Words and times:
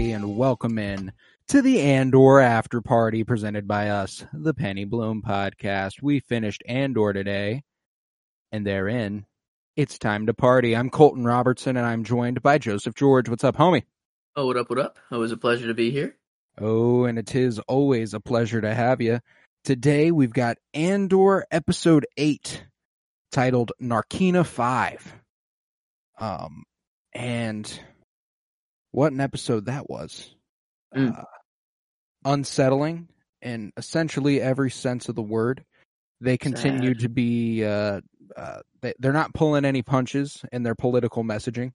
everybody, 0.00 0.12
and 0.12 0.34
welcome 0.34 0.78
in 0.78 1.12
to 1.46 1.60
the 1.60 1.82
Andor 1.82 2.40
After 2.40 2.80
Party 2.80 3.22
presented 3.22 3.68
by 3.68 3.90
us, 3.90 4.24
the 4.32 4.54
Penny 4.54 4.86
Bloom 4.86 5.20
Podcast. 5.20 6.00
We 6.00 6.20
finished 6.20 6.62
Andor 6.66 7.12
today, 7.12 7.64
and 8.50 8.66
therein, 8.66 9.26
it's 9.76 9.98
time 9.98 10.24
to 10.26 10.32
party. 10.32 10.74
I'm 10.74 10.88
Colton 10.88 11.26
Robertson, 11.26 11.76
and 11.76 11.84
I'm 11.84 12.04
joined 12.04 12.42
by 12.42 12.56
Joseph 12.56 12.94
George. 12.94 13.28
What's 13.28 13.44
up, 13.44 13.58
homie? 13.58 13.82
Oh, 14.36 14.46
what 14.46 14.56
up, 14.56 14.70
what 14.70 14.78
up? 14.78 14.96
Always 15.12 15.32
a 15.32 15.36
pleasure 15.36 15.66
to 15.66 15.74
be 15.74 15.90
here. 15.90 16.16
Oh, 16.58 17.04
and 17.04 17.18
it 17.18 17.34
is 17.34 17.58
always 17.58 18.14
a 18.14 18.20
pleasure 18.20 18.62
to 18.62 18.72
have 18.72 19.02
you. 19.02 19.20
Today, 19.64 20.12
we've 20.12 20.32
got 20.32 20.56
Andor 20.72 21.44
Episode 21.50 22.06
8, 22.16 22.64
titled 23.32 23.72
Narkina 23.82 24.46
5. 24.46 25.14
Um, 26.18 26.64
and 27.12 27.80
what 28.90 29.12
an 29.12 29.20
episode 29.20 29.66
that 29.66 29.88
was. 29.88 30.34
Mm. 30.94 31.18
Uh, 31.18 31.24
unsettling 32.24 33.08
in 33.40 33.72
essentially 33.76 34.40
every 34.40 34.70
sense 34.70 35.08
of 35.08 35.14
the 35.14 35.22
word. 35.22 35.64
They 36.20 36.36
continue 36.36 36.92
Sad. 36.94 37.00
to 37.00 37.08
be, 37.08 37.64
uh, 37.64 38.00
uh, 38.36 38.60
they, 38.82 38.92
they're 38.98 39.12
not 39.12 39.32
pulling 39.32 39.64
any 39.64 39.82
punches 39.82 40.44
in 40.52 40.62
their 40.62 40.74
political 40.74 41.24
messaging, 41.24 41.72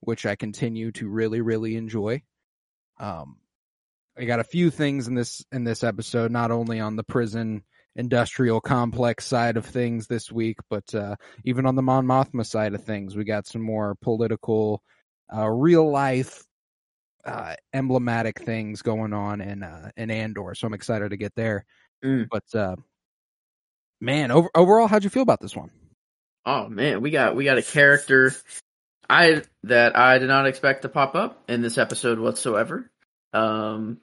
which 0.00 0.26
I 0.26 0.34
continue 0.34 0.90
to 0.92 1.08
really, 1.08 1.40
really 1.40 1.76
enjoy. 1.76 2.22
Um, 2.98 3.36
I 4.18 4.24
got 4.24 4.40
a 4.40 4.44
few 4.44 4.70
things 4.70 5.06
in 5.06 5.14
this, 5.14 5.44
in 5.52 5.62
this 5.62 5.84
episode, 5.84 6.32
not 6.32 6.50
only 6.50 6.80
on 6.80 6.96
the 6.96 7.04
prison 7.04 7.62
industrial 7.94 8.60
complex 8.60 9.24
side 9.24 9.56
of 9.56 9.66
things 9.66 10.06
this 10.06 10.32
week, 10.32 10.56
but, 10.68 10.92
uh, 10.94 11.14
even 11.44 11.64
on 11.64 11.76
the 11.76 11.82
Mon 11.82 12.06
Mothma 12.06 12.44
side 12.44 12.74
of 12.74 12.82
things, 12.82 13.14
we 13.14 13.24
got 13.24 13.46
some 13.46 13.62
more 13.62 13.94
political, 14.02 14.82
uh, 15.34 15.48
real 15.48 15.90
life, 15.90 16.44
uh, 17.24 17.54
emblematic 17.72 18.40
things 18.40 18.82
going 18.82 19.12
on 19.12 19.40
in, 19.40 19.62
uh, 19.62 19.90
in 19.96 20.10
Andor. 20.10 20.54
So 20.54 20.66
I'm 20.66 20.74
excited 20.74 21.10
to 21.10 21.16
get 21.16 21.34
there. 21.34 21.64
Mm. 22.04 22.28
But, 22.30 22.58
uh, 22.58 22.76
man, 24.00 24.30
over, 24.30 24.50
overall, 24.54 24.86
how'd 24.86 25.04
you 25.04 25.10
feel 25.10 25.22
about 25.22 25.40
this 25.40 25.56
one? 25.56 25.70
Oh 26.46 26.68
man, 26.68 27.00
we 27.00 27.10
got 27.10 27.34
we 27.34 27.44
got 27.44 27.58
a 27.58 27.62
character 27.62 28.32
I 29.10 29.42
that 29.64 29.96
I 29.98 30.18
did 30.18 30.28
not 30.28 30.46
expect 30.46 30.82
to 30.82 30.88
pop 30.88 31.16
up 31.16 31.42
in 31.48 31.60
this 31.60 31.76
episode 31.76 32.20
whatsoever. 32.20 32.88
Um, 33.32 33.98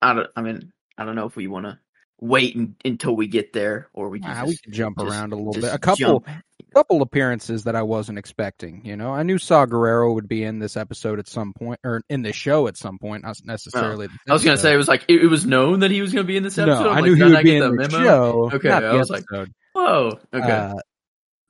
I 0.00 0.14
don't. 0.14 0.30
I 0.34 0.40
mean, 0.40 0.72
I 0.96 1.04
don't 1.04 1.14
know 1.14 1.26
if 1.26 1.36
we 1.36 1.46
want 1.46 1.66
to 1.66 1.78
wait 2.20 2.54
in, 2.56 2.74
until 2.84 3.14
we 3.14 3.26
get 3.28 3.52
there, 3.52 3.88
or 3.92 4.08
we 4.08 4.20
can 4.20 4.30
Ah, 4.30 4.34
just, 4.40 4.48
we 4.48 4.56
can 4.56 4.72
jump 4.72 4.98
just- 4.98 5.10
around 5.10 5.32
a 5.32 5.36
little 5.36 5.52
bit. 5.52 5.72
A 5.72 5.78
couple, 5.78 5.96
jump. 6.20 6.26
couple 6.74 7.00
appearances 7.02 7.64
that 7.64 7.76
I 7.76 7.82
wasn't 7.82 8.18
expecting. 8.18 8.82
You 8.84 8.96
know, 8.96 9.12
I 9.12 9.22
knew 9.22 9.38
Saw 9.38 9.66
Gerrera 9.66 10.12
would 10.12 10.28
be 10.28 10.42
in 10.44 10.58
this 10.58 10.76
episode 10.76 11.18
at 11.18 11.28
some 11.28 11.52
point, 11.52 11.80
or 11.84 12.02
in 12.08 12.22
the 12.22 12.32
show 12.32 12.66
at 12.68 12.76
some 12.76 12.98
point, 12.98 13.22
not 13.24 13.36
necessarily. 13.44 14.08
this 14.08 14.16
I 14.28 14.32
was 14.32 14.42
gonna 14.42 14.52
episode. 14.54 14.62
say 14.68 14.74
it 14.74 14.76
was 14.76 14.88
like 14.88 15.04
it, 15.08 15.22
it 15.22 15.26
was 15.28 15.46
known 15.46 15.80
that 15.80 15.90
he 15.90 16.00
was 16.02 16.12
gonna 16.12 16.24
be 16.24 16.36
in 16.36 16.42
this 16.42 16.58
episode. 16.58 16.82
no, 16.84 16.90
I'm 16.90 16.96
I 16.98 17.00
like, 17.00 17.04
knew 17.04 17.14
he 17.14 17.20
did 17.20 17.32
I 17.32 17.36
would 17.36 17.44
be 17.44 17.50
get 17.50 17.62
in 17.62 17.76
the 17.76 17.88
memo? 17.88 18.04
show. 18.04 18.50
Okay, 18.54 18.70
I 18.70 18.92
was 18.94 19.10
like, 19.10 19.22
episode. 19.32 19.52
Whoa. 19.74 20.18
Okay. 20.34 20.50
Uh, 20.50 20.74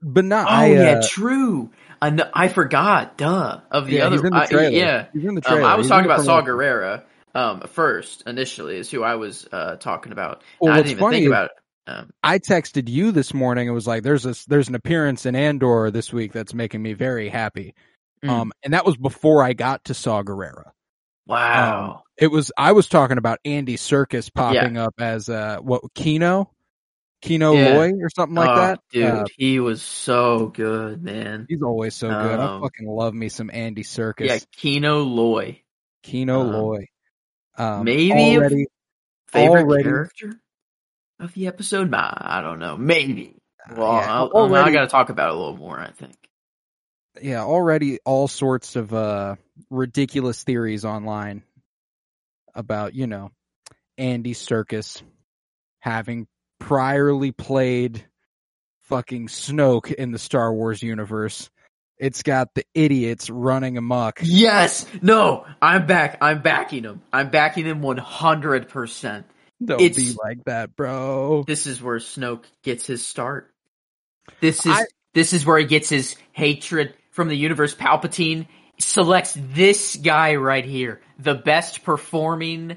but 0.03 0.25
not. 0.25 0.47
oh 0.47 0.51
I, 0.51 0.67
yeah, 0.67 0.91
uh, 0.99 1.03
true. 1.09 1.71
I 2.01 2.11
know, 2.11 2.31
I 2.33 2.47
forgot. 2.47 3.19
Duh. 3.19 3.61
Of 3.73 3.87
the 3.89 3.95
yeah, 3.97 4.07
other. 4.07 4.17
he's 4.17 4.25
in 4.25 4.31
the 4.31 4.37
I- 4.37 4.69
yeah. 4.69 5.07
he's 5.13 5.25
in 5.25 5.35
the 5.35 5.51
Um. 5.51 5.65
I 5.65 5.75
was 5.75 5.87
He's 5.87 5.91
talking 5.91 6.05
about 6.05 6.21
Saw 6.21 6.41
promotion. 6.43 7.03
Um, 7.35 7.61
first, 7.69 8.23
initially, 8.27 8.77
is 8.79 8.91
who 8.91 9.03
I 9.03 9.15
was 9.17 9.47
uh, 9.53 9.77
talking 9.77 10.13
about. 10.13 10.43
Well, 10.61 10.73
I 10.73 10.77
didn't 10.79 10.91
even 10.93 11.01
funny 11.01 11.17
think 11.19 11.29
about 11.29 11.45
it. 11.47 11.51
Um, 11.87 12.11
I 12.23 12.39
texted 12.39 12.89
you 12.89 13.13
this 13.13 13.33
morning. 13.33 13.69
It 13.69 13.73
was 13.73 13.87
like, 13.87 14.03
"There's 14.03 14.27
a 14.27 14.35
there's 14.49 14.69
an 14.69 14.75
appearance 14.75 15.25
in 15.27 15.35
Andor 15.37 15.91
this 15.91 16.13
week 16.13 16.33
that's 16.33 16.53
making 16.55 16.83
me 16.83 16.93
very 16.95 17.29
happy." 17.29 17.75
Mm. 18.25 18.29
Um, 18.31 18.53
and 18.63 18.75
that 18.75 18.85
was 18.85 18.97
before 18.97 19.43
I 19.43 19.53
got 19.53 19.85
to 19.85 19.95
Saw 19.95 20.23
Gerrera. 20.23 20.71
wow. 21.27 22.03
It 22.17 22.33
was 22.33 22.51
I 22.59 22.73
was 22.73 22.89
talking 22.89 23.17
about 23.19 23.39
Andy 23.45 23.77
Serkis 23.77 24.33
popping 24.33 24.77
up 24.77 24.95
as 24.99 25.29
uh 25.29 25.59
what 25.59 25.83
Kino, 25.95 26.51
Kino 27.23 27.53
Yeah. 27.53 27.75
Loy 27.77 27.93
or 28.03 28.11
something 28.11 28.35
like 28.35 28.49
oh, 28.51 28.57
that. 28.57 28.81
dude, 28.91 29.05
Uh, 29.05 29.25
he 29.37 29.61
was 29.61 29.81
so 29.81 30.49
good, 30.49 31.03
man. 31.03 31.47
he's 31.49 31.63
always 31.63 31.95
so 31.95 32.09
good. 32.09 32.41
I 32.41 32.55
Um, 32.57 32.63
fucking 32.63 32.89
love 32.89 33.15
me 33.15 33.29
some 33.29 33.51
Andy 33.53 33.85
Serkis. 33.85 34.27
Yeah, 34.27 34.39
Kino 34.57 35.03
Loy. 35.05 35.63
Kino 36.03 36.41
um, 36.41 36.53
Loy. 36.53 36.87
Um, 37.59 37.85
maybe 37.85 38.13
already. 38.39 38.67
Favorite 39.29 39.63
Already- 39.63 39.83
character 39.85 40.41
of 41.21 41.35
the 41.35 41.49
episode? 41.49 41.91
Nah, 41.91 42.15
I 42.17 42.41
don't 42.41 42.59
know. 42.61 42.77
Maybe. 42.77 43.37
Well, 43.77 43.93
yeah, 43.95 44.15
I'll, 44.15 44.31
I 44.35 44.39
already- 44.41 44.73
got 44.73 44.83
to 44.83 44.87
talk 44.87 45.11
about 45.11 45.31
it 45.31 45.35
a 45.35 45.39
little 45.39 45.57
more. 45.57 45.79
I 45.79 45.91
think. 45.91 46.15
yeah, 47.21 47.43
already 47.43 47.99
all 48.05 48.29
sorts 48.29 48.77
of 48.77 48.95
uh 48.95 49.37
ridiculous 49.71 50.43
theories 50.45 50.85
online 50.85 51.43
about, 52.55 52.95
you 52.95 53.07
know, 53.07 53.31
Andy 53.99 54.33
Serkis 54.35 55.03
having 55.81 56.27
priorly 56.63 57.37
played 57.37 58.05
fucking 58.83 59.27
Snoke 59.29 59.93
in 59.93 60.13
the 60.13 60.19
Star 60.19 60.53
Wars 60.55 60.83
universe. 60.83 61.51
It's 61.99 62.23
got 62.23 62.55
the 62.55 62.65
idiots 62.75 63.29
running 63.29 63.77
amok. 63.77 64.21
Yes. 64.23 64.87
No. 65.03 65.45
I'm 65.61 65.87
back. 65.87 66.19
I'm 66.21 66.43
backing 66.43 66.85
him. 66.85 67.03
I'm 67.13 67.31
backing 67.31 67.65
him 67.67 67.83
100. 67.83 68.69
percent 68.69 69.27
Don't 69.65 69.81
It's- 69.81 69.97
be 70.13 70.17
like 70.23 70.45
that, 70.45 70.77
bro. 70.77 71.43
This 71.47 71.67
is 71.67 71.83
where 71.83 71.99
Snoke 71.99 72.45
gets 72.63 72.87
his 72.87 73.05
start. 73.05 73.51
This 74.41 74.65
is 74.67 74.73
I- 74.73 74.87
this 75.15 75.33
is 75.33 75.45
where 75.45 75.59
he 75.59 75.65
gets 75.65 75.89
his 75.89 76.15
hatred 76.33 76.95
from 77.11 77.29
the 77.29 77.37
universe. 77.37 77.75
Palpatine 77.75 78.47
selects 78.79 79.37
this 79.37 79.97
guy 79.97 80.37
right 80.37 80.65
here, 80.65 81.01
the 81.19 81.35
best 81.35 81.83
performing 81.83 82.77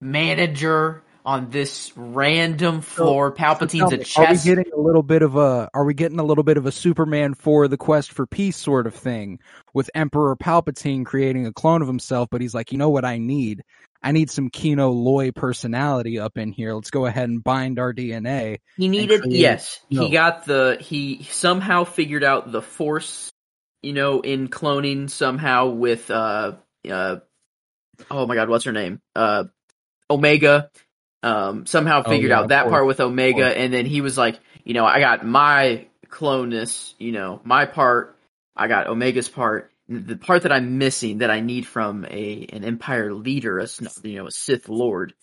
manager 0.00 1.02
on 1.24 1.50
this 1.50 1.92
random 1.96 2.80
floor. 2.80 3.32
Palpatine's 3.32 3.90
Tell 3.90 3.94
a 3.94 3.98
me, 3.98 4.04
chess. 4.04 4.16
Are 4.16 4.32
we 4.32 4.56
getting 4.56 4.72
a 4.72 4.80
little 4.80 5.02
bit 5.02 5.22
of 5.22 5.36
a 5.36 5.68
are 5.74 5.84
we 5.84 5.94
getting 5.94 6.18
a 6.18 6.24
little 6.24 6.44
bit 6.44 6.56
of 6.56 6.66
a 6.66 6.72
Superman 6.72 7.34
for 7.34 7.68
the 7.68 7.76
quest 7.76 8.12
for 8.12 8.26
peace 8.26 8.56
sort 8.56 8.86
of 8.86 8.94
thing 8.94 9.38
with 9.74 9.90
Emperor 9.94 10.36
Palpatine 10.36 11.04
creating 11.04 11.46
a 11.46 11.52
clone 11.52 11.82
of 11.82 11.88
himself, 11.88 12.28
but 12.30 12.40
he's 12.40 12.54
like, 12.54 12.72
you 12.72 12.78
know 12.78 12.90
what 12.90 13.04
I 13.04 13.18
need? 13.18 13.62
I 14.02 14.12
need 14.12 14.30
some 14.30 14.48
Kino 14.48 14.90
Loy 14.90 15.30
personality 15.30 16.18
up 16.18 16.38
in 16.38 16.52
here. 16.52 16.74
Let's 16.74 16.90
go 16.90 17.04
ahead 17.04 17.28
and 17.28 17.44
bind 17.44 17.78
our 17.78 17.92
DNA. 17.92 18.58
He 18.76 18.88
needed 18.88 19.22
create- 19.22 19.38
yes. 19.38 19.80
no. 19.90 20.04
He 20.04 20.10
got 20.10 20.46
the 20.46 20.78
he 20.80 21.24
somehow 21.24 21.84
figured 21.84 22.24
out 22.24 22.50
the 22.50 22.62
force, 22.62 23.30
you 23.82 23.92
know, 23.92 24.20
in 24.20 24.48
cloning 24.48 25.10
somehow 25.10 25.66
with 25.66 26.10
uh 26.10 26.52
uh 26.90 27.16
oh 28.10 28.26
my 28.26 28.34
god, 28.34 28.48
what's 28.48 28.64
her 28.64 28.72
name? 28.72 29.00
Uh 29.14 29.44
Omega. 30.08 30.70
Um 31.22 31.66
somehow 31.66 32.02
Oh, 32.04 32.10
figured 32.10 32.30
yeah, 32.30 32.40
out 32.40 32.48
that 32.48 32.64
course, 32.64 32.72
part 32.72 32.86
with 32.86 33.00
Omega 33.00 33.46
and 33.46 33.72
then 33.72 33.86
he 33.86 34.00
was 34.00 34.16
like, 34.16 34.40
you 34.64 34.74
know, 34.74 34.86
I 34.86 35.00
got 35.00 35.24
my 35.26 35.86
cloneness, 36.08 36.94
you 36.98 37.12
know, 37.12 37.40
my 37.44 37.66
part, 37.66 38.16
I 38.56 38.68
got 38.68 38.86
Omega's 38.86 39.28
part. 39.28 39.70
The 39.88 40.16
part 40.16 40.42
that 40.42 40.52
I'm 40.52 40.78
missing 40.78 41.18
that 41.18 41.30
I 41.32 41.40
need 41.40 41.66
from 41.66 42.04
a 42.04 42.46
an 42.52 42.64
empire 42.64 43.12
leader, 43.12 43.58
a 43.58 43.66
you 44.04 44.16
know, 44.16 44.26
a 44.28 44.30
Sith 44.30 44.68
Lord, 44.68 45.14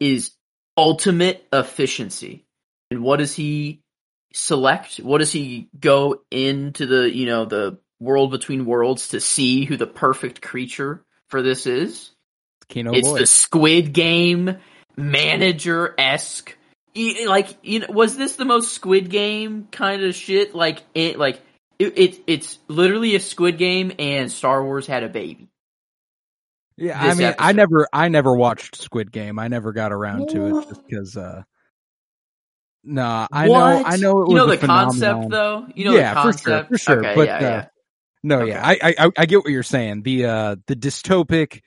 is 0.00 0.32
ultimate 0.76 1.46
efficiency. 1.52 2.44
And 2.90 3.02
what 3.02 3.18
does 3.18 3.34
he 3.34 3.82
select? 4.32 4.96
What 4.98 5.18
does 5.18 5.32
he 5.32 5.68
go 5.78 6.22
into 6.30 6.86
the, 6.86 7.14
you 7.14 7.26
know, 7.26 7.44
the 7.44 7.78
world 8.00 8.30
between 8.30 8.64
worlds 8.64 9.08
to 9.08 9.20
see 9.20 9.64
who 9.64 9.76
the 9.76 9.86
perfect 9.86 10.40
creature 10.40 11.04
for 11.28 11.42
this 11.42 11.66
is? 11.66 12.10
Kino 12.68 12.92
it's 12.92 13.06
Loy. 13.06 13.18
the 13.18 13.26
Squid 13.26 13.92
Game 13.92 14.56
manager 14.96 15.94
esque. 15.98 16.56
Like, 16.94 17.48
you 17.62 17.80
know, 17.80 17.86
was 17.90 18.16
this 18.16 18.36
the 18.36 18.44
most 18.46 18.72
Squid 18.72 19.10
Game 19.10 19.68
kind 19.70 20.02
of 20.02 20.14
shit? 20.14 20.54
Like, 20.54 20.82
it, 20.94 21.18
like 21.18 21.42
it, 21.78 21.98
it, 21.98 22.20
it's 22.26 22.58
literally 22.68 23.14
a 23.14 23.20
Squid 23.20 23.58
Game, 23.58 23.92
and 23.98 24.32
Star 24.32 24.64
Wars 24.64 24.86
had 24.86 25.02
a 25.02 25.08
baby. 25.08 25.48
Yeah, 26.78 26.98
I 27.02 27.14
mean, 27.14 27.34
I 27.38 27.52
never, 27.52 27.86
I 27.92 28.08
never 28.08 28.34
watched 28.34 28.76
Squid 28.76 29.12
Game. 29.12 29.38
I 29.38 29.48
never 29.48 29.72
got 29.72 29.92
around 29.92 30.28
to 30.30 30.46
it 30.46 30.68
just 30.68 30.86
because. 30.86 31.16
uh 31.16 31.42
Nah, 32.88 33.26
I 33.32 33.48
know, 33.48 33.82
I 33.84 33.96
know 33.96 34.22
it 34.22 34.28
you 34.28 34.36
know 34.36 34.46
the 34.46 34.52
a 34.52 34.58
concept 34.58 35.28
though. 35.28 35.66
You 35.74 35.86
know 35.86 35.94
yeah, 35.94 36.10
the 36.10 36.20
concept 36.20 36.68
for 36.68 36.78
sure, 36.78 36.78
for 36.78 36.78
sure. 36.78 36.98
Okay, 37.00 37.14
but 37.16 37.26
yeah, 37.26 37.36
uh, 37.36 37.40
yeah. 37.40 37.66
no, 38.22 38.40
Okay. 38.42 38.52
yeah, 38.52 38.60
I, 38.64 38.72
I, 38.80 38.94
I- 39.06 39.10
I 39.18 39.26
get 39.26 39.38
what 39.38 39.48
you're 39.48 39.62
saying. 39.64 40.02
The, 40.02 40.24
uh, 40.26 40.56
the 40.68 40.76
dystopic, 40.76 41.62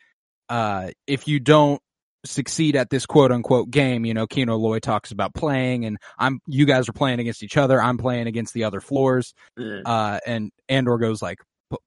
uh, 0.47 0.91
if 1.07 1.27
you 1.27 1.41
don't 1.41 1.81
succeed 2.25 2.75
at 2.75 2.89
this 2.89 3.05
quote 3.05 3.31
unquote 3.31 3.69
game, 3.69 4.05
you 4.05 4.13
know, 4.13 4.27
Kino 4.27 4.55
Loy 4.57 4.79
talks 4.79 5.11
about 5.11 5.33
playing, 5.33 5.85
and 5.85 5.97
I'm, 6.17 6.39
you 6.47 6.65
guys 6.65 6.89
are 6.89 6.93
playing 6.93 7.19
against 7.19 7.43
each 7.43 7.57
other. 7.57 7.81
I'm 7.81 7.97
playing 7.97 8.27
against 8.27 8.53
the 8.53 8.65
other 8.65 8.81
floors. 8.81 9.33
Yeah. 9.57 9.81
Uh, 9.85 10.19
and 10.25 10.51
Andor 10.67 10.97
goes 10.97 11.21
like, 11.21 11.39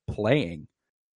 playing. 0.08 0.66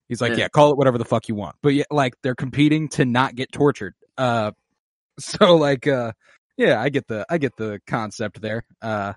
He's 0.10 0.22
like, 0.22 0.32
Yeah. 0.32 0.38
yeah, 0.40 0.48
call 0.50 0.72
it 0.72 0.78
whatever 0.78 0.98
the 0.98 1.06
fuck 1.06 1.28
you 1.30 1.36
want. 1.36 1.56
But 1.62 1.74
yeah, 1.74 1.84
like 1.92 2.14
they're 2.24 2.36
competing 2.36 2.90
to 2.90 3.06
not 3.06 3.36
get 3.36 3.52
tortured. 3.52 3.94
Uh, 4.18 4.52
so 5.20 5.56
like, 5.56 5.88
uh, 5.88 6.12
yeah, 6.58 6.82
I 6.82 6.90
get 6.90 7.08
the, 7.08 7.26
I 7.30 7.38
get 7.38 7.56
the 7.58 7.80
concept 7.88 8.42
there. 8.42 8.64
Uh, 8.82 9.14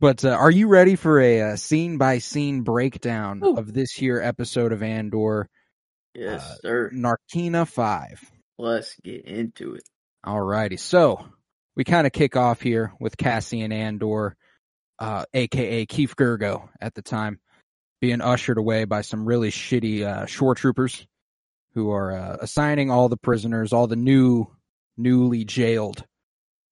but 0.00 0.24
uh, 0.24 0.30
are 0.30 0.50
you 0.50 0.68
ready 0.68 0.96
for 0.96 1.18
a, 1.20 1.40
uh 1.40 1.56
scene 1.56 1.96
by 1.96 2.18
scene 2.18 2.62
breakdown 2.62 3.40
Ooh. 3.42 3.56
of 3.56 3.72
this 3.72 3.92
here 3.92 4.20
episode 4.20 4.72
of 4.72 4.82
Andor, 4.82 5.48
yes, 6.14 6.42
uh, 6.42 6.54
sir. 6.62 6.90
Narkina 6.92 7.66
Five? 7.66 8.30
Let's 8.58 8.94
get 9.02 9.24
into 9.24 9.74
it. 9.74 9.82
Alrighty, 10.24 10.78
so 10.78 11.24
we 11.76 11.84
kind 11.84 12.06
of 12.06 12.12
kick 12.12 12.36
off 12.36 12.60
here 12.60 12.92
with 12.98 13.16
Cassian 13.16 13.70
Andor, 13.70 14.36
uh, 14.98 15.24
aka 15.34 15.86
Keith 15.86 16.16
Girgo 16.16 16.68
at 16.80 16.94
the 16.94 17.02
time, 17.02 17.38
being 18.00 18.20
ushered 18.20 18.58
away 18.58 18.84
by 18.84 19.02
some 19.02 19.26
really 19.26 19.50
shitty 19.50 20.02
uh, 20.02 20.26
shore 20.26 20.54
troopers 20.54 21.06
who 21.74 21.90
are 21.90 22.12
uh, 22.12 22.36
assigning 22.40 22.90
all 22.90 23.08
the 23.08 23.18
prisoners, 23.18 23.72
all 23.72 23.86
the 23.86 23.96
new, 23.96 24.46
newly 24.96 25.44
jailed, 25.44 26.02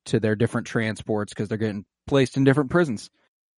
to 0.06 0.20
their 0.20 0.36
different 0.36 0.66
transports 0.66 1.32
because 1.32 1.48
they're 1.48 1.58
getting 1.58 1.84
placed 2.06 2.36
in 2.36 2.44
different 2.44 2.70
prisons. 2.70 3.10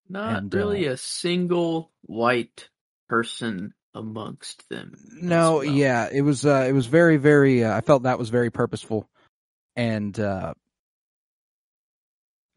Not 0.09 0.37
And, 0.37 0.55
really 0.55 0.87
a 0.87 0.97
single 0.97 1.93
white 2.03 2.69
person 3.09 3.75
amongst 3.97 4.69
them. 4.69 4.95
No, 5.21 5.57
well. 5.57 5.65
yeah, 5.65 6.09
it 6.13 6.23
was 6.23 6.45
uh, 6.47 6.67
it 6.69 6.73
was 6.73 6.87
very 6.87 7.17
very. 7.17 7.65
Uh, 7.65 7.77
I 7.77 7.81
felt 7.81 8.05
that 8.05 8.19
was 8.19 8.29
very 8.29 8.51
purposeful, 8.51 9.09
and 9.75 10.19
uh, 10.21 10.55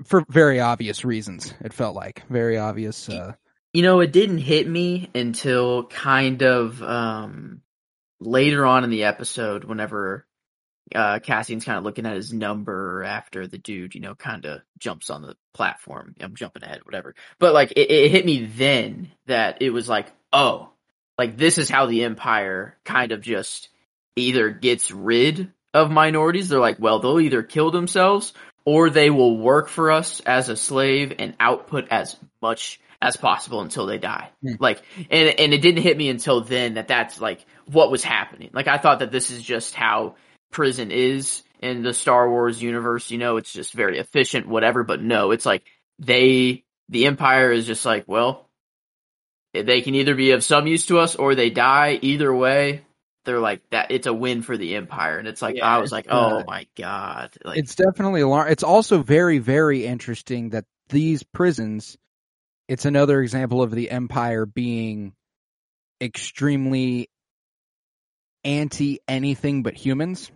for 0.05 0.23
very 0.29 0.59
obvious 0.59 1.03
reasons. 1.03 1.53
It 1.61 1.73
felt 1.73 1.95
like 1.95 2.23
very 2.29 2.57
obvious. 2.57 3.09
Uh, 3.09 3.33
You 3.73 3.83
know, 3.83 3.99
it 3.99 4.11
didn't 4.11 4.39
hit 4.39 4.67
me 4.67 5.09
until 5.13 5.85
kind 5.85 6.41
of 6.43 6.81
um 6.81 7.61
later 8.19 8.65
on 8.65 8.83
in 8.83 8.89
the 8.89 9.03
episode 9.05 9.63
whenever 9.63 10.25
uh 10.95 11.19
Cassian's 11.19 11.65
kind 11.65 11.77
of 11.77 11.83
looking 11.83 12.05
at 12.05 12.15
his 12.15 12.33
number 12.33 13.03
after 13.03 13.47
the 13.47 13.57
dude, 13.59 13.93
you 13.95 14.01
know, 14.01 14.15
kind 14.15 14.45
of 14.45 14.61
jumps 14.79 15.09
on 15.09 15.21
the 15.21 15.35
platform. 15.53 16.15
I'm 16.19 16.35
jumping 16.35 16.63
ahead, 16.63 16.81
whatever. 16.83 17.13
But 17.39 17.53
like 17.53 17.71
it, 17.73 17.91
it 17.91 18.11
hit 18.11 18.25
me 18.25 18.45
then 18.45 19.11
that 19.27 19.61
it 19.61 19.69
was 19.69 19.87
like, 19.87 20.07
oh, 20.33 20.71
like 21.19 21.35
this 21.35 21.57
is 21.57 21.69
how 21.69 21.85
the 21.85 22.05
empire 22.05 22.77
kind 22.85 23.11
of 23.11 23.19
just 23.19 23.67
either 24.15 24.49
gets 24.51 24.89
rid 24.89 25.51
of 25.73 25.91
minorities. 25.91 26.47
They're 26.47 26.61
like, 26.61 26.79
well, 26.79 26.99
they'll 26.99 27.19
either 27.19 27.43
kill 27.43 27.71
themselves 27.71 28.33
or 28.63 28.89
they 28.89 29.09
will 29.09 29.37
work 29.37 29.67
for 29.67 29.91
us 29.91 30.21
as 30.21 30.47
a 30.47 30.55
slave 30.55 31.13
and 31.19 31.35
output 31.37 31.89
as 31.91 32.15
much 32.41 32.79
as 33.01 33.17
possible 33.17 33.59
until 33.59 33.85
they 33.85 33.97
die. 33.97 34.29
Hmm. 34.41 34.53
Like, 34.61 34.81
and 35.11 35.37
and 35.37 35.53
it 35.53 35.61
didn't 35.61 35.83
hit 35.83 35.97
me 35.97 36.07
until 36.07 36.39
then 36.39 36.75
that 36.75 36.87
that's 36.87 37.19
like 37.19 37.45
what 37.65 37.91
was 37.91 38.01
happening. 38.01 38.51
Like, 38.53 38.69
I 38.69 38.77
thought 38.77 38.99
that 38.99 39.11
this 39.11 39.29
is 39.29 39.43
just 39.43 39.75
how 39.75 40.15
prison 40.51 40.89
is 40.89 41.43
in 41.61 41.83
the 41.83 41.93
Star 41.93 42.29
Wars 42.29 42.61
universe. 42.61 43.11
You 43.11 43.17
know, 43.17 43.35
it's 43.35 43.51
just 43.51 43.73
very 43.73 43.99
efficient, 43.99 44.47
whatever. 44.47 44.83
But 44.85 45.01
no, 45.01 45.31
it's 45.31 45.45
like 45.45 45.63
they, 45.99 46.63
the 46.87 47.07
Empire 47.07 47.51
is 47.51 47.67
just 47.67 47.85
like, 47.85 48.05
well, 48.07 48.48
they 49.53 49.81
can 49.81 49.95
either 49.95 50.15
be 50.15 50.31
of 50.31 50.43
some 50.43 50.67
use 50.67 50.85
to 50.87 50.99
us 50.99 51.15
or 51.15 51.35
they 51.35 51.49
die. 51.49 51.99
Either 52.01 52.33
way, 52.33 52.83
they're 53.25 53.39
like 53.39 53.61
that. 53.71 53.91
It's 53.91 54.07
a 54.07 54.13
win 54.13 54.41
for 54.41 54.57
the 54.57 54.75
Empire, 54.75 55.17
and 55.17 55.27
it's 55.27 55.41
like 55.41 55.55
Yeah, 55.57 55.67
I 55.67 55.79
was 55.79 55.91
like, 55.91 56.07
uh, 56.09 56.41
oh 56.41 56.43
my 56.47 56.67
god, 56.77 57.31
like 57.43 57.57
it's 57.57 57.75
definitely 57.75 58.21
alarm. 58.21 58.49
It's 58.49 58.63
also 58.63 59.01
very 59.01 59.39
very 59.39 59.85
interesting 59.85 60.49
that 60.49 60.65
these 60.89 61.23
prisons. 61.23 61.97
It's 62.67 62.85
another 62.85 63.19
example 63.21 63.63
of 63.63 63.71
the 63.71 63.89
empire 63.89 64.45
being 64.45 65.13
extremely 65.99 67.09
anti 68.43 68.99
anything 69.07 69.63
but 69.63 69.73
humans. 69.73 70.31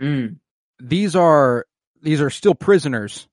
mm, 0.00 0.36
these 0.78 1.16
are 1.16 1.66
these 2.02 2.20
are 2.20 2.30
still 2.30 2.54
prisoners, 2.54 3.26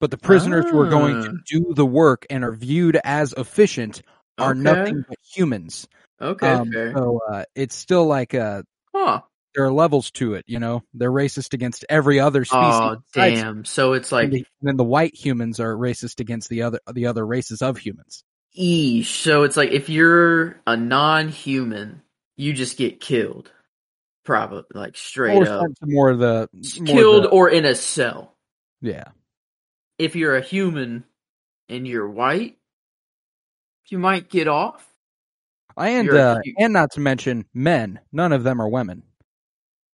but 0.00 0.10
the 0.10 0.18
prisoners 0.18 0.64
who 0.70 0.78
are 0.80 0.88
going 0.88 1.22
to 1.22 1.30
Ah. 1.30 1.42
do 1.46 1.74
the 1.74 1.86
work 1.86 2.26
and 2.30 2.44
are 2.44 2.52
viewed 2.52 2.98
as 3.04 3.32
efficient 3.36 4.02
are 4.38 4.52
Okay. 4.52 4.60
nothing 4.60 5.04
but 5.08 5.18
humans. 5.34 5.88
okay, 6.20 6.48
Um, 6.52 6.70
fair. 6.72 6.92
so 6.94 7.20
uh, 7.30 7.44
it's 7.54 7.74
still 7.74 8.06
like 8.06 8.34
uh, 8.34 8.62
huh. 8.94 9.20
there 9.54 9.64
are 9.64 9.72
levels 9.72 10.10
to 10.12 10.34
it. 10.34 10.44
You 10.46 10.58
know, 10.60 10.82
they're 10.94 11.10
racist 11.12 11.52
against 11.54 11.84
every 11.88 12.20
other 12.20 12.44
species. 12.44 12.58
Oh 12.62 12.96
damn! 13.14 13.64
So 13.64 13.92
it's 13.94 14.12
like 14.12 14.24
and 14.24 14.32
the- 14.34 14.46
then 14.62 14.76
the 14.76 14.84
white 14.84 15.14
humans 15.14 15.58
are 15.60 15.74
racist 15.74 16.20
against 16.20 16.48
the 16.48 16.62
other 16.62 16.80
the 16.92 17.06
other 17.06 17.26
races 17.26 17.62
of 17.62 17.78
humans. 17.78 18.22
Eesh. 18.58 19.06
So 19.06 19.42
it's 19.44 19.56
like 19.56 19.70
if 19.70 19.88
you're 19.88 20.60
a 20.66 20.76
non-human, 20.76 22.02
you 22.36 22.52
just 22.52 22.76
get 22.76 23.00
killed. 23.00 23.50
Probably 24.24 24.62
like 24.74 24.96
straight 24.96 25.36
Or 25.36 25.48
up. 25.48 25.66
more 25.82 26.10
of 26.10 26.18
the 26.18 26.48
more 26.52 26.86
Killed 26.86 27.24
the- 27.24 27.28
or 27.28 27.48
in 27.48 27.64
a 27.64 27.74
cell. 27.74 28.36
yeah. 28.80 29.04
If 29.98 30.16
you're 30.16 30.36
a 30.36 30.40
human 30.40 31.04
and 31.68 31.86
you're 31.86 32.08
white, 32.08 32.56
you 33.88 33.98
might 33.98 34.28
get 34.30 34.48
off. 34.48 34.86
And 35.76 36.10
uh, 36.10 36.38
and 36.58 36.72
not 36.72 36.92
to 36.92 37.00
mention 37.00 37.44
men. 37.54 38.00
None 38.12 38.32
of 38.32 38.42
them 38.42 38.60
are 38.60 38.68
women. 38.68 39.02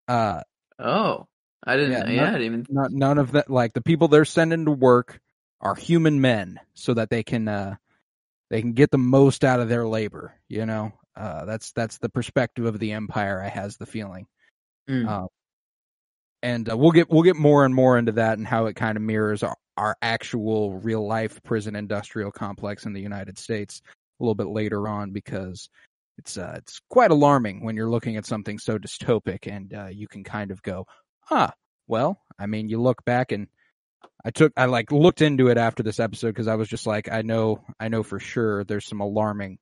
Uh, 0.09 0.43
Oh. 0.79 1.27
I 1.67 1.77
didn't 1.77 1.93
Yeah, 1.93 2.09
yeah, 2.09 2.21
no- 2.21 2.27
I 2.27 2.31
didn't 2.33 2.43
even 2.47 2.67
not 2.69 2.93
none 2.93 3.19
of 3.19 3.33
that 3.33 3.49
like 3.49 3.73
the 3.73 3.81
people 3.81 4.09
they're 4.09 4.27
sending 4.27 4.67
to 4.67 4.71
work 4.71 5.19
are 5.63 5.75
human 5.75 6.21
men 6.21 6.61
so 6.75 6.93
that 6.93 7.09
they 7.09 7.23
can 7.23 7.49
uh 7.49 7.77
they 8.51 8.61
can 8.61 8.73
get 8.75 8.91
the 8.91 8.99
most 8.99 9.45
out 9.45 9.61
of 9.61 9.71
their 9.71 9.87
labor 9.89 10.35
you 10.49 10.67
know 10.67 10.93
uh 11.17 11.47
that's 11.47 11.73
that's 11.73 11.97
the 11.99 12.11
perspective 12.11 12.67
of 12.67 12.79
the 12.79 12.93
empire 12.93 13.41
i 13.41 13.49
has 13.49 13.79
the 13.79 13.87
feeling 13.87 14.27
Mm. 14.91 15.09
uh, 15.09 15.27
and 16.45 16.71
uh, 16.71 16.77
we'll 16.77 16.93
get 16.93 17.11
we'll 17.11 17.23
get 17.23 17.37
more 17.37 17.65
and 17.65 17.75
more 17.75 17.99
into 17.99 18.13
that 18.13 18.39
and 18.39 18.47
how 18.47 18.67
it 18.67 18.77
kind 18.77 18.97
of 18.97 19.03
mirrors 19.03 19.43
our, 19.43 19.57
our 19.77 19.97
actual 20.03 20.79
real 20.79 21.07
life 21.07 21.43
prison 21.43 21.75
industrial 21.75 22.31
complex 22.31 22.87
in 22.87 22.93
the 22.93 23.01
united 23.01 23.39
states 23.39 23.81
a 23.87 24.23
little 24.23 24.35
bit 24.35 24.47
later 24.47 24.87
on 24.87 25.11
because 25.11 25.69
it's 26.19 26.39
uh 26.39 26.55
it's 26.57 26.81
quite 26.89 27.11
alarming 27.11 27.65
when 27.65 27.75
you're 27.75 27.91
looking 27.91 28.17
at 28.17 28.27
something 28.27 28.59
so 28.59 28.79
dystopic 28.79 29.51
and 29.51 29.75
uh, 29.75 29.87
you 29.87 30.07
can 30.07 30.23
kind 30.23 30.51
of 30.51 30.63
go 30.63 30.87
ah 31.31 31.53
well 31.89 32.21
i 32.39 32.47
mean 32.47 32.69
you 32.69 32.81
look 32.81 33.05
back 33.05 33.33
and 33.33 33.49
i 34.25 34.31
took 34.31 34.53
i 34.57 34.67
like 34.67 34.93
looked 34.93 35.23
into 35.23 35.49
it 35.49 35.59
after 35.59 35.83
this 35.83 35.99
episode 35.99 36.29
because 36.29 36.49
i 36.49 36.55
was 36.55 36.69
just 36.69 36.87
like 36.87 37.11
i 37.11 37.23
know 37.23 37.65
i 37.81 37.89
know 37.89 38.03
for 38.03 38.21
sure 38.21 38.63
there's 38.65 38.87
some 38.87 39.01
alarming 39.01 39.59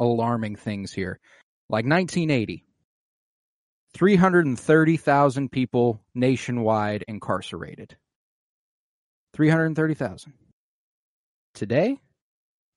alarming 0.00 0.56
things 0.56 0.92
here. 0.92 1.18
Like 1.68 1.86
1980 1.86 2.64
330,000 3.94 5.50
people 5.50 6.00
nationwide 6.14 7.04
incarcerated. 7.06 7.96
330,000 9.34 10.32
today 11.54 11.98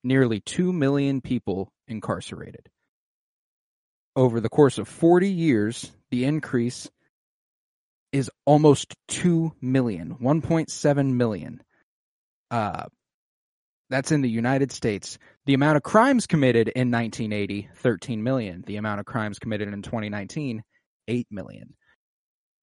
nearly 0.04 0.40
2 0.40 0.72
million 0.72 1.22
people 1.22 1.72
incarcerated. 1.88 2.70
Over 4.16 4.40
the 4.40 4.50
course 4.50 4.78
of 4.78 4.88
40 4.88 5.30
years 5.30 5.92
the 6.10 6.26
increase 6.26 6.90
is 8.12 8.32
almost 8.46 8.96
2 9.10 9.54
million 9.62 10.16
1.7 10.22 11.14
million. 11.14 11.62
Uh 12.50 12.86
that's 13.90 14.12
in 14.12 14.22
the 14.22 14.30
United 14.30 14.72
States. 14.74 15.18
The 15.46 15.54
amount 15.54 15.78
of 15.78 15.84
crimes 15.84 16.28
committed 16.28 16.68
in 16.70 16.92
1980 16.92 17.70
13 17.76 18.24
million. 18.24 18.64
The 18.66 18.78
amount 18.78 19.00
of 19.00 19.06
crimes 19.06 19.40
committed 19.40 19.70
in 19.70 19.82
2019 19.82 20.64
8 21.08 21.28
million. 21.32 21.74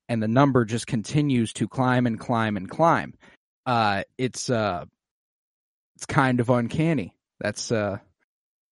And 0.09 0.23
the 0.23 0.29
number 0.29 0.65
just 0.65 0.87
continues 0.87 1.53
to 1.55 1.69
climb 1.69 2.07
and 2.07 2.19
climb 2.19 2.57
and 2.57 2.69
climb. 2.69 3.15
Uh 3.67 4.03
it's 4.19 4.51
uh 4.51 4.85
it's 5.97 6.07
kind 6.07 6.41
of 6.41 6.51
uncanny. 6.51 7.17
That's 7.41 7.73
uh 7.73 7.99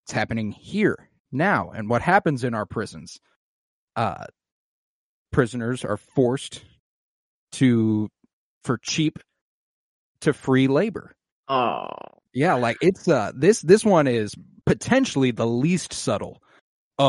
it's 0.04 0.12
happening 0.12 0.52
here 0.52 1.08
now. 1.30 1.70
And 1.70 1.88
what 1.88 2.02
happens 2.02 2.44
in 2.44 2.54
our 2.54 2.66
prisons? 2.66 3.20
Uh 3.96 4.26
prisoners 5.30 5.84
are 5.84 5.96
forced 5.96 6.62
to 7.52 8.10
for 8.64 8.78
cheap 8.78 9.18
to 10.20 10.32
free 10.32 10.68
labor. 10.68 11.14
Oh. 11.48 11.88
yeah 12.34 12.54
like 12.54 12.76
it's 12.80 13.08
uh 13.08 13.32
this 13.34 13.60
this 13.62 13.84
one 13.84 14.06
is 14.06 14.34
potentially 14.64 15.30
the 15.32 15.46
least 15.46 15.92
subtle 15.92 16.41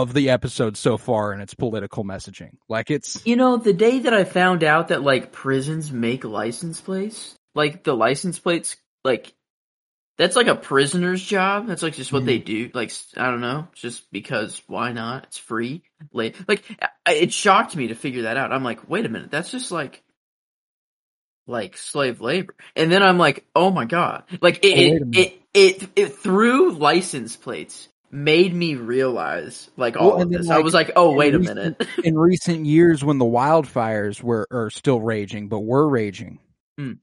of 0.01 0.13
the 0.13 0.31
episode 0.31 0.75
so 0.75 0.97
far 0.97 1.33
and 1.33 1.41
its 1.41 1.53
political 1.53 2.03
messaging. 2.03 2.57
Like 2.67 2.89
it's 2.89 3.23
You 3.25 3.35
know, 3.35 3.57
the 3.57 3.73
day 3.73 3.99
that 3.99 4.13
I 4.13 4.23
found 4.23 4.63
out 4.63 4.87
that 4.87 5.03
like 5.03 5.31
prisons 5.31 5.91
make 5.91 6.23
license 6.23 6.81
plates, 6.81 7.35
like 7.53 7.83
the 7.83 7.95
license 7.95 8.39
plates, 8.39 8.75
like 9.03 9.33
that's 10.17 10.35
like 10.35 10.47
a 10.47 10.55
prisoner's 10.55 11.23
job. 11.23 11.67
That's 11.67 11.83
like 11.83 11.93
just 11.93 12.11
what 12.11 12.25
they 12.25 12.39
mm-hmm. 12.39 12.69
do. 12.69 12.71
Like 12.73 12.91
I 13.15 13.29
don't 13.29 13.41
know, 13.41 13.67
just 13.73 14.11
because 14.11 14.61
why 14.67 14.93
not? 14.93 15.25
It's 15.25 15.37
free. 15.37 15.83
Like, 16.11 16.37
like 16.47 16.63
it 17.07 17.31
shocked 17.31 17.75
me 17.75 17.87
to 17.87 17.95
figure 17.95 18.23
that 18.23 18.37
out. 18.37 18.51
I'm 18.51 18.63
like, 18.63 18.89
wait 18.89 19.05
a 19.05 19.09
minute, 19.09 19.29
that's 19.29 19.51
just 19.51 19.71
like 19.71 20.01
like 21.45 21.77
slave 21.77 22.19
labor. 22.19 22.55
And 22.75 22.91
then 22.91 23.03
I'm 23.03 23.19
like, 23.19 23.45
oh 23.55 23.69
my 23.69 23.85
god, 23.85 24.23
like 24.41 24.59
Oh, 24.63 24.67
it 24.67 24.77
a 24.77 24.95
it, 24.95 25.17
it 25.17 25.41
it 25.53 25.89
it 25.95 26.15
through 26.17 26.71
license 26.71 27.35
plates 27.35 27.89
made 28.13 28.53
me 28.53 28.75
realize 28.75 29.69
like 29.75 29.97
all 29.97 30.11
Well, 30.11 30.21
of 30.21 30.29
this. 30.29 30.47
I 30.49 30.59
was 30.59 30.73
like, 30.73 30.91
oh 30.95 31.13
wait 31.13 31.33
a 31.33 31.39
recent- 31.39 31.55
minute. 31.57 31.87
in 32.03 32.15
recent 32.17 32.65
years 32.65 33.03
when 33.03 33.17
the 33.17 33.25
wildfires 33.25 34.21
were 34.21 34.47
are 34.51 34.69
still 34.69 35.01
raging, 35.01 35.47
but 35.49 35.61
were 35.61 35.89
raging. 35.89 36.39
Uh, 36.79 36.93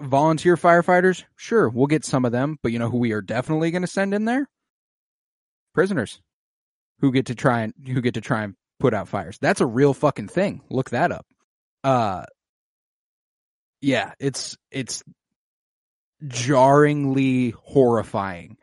Volunteer 0.00 0.56
firefighters, 0.56 1.24
sure, 1.36 1.68
we'll 1.68 1.88
get 1.88 2.04
some 2.04 2.24
of 2.24 2.30
them, 2.32 2.56
but 2.62 2.70
you 2.70 2.78
know 2.78 2.88
who 2.88 2.98
we 2.98 3.10
are 3.12 3.20
definitely 3.20 3.72
going 3.72 3.82
to 3.82 3.88
send 3.88 4.14
in 4.14 4.24
there? 4.24 4.48
Prisoners, 5.74 6.20
who 7.00 7.10
get 7.12 7.26
to 7.26 7.34
try 7.34 7.62
and 7.62 7.74
who 7.86 8.00
get 8.00 8.14
to 8.14 8.20
try 8.20 8.44
and 8.44 8.54
put 8.78 8.94
out 8.94 9.08
fires. 9.08 9.38
That's 9.40 9.60
a 9.60 9.66
real 9.66 9.94
fucking 9.94 10.28
thing. 10.28 10.62
Look 10.70 10.90
that 10.90 11.10
up. 11.10 11.26
Uh, 11.82 12.24
yeah, 13.80 14.12
it's 14.20 14.56
it's 14.70 15.02
jarringly 16.26 17.50
horrifying. 17.50 18.56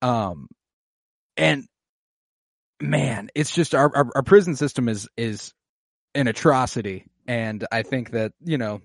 Um, 0.00 0.48
and 1.36 1.66
man, 2.80 3.28
it's 3.34 3.54
just 3.54 3.74
our, 3.74 3.94
our 3.94 4.10
our 4.16 4.22
prison 4.22 4.56
system 4.56 4.88
is 4.88 5.08
is 5.16 5.52
an 6.14 6.26
atrocity, 6.28 7.06
and 7.26 7.66
I 7.72 7.82
think 7.82 8.10
that 8.10 8.32
you 8.44 8.58
know 8.58 8.80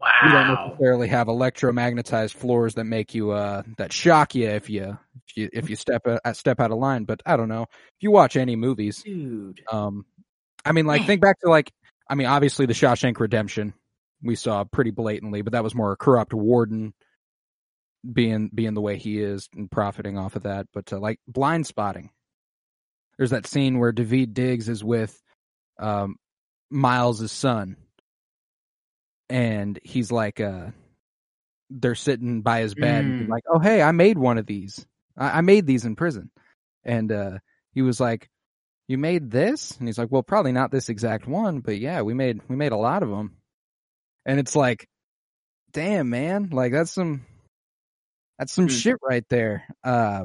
Wow. 0.00 0.08
we 0.24 0.32
don't 0.32 0.48
necessarily 0.70 1.08
have 1.08 1.26
electromagnetized 1.26 2.32
floors 2.32 2.74
that 2.76 2.84
make 2.84 3.14
you 3.14 3.32
uh 3.32 3.62
that 3.76 3.92
shock 3.92 4.34
you 4.34 4.48
if 4.48 4.70
you 4.70 4.98
if 5.28 5.36
you 5.36 5.50
if 5.52 5.68
you 5.68 5.76
step 5.76 6.06
a, 6.06 6.34
step 6.34 6.58
out 6.58 6.70
of 6.70 6.78
line. 6.78 7.04
But 7.04 7.20
I 7.26 7.36
don't 7.36 7.50
know 7.50 7.64
if 7.64 7.68
you 8.00 8.10
watch 8.10 8.36
any 8.36 8.56
movies, 8.56 9.02
Dude. 9.02 9.60
um, 9.70 10.06
I 10.64 10.72
mean, 10.72 10.86
like 10.86 11.00
Man. 11.02 11.06
think 11.06 11.20
back 11.20 11.38
to 11.40 11.50
like 11.50 11.70
I 12.08 12.14
mean, 12.14 12.28
obviously 12.28 12.64
the 12.64 12.72
Shawshank 12.72 13.20
Redemption 13.20 13.74
we 14.22 14.36
saw 14.36 14.64
pretty 14.64 14.90
blatantly, 14.90 15.42
but 15.42 15.52
that 15.52 15.64
was 15.64 15.74
more 15.74 15.92
a 15.92 15.96
corrupt 15.96 16.32
warden 16.32 16.94
being 18.10 18.50
being 18.54 18.74
the 18.74 18.80
way 18.80 18.96
he 18.98 19.18
is 19.20 19.48
and 19.54 19.70
profiting 19.70 20.16
off 20.18 20.36
of 20.36 20.44
that. 20.44 20.66
But 20.72 20.92
uh, 20.92 20.98
like 20.98 21.18
Blindspotting, 21.30 22.08
there's 23.18 23.30
that 23.30 23.46
scene 23.46 23.78
where 23.78 23.92
David 23.92 24.34
Diggs 24.34 24.68
is 24.68 24.82
with 24.84 25.20
um, 25.78 26.16
Miles' 26.70 27.30
son, 27.32 27.76
and 29.28 29.78
he's 29.84 30.10
like, 30.10 30.40
uh, 30.40 30.68
they're 31.70 31.94
sitting 31.94 32.42
by 32.42 32.60
his 32.60 32.74
bed, 32.74 33.04
and 33.04 33.14
he's 33.20 33.26
Mm. 33.26 33.30
like, 33.30 33.44
"Oh, 33.48 33.58
hey, 33.58 33.82
I 33.82 33.92
made 33.92 34.18
one 34.18 34.38
of 34.38 34.46
these. 34.46 34.84
I, 35.16 35.38
I 35.38 35.40
made 35.40 35.66
these 35.66 35.84
in 35.84 35.94
prison," 35.96 36.30
and 36.84 37.10
uh, 37.12 37.38
he 37.72 37.82
was 37.82 38.00
like, 38.00 38.28
"You 38.88 38.98
made 38.98 39.30
this?" 39.30 39.76
And 39.78 39.86
he's 39.88 39.98
like, 39.98 40.10
"Well, 40.10 40.22
probably 40.22 40.52
not 40.52 40.70
this 40.72 40.88
exact 40.88 41.26
one, 41.28 41.60
but 41.60 41.78
yeah, 41.78 42.02
we 42.02 42.14
made 42.14 42.40
we 42.48 42.56
made 42.56 42.72
a 42.72 42.76
lot 42.76 43.02
of 43.02 43.08
them." 43.10 43.36
And 44.26 44.38
it's 44.40 44.54
like, 44.56 44.88
damn, 45.72 46.10
man, 46.10 46.50
like 46.50 46.72
that's 46.72 46.90
some 46.90 47.24
that's 48.40 48.52
some 48.54 48.64
Hmm. 48.68 48.74
shit 48.74 48.96
right 49.02 49.24
there. 49.28 49.64
Uh, 49.84 50.24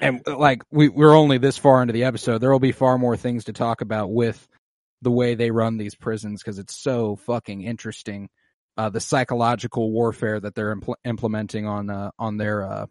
and 0.00 0.20
like 0.26 0.62
we 0.70 0.88
we're 0.88 1.14
only 1.16 1.38
this 1.38 1.56
far 1.56 1.80
into 1.82 1.92
the 1.92 2.04
episode. 2.04 2.38
There 2.38 2.50
will 2.50 2.58
be 2.58 2.72
far 2.72 2.98
more 2.98 3.16
things 3.16 3.44
to 3.44 3.52
talk 3.52 3.80
about 3.80 4.12
with 4.12 4.46
the 5.02 5.10
way 5.10 5.34
they 5.36 5.50
run 5.50 5.78
these 5.78 5.94
prisons 5.94 6.42
because 6.42 6.58
it's 6.58 6.74
so 6.76 7.16
fucking 7.16 7.62
interesting. 7.62 8.28
Uh, 8.76 8.88
the 8.90 9.00
psychological 9.00 9.90
warfare 9.92 10.40
that 10.40 10.54
they're 10.54 10.74
impl- 10.74 10.94
implementing 11.04 11.66
on 11.66 11.90
uh, 11.90 12.10
on 12.18 12.36
their 12.38 12.64
uh, 12.64 12.86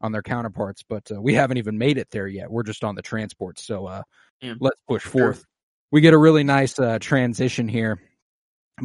on 0.00 0.10
their 0.12 0.22
counterparts, 0.22 0.82
but 0.88 1.10
uh, 1.12 1.20
we 1.20 1.34
haven't 1.34 1.58
even 1.58 1.78
made 1.78 1.96
it 1.98 2.08
there 2.10 2.26
yet. 2.26 2.50
We're 2.50 2.62
just 2.64 2.82
on 2.82 2.94
the 2.96 3.02
transport, 3.02 3.58
so 3.60 3.86
uh, 3.86 4.02
Yeah. 4.40 4.54
let's 4.60 4.78
push 4.88 5.02
forth. 5.04 5.44
We 5.92 6.00
get 6.00 6.14
a 6.14 6.18
really 6.18 6.42
nice 6.44 6.76
uh, 6.78 6.98
transition 6.98 7.68
here 7.68 8.00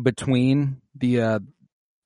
between 0.02 0.82
the 0.96 1.22
uh, 1.22 1.40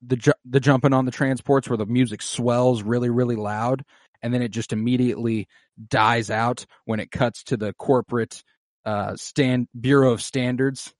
the 0.05 0.15
ju- 0.15 0.33
the 0.45 0.59
jumping 0.59 0.93
on 0.93 1.05
the 1.05 1.11
transports 1.11 1.69
where 1.69 1.77
the 1.77 1.85
music 1.85 2.21
swells 2.21 2.83
really 2.83 3.09
really 3.09 3.35
loud, 3.35 3.83
and 4.21 4.33
then 4.33 4.41
it 4.41 4.51
just 4.51 4.73
immediately 4.73 5.47
dies 5.87 6.29
out 6.29 6.65
when 6.85 6.99
it 6.99 7.11
cuts 7.11 7.43
to 7.45 7.57
the 7.57 7.73
corporate 7.73 8.43
uh, 8.85 9.15
stand 9.15 9.67
Bureau 9.79 10.11
of 10.11 10.21
Standards. 10.21 10.93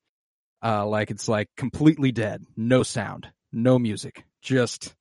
Uh, 0.63 0.85
like 0.85 1.09
it's 1.09 1.27
like 1.27 1.49
completely 1.57 2.11
dead, 2.11 2.45
no 2.55 2.83
sound, 2.83 3.27
no 3.51 3.79
music, 3.79 4.23
just 4.43 4.93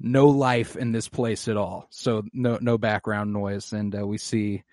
no 0.00 0.26
life 0.26 0.74
in 0.74 0.90
this 0.90 1.08
place 1.08 1.46
at 1.46 1.56
all. 1.56 1.86
So 1.90 2.24
no 2.32 2.58
no 2.60 2.76
background 2.76 3.32
noise, 3.32 3.72
and 3.72 3.94
uh, 3.96 4.04
we 4.04 4.18
see 4.18 4.64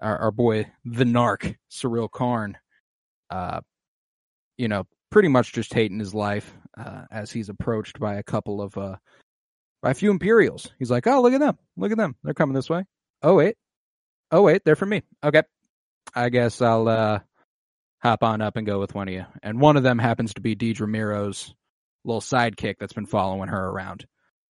our, 0.00 0.16
our 0.18 0.30
boy 0.30 0.70
the 0.86 1.04
narc 1.04 1.56
Syril 1.70 2.10
Karn, 2.10 2.56
uh, 3.28 3.60
you 4.56 4.68
know, 4.68 4.84
pretty 5.10 5.28
much 5.28 5.52
just 5.52 5.74
hating 5.74 5.98
his 5.98 6.14
life 6.14 6.54
uh, 6.76 7.02
as 7.10 7.30
he's 7.30 7.48
approached 7.48 7.98
by 8.00 8.14
a 8.14 8.22
couple 8.22 8.60
of 8.62 8.76
uh, 8.76 8.96
by 9.82 9.90
a 9.90 9.94
few 9.94 10.10
Imperials. 10.10 10.70
He's 10.78 10.90
like, 10.90 11.06
"Oh, 11.06 11.22
look 11.22 11.32
at 11.32 11.40
them! 11.40 11.58
Look 11.76 11.92
at 11.92 11.98
them! 11.98 12.16
They're 12.22 12.34
coming 12.34 12.54
this 12.54 12.70
way. 12.70 12.84
Oh 13.22 13.34
wait, 13.34 13.56
oh 14.30 14.42
wait, 14.42 14.62
they're 14.64 14.76
for 14.76 14.86
me. 14.86 15.02
Okay, 15.22 15.42
I 16.14 16.28
guess 16.28 16.60
I'll 16.62 16.88
uh, 16.88 17.18
hop 18.02 18.22
on 18.22 18.40
up 18.40 18.56
and 18.56 18.66
go 18.66 18.80
with 18.80 18.94
one 18.94 19.08
of 19.08 19.14
you." 19.14 19.26
And 19.42 19.60
one 19.60 19.76
of 19.76 19.82
them 19.82 19.98
happens 19.98 20.34
to 20.34 20.40
be 20.40 20.56
Dedra 20.56 20.88
Meero's 20.88 21.54
little 22.04 22.20
sidekick 22.20 22.76
that's 22.80 22.92
been 22.94 23.06
following 23.06 23.48
her 23.48 23.68
around. 23.68 24.06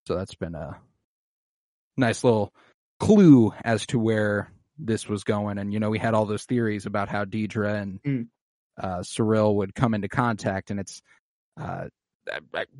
So 0.07 0.15
that's 0.15 0.35
been 0.35 0.55
a 0.55 0.79
nice 1.97 2.23
little 2.23 2.53
clue 2.99 3.53
as 3.63 3.85
to 3.87 3.99
where 3.99 4.51
this 4.77 5.07
was 5.07 5.23
going. 5.23 5.57
And 5.57 5.73
you 5.73 5.79
know, 5.79 5.89
we 5.89 5.99
had 5.99 6.13
all 6.13 6.25
those 6.25 6.45
theories 6.45 6.85
about 6.85 7.09
how 7.09 7.25
Dedra 7.25 7.81
and 7.81 7.99
Mm. 8.01 8.27
uh, 8.81 8.99
Syril 8.99 9.55
would 9.55 9.75
come 9.75 9.93
into 9.93 10.07
contact, 10.07 10.71
and 10.71 10.79
it's 10.79 11.01
uh, 11.59 11.87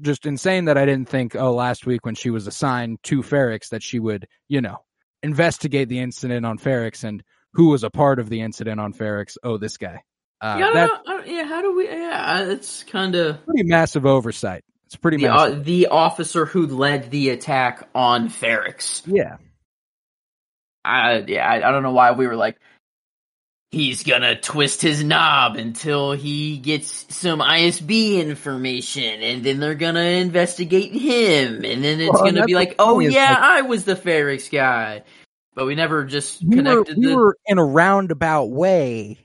just 0.01 0.25
insane 0.25 0.65
that 0.65 0.77
I 0.77 0.86
didn't 0.86 1.10
think, 1.10 1.36
oh, 1.36 1.53
last 1.53 1.86
week 1.86 2.05
when 2.05 2.15
she 2.15 2.29
was 2.29 2.48
assigned 2.48 3.00
to 3.03 3.22
Ferrix, 3.22 3.70
that 3.70 3.84
she 3.84 4.00
would, 4.00 4.27
you 4.48 4.62
know, 4.62 4.77
investigate 5.24 5.89
the 5.89 6.00
incident 6.00 6.46
on 6.46 6.58
Ferrix 6.58 7.03
and 7.03 7.24
who 7.53 7.70
was 7.70 7.84
a 7.84 7.89
part 7.89 8.20
of 8.20 8.29
the 8.29 8.41
incident 8.41 8.79
on 8.79 8.93
Ferrix. 8.93 9.38
Oh, 9.43 9.58
this 9.58 9.77
guy. 9.77 10.01
Uh, 10.39 10.55
yeah, 10.60 10.67
I 10.67 10.74
don't 10.74 11.08
I 11.10 11.13
don't- 11.17 11.27
yeah, 11.27 11.43
how 11.46 11.62
do 11.62 11.75
we? 11.75 11.88
Yeah, 11.88 12.46
it's 12.50 12.84
kind 12.84 13.13
of 13.15 13.46
pretty 13.46 13.63
massive 13.63 14.05
oversight. 14.08 14.63
It's 14.88 14.96
pretty 14.96 15.17
the 15.17 15.27
massive. 15.29 15.60
uh, 15.60 15.63
the 15.63 15.88
officer 15.88 16.46
who 16.46 16.65
led 16.67 17.12
the 17.12 17.29
attack 17.29 17.88
on 17.93 18.29
Ferrix. 18.29 19.03
yeah. 19.05 19.38
I 20.84 21.24
yeah, 21.27 21.48
I, 21.48 21.67
I 21.67 21.72
don't 21.72 21.84
know 21.84 21.91
why 21.93 22.12
we 22.12 22.25
were 22.27 22.36
like, 22.36 22.58
he's 23.71 24.03
gonna 24.03 24.39
twist 24.39 24.81
his 24.81 25.03
knob 25.03 25.55
until 25.55 26.11
he 26.11 26.57
gets 26.57 27.05
some 27.15 27.39
ISB 27.39 28.19
information, 28.19 29.21
and 29.21 29.43
then 29.43 29.59
they're 29.59 29.75
gonna 29.75 30.01
investigate 30.01 30.91
him, 30.93 31.63
and 31.63 31.83
then 31.83 31.99
it's 32.01 32.11
Well, 32.13 32.25
gonna 32.25 32.45
be 32.45 32.55
like, 32.55 32.75
oh 32.79 32.99
yeah, 32.99 33.29
like- 33.29 33.37
I 33.39 33.61
was 33.61 33.85
the 33.85 33.95
Ferrix 33.95 34.51
guy, 34.51 35.03
but 35.55 35.65
we 35.65 35.75
never 35.75 36.03
just 36.05 36.43
We 36.43 36.49
were, 36.49 36.55
connected 36.63 36.97
we 36.97 37.07
the. 37.07 37.15
were 37.15 37.37
in 37.47 37.57
a 37.57 37.65
roundabout 37.65 38.49
way, 38.51 39.17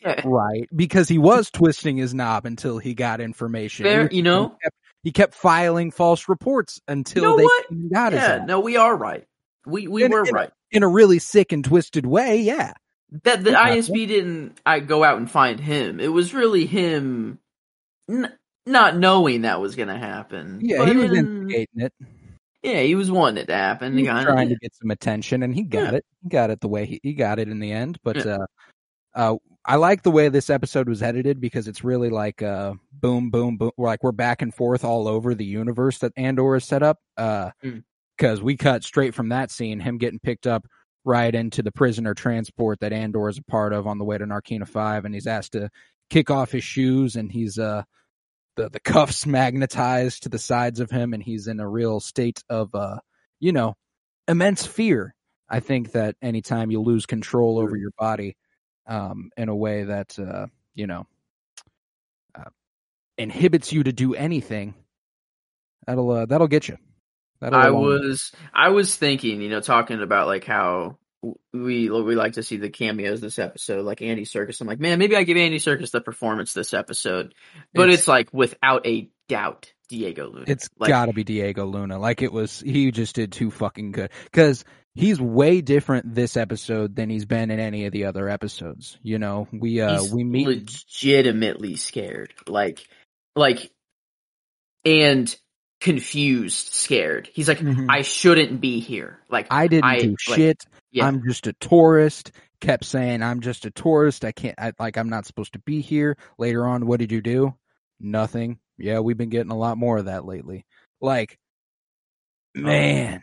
yeah. 0.00 0.20
right? 0.24 0.68
Because 0.74 1.08
he 1.08 1.18
was 1.18 1.50
twisting 1.50 1.96
his 1.96 2.12
knob 2.12 2.44
until 2.46 2.78
he 2.78 2.94
got 2.94 3.20
information. 3.20 3.84
Fair, 3.84 4.08
He 4.08 4.16
you 4.16 4.22
know? 4.22 4.48
he 4.48 4.54
kept, 4.64 4.76
he 5.04 5.12
kept 5.12 5.34
filing 5.34 5.92
false 5.92 6.28
reports 6.28 6.80
until 6.88 7.22
You 7.22 7.28
know 7.30 7.36
they 7.36 7.44
what? 7.44 7.92
got 7.92 8.12
Yeah, 8.12 8.44
no, 8.44 8.58
we 8.60 8.76
are 8.76 8.96
right. 8.96 9.24
We 9.64 9.86
we 9.86 10.02
In- 10.04 10.10
were 10.10 10.24
in- 10.24 10.34
right. 10.34 10.50
in 10.72 10.82
a 10.82 10.88
really 10.88 11.18
sick 11.20 11.52
and 11.52 11.64
twisted 11.64 12.04
way. 12.06 12.40
Yeah, 12.40 12.72
That 13.24 13.44
the. 13.44 13.50
ISB 13.50 14.06
didn't 14.08 14.58
I 14.66 14.80
go 14.80 15.04
out 15.04 15.18
and 15.18 15.30
find 15.30 15.60
him. 15.60 16.00
It 16.00 16.08
was 16.12 16.34
really 16.34 16.66
him 16.66 17.38
n- 18.10 18.32
not 18.66 18.96
knowing 18.96 19.42
that 19.42 19.60
was 19.60 19.76
going 19.76 19.88
to 19.88 19.96
happen. 19.98 20.60
yeah, 20.62 20.78
But 20.78 20.88
he 20.88 20.96
was 20.96 21.12
in- 21.12 21.16
instigating 21.26 21.66
it. 21.76 21.92
Yeah, 22.62 22.80
he 22.82 22.96
was 22.96 23.10
wanting 23.12 23.42
it 23.44 23.46
to 23.46 23.54
happen. 23.54 23.96
He 23.96 24.04
He 24.04 24.10
was 24.10 24.24
trying 24.24 24.48
to 24.48 24.56
get 24.56 24.74
some 24.74 24.90
attention, 24.90 25.44
and 25.44 25.54
he 25.54 25.62
got 25.62 25.92
Yeah. 25.92 25.98
it. 25.98 26.04
He 26.24 26.28
got 26.28 26.50
it 26.50 26.60
the 26.60 26.66
way 26.68 26.84
he, 26.84 27.00
he 27.02 27.12
got 27.14 27.38
it 27.38 27.48
in 27.48 27.60
the 27.60 27.70
end. 27.70 27.98
But 28.02 28.24
Yeah. 28.24 28.38
uh, 28.38 28.46
uh, 29.14 29.36
I 29.64 29.76
like 29.76 30.02
the 30.02 30.10
way 30.10 30.28
this 30.28 30.50
episode 30.50 30.88
was 30.88 31.02
edited 31.02 31.40
because 31.40 31.68
it's 31.68 31.84
really 31.84 32.10
like 32.10 32.42
uh, 32.42 32.74
boom, 32.92 33.30
boom, 33.30 33.56
boom. 33.56 33.70
We're 33.76 33.86
like 33.86 34.02
we're 34.02 34.10
back 34.12 34.42
and 34.42 34.52
forth 34.52 34.84
all 34.84 35.06
over 35.06 35.34
the 35.34 35.44
universe 35.44 35.98
that 35.98 36.12
Andor 36.16 36.54
has 36.54 36.64
set 36.64 36.82
up. 36.82 36.98
Uh, 37.16 37.50
Mm. 37.64 37.84
because 38.16 38.42
we 38.42 38.56
cut 38.56 38.82
straight 38.82 39.14
from 39.14 39.28
that 39.28 39.50
scene, 39.50 39.78
him 39.78 39.98
getting 39.98 40.18
picked 40.18 40.46
up 40.46 40.66
right 41.06 41.34
into 41.34 41.62
the 41.62 41.72
prisoner 41.72 42.12
transport 42.14 42.80
that 42.80 42.92
Andor 42.92 43.30
is 43.30 43.38
a 43.38 43.44
part 43.44 43.72
of 43.72 43.86
on 43.86 43.98
the 43.98 44.04
way 44.04 44.18
to 44.18 44.26
Narkina 44.26 44.68
Five, 44.68 45.06
and 45.06 45.14
he's 45.14 45.26
asked 45.26 45.52
to 45.52 45.70
kick 46.10 46.30
off 46.30 46.52
his 46.52 46.64
shoes, 46.64 47.16
and 47.16 47.32
he's 47.32 47.58
uh 47.58 47.84
the 48.56 48.68
the 48.68 48.80
cuffs 48.80 49.24
magnetized 49.26 50.24
to 50.24 50.28
the 50.28 50.38
sides 50.38 50.80
of 50.80 50.90
him, 50.90 51.14
and 51.14 51.22
he's 51.22 51.46
in 51.46 51.60
a 51.60 51.68
real 51.68 52.00
state 52.00 52.42
of 52.50 52.74
uh 52.74 52.98
you 53.40 53.52
know 53.52 53.74
immense 54.28 54.66
fear 54.66 55.14
I 55.48 55.60
think 55.60 55.92
that 55.92 56.16
anytime 56.20 56.70
you 56.70 56.80
lose 56.82 57.06
control 57.06 57.58
over 57.58 57.76
your 57.76 57.92
body, 57.98 58.36
um, 58.86 59.30
in 59.36 59.48
a 59.48 59.56
way 59.56 59.84
that 59.84 60.18
uh, 60.18 60.46
you 60.74 60.86
know 60.86 61.06
uh, 62.34 62.50
inhibits 63.18 63.72
you 63.72 63.84
to 63.84 63.92
do 63.92 64.14
anything, 64.14 64.74
that'll 65.86 66.10
uh, 66.10 66.26
that'll 66.26 66.48
get 66.48 66.68
you. 66.68 66.78
I 67.42 67.70
was 67.70 68.32
I 68.54 68.70
was 68.70 68.96
thinking, 68.96 69.40
you 69.40 69.48
know, 69.48 69.60
talking 69.60 70.02
about 70.02 70.26
like 70.26 70.44
how 70.44 70.98
we 71.52 71.90
we 71.90 72.14
like 72.14 72.34
to 72.34 72.42
see 72.42 72.56
the 72.56 72.70
cameos 72.70 73.20
this 73.20 73.38
episode, 73.38 73.84
like 73.84 74.02
Andy 74.02 74.24
Serkis. 74.24 74.60
I'm 74.60 74.66
like, 74.66 74.80
man, 74.80 74.98
maybe 74.98 75.16
I 75.16 75.24
give 75.24 75.36
Andy 75.36 75.58
Serkis 75.58 75.90
the 75.90 76.00
performance 76.00 76.52
this 76.52 76.74
episode, 76.74 77.34
but 77.74 77.90
it's, 77.90 78.08
like 78.08 78.32
without 78.32 78.86
a 78.86 79.10
doubt 79.28 79.72
Diego 79.88 80.28
Luna. 80.28 80.44
It's 80.48 80.68
like, 80.78 80.88
got 80.88 81.06
to 81.06 81.12
be 81.12 81.24
Diego 81.24 81.64
Luna. 81.64 81.98
Like 81.98 82.22
it 82.22 82.32
was, 82.32 82.60
he 82.60 82.90
just 82.90 83.14
did 83.14 83.32
too 83.32 83.50
fucking 83.50 83.92
good. 83.92 84.10
Because 84.24 84.64
he's 84.94 85.20
way 85.20 85.60
different 85.60 86.14
this 86.14 86.36
episode 86.36 86.96
than 86.96 87.10
he's 87.10 87.24
been 87.24 87.50
in 87.50 87.60
any 87.60 87.86
of 87.86 87.92
the 87.92 88.06
other 88.06 88.28
episodes. 88.28 88.98
You 89.02 89.18
know, 89.18 89.48
we 89.52 89.80
uh 89.80 90.00
he's 90.00 90.12
we 90.12 90.24
meet. 90.24 90.46
legitimately 90.46 91.76
scared, 91.76 92.34
like 92.46 92.86
like 93.34 93.70
and 94.84 95.34
confused, 95.80 96.72
scared. 96.72 97.28
He's 97.32 97.48
like, 97.48 97.58
Mhm. 97.58 97.86
I 97.90 98.02
shouldn't 98.02 98.60
be 98.60 98.80
here. 98.80 99.18
Like 99.28 99.46
I 99.50 99.68
didn't 99.68 99.84
I- 99.84 100.00
do 100.00 100.08
like, 100.10 100.18
shit. 100.20 100.64
yeah. 100.90 101.06
I'm 101.06 101.22
just 101.26 101.46
a 101.46 101.52
tourist. 101.54 102.32
Kept 102.60 102.84
saying 102.84 103.22
I'm 103.22 103.40
just 103.40 103.66
a 103.66 103.70
tourist. 103.70 104.24
I 104.24 104.32
can't. 104.32 104.54
I, 104.58 104.72
like 104.78 104.96
I'm 104.96 105.10
not 105.10 105.26
supposed 105.26 105.52
to 105.52 105.58
be 105.60 105.82
here. 105.82 106.16
Later 106.38 106.66
on, 106.66 106.86
what 106.86 107.00
did 107.00 107.12
you 107.12 107.20
do? 107.20 107.54
Nothing. 108.00 108.58
Yeah, 108.78 109.00
we've 109.00 109.16
been 109.18 109.28
getting 109.28 109.50
a 109.52 109.56
lot 109.56 109.76
more 109.78 109.98
of 109.98 110.06
that 110.06 110.24
lately. 110.24 110.64
Like, 111.00 111.38
man, 112.54 113.22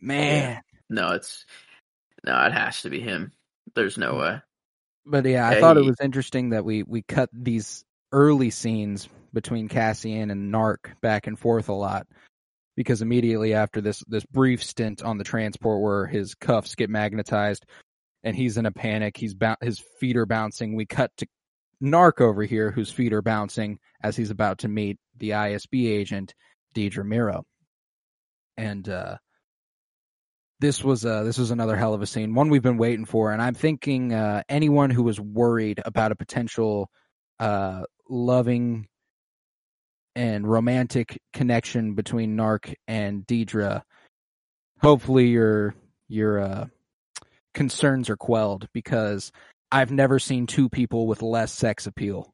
man. 0.00 0.60
no, 0.88 1.12
it's 1.12 1.46
no, 2.24 2.44
it 2.44 2.52
has 2.52 2.82
to 2.82 2.90
be 2.90 3.00
him. 3.00 3.32
There's 3.74 3.96
no 3.98 4.16
way. 4.16 4.40
But 5.06 5.24
yeah, 5.26 5.48
I 5.48 5.60
thought 5.60 5.76
it 5.76 5.84
was 5.84 6.00
interesting 6.02 6.50
that 6.50 6.64
we 6.64 6.82
we 6.82 7.02
cut 7.02 7.30
these 7.32 7.84
early 8.12 8.50
scenes 8.50 9.08
between 9.32 9.68
Cassian 9.68 10.30
and 10.30 10.52
Nark 10.52 10.92
back 11.00 11.26
and 11.26 11.38
forth 11.38 11.68
a 11.68 11.74
lot 11.74 12.06
because 12.76 13.02
immediately 13.02 13.52
after 13.54 13.80
this 13.80 14.02
this 14.08 14.24
brief 14.24 14.62
stint 14.62 15.02
on 15.02 15.18
the 15.18 15.24
transport 15.24 15.82
where 15.82 16.06
his 16.06 16.34
cuffs 16.34 16.74
get 16.74 16.88
magnetized 16.90 17.66
and 18.22 18.36
he's 18.36 18.56
in 18.56 18.66
a 18.66 18.72
panic, 18.72 19.16
he's 19.16 19.34
bou- 19.34 19.56
his 19.60 19.82
feet 19.98 20.16
are 20.16 20.26
bouncing. 20.26 20.74
We 20.74 20.86
cut 20.86 21.10
to 21.18 21.26
Nark 21.82 22.20
over 22.20 22.42
here 22.42 22.70
whose 22.70 22.90
feet 22.90 23.12
are 23.12 23.22
bouncing 23.22 23.78
as 24.02 24.16
he's 24.16 24.30
about 24.30 24.58
to 24.58 24.68
meet 24.68 24.98
the 25.16 25.30
ISB 25.30 25.88
agent 25.88 26.34
Dedra 26.74 27.04
Meero. 27.04 27.42
And 28.56 28.88
uh 28.88 29.16
this 30.60 30.84
was 30.84 31.04
uh 31.06 31.22
this 31.22 31.38
was 31.38 31.50
another 31.50 31.76
hell 31.76 31.94
of 31.94 32.02
a 32.02 32.06
scene, 32.06 32.34
one 32.34 32.50
we've 32.50 32.62
been 32.62 32.76
waiting 32.78 33.06
for, 33.06 33.32
and 33.32 33.40
I'm 33.42 33.54
thinking 33.54 34.12
uh 34.12 34.42
anyone 34.48 34.90
who 34.90 35.02
was 35.02 35.20
worried 35.20 35.80
about 35.84 36.12
a 36.12 36.16
potential 36.16 36.90
uh 37.38 37.82
loving 38.08 38.86
and 40.16 40.46
romantic 40.46 41.20
connection 41.32 41.94
between 41.94 42.36
Nark 42.36 42.74
and 42.88 43.26
Dedra, 43.26 43.82
hopefully 44.80 45.28
your 45.28 45.74
your 46.08 46.40
uh 46.40 46.66
concerns 47.54 48.10
are 48.10 48.16
quelled 48.16 48.68
because 48.72 49.32
I've 49.72 49.90
never 49.90 50.18
seen 50.18 50.46
two 50.46 50.68
people 50.68 51.06
with 51.06 51.22
less 51.22 51.52
sex 51.52 51.86
appeal. 51.86 52.32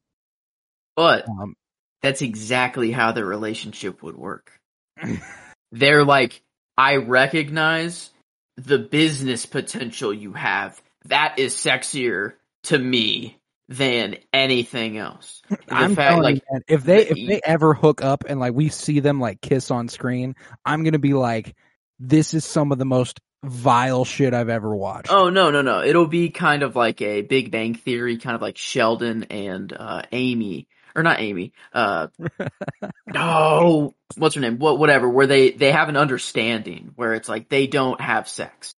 But 0.94 1.28
Um, 1.28 1.54
that's 2.02 2.22
exactly 2.22 2.90
how 2.90 3.12
the 3.12 3.24
relationship 3.24 4.02
would 4.02 4.16
work. 4.16 4.52
They're 5.72 6.04
like, 6.04 6.42
I 6.78 6.96
recognize 6.96 8.10
the 8.56 8.78
business 8.78 9.44
potential 9.44 10.12
you 10.14 10.32
have. 10.32 10.80
That 11.06 11.38
is 11.38 11.54
sexier 11.54 12.34
to 12.64 12.78
me 12.78 13.38
than 13.68 14.16
anything 14.32 14.96
else. 14.96 15.42
I'm 15.68 15.94
fact, 15.94 16.10
telling 16.10 16.22
like, 16.22 16.34
you, 16.36 16.40
man, 16.52 16.62
if 16.68 16.84
they 16.84 17.04
the- 17.04 17.10
if 17.10 17.28
they 17.28 17.40
ever 17.44 17.74
hook 17.74 18.02
up 18.02 18.24
and 18.28 18.38
like 18.40 18.54
we 18.54 18.68
see 18.68 19.00
them 19.00 19.20
like 19.20 19.40
kiss 19.40 19.70
on 19.70 19.88
screen, 19.88 20.36
I'm 20.64 20.84
gonna 20.84 20.98
be 20.98 21.14
like, 21.14 21.54
this 21.98 22.34
is 22.34 22.44
some 22.44 22.72
of 22.72 22.78
the 22.78 22.84
most 22.84 23.20
vile 23.44 24.04
shit 24.04 24.34
I've 24.34 24.48
ever 24.48 24.74
watched. 24.74 25.10
oh 25.12 25.30
no, 25.30 25.50
no, 25.50 25.62
no. 25.62 25.82
It'll 25.82 26.06
be 26.06 26.30
kind 26.30 26.62
of 26.62 26.76
like 26.76 27.00
a 27.02 27.22
Big 27.22 27.50
Bang 27.50 27.74
Theory, 27.74 28.16
kind 28.18 28.34
of 28.34 28.42
like 28.42 28.56
Sheldon 28.56 29.24
and 29.24 29.72
uh, 29.72 30.02
Amy, 30.12 30.68
or 30.94 31.02
not 31.02 31.20
Amy. 31.20 31.52
Uh, 31.72 32.08
no, 33.06 33.94
what's 34.16 34.34
her 34.34 34.40
name? 34.40 34.58
What, 34.58 34.78
whatever. 34.78 35.08
Where 35.08 35.26
they 35.26 35.50
they 35.50 35.72
have 35.72 35.88
an 35.88 35.96
understanding 35.96 36.92
where 36.96 37.14
it's 37.14 37.28
like 37.28 37.48
they 37.48 37.66
don't 37.66 38.00
have 38.00 38.28
sex. 38.28 38.74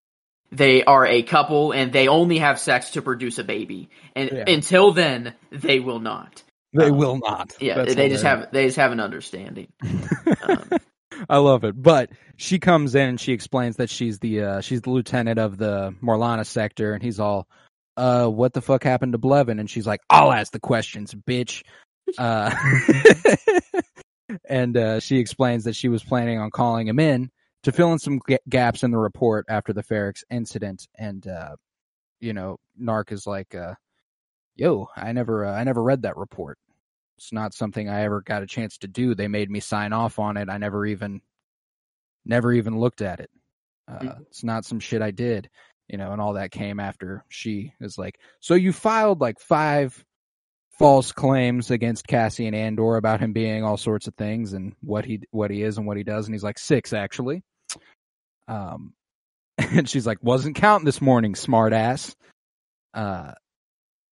They 0.51 0.83
are 0.85 1.07
a 1.07 1.23
couple 1.23 1.73
and 1.73 1.93
they 1.93 2.09
only 2.09 2.39
have 2.39 2.59
sex 2.59 2.91
to 2.91 3.03
produce 3.03 3.39
a 3.39 3.45
baby, 3.45 3.91
and 4.17 4.31
Yeah. 4.33 4.45
until 4.47 4.93
then, 4.93 5.35
they 5.51 5.79
will 5.81 6.01
not. 6.01 6.43
they 6.73 6.87
um, 6.91 6.97
will 6.97 7.19
not. 7.19 7.55
Yeah, 7.61 7.77
That's 7.77 7.95
they 7.95 8.09
just 8.09 8.25
have 8.25 8.51
they 8.53 8.67
just 8.67 8.77
have 8.79 8.93
an 8.93 9.01
understanding. 9.01 9.69
Um, 10.43 10.71
I 11.29 11.39
love 11.39 11.65
it. 11.65 11.81
But 11.81 12.11
she 12.37 12.59
comes 12.59 12.95
in 12.95 13.09
and 13.09 13.21
she 13.21 13.33
explains 13.33 13.77
that 13.77 13.91
she's 13.91 14.19
the 14.21 14.43
uh 14.43 14.61
she's 14.61 14.83
the 14.83 14.91
lieutenant 14.91 15.39
of 15.39 15.59
the 15.59 15.95
Morlana 16.03 16.47
sector 16.47 16.95
and 16.95 17.03
he's 17.03 17.19
all 17.21 17.49
uh 17.97 18.27
what 18.27 18.53
the 18.53 18.63
fuck 18.63 18.85
happened 18.85 19.13
to 19.13 19.19
Blevin 19.19 19.59
and 19.61 19.69
she's 19.69 19.87
like 19.87 20.01
I'll 20.09 20.33
ask 20.33 20.53
the 20.53 20.61
questions, 20.61 21.15
bitch. 21.15 21.63
Uh 22.17 22.55
and 24.49 24.77
uh 24.79 25.01
she 25.01 25.19
explains 25.19 25.65
that 25.65 25.77
she 25.77 25.89
was 25.89 26.03
planning 26.03 26.39
on 26.39 26.51
calling 26.51 26.87
him 26.89 26.99
in 26.99 27.31
to 27.63 27.73
fill 27.73 27.93
in 27.93 27.99
some 27.99 28.21
ga- 28.27 28.39
gaps 28.49 28.83
in 28.83 28.91
the 28.91 28.99
report 28.99 29.47
after 29.49 29.73
the 29.73 29.83
Ferrix 29.83 30.23
incident 30.31 30.89
and 30.97 31.27
uh 31.27 31.57
you 32.21 32.33
know 32.33 32.59
Narc 32.81 33.13
is 33.13 33.27
like 33.27 33.55
uh 33.55 33.75
yo, 34.57 34.89
I 34.97 35.13
never 35.13 35.45
uh, 35.45 35.53
I 35.55 35.65
never 35.65 35.83
read 35.83 36.03
that 36.03 36.17
report 36.17 36.59
it's 37.19 37.33
not 37.33 37.53
something 37.53 37.89
I 37.89 38.05
ever 38.05 38.23
got 38.23 38.45
a 38.45 38.47
chance 38.47 38.79
to 38.79 38.89
do. 38.89 39.13
They 39.13 39.27
made 39.27 39.51
me 39.51 39.59
sign 39.59 39.93
off 39.93 40.21
on 40.21 40.37
it. 40.37 40.49
I 40.49 40.57
never 40.57 40.87
even, 40.87 41.21
never 42.25 42.53
even 42.53 42.79
looked 42.79 43.03
at 43.03 43.19
it. 43.19 43.29
Uh, 43.89 43.99
Mhm. 43.99 44.21
It's 44.23 44.45
not 44.45 44.65
some 44.65 44.79
shit 44.79 45.03
I 45.03 45.11
did, 45.11 45.51
you 45.89 45.99
know, 45.99 46.13
and 46.13 46.21
all 46.21 46.35
that 46.35 46.53
came 46.53 46.79
after 46.79 47.25
she 47.29 47.75
is 47.81 47.99
like, 47.99 48.21
so 48.39 48.55
you 48.55 48.73
filed 48.73 49.21
like 49.21 49.41
five 49.41 50.05
false 50.79 51.13
claims 51.13 51.71
against 51.71 52.07
Cassian 52.07 52.55
Andor 52.55 52.97
about 52.97 53.21
him 53.21 53.33
being 53.33 53.65
all 53.65 53.77
sorts 53.77 54.07
of 54.07 54.15
things 54.15 54.53
and 54.53 54.75
what 54.81 55.05
he, 55.05 55.21
what 55.31 55.51
he 55.51 55.63
is 55.63 55.77
and 55.77 55.87
what 55.87 55.97
he 55.97 56.05
does. 56.05 56.27
And 56.27 56.35
he's 56.35 56.45
like 56.45 56.59
six 56.59 56.93
actually. 56.93 57.43
Um, 58.47 58.95
and 59.59 59.89
she's 59.89 60.07
like, 60.07 60.19
wasn't 60.23 60.57
counting 60.57 60.85
this 60.85 61.01
morning, 61.01 61.35
smart 61.35 61.73
ass. 61.73 62.15
Uh, 62.95 63.33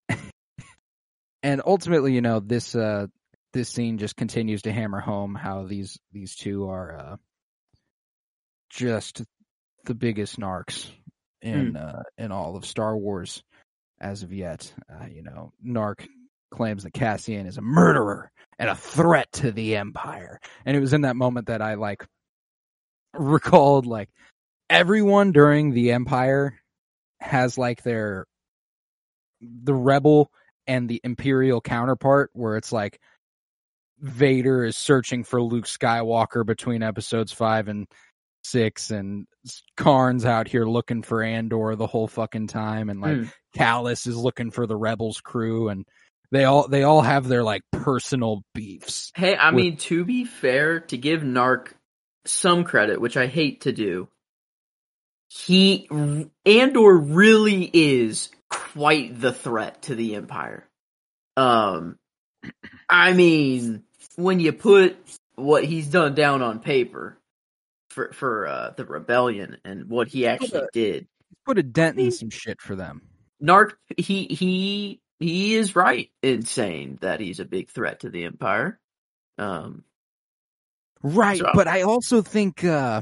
and 1.43 1.61
ultimately, 1.65 2.13
you 2.13 2.21
know, 2.21 2.39
this 2.39 2.75
uh 2.75 3.07
this 3.53 3.69
scene 3.69 3.97
just 3.97 4.15
continues 4.15 4.63
to 4.63 4.71
hammer 4.71 4.99
home 4.99 5.33
how 5.33 5.63
these 5.63 5.97
these 6.11 6.35
two 6.35 6.69
are 6.69 6.95
uh 6.95 7.15
just 8.69 9.23
the 9.85 9.95
biggest 9.95 10.39
narcs 10.39 10.87
in 11.41 11.77
uh 11.77 12.03
in 12.17 12.31
all 12.31 12.55
of 12.55 12.65
Star 12.65 12.95
Wars 12.95 13.41
as 13.99 14.23
of 14.23 14.33
yet. 14.33 14.71
Uh, 14.91 15.05
you 15.07 15.23
know, 15.23 15.53
Narc 15.65 16.07
claims 16.51 16.83
that 16.83 16.93
Cassian 16.93 17.45
is 17.45 17.57
a 17.57 17.61
murderer 17.61 18.31
and 18.59 18.69
a 18.69 18.75
threat 18.75 19.31
to 19.33 19.51
the 19.51 19.75
Empire. 19.75 20.39
And 20.65 20.75
it 20.75 20.79
was 20.79 20.93
in 20.93 21.01
that 21.01 21.15
moment 21.15 21.47
that 21.47 21.61
I 21.61 21.75
like 21.75 22.05
recalled 23.13 23.85
like 23.85 24.09
everyone 24.69 25.31
during 25.31 25.71
the 25.71 25.91
Empire 25.91 26.59
has 27.19 27.57
like 27.57 27.83
their 27.83 28.25
the 29.41 29.73
rebel 29.73 30.31
and 30.67 30.89
the 30.89 31.01
imperial 31.03 31.61
counterpart 31.61 32.29
where 32.33 32.57
it's 32.57 32.71
like 32.71 32.99
Vader 33.99 34.63
is 34.63 34.77
searching 34.77 35.23
for 35.23 35.41
Luke 35.41 35.65
Skywalker 35.65 36.45
between 36.45 36.83
episodes 36.83 37.31
5 37.31 37.67
and 37.67 37.87
6 38.43 38.91
and 38.91 39.27
Karn's 39.75 40.25
out 40.25 40.47
here 40.47 40.65
looking 40.65 41.01
for 41.01 41.23
Andor 41.23 41.75
the 41.75 41.87
whole 41.87 42.07
fucking 42.07 42.47
time 42.47 42.89
and 42.89 43.01
like 43.01 43.17
Hmm. 43.17 43.23
Kallus 43.55 44.05
is 44.05 44.15
looking 44.15 44.51
for 44.51 44.67
the 44.67 44.75
rebels 44.75 45.19
crew 45.21 45.69
and 45.69 45.85
they 46.31 46.43
all 46.43 46.67
they 46.67 46.83
all 46.83 47.01
have 47.01 47.27
their 47.27 47.43
like 47.43 47.61
personal 47.71 48.43
beefs. 48.53 49.11
Hey, 49.15 49.35
I 49.35 49.51
with- 49.51 49.55
mean, 49.63 49.77
to 49.77 50.03
be 50.05 50.25
fair, 50.25 50.81
to 50.81 50.97
give 50.97 51.21
Narc 51.21 51.69
some 52.25 52.63
credit, 52.63 52.99
which 52.99 53.15
I 53.17 53.27
hate 53.27 53.61
to 53.61 53.71
do, 53.71 54.07
he 55.29 55.87
Andor 56.45 56.97
really 56.97 57.69
is 57.73 58.29
quite 58.49 59.19
the 59.19 59.33
threat 59.33 59.83
to 59.83 59.95
the 59.95 60.15
Empire. 60.15 60.67
Um, 61.35 61.97
I 62.89 63.13
mean, 63.13 63.83
when 64.15 64.39
you 64.39 64.53
put 64.53 64.97
what 65.35 65.63
he's 65.63 65.87
done 65.87 66.15
down 66.15 66.41
on 66.41 66.59
paper 66.59 67.17
for 67.89 68.11
for 68.13 68.47
uh, 68.47 68.69
the 68.75 68.85
rebellion 68.85 69.57
and 69.63 69.89
what 69.89 70.07
he 70.07 70.27
actually 70.27 70.59
Okay. 70.61 70.67
did, 70.73 71.07
Put 71.45 71.57
a 71.59 71.63
dent 71.63 71.97
in 71.97 72.03
mean- 72.05 72.11
some 72.11 72.29
shit 72.29 72.61
for 72.61 72.75
them. 72.75 73.01
Narc 73.41 73.73
he 73.97 74.25
he 74.25 74.99
he 75.19 75.55
is 75.55 75.75
right 75.75 76.09
in 76.21 76.43
saying 76.45 76.99
that 77.01 77.19
he's 77.19 77.39
a 77.39 77.45
big 77.45 77.69
threat 77.69 78.01
to 78.01 78.09
the 78.09 78.25
Empire. 78.25 78.79
Um, 79.37 79.83
Right, 81.03 81.37
So- 81.39 81.51
but 81.53 81.67
I 81.67 81.83
also 81.83 82.21
think 82.21 82.63
uh 82.63 83.01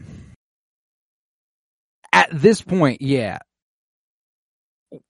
At 2.11 2.29
this 2.31 2.61
point, 2.61 3.01
yeah. 3.01 3.39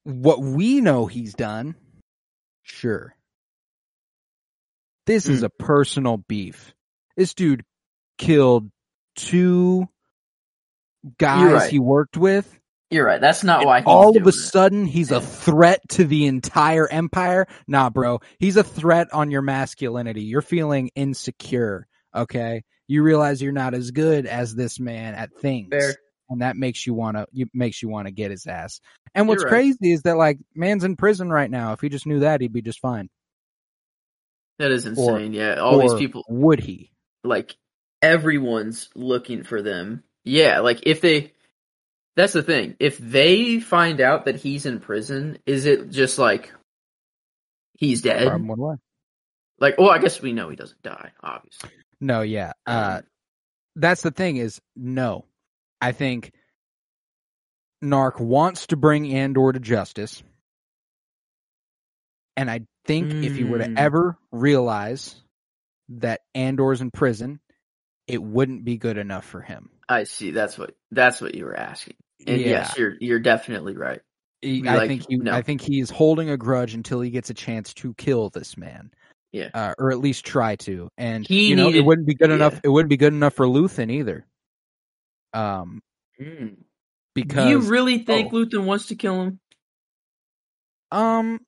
What 0.04 0.40
we 0.42 0.82
know 0.82 1.06
he's 1.06 1.34
done, 1.34 1.76
sure. 2.64 3.16
This 5.06 5.28
is 5.28 5.42
Mm. 5.42 5.46
a 5.46 5.50
personal 5.50 6.18
beef. 6.18 6.74
This 7.16 7.34
dude 7.36 7.64
killed 8.18 8.72
two 9.16 9.88
guys 11.20 11.54
right. 11.54 11.72
he 11.72 11.78
worked 11.80 12.18
with. 12.18 12.60
You're 12.92 13.06
right. 13.06 13.20
That's 13.20 13.44
not 13.44 13.60
And 13.62 13.66
why. 13.68 13.80
He's 13.80 13.88
all 13.88 14.16
of 14.16 14.26
a 14.26 14.30
it. 14.30 14.34
sudden 14.34 14.86
he's 14.86 15.12
a 15.12 15.20
threat 15.20 15.82
to 15.90 16.04
the 16.06 16.28
entire 16.28 16.88
empire. 16.88 17.48
Nah, 17.68 17.90
bro. 17.90 18.20
He's 18.40 18.58
a 18.58 18.64
threat 18.64 19.12
on 19.14 19.32
your 19.32 19.42
masculinity. 19.42 20.22
You're 20.24 20.42
feeling 20.44 20.92
insecure. 20.96 21.88
Okay. 22.16 22.64
You 22.88 23.02
realize 23.02 23.42
you're 23.42 23.52
not 23.52 23.74
as 23.74 23.92
good 23.92 24.28
as 24.28 24.54
this 24.56 24.80
man 24.80 25.16
at 25.16 25.34
things. 25.34 25.70
Fair. 25.72 25.96
And 26.30 26.42
that 26.42 26.56
makes 26.56 26.86
you 26.86 26.94
wanna, 26.94 27.26
you 27.32 27.48
makes 27.54 27.82
you 27.82 27.90
wanna 27.90 28.12
get 28.12 28.32
his 28.32 28.46
ass. 28.46 28.80
And 29.16 29.28
what's 29.28 29.44
right. 29.44 29.50
crazy 29.50 29.92
is 29.92 30.04
that 30.04 30.18
like, 30.18 30.38
man's 30.54 30.84
in 30.84 30.96
prison 30.96 31.30
right 31.30 31.50
now. 31.50 31.74
If 31.74 31.82
he 31.82 31.90
just 31.90 32.06
knew 32.06 32.20
that, 32.20 32.42
he'd 32.42 32.54
be 32.54 32.62
just 32.62 32.80
fine. 32.80 33.10
That 34.60 34.72
is 34.72 34.86
Or- 34.86 34.90
insane. 35.18 35.34
yeah, 35.34 35.56
all 35.56 35.80
these 35.80 35.94
people, 35.96 36.24
Would 36.30 36.60
he? 36.62 36.92
like 37.24 37.56
everyone's 38.02 38.90
looking 38.96 39.44
for 39.44 39.62
them. 39.62 40.04
Yeah, 40.24 40.60
like 40.60 40.82
if 40.84 41.02
they. 41.02 41.34
That's 42.16 42.34
the 42.34 42.44
thing. 42.44 42.76
If 42.80 42.98
they 42.98 43.60
find 43.60 44.00
out 44.00 44.26
that 44.26 44.38
he's 44.38 44.66
in 44.66 44.80
prison, 44.80 45.38
is 45.46 45.66
it 45.66 45.90
just 45.90 46.18
like 46.18 46.54
he's 47.78 48.02
dead? 48.02 48.28
Like, 49.60 49.78
well, 49.78 49.90
I 49.92 50.00
guess 50.00 50.22
we 50.22 50.34
know 50.34 50.50
he 50.50 50.56
doesn't 50.56 50.82
die, 50.82 51.12
obviously. 51.22 51.70
No, 52.00 52.22
yeah. 52.22 52.54
Uh, 52.66 53.00
Um, 53.00 53.04
that's 53.76 54.02
the 54.02 54.12
thing 54.12 54.38
is 54.38 54.62
no. 54.76 55.26
I 55.82 55.92
think 55.92 56.32
Narc 57.84 58.20
wants 58.20 58.68
to 58.68 58.78
bring 58.78 59.12
Andor 59.14 59.52
to 59.52 59.60
justice. 59.60 60.24
And 62.38 62.50
I 62.50 62.62
think 62.86 63.12
if 63.24 63.36
he 63.36 63.44
were 63.44 63.60
to 63.60 63.66
Mm. 63.68 63.78
ever 63.78 64.18
realize 64.32 65.16
that 65.90 66.22
Andor's 66.34 66.82
in 66.82 66.92
prison, 66.92 67.40
it 68.08 68.22
wouldn't 68.22 68.66
be 68.66 68.78
good 68.78 68.98
enough 68.98 69.26
for 69.26 69.42
him. 69.42 69.70
I 69.88 70.04
see. 70.04 70.32
That's 70.32 70.58
what 70.58 70.76
that's 70.92 71.22
what 71.22 71.36
you 71.36 71.46
were 71.46 71.56
asking. 71.56 71.96
And 72.28 72.40
Yeah. 72.42 72.48
yes, 72.48 72.78
you're 72.78 72.96
you're 73.00 73.20
definitely 73.20 73.76
right. 73.76 74.02
He- 74.42 74.68
I 74.68 74.78
like, 74.78 74.88
think 74.88 75.06
he, 75.10 75.18
no. 75.18 75.34
I 75.34 75.42
think 75.42 75.62
he's 75.62 75.90
holding 75.90 76.30
a 76.30 76.38
grudge 76.38 76.74
until 76.74 77.02
he 77.02 77.10
gets 77.10 77.30
a 77.30 77.34
chance 77.34 77.74
to 77.76 77.94
kill 77.96 78.30
this 78.30 78.58
man. 78.58 78.92
Yeah. 79.32 79.50
Uh, 79.54 79.74
or 79.78 79.92
at 79.92 80.00
least 80.00 80.26
try 80.26 80.56
to. 80.58 80.88
And 80.98 81.28
He 81.28 81.50
you 81.50 81.56
know, 81.56 81.70
it 81.70 81.82
wouldn't 81.84 82.08
be 82.08 82.14
good 82.14 82.30
enough. 82.32 82.62
It 82.64 82.70
wouldn't 82.70 82.90
be 82.90 82.98
good 82.98 83.12
enough 83.14 83.34
for 83.34 83.46
Luthen 83.46 83.92
either. 83.92 84.26
Um, 85.34 85.82
Mm. 86.22 86.56
because 87.14 87.44
Do 87.46 87.50
you 87.50 87.60
really 87.60 88.00
think 88.00 88.32
oh. 88.32 88.38
Luthen 88.38 88.64
wants 88.66 88.86
to 88.88 88.96
kill 88.96 89.22
him? 89.22 89.40
Um, 90.92 91.40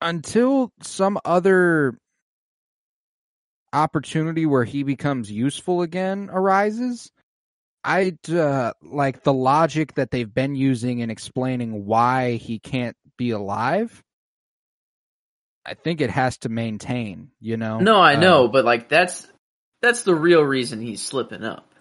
until 0.00 0.70
some 0.82 1.18
other 1.24 1.98
opportunity 3.72 4.46
where 4.46 4.64
he 4.64 4.82
becomes 4.84 5.30
useful 5.30 5.82
again 5.82 6.28
arises, 6.30 7.10
I'd 7.84 8.30
uh, 8.30 8.74
like 8.82 9.24
the 9.24 9.32
logic 9.32 9.94
that 9.94 10.10
they've 10.10 10.32
been 10.32 10.54
using 10.54 11.00
in 11.00 11.10
explaining 11.10 11.84
why 11.84 12.32
he 12.32 12.58
can't 12.58 12.96
be 13.16 13.30
alive. 13.30 14.02
I 15.64 15.74
think 15.74 16.00
it 16.00 16.10
has 16.10 16.38
to 16.38 16.48
maintain, 16.48 17.30
you 17.40 17.56
know. 17.56 17.78
No, 17.78 18.00
I 18.00 18.16
know, 18.16 18.48
but 18.48 18.64
like 18.64 18.88
that's 18.88 19.26
that's 19.80 20.02
the 20.02 20.14
real 20.14 20.42
reason 20.42 20.80
he's 20.80 21.02
slipping 21.02 21.44
up. 21.44 21.74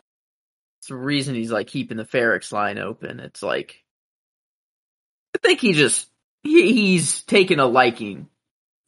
It's 0.79 0.87
the 0.87 0.95
reason 0.95 1.35
he's 1.35 1.51
like 1.51 1.67
keeping 1.67 1.97
the 1.97 2.05
Ferrix 2.05 2.51
line 2.51 2.79
open. 2.79 3.19
It's 3.19 3.43
like 3.43 3.83
I 5.35 5.39
think 5.39 5.59
he 5.59 5.73
just 5.73 6.07
he, 6.43 6.73
he's 6.73 7.23
taken 7.23 7.59
a 7.59 7.65
liking 7.67 8.27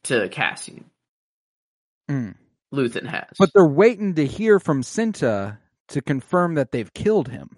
to 0.06 0.30
Cassian. 0.30 0.86
Mm. 2.10 2.36
Luthen 2.74 3.06
has. 3.06 3.30
But 3.38 3.52
they're 3.54 3.66
waiting 3.66 4.16
to 4.16 4.26
hear 4.26 4.60
from 4.60 4.82
Cinta 4.82 5.58
to 5.94 6.02
confirm 6.02 6.56
that 6.56 6.72
they've 6.72 6.94
killed 6.94 7.30
him. 7.30 7.50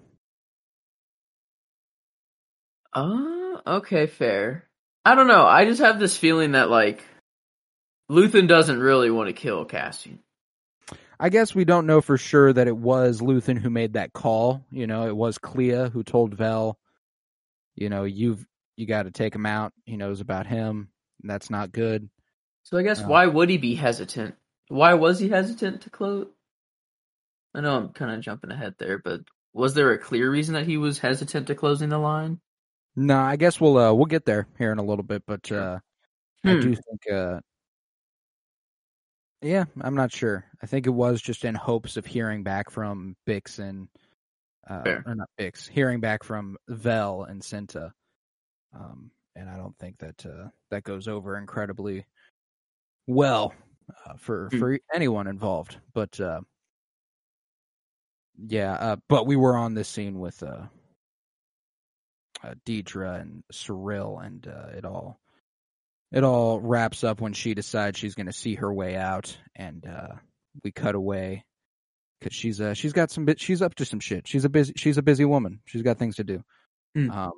Oh, 2.94 3.60
okay, 3.66 4.06
fair. 4.06 4.64
I 5.04 5.14
don't 5.14 5.28
know. 5.28 5.44
I 5.46 5.64
just 5.64 5.80
have 5.80 5.98
this 5.98 6.16
feeling 6.16 6.52
that 6.52 6.70
like 6.70 7.04
Luthen 8.10 8.48
doesn't 8.48 8.80
really 8.80 9.10
want 9.10 9.28
to 9.28 9.32
kill 9.32 9.64
Cassian. 9.64 10.20
I 11.18 11.28
guess 11.30 11.54
we 11.54 11.64
don't 11.64 11.86
know 11.86 12.00
for 12.00 12.18
sure 12.18 12.52
that 12.52 12.68
it 12.68 12.76
was 12.76 13.20
Luthen 13.20 13.58
who 13.58 13.70
made 13.70 13.94
that 13.94 14.12
call. 14.12 14.64
You 14.70 14.86
know, 14.86 15.06
it 15.06 15.16
was 15.16 15.38
Kleya 15.38 15.90
who 15.90 16.02
told 16.02 16.34
Vel, 16.34 16.78
you 17.74 17.88
know, 17.88 18.04
you've 18.04 18.44
you 18.76 18.86
got 18.86 19.04
to 19.04 19.10
take 19.10 19.34
him 19.34 19.46
out. 19.46 19.72
He 19.86 19.96
knows 19.96 20.20
about 20.20 20.46
him. 20.46 20.88
And 21.22 21.30
that's 21.30 21.48
not 21.48 21.72
good. 21.72 22.08
So 22.64 22.76
I 22.76 22.82
guess 22.82 23.00
Oh. 23.02 23.08
why 23.08 23.26
would 23.26 23.48
he 23.48 23.56
be 23.58 23.74
hesitant? 23.74 24.34
Why 24.68 24.94
was 24.94 25.18
he 25.18 25.28
hesitant 25.28 25.82
to 25.82 25.90
close? 25.90 26.26
I 27.56 27.60
know 27.62 27.76
I'm 27.76 27.88
kind 27.94 28.10
of 28.10 28.20
jumping 28.20 28.50
ahead 28.50 28.74
there, 28.78 28.98
but 28.98 29.22
was 29.54 29.72
there 29.72 29.92
a 29.92 29.98
clear 29.98 30.30
reason 30.30 30.54
that 30.54 30.66
he 30.66 30.76
was 30.76 30.98
hesitant 30.98 31.46
to 31.46 31.54
closing 31.54 31.88
the 31.88 31.98
line? 31.98 32.38
No, 32.94 33.18
I 33.18 33.36
guess 33.36 33.60
we'll 33.60 33.78
uh, 33.78 33.92
we'll 33.94 34.04
get 34.06 34.26
there 34.26 34.46
here 34.58 34.72
in 34.72 34.78
a 34.78 34.84
little 34.84 35.02
bit, 35.02 35.22
but 35.26 35.50
uh, 35.50 35.78
I 36.44 36.54
Hmm. 36.54 36.60
do 36.60 36.74
think, 36.74 37.10
uh, 37.12 37.40
yeah, 39.42 39.64
I'm 39.80 39.94
not 39.94 40.12
sure. 40.12 40.44
I 40.62 40.66
think 40.66 40.86
it 40.86 40.90
was 40.90 41.20
just 41.22 41.44
in 41.44 41.54
hopes 41.54 41.96
of 41.96 42.04
hearing 42.06 42.42
back 42.42 42.70
from 42.70 43.16
Bix 43.26 43.58
and, 43.58 43.88
uh, 44.68 44.82
Fair. 44.84 45.02
or 45.06 45.14
not 45.14 45.30
Bix, 45.38 45.68
hearing 45.68 46.00
back 46.00 46.24
from 46.24 46.56
Vel 46.68 47.24
and 47.24 47.40
Cinta. 47.42 47.92
Um, 48.74 49.10
and 49.34 49.48
I 49.48 49.56
don't 49.56 49.76
think 49.78 49.98
that 49.98 50.24
uh, 50.26 50.48
that 50.70 50.84
goes 50.84 51.08
over 51.08 51.36
incredibly 51.38 52.04
well 53.06 53.54
uh, 54.04 54.14
for 54.18 54.50
Hmm. 54.50 54.58
for 54.58 54.78
anyone 54.94 55.26
involved. 55.26 55.78
But 55.94 56.18
uh, 56.20 56.40
yeah, 58.46 58.72
uh, 58.72 58.96
but 59.08 59.26
we 59.26 59.36
were 59.36 59.56
on 59.56 59.74
this 59.74 59.88
scene 59.88 60.18
with 60.18 60.42
uh, 60.42 60.66
uh, 62.42 62.54
Dedra 62.64 63.20
and 63.20 63.42
Syril, 63.52 64.24
and 64.24 64.46
uh, 64.46 64.76
it 64.76 64.84
all 64.84 65.18
it 66.12 66.24
all 66.24 66.60
wraps 66.60 67.04
up 67.04 67.20
when 67.20 67.32
she 67.32 67.54
decides 67.54 67.98
she's 67.98 68.14
going 68.14 68.26
to 68.26 68.32
see 68.32 68.54
her 68.54 68.72
way 68.72 68.96
out, 68.96 69.36
and 69.54 69.86
uh, 69.86 70.14
we 70.62 70.72
cut 70.72 70.94
away 70.94 71.44
because 72.18 72.34
she's 72.34 72.60
uh 72.60 72.74
she's 72.74 72.92
got 72.92 73.10
some 73.10 73.24
bit 73.24 73.40
she's 73.40 73.62
up 73.62 73.74
to 73.76 73.84
some 73.84 74.00
shit. 74.00 74.26
She's 74.26 74.44
a 74.44 74.48
busy 74.48 74.72
she's 74.76 74.98
a 74.98 75.02
busy 75.02 75.24
woman. 75.24 75.60
She's 75.66 75.82
got 75.82 75.98
things 75.98 76.16
to 76.16 76.24
do. 76.24 76.42
Mm. 76.96 77.14
Um, 77.14 77.32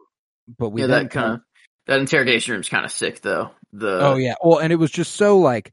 but 0.58 0.70
we 0.70 0.82
yeah, 0.82 0.88
that 0.88 1.10
kind 1.10 1.34
of 1.34 1.40
that 1.86 2.00
interrogation 2.00 2.52
room's 2.54 2.68
kind 2.68 2.84
of 2.84 2.92
sick 2.92 3.20
though. 3.20 3.50
The 3.72 3.98
Oh 4.00 4.16
yeah. 4.16 4.34
Well, 4.42 4.58
and 4.58 4.72
it 4.72 4.76
was 4.76 4.90
just 4.90 5.16
so 5.16 5.38
like, 5.38 5.72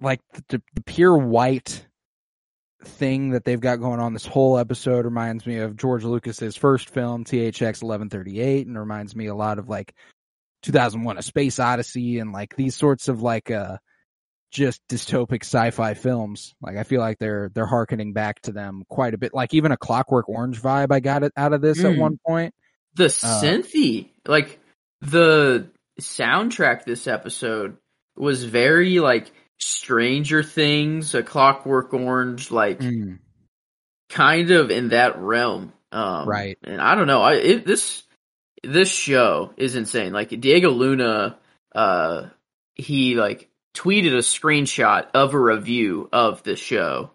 like 0.00 0.20
the, 0.48 0.60
the 0.74 0.82
pure 0.82 1.16
white 1.16 1.86
thing 2.84 3.30
that 3.30 3.44
they've 3.44 3.60
got 3.60 3.76
going 3.80 4.00
on. 4.00 4.12
This 4.12 4.26
whole 4.26 4.58
episode 4.58 5.04
reminds 5.04 5.46
me 5.46 5.58
of 5.58 5.76
George 5.76 6.04
Lucas's 6.04 6.56
first 6.56 6.90
film, 6.90 7.24
THX 7.24 7.82
1138, 7.82 8.66
and 8.66 8.78
reminds 8.78 9.14
me 9.14 9.26
a 9.26 9.34
lot 9.34 9.58
of 9.58 9.68
like 9.68 9.94
2001: 10.62 11.18
A 11.18 11.22
Space 11.22 11.58
Odyssey, 11.58 12.18
and 12.18 12.32
like 12.32 12.56
these 12.56 12.74
sorts 12.74 13.08
of 13.08 13.22
like 13.22 13.50
uh 13.50 13.78
just 14.50 14.80
dystopic 14.88 15.42
sci-fi 15.44 15.94
films. 15.94 16.54
Like 16.60 16.76
I 16.76 16.82
feel 16.82 17.00
like 17.00 17.18
they're 17.18 17.50
they're 17.54 17.66
harkening 17.66 18.12
back 18.12 18.40
to 18.42 18.52
them 18.52 18.82
quite 18.88 19.14
a 19.14 19.18
bit. 19.18 19.32
Like 19.32 19.54
even 19.54 19.70
a 19.72 19.76
Clockwork 19.76 20.28
Orange 20.28 20.60
vibe 20.60 20.90
I 20.92 21.00
got 21.00 21.22
it 21.22 21.32
out 21.36 21.52
of 21.52 21.60
this 21.60 21.84
at 21.84 21.92
Mm. 21.94 21.98
one 21.98 22.18
point. 22.26 22.54
the 22.94 23.04
Uh, 23.04 23.40
synthy, 23.42 24.08
like 24.26 24.58
the 25.00 25.70
soundtrack 26.00 26.84
this 26.84 27.06
episode 27.06 27.76
was 28.16 28.42
very 28.44 28.98
like 28.98 29.30
Stranger 29.60 30.42
Things, 30.42 31.14
a 31.14 31.22
Clockwork 31.22 31.92
Orange, 31.94 32.50
like 32.50 32.80
Mm, 32.80 33.18
kind 34.08 34.50
of 34.50 34.70
in 34.70 34.88
that 34.88 35.18
realm. 35.18 35.72
Um, 35.92 36.28
Right. 36.28 36.58
And 36.62 36.80
I 36.80 36.94
don't 36.94 37.06
know. 37.06 37.22
I 37.22 37.34
it, 37.34 37.66
this 37.66 38.02
this 38.62 38.90
show 38.90 39.52
is 39.56 39.74
insane. 39.76 40.12
Like 40.12 40.28
Diego 40.28 40.70
Luna, 40.70 41.38
uh, 41.74 42.26
he 42.74 43.14
like 43.14 43.48
tweeted 43.74 44.12
a 44.12 44.18
screenshot 44.18 45.08
of 45.14 45.34
a 45.34 45.40
review 45.40 46.08
of 46.12 46.42
the 46.42 46.56
show, 46.56 47.12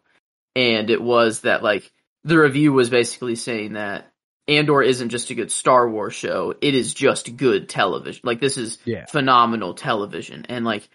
and 0.56 0.90
it 0.90 1.02
was 1.02 1.42
that 1.42 1.64
like 1.64 1.92
the 2.24 2.38
review 2.40 2.74
was 2.74 2.90
basically 2.90 3.36
saying 3.36 3.74
that 3.74 4.12
Andor 4.48 4.82
isn't 4.82 5.10
just 5.10 5.30
a 5.30 5.36
good 5.36 5.52
Star 5.52 5.90
Wars 5.90 6.14
show; 6.14 6.54
it 6.62 6.76
is 6.76 6.94
just 6.94 7.38
good 7.38 7.70
television. 7.70 8.22
Like 8.24 8.40
this 8.40 8.58
is 8.58 8.78
Yeah. 8.86 9.06
phenomenal 9.06 9.74
television, 9.74 10.46
and 10.50 10.66
like 10.66 10.90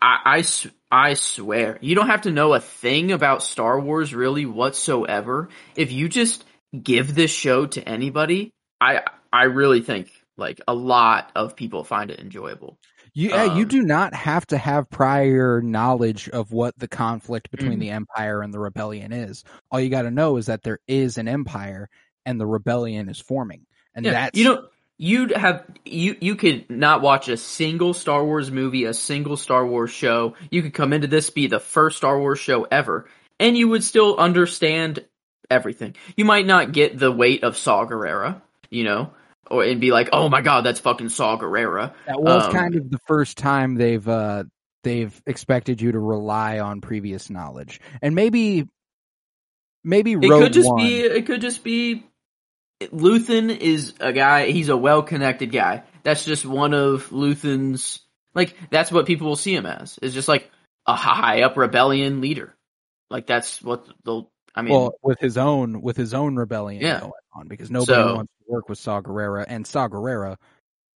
I, 0.00 0.38
I 0.40 0.44
I 0.90 1.14
swear, 1.14 1.78
you 1.80 1.94
don't 1.94 2.06
have 2.08 2.22
to 2.22 2.30
know 2.30 2.54
a 2.54 2.60
thing 2.60 3.10
about 3.12 3.42
Star 3.42 3.80
Wars 3.80 4.14
really 4.14 4.46
whatsoever. 4.46 5.48
If 5.74 5.90
you 5.92 6.08
just 6.08 6.44
give 6.80 7.14
this 7.14 7.30
show 7.32 7.66
to 7.66 7.86
anybody, 7.88 8.52
I 8.80 9.02
I 9.32 9.44
really 9.44 9.80
think 9.82 10.10
like 10.36 10.60
a 10.68 10.74
lot 10.74 11.30
of 11.34 11.56
people 11.56 11.84
find 11.84 12.10
it 12.10 12.20
enjoyable. 12.20 12.78
You, 13.14 13.30
yeah, 13.30 13.44
you 13.56 13.62
Um, 13.62 13.68
do 13.68 13.82
not 13.82 14.12
have 14.14 14.44
to 14.48 14.58
have 14.58 14.90
prior 14.90 15.60
knowledge 15.62 16.28
of 16.28 16.50
what 16.52 16.76
the 16.78 16.88
conflict 16.88 17.50
between 17.50 17.78
Mhm. 17.78 17.80
the 17.80 17.90
Empire 17.90 18.42
and 18.42 18.52
the 18.52 18.58
Rebellion 18.58 19.12
is. 19.12 19.44
All 19.70 19.80
you 19.80 19.88
got 19.88 20.02
to 20.02 20.10
know 20.10 20.36
is 20.36 20.46
that 20.46 20.62
there 20.62 20.80
is 20.88 21.16
an 21.18 21.28
Empire 21.28 21.88
and 22.26 22.40
the 22.40 22.46
Rebellion 22.46 23.08
is 23.08 23.20
forming, 23.20 23.66
and 23.94 24.04
Yeah, 24.04 24.12
that's 24.12 24.38
you 24.38 24.44
know 24.44 24.68
you'd 24.98 25.32
have 25.32 25.64
you 25.84 26.16
you 26.20 26.36
could 26.36 26.70
not 26.70 27.02
watch 27.02 27.28
a 27.28 27.36
single 27.36 27.94
Star 27.94 28.24
Wars 28.24 28.50
movie, 28.50 28.84
a 28.84 28.94
single 28.94 29.36
Star 29.36 29.66
Wars 29.66 29.90
show. 29.90 30.34
You 30.50 30.62
could 30.62 30.74
come 30.74 30.92
into 30.92 31.06
this 31.06 31.30
be 31.30 31.46
the 31.46 31.60
first 31.60 31.96
Star 31.96 32.18
Wars 32.18 32.38
show 32.38 32.64
ever, 32.64 33.08
and 33.38 33.56
you 33.56 33.68
would 33.68 33.84
still 33.84 34.16
understand 34.16 35.04
everything. 35.50 35.96
You 36.16 36.24
might 36.24 36.46
not 36.46 36.72
get 36.72 36.98
the 36.98 37.12
weight 37.12 37.44
of 37.44 37.56
Saw 37.56 37.84
Gerrera, 37.86 38.40
you 38.70 38.84
know, 38.84 39.12
or 39.50 39.64
and 39.64 39.80
be 39.80 39.90
like, 39.90 40.10
"Oh 40.12 40.28
my 40.28 40.40
god, 40.40 40.64
that's 40.64 40.80
fucking 40.80 41.08
Saw 41.08 41.38
Gerrera." 41.38 41.94
that 42.06 42.20
was 42.20 42.44
um, 42.44 42.52
kind 42.52 42.76
of 42.76 42.90
the 42.90 43.00
first 43.06 43.38
time 43.38 43.74
they've 43.74 44.06
uh, 44.06 44.44
they've 44.82 45.20
expected 45.26 45.80
you 45.80 45.92
to 45.92 45.98
rely 45.98 46.60
on 46.60 46.80
previous 46.80 47.30
knowledge, 47.30 47.80
and 48.00 48.14
maybe 48.14 48.68
maybe 49.82 50.12
It 50.12 50.20
could 50.20 50.52
just 50.52 50.68
One. 50.68 50.82
be. 50.82 51.00
It 51.00 51.26
could 51.26 51.40
just 51.40 51.64
be. 51.64 52.06
Luthen 52.92 53.56
is 53.56 53.94
a 54.00 54.12
guy. 54.12 54.46
He's 54.50 54.68
a 54.68 54.76
well-connected 54.76 55.52
guy. 55.52 55.84
That's 56.02 56.24
just 56.24 56.44
one 56.44 56.74
of 56.74 57.08
Luthen's. 57.10 58.00
Like 58.34 58.56
that's 58.70 58.90
what 58.90 59.06
people 59.06 59.28
will 59.28 59.36
see 59.36 59.54
him 59.54 59.66
as. 59.66 59.98
Is 60.02 60.12
just 60.14 60.28
like 60.28 60.50
a 60.86 60.94
high-up 60.94 61.56
rebellion 61.56 62.20
leader. 62.20 62.54
Like 63.10 63.26
that's 63.26 63.62
what 63.62 63.86
they'll. 64.04 64.30
I 64.56 64.62
mean, 64.62 64.72
well, 64.72 64.94
with 65.02 65.18
his 65.20 65.36
own 65.36 65.82
with 65.82 65.96
his 65.96 66.14
own 66.14 66.36
rebellion 66.36 66.82
Yeah. 66.82 67.00
going 67.00 67.12
on 67.34 67.48
because 67.48 67.70
nobody 67.70 67.92
So- 67.94 68.14
wants 68.16 68.32
to 68.38 68.52
work 68.52 68.68
with 68.68 68.78
Saw 68.78 69.00
Gerrera, 69.00 69.44
and 69.48 69.66
Saw 69.66 69.88
Gerrera 69.88 70.36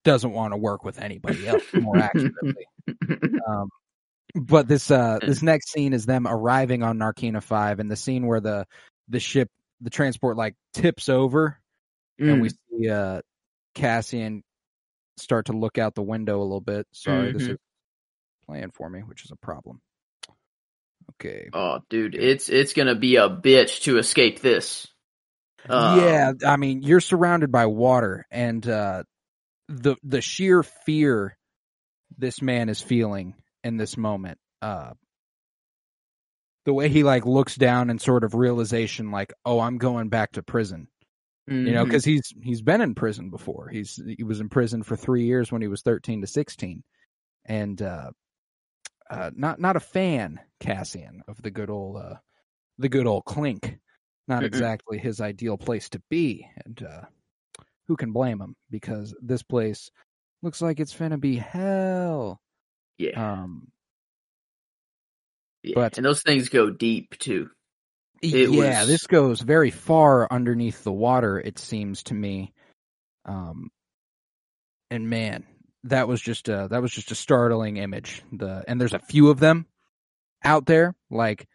doesn't 0.04 0.32
want 0.32 0.54
to 0.54 0.58
work 0.58 0.84
with 0.84 1.00
anybody 1.00 1.48
else. 1.48 1.64
More 1.74 1.98
accurately, 1.98 2.66
um, 3.48 3.70
but 4.36 4.68
this 4.68 4.90
uh 4.92 5.20
this 5.22 5.42
next 5.42 5.72
scene 5.72 5.94
is 5.94 6.06
them 6.06 6.28
arriving 6.28 6.84
on 6.84 6.98
Narkina 6.98 7.42
Five, 7.42 7.80
and 7.80 7.90
the 7.90 7.96
scene 7.96 8.26
where 8.28 8.40
the 8.40 8.66
the 9.10 9.20
ship, 9.20 9.50
the 9.82 9.90
transport, 9.90 10.38
like 10.38 10.56
tips 10.74 11.10
over, 11.10 11.60
and 12.20 12.42
we 12.42 12.50
Mm. 12.50 12.58
see 12.82 12.90
uh 12.90 13.22
Cassian 13.76 14.44
start 15.18 15.48
to 15.48 15.54
look 15.54 15.78
out 15.78 15.96
the 15.96 16.02
window 16.04 16.40
a 16.40 16.44
little 16.44 16.62
bit. 16.62 16.88
Sorry, 16.92 17.32
this 17.34 17.44
Mhm. 17.44 17.52
is 17.52 17.58
playing 18.46 18.72
for 18.72 18.90
me, 18.90 19.02
which 19.02 19.24
is 19.26 19.32
a 19.32 19.36
problem. 19.36 19.82
Okay. 21.14 21.50
oh, 21.54 21.80
dude, 21.90 22.16
it's 22.16 22.50
it's 22.50 22.74
gonna 22.74 22.96
be 22.96 23.16
a 23.16 23.30
bitch 23.30 23.84
to 23.84 23.98
escape 23.98 24.40
this. 24.42 24.88
Um, 25.70 26.00
yeah, 26.00 26.32
I 26.46 26.58
mean, 26.58 26.82
you're 26.82 27.00
surrounded 27.02 27.52
by 27.52 27.66
water, 27.66 28.26
and 28.30 28.68
uh, 28.68 29.04
the 29.68 29.96
the 30.04 30.22
sheer 30.22 30.64
fear 30.64 31.38
this 32.18 32.42
man 32.42 32.70
is 32.70 32.82
feeling 32.82 33.36
in 33.64 33.78
this 33.78 33.98
moment. 33.98 34.38
Uh, 34.62 34.94
the 36.66 36.74
way 36.74 36.90
he 36.90 37.04
like 37.04 37.26
looks 37.26 37.56
down 37.56 37.90
and 37.90 38.00
sort 38.02 38.24
of 38.24 38.34
realization, 38.36 39.12
like, 39.12 39.34
oh, 39.46 39.60
I'm 39.60 39.78
going 39.78 40.10
back 40.10 40.34
to 40.34 40.44
prison. 40.44 40.88
You 41.50 41.72
know, 41.72 41.86
because 41.86 42.04
he's 42.04 42.34
he's 42.44 42.62
been 42.62 42.82
in 42.82 42.94
prison 42.94 43.30
before. 43.30 43.70
He's 43.70 44.02
he 44.18 44.24
was 44.24 44.42
in 44.42 44.50
prison 44.50 44.84
for 44.84 44.98
three 44.98 45.24
years 45.26 45.52
when 45.52 45.62
he 45.62 45.70
was 45.70 45.82
13 45.82 46.20
to 46.22 46.28
16, 46.28 46.84
and 47.46 47.82
uh, 47.82 48.12
uh, 49.10 49.32
not 49.34 49.58
not 49.60 49.78
a 49.78 49.80
fan, 49.80 50.40
Cassian, 50.60 51.24
of 51.28 51.42
the 51.42 51.50
good 51.52 51.70
old 51.70 51.98
uh, 51.98 52.16
the 52.78 52.90
good 52.90 53.08
old 53.08 53.24
clink. 53.26 53.78
Not 54.28 54.44
exactly 54.48 54.98
his 54.98 55.22
ideal 55.22 55.58
place 55.58 55.88
to 55.92 56.02
be, 56.10 56.46
and 56.66 56.84
uh, 56.84 57.02
who 57.88 57.96
can 57.96 58.12
blame 58.12 58.42
him? 58.42 58.58
Because 58.70 59.16
this 59.22 59.42
place 59.42 59.90
looks 60.42 60.62
like 60.62 60.82
it's 60.82 60.94
gonna 60.98 61.18
be 61.18 61.38
hell. 61.38 62.42
yeah, 62.98 63.12
Um, 63.44 63.70
yeah. 65.64 65.76
but- 65.76 65.96
and 65.98 66.06
those 66.06 66.22
things 66.24 66.50
go 66.50 66.70
deep 66.70 67.18
too. 67.18 67.50
It 68.22 68.50
yeah, 68.50 68.80
was- 68.82 68.88
this 68.88 69.08
goes 69.08 69.42
very 69.42 69.72
far 69.72 70.28
underneath 70.32 70.84
the 70.84 70.92
water. 70.92 71.40
It 71.40 71.60
seems 71.60 72.04
to 72.04 72.14
me. 72.14 72.54
Um, 73.26 73.70
and 74.90 75.10
man, 75.10 75.46
that 75.84 76.08
was 76.08 76.22
just 76.22 76.50
a 76.50 76.68
that 76.72 76.82
was 76.82 76.92
just 76.92 77.12
a 77.12 77.16
startling 77.16 77.78
image. 77.78 78.22
The 78.32 78.64
and 78.68 78.80
there's 78.80 78.94
a 78.94 79.00
few 79.00 79.30
of 79.30 79.40
them 79.40 79.66
out 80.44 80.66
there. 80.66 80.96
Like 81.10 81.48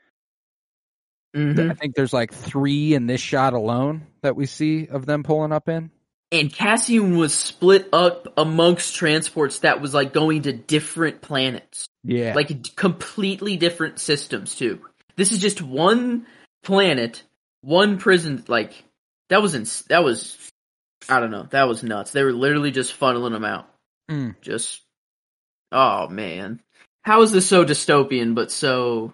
Mhm. 1.35 1.71
I 1.71 1.75
think 1.75 1.95
there's 1.95 2.13
like 2.13 2.33
three 2.33 2.93
in 2.95 3.07
this 3.07 3.21
shot 3.21 3.55
alone 3.55 4.07
that 4.21 4.37
we 4.37 4.45
see 4.45 4.87
of 4.89 5.07
them 5.07 5.23
pulling 5.23 5.53
up 5.53 5.69
in. 5.69 5.91
And 6.31 6.53
Cassian 6.53 7.17
was 7.17 7.35
split 7.35 7.89
up 7.93 8.33
amongst 8.37 8.95
transports 8.95 9.61
that 9.61 9.81
was 9.81 9.95
like 9.95 10.13
going 10.13 10.43
to 10.43 10.53
different 10.53 11.21
planets. 11.23 11.87
Yeah, 12.05 12.35
Like 12.35 12.75
completely 12.77 13.57
different 13.57 13.99
systems 13.99 14.55
too. 14.57 14.81
This 15.17 15.33
is 15.33 15.39
just 15.39 15.63
one 15.63 16.27
planet, 16.63 17.23
one 17.63 17.99
prison 17.99 18.45
like 18.49 18.73
that 19.29 19.43
was 19.43 19.55
ins- 19.55 19.83
that 19.85 20.05
was 20.05 20.37
I 21.09 21.21
don't 21.21 21.31
know, 21.31 21.47
that 21.51 21.69
was 21.69 21.83
nuts. 21.83 22.13
They 22.13 22.23
were 22.23 22.33
literally 22.33 22.71
just 22.71 22.99
funneling 22.99 23.33
them 23.33 23.45
out. 23.45 23.69
Mm. 24.11 24.35
Just 24.41 24.81
Oh 25.71 26.09
man. 26.09 26.61
How 27.03 27.23
is 27.23 27.33
this 27.33 27.47
so 27.49 27.65
dystopian 27.65 28.35
but 28.35 28.51
so 28.53 29.13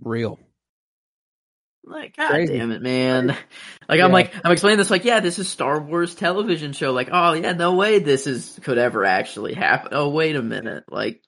real. 0.00 0.38
Like, 1.84 2.16
god 2.16 2.28
Crazy. 2.30 2.56
damn 2.58 2.70
it, 2.70 2.82
man. 2.82 3.36
Like, 3.88 3.98
Yeah. 3.98 4.06
I'm 4.06 4.12
like, 4.12 4.32
I'm 4.44 4.52
explaining 4.52 4.78
this 4.78 4.90
like, 4.90 5.04
yeah, 5.04 5.18
this 5.20 5.38
is 5.40 5.48
Star 5.48 5.78
Wars 5.80 6.14
television 6.14 6.72
show. 6.72 6.92
Like, 6.92 7.08
oh 7.12 7.32
yeah, 7.34 7.52
no 7.52 7.74
way 7.74 7.98
this 7.98 8.26
is, 8.26 8.58
could 8.62 8.78
ever 8.78 9.04
actually 9.04 9.52
happen. 9.54 9.88
Oh, 9.92 10.08
wait 10.08 10.36
a 10.36 10.40
minute. 10.42 10.84
Like, 10.88 11.20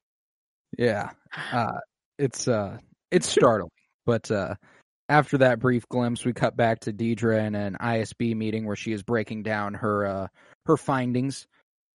Yeah, 0.78 1.10
uh, 1.52 1.80
it's 2.16 2.46
uh, 2.48 2.78
it's 3.10 3.28
startling. 3.28 3.70
But 4.06 4.30
uh, 4.30 4.54
after 5.08 5.38
that 5.38 5.58
brief 5.58 5.88
glimpse, 5.88 6.24
we 6.24 6.32
cut 6.32 6.56
back 6.56 6.80
to 6.80 6.92
Dedra 6.92 7.46
in 7.46 7.54
an 7.54 7.76
ISB 7.80 8.34
meeting 8.34 8.66
where 8.66 8.76
she 8.76 8.92
is 8.92 9.02
breaking 9.02 9.42
down 9.42 9.74
her 9.74 10.06
uh, 10.06 10.28
her 10.66 10.76
findings, 10.76 11.46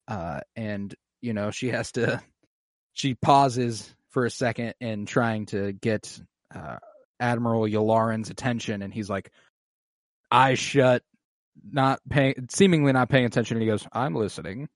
uh, 0.07 0.41
and 0.55 0.93
you 1.21 1.33
know 1.33 1.51
she 1.51 1.69
has 1.69 1.91
to 1.93 2.21
she 2.93 3.15
pauses 3.15 3.93
for 4.09 4.25
a 4.25 4.31
second 4.31 4.75
in 4.79 5.05
trying 5.05 5.47
to 5.47 5.71
get 5.71 6.19
uh, 6.53 6.77
Admiral 7.19 7.63
Yularen's 7.63 8.29
attention, 8.29 8.81
and 8.81 8.93
he's 8.93 9.09
like, 9.09 9.31
eyes 10.31 10.59
shut, 10.59 11.03
not 11.71 11.99
paying, 12.09 12.47
seemingly 12.49 12.91
not 12.91 13.09
paying 13.09 13.25
attention. 13.25 13.57
And 13.57 13.63
he 13.63 13.69
goes, 13.69 13.87
"I'm 13.91 14.15
listening," 14.15 14.69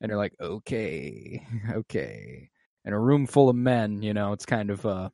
and 0.00 0.10
you're 0.10 0.18
like, 0.18 0.34
"Okay, 0.40 1.46
okay." 1.72 2.50
In 2.84 2.94
a 2.94 2.98
room 2.98 3.26
full 3.26 3.50
of 3.50 3.56
men, 3.56 4.00
you 4.00 4.14
know, 4.14 4.32
it's 4.32 4.46
kind 4.46 4.70
of 4.70 4.86
uh, 4.86 5.10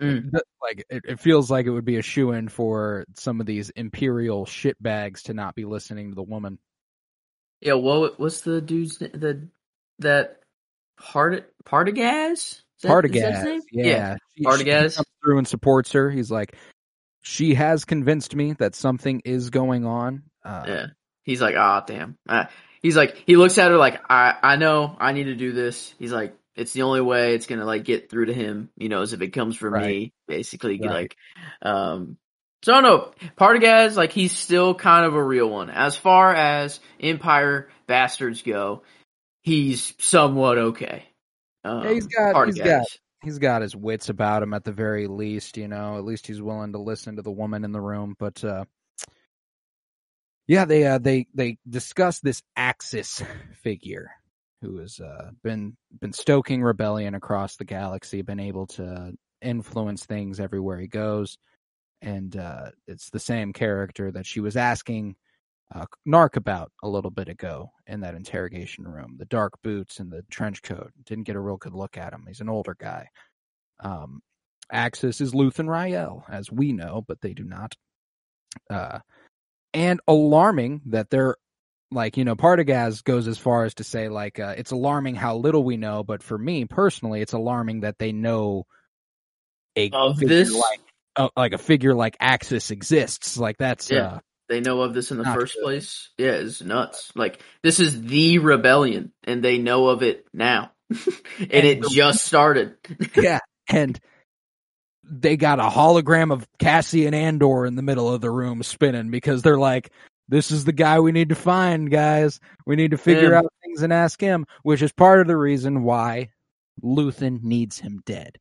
Mm. 0.00 0.30
th- 0.30 0.42
like 0.62 0.84
it, 0.88 1.02
it 1.06 1.20
feels 1.20 1.50
like 1.50 1.66
it 1.66 1.70
would 1.70 1.84
be 1.84 1.96
a 1.98 2.02
shoe 2.02 2.32
in 2.32 2.48
for 2.48 3.04
some 3.16 3.40
of 3.40 3.46
these 3.46 3.70
imperial 3.70 4.46
shitbags 4.46 5.22
to 5.24 5.34
not 5.34 5.54
be 5.54 5.64
listening 5.64 6.10
to 6.10 6.14
the 6.14 6.22
woman. 6.22 6.58
yeah, 7.60 7.74
what, 7.74 8.18
what's 8.18 8.40
the 8.40 8.60
dude's, 8.60 8.98
the, 8.98 9.48
that, 9.98 10.36
Part, 10.98 11.52
Partagaz? 11.64 12.32
Is 12.32 12.62
that- 12.82 13.04
is 13.04 13.12
that 13.12 13.34
his 13.34 13.42
Partagaz, 13.42 13.44
name? 13.44 13.60
yeah, 13.72 14.16
She- 14.36 14.42
she 14.42 14.44
Partagaz. 14.44 14.96
comes 14.96 15.06
through 15.22 15.38
and 15.38 15.48
supports 15.48 15.92
her. 15.92 16.10
He's 16.10 16.30
like, 16.30 16.56
she 17.22 17.54
has 17.54 17.84
convinced 17.84 18.34
me 18.34 18.52
that 18.54 18.74
something 18.74 19.20
is 19.24 19.50
going 19.50 19.84
on. 19.84 20.22
Uh, 20.44 20.64
Yeah. 20.66 20.86
He's 21.22 21.42
like, 21.42 21.54
ah, 21.56 21.84
damn. 21.86 22.16
Uh, 22.28 22.46
he's 22.82 22.96
like, 22.96 23.22
he 23.26 23.36
looks 23.36 23.58
at 23.58 23.70
her 23.70 23.76
like, 23.76 24.00
I, 24.10 24.34
I 24.42 24.56
know 24.56 24.96
I 24.98 25.12
need 25.12 25.24
to 25.24 25.34
do 25.36 25.52
this. 25.52 25.94
He's 25.98 26.12
like, 26.12 26.34
it's 26.60 26.72
the 26.72 26.82
only 26.82 27.00
way 27.00 27.34
it's 27.34 27.46
gonna 27.46 27.64
like 27.64 27.84
get 27.84 28.10
through 28.10 28.26
to 28.26 28.34
him, 28.34 28.70
you 28.76 28.88
know, 28.88 29.02
is 29.02 29.12
if 29.12 29.22
it 29.22 29.30
comes 29.30 29.56
from 29.56 29.74
Right. 29.74 29.86
me, 29.86 30.12
basically. 30.28 30.78
Right. 30.80 30.90
Like, 30.90 31.16
um, 31.62 32.16
so 32.62 32.74
I 32.74 32.80
don't 32.80 32.84
know. 32.84 33.12
Partagaz, 33.38 33.96
like, 33.96 34.12
he's 34.12 34.36
still 34.36 34.74
kind 34.74 35.06
of 35.06 35.14
a 35.14 35.22
real 35.22 35.48
one. 35.48 35.70
As 35.70 35.96
far 35.96 36.34
as 36.34 36.78
Empire 37.00 37.70
bastards 37.86 38.42
go, 38.42 38.82
he's 39.42 39.94
somewhat 39.98 40.58
okay. 40.58 41.04
Um, 41.64 41.84
Yeah, 41.84 41.92
he's 41.92 42.06
got- 42.06 42.46
he's 42.46 42.58
Partagaz. 42.58 42.64
got- 42.64 42.86
he's 43.24 43.38
got 43.38 43.62
his 43.62 43.74
wits 43.76 44.08
about 44.10 44.42
him 44.42 44.52
at 44.54 44.64
the 44.64 44.72
very 44.72 45.06
least, 45.06 45.56
you 45.56 45.68
know. 45.68 45.96
At 45.96 46.04
least 46.04 46.26
he's 46.26 46.40
willing 46.42 46.72
to 46.72 46.78
listen 46.78 47.16
to 47.16 47.22
the 47.22 47.30
woman 47.32 47.64
in 47.64 47.72
the 47.72 47.80
room. 47.80 48.14
But 48.18 48.42
uh 48.44 48.64
yeah, 50.46 50.64
they 50.64 50.84
uh 50.86 50.98
they 50.98 51.26
they 51.34 51.58
discuss 51.68 52.20
this 52.20 52.42
Axis 52.56 53.22
figure 53.62 54.10
who 54.62 54.78
has 54.78 55.00
uh 55.00 55.30
been 55.42 55.76
been 56.00 56.12
stoking 56.12 56.62
rebellion 56.62 57.14
across 57.14 57.56
the 57.56 57.64
galaxy, 57.64 58.22
been 58.22 58.40
able 58.40 58.66
to 58.66 59.12
influence 59.42 60.04
things 60.04 60.40
everywhere 60.40 60.78
he 60.78 60.86
goes. 60.86 61.38
And 62.02 62.36
uh 62.36 62.70
it's 62.86 63.10
the 63.10 63.20
same 63.20 63.52
character 63.52 64.10
that 64.12 64.26
she 64.26 64.40
was 64.40 64.56
asking 64.56 65.16
uh, 65.74 65.86
Narc 66.06 66.36
about 66.36 66.72
a 66.82 66.88
little 66.88 67.10
bit 67.10 67.28
ago 67.28 67.70
in 67.86 68.00
that 68.00 68.14
interrogation 68.14 68.86
room. 68.86 69.16
The 69.18 69.26
dark 69.26 69.52
boots 69.62 70.00
and 70.00 70.10
the 70.10 70.22
trench 70.30 70.62
coat. 70.62 70.90
Didn't 71.04 71.24
get 71.24 71.36
a 71.36 71.40
real 71.40 71.56
good 71.56 71.74
look 71.74 71.96
at 71.96 72.12
him. 72.12 72.24
He's 72.26 72.40
an 72.40 72.48
older 72.48 72.76
guy. 72.78 73.08
Um, 73.78 74.20
Axis 74.72 75.20
is 75.20 75.32
Luthen 75.32 75.68
Rael, 75.68 76.24
as 76.28 76.50
we 76.50 76.72
know, 76.72 77.04
but 77.06 77.20
they 77.20 77.34
do 77.34 77.44
not. 77.44 77.74
Uh, 78.68 78.98
and 79.72 80.00
alarming 80.08 80.82
that 80.86 81.10
there 81.10 81.36
like 81.92 82.16
you 82.16 82.24
know, 82.24 82.36
Partagaz 82.36 83.02
goes 83.04 83.26
as 83.28 83.38
far 83.38 83.64
as 83.64 83.74
to 83.74 83.84
say 83.84 84.08
like 84.08 84.38
uh, 84.38 84.54
it's 84.56 84.70
alarming 84.70 85.14
how 85.16 85.36
little 85.36 85.64
we 85.64 85.76
know, 85.76 86.02
but 86.02 86.22
for 86.22 86.36
me 86.38 86.64
personally, 86.64 87.20
it's 87.20 87.32
alarming 87.32 87.80
that 87.80 87.98
they 87.98 88.12
know 88.12 88.66
a 89.76 89.90
Of 89.90 90.18
figure 90.18 90.28
this, 90.28 90.52
like 90.52 90.80
uh, 91.16 91.28
like 91.36 91.52
a 91.52 91.58
figure 91.58 91.94
like 91.94 92.16
Axis 92.20 92.70
exists. 92.70 93.36
Like 93.36 93.56
that's 93.58 93.90
Yeah. 93.90 94.06
uh, 94.06 94.18
they 94.48 94.60
know 94.60 94.80
of 94.82 94.94
this 94.94 95.10
in 95.12 95.18
the 95.18 95.24
first 95.24 95.54
good. 95.54 95.62
place. 95.62 96.10
Yeah, 96.18 96.32
it's 96.32 96.60
nuts. 96.62 97.12
Like 97.14 97.40
this 97.62 97.78
is 97.80 98.00
the 98.02 98.38
rebellion, 98.38 99.12
and 99.24 99.42
they 99.44 99.58
know 99.58 99.86
of 99.86 100.02
it 100.02 100.26
now, 100.32 100.72
and 100.90 101.50
it 101.50 101.82
just 101.88 102.24
started. 102.24 102.74
yeah, 103.16 103.38
and 103.68 103.98
they 105.04 105.36
got 105.36 105.58
a 105.60 105.64
hologram 105.64 106.32
of 106.32 106.46
Cassian 106.58 107.14
and 107.14 107.42
Andor 107.42 107.66
in 107.66 107.74
the 107.76 107.82
middle 107.82 108.12
of 108.12 108.20
the 108.20 108.30
room 108.30 108.62
spinning 108.62 109.10
because 109.10 109.42
they're 109.42 109.58
like, 109.58 109.90
"This 110.30 110.50
is 110.50 110.64
the 110.64 110.72
guy 110.72 111.00
we 111.00 111.12
need 111.12 111.28
to 111.30 111.34
find, 111.34 111.90
guys. 111.90 112.40
We 112.64 112.76
need 112.76 112.92
to 112.92 112.98
figure 112.98 113.34
Him. 113.34 113.44
out 113.44 113.52
things 113.62 113.82
and 113.82 113.92
ask 113.92 114.20
him." 114.20 114.46
Which 114.62 114.80
is 114.80 114.92
part 114.92 115.20
of 115.20 115.26
the 115.26 115.36
reason 115.36 115.82
why 115.82 116.30
Luthen 116.82 117.42
needs 117.42 117.78
him 117.78 118.00
dead. 118.06 118.38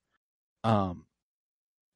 Um, 0.64 1.06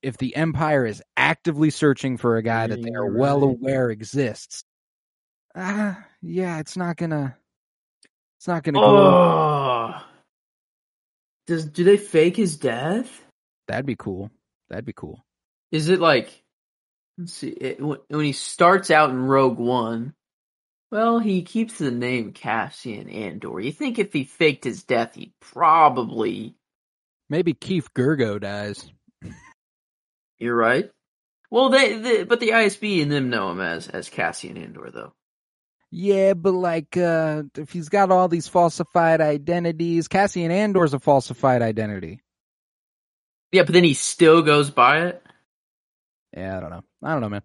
if 0.02 0.18
the 0.18 0.36
Empire 0.36 0.86
is 0.86 1.02
actively 1.16 1.70
searching 1.70 2.18
for 2.18 2.38
a 2.38 2.44
guy 2.44 2.68
that 2.68 2.82
they 2.82 2.90
You're 2.92 3.06
are 3.06 3.18
well 3.18 3.44
aware 3.44 3.90
exists, 3.90 4.64
ah, 5.56 6.04
yeah, 6.22 6.60
it's 6.60 6.76
not 6.76 6.98
gonna, 6.98 7.38
it's 8.38 8.48
not 8.48 8.64
gonna 8.64 8.80
go. 8.80 8.86
Oh, 8.86 10.02
does 11.48 11.66
do 11.66 11.84
they 11.84 11.98
fake 11.98 12.36
his 12.36 12.58
death? 12.58 13.24
That'd 13.68 13.86
be 13.86 13.96
cool. 13.96 14.30
That'd 14.70 14.86
be 14.86 14.94
cool. 14.94 15.24
Is 15.72 15.90
it 15.90 16.00
like, 16.00 16.43
let's 17.18 17.34
see, 17.34 17.50
it, 17.50 17.80
when 17.82 18.26
he 18.26 18.32
starts 18.32 18.92
out 18.92 19.10
in 19.10 19.26
Rogue 19.26 19.60
One, 19.60 20.14
well, 20.92 21.20
he 21.20 21.42
keeps 21.42 21.80
the 21.80 21.92
name 21.92 22.34
Cassian 22.34 23.10
Andor. 23.10 23.60
You 23.60 23.72
think 23.72 23.98
if 23.98 24.14
he 24.14 24.26
faked 24.26 24.64
his 24.64 24.84
death, 24.84 25.16
he'd 25.16 25.34
probably, 25.40 26.56
Maybe 27.30 27.54
Keef 27.54 27.92
Girgo 27.94 28.40
dies. 28.40 28.92
you're 30.38 30.56
right. 30.56 30.92
Well, 31.50 31.70
they, 31.70 31.98
they 31.98 32.24
but 32.24 32.40
the 32.40 32.50
ISB 32.50 33.02
and 33.02 33.12
them 33.12 33.30
know 33.30 33.52
him 33.52 33.60
as 33.60 33.88
as 33.88 34.10
Cassian 34.10 34.58
Andor, 34.58 34.92
though. 34.92 35.14
Yeah, 35.92 36.34
but 36.34 36.54
like, 36.54 36.98
uh, 36.98 37.44
if 37.56 37.72
he's 37.72 37.90
got 37.90 38.10
all 38.10 38.28
these 38.28 38.48
falsified 38.48 39.22
identities, 39.22 40.08
Cassian 40.08 40.50
Andor's 40.50 40.96
a 40.96 41.00
falsified 41.00 41.62
identity. 41.62 42.22
Yeah, 43.52 43.62
but 43.62 43.74
then 43.74 43.84
he 43.84 43.94
still 43.94 44.42
goes 44.42 44.72
by 44.72 45.06
it. 45.06 45.24
Yeah, 46.36 46.58
I 46.58 46.60
don't 46.60 46.72
know. 46.72 46.84
I 47.04 47.12
don't 47.12 47.22
know, 47.22 47.30
man. 47.30 47.44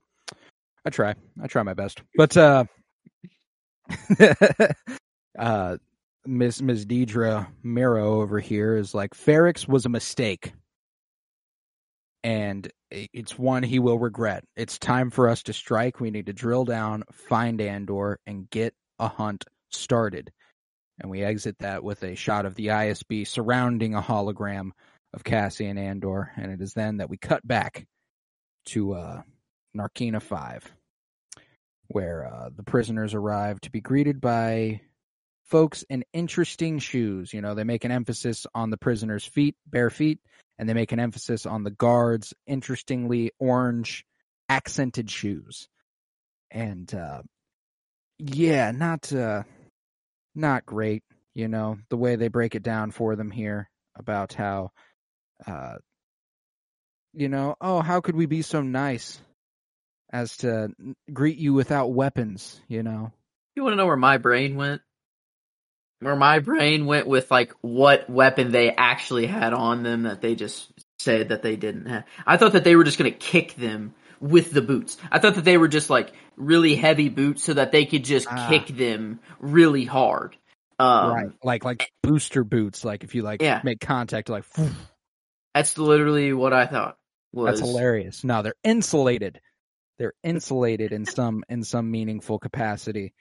I 0.84 0.90
try. 0.90 1.14
I 1.42 1.46
try 1.46 1.62
my 1.62 1.74
best. 1.74 2.02
But, 2.16 2.36
uh, 2.36 2.64
uh, 5.38 5.76
Miss, 6.26 6.60
Miss 6.60 6.84
Dedra 6.84 7.48
Meero 7.64 8.22
over 8.22 8.38
here 8.38 8.76
is 8.76 8.94
like, 8.94 9.10
Ferrix 9.14 9.66
was 9.66 9.86
a 9.86 9.90
mistake. 9.90 10.52
And 12.22 12.70
it's 12.90 13.38
one 13.38 13.62
he 13.62 13.78
will 13.78 13.98
regret. 13.98 14.44
It's 14.56 14.78
time 14.78 15.10
for 15.10 15.28
us 15.28 15.42
to 15.44 15.52
strike. 15.52 16.00
We 16.00 16.10
need 16.10 16.26
to 16.26 16.32
drill 16.32 16.64
down, 16.64 17.04
find 17.12 17.60
Andor, 17.60 18.18
and 18.26 18.50
get 18.50 18.74
a 18.98 19.08
hunt 19.08 19.44
started. 19.70 20.30
And 21.00 21.10
we 21.10 21.22
exit 21.22 21.56
that 21.60 21.84
with 21.84 22.02
a 22.02 22.16
shot 22.16 22.44
of 22.44 22.54
the 22.54 22.68
ISB 22.68 23.26
surrounding 23.26 23.94
a 23.94 24.02
hologram 24.02 24.70
of 25.14 25.24
Cassian 25.24 25.78
Andor. 25.78 26.32
And 26.36 26.50
it 26.50 26.60
is 26.60 26.72
then 26.74 26.98
that 26.98 27.08
we 27.08 27.16
cut 27.16 27.46
back 27.46 27.86
to 28.66 28.94
uh, 28.94 29.22
Narkina 29.78 30.20
5, 30.20 30.72
where 31.88 32.26
uh, 32.26 32.50
the 32.54 32.62
prisoners 32.62 33.14
arrive 33.14 33.60
to 33.62 33.70
be 33.70 33.80
greeted 33.80 34.20
by 34.20 34.80
folks 35.44 35.84
in 35.88 36.04
interesting 36.12 36.78
shoes. 36.78 37.32
You 37.32 37.40
know, 37.40 37.54
they 37.54 37.64
make 37.64 37.84
an 37.84 37.90
emphasis 37.90 38.46
on 38.54 38.70
the 38.70 38.76
prisoners' 38.76 39.24
feet, 39.24 39.56
bare 39.66 39.90
feet, 39.90 40.20
and 40.58 40.68
they 40.68 40.74
make 40.74 40.92
an 40.92 41.00
emphasis 41.00 41.46
on 41.46 41.64
the 41.64 41.70
guards' 41.70 42.34
interestingly 42.46 43.32
orange 43.38 44.04
accented 44.48 45.10
shoes. 45.10 45.68
And 46.50 46.92
uh, 46.94 47.22
yeah, 48.18 48.70
not 48.72 49.12
uh, 49.12 49.44
not 50.34 50.66
great. 50.66 51.02
You 51.34 51.48
know, 51.48 51.78
the 51.88 51.96
way 51.96 52.16
they 52.16 52.28
break 52.28 52.54
it 52.54 52.62
down 52.62 52.90
for 52.90 53.14
them 53.14 53.30
here 53.30 53.70
about 53.96 54.32
how 54.32 54.70
uh, 55.46 55.76
you 57.12 57.28
know, 57.28 57.56
oh, 57.60 57.80
how 57.80 58.00
could 58.00 58.16
we 58.16 58.26
be 58.26 58.42
so 58.42 58.62
nice 58.62 59.20
as 60.10 60.36
to 60.38 60.70
greet 61.12 61.38
you 61.38 61.54
without 61.54 61.92
weapons, 61.92 62.60
you 62.68 62.82
know? 62.82 63.12
You 63.56 63.62
want 63.64 63.72
to 63.72 63.76
know 63.76 63.86
where 63.86 63.96
my 63.96 64.18
brain 64.18 64.56
went? 64.56 64.82
Where 66.00 66.16
my 66.16 66.38
brain 66.38 66.86
went 66.86 67.08
with 67.08 67.30
like 67.30 67.52
what 67.60 68.08
weapon 68.08 68.52
they 68.52 68.70
actually 68.70 69.26
had 69.26 69.52
on 69.52 69.82
them 69.82 70.04
that 70.04 70.20
they 70.20 70.36
just 70.36 70.70
said 71.00 71.30
that 71.30 71.42
they 71.42 71.56
didn't 71.56 71.86
have. 71.86 72.04
I 72.24 72.36
thought 72.36 72.52
that 72.52 72.62
they 72.64 72.76
were 72.76 72.84
just 72.84 72.98
going 72.98 73.10
to 73.12 73.18
kick 73.18 73.54
them 73.56 73.94
with 74.20 74.52
the 74.52 74.62
boots. 74.62 74.96
I 75.10 75.18
thought 75.18 75.34
that 75.34 75.44
they 75.44 75.58
were 75.58 75.66
just 75.68 75.90
like 75.90 76.12
really 76.36 76.76
heavy 76.76 77.08
boots 77.08 77.42
so 77.42 77.54
that 77.54 77.72
they 77.72 77.84
could 77.84 78.04
just 78.04 78.28
Ah. 78.30 78.46
kick 78.48 78.68
them 78.68 79.18
really 79.40 79.84
hard. 79.84 80.36
Um, 80.78 81.10
right. 81.10 81.30
Like 81.42 81.64
like 81.64 81.90
booster 82.04 82.44
boots, 82.44 82.84
like 82.84 83.02
if 83.02 83.16
you 83.16 83.22
like 83.22 83.42
Yeah. 83.42 83.60
make 83.64 83.80
contact 83.80 84.28
like 84.28 84.44
That's 85.54 85.76
literally 85.78 86.32
what 86.32 86.52
I 86.52 86.66
thought. 86.66 86.96
Was. 87.32 87.58
that's 87.58 87.68
hilarious. 87.70 88.22
No, 88.22 88.42
they're 88.42 88.54
insulated. 88.62 89.40
They're 89.98 90.14
insulated 90.22 90.92
in 90.92 91.04
some 91.04 91.44
in 91.48 91.64
some 91.64 91.90
meaningful 91.90 92.38
capacity. 92.38 93.14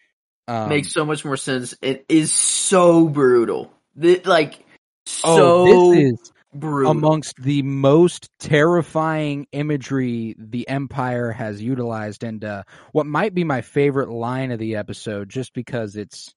Um, 0.48 0.70
Makes 0.70 0.94
so 0.94 1.06
much 1.06 1.26
more 1.26 1.38
sense. 1.38 1.76
It 1.82 2.06
is 2.08 2.32
so 2.32 3.08
brutal. 3.08 3.72
Th- 4.00 4.26
like 4.26 4.63
so 5.06 5.24
oh, 5.26 5.94
this 5.94 6.04
is 6.13 6.32
brutal. 6.54 6.92
amongst 6.92 7.36
the 7.38 7.62
most 7.62 8.30
terrifying 8.40 9.48
imagery 9.52 10.36
the 10.38 10.68
empire 10.68 11.32
has 11.32 11.62
utilized 11.62 12.24
and 12.24 12.44
uh, 12.44 12.63
what 12.92 13.06
might 13.06 13.34
be 13.34 13.44
my 13.44 13.62
favorite 13.62 14.10
line 14.10 14.52
of 14.52 14.60
the 14.60 14.76
episode 14.76 15.30
just 15.30 15.54
because 15.54 15.96
it's 15.96 16.34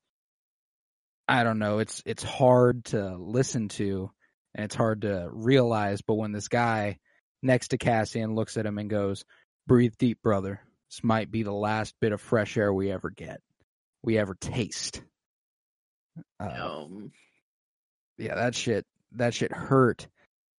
i 1.29 1.45
don't 1.45 1.59
know 1.59 1.79
it's 1.79 2.03
it's 2.07 2.23
hard 2.23 2.85
to 2.85 3.17
listen 3.17 3.69
to 3.69 4.11
and 4.55 4.65
it's 4.65 4.75
hard 4.75 5.03
to 5.03 5.29
realize 5.33 6.03
but 6.03 6.15
when 6.15 6.33
this 6.33 6.49
guy 6.49 6.99
next 7.43 7.69
to 7.69 7.79
cassian 7.79 8.35
looks 8.35 8.57
at 8.57 8.67
him 8.67 8.79
and 8.79 8.91
goes 8.91 9.25
breathe 9.71 9.95
deep 9.99 10.21
brother 10.23 10.61
this 10.91 11.05
might 11.05 11.31
be 11.31 11.43
the 11.43 11.53
last 11.53 11.95
bit 12.01 12.13
of 12.13 12.21
fresh 12.21 12.57
air 12.57 12.75
we 12.75 12.91
ever 12.91 13.11
get 13.11 13.41
we 14.03 14.19
ever 14.19 14.35
taste 14.35 15.03
uh, 16.41 16.49
um, 16.49 17.13
yeah, 18.21 18.35
that 18.35 18.55
shit, 18.55 18.87
that 19.13 19.35
shit 19.35 19.53
hurt. 19.53 20.09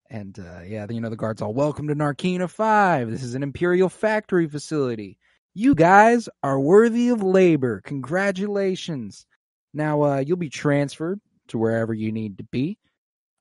And 0.09 0.37
uh, 0.39 0.63
yeah, 0.67 0.87
you 0.91 1.01
know 1.01 1.11
the 1.11 1.17
guards 1.17 1.41
all 1.41 1.55
welcome 1.55 1.89
to 1.89 1.95
Narkina 1.95 2.51
Five. 2.51 3.11
This 3.11 3.23
is 3.23 3.35
an 3.35 3.43
Imperial 3.43 3.89
factory 3.89 4.49
facility. 4.49 5.19
You 5.55 5.75
guys 5.75 6.29
are 6.43 6.59
worthy 6.59 7.11
of 7.11 7.23
labor. 7.23 7.81
Congratulations. 7.85 9.25
Now 9.73 10.03
uh, 10.03 10.19
you'll 10.19 10.37
be 10.37 10.49
transferred 10.49 11.21
to 11.49 11.59
wherever 11.59 11.95
you 11.95 12.11
need 12.11 12.39
to 12.39 12.45
be, 12.45 12.79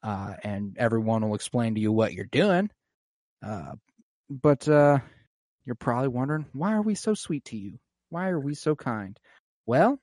uh, 0.04 0.36
and 0.44 0.78
everyone 0.78 1.28
will 1.28 1.36
explain 1.36 1.74
to 1.74 1.82
you 1.82 1.92
what 1.92 2.14
you're 2.14 2.26
doing. 2.26 2.70
Uh, 3.44 3.74
but 4.30 4.68
uh, 4.68 5.00
you're 5.66 5.76
probably 5.76 6.10
wondering 6.10 6.46
why 6.54 6.74
are 6.74 6.82
we 6.82 6.96
so 6.96 7.14
sweet 7.14 7.46
to 7.46 7.58
you? 7.58 7.80
Why 8.10 8.30
are 8.30 8.40
we 8.40 8.56
so 8.56 8.76
kind? 8.76 9.20
Well, 9.66 10.00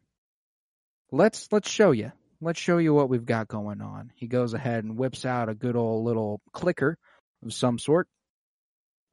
let's 1.10 1.48
let's 1.50 1.68
show 1.68 1.90
you 1.90 2.12
let's 2.40 2.60
show 2.60 2.78
you 2.78 2.94
what 2.94 3.08
we've 3.08 3.26
got 3.26 3.48
going 3.48 3.80
on. 3.80 4.12
He 4.14 4.26
goes 4.26 4.54
ahead 4.54 4.84
and 4.84 4.96
whips 4.96 5.24
out 5.24 5.48
a 5.48 5.54
good 5.54 5.76
old 5.76 6.04
little 6.04 6.40
clicker 6.52 6.98
of 7.44 7.52
some 7.52 7.78
sort, 7.78 8.08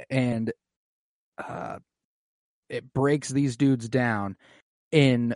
and 0.09 0.51
uh, 1.37 1.79
it 2.69 2.93
breaks 2.93 3.29
these 3.29 3.57
dudes 3.57 3.87
down 3.89 4.35
in 4.91 5.35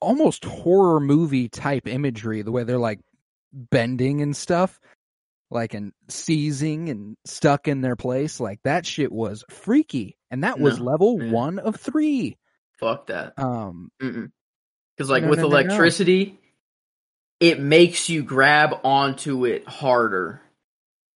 almost 0.00 0.44
horror 0.44 1.00
movie 1.00 1.48
type 1.48 1.86
imagery. 1.86 2.42
The 2.42 2.52
way 2.52 2.64
they're 2.64 2.78
like 2.78 3.00
bending 3.52 4.22
and 4.22 4.36
stuff, 4.36 4.80
like 5.52 5.74
and 5.74 5.92
seizing 6.08 6.88
and 6.88 7.16
stuck 7.24 7.68
in 7.68 7.80
their 7.80 7.96
place. 7.96 8.40
Like 8.40 8.60
that 8.64 8.86
shit 8.86 9.12
was 9.12 9.44
freaky, 9.50 10.16
and 10.30 10.44
that 10.44 10.58
was 10.58 10.80
level 10.80 11.18
man. 11.18 11.30
one 11.32 11.58
of 11.58 11.76
three. 11.76 12.36
fuck 12.78 13.06
that. 13.06 13.34
Um, 13.38 13.90
Because 14.00 15.10
like 15.10 15.22
No, 15.24 15.30
with 15.30 15.38
no, 15.38 15.44
no, 15.44 15.48
no. 15.50 15.56
electricity, 15.56 16.38
it 17.40 17.60
makes 17.60 18.08
you 18.08 18.22
grab 18.22 18.74
onto 18.84 19.46
it 19.46 19.66
harder. 19.68 20.40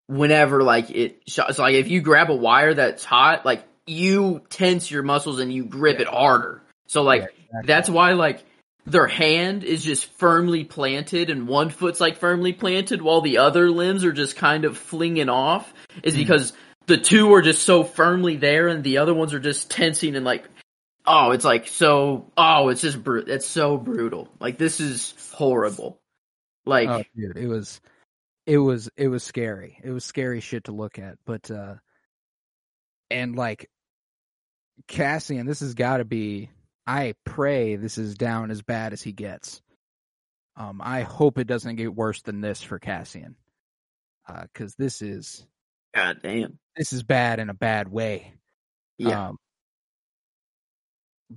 Whenever 0.09 0.63
like 0.63 0.91
it, 0.91 1.23
so 1.27 1.45
like 1.59 1.75
if 1.75 1.89
you 1.89 2.01
grab 2.01 2.31
a 2.31 2.35
wire 2.35 2.75
that's 2.75 3.05
hot, 3.05 3.45
like 3.45 3.65
you 3.89 4.43
tense 4.51 4.89
your 4.89 5.03
muscles 5.03 5.41
and 5.41 5.53
you 5.53 5.65
grip 5.65 5.99
it 5.99 6.07
harder. 6.07 6.63
So 6.87 7.03
like 7.03 7.23
Yeah, 7.23 7.29
exactly. 7.49 7.67
that's 7.67 7.91
why 7.91 8.13
like 8.13 8.45
their 8.87 9.07
hand 9.07 9.65
is 9.65 9.83
just 9.85 10.07
firmly 10.13 10.65
planted 10.65 11.29
and 11.29 11.49
one 11.49 11.71
foot's 11.71 12.01
like 12.01 12.17
firmly 12.19 12.53
planted 12.53 13.03
while 13.03 13.21
the 13.21 13.39
other 13.39 13.71
limbs 13.71 14.05
are 14.05 14.13
just 14.13 14.37
kind 14.37 14.65
of 14.65 14.79
flinging 14.79 15.29
off 15.29 15.73
is 16.03 16.15
Hmm. 16.15 16.21
because 16.21 16.53
the 16.87 16.97
two 16.97 17.33
are 17.35 17.43
just 17.43 17.65
so 17.65 17.83
firmly 17.83 18.37
there 18.37 18.69
and 18.69 18.85
the 18.85 18.99
other 18.99 19.13
ones 19.13 19.35
are 19.35 19.41
just 19.41 19.71
tensing 19.71 20.15
and 20.15 20.25
like 20.25 20.45
oh, 21.07 21.31
it's 21.31 21.45
like 21.45 21.69
so. 21.69 22.33
Oh, 22.37 22.69
it's 22.69 22.81
just 22.81 23.03
brutal. 23.03 23.33
It's 23.33 23.47
so 23.47 23.77
brutal. 23.77 24.29
Like 24.41 24.59
this 24.59 24.81
is 24.81 25.15
horrible. 25.33 26.01
Like 26.65 26.89
oh, 26.89 27.05
dude, 27.15 27.37
it 27.37 27.47
was, 27.47 27.81
it 28.45 28.59
was, 28.59 28.91
it 28.97 29.09
was 29.09 29.23
scary. 29.23 29.79
It 29.83 29.91
was 29.91 30.05
scary 30.05 30.41
shit 30.41 30.65
to 30.65 30.73
look 30.73 30.99
at. 30.99 31.19
But, 31.25 31.51
uh, 31.51 31.75
and 33.11 33.37
like 33.37 33.71
Cassian, 34.89 35.47
this 35.47 35.61
has 35.61 35.75
got 35.75 35.99
to 35.99 36.05
be. 36.05 36.51
I 36.87 37.15
pray 37.25 37.77
this 37.77 37.99
is 37.99 38.15
down 38.15 38.51
as 38.51 38.63
bad 38.63 38.93
as 38.93 39.03
he 39.03 39.13
gets. 39.13 39.61
Um, 40.57 40.81
I 40.83 41.03
hope 41.03 41.39
it 41.39 41.47
doesn't 41.47 41.77
get 41.77 41.95
worse 41.95 42.23
than 42.23 42.41
this 42.41 42.63
for 42.63 42.79
Cassian, 42.79 43.37
because 44.27 44.73
uh, 44.73 44.77
this 44.79 45.03
is, 45.03 45.47
god 45.95 46.21
damn, 46.23 46.59
this 46.77 46.93
is 46.93 47.03
bad 47.03 47.41
in 47.41 47.51
a 47.51 47.55
bad 47.55 47.89
way. 47.89 48.35
Yeah. 48.99 49.29
Um, 49.29 49.37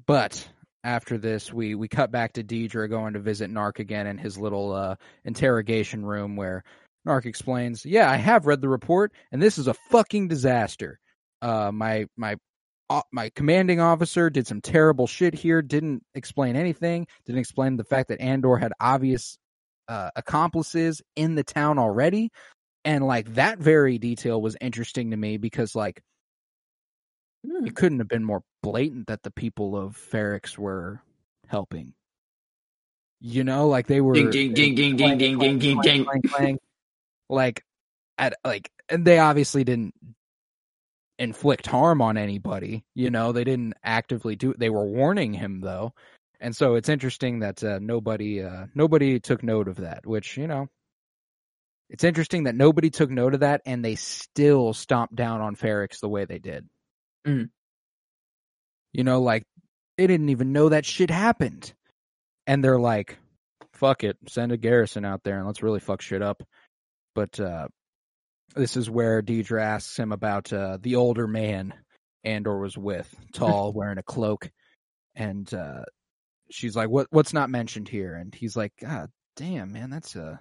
but 0.05 0.47
after 0.83 1.17
this, 1.17 1.51
we 1.51 1.75
we 1.75 1.87
cut 1.87 2.11
back 2.11 2.33
to 2.33 2.43
Dedra 2.43 2.89
going 2.89 3.13
to 3.13 3.19
visit 3.19 3.49
Nark 3.49 3.79
again 3.79 4.07
in 4.07 4.17
his 4.17 4.37
little 4.37 4.71
uh, 4.71 4.95
interrogation 5.25 6.05
room 6.05 6.35
where 6.35 6.63
Nark 7.05 7.25
explains, 7.25 7.85
"Yeah, 7.85 8.09
I 8.09 8.15
have 8.15 8.45
read 8.45 8.61
the 8.61 8.69
report, 8.69 9.11
and 9.31 9.41
this 9.41 9.57
is 9.57 9.67
a 9.67 9.75
fucking 9.89 10.27
disaster. 10.27 10.99
Uh, 11.41 11.71
my 11.73 12.05
my 12.15 12.37
my 13.11 13.29
commanding 13.35 13.79
officer 13.79 14.29
did 14.29 14.47
some 14.47 14.61
terrible 14.61 15.07
shit 15.07 15.33
here. 15.33 15.61
Didn't 15.61 16.03
explain 16.15 16.55
anything. 16.55 17.07
Didn't 17.25 17.39
explain 17.39 17.77
the 17.77 17.83
fact 17.83 18.09
that 18.09 18.21
Andor 18.21 18.57
had 18.57 18.73
obvious 18.79 19.37
uh, 19.87 20.09
accomplices 20.15 21.01
in 21.15 21.35
the 21.35 21.43
town 21.43 21.77
already, 21.79 22.31
and 22.83 23.05
like 23.05 23.33
that 23.35 23.59
very 23.59 23.97
detail 23.97 24.41
was 24.41 24.57
interesting 24.59 25.11
to 25.11 25.17
me 25.17 25.37
because 25.37 25.75
like." 25.75 26.01
Hmm. 27.47 27.65
It 27.65 27.75
couldn't 27.75 27.99
have 27.99 28.09
been 28.09 28.25
more 28.25 28.41
blatant 28.61 29.07
that 29.07 29.23
the 29.23 29.31
people 29.31 29.77
of 29.77 29.95
Ferrix 29.95 30.57
were 30.57 31.01
helping. 31.47 31.93
You 33.21 33.43
know, 33.43 33.67
like 33.67 33.87
they 33.87 34.01
were 34.01 34.13
Ding, 34.13 34.29
ding, 34.29 34.53
ding, 34.53 34.75
ding, 34.75 34.95
ding, 34.95 35.17
ding, 35.17 35.37
ding, 35.37 35.59
ding, 35.59 36.21
ding. 36.37 36.59
like 37.29 37.63
at 38.17 38.35
like 38.45 38.69
and 38.89 39.05
they 39.05 39.19
obviously 39.19 39.63
didn't 39.63 39.93
inflict 41.19 41.67
harm 41.67 42.01
on 42.01 42.17
anybody 42.17 42.83
you 42.95 43.11
know 43.11 43.31
they 43.33 43.43
didn't 43.43 43.73
actively 43.83 44.35
do 44.35 44.51
it. 44.51 44.59
they 44.59 44.69
were 44.69 44.85
warning 44.87 45.33
him 45.33 45.59
though 45.61 45.93
and 46.39 46.55
so 46.55 46.75
it's 46.75 46.87
interesting 46.89 47.39
that 47.39 47.61
uh, 47.63 47.77
nobody 47.81 48.41
uh, 48.41 48.65
nobody 48.73 49.19
took 49.19 49.43
note 49.43 49.67
of 49.67 49.75
that 49.75 50.05
which 50.07 50.37
you 50.37 50.47
know 50.47 50.67
it's 51.89 52.05
interesting 52.05 52.43
that 52.45 52.55
nobody 52.55 52.89
took 52.89 53.09
note 53.09 53.33
of 53.33 53.41
that 53.41 53.61
and 53.65 53.83
they 53.83 53.95
still 53.95 54.73
stomped 54.73 55.13
down 55.15 55.41
on 55.41 55.55
Ferrix 55.55 55.99
the 55.99 56.09
way 56.09 56.25
they 56.25 56.39
did 56.39 56.65
Mm. 57.27 57.49
you 58.93 59.03
know 59.03 59.21
like 59.21 59.43
they 59.97 60.07
didn't 60.07 60.29
even 60.29 60.53
know 60.53 60.69
that 60.69 60.85
shit 60.85 61.09
happened 61.11 61.73
and 62.47 62.63
they're 62.63 62.79
like 62.79 63.17
fuck 63.73 64.05
it 64.05 64.15
send 64.29 64.53
a 64.53 64.57
garrison 64.57 65.03
out 65.03 65.21
there 65.25 65.37
and 65.37 65.45
let's 65.45 65.61
really 65.61 65.81
fuck 65.81 66.01
shit 66.01 66.21
up 66.21 66.41
but 67.13 67.37
uh 67.41 67.67
this 68.55 68.75
is 68.77 68.89
where 68.89 69.21
Dedra 69.21 69.61
asks 69.61 69.97
him 69.97 70.11
about 70.11 70.51
uh 70.53 70.77
the 70.81 70.95
older 70.95 71.27
man 71.27 71.73
Andor 72.23 72.59
was 72.59 72.77
with, 72.77 73.13
tall, 73.33 73.71
wearing 73.75 73.97
a 73.97 74.03
cloak, 74.03 74.49
and 75.15 75.51
uh 75.53 75.83
she's 76.51 76.75
like, 76.75 76.89
"What? 76.89 77.07
What's 77.11 77.33
not 77.33 77.49
mentioned 77.49 77.87
here?" 77.87 78.15
And 78.15 78.33
he's 78.33 78.55
like, 78.57 78.73
"God 78.81 79.09
damn, 79.35 79.71
man, 79.71 79.89
that's 79.89 80.15
a 80.15 80.39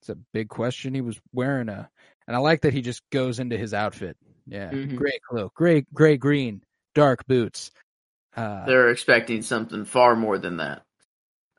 it's 0.00 0.08
a 0.08 0.16
big 0.32 0.48
question." 0.48 0.94
He 0.94 1.00
was 1.00 1.20
wearing 1.32 1.68
a, 1.68 1.88
and 2.26 2.36
I 2.36 2.38
like 2.38 2.62
that 2.62 2.72
he 2.72 2.82
just 2.82 3.02
goes 3.10 3.38
into 3.38 3.56
his 3.58 3.74
outfit. 3.74 4.16
Yeah, 4.46 4.70
Mhm. 4.70 4.96
gray 4.96 5.18
cloak, 5.28 5.54
gray, 5.54 5.84
gray, 5.92 6.16
green, 6.16 6.62
dark 6.94 7.26
boots. 7.26 7.70
Uh, 8.36 8.66
They're 8.66 8.90
expecting 8.90 9.42
something 9.42 9.84
far 9.84 10.16
more 10.16 10.38
than 10.38 10.56
that. 10.58 10.82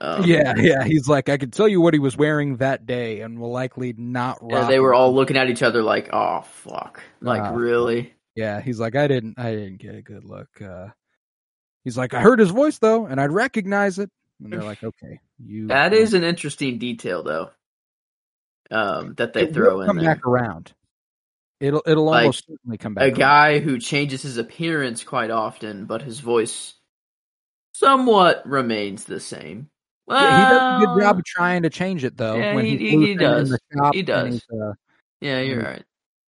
Um, 0.02 0.24
yeah, 0.26 0.54
yeah. 0.58 0.84
He's 0.84 1.08
like, 1.08 1.30
I 1.30 1.38
could 1.38 1.54
tell 1.54 1.68
you 1.68 1.80
what 1.80 1.94
he 1.94 2.00
was 2.00 2.18
wearing 2.18 2.58
that 2.58 2.86
day, 2.86 3.22
and 3.22 3.40
will 3.40 3.52
likely 3.52 3.94
not. 3.98 4.40
yeah, 4.48 4.68
they 4.68 4.80
were 4.80 4.94
all 4.94 5.14
looking 5.16 5.38
at 5.38 5.50
each 5.50 5.64
other 5.64 5.82
like, 5.82 6.10
"Oh 6.12 6.42
fuck!" 6.42 7.02
Like 7.22 7.42
Uh, 7.42 7.54
really? 7.54 8.14
Yeah, 8.36 8.60
he's 8.60 8.80
like, 8.80 8.96
I 8.96 9.08
didn't, 9.08 9.40
I 9.40 9.52
didn't 9.52 9.78
get 9.78 9.96
a 9.96 10.02
good 10.02 10.26
look. 10.26 10.50
Uh, 10.62 10.88
he's 11.86 11.98
like, 11.98 12.14
I 12.14 12.20
heard 12.20 12.40
his 12.40 12.50
voice 12.50 12.78
though, 12.80 13.06
and 13.06 13.22
I'd 13.22 13.32
recognize 13.32 13.98
it. 14.00 14.10
And 14.44 14.52
they're 14.52 14.64
like, 14.64 14.84
okay, 14.84 15.22
you. 15.40 15.68
That 15.68 15.94
is 15.94 16.14
an 16.14 16.26
interesting 16.26 16.78
detail, 16.78 17.24
though. 17.24 17.52
Um, 18.70 19.14
that 19.16 19.32
they 19.34 19.44
it 19.44 19.54
throw 19.54 19.80
in 19.82 19.88
come 19.88 19.98
there. 19.98 20.14
back 20.16 20.26
around. 20.26 20.74
It'll, 21.62 21.84
it'll 21.86 22.04
Like, 22.04 22.24
almost 22.24 22.46
certainly 22.48 22.78
come 22.78 22.96
back. 22.96 23.04
A 23.04 23.08
around. 23.08 23.18
guy 23.18 23.60
who 23.60 23.80
changes 23.80 24.24
his 24.24 24.38
appearance 24.38 25.06
quite 25.06 25.32
often, 25.32 25.86
but 25.86 26.02
his 26.02 26.20
voice 26.20 26.74
somewhat 27.74 28.46
remains 28.46 29.06
the 29.06 29.22
same. 29.22 29.70
Yeah, 30.08 30.38
he 30.38 30.46
does 30.46 30.62
a 30.62 30.78
good 30.86 31.02
job 31.02 31.18
of 31.20 31.26
trying 31.26 31.64
to 31.64 31.70
change 31.70 32.04
it 32.04 32.16
though. 32.18 32.36
Yeah, 32.36 32.56
when 32.56 32.66
he- 32.66 32.78
he- 32.78 32.90
he 32.90 32.98
loose 32.98 33.10
in 33.10 33.18
does. 33.18 33.58
He 33.94 34.00
and 34.00 34.06
does. 34.08 34.44
uh, 34.54 34.74
Yeah, 35.22 35.40
you're 35.42 35.64
right. 35.64 35.84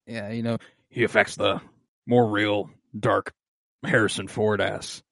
yeah, 0.07 0.29
you 0.31 0.41
know, 0.41 0.57
he 0.89 1.03
affects 1.03 1.35
the 1.35 1.61
more 2.07 2.29
real, 2.29 2.69
dark 2.99 3.33
Harrison 3.83 4.27
Ford 4.27 4.61
ass 4.61 5.03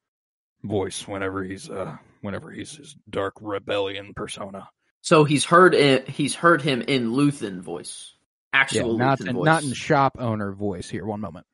voice 0.64 1.08
whenever 1.08 1.44
he's 1.44 1.70
uh 1.70 1.96
whenever 2.22 2.50
he's 2.50 2.76
his 2.78 2.96
dark 3.08 3.34
rebellion 3.40 4.14
persona. 4.16 4.68
So 5.02 5.24
he's 5.26 5.46
heard 5.46 5.76
it. 5.76 6.10
He's 6.10 6.34
heard 6.34 6.64
him 6.64 6.82
in 6.82 7.12
Luthen 7.12 7.60
voice, 7.62 8.16
Yeah, 8.52 8.60
actual 8.62 8.98
not 8.98 9.20
Luthen 9.20 9.28
in, 9.30 9.36
voice. 9.36 9.46
not 9.46 9.64
in 9.64 9.74
shop 9.74 10.18
owner 10.20 10.52
voice 10.52 10.90
here. 10.90 11.06
One 11.06 11.22
moment. 11.22 11.46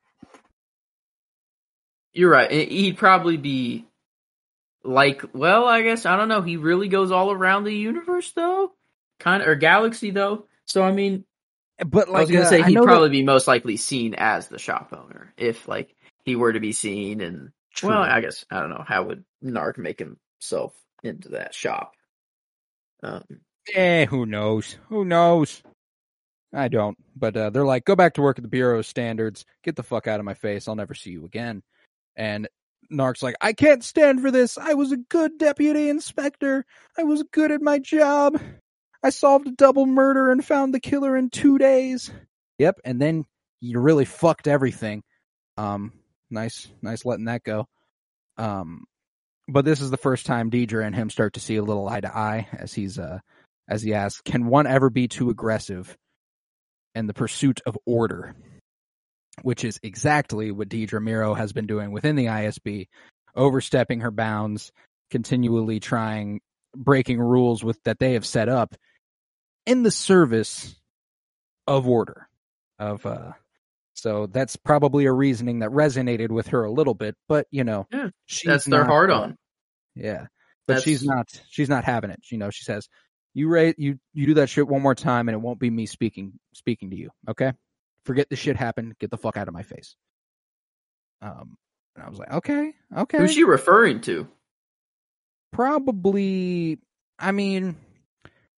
You're 2.14 2.30
right. 2.30 2.50
He'd 2.50 2.96
probably 2.96 3.36
be 3.36 3.86
like, 4.84 5.22
well, 5.32 5.66
I 5.66 5.82
guess 5.82 6.06
I 6.06 6.16
don't 6.16 6.28
know. 6.28 6.42
He 6.42 6.56
really 6.56 6.88
goes 6.88 7.10
all 7.10 7.30
around 7.32 7.64
the 7.64 7.74
universe, 7.74 8.32
though, 8.32 8.72
kind 9.20 9.42
of 9.42 9.48
or 9.48 9.54
galaxy, 9.54 10.10
though. 10.10 10.46
So 10.66 10.82
I 10.82 10.92
mean, 10.92 11.24
But 11.84 12.08
like, 12.08 12.16
I 12.16 12.20
was 12.22 12.30
gonna 12.30 12.44
uh, 12.44 12.48
say 12.48 12.62
he'd 12.62 12.74
know 12.74 12.82
that- 12.82 12.86
probably 12.88 13.10
be 13.10 13.22
most 13.22 13.46
likely 13.48 13.76
seen 13.76 14.14
as 14.14 14.48
the 14.48 14.58
shop 14.58 14.92
owner 14.92 15.32
if 15.36 15.66
like 15.68 15.94
he 16.24 16.36
were 16.36 16.52
to 16.52 16.60
be 16.60 16.72
seen. 16.72 17.20
And 17.20 17.50
True. 17.74 17.90
well, 17.90 18.02
I 18.02 18.20
guess 18.20 18.44
I 18.50 18.60
don't 18.60 18.70
know 18.70 18.84
how 18.86 19.04
would 19.04 19.24
Narc 19.44 19.78
make 19.78 19.98
himself 19.98 20.74
into 21.02 21.30
that 21.30 21.54
shop. 21.54 21.92
Um, 23.02 23.24
Eh, 23.74 24.06
who 24.06 24.26
knows? 24.26 24.76
Who 24.88 25.04
knows? 25.04 25.62
I 26.52 26.66
don't. 26.68 26.98
But 27.16 27.36
uh, 27.36 27.50
they're 27.50 27.64
like, 27.64 27.84
go 27.84 27.94
back 27.96 28.14
to 28.14 28.22
work 28.22 28.38
at 28.38 28.42
the 28.42 28.48
Bureau 28.48 28.80
of 28.80 28.86
Standards. 28.86 29.44
Get 29.62 29.76
the 29.76 29.82
fuck 29.84 30.06
out 30.08 30.18
of 30.20 30.26
my 30.26 30.34
face. 30.34 30.66
I'll 30.68 30.74
never 30.76 30.94
see 30.94 31.10
you 31.10 31.24
again. 31.24 31.62
And 32.16 32.48
Narc's 32.92 33.22
like, 33.22 33.36
I 33.40 33.52
can't 33.52 33.82
stand 33.82 34.20
for 34.20 34.30
this. 34.30 34.58
I 34.58 34.74
was 34.74 34.92
a 34.92 34.96
good 34.96 35.38
deputy 35.38 35.88
inspector. 35.88 36.64
I 36.98 37.04
was 37.04 37.24
good 37.32 37.50
at 37.50 37.62
my 37.62 37.78
job. 37.78 38.40
I 39.02 39.10
solved 39.10 39.48
a 39.48 39.52
double 39.52 39.86
murder 39.86 40.30
and 40.30 40.44
found 40.44 40.72
the 40.72 40.80
killer 40.80 41.16
in 41.16 41.30
two 41.30 41.58
days. 41.58 42.10
Yep. 42.58 42.80
And 42.84 43.00
then 43.00 43.24
you 43.60 43.80
really 43.80 44.04
fucked 44.04 44.46
everything. 44.46 45.02
Um, 45.56 45.92
nice, 46.30 46.68
nice 46.82 47.04
letting 47.04 47.24
that 47.26 47.42
go. 47.42 47.66
Um, 48.36 48.84
but 49.48 49.64
this 49.64 49.80
is 49.80 49.90
the 49.90 49.96
first 49.96 50.26
time 50.26 50.50
Dedra 50.50 50.86
and 50.86 50.94
him 50.94 51.10
start 51.10 51.34
to 51.34 51.40
see 51.40 51.56
a 51.56 51.62
little 51.64 51.88
eye 51.88 52.00
to 52.00 52.16
eye 52.16 52.48
as 52.52 52.72
he's 52.72 52.98
uh 52.98 53.18
as 53.68 53.82
he 53.82 53.94
asks, 53.94 54.20
can 54.22 54.46
one 54.46 54.66
ever 54.66 54.90
be 54.90 55.08
too 55.08 55.30
aggressive 55.30 55.96
in 56.94 57.06
the 57.06 57.14
pursuit 57.14 57.60
of 57.64 57.78
order? 57.86 58.34
Which 59.40 59.64
is 59.64 59.80
exactly 59.82 60.50
what 60.50 60.68
Dedra 60.68 61.00
Meero 61.02 61.34
has 61.34 61.52
been 61.54 61.66
doing 61.66 61.90
within 61.90 62.16
the 62.16 62.26
ISB, 62.26 62.88
overstepping 63.34 64.00
her 64.00 64.10
bounds, 64.10 64.70
continually 65.10 65.80
trying 65.80 66.40
breaking 66.76 67.18
rules 67.18 67.64
with 67.64 67.82
that 67.84 67.98
they 67.98 68.12
have 68.12 68.26
set 68.26 68.48
up 68.50 68.74
in 69.64 69.82
the 69.82 69.90
service 69.90 70.74
of 71.66 71.88
order. 71.88 72.28
Of 72.78 73.06
uh 73.06 73.32
so 73.94 74.26
that's 74.26 74.56
probably 74.56 75.06
a 75.06 75.12
reasoning 75.12 75.60
that 75.60 75.70
resonated 75.70 76.30
with 76.30 76.48
her 76.48 76.64
a 76.64 76.70
little 76.72 76.94
bit, 76.94 77.14
but 77.28 77.46
you 77.50 77.62
know, 77.64 77.86
Yeah, 77.92 78.08
she's 78.26 78.48
that's 78.50 78.64
their 78.66 78.84
hard 78.84 79.10
uh, 79.10 79.20
on. 79.20 79.36
yeah, 79.94 80.26
but 80.66 80.74
That's- 80.74 80.84
she's 80.84 81.04
not. 81.04 81.28
She's 81.50 81.68
not 81.68 81.84
having 81.84 82.10
it. 82.10 82.20
You 82.30 82.38
know, 82.38 82.50
she 82.50 82.64
says, 82.64 82.88
"You 83.34 83.48
rate 83.48 83.76
you 83.78 83.98
you 84.14 84.26
do 84.26 84.34
that 84.34 84.48
shit 84.48 84.66
one 84.68 84.82
more 84.82 84.94
time, 84.94 85.28
and 85.28 85.34
it 85.34 85.40
won't 85.40 85.58
be 85.60 85.70
me 85.70 85.86
speaking 85.86 86.32
speaking 86.54 86.90
to 86.90 86.96
you. 86.96 87.10
Okay, 87.28 87.52
forget 88.04 88.28
the 88.28 88.36
shit 88.36 88.56
happened. 88.56 88.98
Get 88.98 89.10
the 89.10 89.18
fuck 89.18 89.36
out 89.36 89.48
of 89.48 89.54
my 89.54 89.62
face." 89.62 89.96
Um, 91.20 91.56
and 91.96 92.04
I 92.04 92.08
was 92.08 92.18
like, 92.18 92.32
"Okay, 92.32 92.74
okay." 92.96 93.18
Who's 93.18 93.34
she 93.34 93.44
referring 93.44 94.00
to? 94.02 94.28
Probably. 95.52 96.78
I 97.18 97.32
mean, 97.32 97.76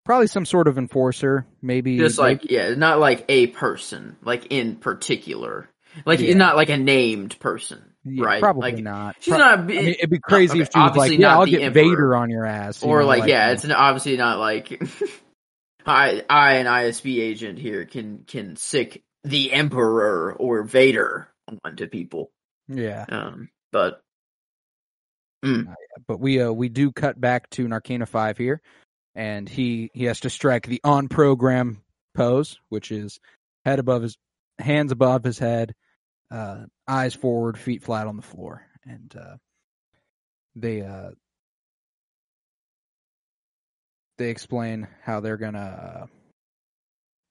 probably 0.05 0.27
some 0.27 0.45
sort 0.47 0.69
of 0.69 0.79
enforcer. 0.79 1.47
Maybe 1.61 1.99
Just 1.99 2.19
like 2.19 2.51
yeah, 2.51 2.75
not 2.75 2.99
like 2.99 3.25
a 3.29 3.49
person, 3.49 4.17
like 4.23 4.47
in 4.51 4.77
particular, 4.77 5.69
like 6.05 6.21
Yeah. 6.21 6.35
not 6.35 6.57
like 6.57 6.71
a 6.71 6.77
named 6.77 7.39
person, 7.41 7.83
yeah, 8.05 8.25
right? 8.25 8.41
Probably 8.41 8.73
like, 8.73 8.83
not. 8.83 9.17
She's 9.21 9.33
Pro- 9.33 9.39
not. 9.39 9.59
I 9.59 9.63
mean, 9.63 9.89
it'd 9.89 10.11
be 10.11 10.21
crazy 10.21 10.53
okay, 10.53 10.63
if 10.63 10.69
she 10.73 10.79
was 10.79 10.97
like, 10.97 11.19
"Yeah, 11.19 11.37
I'll 11.37 11.47
get 11.47 11.63
Emperor. 11.63 11.83
Vader 11.83 12.17
on 12.17 12.31
your 12.31 12.47
ass," 12.47 12.83
you 12.83 12.89
or 12.89 13.01
know, 13.01 13.07
like, 13.07 13.27
yeah, 13.27 13.49
uh, 13.49 13.53
it's 13.53 13.69
obviously 13.69 14.17
not 14.17 14.39
like 14.39 14.81
I 15.87 16.23
I 16.29 16.55
an 16.55 16.67
ISB 16.67 17.21
agent 17.21 17.59
here 17.59 17.85
can 17.85 18.25
can 18.27 18.57
sick 18.57 19.03
the 19.25 19.53
Emperor 19.53 20.33
or 20.35 20.63
Vader 20.63 21.29
onto 21.65 21.87
people. 21.87 22.31
yeah. 22.69 23.05
Um, 23.09 23.49
but 23.73 24.05
Mm. 25.45 25.75
But 26.07 26.21
we 26.21 26.41
uh 26.41 26.53
we 26.53 26.71
do 26.71 26.91
cut 26.91 27.21
back 27.21 27.51
to 27.51 27.69
Narkina 27.69 28.09
Five 28.09 28.39
here, 28.39 28.63
and 29.15 29.47
he 29.47 29.91
he 29.93 30.05
has 30.05 30.21
to 30.21 30.31
strike 30.31 30.67
the 30.67 30.81
on 30.83 31.09
program 31.09 31.83
pose, 32.15 32.59
which 32.71 32.91
is 32.91 33.21
head 33.65 33.79
above 33.79 34.03
his 34.03 34.17
hands 34.59 34.91
above 34.91 35.23
his 35.23 35.39
head, 35.39 35.75
uh, 36.31 36.65
eyes 36.89 37.13
forward, 37.13 37.59
feet 37.59 37.83
flat 37.83 38.07
on 38.07 38.17
the 38.17 38.23
floor, 38.23 38.63
and 38.87 39.15
uh, 39.15 39.37
they 40.57 40.81
uh, 40.81 41.11
they 44.17 44.31
explain 44.31 44.89
how 45.03 45.21
they're 45.21 45.37
gonna, 45.37 45.59
uh, 46.05 46.07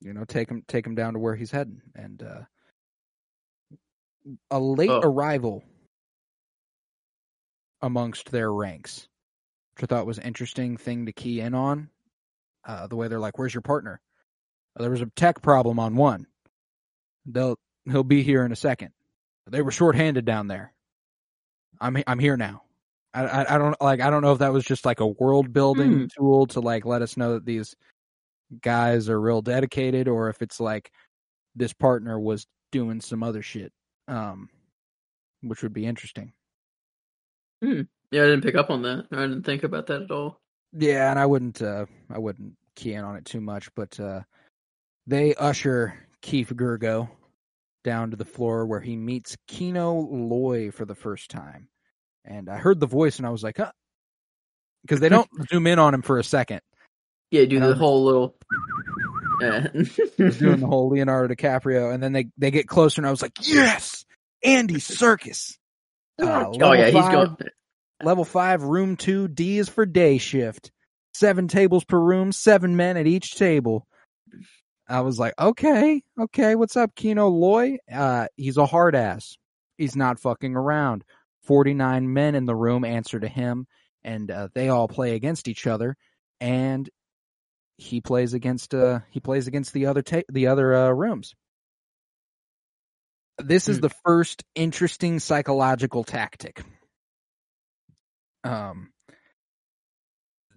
you 0.03 0.13
know, 0.13 0.25
take 0.25 0.49
him 0.49 0.63
take 0.67 0.85
him 0.85 0.95
down 0.95 1.13
to 1.13 1.19
where 1.19 1.35
he's 1.35 1.51
heading, 1.51 1.81
and 1.95 2.21
uh, 2.23 2.41
a 4.51 4.59
late 4.59 4.89
Oh. 4.89 5.01
arrival 5.03 5.63
amongst 7.81 8.31
their 8.31 8.51
ranks, 8.53 9.07
which 9.75 9.83
I 9.83 9.87
thought 9.87 10.05
was 10.05 10.17
an 10.17 10.25
interesting 10.25 10.77
thing 10.77 11.05
to 11.05 11.13
key 11.13 11.39
in 11.41 11.53
on. 11.53 11.89
Uh, 12.65 12.87
the 12.87 12.95
way 12.95 13.07
they're 13.07 13.19
like, 13.19 13.37
"Where's 13.37 13.53
your 13.53 13.61
partner?" 13.61 14.01
There 14.77 14.89
was 14.91 15.01
a 15.01 15.11
tech 15.15 15.41
problem 15.41 15.79
on 15.79 15.95
one. 15.95 16.27
They'll 17.25 17.57
he'll 17.85 18.03
be 18.03 18.23
here 18.23 18.45
in 18.45 18.51
a 18.51 18.55
second. 18.57 18.91
They 19.47 19.61
were 19.61 19.71
shorthanded 19.71 20.25
down 20.25 20.47
there. 20.47 20.73
I'm 21.79 22.01
I'm 22.07 22.19
here 22.19 22.37
now. 22.37 22.63
I, 23.13 23.23
I 23.25 23.55
I 23.55 23.57
don't 23.57 23.79
like 23.81 24.01
I 24.01 24.09
don't 24.09 24.21
know 24.21 24.31
if 24.33 24.39
that 24.39 24.53
was 24.53 24.63
just 24.65 24.85
like 24.85 24.99
a 24.99 25.07
world 25.07 25.53
building 25.53 25.91
Hmm. 25.99 26.05
tool 26.17 26.47
to 26.47 26.59
like 26.61 26.85
let 26.85 27.01
us 27.01 27.17
know 27.17 27.33
that 27.33 27.45
these 27.45 27.75
guys 28.61 29.09
are 29.09 29.19
real 29.19 29.41
dedicated, 29.41 30.07
or 30.07 30.29
if 30.29 30.41
it's 30.41 30.59
like 30.59 30.91
this 31.55 31.73
partner 31.73 32.19
was 32.19 32.47
doing 32.71 33.01
some 33.01 33.23
other 33.23 33.41
shit, 33.41 33.71
um, 34.07 34.49
which 35.41 35.63
would 35.63 35.73
be 35.73 35.85
interesting. 35.85 36.33
Yeah, 37.61 38.23
I 38.23 38.25
didn't 38.25 38.43
pick 38.43 38.55
up 38.55 38.69
on 38.69 38.81
that. 38.83 39.07
I 39.11 39.21
didn't 39.21 39.43
think 39.43 39.63
about 39.63 39.87
that 39.87 40.03
at 40.03 40.11
all. 40.11 40.39
Yeah, 40.73 41.09
and 41.09 41.19
I 41.19 41.25
wouldn't 41.25 41.61
uh 41.61 41.85
I 42.11 42.19
wouldn't 42.19 42.53
key 42.75 42.93
in 42.93 43.03
on 43.03 43.15
it 43.15 43.25
too 43.25 43.41
much, 43.41 43.73
but 43.75 43.99
uh 43.99 44.21
they 45.07 45.35
usher 45.35 45.93
Keef 46.21 46.49
Girgo 46.49 47.09
down 47.83 48.11
to 48.11 48.17
the 48.17 48.25
floor 48.25 48.65
where 48.65 48.79
he 48.79 48.95
meets 48.95 49.35
Kino 49.47 49.93
Loy 49.93 50.71
for 50.71 50.85
the 50.85 50.95
first 50.95 51.29
time. 51.29 51.67
And 52.25 52.49
I 52.49 52.57
heard 52.57 52.79
the 52.79 52.87
voice 52.87 53.17
and 53.17 53.27
I 53.27 53.29
was 53.29 53.43
like, 53.43 53.57
huh. 53.57 53.71
Because 54.81 54.99
they 54.99 55.09
don't 55.09 55.29
zoom 55.49 55.67
in 55.67 55.79
on 55.79 55.93
him 55.93 56.01
for 56.01 56.19
a 56.19 56.23
second. 56.23 56.61
Yeah, 57.33 57.45
do 57.45 57.59
the 57.59 57.73
whole 57.73 58.05
little. 58.05 58.35
Yeah. 59.41 59.67
Doing 60.17 60.59
the 60.59 60.67
whole 60.67 60.89
Leonardo 60.89 61.33
DiCaprio, 61.33 61.91
and 61.91 62.01
then 62.01 62.13
they 62.13 62.27
they 62.37 62.51
get 62.51 62.67
closer, 62.67 63.01
and 63.01 63.07
I 63.07 63.09
was 63.09 63.23
like, 63.23 63.31
"Yes, 63.41 64.05
Andy 64.43 64.75
Serkis." 64.75 65.57
Uh, 66.21 66.25
oh 66.45 66.51
level 66.51 66.75
yeah, 66.75 66.85
he's 66.91 67.09
going. 67.09 67.35
Level 68.03 68.23
five, 68.23 68.61
room 68.61 68.97
two. 68.97 69.27
D 69.27 69.57
is 69.57 69.67
for 69.67 69.87
day 69.87 70.19
shift. 70.19 70.71
Seven 71.15 71.47
tables 71.47 71.83
per 71.83 71.99
room, 71.99 72.31
seven 72.31 72.75
men 72.75 72.97
at 72.97 73.07
each 73.07 73.33
table. 73.33 73.87
I 74.87 75.01
was 75.01 75.17
like, 75.17 75.33
okay, 75.39 76.03
okay, 76.19 76.53
what's 76.53 76.77
up, 76.77 76.93
Kino 76.93 77.29
Loy? 77.29 77.77
Uh, 77.91 78.27
he's 78.35 78.57
a 78.57 78.67
hard 78.67 78.93
ass. 78.93 79.37
He's 79.79 79.95
not 79.95 80.19
fucking 80.19 80.55
around. 80.55 81.03
Forty 81.41 81.73
nine 81.73 82.13
men 82.13 82.35
in 82.35 82.45
the 82.45 82.55
room 82.55 82.85
answer 82.85 83.19
to 83.19 83.27
him, 83.27 83.65
and 84.03 84.29
uh, 84.29 84.49
they 84.53 84.69
all 84.69 84.87
play 84.87 85.15
against 85.15 85.47
each 85.47 85.65
other. 85.65 85.97
And 86.39 86.87
he 87.77 88.01
plays 88.01 88.33
against 88.33 88.73
uh 88.73 88.99
he 89.11 89.19
plays 89.19 89.47
against 89.47 89.73
the 89.73 89.87
other 89.87 90.01
ta- 90.01 90.21
the 90.29 90.47
other 90.47 90.73
uh, 90.75 90.89
rooms. 90.91 91.33
This 93.39 93.67
is 93.67 93.77
Hmm. 93.77 93.81
the 93.81 93.91
first 94.05 94.43
interesting 94.55 95.19
psychological 95.19 96.03
tactic. 96.03 96.63
Um 98.43 98.91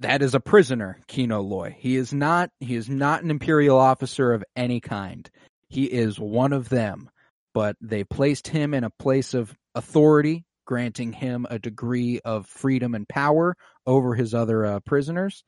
that 0.01 0.23
is 0.23 0.35
a 0.35 0.41
prisoner, 0.41 1.01
Kino 1.09 1.41
Loy. 1.41 1.75
He 1.79 1.97
is 1.97 2.13
not 2.13 2.51
he 2.61 2.77
is 2.77 2.89
not 2.89 3.23
an 3.23 3.31
imperial 3.31 3.79
officer 3.79 4.33
of 4.33 4.45
any 4.57 4.81
kind. 4.81 5.29
He 5.69 5.85
is 5.87 6.21
one 6.21 6.53
of 6.53 6.69
them, 6.69 7.11
but 7.55 7.77
they 7.81 8.05
placed 8.05 8.49
him 8.49 8.75
in 8.75 8.85
a 8.85 8.91
place 8.91 9.35
of 9.35 9.55
authority, 9.75 10.45
granting 10.67 11.13
him 11.13 11.47
a 11.51 11.59
degree 11.59 12.21
of 12.25 12.47
freedom 12.47 12.95
and 12.95 13.09
power 13.09 13.57
over 13.87 14.15
his 14.15 14.35
other 14.35 14.67
uh, 14.67 14.81
prisoners 14.81 15.45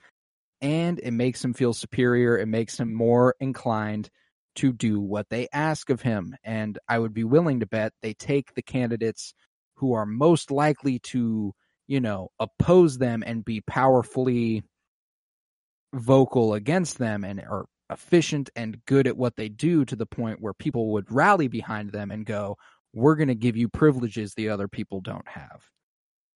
and 0.61 0.99
it 1.01 1.13
makes 1.13 1.45
him 1.45 1.55
feel 1.55 1.73
superior. 1.73 2.39
It 2.39 2.47
makes 2.47 2.79
him 2.79 2.93
more 2.93 3.35
inclined 3.41 4.11
to 4.57 4.73
do 4.73 5.01
what 5.01 5.29
they 5.29 5.49
ask 5.53 5.91
of 5.91 6.03
him. 6.03 6.35
And 6.43 6.79
I 6.89 6.99
would 6.99 7.15
be 7.15 7.25
willing 7.25 7.61
to 7.61 7.67
bet 7.67 7.93
they 8.03 8.15
take 8.15 8.55
the 8.55 8.63
candidates 8.63 9.35
who 9.77 9.93
are 9.93 10.07
most 10.07 10.51
likely 10.51 10.99
to, 10.99 11.55
you 11.87 12.01
know, 12.01 12.31
oppose 12.41 12.99
them 12.99 13.23
and 13.25 13.45
be 13.45 13.61
powerfully 13.61 14.65
vocal 15.95 16.55
against 16.55 16.99
them 16.99 17.25
and 17.25 17.41
are 17.41 17.67
efficient 17.91 18.51
and 18.57 18.85
good 18.85 19.07
at 19.07 19.17
what 19.17 19.37
they 19.37 19.49
do 19.49 19.85
to 19.85 19.97
the 19.97 20.07
point 20.07 20.41
where 20.41 20.53
people 20.53 20.93
would 20.93 21.11
rally 21.11 21.49
behind 21.49 21.93
them 21.93 22.11
and 22.11 22.27
go, 22.27 22.57
we're 22.93 23.15
going 23.15 23.29
to 23.29 23.35
give 23.35 23.57
you 23.57 23.69
privileges 23.69 24.35
the 24.35 24.49
other 24.49 24.69
people 24.69 25.01
don't 25.01 25.29
have. 25.29 25.63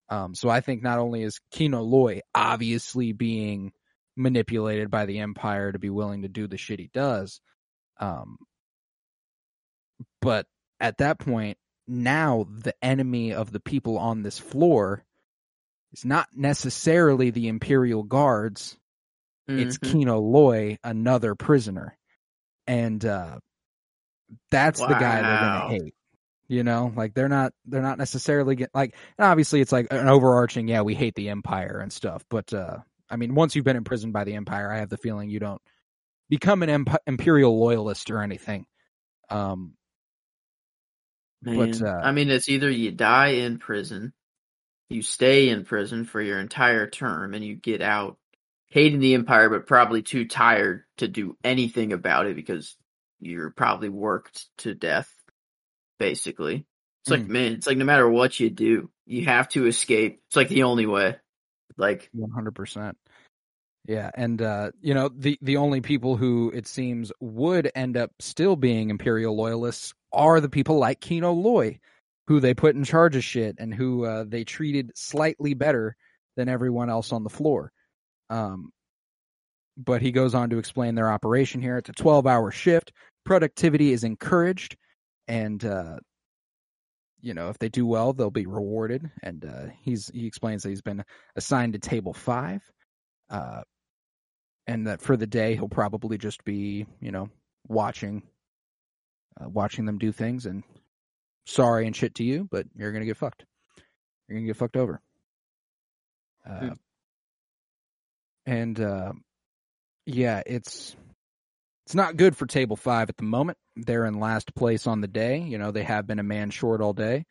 Um, 0.09 0.35
so 0.35 0.49
I 0.49 0.61
think 0.61 0.83
not 0.83 0.99
only 0.99 1.23
is 1.23 1.41
Kino 1.51 1.83
Loy 1.83 2.21
obviously 2.35 3.13
being 3.13 3.73
manipulated 4.17 4.91
by 4.91 5.07
the 5.07 5.19
empire 5.21 5.73
to 5.73 5.79
be 5.79 5.91
willing 5.91 6.23
to 6.23 6.29
do 6.29 6.47
the 6.47 6.57
shit 6.59 6.79
he 6.81 6.91
does. 6.93 7.41
Um, 7.99 8.39
but 10.21 10.47
at 10.81 10.99
that 10.99 11.19
point, 11.19 11.59
now 11.87 12.47
the 12.49 12.75
enemy 12.83 13.33
of 13.33 13.53
the 13.53 13.61
people 13.61 13.99
on 13.99 14.23
this 14.23 14.39
floor 14.39 15.05
is 15.93 16.05
not 16.05 16.29
necessarily 16.35 17.31
the 17.31 17.49
Imperial 17.49 18.03
Guards. 18.03 18.77
It's 19.49 19.79
Mhm. 19.79 19.93
Kino 19.93 20.19
Loy, 20.21 20.79
another 20.85 21.35
prisoner. 21.35 21.97
And 22.67 23.05
uh, 23.05 23.41
that's 24.51 24.79
the 24.81 24.87
guy 24.87 25.21
they're 25.23 25.41
gonna 25.41 25.69
hate. 25.69 25.95
You 26.49 26.63
know, 26.63 26.93
like 26.97 27.15
they're 27.15 27.29
not 27.29 27.53
they're 27.65 27.83
not 27.83 27.99
necessarily 27.99 28.55
get 28.57 28.71
like 28.75 28.95
and 29.19 29.25
obviously 29.27 29.61
it's 29.61 29.73
like 29.73 29.89
an 29.91 30.09
overarching, 30.09 30.69
yeah, 30.69 30.83
we 30.83 30.95
hate 30.95 31.15
the 31.15 31.31
Empire 31.31 31.81
and 31.83 31.93
stuff, 31.93 32.25
but 32.31 32.53
uh 32.53 32.79
I 33.13 33.17
mean, 33.17 33.35
once 33.35 33.55
you've 33.55 33.65
been 33.65 33.77
imprisoned 33.77 34.13
by 34.15 34.25
the 34.25 34.35
Empire, 34.35 34.73
I 34.73 34.79
have 34.79 34.89
the 34.89 34.97
feeling 34.97 35.29
you 35.29 35.39
don't 35.39 35.61
become 36.31 36.63
an 36.63 36.71
emp- 36.71 36.97
imperial 37.07 37.61
loyalist 37.61 38.11
or 38.11 38.23
anything. 38.23 38.67
Um, 39.29 39.75
Man, 41.43 41.57
But, 41.73 41.87
uh, 41.87 42.01
I 42.03 42.13
mean, 42.13 42.31
it's 42.31 42.49
either 42.49 42.71
you 42.71 42.93
die 42.93 43.29
in 43.29 43.59
prison, 43.59 44.13
you 44.89 45.03
stay 45.03 45.49
in 45.49 45.65
prison 45.65 46.05
for 46.05 46.21
your 46.21 46.39
entire 46.41 46.89
term, 46.89 47.35
and 47.35 47.45
you 47.45 47.57
get 47.57 47.83
out 47.83 48.19
hating 48.69 49.01
the 49.01 49.15
empire, 49.15 49.51
but 49.51 49.67
probably 49.67 50.03
too 50.03 50.27
tired 50.27 50.85
to 50.99 51.09
do 51.09 51.37
anything 51.45 51.93
about 51.93 52.27
it 52.27 52.37
because 52.37 52.77
you're 53.21 53.51
probably 53.51 53.89
worked 53.91 54.47
to 54.59 54.75
death. 54.75 55.13
Basically, 55.99 56.67
it's 57.03 57.11
like 57.11 57.23
Mhm. 57.23 57.29
man, 57.29 57.53
it's 57.53 57.67
like 57.67 57.77
no 57.77 57.85
matter 57.85 58.09
what 58.09 58.41
you 58.41 58.51
do, 58.51 58.91
you 59.07 59.27
have 59.27 59.49
to 59.51 59.67
escape. 59.67 60.23
It's 60.27 60.37
like 60.37 60.49
the 60.49 60.63
only 60.65 60.87
way. 60.87 61.17
Like, 61.77 62.11
One 62.13 62.31
hundred 62.31 62.55
percent. 62.55 62.97
Yeah, 63.87 64.11
and 64.15 64.41
uh, 64.41 64.71
you 64.81 64.95
know 64.95 65.09
the 65.09 65.39
the 65.43 65.57
only 65.57 65.81
people 65.81 66.17
who 66.17 66.53
it 66.55 66.69
seems 66.69 67.11
would 67.21 67.71
end 67.75 67.97
up 67.97 68.13
still 68.21 68.55
being 68.55 68.91
imperial 68.91 69.35
loyalists 69.37 69.93
are 70.13 70.41
the 70.41 70.49
people 70.49 70.79
like 70.79 71.01
Kino 71.01 71.33
Loy, 71.33 71.81
who 72.29 72.39
they 72.39 72.55
put 72.55 72.77
in 72.77 72.85
charge 72.85 73.17
of 73.17 73.25
shit 73.25 73.57
and 73.59 73.75
who 73.75 74.05
uh, 74.05 74.25
they 74.27 74.45
treated 74.45 74.93
slightly 74.95 75.55
better 75.55 75.97
than 76.37 76.49
everyone 76.49 76.91
else 76.91 77.13
on 77.13 77.25
the 77.25 77.31
floor. 77.31 77.73
Um, 78.31 78.71
but 79.77 80.01
he 80.01 80.13
goes 80.13 80.35
on 80.35 80.51
to 80.51 80.59
explain 80.59 80.95
their 80.95 81.11
operation 81.11 81.61
here. 81.61 81.77
It's 81.77 81.89
a 81.91 81.95
twelve 81.95 82.27
hour 82.27 82.53
shift. 82.53 82.93
Productivity 83.25 83.93
is 83.93 84.05
encouraged, 84.05 84.77
and 85.27 85.65
uh, 85.65 85.97
you 87.23 87.33
know 87.35 87.49
if 87.49 87.59
they 87.59 87.69
do 87.69 87.87
well, 87.87 88.13
they'll 88.13 88.31
be 88.31 88.47
rewarded. 88.47 89.11
And 89.23 89.45
uh, 89.45 89.67
he's 89.83 90.09
he 90.13 90.27
explains 90.27 90.63
that 90.63 90.69
he's 90.69 90.83
been 90.83 91.05
assigned 91.37 91.73
to 91.73 91.79
table 91.79 92.13
five 92.13 92.63
uh, 93.31 93.63
and 94.67 94.87
that 94.87 95.01
for 95.01 95.17
the 95.17 95.27
day 95.27 95.55
he'll 95.55 95.69
probably 95.69 96.19
just 96.19 96.45
be, 96.45 96.87
you 97.01 97.11
know, 97.13 97.31
watching, 97.69 98.23
uh, 99.41 99.49
watching 99.49 99.87
them 99.87 99.99
do 99.99 100.13
things. 100.13 100.47
And 100.47 100.63
sorry 101.47 101.87
and 101.87 101.97
shit 101.97 102.17
to 102.17 102.25
you, 102.25 102.47
but 102.51 102.67
you're 102.77 102.93
gonna 102.93 103.07
get 103.07 103.17
fucked. 103.17 103.45
You're 104.29 104.39
gonna 104.39 104.47
get 104.47 104.57
fucked 104.57 104.77
over. 104.77 105.01
Uh, 106.49 106.61
Hmm. 106.61 106.73
And 108.45 108.81
uh, 108.81 109.13
yeah, 110.05 110.43
it's 110.45 110.97
it's 111.93 111.97
not 111.97 112.17
good 112.17 112.35
for 112.35 112.47
table 112.47 112.75
five 112.75 113.11
at 113.11 113.19
the 113.19 113.23
moment. 113.23 113.59
They're 113.77 114.07
in 114.07 114.19
last 114.19 114.55
place 114.55 114.87
on 114.87 115.03
the 115.03 115.07
day. 115.07 115.41
You 115.41 115.59
know, 115.59 115.73
they 115.73 115.83
have 115.83 116.07
been 116.07 116.21
a 116.21 116.23
man 116.23 116.49
short 116.49 116.81
all 116.81 116.95
day. 116.95 117.27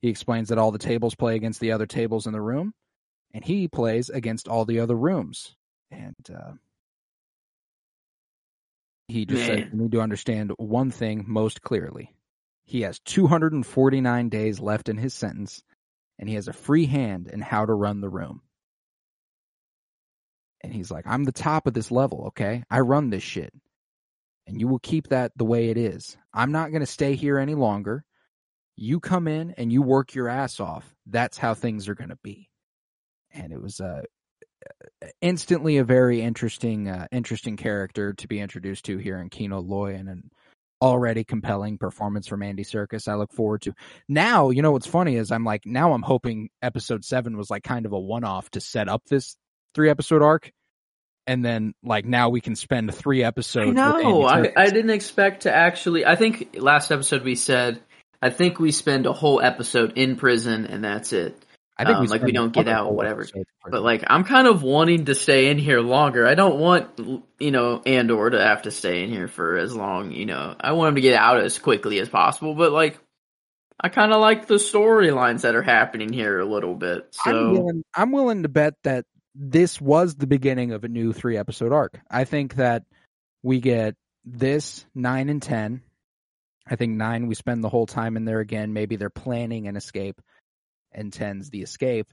He 0.00 0.08
explains 0.08 0.48
that 0.48 0.56
all 0.56 0.70
the 0.70 0.78
tables 0.78 1.14
play 1.14 1.36
against 1.36 1.60
the 1.60 1.72
other 1.72 1.84
tables 1.84 2.26
in 2.26 2.32
the 2.32 2.40
room, 2.40 2.72
and 3.34 3.44
he 3.44 3.68
plays 3.68 4.08
against 4.08 4.48
all 4.48 4.64
the 4.64 4.80
other 4.80 4.96
rooms. 4.96 5.54
And 5.90 6.14
uh, 6.34 6.52
he 9.08 9.26
just 9.26 9.44
said. 9.44 9.68
"You 9.74 9.78
need 9.78 9.92
to 9.92 10.00
understand 10.00 10.52
one 10.56 10.90
thing 10.90 11.26
most 11.28 11.60
clearly. 11.60 12.14
He 12.64 12.80
has 12.82 13.00
249 13.00 14.30
days 14.30 14.58
left 14.58 14.88
in 14.88 14.96
his 14.96 15.12
sentence, 15.12 15.62
and 16.18 16.30
he 16.30 16.36
has 16.36 16.48
a 16.48 16.54
free 16.54 16.86
hand 16.86 17.28
in 17.30 17.42
how 17.42 17.66
to 17.66 17.74
run 17.74 18.00
the 18.00 18.08
room. 18.08 18.40
And 20.62 20.72
he's 20.72 20.90
like, 20.90 21.06
I'm 21.06 21.24
the 21.24 21.30
top 21.32 21.66
of 21.66 21.74
this 21.74 21.90
level, 21.90 22.28
okay? 22.28 22.64
I 22.70 22.80
run 22.80 23.10
this 23.10 23.22
shit. 23.22 23.52
And 24.48 24.58
you 24.58 24.66
will 24.66 24.78
keep 24.78 25.08
that 25.08 25.32
the 25.36 25.44
way 25.44 25.68
it 25.68 25.76
is. 25.76 26.16
I'm 26.32 26.52
not 26.52 26.70
going 26.70 26.80
to 26.80 26.86
stay 26.86 27.14
here 27.14 27.38
any 27.38 27.54
longer. 27.54 28.02
You 28.76 28.98
come 28.98 29.28
in 29.28 29.52
and 29.58 29.70
you 29.70 29.82
work 29.82 30.14
your 30.14 30.28
ass 30.28 30.58
off. 30.58 30.90
That's 31.06 31.36
how 31.36 31.52
things 31.52 31.88
are 31.88 31.94
going 31.94 32.08
to 32.08 32.18
be. 32.24 32.48
And 33.30 33.52
it 33.52 33.60
was 33.60 33.78
uh, 33.78 34.02
instantly 35.20 35.76
a 35.76 35.84
very 35.84 36.22
interesting, 36.22 36.88
uh, 36.88 37.06
interesting 37.12 37.58
character 37.58 38.14
to 38.14 38.26
be 38.26 38.40
introduced 38.40 38.86
to 38.86 38.96
here 38.96 39.18
in 39.18 39.28
Kino 39.28 39.60
Loy 39.60 39.94
and 39.94 40.08
an 40.08 40.30
already 40.80 41.24
compelling 41.24 41.76
performance 41.76 42.26
from 42.26 42.42
Andy 42.42 42.64
Serkis. 42.64 43.08
I 43.08 43.16
look 43.16 43.32
forward 43.32 43.62
to 43.62 43.74
now. 44.08 44.50
You 44.50 44.62
know 44.62 44.72
what's 44.72 44.86
funny 44.86 45.16
is 45.16 45.30
I'm 45.30 45.44
like 45.44 45.66
now 45.66 45.92
I'm 45.92 46.02
hoping 46.02 46.48
episode 46.62 47.04
seven 47.04 47.36
was 47.36 47.50
like 47.50 47.64
kind 47.64 47.84
of 47.84 47.92
a 47.92 47.98
one 47.98 48.24
off 48.24 48.50
to 48.52 48.60
set 48.60 48.88
up 48.88 49.02
this 49.06 49.36
three 49.74 49.90
episode 49.90 50.22
arc. 50.22 50.52
And 51.28 51.44
then, 51.44 51.74
like 51.84 52.06
now, 52.06 52.30
we 52.30 52.40
can 52.40 52.56
spend 52.56 52.92
three 52.92 53.22
episodes. 53.22 53.68
I 53.68 53.72
know. 53.72 54.20
With 54.20 54.32
Andy 54.32 54.56
I, 54.56 54.62
I 54.62 54.70
didn't 54.70 54.90
expect 54.90 55.42
to 55.42 55.54
actually. 55.54 56.04
I 56.04 56.16
think 56.16 56.56
last 56.58 56.90
episode 56.90 57.22
we 57.22 57.36
said. 57.36 57.80
I 58.20 58.30
think 58.30 58.58
we 58.58 58.72
spend 58.72 59.06
a 59.06 59.12
whole 59.12 59.40
episode 59.40 59.92
in 59.96 60.16
prison 60.16 60.66
and 60.66 60.82
that's 60.82 61.12
it. 61.12 61.40
I 61.76 61.84
think 61.84 61.98
um, 61.98 62.06
like 62.06 62.22
we 62.22 62.32
don't 62.32 62.52
get 62.52 62.66
out, 62.66 62.86
whole 62.86 62.96
whatever. 62.96 63.24
But 63.70 63.82
like, 63.82 64.02
I'm 64.08 64.24
kind 64.24 64.48
of 64.48 64.64
wanting 64.64 65.04
to 65.04 65.14
stay 65.14 65.50
in 65.50 65.58
here 65.58 65.80
longer. 65.80 66.26
I 66.26 66.34
don't 66.34 66.58
want, 66.58 66.98
you 67.38 67.50
know, 67.52 67.80
Andor 67.86 68.30
to 68.30 68.42
have 68.42 68.62
to 68.62 68.72
stay 68.72 69.04
in 69.04 69.10
here 69.10 69.28
for 69.28 69.56
as 69.56 69.72
long. 69.72 70.10
You 70.10 70.26
know, 70.26 70.56
I 70.58 70.72
want 70.72 70.88
him 70.88 70.94
to 70.96 71.00
get 71.00 71.14
out 71.14 71.40
as 71.40 71.60
quickly 71.60 72.00
as 72.00 72.08
possible. 72.08 72.56
But 72.56 72.72
like, 72.72 72.98
I 73.80 73.88
kind 73.90 74.12
of 74.12 74.20
like 74.20 74.48
the 74.48 74.54
storylines 74.54 75.42
that 75.42 75.54
are 75.54 75.62
happening 75.62 76.12
here 76.12 76.40
a 76.40 76.44
little 76.44 76.74
bit. 76.74 77.14
I'm 77.24 77.32
So 77.32 77.50
willing, 77.52 77.84
I'm 77.94 78.10
willing 78.10 78.42
to 78.42 78.48
bet 78.48 78.74
that 78.82 79.04
this 79.40 79.80
was 79.80 80.16
the 80.16 80.26
beginning 80.26 80.72
of 80.72 80.82
a 80.82 80.88
new 80.88 81.12
three 81.12 81.36
episode 81.36 81.72
arc. 81.72 82.00
I 82.10 82.24
think 82.24 82.56
that 82.56 82.82
we 83.42 83.60
get 83.60 83.94
this 84.24 84.84
nine 84.96 85.28
and 85.28 85.40
ten. 85.40 85.82
I 86.66 86.74
think 86.74 86.96
nine 86.96 87.28
we 87.28 87.36
spend 87.36 87.62
the 87.62 87.68
whole 87.68 87.86
time 87.86 88.16
in 88.16 88.24
there 88.24 88.40
again. 88.40 88.72
Maybe 88.72 88.96
they're 88.96 89.10
planning 89.10 89.68
an 89.68 89.76
escape, 89.76 90.20
and 90.92 91.12
ten's 91.12 91.50
the 91.50 91.62
escape. 91.62 92.12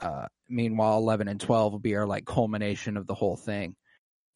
Uh, 0.00 0.26
meanwhile, 0.48 0.98
eleven 0.98 1.28
and 1.28 1.40
twelve 1.40 1.72
will 1.72 1.80
be 1.80 1.96
our 1.96 2.06
like 2.06 2.26
culmination 2.26 2.98
of 2.98 3.06
the 3.06 3.14
whole 3.14 3.36
thing. 3.36 3.74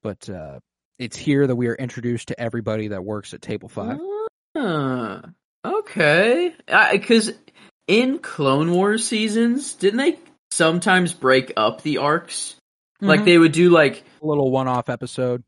But 0.02 0.28
uh, 0.30 0.60
it's 0.98 1.16
here 1.16 1.46
that 1.46 1.56
we 1.56 1.68
are 1.68 1.74
introduced 1.74 2.28
to 2.28 2.40
everybody 2.40 2.88
that 2.88 3.04
works 3.04 3.34
at 3.34 3.42
Table 3.42 3.68
Five. 3.68 3.98
Ah, 4.56 5.22
okay. 5.64 6.54
Because 6.90 7.32
in 7.86 8.18
Clone 8.18 8.72
Wars 8.72 9.06
seasons, 9.06 9.74
didn't 9.74 9.98
they 9.98 10.18
sometimes 10.54 11.12
break 11.12 11.52
up 11.56 11.82
the 11.82 11.98
arcs? 11.98 12.56
Like 13.00 13.20
Mhm. 13.20 13.24
they 13.24 13.38
would 13.38 13.52
do 13.52 13.70
like 13.70 14.04
a 14.22 14.26
little 14.26 14.50
one 14.50 14.68
off 14.68 14.88
episode. 14.88 15.42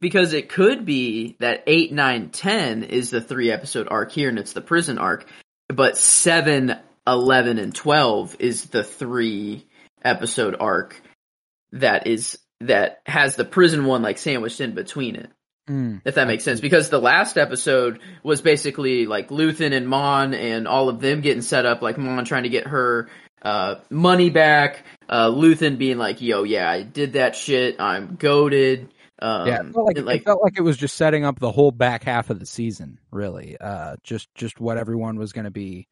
because 0.00 0.34
it 0.34 0.48
could 0.48 0.84
be 0.84 1.36
that 1.40 1.64
8 1.66 1.92
9 1.92 2.30
10 2.30 2.84
is 2.84 3.10
the 3.10 3.20
three 3.20 3.50
episode 3.50 3.88
arc 3.90 4.12
here 4.12 4.28
and 4.28 4.38
it's 4.38 4.52
the 4.52 4.60
prison 4.60 4.98
arc 4.98 5.26
but 5.68 5.96
7 5.98 6.76
11 7.08 7.58
and 7.58 7.74
12 7.74 8.36
is 8.38 8.66
the 8.66 8.84
three 8.84 9.66
episode 10.04 10.54
arc 10.60 11.02
that 11.72 12.06
is 12.06 12.38
that 12.60 13.00
has 13.04 13.34
the 13.34 13.44
prison 13.44 13.84
one 13.84 14.00
like 14.02 14.16
sandwiched 14.18 14.60
in 14.60 14.74
between 14.76 15.16
it 15.16 15.30
Mm. 15.68 16.00
if 16.04 16.14
that 16.14 16.26
makes 16.28 16.42
sense 16.44 16.60
because 16.60 16.88
the 16.88 17.00
last 17.00 17.36
episode 17.36 17.98
was 18.24 18.40
basically 18.40 19.06
like 19.06 19.28
Luthen 19.28 19.72
and 19.72 19.88
Mon 19.88 20.34
and 20.34 20.66
all 20.66 20.88
of 20.88 21.00
them 21.00 21.20
getting 21.20 21.42
set 21.42 21.66
up 21.66 21.80
like 21.82 21.98
Mon 21.98 22.24
trying 22.24 22.42
to 22.44 22.48
get 22.48 22.66
her 22.68 23.08
uh, 23.42 23.76
money 23.90 24.30
back 24.30 24.84
uh, 25.08 25.28
Luthen 25.30 25.78
being 25.78 25.98
like 25.98 26.20
yo 26.20 26.42
yeah 26.44 26.70
I 26.70 26.82
did 26.82 27.14
that 27.14 27.34
shit 27.36 27.80
I'm 27.80 28.16
goaded 28.16 28.88
um, 29.22 29.46
yeah, 29.48 29.60
it 29.60 29.74
felt 29.74 29.86
like, 29.86 29.98
and, 29.98 30.08
it 30.08 30.24
felt 30.24 30.42
like 30.42 30.54
it 30.56 30.62
was 30.62 30.78
just 30.78 30.96
setting 30.96 31.26
up 31.26 31.38
the 31.38 31.52
whole 31.52 31.70
back 31.72 32.04
half 32.04 32.30
of 32.30 32.40
the 32.40 32.46
season, 32.46 32.98
really. 33.10 33.54
Uh, 33.60 33.96
just 34.02 34.34
just 34.34 34.58
what 34.58 34.78
everyone 34.78 35.18
was 35.18 35.34
going 35.34 35.44
to 35.44 35.50
be 35.50 35.88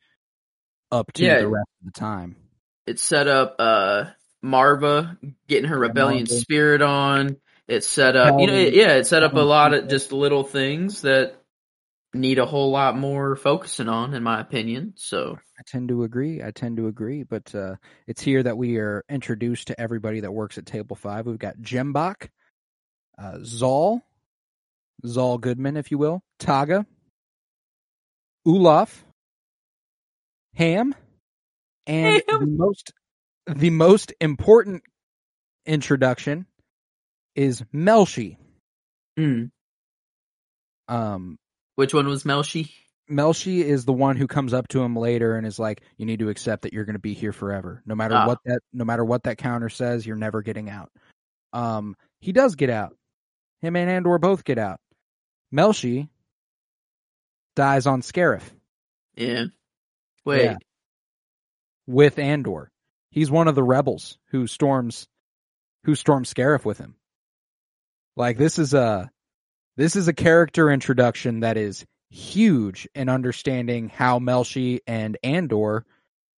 up 0.91 1.13
to 1.13 1.25
Yeah. 1.25 1.41
the 1.41 1.49
rest 1.49 1.69
of 1.83 1.93
the 1.93 2.01
time. 2.01 2.37
it 2.87 2.99
set 2.99 3.29
up 3.29 3.57
uh 3.59 4.05
Marva 4.41 5.19
getting 5.47 5.69
her 5.69 5.79
rebellion 5.79 6.25
Marva. 6.27 6.41
spirit 6.41 6.81
on. 6.81 7.37
It 7.67 7.85
set 7.85 8.17
up, 8.17 8.41
you 8.41 8.47
know, 8.47 8.55
Calvin- 8.55 8.73
yeah, 8.75 8.95
it 8.95 9.07
set 9.07 9.23
up 9.23 9.35
a 9.35 9.41
lot 9.41 9.75
of 9.75 9.89
just 9.89 10.11
little 10.11 10.43
things 10.45 11.03
that 11.03 11.38
need 12.15 12.39
a 12.39 12.47
whole 12.47 12.71
lot 12.71 12.97
more 12.97 13.37
focusing 13.37 13.89
on, 13.89 14.15
in 14.15 14.23
my 14.23 14.41
opinion. 14.41 14.95
So, 14.97 15.39
I 15.59 15.63
tend 15.67 15.89
to 15.89 16.05
agree. 16.05 16.43
I 16.43 16.51
tend 16.51 16.77
to 16.79 16.87
agree, 16.87 17.23
but 17.23 17.55
uh, 17.55 17.77
it's 18.07 18.23
here 18.23 18.43
that 18.43 18.57
we 18.57 18.79
are 18.79 19.05
introduced 19.09 19.69
to 19.69 19.81
everybody 19.81 20.21
that 20.21 20.33
works 20.33 20.59
at 20.59 20.67
Table 20.67 20.97
Five. 20.97 21.27
We've 21.27 21.39
got 21.39 21.59
Jembach, 21.59 22.29
uh, 23.19 23.39
Zol, 23.41 24.01
Zol 25.05 25.41
Goodman, 25.41 25.77
if 25.77 25.91
you 25.91 25.99
will, 25.99 26.23
Taga, 26.39 26.87
Olaf, 28.47 29.05
Ham, 30.55 30.95
and 31.87 32.23
Ham. 32.29 32.41
the 32.41 32.47
most 32.47 32.93
the 33.47 33.71
most 33.71 34.13
important 34.21 34.83
introduction 35.67 36.47
is 37.35 37.63
Melshi. 37.75 38.37
mm. 39.19 39.51
Um, 40.89 41.39
which 41.79 41.95
one 41.95 42.09
was 42.09 42.25
Melshi? 42.25 42.73
Melshi 43.09 43.63
is 43.63 43.85
the 43.85 43.93
one 43.93 44.17
who 44.17 44.27
comes 44.27 44.53
up 44.53 44.67
to 44.69 44.83
him 44.83 44.97
later 44.97 45.37
and 45.37 45.47
is 45.47 45.61
like, 45.61 45.81
"You 45.97 46.07
need 46.07 46.19
to 46.19 46.29
accept 46.29 46.63
that 46.63 46.73
you're 46.73 46.85
going 46.85 46.95
to 46.97 46.99
be 46.99 47.15
here 47.15 47.33
forever, 47.33 47.83
no 47.87 47.95
matter 47.95 48.17
Ah. 48.17 48.27
what 48.27 48.39
that 48.47 48.59
no 48.73 48.85
matter 48.85 49.05
what 49.05 49.23
that 49.23 49.39
counter 49.39 49.69
says. 49.69 50.05
You're 50.05 50.17
never 50.17 50.43
getting 50.43 50.69
out." 50.69 50.91
Um, 51.53 51.95
he 52.21 52.33
does 52.33 52.57
get 52.57 52.69
out. 52.69 52.97
Him 53.61 53.77
and 53.77 53.89
Andor 53.89 54.19
both 54.19 54.43
get 54.43 54.59
out. 54.59 54.81
Melshi 55.55 56.09
dies 57.55 57.87
on 57.87 58.03
Scarif 58.03 58.43
Yeah. 59.15 59.45
Wait. 60.25 60.45
Yeah. 60.45 60.57
with 61.87 62.19
Andor. 62.19 62.71
He's 63.13 63.31
one 63.31 63.47
of 63.47 63.55
the 63.55 63.63
rebels 63.63 64.19
who 64.31 64.49
storms 64.49 65.07
who 65.85 65.95
storms 65.95 66.35
Scarif 66.35 66.65
with 66.65 66.79
him. 66.79 66.97
Like 68.17 68.37
this 68.37 68.59
is 68.59 68.75
a 68.75 69.11
this 69.79 69.97
is 69.97 70.09
a 70.09 70.13
character 70.13 70.71
introduction 70.71 71.41
that 71.41 71.57
is 71.57 71.87
huge 72.11 72.87
in 72.95 73.09
understanding 73.09 73.89
how 73.89 74.19
Melshi 74.19 74.81
and 74.87 75.17
Andor 75.23 75.87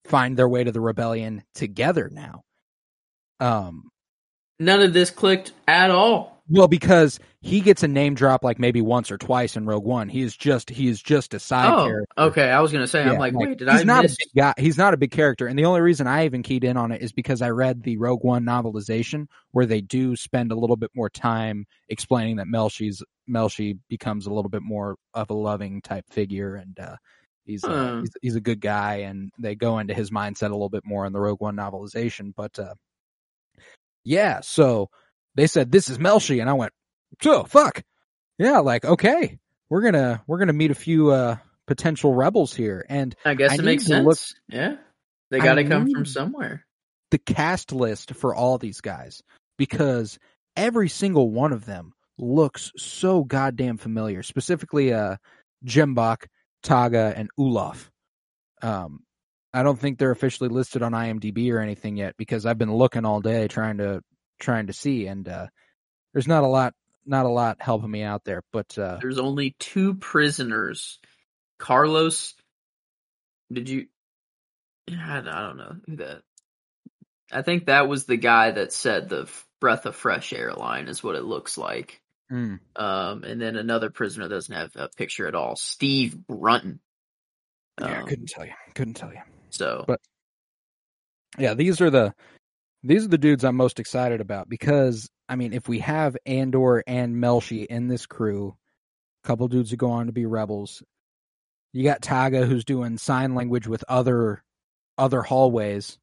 find 0.05 0.37
their 0.37 0.49
way 0.49 0.63
to 0.65 0.73
the 0.73 0.81
rebellion 0.81 1.43
together 1.55 2.09
now. 2.13 2.43
Um 3.41 3.85
None 4.59 4.83
of 4.83 4.93
this 4.93 5.11
clicked 5.11 5.53
at 5.67 5.91
all. 5.91 6.43
well 6.51 6.69
because 6.69 7.19
he 7.41 7.61
gets 7.63 7.83
a 7.83 7.89
name 7.89 8.15
drop 8.15 8.45
like 8.45 8.59
maybe 8.59 8.83
once 8.83 9.11
or 9.11 9.17
twice 9.17 9.57
in 9.57 9.65
Rogue 9.65 9.85
One. 9.87 10.11
He 10.11 10.21
is 10.21 10.37
just 10.37 10.69
he 10.69 10.89
is 10.89 11.01
just 11.01 11.33
a 11.33 11.39
side 11.39 11.73
Oh, 11.73 11.87
character. 11.87 12.07
okay. 12.19 12.51
I 12.51 12.61
was 12.61 12.71
gonna 12.73 12.87
say, 12.87 13.03
Yeah, 13.05 13.13
I'm 13.13 13.19
like, 13.19 13.33
wait, 13.35 13.57
did 13.57 13.69
he's 13.71 13.81
I 13.81 13.85
not 13.85 14.03
miss? 14.03 14.13
a 14.13 14.17
big 14.19 14.29
guy. 14.37 14.53
He's 14.59 14.77
not 14.77 14.93
a 14.93 14.99
big 14.99 15.13
character, 15.13 15.47
and 15.47 15.59
the 15.59 15.65
only 15.65 15.81
reason 15.81 16.07
I 16.07 16.27
even 16.27 16.43
keyed 16.43 16.65
in 16.65 16.77
on 16.77 16.93
it 16.93 17.01
is 17.01 17.13
because 17.13 17.41
I 17.41 17.49
read 17.51 17.83
the 17.83 17.97
Rogue 17.97 18.23
One 18.25 18.45
novelization, 18.45 19.29
where 19.53 19.65
they 19.65 19.81
do 19.81 20.15
spend 20.17 20.53
a 20.53 20.57
little 20.57 20.77
bit 20.77 20.91
more 20.95 21.09
time 21.09 21.65
explaining 21.89 22.37
that 22.37 22.47
Melshi's 22.47 23.03
Melshi 23.31 23.79
becomes 23.89 24.27
a 24.27 24.33
little 24.33 24.51
bit 24.51 24.63
more 24.63 24.97
of 25.15 25.31
a 25.31 25.35
loving 25.35 25.81
type 25.83 26.05
figure, 26.11 26.57
and 26.57 26.79
uh, 26.79 26.97
he's, 27.45 27.65
uh, 27.65 27.69
Huh. 27.69 28.01
he's 28.01 28.11
he's 28.23 28.37
a 28.37 28.41
good 28.41 28.61
guy, 28.61 28.97
and 28.97 29.31
they 29.39 29.55
go 29.55 29.79
into 29.79 29.95
his 29.95 30.11
mindset 30.11 30.49
a 30.49 30.55
little 30.55 30.69
bit 30.69 30.85
more 30.85 31.07
in 31.07 31.13
the 31.13 31.21
Rogue 31.21 31.41
One 31.41 31.57
novelization. 31.57 32.33
But 32.37 32.59
uh, 32.59 32.75
yeah, 34.05 34.41
so 34.41 34.91
they 35.35 35.47
said 35.47 35.71
this 35.71 35.89
is 35.89 35.99
Melshi, 35.99 36.41
and 36.41 36.49
I 36.51 36.55
went, 36.55 36.73
so 37.23 37.45
fuck, 37.45 37.83
yeah, 38.39 38.59
like 38.59 38.85
okay, 38.85 39.39
we're 39.69 39.83
gonna 39.83 40.23
we're 40.27 40.39
gonna 40.39 40.53
meet 40.53 40.71
a 40.71 40.75
few 40.77 41.11
uh 41.11 41.37
potential 41.67 42.15
rebels 42.15 42.55
here, 42.55 42.85
and 42.89 43.15
I 43.25 43.35
guess 43.35 43.53
I 43.53 43.55
it 43.55 43.65
makes 43.65 43.87
sense. 43.87 44.05
look- 44.07 44.19
yeah. 44.49 44.77
They 45.31 45.39
got 45.39 45.55
to 45.55 45.65
come 45.65 45.89
from 45.89 46.05
somewhere. 46.05 46.67
the 47.13 47.19
cast 47.19 47.71
list 47.71 48.15
for 48.15 48.35
all 48.35 48.59
these 48.59 48.81
guys 48.81 49.23
because 49.57 50.19
every 50.57 50.89
single 50.89 51.31
one 51.31 51.53
of 51.53 51.65
them 51.65 51.93
looks 52.21 52.73
so 52.77 53.25
goddamn 53.25 53.77
familiar. 53.77 54.23
Specifically, 54.23 54.93
uh, 54.93 55.17
Jembach, 55.65 56.27
Taga, 56.65 57.13
and 57.17 57.31
Olaf. 57.39 57.91
Um, 58.63 59.01
I 59.53 59.63
don't 59.63 59.79
think 59.79 59.99
they're 59.99 60.11
officially 60.11 60.49
listed 60.49 60.83
on 60.83 60.93
IMDb 60.93 61.53
or 61.53 61.59
anything 61.59 61.97
yet 61.97 62.17
because 62.17 62.47
I've 62.47 62.59
been 62.59 62.73
looking 62.73 63.05
all 63.05 63.21
day 63.21 63.49
trying 63.49 63.79
to 63.79 64.03
trying 64.39 64.69
to 64.69 64.73
see, 64.73 65.07
and 65.07 65.29
uh, 65.29 65.47
there's 66.13 66.29
not 66.29 66.45
a 66.45 66.47
lot 66.47 66.75
not 67.07 67.27
a 67.27 67.31
lot 67.31 67.57
helping 67.61 67.91
me 67.91 68.03
out 68.03 68.25
there. 68.25 68.43
But 68.53 68.79
uh, 68.79 68.99
There's 69.01 69.19
only 69.19 69.57
two 69.59 69.95
prisoners. 69.95 70.99
Carlos, 71.59 72.35
did 73.53 73.69
you? 73.69 73.87
I 74.89 75.19
I 75.19 75.23
don't 75.23 75.57
know 75.57 75.77
that. 75.97 76.23
I 77.33 77.43
think 77.43 77.67
that 77.67 77.89
was 77.89 78.05
the 78.05 78.17
guy 78.17 78.51
that 78.51 78.73
said 78.73 79.09
the 79.09 79.29
breath 79.61 79.87
of 79.87 79.95
fresh 79.95 80.33
air 80.33 80.53
line 80.53 80.89
is 80.89 81.03
what 81.03 81.17
it 81.17 81.25
looks 81.25 81.57
like. 81.57 82.01
Mm, 82.31 82.61
Um, 82.77 83.25
and 83.25 83.41
then 83.41 83.57
another 83.57 83.91
prisoner 83.91 84.29
doesn't 84.29 84.55
have 84.55 84.73
a 84.77 84.89
picture 84.97 85.27
at 85.27 85.35
all. 85.35 85.57
Steve 85.57 86.17
Brunton. 86.27 86.81
yeah, 87.81 88.01
Um, 88.03 88.07
couldn't 88.07 88.29
tell 88.29 88.45
you, 88.45 88.53
couldn't 88.75 88.95
tell 88.95 89.13
you. 89.13 89.21
So, 89.51 89.85
But- 89.87 90.01
Yeah, 91.39 91.55
these 91.55 91.81
are 91.81 91.91
the 91.91 92.15
these 92.83 93.05
are 93.05 93.09
the 93.09 93.19
dudes 93.19 93.45
I'm 93.45 93.57
most 93.57 93.79
excited 93.79 94.21
about 94.21 94.49
because 94.49 95.11
I 95.29 95.37
mean, 95.37 95.53
if 95.53 95.69
we 95.69 95.79
have 95.81 96.17
Andor 96.27 96.83
and 96.87 97.17
Melshi 97.17 97.67
in 97.67 97.87
this 97.89 98.07
crew, 98.07 98.57
a 99.23 99.27
couple 99.29 99.47
dudes 99.49 99.71
who 99.71 99.77
go 99.77 99.91
on 99.93 100.07
to 100.07 100.13
be 100.13 100.27
rebels. 100.27 100.83
You 101.73 101.85
got 101.85 102.01
Taga 102.01 102.47
who's 102.47 102.65
doing 102.65 102.99
sign 102.99 103.35
language 103.37 103.67
with 103.69 103.85
other 103.89 104.43
other 104.99 105.23
hallways. 105.23 105.99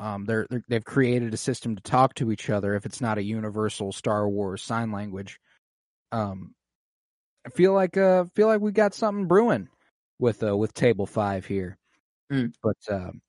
Um, 0.00 0.24
they're, 0.24 0.46
they're 0.50 0.64
they've 0.68 0.84
created 0.84 1.34
a 1.34 1.36
system 1.36 1.76
to 1.76 1.82
talk 1.82 2.14
to 2.14 2.32
each 2.32 2.48
other 2.50 2.74
if 2.74 2.86
it's 2.86 3.00
not 3.02 3.18
a 3.18 3.22
universal 3.22 3.92
Star 3.92 4.28
Wars 4.28 4.62
sign 4.62 4.90
language. 4.92 5.38
Um, 6.10 6.54
I 7.46 7.50
feel 7.50 7.74
like 7.74 7.96
uh 7.96 8.24
feel 8.34 8.46
like 8.48 8.60
we 8.62 8.72
got 8.72 8.94
something 8.94 9.26
brewing 9.26 9.68
with 10.18 10.42
uh 10.42 10.56
with 10.56 10.74
Table 10.74 11.06
Five 11.06 11.46
here, 11.46 11.76
Mm. 12.32 12.52
but 12.62 12.76
um, 12.90 13.20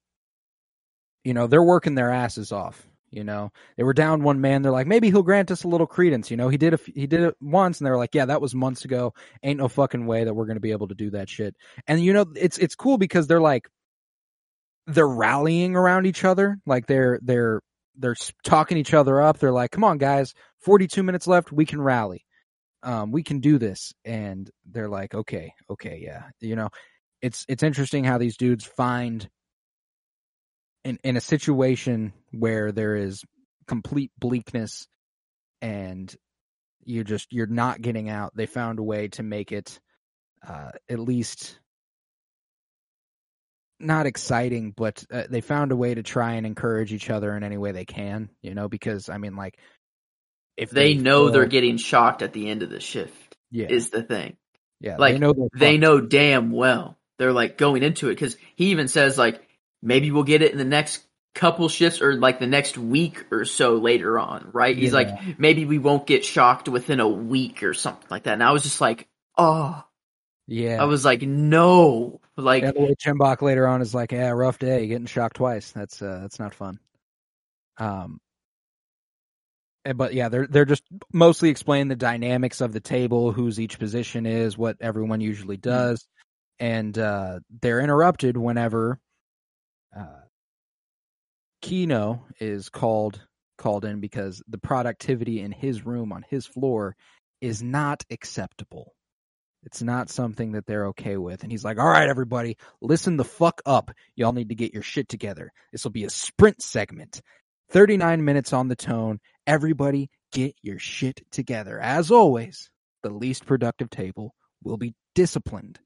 you 1.24 1.34
know 1.34 1.47
they're 1.47 1.63
working 1.63 1.95
their 1.95 2.11
asses 2.11 2.51
off. 2.51 2.88
You 3.11 3.26
know 3.26 3.51
they 3.76 3.84
were 3.84 3.93
down 3.93 4.24
one 4.24 4.39
man. 4.39 4.61
They're 4.61 4.72
like 4.72 4.88
maybe 4.88 5.09
he'll 5.11 5.24
grant 5.24 5.51
us 5.51 5.63
a 5.65 5.67
little 5.67 5.88
credence. 5.88 6.32
You 6.32 6.38
know 6.38 6.47
he 6.47 6.57
did 6.57 6.74
a, 6.74 6.80
f- 6.80 6.86
he 6.95 7.07
did 7.07 7.22
it 7.22 7.36
once, 7.41 7.80
and 7.80 7.86
they 7.86 7.91
were 7.91 7.97
like 7.97 8.15
yeah 8.15 8.26
that 8.26 8.41
was 8.41 8.55
months 8.55 8.86
ago. 8.86 9.13
Ain't 9.43 9.59
no 9.59 9.67
fucking 9.67 10.05
way 10.05 10.24
that 10.24 10.34
we're 10.34 10.45
gonna 10.45 10.61
be 10.61 10.72
able 10.72 10.88
to 10.88 10.95
do 10.95 11.09
that 11.11 11.28
shit. 11.30 11.55
And 11.88 12.01
you 12.01 12.13
know 12.13 12.26
it's 12.36 12.57
it's 12.57 12.76
cool 12.76 12.97
because 12.97 13.28
they're 13.28 13.41
like 13.41 13.67
they're 14.88 15.07
rallying 15.07 15.75
around 15.75 16.05
each 16.05 16.23
other. 16.23 16.57
Like 16.65 16.88
they're 16.88 17.19
they're 17.21 17.61
they're 17.95 18.15
talking 18.43 18.77
each 18.77 18.93
other 18.93 19.21
up. 19.21 19.39
They're 19.39 19.51
like 19.51 19.71
come 19.71 19.84
on 19.84 19.97
guys, 19.97 20.34
forty 20.59 20.88
two 20.88 21.03
minutes 21.03 21.27
left, 21.27 21.51
we 21.51 21.65
can 21.65 21.82
rally 21.82 22.25
um, 22.84 23.11
we 23.11 23.23
can 23.23 23.39
do 23.39 23.57
this. 23.57 23.93
And 24.05 24.49
they're 24.65 24.89
like, 24.89 25.13
okay, 25.13 25.53
okay, 25.69 26.01
yeah. 26.03 26.23
You 26.39 26.55
know, 26.55 26.69
it's 27.21 27.45
it's 27.47 27.63
interesting 27.63 28.03
how 28.03 28.17
these 28.17 28.38
dudes 28.38 28.65
find 28.65 29.27
in 30.84 30.97
in 31.03 31.17
a 31.17 31.21
situation 31.21 32.13
where 32.32 32.71
there 32.71 32.95
is 32.95 33.23
complete 33.67 34.11
bleakness 34.19 34.88
and 35.61 36.13
you 36.84 37.03
just 37.03 37.32
you're 37.32 37.47
not 37.47 37.82
getting 37.82 38.09
out. 38.09 38.32
They 38.36 38.47
found 38.47 38.79
a 38.79 38.84
way 38.84 39.09
to 39.09 39.23
make 39.23 39.51
it 39.51 39.79
uh, 40.47 40.71
at 40.89 40.99
least 40.99 41.59
not 43.82 44.05
exciting, 44.05 44.71
but 44.75 45.03
uh, 45.11 45.23
they 45.29 45.41
found 45.41 45.71
a 45.71 45.75
way 45.75 45.93
to 45.93 46.03
try 46.03 46.34
and 46.34 46.45
encourage 46.45 46.93
each 46.93 47.09
other 47.09 47.36
in 47.36 47.43
any 47.43 47.57
way 47.57 47.71
they 47.71 47.86
can. 47.86 48.29
You 48.41 48.53
know, 48.55 48.67
because 48.69 49.09
I 49.09 49.17
mean, 49.17 49.36
like 49.36 49.57
if 50.57 50.69
They 50.69 50.93
know 50.95 51.29
they're 51.29 51.45
getting 51.47 51.77
shocked 51.77 52.21
at 52.21 52.34
the 52.34 52.49
end 52.49 52.63
of 52.63 52.69
the 52.69 52.79
shift. 52.79 53.38
yeah, 53.51 53.67
Is 53.69 53.89
the 53.89 54.03
thing. 54.03 54.38
yeah, 54.79 54.97
like, 54.97 55.13
they 55.15 55.19
know 55.19 55.49
They 55.53 55.77
know 55.77 56.01
damn 56.01 56.51
well. 56.51 56.97
They're 57.17 57.34
like 57.34 57.57
going 57.57 57.84
into 57.84 58.07
it 58.09 58.13
because 58.15 58.38
he 58.55 58.67
even 58.71 58.88
says 58.88 59.17
like 59.17 59.41
maybe 59.82 60.11
we'll 60.11 60.23
get 60.23 60.41
it 60.41 60.51
in 60.51 60.57
the 60.57 60.65
next 60.65 61.03
couple 61.34 61.69
shifts 61.69 62.01
or 62.01 62.15
like 62.15 62.39
the 62.39 62.47
next 62.47 62.77
week 62.77 63.25
or 63.32 63.45
so 63.45 63.75
later 63.77 64.17
on, 64.19 64.49
right? 64.53 64.75
He's 64.77 64.91
Yeah. 64.91 64.95
like 64.97 65.39
maybe 65.39 65.65
we 65.65 65.77
won't 65.77 66.05
get 66.07 66.25
shocked 66.25 66.67
within 66.69 66.99
a 66.99 67.07
week 67.07 67.63
or 67.63 67.73
something 67.73 68.07
like 68.09 68.23
that. 68.23 68.34
And 68.34 68.43
I 68.43 68.51
was 68.51 68.63
just 68.63 68.82
like, 68.82 69.07
oh, 69.38 69.84
Yeah. 70.47 70.82
I 70.82 70.86
was 70.86 71.05
like, 71.05 71.21
no, 71.21 72.20
like 72.38 72.63
yeah, 72.63 72.71
the 72.71 72.82
way 72.82 72.95
Chimbok 72.95 73.41
later 73.41 73.67
on 73.67 73.82
is 73.82 73.93
like, 73.93 74.11
yeah, 74.11 74.29
rough 74.29 74.59
day, 74.59 74.88
getting 74.88 75.05
shocked 75.05 75.38
twice. 75.38 75.71
That's 75.71 76.01
uh, 76.01 76.19
that's 76.21 76.39
not 76.39 76.53
fun. 76.53 76.79
Um, 77.77 78.19
but 79.95 80.13
yeah, 80.13 80.29
they're 80.29 80.47
they're 80.47 80.65
just 80.65 80.84
mostly 81.11 81.49
explaining 81.49 81.88
the 81.88 81.95
dynamics 81.95 82.61
of 82.61 82.73
the 82.73 82.79
table, 82.79 83.32
whose 83.32 83.59
each 83.59 83.79
position 83.79 84.25
is, 84.25 84.57
what 84.57 84.77
everyone 84.79 85.21
usually 85.21 85.57
does, 85.57 86.05
and 86.59 86.97
uh, 86.97 87.39
they're 87.61 87.82
interrupted 87.82 88.38
whenever 88.38 88.99
uh, 89.97 90.21
Kino 91.61 92.25
is 92.39 92.69
called 92.69 93.21
called 93.57 93.86
in 93.86 93.99
because 93.99 94.41
the 94.47 94.57
productivity 94.57 95.39
in 95.39 95.51
his 95.51 95.86
room 95.86 96.11
on 96.11 96.25
his 96.29 96.45
floor 96.45 96.95
is 97.41 97.61
not 97.61 98.03
acceptable. 98.09 98.93
It's 99.64 99.82
not 99.82 100.09
something 100.09 100.53
that 100.53 100.66
they're 100.66 100.88
okay 100.88 101.18
with. 101.18 101.43
And 101.43 101.51
he's 101.51 101.64
like, 101.64 101.78
all 101.78 101.88
right, 101.88 102.09
everybody, 102.09 102.57
listen 102.82 103.18
the 103.18 103.24
fuck 103.24 103.62
up. 103.66 103.91
Y'all 104.16 104.34
need 104.34 104.49
to 104.49 104.55
get 104.55 104.74
your 104.74 104.84
shit 104.84 105.07
together. 105.07 105.51
This 105.72 105.84
will 105.84 105.91
be 105.91 106.05
a 106.05 106.09
sprint 106.09 106.62
segment. 106.62 107.22
39 107.70 108.26
minutes 108.26 108.53
on 108.53 108.68
the 108.68 108.76
tone. 108.76 109.20
Everybody 109.45 110.09
get 110.32 110.55
your 110.62 110.80
shit 110.80 111.22
together. 111.32 111.80
As 111.80 112.12
always, 112.12 112.70
the 113.03 113.09
least 113.09 113.45
productive 113.45 113.89
table 113.89 114.34
will 114.64 114.78
be 114.78 114.93
disciplined. 115.16 115.80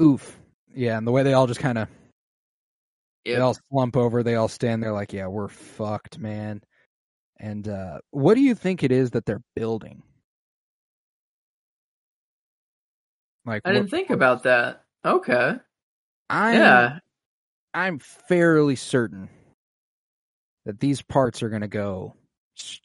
Oof. 0.00 0.38
Yeah, 0.74 0.98
and 0.98 1.06
the 1.06 1.12
way 1.12 1.22
they 1.22 1.32
all 1.32 1.46
just 1.46 1.60
kind 1.60 1.78
of 1.78 1.88
they 3.24 3.40
all 3.40 3.56
slump 3.70 3.96
over, 3.96 4.22
they 4.22 4.36
all 4.36 4.48
stand 4.48 4.82
there 4.82 4.92
like, 4.92 5.12
yeah, 5.12 5.26
we're 5.26 5.48
fucked, 5.48 6.18
man. 6.18 6.62
And 7.38 7.66
uh 7.68 7.98
what 8.10 8.34
do 8.34 8.40
you 8.40 8.54
think 8.54 8.82
it 8.82 8.92
is 8.92 9.12
that 9.12 9.26
they're 9.26 9.42
building? 9.54 10.02
Like 13.46 13.62
I 13.64 13.72
didn't 13.72 13.90
think 13.90 14.10
about 14.10 14.42
that. 14.42 14.82
Okay. 15.04 15.54
I'm 16.28 16.54
yeah. 16.58 16.98
I'm 17.72 17.98
fairly 18.00 18.74
certain 18.76 19.28
that 20.64 20.80
these 20.80 21.00
parts 21.02 21.42
are 21.42 21.48
going 21.48 21.60
to 21.62 21.68
go 21.68 22.14
s- 22.58 22.80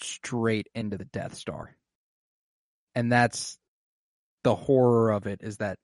straight 0.00 0.68
into 0.74 0.96
the 0.96 1.04
Death 1.06 1.34
Star. 1.34 1.74
And 2.94 3.10
that's 3.10 3.58
the 4.44 4.54
horror 4.54 5.10
of 5.10 5.26
it 5.26 5.40
is 5.42 5.56
that 5.56 5.78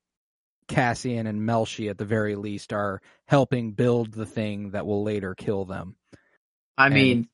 Cassian 0.69 1.27
and 1.27 1.41
Melshi 1.41 1.89
at 1.89 1.97
the 1.97 2.05
very 2.05 2.35
least 2.35 2.71
are 2.71 3.01
helping 3.27 3.71
build 3.71 4.13
the 4.13 4.25
thing 4.25 4.71
that 4.71 4.85
will 4.85 5.03
later 5.03 5.35
kill 5.35 5.65
them. 5.65 5.95
I 6.77 6.85
And- 6.85 6.93
mean, 6.95 7.29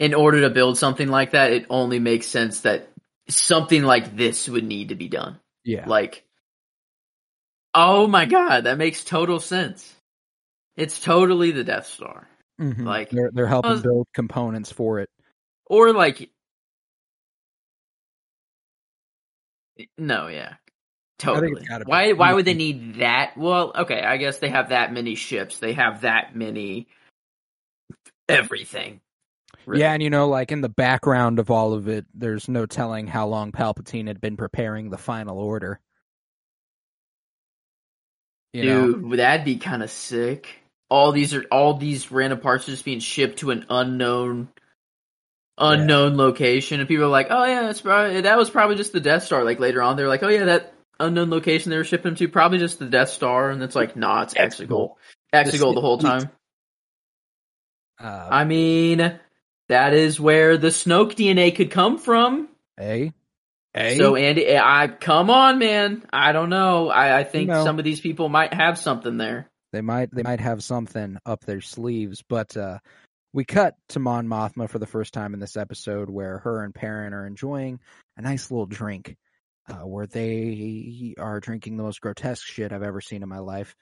in 0.00 0.14
order 0.14 0.40
to 0.40 0.50
build 0.50 0.78
something 0.78 1.08
like 1.08 1.32
that, 1.32 1.52
it 1.52 1.66
only 1.70 1.98
makes 2.00 2.26
sense 2.26 2.62
that 2.62 2.88
something 3.28 3.82
like 3.84 4.16
this 4.16 4.48
would 4.48 4.64
need 4.64 4.88
to 4.88 4.94
be 4.96 5.08
done. 5.08 5.38
Yeah. 5.62 5.86
Like, 5.86 6.24
oh 7.74 8.06
my 8.06 8.24
god, 8.26 8.64
that 8.64 8.78
makes 8.78 9.04
total 9.04 9.40
sense. 9.40 9.94
It's 10.76 11.00
totally 11.00 11.50
the 11.50 11.64
Death 11.64 11.86
Star. 11.86 12.28
Mhm. 12.60 12.84
like- 12.84 13.10
they're 13.10 13.30
they're 13.32 13.46
helping 13.46 13.70
was- 13.72 13.82
build 13.82 14.06
components 14.14 14.70
for 14.70 15.00
it. 15.00 15.08
Or 15.66 15.92
like, 15.92 16.30
no, 19.96 20.26
yeah. 20.28 20.54
Totally. 21.18 21.66
Why? 21.84 22.12
Why 22.12 22.32
would 22.32 22.46
they 22.46 22.54
need 22.54 22.94
that? 22.96 23.36
Well, 23.36 23.72
okay, 23.76 24.00
I 24.00 24.16
guess 24.16 24.38
they 24.38 24.48
have 24.48 24.70
that 24.70 24.92
many 24.92 25.14
ships. 25.14 25.58
They 25.58 25.74
have 25.74 26.00
that 26.00 26.34
many 26.34 26.88
everything. 28.28 29.00
really. 29.66 29.82
Yeah, 29.82 29.92
and 29.92 30.02
you 30.02 30.08
know, 30.08 30.28
like 30.28 30.50
in 30.50 30.62
the 30.62 30.70
background 30.70 31.38
of 31.38 31.50
all 31.50 31.74
of 31.74 31.88
it, 31.88 32.06
there's 32.14 32.48
no 32.48 32.64
telling 32.64 33.06
how 33.06 33.26
long 33.26 33.52
Palpatine 33.52 34.06
had 34.06 34.20
been 34.20 34.36
preparing 34.38 34.88
the 34.88 34.96
final 34.98 35.38
order. 35.38 35.78
You 38.52 38.64
know, 38.64 38.92
Dude, 38.92 39.18
that'd 39.18 39.44
be 39.44 39.56
kind 39.56 39.82
of 39.82 39.90
sick. 39.90 40.48
All 40.88 41.12
these 41.12 41.34
are 41.34 41.44
all 41.52 41.74
these 41.74 42.10
random 42.10 42.40
parts 42.40 42.68
are 42.68 42.72
just 42.72 42.84
being 42.84 42.98
shipped 42.98 43.40
to 43.40 43.52
an 43.52 43.66
unknown, 43.70 44.48
unknown 45.56 46.16
location, 46.16 46.80
and 46.80 46.88
people 46.88 47.04
are 47.04 47.08
like, 47.08 47.28
"Oh 47.30 47.44
yeah, 47.44 47.62
that's 47.62 47.80
probably 47.80 48.22
that 48.22 48.36
was 48.36 48.50
probably 48.50 48.74
just 48.74 48.92
the 48.92 49.00
Death 49.00 49.22
Star." 49.24 49.44
Like 49.44 49.60
later 49.60 49.82
on, 49.82 49.96
they're 49.96 50.08
like, 50.08 50.24
"Oh 50.24 50.28
yeah, 50.28 50.46
that 50.46 50.74
unknown 50.98 51.30
location 51.30 51.70
they 51.70 51.76
were 51.76 51.84
shipping 51.84 52.16
to 52.16 52.28
probably 52.28 52.58
just 52.58 52.80
the 52.80 52.86
Death 52.86 53.10
Star," 53.10 53.50
and 53.50 53.62
it's 53.62 53.76
like, 53.76 53.94
"Nah, 53.94 54.22
it's 54.22 54.34
Exegol, 54.34 54.96
Exegol 55.32 55.74
the 55.74 55.80
whole 55.80 55.98
time." 55.98 56.28
uh, 58.00 58.28
I 58.32 58.44
mean, 58.44 59.20
that 59.68 59.94
is 59.94 60.18
where 60.18 60.56
the 60.56 60.68
Snoke 60.68 61.14
DNA 61.14 61.54
could 61.54 61.70
come 61.70 61.98
from. 61.98 62.48
a, 62.80 63.12
a. 63.80 63.96
So 63.96 64.16
Andy, 64.16 64.56
I 64.56 64.88
come 64.88 65.30
on, 65.30 65.58
man. 65.58 66.04
I 66.12 66.32
don't 66.32 66.50
know. 66.50 66.88
I, 66.88 67.20
I 67.20 67.24
think 67.24 67.48
know. 67.48 67.64
some 67.64 67.78
of 67.78 67.84
these 67.84 68.00
people 68.00 68.28
might 68.28 68.54
have 68.54 68.78
something 68.78 69.16
there. 69.16 69.50
They 69.72 69.80
might 69.80 70.12
they 70.12 70.22
might 70.22 70.40
have 70.40 70.62
something 70.62 71.18
up 71.24 71.44
their 71.44 71.60
sleeves, 71.60 72.22
but 72.28 72.56
uh, 72.56 72.78
we 73.32 73.44
cut 73.44 73.74
to 73.90 74.00
Mon 74.00 74.26
Mothma 74.26 74.68
for 74.68 74.78
the 74.78 74.86
first 74.86 75.14
time 75.14 75.34
in 75.34 75.40
this 75.40 75.56
episode, 75.56 76.10
where 76.10 76.38
her 76.38 76.64
and 76.64 76.74
Perrin 76.74 77.14
are 77.14 77.26
enjoying 77.26 77.78
a 78.16 78.22
nice 78.22 78.50
little 78.50 78.66
drink, 78.66 79.16
uh, 79.68 79.86
where 79.86 80.06
they 80.06 81.14
are 81.18 81.40
drinking 81.40 81.76
the 81.76 81.84
most 81.84 82.00
grotesque 82.00 82.44
shit 82.44 82.72
I've 82.72 82.82
ever 82.82 83.00
seen 83.00 83.22
in 83.22 83.28
my 83.28 83.38
life. 83.38 83.74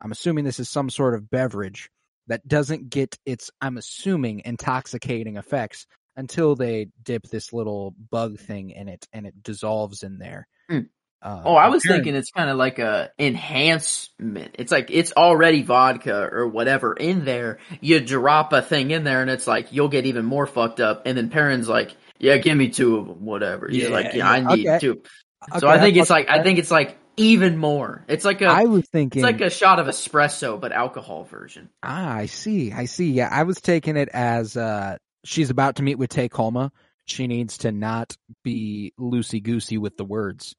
I'm 0.00 0.12
assuming 0.12 0.44
this 0.44 0.60
is 0.60 0.68
some 0.68 0.90
sort 0.90 1.14
of 1.14 1.30
beverage 1.30 1.90
that 2.28 2.46
doesn't 2.46 2.90
get 2.90 3.16
its, 3.26 3.50
I'm 3.60 3.78
assuming, 3.78 4.42
intoxicating 4.44 5.36
effects 5.36 5.86
until 6.16 6.54
they 6.54 6.88
dip 7.02 7.22
this 7.24 7.52
little 7.52 7.94
bug 8.10 8.38
thing 8.38 8.70
in 8.70 8.88
it 8.88 9.06
and 9.12 9.26
it 9.26 9.42
dissolves 9.42 10.02
in 10.02 10.18
there. 10.18 10.46
Hmm. 10.68 10.80
Uh, 11.22 11.42
Oh, 11.44 11.54
I 11.54 11.68
was 11.68 11.84
thinking 11.86 12.16
it's 12.16 12.32
kind 12.32 12.50
of 12.50 12.56
like 12.56 12.78
a 12.80 13.10
enhancement. 13.18 14.56
It's 14.58 14.72
like 14.72 14.88
it's 14.90 15.12
already 15.12 15.62
vodka 15.62 16.28
or 16.32 16.48
whatever 16.48 16.94
in 16.94 17.24
there. 17.24 17.58
You 17.80 18.00
drop 18.00 18.52
a 18.52 18.60
thing 18.60 18.90
in 18.90 19.04
there, 19.04 19.22
and 19.22 19.30
it's 19.30 19.46
like 19.46 19.72
you'll 19.72 19.88
get 19.88 20.06
even 20.06 20.24
more 20.24 20.46
fucked 20.46 20.80
up. 20.80 21.02
And 21.06 21.16
then 21.16 21.30
Perrin's 21.30 21.68
like, 21.68 21.96
"Yeah, 22.18 22.38
give 22.38 22.56
me 22.56 22.70
two 22.70 22.96
of 22.96 23.06
them, 23.06 23.24
whatever." 23.24 23.68
He's 23.68 23.84
Yeah, 23.84 23.88
like, 23.90 24.14
"Yeah, 24.14 24.28
I 24.28 24.40
need 24.56 24.66
okay. 24.66 24.78
two. 24.80 25.02
Okay, 25.48 25.58
So 25.60 25.68
I 25.68 25.78
think 25.78 25.96
it's 25.96 26.10
like 26.10 26.28
with 26.28 26.40
I 26.40 26.42
think 26.42 26.58
it's 26.58 26.70
like 26.70 26.98
even 27.16 27.56
more. 27.56 28.04
It's 28.08 28.24
like 28.24 28.42
a 28.42 28.46
I 28.46 28.64
was 28.64 28.88
thinking 28.88 29.20
it's 29.20 29.24
like 29.24 29.40
a 29.40 29.50
shot 29.50 29.78
of 29.78 29.86
espresso 29.86 30.60
but 30.60 30.72
alcohol 30.72 31.24
version. 31.24 31.68
Ah, 31.82 32.14
I 32.14 32.26
see. 32.26 32.72
I 32.72 32.86
see. 32.86 33.12
Yeah, 33.12 33.28
I 33.30 33.44
was 33.44 33.60
taking 33.60 33.96
it 33.96 34.08
as 34.12 34.56
uh 34.56 34.96
she's 35.24 35.50
about 35.50 35.76
to 35.76 35.82
meet 35.82 35.98
with 35.98 36.10
Tay 36.10 36.28
Kolma. 36.28 36.70
She 37.04 37.26
needs 37.26 37.58
to 37.58 37.72
not 37.72 38.16
be 38.44 38.92
loosey 38.98 39.42
goosey 39.42 39.78
with 39.78 39.96
the 39.96 40.04
words. 40.04 40.54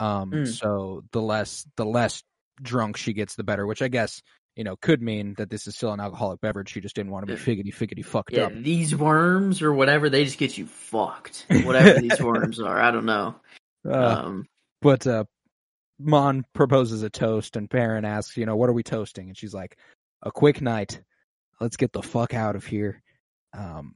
Um 0.00 0.30
Mm. 0.30 0.46
so 0.48 1.02
the 1.12 1.20
less 1.22 1.66
the 1.76 1.84
less 1.86 2.22
drunk 2.62 2.96
she 2.96 3.12
gets 3.12 3.34
the 3.36 3.44
better, 3.44 3.66
which 3.66 3.82
I 3.82 3.88
guess, 3.88 4.20
you 4.56 4.64
know, 4.64 4.76
could 4.76 5.00
mean 5.02 5.34
that 5.38 5.48
this 5.50 5.66
is 5.66 5.76
still 5.76 5.92
an 5.92 6.00
alcoholic 6.00 6.40
beverage. 6.40 6.70
She 6.70 6.80
just 6.80 6.94
didn't 6.96 7.12
want 7.12 7.26
to 7.26 7.34
be 7.34 7.40
figgity 7.40 7.74
figgity 7.74 8.04
fucked 8.04 8.32
Yeah, 8.32 8.44
up. 8.44 8.52
these 8.54 8.94
worms 8.94 9.62
or 9.62 9.72
whatever, 9.72 10.08
they 10.10 10.24
just 10.24 10.38
get 10.38 10.58
you 10.58 10.66
fucked. 10.66 11.46
Whatever 11.64 12.00
these 12.00 12.20
worms 12.20 12.60
are, 12.60 12.80
I 12.80 12.90
don't 12.90 13.06
know. 13.06 13.36
Uh, 13.88 14.22
Um, 14.24 14.46
but 14.82 15.06
uh 15.06 15.24
Mon 16.00 16.44
proposes 16.52 17.02
a 17.02 17.10
toast 17.10 17.56
and 17.56 17.68
Perrin 17.68 18.04
asks, 18.04 18.36
you 18.36 18.46
know, 18.46 18.54
what 18.56 18.68
are 18.68 18.72
we 18.74 18.84
toasting? 18.84 19.28
And 19.28 19.36
she's 19.36 19.54
like, 19.54 19.76
a 20.22 20.30
quick 20.30 20.60
night. 20.60 21.00
Let's 21.60 21.76
get 21.76 21.92
the 21.92 22.02
fuck 22.02 22.34
out 22.34 22.54
of 22.56 22.64
here. 22.64 23.02
Um 23.56 23.94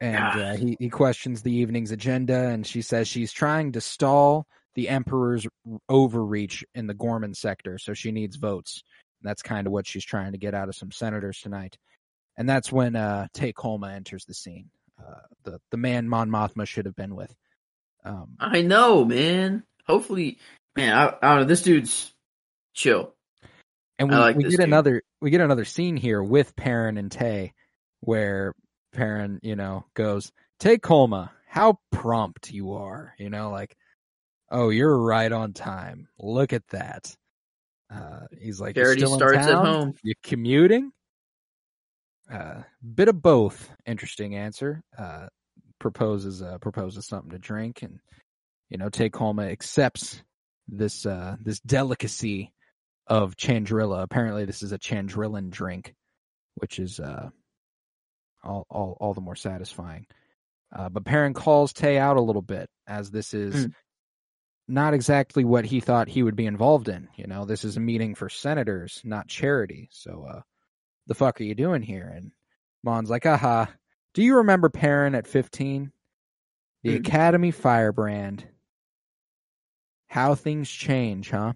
and 0.00 0.40
uh, 0.40 0.56
he, 0.56 0.76
he 0.78 0.88
questions 0.88 1.42
the 1.42 1.52
evening's 1.52 1.90
agenda 1.90 2.48
and 2.48 2.66
she 2.66 2.82
says 2.82 3.06
she's 3.06 3.32
trying 3.32 3.72
to 3.72 3.80
stall 3.80 4.46
the 4.74 4.88
emperor's 4.88 5.46
overreach 5.88 6.64
in 6.74 6.86
the 6.86 6.94
Ghorman 6.94 7.34
sector, 7.34 7.78
so 7.78 7.92
she 7.92 8.12
needs 8.12 8.36
votes. 8.36 8.82
That's 9.22 9.42
kind 9.42 9.66
of 9.66 9.72
what 9.72 9.86
she's 9.86 10.04
trying 10.04 10.32
to 10.32 10.38
get 10.38 10.54
out 10.54 10.68
of 10.68 10.74
some 10.74 10.90
senators 10.90 11.40
tonight. 11.40 11.76
And 12.36 12.48
that's 12.48 12.72
when 12.72 12.96
uh 12.96 13.26
Tay 13.34 13.52
Kolma 13.52 13.92
enters 13.94 14.24
the 14.24 14.34
scene. 14.34 14.70
Uh, 14.98 15.20
the 15.44 15.60
the 15.70 15.76
man 15.76 16.08
Mon 16.08 16.30
Mothma 16.30 16.66
should 16.66 16.86
have 16.86 16.96
been 16.96 17.14
with. 17.14 17.34
Um, 18.04 18.36
I 18.38 18.62
know, 18.62 19.04
man. 19.04 19.64
Hopefully, 19.86 20.38
man, 20.76 20.96
I, 20.96 21.08
I 21.20 21.30
don't 21.30 21.40
know. 21.40 21.44
This 21.44 21.62
dude's 21.62 22.12
chill. 22.74 23.14
And 23.98 24.08
we, 24.08 24.16
like 24.16 24.36
we 24.36 24.44
get 24.44 24.52
dude. 24.52 24.60
another 24.60 25.02
we 25.20 25.30
get 25.30 25.42
another 25.42 25.66
scene 25.66 25.96
here 25.96 26.22
with 26.22 26.56
Perrin 26.56 26.96
and 26.96 27.12
Tay, 27.12 27.52
where 28.00 28.54
Perrin, 28.92 29.40
you 29.42 29.56
know, 29.56 29.84
goes, 29.94 30.32
Tay 30.58 30.78
Kolma, 30.78 31.30
how 31.46 31.78
prompt 31.90 32.50
you 32.50 32.74
are. 32.74 33.14
You 33.18 33.30
know, 33.30 33.50
like, 33.50 33.76
oh, 34.50 34.70
you're 34.70 34.96
right 34.98 35.30
on 35.30 35.52
time. 35.52 36.08
Look 36.18 36.52
at 36.52 36.66
that. 36.68 37.14
Uh, 37.92 38.20
he's 38.40 38.60
like, 38.60 38.76
"You 38.76 38.82
Charity 38.82 39.06
starts 39.06 39.46
at 39.46 39.54
home. 39.54 39.94
You 40.02 40.14
commuting? 40.22 40.92
Uh, 42.32 42.62
bit 42.94 43.08
of 43.08 43.20
both. 43.20 43.70
Interesting 43.86 44.36
answer. 44.36 44.82
Uh, 44.96 45.26
proposes 45.80 46.42
uh, 46.42 46.58
proposes 46.58 47.06
something 47.06 47.30
to 47.30 47.38
drink, 47.38 47.82
and 47.82 47.98
you 48.68 48.78
know, 48.78 48.88
Tay 48.88 49.10
Kolma 49.10 49.50
accepts 49.50 50.22
this 50.68 51.04
uh 51.04 51.36
this 51.42 51.58
delicacy 51.60 52.52
of 53.08 53.36
Chandrila. 53.36 54.02
Apparently, 54.02 54.44
this 54.44 54.62
is 54.62 54.70
a 54.70 54.78
Chandrilan 54.78 55.50
drink, 55.50 55.94
which 56.54 56.78
is 56.78 57.00
uh 57.00 57.30
all 58.42 58.66
all 58.70 58.96
all 59.00 59.14
the 59.14 59.20
more 59.20 59.36
satisfying. 59.36 60.06
Uh, 60.74 60.88
but 60.88 61.04
Perrin 61.04 61.34
calls 61.34 61.72
Tay 61.72 61.98
out 61.98 62.16
a 62.16 62.20
little 62.22 62.42
bit 62.42 62.68
as 62.86 63.10
this 63.10 63.34
is 63.34 63.66
Mm. 63.66 63.74
not 64.68 64.94
exactly 64.94 65.44
what 65.44 65.64
he 65.64 65.80
thought 65.80 66.08
he 66.08 66.22
would 66.22 66.36
be 66.36 66.46
involved 66.46 66.88
in. 66.88 67.08
You 67.16 67.26
know, 67.26 67.44
this 67.44 67.64
is 67.64 67.76
a 67.76 67.80
meeting 67.80 68.14
for 68.14 68.28
senators, 68.28 69.00
not 69.04 69.26
charity. 69.28 69.88
So, 69.90 70.24
uh, 70.28 70.42
the 71.06 71.14
fuck 71.14 71.40
are 71.40 71.44
you 71.44 71.56
doing 71.56 71.82
here? 71.82 72.06
And 72.06 72.30
Mon's 72.84 73.10
like, 73.10 73.26
aha, 73.26 73.68
do 74.14 74.22
you 74.22 74.36
remember 74.36 74.68
Perrin 74.68 75.14
at 75.16 75.26
15? 75.26 75.92
The 76.82 76.90
Mm. 76.90 77.00
Academy 77.00 77.50
Firebrand. 77.50 78.46
How 80.06 80.34
things 80.34 80.70
change, 80.70 81.30
huh? 81.30 81.52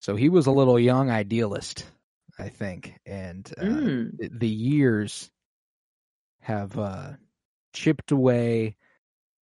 So 0.00 0.16
he 0.16 0.28
was 0.28 0.46
a 0.46 0.52
little 0.52 0.78
young 0.78 1.10
idealist, 1.10 1.84
I 2.40 2.48
think, 2.48 2.98
and 3.06 3.52
uh, 3.58 3.64
Mm. 3.64 4.18
the, 4.18 4.28
the 4.28 4.48
years 4.48 5.30
have 6.40 6.78
uh, 6.78 7.12
chipped 7.74 8.12
away 8.12 8.76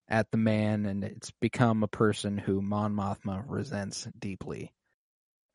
at 0.09 0.31
the 0.31 0.39
man, 0.39 0.87
and 0.87 1.05
it's 1.05 1.31
become 1.41 1.83
a 1.83 1.89
person 1.89 2.39
who 2.39 2.61
Mon 2.63 2.95
Mothma 2.95 3.45
resents 3.47 4.09
deeply. 4.19 4.73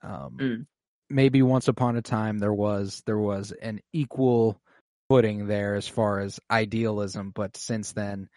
Um, 0.01 0.37
Mm. 0.39 0.65
Maybe 1.09 1.41
once 1.43 1.67
upon 1.67 1.95
a 1.95 2.01
time 2.01 2.39
there 2.39 2.53
was 2.53 3.03
there 3.05 3.19
was 3.19 3.51
an 3.51 3.81
equal 3.91 4.59
footing 5.09 5.45
there 5.47 5.75
as 5.75 5.87
far 5.87 6.19
as 6.19 6.39
idealism, 6.49 7.31
but 7.35 7.55
since 7.57 7.91
then, 7.91 8.29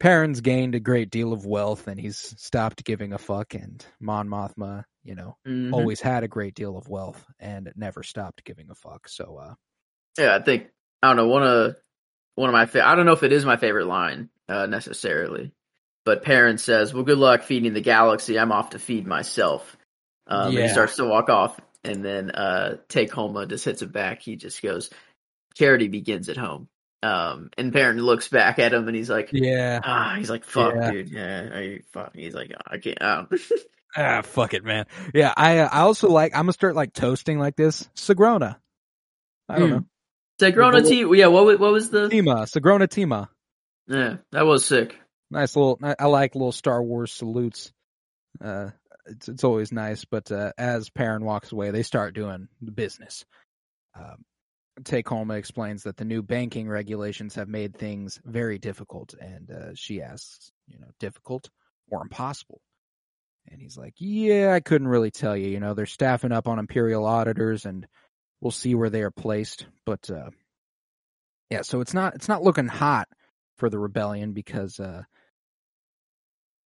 Perrin's 0.00 0.40
gained 0.40 0.74
a 0.74 0.80
great 0.80 1.10
deal 1.10 1.32
of 1.32 1.44
wealth, 1.46 1.86
and 1.86 2.00
he's 2.00 2.18
stopped 2.42 2.84
giving 2.84 3.12
a 3.12 3.18
fuck. 3.18 3.54
And 3.54 3.84
Mon 4.00 4.28
Mothma, 4.28 4.84
you 5.02 5.14
know, 5.14 5.36
Mhm. 5.46 5.72
always 5.72 6.00
had 6.00 6.24
a 6.24 6.28
great 6.28 6.54
deal 6.54 6.76
of 6.76 6.88
wealth 6.88 7.24
and 7.38 7.70
never 7.76 8.02
stopped 8.02 8.42
giving 8.44 8.70
a 8.70 8.74
fuck. 8.74 9.08
So, 9.08 9.36
uh, 9.36 9.54
Yeah, 10.18 10.34
I 10.34 10.40
think 10.42 10.70
I 11.02 11.08
don't 11.08 11.16
know 11.16 11.28
one 11.28 11.42
of 11.44 11.76
one 12.34 12.48
of 12.48 12.52
my 12.54 12.66
fa- 12.66 12.86
I 12.86 12.94
don't 12.94 13.06
know 13.06 13.12
if 13.12 13.22
it 13.22 13.32
is 13.32 13.44
my 13.44 13.56
favorite 13.58 13.86
line 13.86 14.30
uh, 14.48 14.66
necessarily, 14.66 15.52
but 16.04 16.22
Perrin 16.22 16.58
says, 16.58 16.92
"Well, 16.94 17.04
good 17.04 17.18
luck 17.18 17.42
feeding 17.42 17.74
the 17.74 17.80
galaxy. 17.82 18.38
I'm 18.38 18.52
off 18.52 18.70
to 18.70 18.78
feed 18.78 19.06
myself." 19.06 19.76
Um, 20.26 20.48
and 20.48 20.54
Yeah. 20.54 20.62
he 20.62 20.68
starts 20.68 20.96
to 20.96 21.04
walk 21.04 21.28
off, 21.28 21.60
and 21.84 22.02
then 22.04 22.30
uh, 22.30 22.78
Tay 22.88 23.06
Kolma 23.06 23.46
just 23.48 23.64
hits 23.64 23.82
it 23.82 23.92
back. 23.92 24.22
He 24.22 24.36
just 24.36 24.62
goes, 24.62 24.90
"Charity 25.54 25.88
begins 25.88 26.28
at 26.30 26.36
home." 26.38 26.68
Um, 27.02 27.50
and 27.56 27.72
Perrin 27.72 27.98
looks 27.98 28.28
back 28.28 28.58
at 28.58 28.74
him, 28.74 28.86
and 28.86 28.94
he's 28.96 29.08
like, 29.08 29.30
yeah, 29.32 29.80
"Ah," 29.82 30.16
he's 30.18 30.28
like, 30.28 30.44
"Fuck, 30.44 30.74
Yeah. 30.74 30.90
dude, 30.90 31.08
yeah, 31.10 31.40
are 31.56 31.62
you 31.62 31.82
fuck?" 31.92 32.14
He's 32.14 32.34
like, 32.34 32.52
"I 32.66 32.76
can't." 32.78 32.98
I 33.00 33.16
don't. 33.30 33.40
ah, 33.96 34.22
fuck 34.22 34.52
it, 34.54 34.64
man. 34.64 34.84
Yeah, 35.14 35.32
I 35.36 35.58
uh, 35.60 35.68
I 35.72 35.80
also 35.80 36.08
like 36.10 36.34
I'm 36.34 36.42
gonna 36.42 36.52
start 36.52 36.74
like 36.76 36.92
toasting 36.92 37.38
like 37.38 37.56
this. 37.56 37.88
Sagrona. 37.96 38.56
I 39.48 39.58
don't 39.58 39.68
Mm. 39.68 39.72
know. 39.72 39.84
Sagrona 40.40 40.72
little- 40.82 40.90
T. 41.12 41.18
Yeah, 41.18 41.28
what 41.28 41.58
what 41.58 41.72
was 41.72 41.90
the? 41.90 42.08
Tima, 42.08 42.42
Sagrona 42.44 42.86
Tima. 42.88 43.28
Yeah, 43.88 44.16
that 44.32 44.44
was 44.46 44.64
sick. 44.66 44.94
Nice 45.30 45.56
little. 45.56 45.78
I, 45.82 45.96
I 45.98 46.06
like 46.06 46.34
little 46.34 46.52
Star 46.52 46.82
Wars 46.82 47.12
salutes. 47.12 47.72
Uh, 48.44 48.70
it's 49.06 49.28
it's 49.28 49.44
always 49.44 49.72
nice. 49.72 50.04
But 50.04 50.30
uh, 50.30 50.52
as 50.58 50.90
Perrin 50.90 51.24
walks 51.24 51.50
away, 51.52 51.70
they 51.70 51.82
start 51.82 52.14
doing 52.14 52.48
the 52.60 52.72
business. 52.72 53.24
Um, 53.98 54.22
Tay 54.84 55.02
Kolma 55.02 55.36
explains 55.36 55.82
that 55.84 55.96
the 55.96 56.04
new 56.04 56.22
banking 56.22 56.68
regulations 56.68 57.34
have 57.34 57.48
made 57.48 57.76
things 57.76 58.20
very 58.24 58.58
difficult, 58.58 59.14
and 59.20 59.50
uh, 59.50 59.74
she 59.74 60.02
asks, 60.02 60.52
you 60.66 60.78
know, 60.78 60.88
difficult 60.98 61.48
or 61.90 62.02
impossible? 62.02 62.60
And 63.48 63.60
he's 63.60 63.76
like, 63.76 63.94
yeah, 63.98 64.52
I 64.52 64.60
couldn't 64.60 64.88
really 64.88 65.10
tell 65.10 65.36
you. 65.36 65.48
You 65.48 65.60
know, 65.60 65.74
they're 65.74 65.86
staffing 65.86 66.32
up 66.32 66.46
on 66.46 66.58
imperial 66.58 67.04
auditors, 67.04 67.64
and 67.64 67.86
we'll 68.40 68.50
see 68.50 68.74
where 68.74 68.90
they 68.90 69.02
are 69.02 69.10
placed. 69.10 69.66
But 69.84 70.10
uh, 70.10 70.30
yeah, 71.50 71.62
so 71.62 71.80
it's 71.80 71.94
not 71.94 72.14
it's 72.14 72.28
not 72.28 72.42
looking 72.42 72.68
hot 72.68 73.08
for 73.56 73.68
the 73.68 73.78
rebellion 73.78 74.32
because 74.32 74.78
uh, 74.78 75.02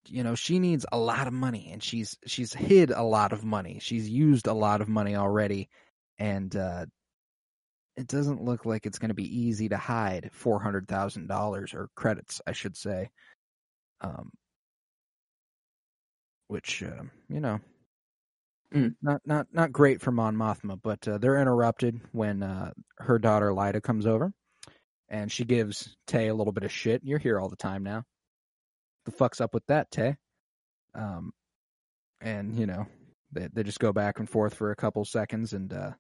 you 0.07 0.23
know 0.25 0.35
she 0.35 0.59
needs 0.59 0.85
a 0.93 0.99
lot 0.99 1.27
of 1.27 1.33
money, 1.33 1.71
and 1.73 1.83
she's 1.83 2.19
she's 2.27 2.53
hid 2.53 2.91
a 2.91 3.03
lot 3.03 3.33
of 3.33 3.45
money. 3.45 3.79
She's 3.81 4.09
used 4.09 4.47
a 4.47 4.55
lot 4.55 4.81
of 4.81 4.89
money 4.89 5.17
already, 5.17 5.69
and 6.19 6.55
uh, 6.55 6.87
it 7.97 8.07
doesn't 8.09 8.43
look 8.43 8.67
like 8.67 8.87
it's 8.87 8.99
going 8.99 9.11
to 9.11 9.15
be 9.15 9.41
easy 9.41 9.69
to 9.69 9.77
hide 9.77 10.31
four 10.33 10.61
hundred 10.61 10.89
thousand 10.89 11.29
dollars 11.29 11.75
or 11.75 11.89
credits, 11.95 12.41
I 12.47 12.53
should 12.53 12.77
say. 12.77 13.11
Um, 14.01 14.31
which 16.49 16.83
uh, 16.83 17.03
you 17.29 17.41
know, 17.41 17.61
Mm. 18.75 18.97
not 19.01 19.21
not 19.25 19.47
not 19.53 19.71
great 19.73 20.01
for 20.01 20.11
Mon 20.11 20.35
Mothma, 20.35 20.81
but 20.83 21.07
uh, 21.07 21.19
they're 21.19 21.41
interrupted 21.41 22.01
when 22.13 22.43
uh, 22.43 22.73
her 22.99 23.21
daughter 23.21 23.51
Leida 23.51 23.81
comes 23.81 24.05
over, 24.07 24.33
and 25.09 25.31
she 25.31 25.45
gives 25.45 25.97
Tay 26.09 26.27
a 26.29 26.35
little 26.35 26.53
bit 26.53 26.65
of 26.65 26.73
shit. 26.73 27.03
You're 27.05 27.21
here 27.21 27.39
all 27.39 27.49
the 27.49 27.57
time 27.57 27.85
now. 27.85 28.03
The 29.05 29.13
fuck's 29.13 29.41
up 29.41 29.55
with 29.55 29.65
that, 29.67 29.91
Tay? 29.93 30.17
Um, 30.95 31.33
and 32.21 32.59
you 32.59 32.67
know, 32.67 32.87
they 33.33 33.49
they 33.53 33.63
just 33.63 33.79
go 33.79 33.93
back 33.93 34.19
and 34.19 34.29
forth 34.29 34.55
for 34.55 34.73
a 34.73 34.77
couple 34.77 35.05
seconds, 35.05 35.53
and 35.53 35.73
uh, 35.73 35.93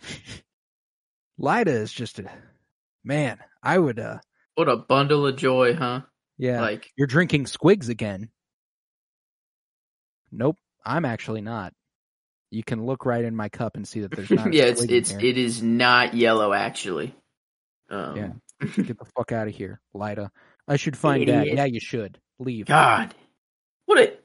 Leida 1.40 1.68
is 1.68 1.92
just 1.92 2.18
a 2.18 2.30
man. 3.04 3.38
I 3.62 3.78
would, 3.78 3.98
uh, 3.98 4.18
What 4.54 4.68
a 4.68 4.76
bundle 4.76 5.26
of 5.26 5.36
joy, 5.36 5.74
huh? 5.74 6.02
yeah. 6.36 6.60
Like, 6.60 6.90
You're 6.96 7.06
drinking 7.06 7.44
squigs 7.44 7.88
again. 7.88 8.30
Nope, 10.30 10.56
I'm 10.84 11.04
actually 11.04 11.40
not. 11.40 11.72
You 12.50 12.62
can 12.62 12.84
look 12.84 13.04
right 13.06 13.24
in 13.24 13.36
my 13.36 13.48
cup 13.48 13.76
and 13.76 13.86
see 13.86 14.00
that 14.00 14.10
there's 14.10 14.30
not. 14.32 14.52
Yeah, 14.52 14.64
it's 14.64 14.82
it's 14.82 15.12
it 15.12 15.36
is 15.38 15.62
not 15.62 16.14
yellow 16.14 16.52
actually. 16.52 17.14
Um, 17.90 18.16
Yeah. 18.16 18.32
Get 18.76 18.98
the 18.98 19.04
fuck 19.16 19.30
out 19.32 19.46
of 19.48 19.54
here, 19.54 19.80
Leida. 19.94 20.30
I 20.66 20.76
should 20.76 20.96
find. 20.96 21.22
Idiot. 21.22 21.56
Yeah, 21.56 21.64
you 21.66 21.78
should 21.80 22.18
leave. 22.38 22.66
God, 22.66 23.14
what 23.86 23.98
a. 24.00 24.16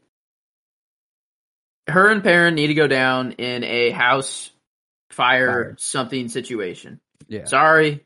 Her 1.92 2.10
and 2.10 2.24
Perrin 2.24 2.56
need 2.56 2.68
to 2.68 2.74
go 2.74 2.88
down 2.88 3.34
in 3.34 3.64
a 3.64 3.92
house 3.92 4.50
fire, 5.12 5.48
Fire. 5.48 5.76
something 5.78 6.30
situation. 6.30 7.00
Yeah. 7.28 7.46
Sorry, 7.46 8.04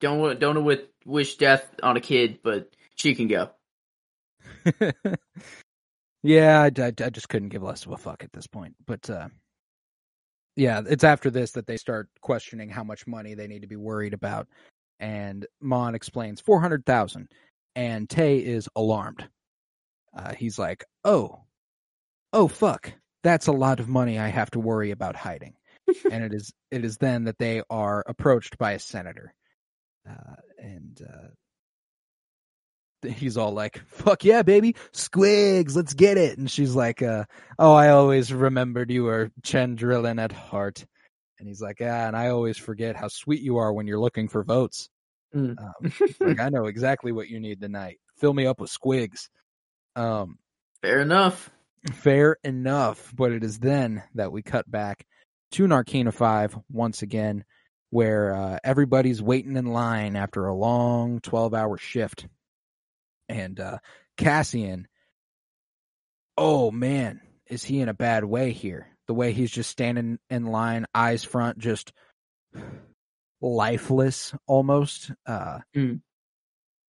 don't 0.00 0.38
don't 0.40 0.64
with 0.64 0.82
wish 1.04 1.36
death 1.36 1.66
on 1.82 1.96
a 1.96 2.00
kid, 2.00 2.40
but 2.42 2.70
she 2.94 3.14
can 3.14 3.28
go. 3.28 3.50
Yeah, 6.22 6.62
I, 6.62 6.82
I, 6.82 6.86
I 6.88 7.10
just 7.10 7.28
couldn't 7.28 7.50
give 7.50 7.62
less 7.62 7.86
of 7.86 7.92
a 7.92 7.96
fuck 7.96 8.24
at 8.24 8.32
this 8.32 8.46
point. 8.46 8.74
But 8.86 9.08
uh, 9.08 9.28
yeah, 10.56 10.82
it's 10.88 11.04
after 11.04 11.30
this 11.30 11.52
that 11.52 11.66
they 11.66 11.76
start 11.76 12.08
questioning 12.20 12.68
how 12.68 12.84
much 12.84 13.06
money 13.06 13.34
they 13.34 13.46
need 13.46 13.62
to 13.62 13.68
be 13.68 13.76
worried 13.76 14.14
about. 14.14 14.48
And 15.00 15.46
Mon 15.60 15.94
explains 15.94 16.40
four 16.40 16.60
hundred 16.60 16.84
thousand, 16.84 17.28
and 17.76 18.10
Tay 18.10 18.38
is 18.38 18.68
alarmed. 18.74 19.28
Uh, 20.16 20.34
he's 20.34 20.58
like, 20.58 20.84
"Oh, 21.04 21.44
oh 22.32 22.48
fuck, 22.48 22.92
that's 23.22 23.46
a 23.46 23.52
lot 23.52 23.78
of 23.78 23.88
money 23.88 24.18
I 24.18 24.28
have 24.28 24.50
to 24.52 24.58
worry 24.60 24.90
about 24.90 25.14
hiding." 25.14 25.54
And 26.10 26.24
it 26.24 26.34
is 26.34 26.52
it 26.70 26.84
is 26.84 26.96
then 26.98 27.24
that 27.24 27.38
they 27.38 27.62
are 27.70 28.04
approached 28.06 28.58
by 28.58 28.72
a 28.72 28.78
senator, 28.78 29.34
uh, 30.08 30.34
and 30.58 31.00
uh, 31.02 31.28
he's 33.08 33.36
all 33.36 33.52
like, 33.52 33.78
"Fuck 33.86 34.24
yeah, 34.24 34.42
baby, 34.42 34.74
squigs, 34.92 35.76
let's 35.76 35.94
get 35.94 36.18
it." 36.18 36.38
And 36.38 36.50
she's 36.50 36.74
like, 36.74 37.02
uh, 37.02 37.24
"Oh, 37.58 37.72
I 37.72 37.90
always 37.90 38.32
remembered 38.32 38.90
you 38.90 39.04
were 39.04 39.30
Chandrilan 39.42 40.20
at 40.22 40.32
heart." 40.32 40.84
And 41.38 41.48
he's 41.48 41.60
like, 41.60 41.78
"Ah, 41.80 42.06
and 42.06 42.16
I 42.16 42.28
always 42.28 42.56
forget 42.58 42.96
how 42.96 43.08
sweet 43.08 43.42
you 43.42 43.58
are 43.58 43.72
when 43.72 43.86
you're 43.86 44.00
looking 44.00 44.28
for 44.28 44.42
votes. 44.42 44.88
Mm. 45.34 45.56
Um, 45.58 45.92
like 46.20 46.40
I 46.40 46.48
know 46.48 46.66
exactly 46.66 47.12
what 47.12 47.28
you 47.28 47.38
need 47.40 47.60
tonight. 47.60 47.98
Fill 48.18 48.34
me 48.34 48.46
up 48.46 48.60
with 48.60 48.70
squigs." 48.70 49.28
Um, 49.96 50.38
Fair 50.82 51.00
enough. 51.00 51.50
fair 51.92 52.36
enough. 52.44 53.12
But 53.16 53.32
it 53.32 53.44
is 53.44 53.58
then 53.58 54.02
that 54.14 54.32
we 54.32 54.42
cut 54.42 54.70
back 54.70 55.06
to 55.52 55.64
Narkina 55.64 56.12
Five 56.12 56.56
once 56.70 57.02
again, 57.02 57.44
where 57.90 58.34
uh, 58.34 58.58
everybody's 58.64 59.22
waiting 59.22 59.56
in 59.56 59.66
line 59.66 60.16
after 60.16 60.46
a 60.46 60.54
long 60.54 61.20
twelve-hour 61.20 61.78
shift. 61.78 62.26
And 63.28 63.60
uh 63.60 63.78
Cassian 64.16 64.88
oh 66.38 66.70
man 66.70 67.20
is 67.46 67.62
he 67.62 67.80
in 67.80 67.88
a 67.88 67.94
bad 67.94 68.24
way 68.24 68.52
here? 68.52 68.88
The 69.06 69.14
way 69.14 69.32
he's 69.32 69.50
just 69.50 69.70
standing 69.70 70.18
in 70.30 70.46
line 70.46 70.86
eyes 70.94 71.24
front 71.24 71.58
just 71.58 71.92
lifeless 73.40 74.34
almost 74.46 75.12
uh 75.26 75.60
Mm. 75.76 76.00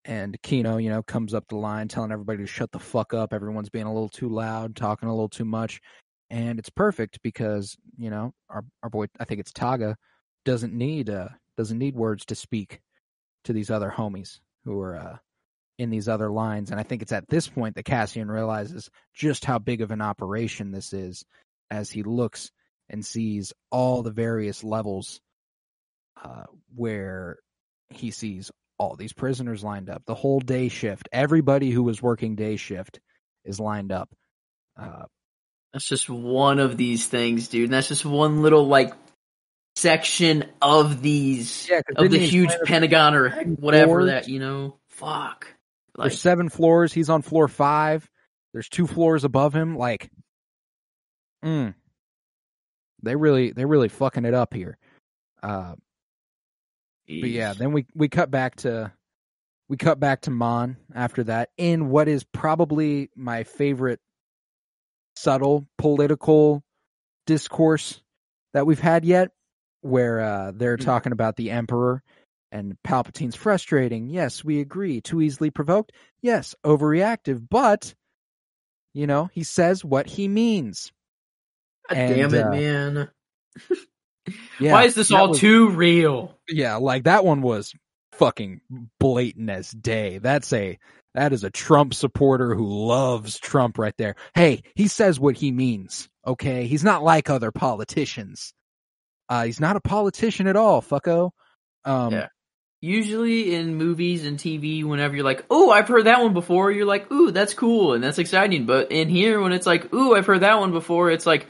and 0.05 0.41
Kino 0.41 0.77
you 0.77 0.89
know 0.89 1.03
comes 1.03 1.33
up 1.33 1.45
the 1.49 1.57
line 1.57 1.87
telling 1.87 2.11
everybody 2.11 2.39
to 2.39 2.47
shut 2.47 2.71
the 2.71 2.79
fuck 2.79 3.13
up. 3.13 3.33
Everyone's 3.33 3.69
being 3.69 3.85
a 3.85 3.93
little 3.93 4.09
too 4.09 4.29
loud 4.29 4.75
talking 4.75 5.09
a 5.09 5.13
little 5.13 5.29
too 5.29 5.45
much 5.45 5.81
and 6.29 6.59
it's 6.59 6.69
perfect 6.69 7.19
because 7.23 7.77
you 7.97 8.09
know 8.09 8.33
our 8.49 8.63
our 8.83 8.89
boy 8.89 9.05
I 9.19 9.25
think 9.25 9.39
it's 9.39 9.51
Taga 9.51 9.95
doesn't 10.45 10.73
need 10.73 11.09
uh 11.09 11.29
doesn't 11.57 11.77
need 11.77 11.95
words 11.95 12.25
to 12.25 12.35
speak 12.35 12.79
to 13.45 13.53
these 13.53 13.69
other 13.69 13.93
homies 13.95 14.39
who 14.65 14.79
are 14.79 14.95
uh 14.95 15.17
in 15.79 15.89
these 15.89 16.09
other 16.09 16.29
lines. 16.29 16.69
And 16.69 16.79
I 16.79 16.83
think 16.83 17.01
it's 17.01 17.13
at 17.13 17.29
this 17.29 17.47
point 17.47 17.75
that 17.75 17.85
Cassian 17.85 18.29
realizes 18.29 18.91
just 19.15 19.45
how 19.45 19.57
big 19.59 19.81
of 19.81 19.91
an 19.91 20.01
operation 20.01 20.71
this 20.71 20.91
is 20.91 21.23
as 21.71 21.89
he 21.89 22.03
looks 22.03 22.51
and 22.89 23.03
sees 23.03 23.53
all 23.71 24.03
the 24.03 24.11
various 24.11 24.61
levels 24.63 25.21
uh, 26.21 26.43
where 26.75 27.37
he 27.89 28.11
sees 28.11 28.51
all 28.77 28.97
these 28.97 29.13
prisoners 29.13 29.63
lined 29.63 29.89
up. 29.89 30.03
The 30.05 30.15
whole 30.15 30.41
day 30.41 30.67
shift, 30.67 31.07
everybody 31.13 31.71
who 31.71 31.83
was 31.83 32.01
working 32.01 32.35
day 32.35 32.57
shift 32.57 32.99
is 33.45 33.59
lined 33.59 33.93
up. 33.93 34.09
Uh, 34.77 35.05
That's 35.73 35.87
just 35.87 36.09
one 36.09 36.59
of 36.59 36.77
these 36.77 37.07
things, 37.07 37.47
dude. 37.47 37.65
And 37.65 37.73
that's 37.73 37.87
just 37.87 38.05
one 38.05 38.41
little 38.41 38.67
like 38.67 38.93
section 39.75 40.45
of 40.61 41.01
these 41.01 41.67
Yeah, 41.69 41.81
of 41.95 42.09
the 42.09 42.17
huge 42.19 42.51
Pentagon 42.65 43.15
or 43.15 43.29
whatever 43.29 44.01
floors? 44.01 44.05
that 44.07 44.29
you 44.29 44.39
know. 44.39 44.77
Fuck. 44.89 45.47
Like, 45.95 46.09
there's 46.09 46.21
seven 46.21 46.49
floors. 46.49 46.91
He's 46.91 47.09
on 47.09 47.21
floor 47.21 47.47
five. 47.47 48.09
There's 48.53 48.67
two 48.69 48.87
floors 48.87 49.23
above 49.23 49.53
him. 49.53 49.77
Like, 49.77 50.09
mm, 51.43 51.73
they 53.03 53.15
really, 53.15 53.51
they 53.51 53.65
really 53.65 53.89
fucking 53.89 54.25
it 54.25 54.33
up 54.33 54.53
here. 54.53 54.77
Uh, 55.41 55.75
but 57.07 57.29
yeah, 57.29 57.53
then 57.53 57.71
we 57.71 57.85
we 57.95 58.07
cut 58.09 58.29
back 58.29 58.57
to 58.57 58.91
we 59.67 59.77
cut 59.77 59.99
back 59.99 60.21
to 60.21 60.31
Mon 60.31 60.77
after 60.93 61.23
that 61.25 61.49
in 61.57 61.89
what 61.89 62.07
is 62.07 62.23
probably 62.23 63.09
my 63.15 63.43
favorite 63.43 63.99
subtle 65.19 65.67
political 65.77 66.63
discourse 67.25 68.01
that 68.53 68.65
we've 68.65 68.79
had 68.79 69.05
yet, 69.05 69.31
where 69.81 70.19
uh, 70.21 70.51
they're 70.55 70.77
Mm. 70.77 70.85
talking 70.85 71.11
about 71.11 71.35
the 71.35 71.51
Emperor 71.51 72.01
and 72.51 72.75
Palpatine's 72.83 73.35
frustrating. 73.35 74.09
Yes, 74.09 74.43
we 74.43 74.59
agree. 74.59 75.01
Too 75.01 75.21
easily 75.21 75.51
provoked. 75.51 75.91
Yes, 76.21 76.55
overreactive. 76.65 77.45
But 77.49 77.93
you 78.93 79.05
know, 79.07 79.29
he 79.33 79.43
says 79.43 79.85
what 79.85 80.07
he 80.07 80.27
means. 80.27 80.91
God 81.89 81.97
and, 81.97 82.15
damn 82.15 82.33
it, 82.33 82.43
uh, 82.45 82.49
man. 82.49 83.09
Yeah, 84.59 84.73
Why 84.73 84.83
is 84.83 84.93
this 84.93 85.11
all 85.11 85.29
was- 85.29 85.39
too 85.39 85.69
real? 85.69 86.37
Yeah, 86.47 86.75
like 86.75 87.05
that 87.05 87.25
one 87.25 87.41
was 87.41 87.73
fucking 88.13 88.61
blatant 88.99 89.49
as 89.49 89.71
day. 89.71 90.19
That's 90.19 90.51
a 90.53 90.77
that 91.15 91.33
is 91.33 91.43
a 91.43 91.49
Trump 91.49 91.93
supporter 91.93 92.53
who 92.55 92.65
loves 92.65 93.39
Trump 93.39 93.77
right 93.77 93.95
there. 93.97 94.15
Hey, 94.35 94.63
he 94.75 94.87
says 94.87 95.19
what 95.19 95.35
he 95.35 95.51
means. 95.51 96.07
Okay, 96.25 96.67
he's 96.67 96.83
not 96.83 97.03
like 97.03 97.29
other 97.29 97.51
politicians. 97.51 98.53
Uh, 99.27 99.45
he's 99.45 99.59
not 99.59 99.75
a 99.75 99.81
politician 99.81 100.47
at 100.47 100.55
all, 100.55 100.81
fucko. 100.81 101.31
Um, 101.85 102.13
Yeah. 102.13 102.27
Usually 102.81 103.53
in 103.55 103.75
movies 103.75 104.25
and 104.25 104.37
TV, 104.39 104.85
whenever 104.85 105.13
you're 105.13 105.25
like, 105.25 105.45
"Oh, 105.49 105.69
I've 105.69 105.89
heard 105.89 106.05
that 106.05 106.21
one 106.21 106.33
before," 106.33 106.71
you're 106.71 106.85
like, 106.85 107.11
"Ooh, 107.11 107.29
that's 107.29 107.53
cool 107.53 107.91
and 107.93 108.01
that's 108.01 108.19
exciting." 108.19 108.65
But 108.65 108.89
in 108.93 109.09
here, 109.09 109.41
when 109.41 109.51
it's 109.51 109.65
like, 109.65 109.93
"Ooh, 109.93 110.15
I've 110.15 110.25
heard 110.25 110.41
that 110.41 110.59
one 110.59 110.71
before," 110.71 111.11
it's 111.11 111.25
like 111.25 111.45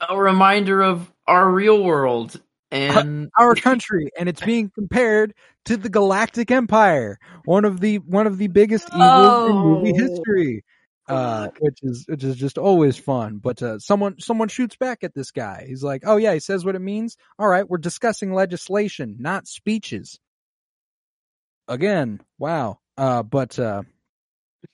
a 0.00 0.16
reminder 0.16 0.82
of 0.82 1.10
our 1.26 1.50
real 1.50 1.82
world 1.82 2.40
and 2.70 3.30
our 3.38 3.54
country, 3.54 4.10
and 4.18 4.28
it's 4.28 4.40
being 4.40 4.70
compared 4.74 5.34
to 5.66 5.76
the 5.76 5.88
Galactic 5.88 6.50
Empire, 6.50 7.18
one 7.44 7.64
of 7.64 7.80
the 7.80 7.96
one 7.98 8.26
of 8.26 8.38
the 8.38 8.48
biggest 8.48 8.88
evils 8.94 9.46
in 9.46 9.56
movie 9.62 9.92
Oh. 9.96 10.02
history. 10.02 10.64
Uh, 11.08 11.46
which 11.60 11.78
is 11.84 12.04
which 12.08 12.24
is 12.24 12.34
just 12.34 12.58
always 12.58 12.96
fun. 12.96 13.38
But 13.38 13.62
uh, 13.62 13.78
someone 13.78 14.18
someone 14.18 14.48
shoots 14.48 14.74
back 14.74 15.04
at 15.04 15.14
this 15.14 15.30
guy. 15.30 15.64
He's 15.68 15.84
like, 15.84 16.02
"Oh 16.04 16.16
yeah, 16.16 16.34
he 16.34 16.40
says 16.40 16.64
what 16.64 16.74
it 16.74 16.80
means. 16.80 17.16
All 17.38 17.46
right, 17.46 17.68
we're 17.68 17.78
discussing 17.78 18.32
legislation, 18.32 19.16
not 19.20 19.46
speeches." 19.46 20.18
Again, 21.68 22.20
wow. 22.38 22.78
Uh, 22.96 23.22
but 23.22 23.56
uh, 23.58 23.82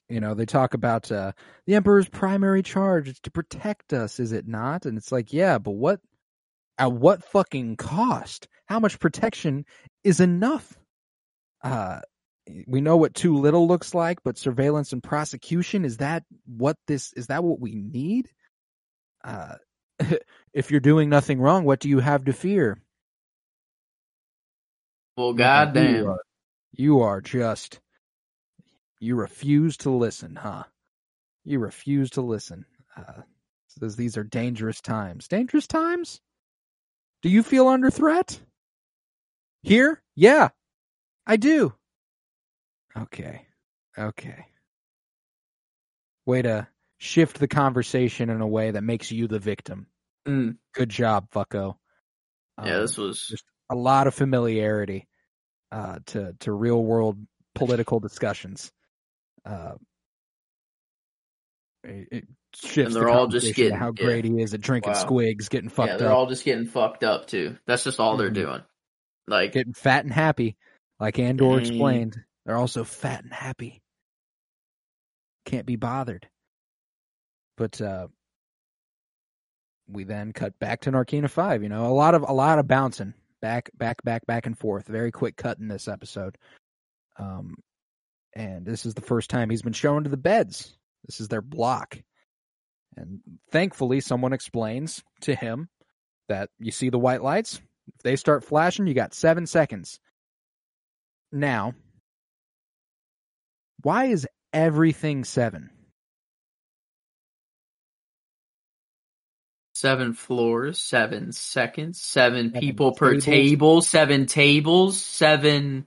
you 0.09 0.20
know, 0.20 0.32
they 0.34 0.47
talk 0.47 0.72
about 0.74 1.12
uh, 1.12 1.32
the 1.66 1.74
emperor's 1.74 2.09
primary 2.09 2.62
charge 2.62 3.09
is 3.09 3.20
to 3.20 3.30
protect 3.30 3.93
us, 3.93 4.18
is 4.18 4.32
it 4.32 4.47
not? 4.47 4.86
And 4.86 4.97
it's 4.97 5.12
like, 5.12 5.32
yeah, 5.32 5.59
but 5.59 5.72
what? 5.72 6.01
At 6.78 6.92
what 6.92 7.24
fucking 7.24 7.76
cost? 7.76 8.48
How 8.66 8.80
much 8.80 8.98
protection 8.98 9.64
is 10.04 10.20
enough? 10.20 10.76
Uh, 11.62 12.00
we 12.66 12.80
know 12.80 12.96
what 12.96 13.14
too 13.14 13.36
little 13.36 13.68
looks 13.68 13.94
like, 13.94 14.18
but 14.24 14.38
surveillance 14.38 14.92
and 14.92 15.02
prosecution 15.02 15.84
is 15.84 15.98
that 15.98 16.24
what 16.46 16.76
this 16.88 17.12
is 17.14 17.28
that 17.28 17.44
what 17.44 17.60
we 17.60 17.74
need? 17.74 18.28
Uh, 19.24 19.56
if 20.52 20.70
you're 20.70 20.80
doing 20.80 21.08
nothing 21.08 21.40
wrong, 21.40 21.64
what 21.64 21.80
do 21.80 21.88
you 21.88 22.00
have 22.00 22.24
to 22.24 22.32
fear? 22.32 22.78
well, 25.16 25.32
You 25.32 25.34
goddamn. 25.34 26.06
are, 26.08 26.22
you 26.72 27.00
are 27.00 27.20
just 27.20 27.80
you 29.00 29.16
refuse 29.16 29.76
to 29.78 29.90
listen, 29.90 30.36
huh? 30.36 30.64
You 31.44 31.58
refuse 31.58 32.10
to 32.10 32.22
listen. 32.22 32.64
Uh, 32.96 33.22
says 33.68 33.96
these 33.96 34.16
are 34.16 34.24
dangerous 34.24 34.80
times. 34.80 35.28
Dangerous 35.28 35.66
times? 35.66 36.20
Do 37.22 37.28
you 37.28 37.42
feel 37.42 37.68
under 37.68 37.90
threat? 37.90 38.40
Here? 39.62 40.02
Yeah, 40.16 40.48
I 41.26 41.36
do. 41.36 41.72
Okay. 42.96 43.46
Okay. 43.98 44.46
Way 46.26 46.42
to 46.42 46.68
shift 46.98 47.38
the 47.38 47.48
conversation 47.48 48.28
in 48.30 48.40
a 48.40 48.46
way 48.46 48.72
that 48.72 48.82
makes 48.82 49.10
you 49.10 49.28
the 49.28 49.38
victim. 49.38 49.86
Mm. 50.26 50.56
Good 50.74 50.88
job, 50.88 51.30
fucko. 51.30 51.76
Yeah, 52.62 52.74
Um, 52.76 52.80
this 52.82 52.96
was 52.96 53.26
just 53.26 53.44
a 53.70 53.74
lot 53.74 54.06
of 54.06 54.14
familiarity 54.14 55.08
uh, 55.70 55.98
to 56.06 56.34
to 56.40 56.52
real 56.52 56.82
world 56.82 57.18
political 57.54 57.98
discussions. 58.00 58.72
Uh, 59.44 59.74
it, 61.84 62.08
it 62.12 62.24
shifts 62.55 62.94
And 62.94 62.94
they're 62.94 63.09
all 63.11 63.26
just 63.28 63.55
getting- 63.55 63.76
how 63.76 63.92
yeah. 63.96 64.05
great 64.05 64.24
he 64.24 64.40
is 64.40 64.55
at 64.55 64.61
drinking 64.61 64.92
Wow. 64.92 65.05
squigs, 65.05 65.48
getting 65.50 65.68
fucked 65.70 65.90
up. 65.90 65.94
yeah, 65.94 65.96
they're 66.05 66.12
up, 66.12 66.18
all 66.18 66.26
just 66.26 66.44
getting 66.44 66.66
fucked 66.66 67.05
up 67.05 67.26
too. 67.26 67.57
That's 67.66 67.84
just 67.84 68.00
all 68.00 68.16
they're 68.16 68.30
Mhm. 68.30 68.34
doing. 68.34 68.62
Like, 69.28 69.53
getting 69.53 69.72
fat 69.74 70.05
and 70.05 70.12
happy, 70.12 70.57
like 71.00 71.18
Andor 71.18 71.44
Mm. 71.44 71.61
explained. 71.61 72.16
They're 72.44 72.57
also 72.57 72.84
fat 72.84 73.22
and 73.24 73.32
happy. 73.32 73.82
Can't 75.44 75.66
be 75.66 75.76
bothered. 75.76 76.28
But 77.57 77.80
uh, 77.80 78.09
we 79.88 80.05
then 80.05 80.32
cut 80.32 80.59
back 80.59 80.82
to 80.82 80.92
Narkina 80.92 81.28
Five. 81.30 81.62
You 81.62 81.68
know, 81.68 81.86
a 81.86 81.92
lot 81.94 82.14
of 82.14 82.22
a 82.22 82.32
lot 82.32 82.59
of 82.59 82.66
bouncing 82.66 83.14
back, 83.40 83.70
back, 83.76 84.03
back, 84.03 84.26
back 84.26 84.46
and 84.46 84.59
forth. 84.59 84.86
Very 84.86 85.11
quick 85.11 85.36
cut 85.36 85.59
in 85.59 85.68
this 85.68 85.88
episode. 85.88 86.38
Um, 87.18 87.57
and 88.34 88.64
this 88.64 88.86
is 88.86 88.94
the 88.94 89.00
first 89.03 89.28
time 89.30 89.50
he's 89.50 89.62
been 89.62 89.72
shown 89.72 90.05
to 90.05 90.11
the 90.11 90.16
beds. 90.16 90.76
This 91.07 91.20
is 91.20 91.28
their 91.28 91.42
block. 91.42 91.98
And 92.97 93.20
thankfully, 93.51 94.01
someone 94.01 94.32
explains 94.32 95.03
to 95.22 95.34
him 95.34 95.68
that 96.28 96.51
you 96.59 96.70
see 96.72 96.90
the 96.90 96.99
white 96.99 97.22
lights. 97.22 97.61
If 97.88 98.03
they 98.03 98.16
start 98.16 98.45
flashing, 98.45 98.86
you 98.86 98.95
got 98.95 99.14
seven 99.14 99.47
seconds. 99.47 99.99
Now, 101.32 101.74
why 103.82 104.07
is 104.07 104.26
everything 104.53 105.24
seven? 105.24 105.70
Seven 109.74 110.12
floors, 110.12 110.78
seven 110.80 111.32
seconds, 111.32 112.01
seven, 112.01 112.51
Seven 112.51 112.61
people 112.61 112.93
per 112.93 113.12
tables. 113.14 113.24
table, 113.24 113.82
seven 113.82 114.26
tables, 114.26 115.01
seven. 115.01 115.86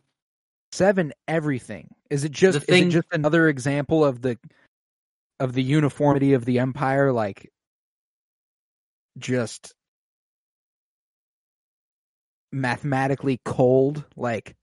Seven 0.71 1.13
everything. 1.27 1.87
Is 2.09 2.25
it 2.25 2.31
just 2.31 2.65
thing- 2.65 2.89
is 2.89 2.95
it 2.95 2.97
just 2.97 3.07
another 3.13 3.47
example 3.47 4.03
of 4.03 4.21
the 4.21 4.37
of 5.39 5.53
the 5.53 5.63
uniformity 5.63 6.33
of 6.33 6.45
the 6.45 6.59
empire? 6.59 7.11
Like 7.11 7.51
just 9.17 9.73
mathematically 12.51 13.39
cold? 13.43 14.03
Like 14.15 14.55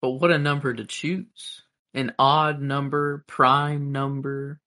But 0.00 0.10
what 0.10 0.30
a 0.30 0.38
number 0.38 0.72
to 0.72 0.84
choose. 0.84 1.62
An 1.94 2.12
odd 2.18 2.60
number, 2.60 3.24
prime 3.26 3.90
number. 3.92 4.60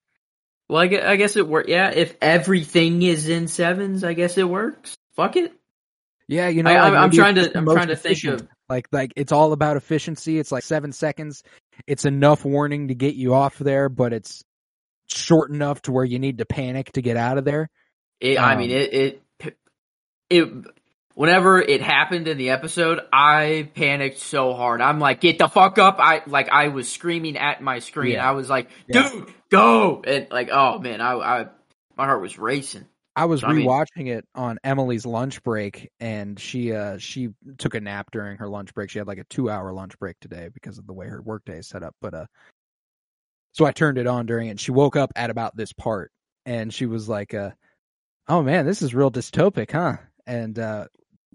Well, 0.67 0.81
I 0.81 0.87
guess, 0.87 1.05
I 1.05 1.15
guess 1.15 1.35
it 1.35 1.47
works. 1.47 1.69
Yeah, 1.69 1.89
if 1.91 2.15
everything 2.21 3.01
is 3.01 3.29
in 3.29 3.47
sevens, 3.47 4.03
I 4.03 4.13
guess 4.13 4.37
it 4.37 4.47
works. 4.47 4.95
Fuck 5.15 5.35
it. 5.35 5.53
Yeah, 6.27 6.47
you 6.47 6.63
know, 6.63 6.71
I- 6.71 6.89
like 6.89 6.93
I'm 6.93 7.11
trying 7.11 7.35
to- 7.35 7.57
I'm 7.57 7.65
trying 7.65 7.87
to 7.89 7.95
think 7.95 8.13
efficient. 8.17 8.41
of- 8.41 8.47
like 8.71 8.87
like 8.91 9.13
it's 9.15 9.31
all 9.31 9.53
about 9.53 9.77
efficiency. 9.77 10.39
It's 10.39 10.51
like 10.51 10.63
seven 10.63 10.91
seconds. 10.93 11.43
It's 11.85 12.05
enough 12.05 12.45
warning 12.45 12.87
to 12.87 12.95
get 12.95 13.15
you 13.15 13.33
off 13.33 13.57
there, 13.59 13.89
but 13.89 14.13
it's 14.13 14.43
short 15.07 15.51
enough 15.51 15.81
to 15.83 15.91
where 15.91 16.05
you 16.05 16.19
need 16.19 16.37
to 16.37 16.45
panic 16.45 16.91
to 16.93 17.01
get 17.01 17.17
out 17.17 17.37
of 17.37 17.43
there. 17.45 17.69
It, 18.21 18.39
I 18.39 18.55
mean, 18.55 18.71
Um, 18.71 18.77
it, 18.77 18.93
it, 18.93 19.21
it, 20.29 20.49
whenever 21.15 21.59
it 21.59 21.81
happened 21.81 22.27
in 22.27 22.37
the 22.37 22.51
episode, 22.51 23.01
I 23.11 23.69
panicked 23.75 24.19
so 24.19 24.53
hard. 24.53 24.79
I'm 24.79 24.99
like, 24.99 25.19
get 25.19 25.37
the 25.37 25.49
fuck 25.49 25.77
up. 25.77 25.97
I, 25.99 26.21
like, 26.27 26.47
I 26.49 26.69
was 26.69 26.87
screaming 26.87 27.35
at 27.35 27.61
my 27.61 27.79
screen. 27.79 28.13
Yeah. 28.13 28.29
I 28.29 28.31
was 28.31 28.49
like, 28.49 28.69
Yeah. 28.87 29.09
dude, 29.09 29.33
go. 29.49 30.01
And 30.05 30.27
like, 30.31 30.49
oh 30.51 30.79
man, 30.79 31.01
I, 31.01 31.13
I, 31.15 31.45
my 31.97 32.05
heart 32.05 32.21
was 32.21 32.37
racing. 32.39 32.85
I 33.15 33.25
was 33.25 33.43
I 33.43 33.51
mean- 33.51 33.67
rewatching 33.67 34.07
it 34.07 34.25
on 34.35 34.57
Emily's 34.63 35.05
lunch 35.05 35.43
break, 35.43 35.89
and 35.99 36.39
she 36.39 36.73
uh 36.73 36.97
she 36.97 37.29
took 37.57 37.75
a 37.75 37.81
nap 37.81 38.09
during 38.11 38.37
her 38.37 38.47
lunch 38.47 38.73
break. 38.73 38.89
She 38.89 38.99
had 38.99 39.07
like 39.07 39.17
a 39.17 39.25
two 39.25 39.49
hour 39.49 39.73
lunch 39.73 39.97
break 39.99 40.19
today 40.21 40.49
because 40.53 40.77
of 40.77 40.87
the 40.87 40.93
way 40.93 41.07
her 41.07 41.21
workday 41.21 41.59
is 41.59 41.67
set 41.67 41.83
up. 41.83 41.95
But 42.01 42.13
uh, 42.13 42.25
so 43.53 43.65
I 43.65 43.71
turned 43.71 43.97
it 43.97 44.07
on 44.07 44.25
during 44.25 44.47
it. 44.47 44.51
And 44.51 44.59
she 44.59 44.71
woke 44.71 44.95
up 44.95 45.11
at 45.15 45.29
about 45.29 45.55
this 45.55 45.73
part, 45.73 46.11
and 46.45 46.73
she 46.73 46.85
was 46.85 47.09
like, 47.09 47.33
uh, 47.33 47.51
"Oh 48.27 48.41
man, 48.43 48.65
this 48.65 48.81
is 48.81 48.95
real 48.95 49.11
dystopic, 49.11 49.71
huh?" 49.71 49.97
And 50.25 50.57
uh, 50.57 50.87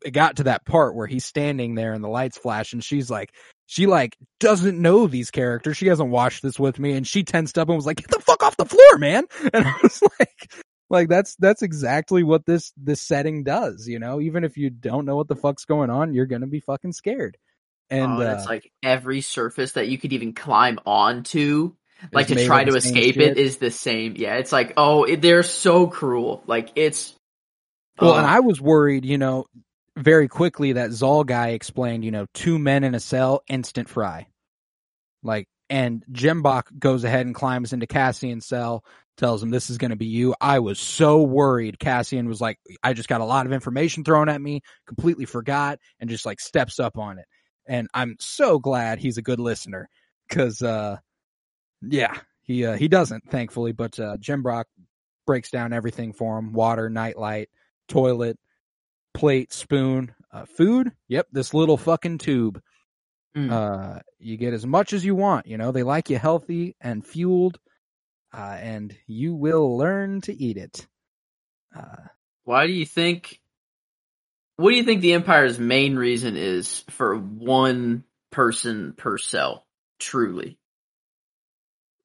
it 0.05 0.12
got 0.12 0.37
to 0.37 0.45
that 0.45 0.64
part 0.64 0.95
where 0.95 1.07
he's 1.07 1.24
standing 1.24 1.74
there 1.74 1.93
and 1.93 2.03
the 2.03 2.09
lights 2.09 2.39
flash, 2.39 2.72
and 2.72 2.83
she's 2.83 3.11
like, 3.11 3.33
she 3.66 3.87
like 3.87 4.16
doesn't 4.41 4.81
know 4.81 5.07
these 5.07 5.31
characters. 5.31 5.77
She 5.77 5.89
hasn't 5.89 6.11
watched 6.11 6.43
this 6.43 6.59
with 6.59 6.79
me, 6.79 6.93
and 6.93 7.07
she 7.07 7.22
tensed 7.24 7.59
up 7.59 7.68
and 7.68 7.77
was 7.77 7.87
like, 7.87 7.99
"Get 7.99 8.11
the 8.11 8.20
fuck 8.20 8.43
off 8.43 8.57
the 8.57 8.64
floor, 8.64 8.99
man!" 8.99 9.24
And 9.53 9.66
I 9.66 9.74
was 9.83 10.01
like, 10.18 10.64
like 10.89 11.09
that's 11.09 11.37
that's 11.37 11.62
exactly 11.62 12.22
what 12.22 12.47
this 12.47 12.72
this 12.76 13.01
setting 13.01 13.45
does. 13.45 13.89
You 13.89 13.99
know, 13.99 14.20
even 14.20 14.45
if 14.45 14.57
you 14.57 14.70
don't 14.70 15.05
know 15.05 15.16
what 15.16 15.28
the 15.28 15.37
fuck's 15.37 15.64
going 15.64 15.91
on, 15.91 16.14
you're 16.14 16.26
gonna 16.26 16.47
be 16.47 16.61
fucking 16.61 16.93
scared. 16.93 17.37
And 17.91 18.12
oh, 18.12 18.26
uh, 18.26 18.34
it's 18.34 18.47
like 18.47 18.70
every 18.82 19.20
surface 19.20 19.72
that 19.72 19.89
you 19.89 19.99
could 19.99 20.12
even 20.12 20.32
climb 20.32 20.80
onto, 20.84 21.72
like 22.12 22.28
to 22.28 22.47
try 22.47 22.64
to 22.64 22.74
escape 22.74 23.14
shit. 23.14 23.22
it, 23.22 23.39
is 23.39 23.59
the 23.59 23.70
same. 23.70 24.14
Yeah, 24.16 24.34
it's 24.34 24.53
like, 24.53 24.72
oh, 24.76 25.05
it, 25.05 25.22
they're 25.22 25.43
so 25.43 25.87
cruel. 25.87 26.43
Like 26.47 26.70
it's. 26.74 27.14
Well, 28.01 28.14
uh, 28.14 28.18
and 28.18 28.26
I 28.26 28.41
was 28.41 28.61
worried, 28.61 29.05
you 29.05 29.18
know, 29.18 29.47
very 29.97 30.28
quickly 30.28 30.72
that 30.72 30.91
Zol 30.91 31.24
guy 31.24 31.51
explained, 31.51 32.05
you 32.05 32.11
know, 32.11 32.26
two 32.34 32.59
men 32.59 32.84
in 32.84 32.95
a 32.95 33.01
cell, 33.01 33.43
instant 33.49 33.89
fry. 33.89 34.26
Like, 35.22 35.49
and 35.70 36.05
Jemboc 36.12 36.64
goes 36.78 37.05
ahead 37.05 37.26
and 37.26 37.34
climbs 37.34 37.72
into 37.72 37.87
Cassian's 37.87 38.47
cell, 38.47 38.84
tells 39.17 39.43
him 39.43 39.51
this 39.51 39.71
is 39.71 39.79
going 39.79 39.91
to 39.91 39.97
be 39.97 40.07
you. 40.07 40.35
I 40.41 40.59
was 40.59 40.79
so 40.79 41.23
worried. 41.23 41.79
Cassian 41.79 42.29
was 42.29 42.41
like, 42.41 42.59
I 42.83 42.93
just 42.93 43.09
got 43.09 43.21
a 43.21 43.25
lot 43.25 43.47
of 43.47 43.53
information 43.53 44.05
thrown 44.05 44.29
at 44.29 44.41
me, 44.41 44.62
completely 44.87 45.25
forgot, 45.25 45.79
and 46.01 46.11
just 46.11 46.27
like 46.27 46.41
steps 46.41 46.79
up 46.79 46.99
on 46.99 47.19
it. 47.19 47.27
And 47.67 47.89
I'm 47.95 48.17
so 48.21 48.59
glad 48.59 48.99
he's 48.99 49.19
a 49.19 49.23
good 49.23 49.41
listener 49.41 49.89
because, 50.29 50.62
uh, 50.62 50.99
yeah, 51.83 52.14
he, 52.43 52.64
uh, 52.64 52.77
he 52.77 52.89
doesn't, 52.89 53.29
thankfully, 53.31 53.73
but, 53.73 53.99
uh, 53.99 54.17
Brock 54.39 54.69
breaks 55.27 55.51
down 55.51 55.73
everything 55.73 56.12
for 56.12 56.39
him 56.39 56.53
water, 56.53 56.89
nightlight, 56.89 57.49
toilet, 57.89 58.39
plate, 59.14 59.53
spoon, 59.53 60.14
uh, 60.33 60.45
food. 60.45 60.93
Yep, 61.09 61.29
this 61.33 61.55
little 61.55 61.77
fucking 61.77 62.19
tube. 62.19 62.61
Mm. 63.37 63.51
Uh, 63.51 64.01
you 64.19 64.37
get 64.37 64.55
as 64.55 64.64
much 64.64 64.93
as 64.93 65.05
you 65.05 65.14
want. 65.14 65.47
You 65.47 65.59
know, 65.59 65.73
they 65.73 65.83
like 65.83 66.09
you 66.09 66.19
healthy 66.19 66.77
and 66.81 67.05
fueled, 67.05 67.59
uh, 68.37 68.59
and 68.61 68.95
you 69.07 69.34
will 69.34 69.78
learn 69.78 70.20
to 70.22 70.34
eat 70.34 70.59
it. 70.59 70.87
Uh, 71.74 72.09
Why 72.45 72.66
do 72.66 72.72
you 72.72 72.84
think? 72.84 73.41
What 74.57 74.70
do 74.70 74.76
you 74.76 74.84
think 74.84 75.01
the 75.01 75.14
Empire's 75.14 75.59
main 75.59 75.97
reason 75.97 76.37
is 76.37 76.84
for 76.91 77.16
one 77.16 78.05
person 78.30 78.93
per 78.93 79.18
cell? 79.18 79.64
Truly, 79.99 80.59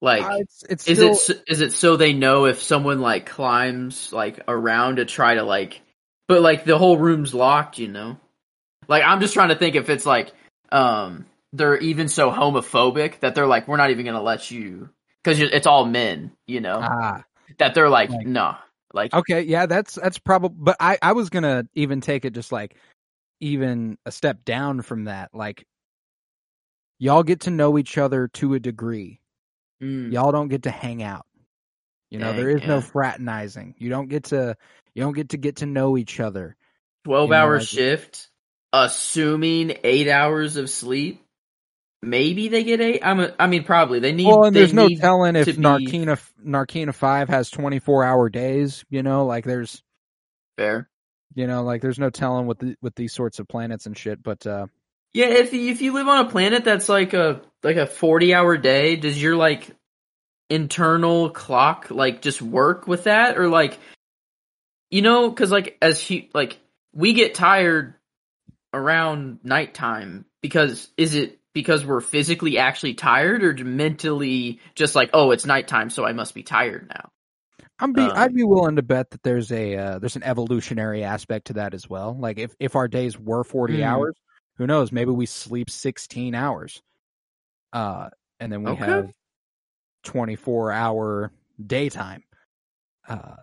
like, 0.02 0.24
uh, 0.24 0.38
it's 0.40 0.64
it's 0.70 0.88
is 0.88 0.98
still, 0.98 1.36
it 1.36 1.44
is 1.48 1.62
it 1.62 1.74
so 1.74 1.98
they 1.98 2.14
know 2.14 2.46
if 2.46 2.62
someone 2.62 3.02
like 3.02 3.26
climbs 3.26 4.14
like 4.14 4.40
around 4.48 4.96
to 4.96 5.06
try 5.06 5.36
to 5.36 5.44
like, 5.44 5.82
but 6.28 6.42
like 6.42 6.64
the 6.64 6.78
whole 6.78 6.98
room's 6.98 7.34
locked, 7.34 7.78
you 7.78 7.90
know? 7.90 8.18
Like, 8.88 9.04
I'm 9.06 9.20
just 9.20 9.34
trying 9.34 9.50
to 9.50 9.56
think 9.56 9.76
if 9.76 9.90
it's 9.90 10.06
like, 10.06 10.32
um, 10.72 11.26
they're 11.54 11.78
even 11.78 12.08
so 12.08 12.32
homophobic 12.32 13.20
that 13.20 13.36
they're 13.36 13.48
like, 13.48 13.68
we're 13.68 13.78
not 13.78 13.92
even 13.92 14.06
gonna 14.06 14.24
let 14.24 14.50
you 14.50 14.90
because 15.24 15.40
it's 15.40 15.68
all 15.68 15.86
men, 15.86 16.32
you 16.48 16.62
know? 16.62 16.80
ah 16.82 17.24
that 17.58 17.74
they're 17.76 17.90
like, 17.90 18.10
no, 18.10 18.56
like, 18.94 19.14
okay. 19.14 19.42
Yeah, 19.42 19.66
that's 19.66 19.96
that's 19.96 20.18
probably. 20.20 20.56
But 20.58 20.78
I 20.80 20.98
I 21.02 21.12
was 21.14 21.30
gonna 21.30 21.66
even 21.76 22.02
take 22.02 22.24
it 22.26 22.34
just 22.34 22.52
like 22.52 22.76
even 23.40 23.98
a 24.06 24.12
step 24.12 24.46
down 24.46 24.82
from 24.82 25.06
that. 25.06 25.32
Like 25.34 25.66
y'all 27.00 27.24
get 27.24 27.42
to 27.42 27.52
know 27.52 27.78
each 27.78 27.98
other 27.98 28.28
to 28.30 28.54
a 28.54 28.60
degree. 28.60 29.20
mm, 29.82 30.12
y'all 30.12 30.32
don't 30.32 30.48
get 30.48 30.64
to 30.64 30.72
hang 30.72 31.04
out. 31.04 31.26
You 32.10 32.20
know, 32.20 32.28
Dang, 32.28 32.36
there 32.38 32.50
is 32.58 32.64
no 32.68 32.82
fraternizing. 32.82 33.76
You 33.78 33.90
don't 33.90 34.10
get 34.10 34.26
to 34.26 34.56
you 34.94 35.04
don't 35.04 35.14
get 35.14 35.30
to 35.30 35.38
get 35.38 35.58
to 35.58 35.66
know 35.66 35.98
each 35.98 36.20
other. 36.20 36.56
12 37.06 37.28
You 37.28 37.32
know, 37.32 37.38
hour 37.38 37.58
like- 37.60 37.68
shift, 37.68 38.30
assuming 38.74 39.78
eight 39.84 40.08
hours 40.08 40.58
of 40.58 40.70
sleep. 40.70 41.24
Maybe 42.04 42.48
they 42.48 42.64
get 42.64 42.82
eight. 42.82 43.02
I'm. 43.04 43.20
A, 43.20 43.34
I 43.38 43.46
mean, 43.48 43.64
probably 43.64 44.00
they 44.00 44.12
need. 44.12 44.26
well, 44.28 44.46
and 44.46 44.56
there's 44.56 44.74
no 44.74 44.90
telling 44.90 45.36
if 45.36 45.46
be- 45.46 45.54
Narkina 45.54 46.20
Narkina 46.44 46.94
Five 46.96 47.30
has 47.30 47.50
24 47.52 48.04
hour 48.04 48.28
days. 48.30 48.84
You 48.90 49.04
know, 49.04 49.26
like 49.26 49.46
there's 49.46 49.84
fair. 50.58 50.90
you 51.36 51.46
know 51.48 51.64
like 51.64 51.82
there's 51.82 52.00
no 52.00 52.10
telling 52.10 52.48
with 52.48 52.60
the, 52.60 52.76
with 52.82 52.96
these 52.96 53.14
sorts 53.14 53.40
of 53.40 53.48
planets 53.48 53.86
and 53.86 53.96
shit. 53.98 54.24
But 54.24 54.46
uh 54.48 54.66
Yeah, 55.14 55.28
if 55.28 55.54
you- 55.54 55.70
if 55.72 55.82
you 55.82 55.94
live 55.94 56.08
on 56.08 56.26
a 56.26 56.30
planet 56.30 56.64
that's 56.66 56.90
like 56.90 57.14
a 57.14 57.42
like 57.64 57.78
a 57.78 57.86
40 57.86 58.34
hour 58.34 58.58
day, 58.58 58.96
does 58.96 59.22
your 59.22 59.36
like 59.36 59.70
internal 60.50 61.30
clock 61.30 61.88
like 61.92 62.22
just 62.22 62.42
work 62.42 62.88
with 62.88 63.04
that 63.06 63.38
or 63.38 63.48
like 63.48 63.78
you 64.90 65.02
know 65.02 65.32
cuz 65.32 65.52
like 65.52 65.78
as 65.82 66.06
hu- 66.06 66.28
like 66.34 66.58
we 66.94 67.14
get 67.14 67.36
tired 67.36 67.94
around 68.74 69.40
nighttime 69.44 70.26
because 70.42 70.90
is 70.98 71.16
it 71.16 71.38
because 71.54 71.86
we're 71.86 72.02
physically 72.02 72.58
actually 72.58 72.94
tired 72.94 73.44
or 73.44 73.54
mentally 73.64 74.60
just 74.76 74.96
like 74.96 75.10
oh 75.14 75.32
it's 75.32 75.46
nighttime 75.46 75.90
so 75.90 76.06
I 76.06 76.14
must 76.14 76.34
be 76.34 76.44
tired 76.44 76.90
now. 76.90 77.10
I'm 77.80 77.94
be 77.94 78.14
Um, 78.14 78.16
I'd 78.16 78.34
be 78.34 78.44
willing 78.44 78.78
to 78.78 78.84
bet 78.84 79.10
that 79.12 79.24
there's 79.24 79.52
a 79.52 79.76
uh, 79.76 80.00
there's 80.00 80.16
an 80.16 80.24
evolutionary 80.24 81.04
aspect 81.04 81.48
to 81.48 81.54
that 81.54 81.74
as 81.74 81.90
well. 81.90 82.16
Like 82.20 82.40
if 82.40 82.56
if 82.60 82.76
our 82.76 82.88
days 82.88 83.20
were 83.20 83.44
40 83.44 83.84
Hmm. 83.84 83.84
hours, 83.84 84.16
who 84.58 84.68
knows? 84.68 84.92
Maybe 84.92 85.12
we 85.12 85.26
sleep 85.26 85.70
16 85.70 86.36
hours, 86.36 86.82
uh, 87.74 88.10
and 88.40 88.52
then 88.52 88.64
we 88.64 88.74
Okay. 88.74 88.76
have 88.76 89.12
24 90.04 90.72
hour 90.72 91.32
daytime. 91.66 92.24
Uh, 93.08 93.36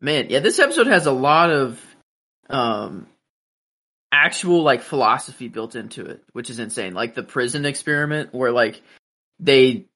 Man, 0.00 0.26
yeah, 0.30 0.40
this 0.40 0.58
episode 0.58 0.86
has 0.88 1.06
a 1.06 1.12
lot 1.12 1.50
of 1.50 1.80
um 2.50 3.06
actual 4.14 4.62
like 4.62 4.82
philosophy 4.82 5.48
built 5.48 5.74
into 5.74 6.04
it, 6.06 6.22
which 6.32 6.50
is 6.50 6.58
insane. 6.58 6.94
Like 6.94 7.14
the 7.14 7.22
prison 7.22 7.64
experiment 7.64 8.32
where 8.32 8.52
like 8.52 8.80
they 9.40 9.86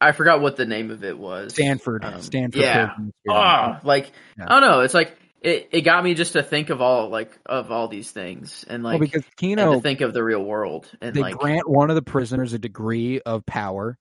I 0.00 0.12
forgot 0.12 0.40
what 0.40 0.56
the 0.56 0.66
name 0.66 0.90
of 0.90 1.02
it 1.02 1.18
was. 1.18 1.52
Stanford, 1.52 2.04
Um, 2.04 2.20
Stanford. 2.20 2.60
yeah. 2.60 2.94
Ah, 3.28 3.80
like 3.82 4.12
Yeah. 4.38 4.46
I 4.48 4.60
don't 4.60 4.68
know, 4.68 4.80
it's 4.80 4.94
like 4.94 5.16
it, 5.40 5.68
it 5.70 5.80
got 5.82 6.02
me 6.04 6.14
just 6.14 6.32
to 6.34 6.42
think 6.42 6.70
of 6.70 6.80
all 6.80 7.08
like 7.08 7.36
of 7.46 7.70
all 7.70 7.88
these 7.88 8.10
things 8.10 8.64
and 8.68 8.82
like 8.82 9.00
well, 9.00 9.08
because 9.08 9.24
Kino, 9.36 9.74
to 9.74 9.80
think 9.80 10.00
of 10.00 10.12
the 10.12 10.22
real 10.22 10.44
world 10.44 10.90
and 11.00 11.14
they 11.14 11.22
like 11.22 11.36
grant 11.36 11.68
one 11.68 11.90
of 11.90 11.96
the 11.96 12.02
prisoners 12.02 12.52
a 12.52 12.58
degree 12.58 13.20
of 13.20 13.46
power, 13.46 13.96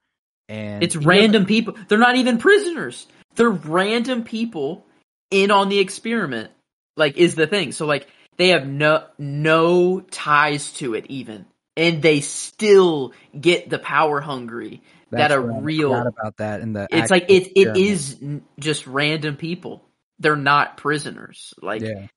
and 0.49 0.83
It's 0.83 0.95
random 0.95 1.45
people. 1.45 1.75
They're 1.87 1.97
not 1.97 2.15
even 2.15 2.37
prisoners. 2.37 3.07
They're 3.35 3.49
random 3.49 4.23
people 4.23 4.85
in 5.29 5.51
on 5.51 5.69
the 5.69 5.79
experiment. 5.79 6.51
Like 6.95 7.17
is 7.17 7.35
the 7.35 7.45
thing. 7.45 7.71
So 7.71 7.85
like 7.85 8.07
they 8.37 8.49
have 8.49 8.67
no 8.67 9.05
no 9.17 9.99
ties 9.99 10.73
to 10.73 10.93
it 10.93 11.05
even. 11.09 11.45
And 11.75 12.01
they 12.01 12.21
still 12.21 13.13
get 13.39 13.69
the 13.69 13.77
power 13.77 14.19
hungry 14.19 14.81
that 15.11 15.29
That's 15.29 15.33
are 15.33 15.41
right, 15.41 15.63
real. 15.63 15.93
about 15.93 16.37
that 16.37 16.61
in 16.61 16.73
the. 16.73 16.87
It's 16.89 17.11
like 17.11 17.25
it 17.29 17.51
it 17.55 17.77
is 17.77 18.17
just 18.59 18.87
random 18.87 19.37
people. 19.37 19.83
They're 20.19 20.35
not 20.35 20.77
prisoners. 20.77 21.53
Like 21.61 21.81
yeah, 21.83 22.07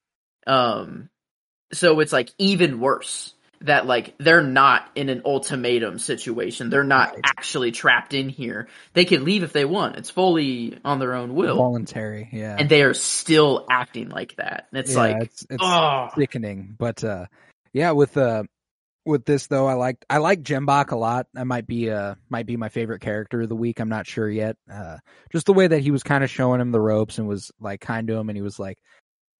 um 0.46 1.10
so 1.72 2.00
it's 2.00 2.12
like 2.12 2.30
even 2.38 2.80
worse 2.80 3.34
that 3.62 3.86
like 3.86 4.14
they're 4.18 4.42
not 4.42 4.88
in 4.94 5.08
an 5.08 5.22
ultimatum 5.24 5.98
situation. 5.98 6.70
They're 6.70 6.82
not 6.84 7.12
Right. 7.14 7.20
actually 7.24 7.72
trapped 7.72 8.14
in 8.14 8.28
here. 8.28 8.68
They 8.94 9.04
can 9.04 9.24
leave 9.24 9.42
if 9.42 9.52
they 9.52 9.64
want. 9.64 9.96
It's 9.96 10.10
fully 10.10 10.78
on 10.84 10.98
their 10.98 11.14
own 11.14 11.34
will. 11.34 11.56
voluntary. 11.56 12.28
Yeah, 12.32 12.56
And 12.58 12.68
they 12.68 12.82
are 12.82 12.94
still 12.94 13.66
acting 13.70 14.08
like 14.08 14.36
that. 14.36 14.68
It's 14.72 14.92
yeah, 14.92 14.98
like 14.98 15.22
it's, 15.24 15.46
it's 15.50 15.62
oh 15.62 16.08
sickening. 16.16 16.74
But 16.78 17.04
uh, 17.04 17.26
yeah, 17.72 17.90
with 17.92 18.16
uh, 18.16 18.44
with 19.04 19.24
this 19.24 19.46
though, 19.46 19.66
I 19.66 19.74
like 19.74 20.04
I 20.08 20.18
like 20.18 20.42
Jemboc 20.42 20.92
a 20.92 20.96
lot. 20.96 21.26
That 21.34 21.46
might 21.46 21.66
be 21.66 21.90
uh 21.90 22.14
might 22.30 22.46
be 22.46 22.56
my 22.56 22.70
favorite 22.70 23.00
character 23.00 23.42
of 23.42 23.48
the 23.48 23.56
week. 23.56 23.80
I'm 23.80 23.88
not 23.90 24.06
sure 24.06 24.28
yet. 24.28 24.56
Uh, 24.72 24.98
just 25.32 25.46
the 25.46 25.52
way 25.52 25.66
that 25.66 25.80
he 25.80 25.90
was 25.90 26.02
kind 26.02 26.24
of 26.24 26.30
showing 26.30 26.60
him 26.60 26.72
the 26.72 26.80
ropes 26.80 27.18
and 27.18 27.28
was 27.28 27.50
like 27.60 27.80
kind 27.80 28.08
to 28.08 28.14
him, 28.16 28.30
and 28.30 28.36
he 28.36 28.42
was 28.42 28.58
like 28.58 28.78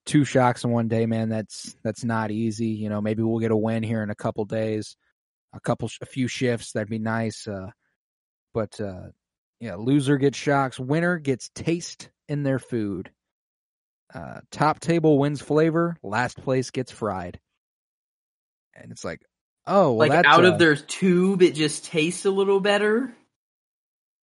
two 0.06 0.24
shocks 0.24 0.64
in 0.64 0.70
one 0.70 0.88
day, 0.88 1.06
man. 1.06 1.28
That's 1.28 1.76
that's 1.82 2.04
not 2.04 2.30
easy. 2.30 2.68
You 2.68 2.88
know, 2.88 3.00
maybe 3.00 3.22
we'll 3.22 3.40
get 3.40 3.50
a 3.50 3.56
win 3.56 3.82
here 3.82 4.02
in 4.02 4.10
a 4.10 4.14
couple 4.14 4.44
days, 4.44 4.96
a 5.54 5.60
couple 5.60 5.90
a 6.00 6.06
few 6.06 6.28
shifts. 6.28 6.72
That'd 6.72 6.88
be 6.88 6.98
nice. 6.98 7.46
Uh, 7.46 7.70
but 8.52 8.80
uh, 8.80 9.08
yeah, 9.60 9.76
loser 9.76 10.16
gets 10.16 10.38
shocks, 10.38 10.78
winner 10.78 11.18
gets 11.18 11.50
taste 11.54 12.10
in 12.28 12.42
their 12.42 12.58
food. 12.58 13.10
Uh, 14.12 14.40
top 14.50 14.80
table 14.80 15.18
wins 15.18 15.40
flavor, 15.40 15.96
last 16.02 16.38
place 16.38 16.70
gets 16.70 16.90
fried. 16.90 17.38
And 18.74 18.90
it's 18.90 19.04
like, 19.04 19.20
oh, 19.66 19.92
well, 19.92 20.08
like 20.08 20.24
out 20.24 20.44
uh, 20.44 20.52
of 20.52 20.58
their 20.58 20.74
tube 20.74 21.42
it 21.42 21.54
just 21.54 21.84
tastes 21.84 22.24
a 22.24 22.30
little 22.30 22.60
better. 22.60 23.14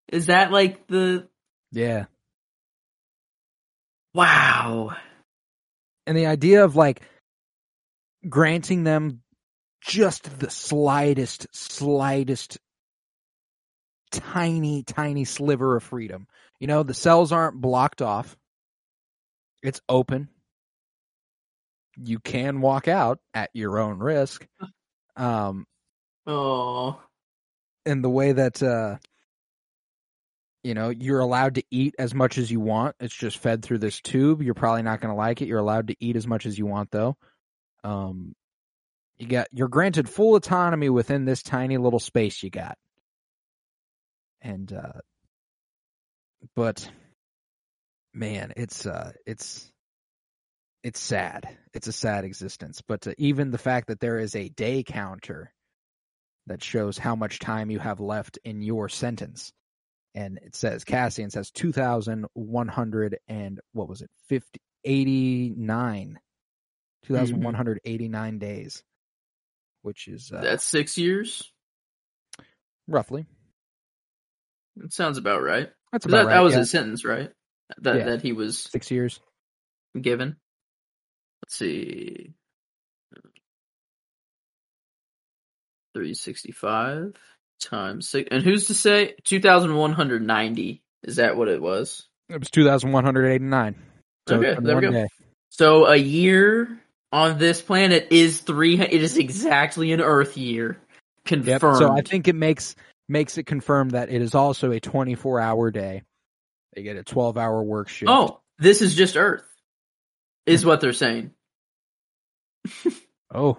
Is 0.08 0.26
that 0.26 0.50
like 0.50 0.86
the 0.86 1.28
yeah. 1.72 2.06
wow. 4.14 4.96
And 6.06 6.16
the 6.16 6.26
idea 6.26 6.64
of 6.64 6.76
like 6.76 7.02
granting 8.28 8.84
them 8.84 9.22
just 9.80 10.38
the 10.38 10.50
slightest, 10.50 11.46
slightest, 11.52 12.58
tiny, 14.10 14.82
tiny 14.82 15.24
sliver 15.24 15.76
of 15.76 15.82
freedom. 15.82 16.26
You 16.60 16.66
know, 16.66 16.82
the 16.82 16.94
cells 16.94 17.32
aren't 17.32 17.60
blocked 17.60 18.02
off. 18.02 18.36
It's 19.62 19.80
open. 19.88 20.28
You 21.96 22.18
can 22.18 22.60
walk 22.60 22.88
out 22.88 23.18
at 23.34 23.50
your 23.54 23.78
own 23.78 23.98
risk. 23.98 24.46
Um, 25.18 25.66
Oh. 26.26 27.00
and 27.86 28.04
the 28.04 28.10
way 28.10 28.32
that 28.32 28.62
uh 28.62 28.98
you 30.66 30.74
know 30.74 30.88
you're 30.90 31.20
allowed 31.20 31.54
to 31.54 31.62
eat 31.70 31.94
as 31.96 32.12
much 32.12 32.38
as 32.38 32.50
you 32.50 32.58
want. 32.58 32.96
It's 32.98 33.14
just 33.14 33.38
fed 33.38 33.62
through 33.62 33.78
this 33.78 34.00
tube. 34.00 34.42
You're 34.42 34.54
probably 34.54 34.82
not 34.82 35.00
going 35.00 35.12
to 35.12 35.16
like 35.16 35.40
it. 35.40 35.46
You're 35.46 35.60
allowed 35.60 35.88
to 35.88 35.96
eat 36.00 36.16
as 36.16 36.26
much 36.26 36.44
as 36.44 36.58
you 36.58 36.66
want 36.66 36.90
though. 36.90 37.16
Um 37.84 38.34
you 39.16 39.28
got 39.28 39.46
you're 39.52 39.68
granted 39.68 40.08
full 40.08 40.34
autonomy 40.34 40.90
within 40.90 41.24
this 41.24 41.44
tiny 41.44 41.78
little 41.78 42.00
space 42.00 42.42
you 42.42 42.50
got. 42.50 42.76
And 44.40 44.72
uh 44.72 45.00
but 46.56 46.90
man 48.12 48.52
it's 48.56 48.86
uh 48.86 49.12
it's 49.24 49.70
it's 50.82 51.00
sad. 51.00 51.48
It's 51.74 51.86
a 51.86 51.92
sad 51.92 52.24
existence. 52.24 52.82
But 52.86 53.06
uh, 53.06 53.12
even 53.18 53.52
the 53.52 53.58
fact 53.58 53.86
that 53.86 54.00
there 54.00 54.18
is 54.18 54.34
a 54.34 54.48
day 54.48 54.82
counter 54.82 55.52
that 56.48 56.62
shows 56.62 56.98
how 56.98 57.14
much 57.14 57.38
time 57.38 57.70
you 57.70 57.78
have 57.78 58.00
left 58.00 58.38
in 58.44 58.62
your 58.62 58.88
sentence. 58.88 59.52
And 60.16 60.38
it 60.42 60.56
says 60.56 60.82
Cassian 60.82 61.30
says 61.30 61.50
2,100 61.50 63.18
and 63.28 63.60
what 63.72 63.88
was 63.88 64.00
it? 64.00 64.10
50, 64.28 64.60
89, 64.84 66.18
2,189 67.04 68.38
days, 68.38 68.82
which 69.82 70.08
is 70.08 70.32
uh, 70.34 70.40
That's 70.40 70.64
six 70.64 70.96
years? 70.98 71.52
roughly. 72.88 73.26
That 74.76 74.92
sounds 74.92 75.18
about 75.18 75.42
right. 75.42 75.68
That's 75.92 76.06
about 76.06 76.16
that, 76.18 76.26
right. 76.26 76.34
that 76.34 76.40
was 76.40 76.52
yeah. 76.54 76.58
his 76.60 76.70
sentence, 76.70 77.04
right? 77.04 77.30
That 77.78 77.96
Yeah. 77.96 78.04
that 78.06 78.22
he 78.22 78.32
was 78.32 78.58
six 78.58 78.90
years. 78.90 79.20
given. 80.00 80.36
Let's 81.42 81.56
see. 81.56 82.32
365 85.94 87.14
times 87.60 88.08
6 88.08 88.28
and 88.30 88.42
who's 88.42 88.66
to 88.66 88.74
say 88.74 89.14
2190 89.24 90.82
is 91.04 91.16
that 91.16 91.36
what 91.36 91.48
it 91.48 91.60
was 91.60 92.06
It 92.28 92.38
was 92.38 92.50
2,189. 92.50 93.74
So 94.28 94.36
Okay, 94.36 94.56
there 94.60 94.76
we 94.76 94.82
go. 94.82 94.90
day. 94.92 95.06
so 95.50 95.86
a 95.86 95.96
year 95.96 96.80
on 97.12 97.38
this 97.38 97.62
planet 97.62 98.08
is 98.10 98.40
3 98.40 98.80
it 98.80 99.02
is 99.02 99.16
exactly 99.16 99.92
an 99.92 100.00
earth 100.00 100.36
year 100.36 100.78
Yep. 101.24 101.60
confirmed 101.60 101.76
So 101.78 101.90
I 101.92 102.02
think 102.02 102.28
it 102.28 102.34
makes 102.34 102.76
makes 103.08 103.38
it 103.38 103.44
confirmed 103.44 103.92
that 103.92 104.10
it 104.10 104.20
is 104.22 104.34
also 104.34 104.70
a 104.72 104.80
24 104.80 105.40
hour 105.40 105.70
day. 105.70 106.02
They 106.74 106.82
get 106.82 106.96
a 106.96 107.04
12 107.04 107.38
hour 107.38 107.62
work 107.62 107.88
shift. 107.88 108.10
oh 108.10 108.40
this 108.58 108.82
is 108.82 108.94
just 108.94 109.16
earth 109.16 109.44
is 110.46 110.64
what 110.64 110.80
they're 110.80 110.92
saying 110.92 111.30
Oh. 113.34 113.58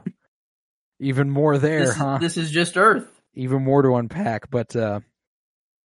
Even 1.00 1.30
more 1.30 1.58
there, 1.58 1.80
this, 1.80 1.96
huh? 1.96 2.16
is, 2.16 2.20
this 2.22 2.38
is 2.38 2.52
just 2.52 2.78
earth 2.78 3.08
even 3.38 3.64
more 3.64 3.82
to 3.84 3.96
unpack. 3.96 4.50
But 4.50 4.76
uh 4.76 5.00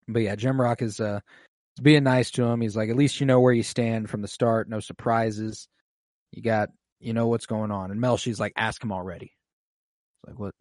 but 0.08 0.22
yeah, 0.22 0.36
Jemboc 0.36 0.82
is 0.82 1.00
uh 1.00 1.20
being 1.82 2.04
nice 2.04 2.32
to 2.32 2.44
him. 2.44 2.62
He's 2.62 2.76
like, 2.76 2.90
at 2.90 2.96
least 2.96 3.20
you 3.20 3.26
know 3.26 3.40
where 3.40 3.54
you 3.54 3.64
stand 3.64 4.10
from 4.10 4.22
the 4.22 4.28
start, 4.28 4.70
no 4.70 4.80
surprises. 4.80 5.68
You 6.32 6.42
got 6.42 6.70
you 7.00 7.14
know 7.14 7.28
what's 7.28 7.46
going 7.46 7.72
on. 7.72 7.92
And 7.92 8.00
Mel, 8.00 8.18
she's 8.18 8.40
like, 8.40 8.54
ask 8.56 8.82
him 8.82 8.92
already. 8.92 9.34
It's 10.24 10.30
like 10.30 10.40
what 10.40 10.56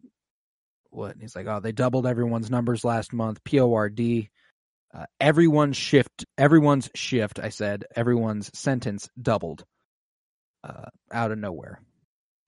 what? 0.89 1.13
And 1.13 1.21
he's 1.21 1.35
like, 1.35 1.47
Oh, 1.47 1.59
they 1.59 1.71
doubled 1.71 2.05
everyone's 2.05 2.51
numbers 2.51 2.83
last 2.83 3.13
month. 3.13 3.43
PORD. 3.43 4.27
Uh, 4.93 5.05
everyone's 5.21 5.77
shift 5.77 6.25
everyone's 6.37 6.89
shift, 6.93 7.39
I 7.39 7.47
said, 7.47 7.85
everyone's 7.95 8.51
sentence 8.57 9.09
doubled. 9.19 9.63
Uh 10.63 10.89
out 11.11 11.31
of 11.31 11.39
nowhere. 11.39 11.81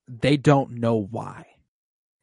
They 0.09 0.35
don't 0.35 0.71
know 0.71 0.97
why. 0.97 1.45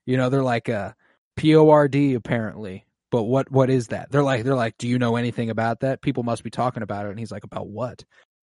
You 0.04 0.18
know, 0.18 0.28
they're 0.28 0.42
like 0.42 0.68
uh 0.68 0.92
PORD 1.40 2.14
apparently. 2.14 2.84
But 3.10 3.24
what 3.24 3.50
what 3.50 3.70
is 3.70 3.88
that? 3.88 4.10
They're 4.10 4.22
like 4.22 4.44
they're 4.44 4.54
like, 4.54 4.78
Do 4.78 4.88
you 4.88 4.98
know 4.98 5.16
anything 5.16 5.50
about 5.50 5.80
that? 5.80 6.02
People 6.02 6.22
must 6.22 6.44
be 6.44 6.50
talking 6.50 6.82
about 6.82 7.06
it 7.06 7.10
and 7.10 7.18
he's 7.18 7.32
like, 7.32 7.44
About 7.44 7.68
what? 7.68 8.04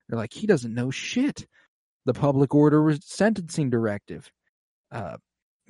They're 0.09 0.19
like, 0.19 0.33
He 0.33 0.47
doesn't 0.47 0.73
know 0.73 0.91
shit. 0.91 1.45
The 2.05 2.13
public 2.13 2.53
order 2.53 2.95
sentencing 3.01 3.69
directive. 3.69 4.31
Uh 4.91 5.17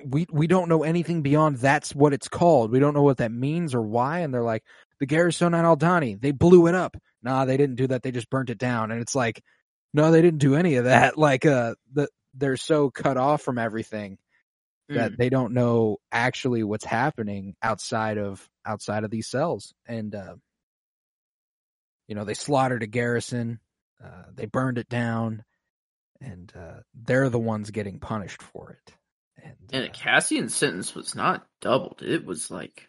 we 0.04 0.26
we 0.30 0.46
don't 0.46 0.68
know 0.68 0.82
anything 0.82 1.22
beyond 1.22 1.56
that's 1.56 1.94
what 1.94 2.12
it's 2.12 2.28
called. 2.28 2.70
We 2.70 2.80
don't 2.80 2.94
know 2.94 3.02
what 3.02 3.18
that 3.18 3.32
means 3.32 3.74
or 3.74 3.82
why. 3.82 4.20
And 4.20 4.32
they're 4.32 4.42
like, 4.42 4.62
the 5.00 5.06
Garrison 5.06 5.54
on 5.54 5.64
Aldani, 5.64 6.20
they 6.20 6.32
blew 6.32 6.66
it 6.66 6.74
up. 6.74 6.96
Nah, 7.22 7.44
they 7.44 7.56
didn't 7.56 7.76
do 7.76 7.86
that. 7.88 8.02
They 8.02 8.12
just 8.12 8.30
burnt 8.30 8.50
it 8.50 8.58
down. 8.58 8.90
And 8.90 9.00
it's 9.00 9.14
like, 9.14 9.42
no, 9.94 10.10
they 10.10 10.22
didn't 10.22 10.40
do 10.40 10.54
any 10.54 10.76
of 10.76 10.84
that. 10.84 11.18
Like, 11.18 11.46
uh, 11.46 11.74
the 11.92 12.08
they're 12.34 12.58
so 12.58 12.90
cut 12.90 13.16
off 13.16 13.42
from 13.42 13.58
everything 13.58 14.18
that 14.90 15.12
Mm. 15.12 15.16
they 15.16 15.28
don't 15.28 15.52
know 15.52 15.98
actually 16.12 16.62
what's 16.62 16.84
happening 16.84 17.56
outside 17.62 18.18
of 18.18 18.48
outside 18.64 19.04
of 19.04 19.10
these 19.10 19.26
cells. 19.28 19.74
And 19.86 20.14
uh, 20.14 20.36
you 22.08 22.14
know, 22.14 22.24
they 22.24 22.34
slaughtered 22.34 22.82
a 22.82 22.86
garrison. 22.86 23.60
Uh, 24.02 24.24
they 24.34 24.46
burned 24.46 24.78
it 24.78 24.88
down, 24.88 25.44
and 26.20 26.52
uh, 26.56 26.80
they're 26.94 27.30
the 27.30 27.38
ones 27.38 27.70
getting 27.70 27.98
punished 27.98 28.42
for 28.42 28.70
it. 28.72 28.94
And, 29.42 29.56
and 29.72 29.88
uh, 29.90 29.92
cassian's 29.92 30.54
sentence 30.54 30.94
was 30.94 31.14
not 31.14 31.46
doubled 31.60 32.02
it 32.02 32.24
was 32.24 32.50
like 32.50 32.88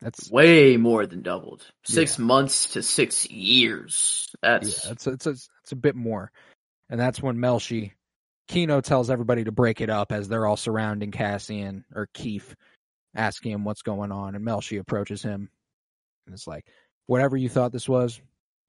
that's 0.00 0.30
way 0.30 0.76
more 0.76 1.06
than 1.06 1.22
doubled. 1.22 1.64
Six 1.84 2.18
Yeah. 2.18 2.24
months 2.24 2.72
to 2.72 2.82
six 2.82 3.28
years. 3.30 4.28
That's 4.42 4.84
Yeah, 4.86 4.92
it's 4.92 5.06
it's 5.06 5.26
a, 5.26 5.30
it's 5.30 5.72
a 5.72 5.76
bit 5.76 5.94
more, 5.96 6.30
and 6.90 6.98
that's 7.00 7.22
when 7.22 7.36
Melshi 7.36 7.92
Kino 8.48 8.80
tells 8.80 9.10
everybody 9.10 9.44
to 9.44 9.52
break 9.52 9.80
it 9.80 9.90
up 9.90 10.12
as 10.12 10.28
they're 10.28 10.46
all 10.46 10.56
surrounding 10.56 11.10
Cassian 11.10 11.84
or 11.94 12.08
Keef, 12.12 12.54
asking 13.14 13.52
him 13.52 13.64
what's 13.64 13.82
going 13.82 14.12
on, 14.12 14.34
and 14.34 14.46
Melshi 14.46 14.78
approaches 14.78 15.22
him, 15.22 15.48
and 16.26 16.34
it's 16.34 16.46
like, 16.46 16.66
whatever 17.06 17.36
you 17.36 17.48
thought 17.48 17.72
this 17.72 17.88
was, 17.88 18.20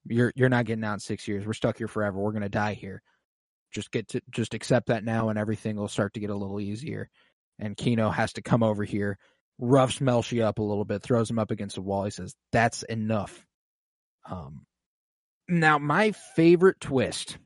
you're 0.07 0.31
you're 0.35 0.49
not 0.49 0.65
getting 0.65 0.84
out 0.84 0.93
in 0.93 0.99
six 0.99 1.27
years. 1.27 1.45
We're 1.45 1.53
stuck 1.53 1.77
here 1.77 1.88
forever. 1.88 2.19
We're 2.19 2.31
gonna 2.31 2.49
die 2.49 2.73
here. 2.73 3.02
Just 3.72 3.91
get 3.91 4.07
to 4.10 4.22
just 4.31 4.53
accept 4.53 4.88
that 4.88 5.03
now, 5.03 5.30
and 5.30 5.39
everything 5.39 5.76
will 5.76 5.88
start 5.88 6.14
to 6.14 6.19
get 6.19 6.30
a 6.30 6.35
little 6.35 6.60
easier. 6.60 7.10
And 7.60 7.76
Kino 7.77 8.10
has 8.10 8.34
to 8.34 8.41
come 8.41 8.64
over 8.64 8.84
here 8.84 9.18
roughs 9.60 9.99
Melshi 9.99 10.43
up 10.43 10.60
a 10.60 10.64
little 10.64 10.85
bit, 10.85 11.02
throws 11.02 11.30
him 11.30 11.39
up 11.39 11.52
against 11.52 11.76
the 11.76 11.81
wall. 11.81 12.03
He 12.03 12.11
says, 12.11 12.35
"That's 12.52 12.84
enough." 12.84 13.45
Um, 14.30 14.65
now 15.47 15.77
my 15.77 16.11
favorite 16.11 16.80
twist, 16.80 17.38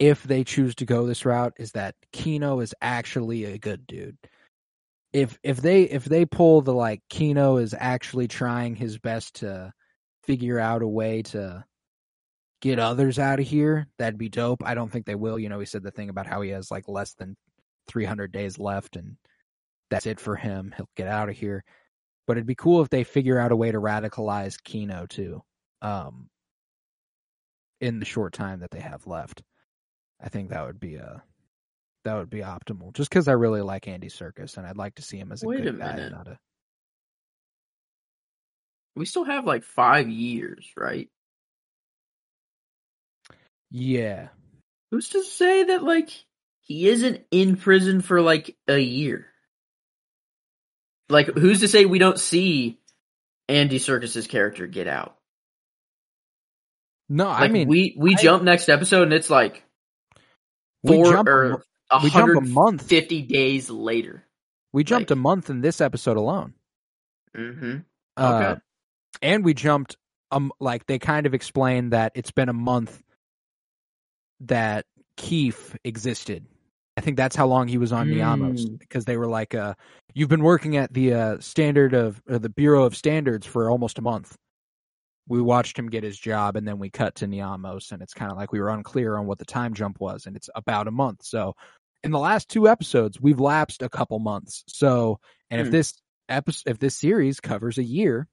if 0.00 0.22
they 0.24 0.42
choose 0.42 0.74
to 0.76 0.86
go 0.86 1.06
this 1.06 1.26
route, 1.26 1.52
is 1.58 1.72
that 1.72 1.94
Kino 2.10 2.60
is 2.60 2.74
actually 2.80 3.44
a 3.44 3.58
good 3.58 3.86
dude. 3.86 4.16
If 5.12 5.38
if 5.42 5.58
they 5.58 5.82
if 5.82 6.04
they 6.06 6.24
pull 6.24 6.62
the 6.62 6.72
like 6.72 7.02
Kino 7.10 7.58
is 7.58 7.74
actually 7.78 8.26
trying 8.26 8.74
his 8.74 8.98
best 8.98 9.36
to 9.36 9.72
figure 10.24 10.58
out 10.58 10.82
a 10.82 10.88
way 10.88 11.22
to 11.22 11.64
get 12.62 12.78
others 12.78 13.18
out 13.18 13.40
of 13.40 13.46
here, 13.46 13.88
that'd 13.98 14.18
be 14.18 14.28
dope. 14.28 14.62
I 14.64 14.74
don't 14.74 14.90
think 14.90 15.04
they 15.04 15.14
will. 15.14 15.38
You 15.38 15.48
know, 15.50 15.60
he 15.60 15.66
said 15.66 15.82
the 15.82 15.90
thing 15.90 16.08
about 16.08 16.26
how 16.26 16.40
he 16.40 16.50
has 16.50 16.70
like 16.70 16.88
less 16.88 17.14
than 17.14 17.36
300 17.88 18.32
days 18.32 18.58
left 18.58 18.96
and 18.96 19.16
that's 19.90 20.06
it 20.06 20.20
for 20.20 20.36
him. 20.36 20.72
He'll 20.76 20.88
get 20.96 21.08
out 21.08 21.28
of 21.28 21.36
here. 21.36 21.64
But 22.26 22.36
it'd 22.36 22.46
be 22.46 22.54
cool 22.54 22.80
if 22.82 22.88
they 22.88 23.04
figure 23.04 23.38
out 23.38 23.52
a 23.52 23.56
way 23.56 23.72
to 23.72 23.80
radicalize 23.80 24.62
Kino 24.62 25.06
too. 25.06 25.42
Um 25.82 26.30
in 27.80 27.98
the 27.98 28.04
short 28.06 28.32
time 28.32 28.60
that 28.60 28.70
they 28.70 28.80
have 28.80 29.06
left. 29.06 29.42
I 30.22 30.28
think 30.28 30.50
that 30.50 30.66
would 30.66 30.80
be 30.80 30.96
a 30.96 31.22
that 32.04 32.14
would 32.14 32.30
be 32.30 32.40
optimal. 32.40 32.92
Just 32.94 33.10
because 33.10 33.28
I 33.28 33.32
really 33.32 33.60
like 33.62 33.86
Andy 33.88 34.08
Serkis 34.08 34.56
and 34.56 34.66
I'd 34.66 34.76
like 34.76 34.94
to 34.96 35.02
see 35.02 35.18
him 35.18 35.32
as 35.32 35.42
a 35.42 35.46
Wait 35.46 35.62
good 35.64 35.74
a 35.74 35.78
guy, 35.78 35.96
minute. 35.96 36.12
not 36.12 36.28
a 36.28 36.38
We 38.96 39.06
still 39.06 39.24
have 39.24 39.46
like 39.46 39.64
five 39.64 40.08
years, 40.08 40.66
right? 40.76 41.08
yeah. 43.70 44.28
Who's 44.90 45.10
to 45.10 45.22
say 45.22 45.64
that 45.64 45.82
like 45.84 46.10
he 46.62 46.88
isn't 46.88 47.22
in 47.30 47.56
prison 47.56 48.00
for 48.00 48.20
like 48.20 48.56
a 48.66 48.78
year? 48.78 49.26
Like 51.08 51.28
who's 51.28 51.60
to 51.60 51.68
say 51.68 51.84
we 51.84 51.98
don't 51.98 52.18
see 52.18 52.78
Andy 53.48 53.78
Serkis's 53.78 54.26
character 54.26 54.66
get 54.66 54.88
out? 54.88 55.16
No, 57.08 57.26
Like 57.26 57.42
I 57.42 57.48
mean 57.48 57.68
we 57.68 57.94
we 57.98 58.14
I- 58.16 58.18
jump 58.22 58.42
next 58.42 58.68
episode 58.68 59.04
and 59.04 59.12
it's 59.12 59.30
like 59.30 59.62
we 60.82 60.96
four 60.96 61.12
jump 61.12 61.28
or 61.28 61.64
we 62.02 62.10
jump 62.10 62.30
a 62.36 62.40
month. 62.40 62.82
150 62.82 63.22
days 63.22 63.68
later. 63.70 64.24
We 64.72 64.84
jumped 64.84 65.10
like- 65.10 65.16
a 65.16 65.20
month 65.20 65.50
in 65.50 65.60
this 65.60 65.80
episode 65.80 66.16
alone. 66.16 66.54
Mm-hmm. 67.36 67.78
Uh, 68.16 68.22
Okay. 68.52 68.60
and 69.22 69.44
we 69.44 69.54
jumped 69.54 69.96
um 70.30 70.52
like 70.60 70.86
they 70.86 70.98
kind 70.98 71.26
of 71.26 71.34
explained 71.34 71.92
that 71.92 72.12
it's 72.14 72.30
been 72.30 72.48
a 72.48 72.52
month 72.54 73.02
that 74.40 74.86
Keef 75.16 75.76
existed. 75.84 76.46
I 76.96 77.02
think 77.02 77.16
that's 77.16 77.36
how 77.36 77.46
long 77.46 77.68
he 77.68 77.78
was 77.78 77.92
on 77.92 78.08
Niamos 78.08 78.66
Mm. 78.66 78.78
because 78.78 79.04
they 79.04 79.16
were 79.16 79.26
like, 79.28 79.54
uh, 79.54 79.74
"You've 80.14 80.28
been 80.28 80.42
working 80.42 80.76
at 80.76 80.92
the 80.92 81.14
uh, 81.14 81.38
standard 81.40 81.94
of 81.94 82.20
the 82.26 82.48
Bureau 82.48 82.84
of 82.84 82.96
Standards 82.96 83.46
for 83.46 83.70
almost 83.70 83.98
a 83.98 84.02
month." 84.02 84.36
We 85.28 85.40
watched 85.40 85.78
him 85.78 85.88
get 85.90 86.02
his 86.04 86.18
job, 86.18 86.56
and 86.56 86.66
then 86.66 86.78
we 86.78 86.90
cut 86.90 87.16
to 87.16 87.26
Niamos, 87.26 87.92
and 87.92 88.02
it's 88.02 88.14
kind 88.14 88.30
of 88.32 88.36
like 88.36 88.52
we 88.52 88.60
were 88.60 88.70
unclear 88.70 89.16
on 89.16 89.26
what 89.26 89.38
the 89.38 89.44
time 89.44 89.74
jump 89.74 90.00
was, 90.00 90.26
and 90.26 90.36
it's 90.36 90.50
about 90.54 90.88
a 90.88 90.90
month. 90.92 91.22
So, 91.24 91.54
in 92.02 92.10
the 92.10 92.18
last 92.18 92.48
two 92.48 92.68
episodes, 92.68 93.20
we've 93.20 93.40
lapsed 93.40 93.82
a 93.82 93.88
couple 93.88 94.18
months. 94.18 94.64
So, 94.68 95.20
and 95.50 95.60
if 95.60 95.66
Hmm. 95.66 95.70
this 95.70 95.94
episode, 96.28 96.70
if 96.70 96.78
this 96.78 96.96
series 96.96 97.40
covers 97.40 97.78
a 97.78 97.84
year, 97.84 98.28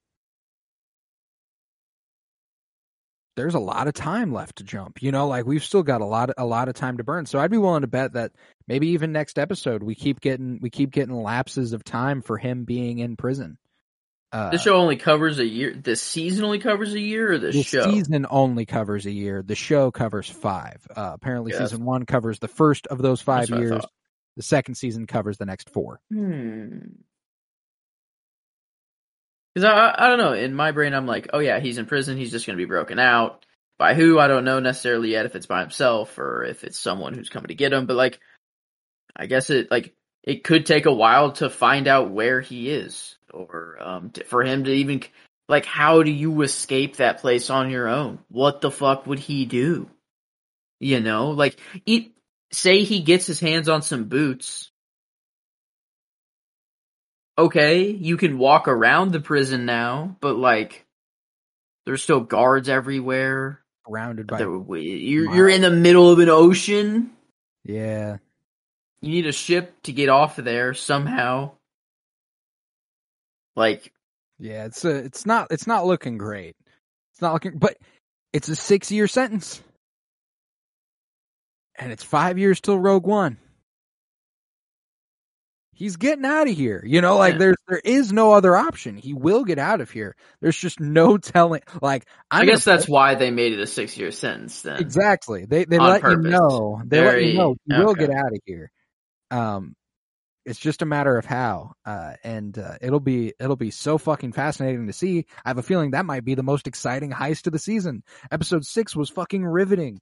there's 3.36 3.54
a 3.56 3.60
lot 3.60 3.88
of 3.88 3.94
time 3.94 4.34
left 4.34 4.58
to 4.58 4.64
jump. 4.64 5.02
You 5.02 5.12
know, 5.12 5.28
like 5.28 5.46
we've 5.46 5.64
still 5.64 5.84
got 5.84 6.02
a 6.02 6.06
lot 6.06 6.32
a 6.38 6.46
lot 6.46 6.70
of 6.70 6.76
time 6.76 6.98
to 6.98 7.04
burn. 7.04 7.26
So 7.26 7.40
I'd 7.40 7.52
be 7.52 7.58
willing 7.58 7.82
to 7.82 7.88
bet 7.88 8.14
that 8.14 8.32
maybe 8.68 8.90
even 8.90 9.12
next 9.12 9.38
episode 9.38 9.84
we 9.84 9.96
keep 9.96 10.20
getting 10.22 10.60
we 10.62 10.70
keep 10.70 10.92
getting 10.92 11.16
lapses 11.16 11.74
of 11.74 11.84
time 11.84 12.22
for 12.22 12.38
him 12.38 12.66
being 12.66 13.00
in 13.00 13.16
prison. 13.16 13.58
Uh, 14.32 14.49
This 14.49 14.62
show 14.64 14.76
only 14.76 14.98
covers 14.98 15.40
a 15.40 15.45
year. 15.45 15.74
This 15.74 16.02
season 16.02 16.44
only 16.44 16.60
covers 16.60 16.94
a 16.94 16.99
year, 16.99 17.32
or 17.34 17.38
the 17.38 17.52
the 17.52 17.64
show? 17.64 17.90
season 17.90 18.26
only 18.30 18.66
covers 18.66 19.06
a 19.06 19.12
year. 19.12 19.41
The 19.41 19.56
show 19.56 19.90
covers 19.91 20.30
five. 20.30 20.86
Uh, 20.94 21.12
apparently, 21.14 21.52
that's- 21.54 21.70
season 21.72 21.86
one 21.86 22.06
covers 22.06 22.40
the 22.40 22.48
first 22.49 22.88
of 22.88 22.98
those 22.98 23.22
five 23.22 23.48
That's 23.48 23.62
years. 23.62 23.84
The 24.36 24.44
second 24.44 24.76
season 24.76 25.08
covers 25.08 25.38
the 25.38 25.45
next 25.45 25.70
four. 25.72 25.99
Hmm. 26.12 26.80
Because 29.54 29.70
I, 29.70 29.95
I 29.98 30.08
don't 30.10 30.20
know. 30.20 30.34
In 30.34 30.54
my 30.54 30.72
brain, 30.72 30.94
I'm 30.94 31.08
like, 31.08 31.30
oh 31.34 31.40
yeah, 31.40 31.60
he's 31.60 31.80
in 31.80 31.88
prison. 31.88 32.18
He's 32.18 32.32
just 32.32 32.45
going 32.45 32.56
to 32.56 32.62
be 32.62 32.68
broken 32.68 32.99
out 32.99 33.44
by 33.80 33.95
who? 33.95 34.20
I 34.20 34.28
don't 34.28 34.45
know 34.45 34.60
necessarily 34.60 35.12
yet. 35.12 35.26
If 35.26 35.36
it's 35.36 35.48
by 35.48 35.62
himself 35.62 36.20
or 36.20 36.44
if 36.44 36.64
it's 36.64 36.78
someone 36.78 37.16
who's 37.16 37.30
coming 37.30 37.48
to 37.48 37.56
get 37.56 37.74
him. 37.74 37.88
But 37.88 37.95
like, 37.95 38.20
I 39.16 39.26
guess 39.26 39.49
it 39.49 39.72
like 39.72 39.95
it 40.24 40.44
could 40.44 40.68
take 40.68 40.86
a 40.86 40.94
while 40.94 41.32
to 41.34 41.49
find 41.49 41.88
out 41.88 42.12
where 42.12 42.40
he 42.40 42.70
is, 42.70 43.16
or 43.34 43.78
um, 43.80 44.10
to, 44.12 44.24
for 44.24 44.44
him 44.44 44.64
to 44.66 44.72
even 44.72 45.04
like, 45.49 45.66
how 45.66 46.04
do 46.04 46.12
you 46.12 46.41
escape 46.41 46.98
that 46.98 47.20
place 47.20 47.49
on 47.49 47.70
your 47.70 47.88
own? 47.88 48.20
What 48.30 48.62
the 48.62 48.72
fuck 48.72 49.08
would 49.08 49.20
he 49.20 49.45
do? 49.45 49.90
You 50.80 50.99
know, 50.99 51.32
like, 51.32 51.60
it, 51.86 52.12
say 52.52 52.84
he 52.84 53.02
gets 53.02 53.26
his 53.26 53.40
hands 53.40 53.68
on 53.68 53.82
some 53.82 54.06
boots 54.06 54.72
okay, 57.38 57.90
you 57.90 58.18
can 58.18 58.38
walk 58.38 58.68
around 58.68 59.12
the 59.12 59.20
prison 59.20 59.66
now, 59.66 60.18
but 60.20 60.36
like, 60.36 60.86
there's 61.86 62.02
still 62.02 62.22
guards 62.22 62.70
everywhere. 62.70 63.62
Surrounded 63.88 64.28
by 64.28 64.40
You're 64.40 65.34
you're 65.34 65.49
in 65.49 65.62
the 65.62 65.72
middle 65.72 66.12
of 66.12 66.20
an 66.20 66.30
ocean. 66.30 67.12
yeah, 67.64 68.18
You 69.02 69.12
need 69.12 69.28
a 69.28 69.32
ship 69.32 69.74
to 69.84 69.94
get 69.94 70.10
off 70.10 70.40
of 70.40 70.45
there 70.45 70.74
somehow. 70.74 71.52
Like, 73.58 73.92
yeah. 74.40 74.66
It's 74.66 74.86
uh 74.86 75.02
it's 75.04 75.26
not 75.26 75.48
it's 75.52 75.68
not 75.68 75.86
looking 75.86 76.18
great. 76.18 76.56
It's 77.12 77.22
not 77.22 77.34
looking, 77.34 77.58
but 77.58 77.76
it's 78.32 78.48
a 78.48 78.56
six 78.56 78.92
year 78.92 79.08
sentence, 79.08 79.62
and 81.78 81.92
it's 81.92 82.04
five 82.04 82.38
years 82.38 82.62
till 82.62 82.78
Rogue 82.78 83.08
One. 83.08 83.38
He's 85.74 85.96
getting 85.98 86.26
out 86.26 86.48
of 86.48 86.56
here. 86.56 86.84
You 86.86 87.02
know, 87.02 87.18
like 87.18 87.38
there's 87.38 87.58
there 87.68 87.82
is 87.84 88.12
no 88.12 88.34
other 88.34 88.56
option. 88.56 88.98
He 88.98 89.14
will 89.14 89.44
get 89.44 89.60
out 89.60 89.80
of 89.80 89.92
here. 89.92 90.16
There's 90.42 90.58
just 90.58 90.80
no 90.80 91.18
telling. 91.18 91.62
Like 91.82 92.06
I'm 92.32 92.44
i 92.44 92.46
guess 92.46 92.64
that's 92.64 92.88
why 92.88 93.14
they 93.14 93.30
made 93.30 93.54
it 93.54 93.60
a 93.60 93.68
six 93.68 93.96
year 93.96 94.12
sentence 94.12 94.62
then. 94.64 94.80
Exactly. 94.80 95.46
They 95.46 95.66
they 95.66 95.78
On 95.78 95.90
let 95.90 96.02
purpose. 96.02 96.26
you 96.26 96.32
know. 96.32 96.82
They 96.86 97.06
let 97.06 97.24
you 97.24 97.34
know 97.34 97.56
you 97.66 97.78
will 97.86 97.94
get 97.94 98.10
out 98.10 98.34
of 98.34 98.40
here. 98.46 98.72
Um, 99.30 99.76
it's 100.48 100.57
just 100.60 100.82
a 100.82 100.86
matter 100.86 101.18
of 101.18 101.26
how. 101.26 101.74
Uh, 101.86 102.14
and 102.24 102.57
uh, 102.57 102.78
it'll 102.82 103.02
be 103.02 103.34
it'll 103.40 103.57
be 103.57 103.69
so 103.69 103.98
fucking 103.98 104.32
fascinating 104.32 104.88
to 104.88 104.94
see. 104.94 105.26
I 105.44 105.49
have 105.49 105.57
a 105.57 105.64
feeling 105.64 105.91
that 105.91 106.06
might 106.06 106.24
be 106.24 106.36
the 106.36 106.41
most 106.44 106.68
exciting 106.68 107.11
heist 107.11 107.48
of 107.48 107.53
the 107.53 107.60
season. 107.60 108.02
Episode 108.32 108.65
six 108.65 108.95
was 108.95 109.10
fucking 109.10 109.44
riveting. 109.45 109.99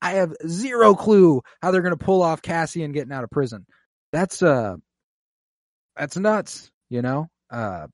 I 0.00 0.12
have 0.12 0.34
zero 0.46 0.94
clue 0.94 1.42
how 1.60 1.72
they're 1.72 1.82
gonna 1.82 1.96
pull 1.96 2.22
off 2.22 2.42
Cassian 2.42 2.92
getting 2.92 3.12
out 3.12 3.24
of 3.24 3.30
prison. 3.30 3.66
That's 4.12 4.40
uh, 4.40 4.76
that's 5.96 6.16
nuts. 6.16 6.70
You 6.88 7.02
know. 7.02 7.28
Uh, 7.50 7.88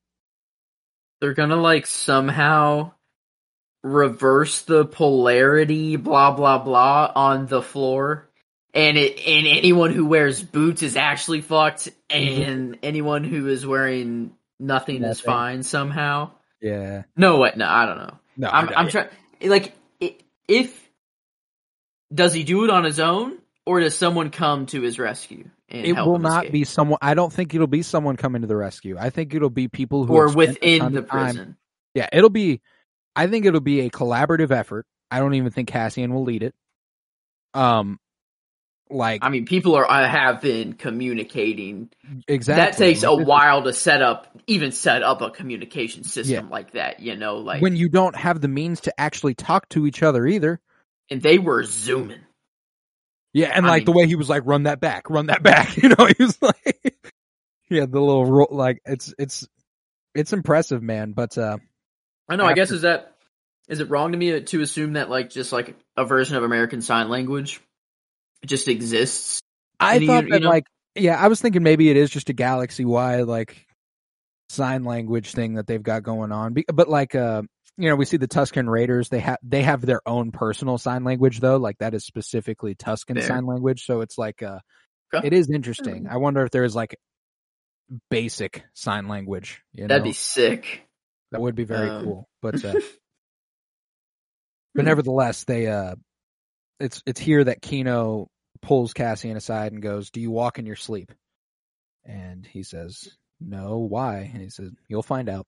They're 1.20 1.34
gonna 1.34 1.56
like 1.56 1.86
somehow 1.86 2.92
reverse 3.82 4.62
the 4.62 4.84
polarity, 4.84 5.96
blah 5.96 6.32
blah 6.32 6.58
blah, 6.58 7.10
on 7.16 7.46
the 7.46 7.62
floor. 7.62 8.27
And 8.74 8.98
it 8.98 9.18
and 9.26 9.46
anyone 9.46 9.92
who 9.92 10.06
wears 10.06 10.42
boots 10.42 10.82
is 10.82 10.96
actually 10.96 11.40
fucked, 11.40 11.88
and 12.10 12.78
anyone 12.82 13.24
who 13.24 13.46
is 13.48 13.66
wearing 13.66 14.32
nothing, 14.60 15.02
is 15.02 15.20
fine 15.20 15.62
somehow. 15.62 16.32
yeah. 16.60 17.04
No, 17.16 17.38
what? 17.38 17.56
No, 17.56 17.66
I 17.66 17.86
don't 17.86 17.96
know. 17.96 18.18
No, 18.36 18.48
I'm 18.48 18.68
I'm 18.76 18.88
trying. 18.88 19.08
Like, 19.42 19.74
if 20.46 20.90
does 22.12 22.32
he 22.32 22.44
do 22.44 22.64
it 22.64 22.70
on 22.70 22.84
his 22.84 23.00
own, 23.00 23.38
or 23.64 23.80
does 23.80 23.96
someone 23.96 24.30
come 24.30 24.66
to 24.66 24.82
his 24.82 24.98
rescue? 24.98 25.48
And 25.70 25.86
it 25.86 25.94
will 25.94 26.18
not 26.18 26.44
escape? 26.44 26.52
be 26.52 26.64
someone. 26.64 26.98
I 27.02 27.14
don't 27.14 27.32
think 27.32 27.54
it'll 27.54 27.66
be 27.66 27.82
someone 27.82 28.16
coming 28.16 28.42
to 28.42 28.48
the 28.48 28.56
rescue. 28.56 28.96
I 28.98 29.10
think 29.10 29.34
it'll 29.34 29.50
be 29.50 29.68
people 29.68 30.04
who 30.04 30.20
have 30.20 30.34
within 30.34 30.92
the 30.92 31.02
time- 31.02 31.06
prison. 31.26 31.56
Yeah, 31.94 32.08
it'll 32.12 32.30
be. 32.30 32.60
I 33.16 33.26
think 33.26 33.46
it'll 33.46 33.60
be 33.60 33.80
a 33.80 33.90
collaborative 33.90 34.50
effort. 34.50 34.86
I 35.10 35.20
don't 35.20 35.34
even 35.34 35.50
think 35.50 35.68
Cassian 35.68 36.12
will 36.14 36.24
lead 36.24 36.42
it. 36.42 36.54
Um, 37.54 37.98
like 38.90 39.24
I 39.24 39.28
mean, 39.28 39.44
people 39.46 39.74
are 39.74 39.90
I 39.90 40.06
have 40.06 40.40
been 40.40 40.72
communicating 40.74 41.90
exactly. 42.26 42.64
that 42.64 42.76
takes 42.76 43.02
a 43.02 43.10
Like, 43.10 43.18
this 43.18 43.22
is- 43.24 43.28
while 43.28 43.62
to 43.64 43.72
set 43.72 44.02
up 44.02 44.26
even 44.46 44.72
set 44.72 45.02
up 45.02 45.20
a 45.20 45.30
communication 45.30 46.04
system 46.04 46.48
like 46.50 46.70
that 46.72 47.00
you 47.00 47.16
know 47.16 47.36
like 47.38 47.60
when 47.62 47.76
you 47.76 47.88
don't 47.88 48.16
have 48.16 48.40
the 48.40 48.48
means 48.48 48.80
to 48.82 49.00
actually 49.00 49.34
talk 49.34 49.68
to 49.70 49.86
each 49.86 50.02
other 50.02 50.26
either. 50.26 50.60
and 51.10 51.20
they 51.22 51.38
were 51.38 51.64
zooming 51.64 52.20
Yeah, 53.34 53.52
and 53.54 53.66
I 53.66 53.68
like 53.70 53.84
the 53.84 53.92
way 53.92 54.06
he 54.06 54.14
was 54.16 54.28
like, 54.30 54.42
"Run 54.46 54.62
that 54.64 54.80
back, 54.80 55.10
run 55.10 55.26
that 55.26 55.42
back." 55.50 55.76
You 55.76 55.90
know, 55.90 56.06
he 56.06 56.22
was 56.24 56.40
like, 56.42 56.96
yeah, 57.68 57.84
the 57.86 58.00
little 58.00 58.24
ro- 58.24 58.46
like 58.50 58.80
it's 58.86 59.12
it's 59.18 59.46
it's 60.14 60.32
impressive, 60.32 60.82
man. 60.82 61.12
But 61.12 61.36
uh, 61.36 61.58
i 62.28 62.36
know 62.36 62.44
i 62.46 62.54
guess 62.54 62.70
is 62.70 62.82
that 62.82 63.14
is 63.68 63.80
it 63.80 63.90
wrong 63.90 64.12
to 64.12 64.18
me 64.18 64.40
to 64.40 64.60
assume 64.62 64.94
that 64.94 65.08
like 65.10 65.28
just 65.30 65.52
like 65.52 65.76
a 65.96 66.04
version 66.04 66.36
of 66.36 66.42
american 66.42 66.80
sign 66.82 67.08
language 67.08 67.60
just 68.46 68.68
exists 68.68 69.40
I 69.80 69.94
And 69.94 70.02
you- 70.02 70.08
thought 70.08 70.24
you 70.24 70.30
that 70.32 70.42
know- 70.42 70.48
like 70.50 70.64
Yeah, 70.94 71.20
I 71.22 71.28
was 71.28 71.40
thinking 71.40 71.62
maybe 71.62 71.90
it 71.90 71.96
is 71.96 72.10
just 72.10 72.28
a 72.30 72.32
galaxy 72.32 72.84
wide 72.84 73.26
like 73.26 73.64
sign 74.50 74.84
language 74.84 75.32
thing 75.32 75.54
that 75.54 75.66
they've 75.66 75.82
got 75.82 76.02
going 76.02 76.32
on. 76.32 76.54
But 76.72 76.88
like, 76.88 77.14
uh, 77.14 77.42
you 77.76 77.88
know, 77.88 77.94
we 77.96 78.04
see 78.06 78.16
the 78.16 78.26
Tusken 78.26 78.68
Raiders. 78.68 79.08
They 79.08 79.20
have 79.20 79.38
they 79.42 79.62
have 79.62 79.82
their 79.82 80.00
own 80.06 80.32
personal 80.32 80.78
sign 80.78 81.04
language 81.04 81.38
though. 81.40 81.58
Like 81.58 81.78
that 81.78 81.94
is 81.94 82.04
specifically 82.04 82.74
Tusken 82.74 83.18
Fair. 83.18 83.26
sign 83.28 83.46
language. 83.46 83.84
So 83.84 84.00
it's 84.00 84.18
like, 84.18 84.42
uh, 84.42 84.58
Okay. 85.14 85.26
it 85.28 85.32
is 85.32 85.48
interesting. 85.50 86.06
I 86.10 86.16
wonder 86.16 86.42
if 86.44 86.50
there 86.50 86.64
is 86.64 86.74
like 86.74 86.96
basic 88.10 88.64
sign 88.74 89.06
language. 89.08 89.62
You 89.72 89.86
That'd 89.86 90.02
know? 90.02 90.10
be 90.10 90.14
sick. 90.14 90.82
that 91.30 91.40
would 91.40 91.54
be 91.54 91.64
very 91.64 91.88
um, 91.90 92.04
cool. 92.04 92.28
But 92.42 92.64
uh, 92.64 92.74
but 94.74 94.84
nevertheless, 94.84 95.44
they 95.44 95.66
uh, 95.66 95.94
it's 96.80 97.02
it's 97.06 97.20
here 97.20 97.44
that 97.44 97.62
Kino 97.62 98.28
pulls 98.62 98.92
Cassian 98.92 99.36
aside 99.36 99.72
and 99.72 99.82
goes, 99.82 100.10
"Do 100.10 100.20
you 100.20 100.30
walk 100.30 100.58
in 100.58 100.66
your 100.66 100.76
sleep?" 100.76 101.12
And 102.04 102.46
he 102.46 102.62
says, 102.62 103.08
"No. 103.40 103.78
Why?" 103.78 104.30
And 104.32 104.42
he 104.42 104.50
says, 104.50 104.70
"You'll 104.88 105.02
find 105.02 105.28
out." 105.28 105.46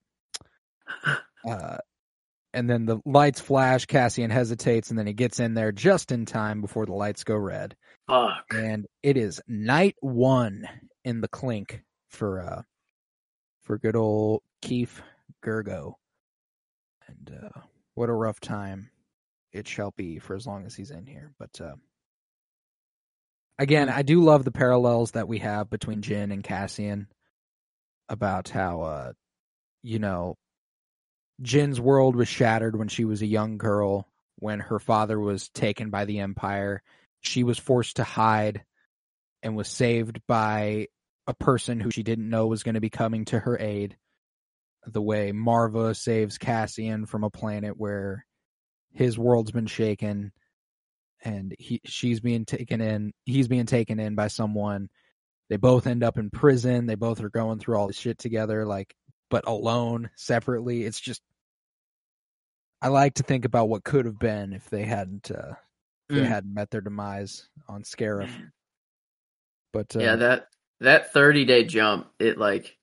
Uh, 1.43 1.79
and 2.53 2.69
then 2.69 2.85
the 2.85 3.01
lights 3.07 3.41
flash. 3.41 3.87
Cassian 3.87 4.29
hesitates, 4.31 4.91
and 4.91 4.99
then 4.99 5.07
he 5.07 5.15
gets 5.15 5.41
in 5.41 5.55
there 5.55 5.73
just 5.73 6.13
in 6.13 6.27
time 6.27 6.61
before 6.61 6.85
the 6.85 6.93
lights 6.93 7.25
go 7.25 7.35
red. 7.35 7.75
Fuck. 8.07 8.45
And 8.53 8.87
it 9.03 9.17
is 9.17 9.41
night 9.49 9.97
one 10.01 10.69
in 11.03 11.23
the 11.23 11.29
clink 11.29 11.83
for 12.11 12.43
uh 12.43 12.63
for 13.63 13.79
good 13.79 13.97
old 13.97 14.43
Keef 14.61 15.01
Girgo. 15.43 15.95
And 17.09 17.39
uh, 17.43 17.61
what 17.95 18.11
a 18.11 18.13
rough 18.13 18.39
time 18.39 18.91
it 19.53 19.67
shall 19.69 19.93
be 19.97 20.19
for 20.19 20.35
as 20.35 20.47
long 20.47 20.67
as 20.67 20.75
he's 20.75 20.91
in 20.91 21.07
here. 21.07 21.33
But 21.39 21.61
uh, 21.61 21.75
again, 23.59 23.89
I 23.89 24.03
do 24.03 24.23
love 24.23 24.45
the 24.45 24.53
parallels 24.53 25.13
that 25.13 25.29
we 25.29 25.39
have 25.39 25.71
between 25.71 26.03
Jyn 26.03 26.33
and 26.33 26.45
Cassian 26.45 27.09
about 28.09 28.49
how 28.49 28.83
uh 28.83 29.13
you 29.83 30.01
know 30.01 30.37
Jyn's 31.41 31.81
world 31.81 32.17
was 32.17 32.27
shattered 32.29 32.77
when 32.77 32.89
she 32.89 33.05
was 33.05 33.23
a 33.23 33.27
young 33.27 33.57
girl 33.57 34.09
when 34.37 34.59
her 34.59 34.81
father 34.81 35.19
was 35.19 35.49
taken 35.51 35.91
by 35.91 36.05
the 36.05 36.19
empire 36.19 36.83
she 37.21 37.45
was 37.45 37.59
forced 37.59 37.97
to 37.97 38.05
hide 38.05 38.65
and 39.43 39.57
was 39.57 39.69
saved 39.69 40.21
by 40.27 40.89
a 41.27 41.35
person 41.35 41.79
who 41.79 41.91
she 41.91 42.03
didn't 42.03 42.29
know 42.29 42.47
was 42.47 42.63
going 42.63 42.75
to 42.75 42.81
be 42.81 42.91
coming 42.91 43.25
to 43.27 43.39
her 43.39 43.59
aid 43.59 43.97
the 44.87 45.03
way 45.03 45.31
Marva 45.31 45.95
saves 45.95 46.39
Cassian 46.39 47.07
from 47.07 47.23
a 47.23 47.31
planet 47.31 47.77
where 47.77 48.27
his 48.93 49.19
world's 49.19 49.53
been 49.53 49.67
shaken 49.67 50.33
and 51.25 51.55
he 51.59 51.81
she's 51.85 52.21
being 52.21 52.45
taken 52.45 52.81
in 52.81 53.13
he's 53.25 53.49
being 53.49 53.67
taken 53.67 54.01
in 54.01 54.15
by 54.15 54.29
someone 54.29 54.89
they 55.51 55.57
both 55.57 55.87
end 55.87 56.03
up 56.05 56.19
in 56.19 56.31
prison 56.31 56.87
they 56.87 56.95
both 56.95 57.23
are 57.23 57.31
going 57.31 57.59
through 57.59 57.77
all 57.77 57.87
this 57.89 57.97
shit 57.99 58.19
together 58.19 58.67
like 58.67 58.95
but 59.31 59.47
alone 59.47 60.11
separately 60.17 60.85
it's 60.85 61.01
just 61.01 61.23
i 62.83 62.89
like 62.89 63.15
to 63.15 63.23
think 63.23 63.45
about 63.45 63.69
what 63.69 63.85
could 63.85 64.07
have 64.07 64.19
been 64.19 64.53
if 64.53 64.69
they 64.71 64.85
hadn't 64.85 65.31
uh 65.31 65.55
if 66.09 66.17
they 66.17 66.23
Mm. 66.23 66.29
hadn't 66.29 66.55
met 66.55 66.71
their 66.71 66.81
demise 66.81 67.49
on 67.69 67.83
Scarif. 67.85 68.31
But 69.73 69.95
uh, 69.97 70.01
Yeah, 70.01 70.17
that 70.17 70.49
that 70.81 71.13
thirty 71.13 71.45
day 71.45 71.65
jump, 71.65 72.09
it 72.19 72.39
like 72.39 72.77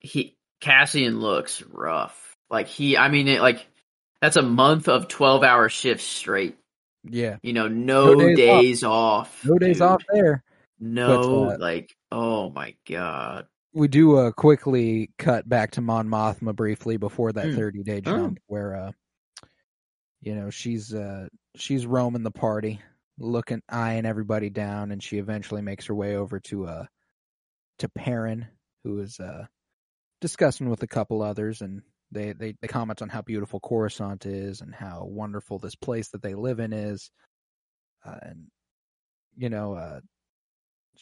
he 0.00 0.36
Cassian 0.60 1.20
looks 1.20 1.62
rough. 1.62 2.34
Like 2.50 2.68
he, 2.68 2.96
I 2.96 3.08
mean, 3.08 3.28
it 3.28 3.42
like 3.42 3.66
that's 4.22 4.36
a 4.36 4.42
month 4.42 4.88
of 4.88 5.08
twelve 5.08 5.42
hour 5.42 5.68
shifts 5.68 6.04
straight. 6.04 6.56
yeah, 7.04 7.36
You 7.42 7.52
know, 7.52 7.68
no, 7.68 8.14
No 8.14 8.18
days 8.20 8.36
days, 8.38 8.84
off. 8.84 9.44
no 9.44 9.58
days 9.58 9.78
dude. 9.78 9.82
off 9.82 10.02
there. 10.12 10.42
No, 10.80 11.06
But, 11.46 11.54
uh, 11.54 11.58
like 11.58 11.94
oh 12.10 12.48
my 12.50 12.74
god. 12.88 13.46
We 13.74 13.88
do 13.88 14.16
uh, 14.16 14.30
quickly 14.32 15.10
cut 15.18 15.48
back 15.48 15.72
to 15.72 15.80
Mon 15.80 16.06
Mothma 16.08 16.54
briefly 16.54 16.96
before 16.96 17.32
that 17.32 17.46
Mm. 17.48 17.56
thirty 17.56 17.82
day 17.82 17.98
Oh. 18.06 18.10
jump, 18.16 18.38
where 18.46 18.74
uh, 18.76 18.92
you 20.20 20.34
know 20.34 20.50
she's 20.50 20.94
uh 20.94 21.28
she's 21.56 21.86
roaming 21.86 22.22
the 22.22 22.30
party, 22.30 22.80
looking 23.18 23.62
eyeing 23.68 24.06
everybody 24.06 24.50
down, 24.50 24.92
and 24.92 25.02
she 25.02 25.18
eventually 25.18 25.62
makes 25.62 25.86
her 25.86 25.94
way 25.94 26.16
over 26.16 26.38
to 26.40 26.66
uh 26.66 26.84
to 27.78 27.88
Perrin, 27.88 28.46
who 28.84 29.00
is 29.00 29.18
uh 29.18 29.46
discussing 30.20 30.68
with 30.68 30.82
a 30.82 30.86
couple 30.88 31.22
others, 31.22 31.62
and 31.62 31.82
they 32.12 32.32
they 32.32 32.54
they 32.60 32.68
comment 32.68 33.02
on 33.02 33.08
how 33.08 33.22
beautiful 33.22 33.60
Coruscant 33.60 34.26
is 34.26 34.60
and 34.60 34.74
how 34.74 35.04
wonderful 35.04 35.58
this 35.58 35.74
place 35.74 36.08
that 36.08 36.22
they 36.22 36.34
live 36.34 36.60
in 36.60 36.72
is, 36.72 37.10
uh, 38.04 38.18
and 38.22 38.46
you 39.36 39.48
know 39.48 39.74
uh 39.74 40.00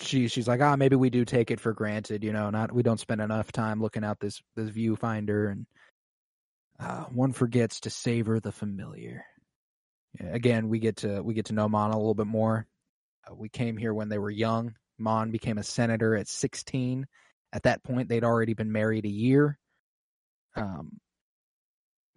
she 0.00 0.28
she's 0.28 0.46
like 0.46 0.60
ah 0.60 0.76
maybe 0.76 0.96
we 0.96 1.10
do 1.10 1.24
take 1.24 1.50
it 1.50 1.58
for 1.58 1.72
granted 1.72 2.22
you 2.22 2.32
know 2.32 2.48
not 2.50 2.72
we 2.72 2.82
don't 2.82 3.00
spend 3.00 3.20
enough 3.20 3.50
time 3.50 3.82
looking 3.82 4.04
out 4.04 4.20
this 4.20 4.40
this 4.56 4.70
viewfinder. 4.70 5.50
And 5.50 5.66
uh, 6.78 7.04
one 7.06 7.32
forgets 7.32 7.80
to 7.80 7.90
savor 7.90 8.40
the 8.40 8.52
familiar. 8.52 9.24
Again 10.18 10.68
we 10.68 10.78
get 10.78 10.96
to 10.98 11.22
we 11.22 11.34
get 11.34 11.46
to 11.46 11.54
know 11.54 11.68
Mon 11.68 11.90
a 11.90 11.96
little 11.96 12.14
bit 12.14 12.26
more. 12.26 12.66
Uh, 13.28 13.34
we 13.34 13.48
came 13.48 13.76
here 13.76 13.92
when 13.92 14.08
they 14.08 14.18
were 14.18 14.30
young. 14.30 14.74
Mon 14.98 15.30
became 15.30 15.58
a 15.58 15.62
senator 15.62 16.14
at 16.14 16.28
16 16.28 17.06
at 17.52 17.64
that 17.64 17.82
point 17.82 18.08
they'd 18.08 18.24
already 18.24 18.54
been 18.54 18.70
married 18.70 19.06
a 19.06 19.10
year 19.10 19.58
um 20.56 20.98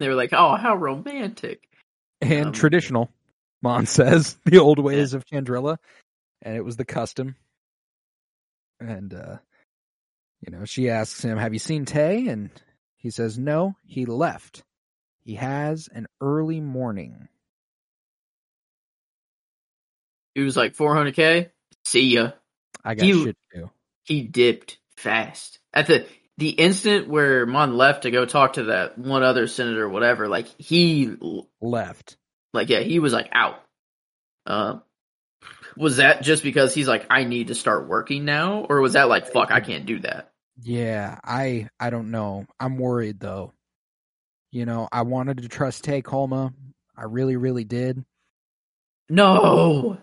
They 0.00 0.08
were 0.08 0.14
like, 0.14 0.32
oh, 0.32 0.56
how 0.56 0.74
romantic. 0.76 1.68
and 2.20 2.46
Um, 2.48 2.52
traditional 2.52 3.10
Mon 3.62 3.86
says 3.98 4.36
the 4.44 4.58
old 4.58 4.78
ways 4.78 5.14
of 5.14 5.24
Chandrila 5.26 5.76
and 6.42 6.56
it 6.56 6.64
was 6.64 6.76
the 6.76 6.84
custom. 6.84 7.36
And 8.80 9.14
uh 9.14 9.38
you 10.42 10.50
know 10.52 10.64
she 10.64 10.90
asks 10.90 11.24
him 11.24 11.38
have 11.38 11.52
you 11.52 11.58
seen 11.58 11.84
Tay? 11.84 12.28
And 12.28 12.50
he 12.96 13.10
says 13.10 13.38
no 13.38 13.76
he 13.86 14.04
left. 14.06 14.62
He 15.22 15.36
has 15.36 15.88
an 15.92 16.06
early 16.20 16.60
morning. 16.60 17.28
He 20.34 20.42
was 20.42 20.56
like 20.56 20.74
400k. 20.76 21.50
See 21.84 22.14
ya. 22.14 22.32
I 22.84 22.94
got 22.94 23.04
He- 23.06 23.24
shit 23.24 23.36
to 23.54 23.60
do 23.60 23.70
He 24.04 24.22
dipped 24.22 24.78
fast. 24.96 25.60
At 25.72 25.86
the 25.86 26.06
the 26.38 26.50
instant 26.50 27.08
where 27.08 27.46
Mon 27.46 27.76
left 27.76 28.02
to 28.02 28.10
go 28.10 28.26
talk 28.26 28.54
to 28.54 28.64
that 28.64 28.98
one 28.98 29.22
other 29.22 29.46
senator, 29.46 29.88
whatever. 29.88 30.28
Like 30.28 30.48
he 30.58 31.16
left 31.60 32.16
Like, 32.52 32.68
yeah, 32.68 32.80
he 32.80 32.98
was 32.98 33.12
like 33.12 33.28
out. 33.32 33.62
Uh, 34.46 34.78
was 35.76 35.96
that 35.96 36.22
just 36.22 36.42
because 36.42 36.74
he's 36.74 36.88
like, 36.88 37.06
I 37.10 37.24
need 37.24 37.48
to 37.48 37.54
start 37.54 37.88
working 37.88 38.24
now, 38.24 38.66
or 38.68 38.80
was 38.80 38.92
that 38.92 39.08
like, 39.08 39.28
fuck, 39.28 39.50
I 39.50 39.60
can't 39.60 39.86
do 39.86 40.00
that? 40.00 40.30
yeah 40.62 41.18
I 41.24 41.68
I 41.80 41.90
don't 41.90 42.12
know 42.12 42.46
I'm 42.60 42.78
worried 42.78 43.18
though 43.18 43.52
you 44.52 44.66
know 44.66 44.88
I 44.92 45.02
wanted 45.02 45.38
to 45.38 45.48
trust 45.48 45.82
Tay 45.82 46.00
Kolma 46.00 46.52
I 46.96 47.04
really 47.04 47.34
really 47.36 47.64
did 47.64 48.04
No, 49.08 49.98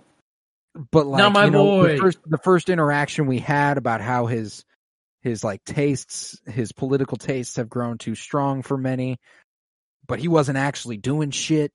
but 0.92 1.06
like 1.06 1.20
Not 1.20 1.32
my 1.34 1.46
you 1.46 1.52
know, 1.52 1.64
boy. 1.64 1.94
The 1.94 1.98
first, 1.98 2.20
the 2.26 2.38
first 2.38 2.70
interaction 2.70 3.28
we 3.28 3.40
had 3.40 3.78
about 3.78 4.02
how 4.02 4.26
his 4.26 4.66
his 5.22 5.44
like 5.44 5.64
tastes, 5.64 6.40
his 6.46 6.72
political 6.72 7.18
tastes 7.18 7.56
have 7.58 7.70
grown 7.70 7.98
too 7.98 8.16
strong 8.16 8.62
for 8.64 8.78
many, 8.78 9.18
but 10.08 10.20
he 10.20 10.28
wasn't 10.28 10.58
actually 10.58 10.98
doing 10.98 11.32
shit. 11.32 11.72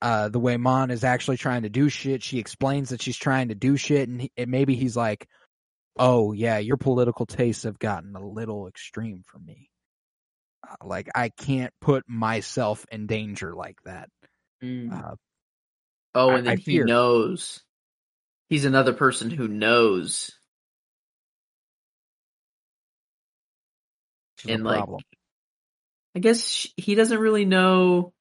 Uh, 0.00 0.28
the 0.28 0.40
way 0.40 0.56
Mon 0.56 0.90
is 0.90 1.04
actually 1.04 1.36
trying 1.36 1.62
to 1.62 1.68
do 1.70 1.88
shit, 1.88 2.22
she 2.22 2.38
explains 2.38 2.90
that 2.90 3.00
she's 3.00 3.16
trying 3.16 3.48
to 3.48 3.54
do 3.54 3.76
shit, 3.76 4.08
and, 4.08 4.20
he, 4.22 4.32
and 4.36 4.50
maybe 4.50 4.74
he's 4.74 4.96
like, 4.96 5.28
"Oh 5.96 6.32
yeah, 6.32 6.58
your 6.58 6.76
political 6.76 7.24
tastes 7.24 7.62
have 7.62 7.78
gotten 7.78 8.16
a 8.16 8.26
little 8.26 8.66
extreme 8.66 9.22
for 9.24 9.38
me. 9.38 9.70
Uh, 10.68 10.74
like 10.84 11.08
I 11.14 11.28
can't 11.28 11.72
put 11.80 12.02
myself 12.08 12.84
in 12.90 13.06
danger 13.06 13.54
like 13.54 13.78
that." 13.84 14.08
Uh, 14.92 15.14
oh, 16.16 16.30
I- 16.30 16.38
and 16.38 16.46
then 16.46 16.52
I 16.54 16.56
he 16.56 16.62
fear. 16.62 16.84
knows. 16.84 17.62
He's 18.48 18.64
another 18.64 18.92
person 18.92 19.30
who 19.30 19.48
knows. 19.48 20.32
And, 24.48 24.64
like, 24.64 24.78
problem. 24.78 25.00
I 26.14 26.18
guess 26.18 26.46
sh- 26.46 26.68
he 26.76 26.94
doesn't 26.94 27.18
really 27.18 27.44
know. 27.44 28.12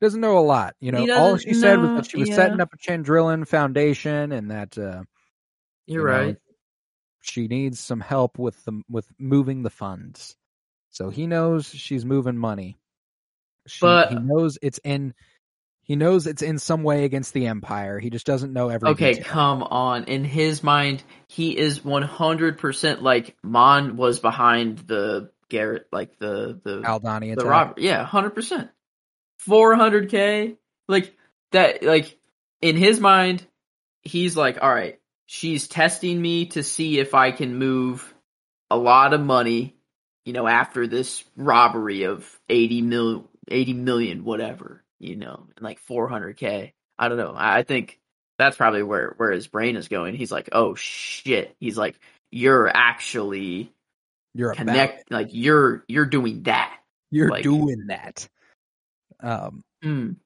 He 0.00 0.06
doesn't 0.06 0.20
know 0.20 0.38
a 0.38 0.40
lot. 0.40 0.74
You 0.80 0.92
know, 0.92 1.16
all 1.16 1.36
she 1.36 1.54
said 1.54 1.78
was 1.78 1.90
that 1.90 2.10
she 2.10 2.18
was 2.18 2.28
yeah. 2.28 2.34
setting 2.34 2.60
up 2.60 2.72
a 2.72 2.76
Chandrilan 2.78 3.46
foundation 3.46 4.32
and 4.32 4.50
that 4.50 4.76
uh, 4.76 5.02
You're 5.86 6.08
you 6.08 6.16
know, 6.16 6.26
right. 6.26 6.36
she 7.22 7.46
needs 7.48 7.78
some 7.78 8.00
help 8.00 8.38
with 8.38 8.62
the 8.64 8.82
with 8.88 9.06
moving 9.18 9.62
the 9.62 9.70
funds. 9.70 10.36
So 10.90 11.10
he 11.10 11.26
knows 11.26 11.66
she's 11.66 12.04
moving 12.04 12.36
money. 12.36 12.78
She, 13.66 13.80
But- 13.80 14.10
he 14.10 14.16
knows 14.16 14.58
it's 14.60 14.78
in 14.84 15.14
he 15.84 15.96
knows 15.96 16.26
it's 16.26 16.42
in 16.42 16.58
some 16.58 16.82
way 16.82 17.04
against 17.04 17.34
the 17.34 17.46
empire. 17.46 17.98
He 17.98 18.08
just 18.08 18.26
doesn't 18.26 18.52
know 18.52 18.70
everything. 18.70 18.94
Okay, 18.94 19.14
detail. 19.14 19.32
come 19.32 19.62
on. 19.62 20.04
In 20.04 20.24
his 20.24 20.62
mind, 20.62 21.02
he 21.28 21.56
is 21.56 21.80
100% 21.80 23.02
like 23.02 23.36
Mon 23.42 23.96
was 23.96 24.18
behind 24.18 24.78
the 24.78 25.30
Garrett, 25.54 25.86
like 25.92 26.18
the 26.18 26.60
the 26.64 26.80
Aldani 26.80 27.36
the 27.36 27.46
robber. 27.46 27.74
Yeah, 27.78 28.04
hundred 28.04 28.30
percent. 28.30 28.70
Four 29.38 29.76
hundred 29.76 30.10
k, 30.10 30.56
like 30.88 31.14
that. 31.52 31.82
Like 31.82 32.16
in 32.60 32.76
his 32.76 32.98
mind, 32.98 33.46
he's 34.02 34.36
like, 34.36 34.58
all 34.62 34.72
right, 34.72 34.98
she's 35.26 35.68
testing 35.68 36.20
me 36.20 36.46
to 36.46 36.62
see 36.62 36.98
if 36.98 37.14
I 37.14 37.30
can 37.30 37.56
move 37.56 38.14
a 38.70 38.76
lot 38.76 39.14
of 39.14 39.20
money, 39.20 39.76
you 40.24 40.32
know, 40.32 40.46
after 40.46 40.86
this 40.86 41.22
robbery 41.36 42.04
of 42.04 42.28
80 42.48 42.82
mil, 42.82 43.30
80 43.48 43.74
million, 43.74 44.24
whatever, 44.24 44.82
you 44.98 45.16
know, 45.16 45.46
like 45.60 45.84
400k. 45.86 46.72
I 46.98 47.08
don't 47.08 47.18
know. 47.18 47.34
I 47.36 47.62
think 47.62 48.00
that's 48.38 48.56
probably 48.56 48.82
where, 48.82 49.14
where 49.18 49.30
his 49.30 49.46
brain 49.46 49.76
is 49.76 49.88
going. 49.88 50.14
He's 50.14 50.32
like, 50.32 50.48
oh 50.52 50.74
shit. 50.74 51.54
He's 51.60 51.76
like, 51.76 51.98
you're 52.30 52.68
actually 52.68 53.73
You're 54.34 54.54
connect, 54.54 55.10
like 55.10 55.28
you're, 55.30 55.84
you're 55.88 56.06
doing 56.06 56.42
that. 56.44 56.76
You're 57.10 57.30
like- 57.30 57.44
doing 57.44 57.86
that. 57.88 58.28
Um, 59.20 59.62
Mm. 59.84 60.16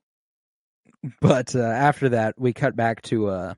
but 1.20 1.54
uh, 1.54 1.60
after 1.60 2.10
that, 2.10 2.34
we 2.38 2.52
cut 2.52 2.74
back 2.76 3.02
to 3.02 3.28
uh, 3.28 3.54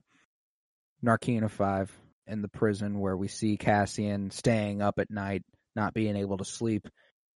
Narkina 1.05 1.49
Five 1.49 1.91
in 2.27 2.41
the 2.41 2.47
prison 2.47 2.99
where 2.99 3.15
we 3.17 3.27
see 3.27 3.57
Cassian 3.57 4.31
staying 4.31 4.81
up 4.81 4.99
at 4.99 5.09
night, 5.09 5.43
not 5.75 5.93
being 5.93 6.15
able 6.15 6.37
to 6.37 6.45
sleep, 6.45 6.87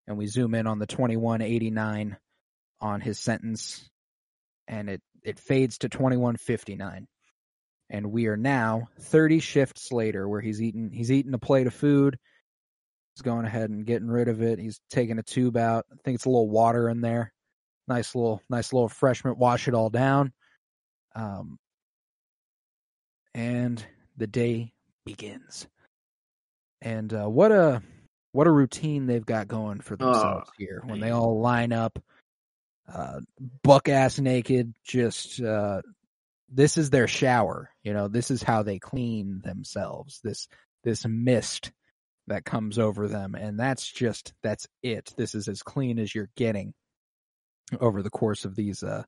and 0.07 0.17
we 0.17 0.27
zoom 0.27 0.53
in 0.55 0.67
on 0.67 0.79
the 0.79 0.85
twenty 0.87 1.15
one 1.17 1.41
eighty 1.41 1.71
nine 1.71 2.17
on 2.81 3.01
his 3.01 3.19
sentence, 3.19 3.87
and 4.67 4.89
it 4.89 5.01
it 5.23 5.39
fades 5.39 5.79
to 5.79 5.89
twenty 5.89 6.17
one 6.17 6.35
fifty 6.37 6.75
nine, 6.75 7.07
and 7.89 8.11
we 8.11 8.27
are 8.27 8.37
now 8.37 8.87
thirty 8.99 9.39
shifts 9.39 9.91
later, 9.91 10.27
where 10.27 10.41
he's 10.41 10.61
eating 10.61 10.91
he's 10.91 11.11
eating 11.11 11.33
a 11.33 11.39
plate 11.39 11.67
of 11.67 11.73
food. 11.73 12.17
He's 13.15 13.21
going 13.21 13.45
ahead 13.45 13.69
and 13.69 13.85
getting 13.85 14.09
rid 14.09 14.27
of 14.27 14.41
it. 14.41 14.59
He's 14.59 14.81
taking 14.89 15.19
a 15.19 15.23
tube 15.23 15.55
out. 15.55 15.85
I 15.89 15.95
think 16.03 16.15
it's 16.15 16.25
a 16.25 16.29
little 16.29 16.49
water 16.49 16.89
in 16.89 16.99
there. 16.99 17.31
Nice 17.87 18.13
little 18.13 18.41
nice 18.49 18.73
little 18.73 18.87
refreshment. 18.87 19.37
Wash 19.37 19.69
it 19.69 19.73
all 19.73 19.89
down. 19.89 20.33
Um 21.15 21.57
and 23.33 23.85
the 24.17 24.27
day 24.27 24.73
begins. 25.05 25.65
And 26.81 27.13
uh 27.13 27.29
what 27.29 27.53
a 27.53 27.81
what 28.33 28.47
a 28.47 28.51
routine 28.51 29.05
they've 29.05 29.25
got 29.25 29.47
going 29.47 29.79
for 29.79 29.95
themselves 29.95 30.49
here 30.57 30.81
when 30.85 30.99
they 30.99 31.11
all 31.11 31.39
line 31.39 31.71
up 31.71 31.97
uh 32.91 33.21
buck 33.63 33.87
ass 33.87 34.19
naked 34.19 34.73
just 34.83 35.41
uh 35.41 35.81
this 36.49 36.77
is 36.77 36.89
their 36.89 37.07
shower. 37.07 37.69
You 37.81 37.93
know 37.93 38.09
this 38.09 38.29
is 38.29 38.43
how 38.43 38.63
they 38.63 38.77
clean 38.77 39.39
themselves. 39.41 40.19
This 40.21 40.49
this 40.83 41.05
mist 41.07 41.71
that 42.27 42.45
comes 42.45 42.79
over 42.79 43.07
them. 43.07 43.35
And 43.35 43.59
that's 43.59 43.89
just 43.91 44.33
that's 44.43 44.67
it. 44.83 45.13
This 45.17 45.35
is 45.35 45.47
as 45.47 45.61
clean 45.63 45.99
as 45.99 46.13
you're 46.13 46.29
getting 46.35 46.73
over 47.79 48.01
the 48.03 48.09
course 48.09 48.45
of 48.45 48.55
these 48.55 48.83
uh 48.83 49.03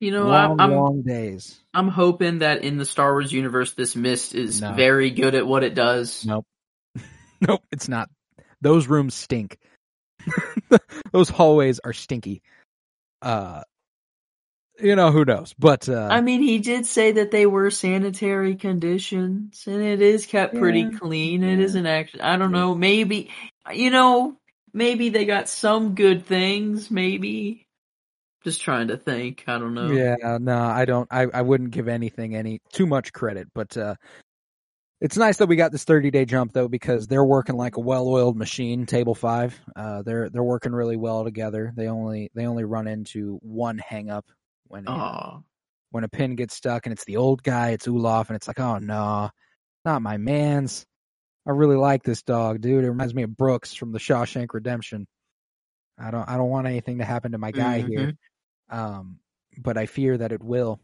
You 0.00 0.10
know, 0.10 0.26
long 0.28 0.60
I'm, 0.60 0.72
long 0.72 1.02
days. 1.02 1.58
I'm 1.72 1.88
hoping 1.88 2.38
that 2.40 2.62
in 2.64 2.76
the 2.78 2.84
Star 2.84 3.12
Wars 3.12 3.32
universe, 3.32 3.72
this 3.74 3.94
mist 3.96 4.34
is 4.34 4.60
No. 4.60 4.72
very 4.74 5.10
good 5.10 5.34
at 5.34 5.46
what 5.46 5.64
it 5.64 5.74
does. 5.74 6.24
nope. 6.26 6.46
Nope 7.46 7.62
it's 7.72 7.88
not. 7.88 8.08
Those 8.60 8.86
rooms 8.86 9.14
stink. 9.14 9.58
Those 11.12 11.28
hallways 11.28 11.80
are 11.84 11.92
stinky. 11.92 12.42
Uh 13.20 13.62
you 14.80 14.96
know 14.96 15.10
who 15.10 15.24
knows 15.24 15.54
but 15.58 15.88
uh 15.88 16.08
I 16.10 16.20
mean, 16.20 16.42
he 16.42 16.58
did 16.58 16.86
say 16.86 17.12
that 17.12 17.30
they 17.30 17.46
were 17.46 17.70
sanitary 17.70 18.56
conditions, 18.56 19.64
and 19.66 19.82
it 19.82 20.02
is 20.02 20.26
kept 20.26 20.54
pretty 20.54 20.90
clean. 20.90 21.42
It 21.42 21.58
yeah. 21.58 21.64
isn't 21.64 21.86
actually. 21.86 22.22
I 22.22 22.36
don't 22.36 22.52
know. 22.52 22.74
Maybe 22.74 23.30
you 23.72 23.90
know. 23.90 24.36
Maybe 24.76 25.08
they 25.08 25.24
got 25.24 25.48
some 25.48 25.94
good 25.94 26.26
things. 26.26 26.90
Maybe. 26.90 27.68
Just 28.42 28.60
trying 28.60 28.88
to 28.88 28.96
think. 28.96 29.44
I 29.46 29.58
don't 29.58 29.72
know. 29.72 29.90
Yeah, 29.90 30.38
no, 30.40 30.58
I 30.58 30.84
don't. 30.84 31.08
I, 31.10 31.26
I 31.32 31.42
wouldn't 31.42 31.70
give 31.70 31.86
anything 31.88 32.34
any 32.34 32.60
too 32.72 32.86
much 32.86 33.12
credit, 33.12 33.48
but 33.54 33.76
uh, 33.76 33.94
it's 35.00 35.16
nice 35.16 35.36
that 35.36 35.46
we 35.46 35.56
got 35.56 35.70
this 35.70 35.84
30 35.84 36.10
day 36.10 36.24
jump 36.24 36.52
though 36.52 36.68
because 36.68 37.06
they're 37.06 37.24
working 37.24 37.56
like 37.56 37.76
a 37.76 37.80
well 37.80 38.08
oiled 38.08 38.36
machine. 38.36 38.84
Table 38.84 39.14
five, 39.14 39.58
uh, 39.76 40.02
they're 40.02 40.28
they're 40.28 40.42
working 40.42 40.72
really 40.72 40.96
well 40.96 41.24
together. 41.24 41.72
They 41.76 41.86
only 41.86 42.30
they 42.34 42.46
only 42.46 42.64
run 42.64 42.88
into 42.88 43.38
one 43.42 43.78
hang 43.78 44.10
up 44.10 44.26
when 44.74 44.88
a, 44.88 44.90
Oh, 44.90 45.44
when 45.92 46.02
a 46.02 46.08
pin 46.08 46.34
gets 46.34 46.56
stuck 46.56 46.86
and 46.86 46.92
it's 46.92 47.04
the 47.04 47.16
old 47.18 47.44
guy, 47.44 47.70
it's 47.70 47.86
Ulaf, 47.86 48.26
and 48.26 48.34
it's 48.34 48.48
like, 48.48 48.58
oh 48.58 48.78
no, 48.78 49.30
not 49.84 50.02
my 50.02 50.16
man's. 50.16 50.84
I 51.46 51.50
really 51.52 51.76
like 51.76 52.02
this 52.02 52.22
dog, 52.22 52.60
dude. 52.60 52.84
It 52.84 52.90
reminds 52.90 53.14
me 53.14 53.22
of 53.22 53.36
Brooks 53.36 53.74
from 53.74 53.92
the 53.92 54.00
Shawshank 54.00 54.48
Redemption. 54.52 55.06
I 55.96 56.10
don't 56.10 56.28
I 56.28 56.36
don't 56.36 56.50
want 56.50 56.66
anything 56.66 56.98
to 56.98 57.04
happen 57.04 57.32
to 57.32 57.38
my 57.38 57.52
guy 57.52 57.80
here. 57.80 58.14
Um, 58.68 59.20
but 59.56 59.78
I 59.78 59.86
fear 59.86 60.18
that 60.18 60.32
it 60.32 60.42
will. 60.42 60.80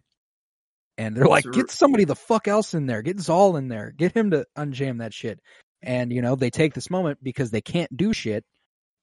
And 0.97 1.17
they're 1.17 1.27
like, 1.27 1.47
get 1.51 1.71
somebody 1.71 2.05
the 2.05 2.15
fuck 2.15 2.47
else 2.47 2.75
in 2.75 2.87
there. 2.87 3.03
Get 3.03 3.17
Zol 3.17 3.59
in 3.59 3.67
there. 3.67 3.91
Get 3.97 4.13
him 4.13 4.31
to 4.31 4.47
unjam 4.57 4.99
that 4.99 5.15
shit. 5.15 5.41
And 5.83 6.13
you 6.13 6.23
know, 6.23 6.37
they 6.37 6.51
take 6.51 6.75
this 6.75 6.91
moment 6.91 7.19
because 7.21 7.51
they 7.51 7.63
can't 7.63 7.97
do 7.97 8.13
shit 8.13 8.45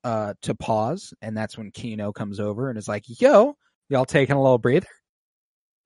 uh 0.05 0.35
to 0.43 0.55
pause, 0.55 1.13
and 1.21 1.35
that's 1.35 1.57
when 1.57 1.71
Kino 1.71 2.13
comes 2.13 2.39
over 2.39 2.69
and 2.69 2.77
is 2.77 2.87
like, 2.87 3.03
Yo, 3.19 3.57
y'all 3.89 4.05
taking 4.05 4.35
a 4.35 4.41
little 4.41 4.57
breather? 4.57 4.87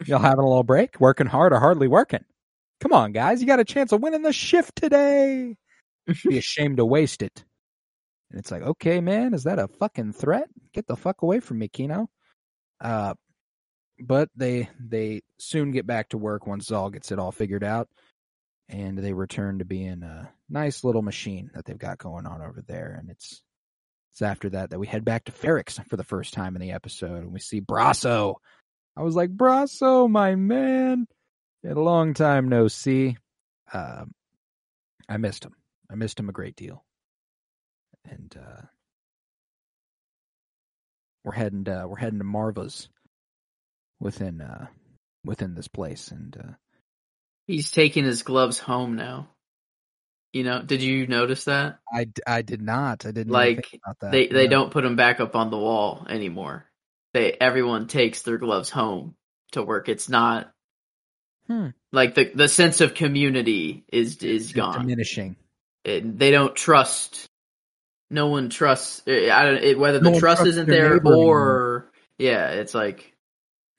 Y'all 0.06 0.20
having 0.20 0.44
a 0.44 0.48
little 0.48 0.64
break? 0.64 1.00
Working 1.00 1.28
hard 1.28 1.54
or 1.54 1.60
hardly 1.60 1.88
working? 1.88 2.24
Come 2.80 2.94
on, 2.94 3.12
guys, 3.12 3.42
you 3.42 3.48
got 3.48 3.60
a 3.60 3.66
chance 3.66 3.92
of 3.92 4.02
winning 4.02 4.24
the 4.24 4.34
shift 4.34 4.76
today. 4.76 5.56
Be 6.26 6.38
ashamed 6.38 6.78
to 6.78 6.86
waste 6.86 7.22
it. 7.22 7.44
And 8.32 8.40
it's 8.40 8.50
like, 8.50 8.64
okay, 8.64 9.02
man, 9.02 9.34
is 9.34 9.44
that 9.44 9.60
a 9.60 9.68
fucking 9.68 10.14
threat? 10.14 10.48
Get 10.74 10.88
the 10.88 10.96
fuck 10.96 11.22
away 11.22 11.40
from 11.42 11.60
me, 11.60 11.68
Kino. 11.68 12.10
Uh, 12.80 13.14
but 14.00 14.30
they 14.36 14.68
they 14.80 15.22
soon 15.38 15.72
get 15.72 15.86
back 15.86 16.10
to 16.10 16.18
work 16.18 16.48
once 16.48 16.68
Zal 16.68 16.90
gets 16.90 17.12
it 17.12 17.20
all 17.20 17.32
figured 17.32 17.64
out, 17.64 17.88
and 18.68 18.98
they 18.98 19.14
return 19.14 19.60
to 19.60 19.66
being 19.66 20.02
a 20.02 20.32
nice 20.50 20.84
little 20.84 21.04
machine 21.04 21.52
that 21.54 21.66
they've 21.66 21.78
got 21.78 22.00
going 22.00 22.26
on 22.26 22.42
over 22.42 22.64
there. 22.68 22.96
And 23.00 23.12
it's 23.12 23.44
it's 24.12 24.22
after 24.22 24.50
that 24.50 24.70
that 24.70 24.80
we 24.80 24.88
head 24.88 25.06
back 25.06 25.26
to 25.26 25.32
Ferrix 25.32 25.84
for 25.90 25.98
the 25.98 26.04
first 26.04 26.34
time 26.34 26.56
in 26.56 26.62
the 26.62 26.72
episode, 26.72 27.24
and 27.24 27.34
we 27.34 27.40
see 27.40 27.62
Brasso. 27.62 28.36
I 28.96 29.04
was 29.04 29.16
like, 29.16 29.30
Brasso, 29.30 30.10
my 30.10 30.36
man. 30.36 31.08
In 31.64 31.72
a 31.72 31.82
long 31.82 32.14
time 32.14 32.50
no 32.50 32.68
see. 32.68 33.18
Um, 33.72 34.12
I 35.08 35.18
missed 35.18 35.46
him. 35.46 35.54
I 35.90 35.96
missed 35.96 36.20
him 36.20 36.30
a 36.30 36.34
great 36.34 36.56
deal. 36.56 36.84
And 38.10 38.36
uh, 38.36 38.62
we're 41.24 41.34
heading 41.34 41.66
to, 41.66 41.86
we're 41.88 41.98
heading 41.98 42.20
to 42.20 42.26
Marva's 42.26 42.90
within 44.02 44.42
uh 44.42 44.66
within 45.24 45.54
this 45.54 45.68
place 45.68 46.10
and 46.10 46.36
uh 46.36 46.54
he's 47.46 47.72
taking 47.72 48.04
his 48.04 48.24
gloves 48.24 48.58
home 48.58 48.96
now. 48.96 49.30
You 50.34 50.44
know? 50.44 50.62
Did 50.62 50.82
you 50.82 51.08
notice 51.08 51.46
that? 51.46 51.80
I, 51.94 52.08
I 52.26 52.42
did 52.42 52.62
not 52.62 53.06
I 53.06 53.12
didn't 53.12 53.34
Like, 53.34 53.68
think 53.68 53.82
about 53.84 54.00
that. 54.00 54.12
They 54.12 54.28
they 54.28 54.44
Yeah. 54.44 54.50
don't 54.52 54.72
put 54.72 54.84
them 54.84 54.96
back 54.96 55.20
up 55.20 55.36
on 55.36 55.52
the 55.52 55.58
wall 55.58 56.06
anymore. 56.10 56.66
They 57.14 57.34
everyone 57.34 57.88
takes 57.88 58.22
their 58.22 58.38
gloves 58.38 58.70
home 58.70 59.16
to 59.52 59.62
work. 59.64 59.90
It's 59.90 60.08
not 60.10 60.52
Hmm. 61.48 61.68
like 61.92 62.16
the 62.16 62.32
the 62.34 62.48
sense 62.48 62.80
of 62.82 62.94
community 62.94 63.84
is 63.92 64.18
is 64.24 64.46
It's 64.46 64.54
gone. 64.54 64.82
diminishing. 64.82 65.36
It, 65.84 66.18
they 66.18 66.32
don't 66.32 66.56
trust. 66.56 67.28
No 68.10 68.28
one 68.28 68.50
trusts. 68.50 69.02
eh, 69.08 69.30
I 69.32 69.46
don't. 69.46 69.64
It, 69.64 69.80
whether 69.80 70.00
No 70.00 70.14
the 70.14 70.20
trust 70.20 70.46
isn't 70.46 70.70
there 70.70 71.02
or 71.04 71.92
yeah, 72.18 72.50
it's 72.52 72.74
like 72.74 73.14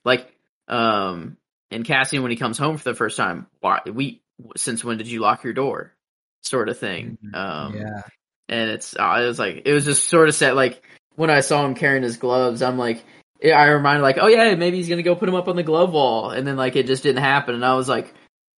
like 0.04 0.30
um 0.68 1.36
and 1.70 1.84
Cassian 1.84 2.22
when 2.22 2.30
he 2.30 2.36
comes 2.36 2.58
home 2.58 2.76
for 2.76 2.84
the 2.84 2.94
first 2.94 3.16
time. 3.16 3.46
Why 3.60 3.80
we 3.90 4.22
since 4.56 4.84
when 4.84 4.98
did 4.98 5.06
you 5.08 5.20
lock 5.20 5.44
your 5.44 5.52
door? 5.54 5.94
Sort 6.42 6.68
of 6.68 6.78
thing. 6.78 7.18
Mhm. 7.24 7.34
Um, 7.34 7.74
yeah. 7.76 8.02
and 8.48 8.70
it's 8.70 8.94
uh, 8.98 9.20
it 9.22 9.26
was 9.26 9.38
like 9.38 9.62
it 9.64 9.72
was 9.72 9.84
just 9.84 10.08
sort 10.08 10.28
of 10.28 10.34
set 10.34 10.54
like 10.56 10.82
when 11.16 11.30
I 11.30 11.40
saw 11.40 11.64
him 11.64 11.74
carrying 11.74 12.02
his 12.02 12.16
gloves, 12.16 12.62
I'm 12.62 12.78
like 12.78 13.02
I 13.44 13.68
reminded 13.70 14.02
like 14.02 14.18
oh 14.20 14.26
yeah 14.28 14.54
maybe 14.54 14.76
he's 14.78 14.88
gonna 14.88 15.02
go 15.02 15.14
put 15.14 15.28
him 15.28 15.34
up 15.34 15.48
on 15.48 15.56
the 15.56 15.62
glove 15.62 15.92
wall, 15.92 16.30
and 16.30 16.46
then 16.46 16.56
like 16.56 16.76
it 16.76 16.86
just 16.86 17.02
didn't 17.02 17.22
happen, 17.22 17.54
and 17.54 17.64
I 17.64 17.74
was 17.74 17.88
like 17.88 18.12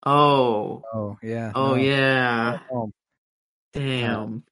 oh 0.06 0.82
Oh 0.93 1.19
yeah. 1.23 1.52
oh 1.55 1.74
no. 1.74 1.82
yeah 1.82 2.59
Um, 2.73 2.93
damn 3.73 4.44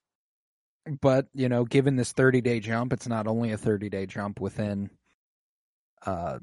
but 1.00 1.26
you 1.32 1.48
know, 1.48 1.64
given 1.64 1.94
this 1.94 2.10
30 2.12 2.40
day 2.40 2.59
jump, 2.59 2.92
it's 2.92 3.06
not 3.06 3.28
only 3.28 3.52
a 3.52 3.56
30 3.56 3.88
day 3.88 4.04
jump 4.06 4.40
within 4.40 4.90
uh 6.04 6.38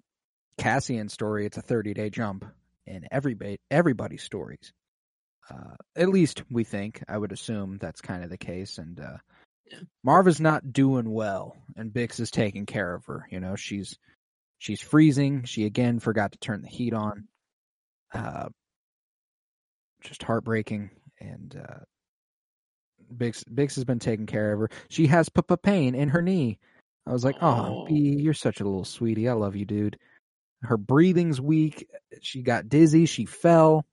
Cassian's 0.57 1.14
story, 1.14 1.45
it's 1.45 1.57
a 1.57 1.61
30 1.61 1.94
day 1.94 2.10
jump 2.10 2.45
in 2.86 3.06
everybody 3.11 3.60
everybody's 3.70 4.24
stories. 4.24 4.72
Uh, 5.50 5.76
at 5.96 6.10
least 6.10 6.44
we 6.52 6.64
think. 6.64 7.04
I 7.08 7.18
would 7.18 7.32
assume 7.32 7.78
that's 7.80 8.02
kind 8.02 8.24
of 8.24 8.30
the 8.30 8.38
case. 8.38 8.78
And 8.78 9.00
uh, 9.00 9.18
Yeah. 9.72 9.80
Marva's 10.04 10.40
not 10.42 10.72
doing 10.74 11.10
well, 11.12 11.56
and 11.76 11.92
Bix 11.94 12.20
is 12.20 12.32
taking 12.32 12.66
care 12.66 12.94
of 12.94 13.06
her. 13.06 13.28
You 13.32 13.40
know, 13.40 13.56
she's 13.56 13.98
she's 14.60 14.82
freezing. 14.82 15.44
She 15.46 15.66
again 15.66 16.00
forgot 16.00 16.32
to 16.34 16.38
turn 16.40 16.62
the 16.62 16.68
heat 16.70 16.94
on. 16.94 17.28
Uh, 18.14 18.50
just 20.02 20.24
heartbreaking. 20.24 20.90
And 21.20 21.56
uh, 21.68 21.80
Bix 23.16 23.44
Bix 23.46 23.76
has 23.76 23.86
been 23.86 24.00
taking 24.00 24.26
care 24.28 24.54
of 24.54 24.60
her. 24.60 24.70
She 24.90 25.08
has 25.08 25.30
p- 25.30 25.42
pain 25.64 25.96
in 25.96 26.10
her 26.10 26.22
knee. 26.22 26.60
I 27.08 27.12
was 27.12 27.26
like, 27.26 27.38
oh, 27.42 27.84
Oh. 27.84 27.86
B, 27.88 27.96
you're 28.20 28.34
such 28.36 28.60
a 28.62 28.64
little 28.64 28.86
sweetie. 28.86 29.28
I 29.30 29.34
love 29.34 29.56
you, 29.56 29.66
dude. 29.66 29.98
Her 30.62 30.78
breathing's 30.78 31.42
weak. 31.42 31.90
She 32.22 32.42
got 32.44 32.70
dizzy. 32.70 33.06
She 33.08 33.26
fell. 33.26 33.86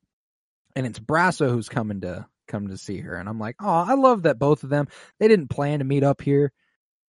And 0.76 0.86
it's 0.86 0.98
Brasso 1.00 1.50
who's 1.50 1.68
coming 1.68 2.02
to 2.02 2.26
come 2.46 2.68
to 2.68 2.76
see 2.76 3.00
her. 3.00 3.16
And 3.16 3.28
I'm 3.28 3.40
like, 3.40 3.56
oh, 3.60 3.66
I 3.66 3.94
love 3.94 4.22
that 4.22 4.38
both 4.38 4.62
of 4.62 4.70
them. 4.70 4.86
They 5.18 5.26
didn't 5.26 5.48
plan 5.48 5.80
to 5.80 5.84
meet 5.84 6.04
up 6.04 6.20
here. 6.20 6.52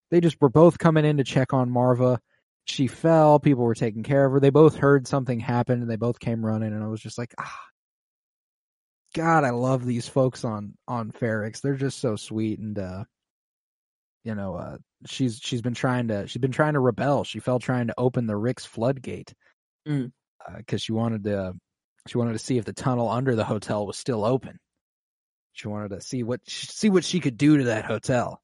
They 0.09 0.21
just 0.21 0.41
were 0.41 0.49
both 0.49 0.79
coming 0.79 1.05
in 1.05 1.17
to 1.17 1.23
check 1.23 1.53
on 1.53 1.69
Marva. 1.69 2.19
She 2.65 2.87
fell. 2.87 3.39
People 3.39 3.65
were 3.65 3.75
taking 3.75 4.03
care 4.03 4.25
of 4.25 4.31
her. 4.31 4.39
They 4.39 4.49
both 4.49 4.77
heard 4.77 5.07
something 5.07 5.39
happen 5.39 5.81
and 5.81 5.91
they 5.91 5.97
both 5.97 6.19
came 6.19 6.45
running. 6.45 6.73
And 6.73 6.83
I 6.83 6.87
was 6.87 7.01
just 7.01 7.17
like, 7.17 7.33
ah, 7.37 7.59
God, 9.13 9.43
I 9.43 9.51
love 9.51 9.85
these 9.85 10.07
folks 10.07 10.43
on 10.43 10.73
on 10.87 11.11
Ferrix. 11.11 11.61
They're 11.61 11.75
just 11.75 11.99
so 11.99 12.15
sweet 12.15 12.59
and 12.59 12.77
uh, 12.79 13.03
you 14.23 14.35
know, 14.35 14.55
uh, 14.55 14.77
she's 15.05 15.39
she's 15.41 15.61
been 15.61 15.73
trying 15.73 16.09
to 16.09 16.27
she's 16.27 16.41
been 16.41 16.51
trying 16.51 16.73
to 16.73 16.79
rebel. 16.79 17.23
She 17.23 17.39
fell 17.39 17.59
trying 17.59 17.87
to 17.87 17.93
open 17.97 18.27
the 18.27 18.35
Rick's 18.35 18.65
floodgate 18.65 19.33
because 19.85 20.11
Mm. 20.49 20.73
uh, 20.73 20.77
she 20.77 20.91
wanted 20.91 21.23
to 21.25 21.53
she 22.07 22.17
wanted 22.17 22.33
to 22.33 22.39
see 22.39 22.57
if 22.57 22.65
the 22.65 22.73
tunnel 22.73 23.09
under 23.09 23.35
the 23.35 23.43
hotel 23.45 23.85
was 23.85 23.97
still 23.97 24.25
open. 24.25 24.59
She 25.53 25.67
wanted 25.67 25.89
to 25.89 26.01
see 26.01 26.23
what 26.23 26.41
see 26.45 26.89
what 26.89 27.03
she 27.03 27.19
could 27.19 27.37
do 27.37 27.57
to 27.57 27.63
that 27.65 27.85
hotel. 27.85 28.41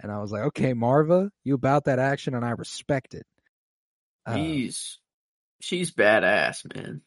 And 0.00 0.10
I 0.10 0.18
was 0.20 0.32
like, 0.32 0.42
okay, 0.44 0.74
Maarva, 0.74 1.30
you 1.44 1.54
about 1.54 1.84
that 1.84 1.98
action, 1.98 2.34
and 2.34 2.44
I 2.44 2.50
respect 2.50 3.14
it. 3.14 3.26
Uh, 4.26 4.36
She's 4.36 4.98
she's 5.60 5.92
badass, 5.92 6.74
man. 6.74 7.02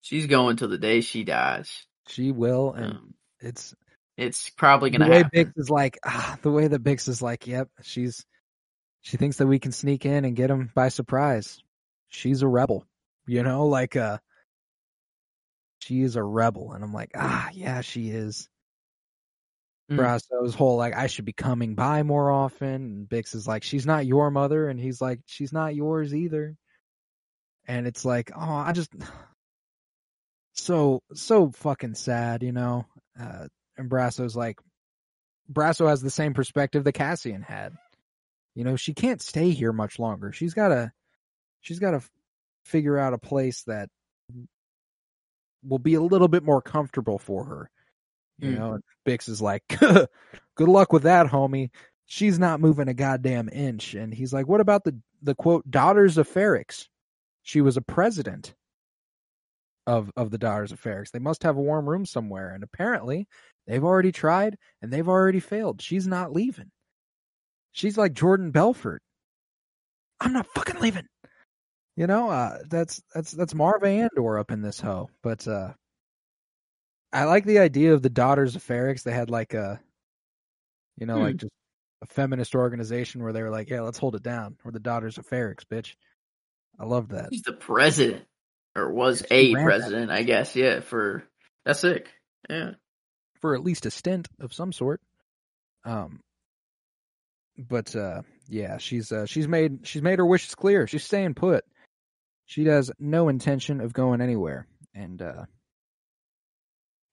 She's 0.00 0.26
going 0.26 0.56
till 0.56 0.68
the 0.68 0.78
day 0.78 1.00
she 1.00 1.24
dies. 1.24 1.86
she 2.08 2.32
will, 2.32 2.72
and 2.72 2.92
Um, 2.92 3.14
it's 3.40 3.74
it's 4.16 4.50
probably 4.50 4.90
gonna 4.90 5.04
The 5.06 5.10
way 5.10 5.22
happen. 5.22 5.44
Bix 5.46 5.52
is 5.56 5.70
like, 5.70 5.98
ah, 6.04 6.38
the 6.42 6.50
way 6.50 6.66
that 6.68 6.82
Bix 6.82 7.08
is 7.08 7.22
like, 7.22 7.46
yep, 7.46 7.68
she's 7.82 8.24
she 9.02 9.16
thinks 9.16 9.36
that 9.38 9.46
we 9.46 9.58
can 9.58 9.72
sneak 9.72 10.06
in 10.06 10.24
and 10.24 10.36
get 10.36 10.50
him 10.50 10.70
by 10.74 10.88
surprise. 10.88 11.62
She's 12.08 12.42
a 12.42 12.48
rebel, 12.48 12.84
you 13.26 13.42
know, 13.42 13.66
like 13.66 13.96
uh, 13.96 14.18
she 15.82 16.02
is 16.02 16.14
a 16.14 16.22
rebel, 16.22 16.72
and 16.72 16.84
I'm 16.84 16.92
like, 16.92 17.10
ah, 17.16 17.48
yeah, 17.52 17.80
she 17.80 18.10
is. 18.10 18.48
Mm. 19.90 19.98
Brasso's 19.98 20.54
whole 20.54 20.76
like 20.76 20.94
I 20.94 21.08
should 21.08 21.24
be 21.24 21.32
coming 21.32 21.74
by 21.74 22.04
more 22.04 22.30
often, 22.30 22.74
and 22.74 23.08
Bix 23.08 23.34
is 23.34 23.48
like, 23.48 23.64
she's 23.64 23.84
not 23.84 24.06
your 24.06 24.30
mother, 24.30 24.68
and 24.68 24.78
he's 24.78 25.00
like, 25.00 25.20
she's 25.26 25.52
not 25.52 25.74
yours 25.74 26.14
either. 26.14 26.56
And 27.66 27.86
it's 27.86 28.04
like, 28.04 28.30
oh, 28.34 28.40
I 28.40 28.72
just 28.72 28.94
so 30.52 31.02
so 31.14 31.50
fucking 31.50 31.96
sad, 31.96 32.44
you 32.44 32.52
know. 32.52 32.86
Uh, 33.20 33.48
and 33.76 33.90
Brasso's 33.90 34.36
like, 34.36 34.60
Brasso 35.52 35.88
has 35.88 36.00
the 36.00 36.10
same 36.10 36.32
perspective 36.32 36.84
that 36.84 36.92
Cassian 36.92 37.42
had. 37.42 37.74
You 38.54 38.62
know, 38.62 38.76
she 38.76 38.94
can't 38.94 39.20
stay 39.20 39.50
here 39.50 39.72
much 39.72 39.98
longer. 39.98 40.30
She's 40.30 40.54
gotta, 40.54 40.92
she's 41.60 41.78
gotta 41.80 41.96
f- 41.96 42.10
figure 42.64 42.98
out 42.98 43.14
a 43.14 43.18
place 43.18 43.64
that 43.64 43.88
will 45.66 45.78
be 45.78 45.94
a 45.94 46.02
little 46.02 46.28
bit 46.28 46.42
more 46.42 46.62
comfortable 46.62 47.18
for 47.18 47.44
her. 47.44 47.70
You 48.38 48.50
Mm. 48.52 48.58
know, 48.58 48.72
and 48.74 48.82
Bix 49.06 49.28
is 49.28 49.40
like, 49.42 49.62
good 49.78 50.08
luck 50.68 50.92
with 50.92 51.04
that, 51.04 51.26
homie. 51.26 51.70
She's 52.06 52.38
not 52.38 52.60
moving 52.60 52.88
a 52.88 52.94
goddamn 52.94 53.48
inch. 53.52 53.94
And 53.94 54.12
he's 54.12 54.32
like, 54.32 54.46
what 54.48 54.60
about 54.60 54.84
the, 54.84 54.98
the 55.22 55.34
quote, 55.34 55.70
daughters 55.70 56.18
of 56.18 56.28
Ferrix? 56.28 56.88
She 57.42 57.60
was 57.60 57.76
a 57.76 57.82
president 57.82 58.54
of, 59.86 60.10
of 60.16 60.30
the 60.30 60.38
daughters 60.38 60.72
of 60.72 60.80
Ferrix. 60.80 61.10
They 61.10 61.18
must 61.18 61.42
have 61.44 61.56
a 61.56 61.60
warm 61.62 61.88
room 61.88 62.04
somewhere. 62.06 62.50
And 62.54 62.62
apparently 62.64 63.26
they've 63.66 63.84
already 63.84 64.12
tried 64.12 64.56
and 64.80 64.92
they've 64.92 65.08
already 65.08 65.40
failed. 65.40 65.80
She's 65.80 66.06
not 66.06 66.32
leaving. 66.32 66.70
She's 67.72 67.96
like 67.96 68.12
Jordan 68.12 68.50
Belfort. 68.50 69.02
I'm 70.20 70.32
not 70.32 70.46
fucking 70.54 70.80
leaving. 70.80 71.06
You 71.96 72.06
know, 72.06 72.30
uh, 72.30 72.58
that's 72.68 73.02
that's 73.14 73.32
that's 73.32 73.52
Maarva 73.54 73.84
Andor 73.86 74.38
up 74.38 74.50
in 74.50 74.62
this 74.62 74.80
hoe. 74.80 75.10
But 75.22 75.46
uh, 75.46 75.72
I 77.12 77.24
like 77.24 77.44
the 77.44 77.58
idea 77.58 77.92
of 77.92 78.02
the 78.02 78.08
Daughters 78.10 78.56
of 78.56 78.64
Ferrix. 78.64 79.02
They 79.02 79.12
had 79.12 79.28
like 79.30 79.52
a, 79.54 79.80
you 80.96 81.06
know, 81.06 81.16
Hmm. 81.16 81.22
like 81.24 81.36
just 81.36 81.52
a 82.02 82.06
feminist 82.06 82.54
organization 82.54 83.22
where 83.22 83.32
they 83.34 83.42
were 83.42 83.50
like, 83.50 83.68
yeah, 83.70 83.82
let's 83.82 83.98
hold 83.98 84.14
it 84.14 84.22
down. 84.22 84.56
We're 84.64 84.72
the 84.72 84.80
Daughters 84.80 85.18
of 85.18 85.28
Ferrix, 85.28 85.64
bitch. 85.70 85.94
I 86.80 86.84
love 86.86 87.10
that. 87.10 87.28
He's 87.30 87.42
the 87.42 87.52
president, 87.52 88.24
or 88.74 88.90
was 88.90 89.22
a 89.30 89.52
ran 89.52 89.62
that 89.62 89.68
president, 89.68 90.10
I 90.10 90.22
guess. 90.22 90.56
Yeah, 90.56 90.80
for 90.80 91.24
that's 91.66 91.80
sick. 91.80 92.08
Yeah. 92.48 92.72
for 93.40 93.54
at 93.54 93.62
least 93.62 93.84
a 93.86 93.90
stint 93.90 94.28
of 94.40 94.54
some 94.54 94.72
sort. 94.72 95.00
Um, 95.84 96.20
but 97.58 97.94
uh, 97.94 98.22
yeah, 98.48 98.78
she's 98.78 99.12
uh, 99.12 99.26
she's 99.26 99.46
made 99.46 99.86
she's 99.86 100.02
made 100.02 100.18
her 100.18 100.26
wishes 100.26 100.54
clear. 100.54 100.86
She's 100.86 101.04
staying 101.04 101.34
put. 101.34 101.64
She 102.52 102.66
has 102.66 102.90
no 102.98 103.30
intention 103.30 103.80
of 103.80 103.94
going 103.94 104.20
anywhere, 104.20 104.66
and 104.94 105.22
uh, 105.22 105.44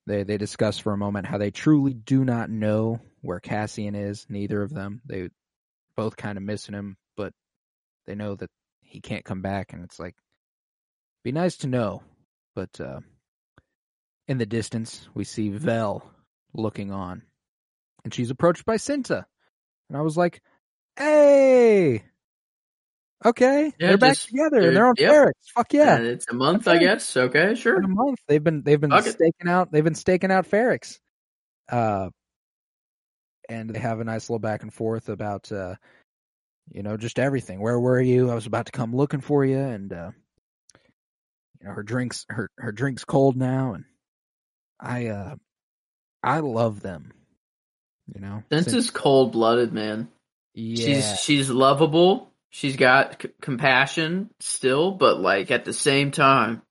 they 0.06 0.24
they 0.24 0.38
discuss 0.38 0.80
for 0.80 0.92
a 0.92 0.98
moment 0.98 1.28
how 1.28 1.38
they 1.38 1.50
truly 1.50 1.94
do 1.94 2.26
not 2.26 2.50
know 2.50 3.00
where 3.22 3.40
Cassian 3.40 3.96
is. 3.96 4.26
Neither 4.28 4.62
of 4.62 4.74
them. 4.74 5.02
They 5.06 5.30
both 5.96 6.18
kind 6.18 6.38
of 6.38 6.44
missing 6.44 6.76
him, 6.76 6.98
but 7.16 7.32
they 8.06 8.16
know 8.16 8.36
that 8.36 8.50
he 8.82 9.00
can't 9.00 9.24
come 9.24 9.42
back, 9.42 9.72
and 9.72 9.82
it's 9.86 9.98
like 9.98 10.16
be 11.24 11.32
nice 11.32 11.58
to 11.58 11.68
know, 11.68 12.04
but. 12.54 12.80
uh 12.82 13.00
in 14.28 14.38
the 14.38 14.46
distance, 14.46 15.10
we 15.16 15.24
see 15.24 15.50
Vel 15.50 16.08
looking 16.54 16.92
on, 16.92 17.24
and 18.04 18.14
she's 18.14 18.30
approached 18.30 18.64
by 18.64 18.76
Cinta. 18.76 19.26
And 19.90 19.98
I 19.98 20.02
was 20.02 20.16
like, 20.16 20.44
"Hey, 20.96 22.04
okay, 23.26 23.74
Yeah, 23.80 23.88
they're 23.90 23.98
back 23.98 24.18
together, 24.18 24.60
and 24.68 24.76
they're 24.76 24.88
on 24.88 24.96
yep. 24.98 25.12
Ferrix. 25.12 25.32
Fuck 25.56 25.74
yeah, 25.74 25.96
And 25.98 26.06
it's 26.08 26.26
a 26.30 26.34
month, 26.34 26.68
I 26.68 26.78
guess. 26.78 27.16
Okay, 27.18 27.56
sure. 27.56 27.78
in 27.78 27.84
a 27.86 27.88
month. 27.88 28.20
They've 28.28 28.44
been 28.44 28.62
they've 28.64 28.80
been 28.80 28.90
Fuck 28.92 29.08
it. 29.08 29.12
staking 29.14 29.48
out 29.48 29.72
they've 29.72 29.84
been 29.84 29.96
staking 29.96 30.32
out 30.32 30.50
Ferrix. 30.50 31.00
Uh, 31.72 32.10
and 33.48 33.70
they 33.70 33.80
have 33.80 34.00
a 34.00 34.04
nice 34.04 34.30
little 34.30 34.40
back 34.40 34.64
and 34.64 34.74
forth 34.74 35.10
about 35.10 35.52
uh, 35.52 35.76
you 36.72 36.84
know, 36.84 36.98
just 36.98 37.18
everything. 37.20 37.60
Where 37.60 37.80
were 37.80 38.00
you? 38.00 38.30
I 38.30 38.36
was 38.36 38.46
about 38.46 38.68
to 38.68 38.72
come 38.72 38.96
looking 38.96 39.22
for 39.22 39.44
you, 39.44 39.58
and 39.58 39.92
uh, 39.92 40.12
you 41.62 41.68
know, 41.68 41.74
her 41.74 41.84
drinks 41.84 42.26
her 42.30 42.50
her 42.58 42.72
drinks 42.72 43.06
cold 43.06 43.36
now, 43.36 43.74
and 43.74 43.86
I 44.80 45.08
uh, 45.08 45.36
I 46.24 46.40
love 46.40 46.82
them. 46.82 47.12
You 48.14 48.22
know, 48.22 48.44
Sense 48.52 48.74
is 48.74 48.90
cold 48.92 49.32
blooded, 49.32 49.74
man. 49.74 50.10
yeah, 50.54 50.86
She's 50.86 51.20
she's 51.22 51.50
lovable. 51.50 52.29
She's 52.50 52.76
got 52.76 53.22
c- 53.22 53.30
compassion 53.42 54.30
still, 54.40 54.92
but 54.92 55.20
like 55.20 55.52
at 55.52 55.66
the 55.66 55.74
same 55.74 56.12
time, 56.12 56.62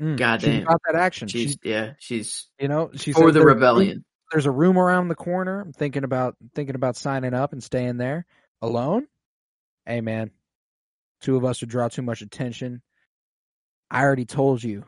Mm, 0.00 0.12
she's 0.12 0.18
goddamn. 0.18 0.62
about 0.62 0.80
that 0.86 0.94
action. 0.96 1.28
she's 1.28 1.42
She's 1.50 1.58
yeah, 1.62 1.92
she's 1.98 2.46
you 2.58 2.68
know 2.68 2.90
she's 2.94 3.14
for 3.14 3.30
the 3.32 3.44
rebellion. 3.44 4.02
there's 4.32 4.46
a 4.46 4.50
room 4.50 4.78
around 4.78 5.08
the 5.08 5.14
corner. 5.14 5.60
I'm 5.60 5.72
thinking 5.74 6.04
about 6.04 6.36
thinking 6.54 6.74
about 6.74 6.96
signing 6.96 7.34
up 7.34 7.52
and 7.52 7.62
staying 7.62 7.98
there 7.98 8.24
alone. 8.62 9.06
Hey 9.84 10.00
man, 10.00 10.30
two 11.20 11.36
of 11.36 11.44
us 11.44 11.60
would 11.60 11.68
draw 11.70 11.88
too 11.88 12.00
much 12.02 12.22
attention. 12.22 12.80
I 13.90 14.02
already 14.02 14.24
told 14.24 14.62
you. 14.62 14.84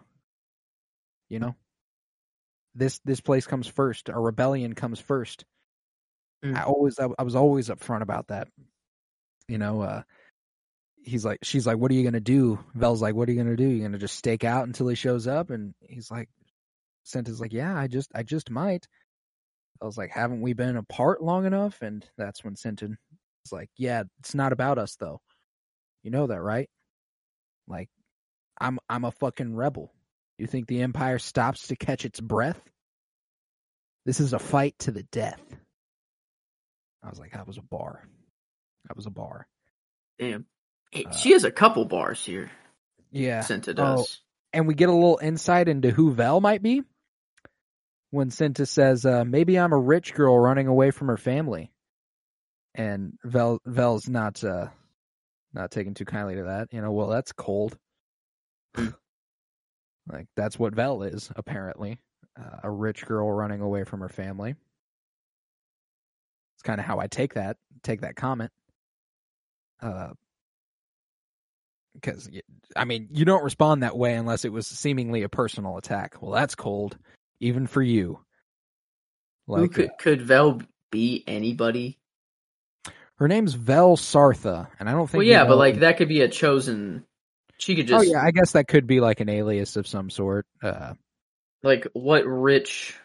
You 1.28 1.40
know, 1.40 1.56
this 2.74 2.98
this 3.04 3.20
place 3.20 3.46
comes 3.46 3.66
first. 3.66 4.08
A 4.08 4.18
rebellion 4.18 4.74
comes 4.74 4.98
first. 5.00 5.44
Mm. 6.44 6.56
I 6.56 6.62
always 6.62 6.98
I, 6.98 7.08
I 7.18 7.22
was 7.24 7.34
always 7.34 7.68
upfront 7.68 8.00
about 8.02 8.28
that. 8.28 8.48
You 9.52 9.58
know, 9.58 9.82
uh 9.82 10.02
he's 11.02 11.26
like 11.26 11.40
she's 11.42 11.66
like, 11.66 11.76
What 11.76 11.90
are 11.90 11.94
you 11.94 12.04
gonna 12.04 12.20
do? 12.20 12.58
Vel's 12.74 13.02
like, 13.02 13.14
What 13.14 13.28
are 13.28 13.32
you 13.32 13.42
gonna 13.42 13.54
do? 13.54 13.68
You're 13.68 13.86
gonna 13.86 13.98
just 13.98 14.16
stake 14.16 14.44
out 14.44 14.66
until 14.66 14.88
he 14.88 14.94
shows 14.94 15.26
up? 15.26 15.50
And 15.50 15.74
he's 15.86 16.10
like 16.10 16.30
Cinta's 17.04 17.38
like, 17.38 17.52
Yeah, 17.52 17.76
I 17.76 17.86
just 17.86 18.10
I 18.14 18.22
just 18.22 18.50
might. 18.50 18.86
I 19.82 19.84
was 19.84 19.98
like, 19.98 20.10
Haven't 20.10 20.40
we 20.40 20.54
been 20.54 20.78
apart 20.78 21.22
long 21.22 21.44
enough? 21.44 21.82
And 21.82 22.02
that's 22.16 22.42
when 22.42 22.54
Senton 22.54 22.96
was 23.44 23.52
like, 23.52 23.68
Yeah, 23.76 24.04
it's 24.20 24.34
not 24.34 24.54
about 24.54 24.78
us 24.78 24.96
though. 24.96 25.20
You 26.02 26.10
know 26.10 26.28
that, 26.28 26.40
right? 26.40 26.70
Like, 27.68 27.90
I'm 28.58 28.78
I'm 28.88 29.04
a 29.04 29.12
fucking 29.12 29.54
rebel. 29.54 29.92
You 30.38 30.46
think 30.46 30.66
the 30.66 30.80
Empire 30.80 31.18
stops 31.18 31.66
to 31.66 31.76
catch 31.76 32.06
its 32.06 32.22
breath? 32.22 32.60
This 34.06 34.18
is 34.18 34.32
a 34.32 34.38
fight 34.38 34.76
to 34.80 34.92
the 34.92 35.02
death. 35.02 35.42
I 37.04 37.10
was 37.10 37.18
like, 37.18 37.32
that 37.32 37.46
was 37.46 37.58
a 37.58 37.62
bar. 37.62 38.08
That 38.88 38.96
was 38.96 39.06
a 39.06 39.10
bar. 39.10 39.46
Damn. 40.18 40.46
Hey, 40.90 41.04
Uh, 41.04 41.12
she 41.12 41.32
has 41.32 41.44
a 41.44 41.50
couple 41.50 41.84
bars 41.84 42.24
here. 42.24 42.50
Yeah. 43.10 43.40
Cinta 43.40 43.70
Oh, 43.70 43.96
does. 43.96 44.20
and 44.52 44.66
we 44.66 44.74
get 44.74 44.88
a 44.88 44.92
little 44.92 45.18
insight 45.22 45.68
into 45.68 45.90
who 45.90 46.12
Vel 46.12 46.40
might 46.40 46.62
be 46.62 46.82
when 48.10 48.30
Cinta 48.30 48.66
says, 48.66 49.06
uh, 49.06 49.24
maybe 49.24 49.58
I'm 49.58 49.72
a 49.72 49.78
rich 49.78 50.14
girl 50.14 50.38
running 50.38 50.66
away 50.66 50.90
from 50.90 51.08
her 51.08 51.16
family. 51.16 51.70
And 52.74 53.18
Vel 53.24 53.58
Vel's 53.66 54.08
not 54.08 54.42
uh 54.42 54.68
not 55.52 55.70
taking 55.70 55.92
too 55.92 56.06
kindly 56.06 56.36
to 56.36 56.44
that. 56.44 56.68
You 56.72 56.80
know, 56.80 56.90
well 56.92 57.08
that's 57.08 57.32
cold. 57.32 57.76
Mm. 58.76 58.94
like 60.10 60.26
that's 60.36 60.58
what 60.58 60.74
Vel 60.74 61.02
is, 61.02 61.30
apparently. 61.36 61.98
Uh, 62.38 62.60
a 62.62 62.70
rich 62.70 63.04
girl 63.04 63.30
running 63.30 63.60
away 63.60 63.84
from 63.84 64.00
her 64.00 64.08
family. 64.08 64.54
It's 66.56 66.62
kind 66.62 66.80
of 66.80 66.86
how 66.86 66.98
I 66.98 67.06
take 67.08 67.34
that, 67.34 67.58
take 67.82 68.00
that 68.00 68.16
comment. 68.16 68.50
Uh 69.82 70.10
because 71.94 72.30
I 72.74 72.86
mean, 72.86 73.08
you 73.12 73.26
don't 73.26 73.44
respond 73.44 73.82
that 73.82 73.98
way 73.98 74.14
unless 74.14 74.46
it 74.46 74.52
was 74.52 74.66
seemingly 74.66 75.24
a 75.24 75.28
personal 75.28 75.76
attack. 75.76 76.22
Well, 76.22 76.32
that's 76.32 76.54
cold. 76.54 76.96
even 77.40 77.66
for 77.66 77.82
you. 77.82 78.20
Who 79.46 79.68
could 79.68 79.90
could 79.98 80.22
Vel 80.22 80.62
be 80.90 81.22
anybody? 81.26 81.98
her 83.22 83.28
name's 83.28 83.54
Vel 83.54 83.96
Sartha, 83.96 84.66
and 84.80 84.88
I 84.88 84.92
don't 84.92 85.08
think. 85.08 85.20
Well, 85.20 85.26
yeah, 85.26 85.44
but 85.44 85.56
like 85.56 85.78
that 85.78 85.96
could 85.96 86.08
be 86.08 86.22
a 86.22 86.28
chosen. 86.28 87.04
She 87.56 87.76
could 87.76 87.86
just. 87.86 88.04
oh 88.04 88.10
yeah, 88.10 88.20
I 88.20 88.32
guess 88.32 88.52
that 88.52 88.66
could 88.66 88.88
be 88.88 88.98
like 88.98 89.20
an 89.20 89.28
alias 89.28 89.76
of 89.76 89.86
some 89.86 90.10
sort. 90.10 90.44
Uh, 90.60 90.94
like 91.62 91.86
what 91.92 92.26
rich. 92.26 92.96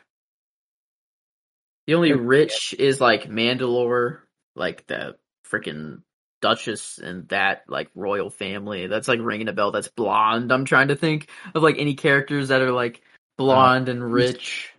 The 1.86 1.94
only 1.94 2.14
rich 2.14 2.74
is 2.78 3.00
like 3.00 3.30
Mandalore, 3.30 4.22
like 4.56 4.88
the 4.88 5.18
freaking 5.50 6.02
Duchess 6.42 7.00
and 7.00 7.28
that 7.30 7.64
like 7.68 7.90
royal 7.96 8.30
family. 8.30 8.88
That's 8.88 9.08
like 9.08 9.20
ringing 9.22 9.48
a 9.48 9.54
bell. 9.54 9.72
That's 9.72 9.88
blonde. 9.88 10.52
I'm 10.52 10.66
trying 10.66 10.90
to 10.90 10.96
think 10.96 11.30
of 11.56 11.64
like 11.64 11.78
any 11.80 11.96
characters 11.96 12.50
that 12.50 12.62
are 12.62 12.72
like 12.72 13.02
blonde 13.38 13.90
and 13.90 14.04
rich. 14.12 14.72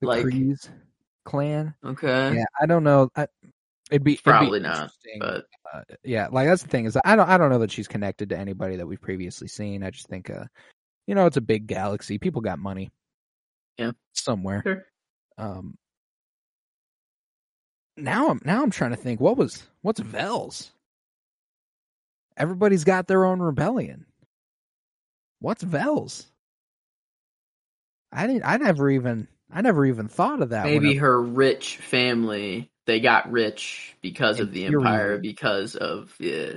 the 0.00 0.06
Like- 0.06 0.26
clan. 1.24 1.74
Okay, 1.84 2.34
Yeah, 2.36 2.44
I 2.60 2.66
don't 2.66 2.82
know. 2.84 3.10
I, 3.14 3.26
it'd 3.90 4.02
be 4.04 4.12
it'd 4.14 4.24
be 4.24 4.30
probably 4.30 4.60
not. 4.60 4.90
But 5.20 5.44
uh, 5.72 5.82
yeah, 6.02 6.28
like 6.32 6.48
that's 6.48 6.62
the 6.62 6.68
thing 6.68 6.86
is 6.86 6.96
I 7.04 7.14
don't 7.16 7.28
I 7.28 7.36
don't 7.38 7.50
know 7.50 7.58
that 7.60 7.70
she's 7.70 7.88
connected 7.88 8.30
to 8.30 8.38
anybody 8.38 8.76
that 8.76 8.86
we've 8.86 9.00
previously 9.00 9.48
seen. 9.48 9.82
I 9.84 9.90
just 9.90 10.08
think 10.08 10.30
uh 10.30 10.44
you 11.06 11.14
know 11.14 11.26
it's 11.26 11.36
a 11.36 11.40
big 11.42 11.66
galaxy. 11.66 12.18
People 12.18 12.40
got 12.40 12.58
money. 12.58 12.90
Yeah. 13.78 13.92
Somewhere. 14.14 14.62
Sure. 14.64 14.84
Um 15.38 15.76
now 17.96 18.30
I'm 18.30 18.40
now 18.44 18.62
I'm 18.62 18.70
trying 18.70 18.90
to 18.92 18.96
think 18.96 19.20
what 19.20 19.36
was 19.36 19.62
what's 19.82 20.00
Vel's? 20.00 20.72
Everybody's 22.36 22.84
got 22.84 23.06
their 23.06 23.24
own 23.24 23.40
rebellion. 23.40 24.06
What's 25.40 25.62
Vel's? 25.62 26.26
I 28.12 28.26
didn't 28.26 28.44
I 28.44 28.56
never 28.58 28.90
even 28.90 29.28
I 29.52 29.60
never 29.60 29.86
even 29.86 30.08
thought 30.08 30.42
of 30.42 30.50
that. 30.50 30.64
maybe 30.64 30.94
her 30.94 31.20
rich 31.20 31.76
family. 31.78 32.70
They 32.84 33.00
got 33.00 33.30
rich 33.30 33.96
because 34.02 34.40
of 34.40 34.52
the 34.52 34.64
empire, 34.64 35.18
because 35.18 35.76
of 35.76 36.14
yeah. 36.18 36.54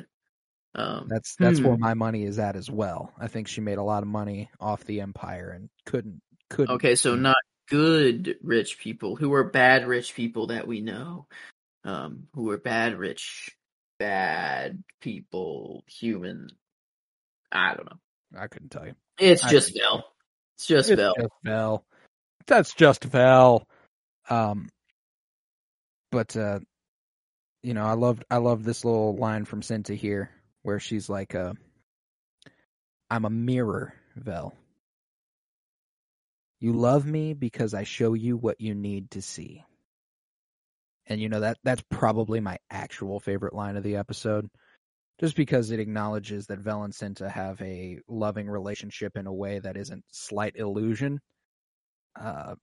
Um, 0.74 1.08
That's 1.08 1.36
that's 1.36 1.62
where 1.62 1.76
Hmm. 1.76 1.82
my 1.82 1.94
money 1.94 2.24
is 2.24 2.40
at 2.40 2.56
as 2.56 2.70
well. 2.70 3.14
I 3.18 3.28
think 3.28 3.48
she 3.48 3.62
made 3.62 3.78
a 3.78 3.84
lot 3.84 4.04
of 4.04 4.10
money 4.10 4.50
off 4.60 4.84
the 4.84 5.02
empire 5.02 5.52
and 5.52 5.70
couldn't 5.86 6.22
couldn't. 6.50 6.76
Okay, 6.76 6.96
so 6.96 7.16
not 7.16 7.38
good 7.70 8.38
rich 8.42 8.80
people 8.80 9.16
who 9.16 9.34
are 9.34 9.44
bad 9.44 9.88
rich 9.88 10.16
people 10.16 10.48
that 10.48 10.68
we 10.68 10.82
know. 10.82 11.28
Um, 11.84 12.28
who 12.34 12.50
are 12.50 12.58
bad 12.58 12.98
rich, 12.98 13.56
bad 13.98 14.84
people, 15.02 15.84
human. 15.88 16.50
I 17.52 17.76
don't 17.76 17.86
know. 17.86 18.40
I 18.40 18.48
couldn't 18.48 18.70
tell 18.70 18.86
you. 18.86 18.96
It's 19.20 19.44
I 19.44 19.50
just 19.50 19.76
Bell. 19.76 20.06
It's 20.56 20.68
just 20.68 20.90
It's 20.90 21.02
just 21.02 21.30
Vel. 21.44 21.86
That's 22.48 22.74
just 22.74 23.04
Vel. 23.04 23.68
Um, 24.30 24.70
but 26.12 26.36
uh, 26.36 26.60
you 27.64 27.74
know, 27.74 27.86
I 27.86 27.94
loved 27.94 28.24
I 28.30 28.38
love 28.38 28.64
this 28.64 28.86
little 28.86 29.16
line 29.16 29.46
from 29.46 29.62
Cinta 29.62 29.96
here, 29.96 30.30
where 30.62 30.80
she's 30.80 31.10
like, 31.10 31.36
uh, 31.36 31.54
"I'm 33.10 33.26
a 33.26 33.30
mirror, 33.30 33.94
Vel. 34.16 34.54
You 36.60 36.74
love 36.74 37.06
me 37.06 37.34
because 37.34 37.74
I 37.74 37.84
show 37.84 38.14
you 38.14 38.38
what 38.38 38.62
you 38.62 38.76
need 38.76 39.12
to 39.12 39.22
see." 39.22 39.64
And 41.08 41.22
you 41.22 41.30
know 41.30 41.42
that 41.42 41.58
that's 41.64 41.84
probably 41.90 42.40
my 42.40 42.58
actual 42.70 43.20
favorite 43.20 43.54
line 43.54 43.78
of 43.78 43.84
the 43.84 43.98
episode, 43.98 44.50
just 45.20 45.36
because 45.36 45.72
it 45.72 45.80
acknowledges 45.80 46.48
that 46.48 46.60
Vel 46.60 46.84
and 46.84 46.94
Cinta 46.94 47.30
have 47.30 47.62
a 47.62 48.00
loving 48.08 48.50
relationship 48.50 49.16
in 49.18 49.28
a 49.28 49.34
way 49.34 49.60
that 49.60 49.78
isn't 49.78 50.04
slight 50.12 50.56
illusion. 50.56 51.20
Uh, 52.20 52.56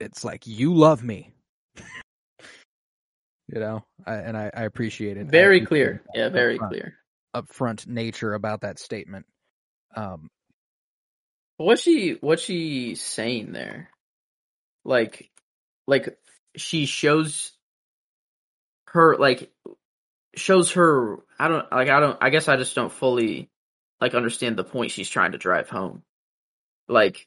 it's 0.00 0.24
like 0.24 0.46
you 0.46 0.74
love 0.74 1.02
me, 1.04 1.32
you 1.76 3.60
know, 3.60 3.84
I, 4.04 4.14
and 4.16 4.36
I, 4.36 4.50
I 4.54 4.62
appreciate 4.64 5.16
it. 5.16 5.26
Very 5.28 5.58
appreciate 5.62 5.68
clear. 5.68 6.02
Yeah, 6.14 6.28
very 6.30 6.58
upfront- 6.58 6.68
clear. 6.68 6.94
upfront 7.34 7.86
nature 7.86 8.34
about 8.34 8.62
that 8.62 8.78
statement. 8.78 9.26
Um, 9.94 10.28
What's 11.58 11.80
she 11.80 12.18
what's 12.20 12.42
she 12.42 12.96
saying 12.96 13.52
there? 13.52 13.88
Like 14.84 15.30
like 15.86 16.14
she 16.56 16.86
shows 16.86 17.52
her 18.88 19.16
like 19.16 19.50
shows 20.34 20.72
her 20.72 21.18
I 21.38 21.48
don't 21.48 21.70
like 21.70 21.88
I 21.88 22.00
don't 22.00 22.18
I 22.20 22.30
guess 22.30 22.48
I 22.48 22.56
just 22.56 22.74
don't 22.74 22.92
fully 22.92 23.50
like 24.00 24.14
understand 24.14 24.56
the 24.56 24.64
point 24.64 24.90
she's 24.90 25.08
trying 25.08 25.32
to 25.32 25.38
drive 25.38 25.68
home. 25.68 26.02
Like 26.88 27.26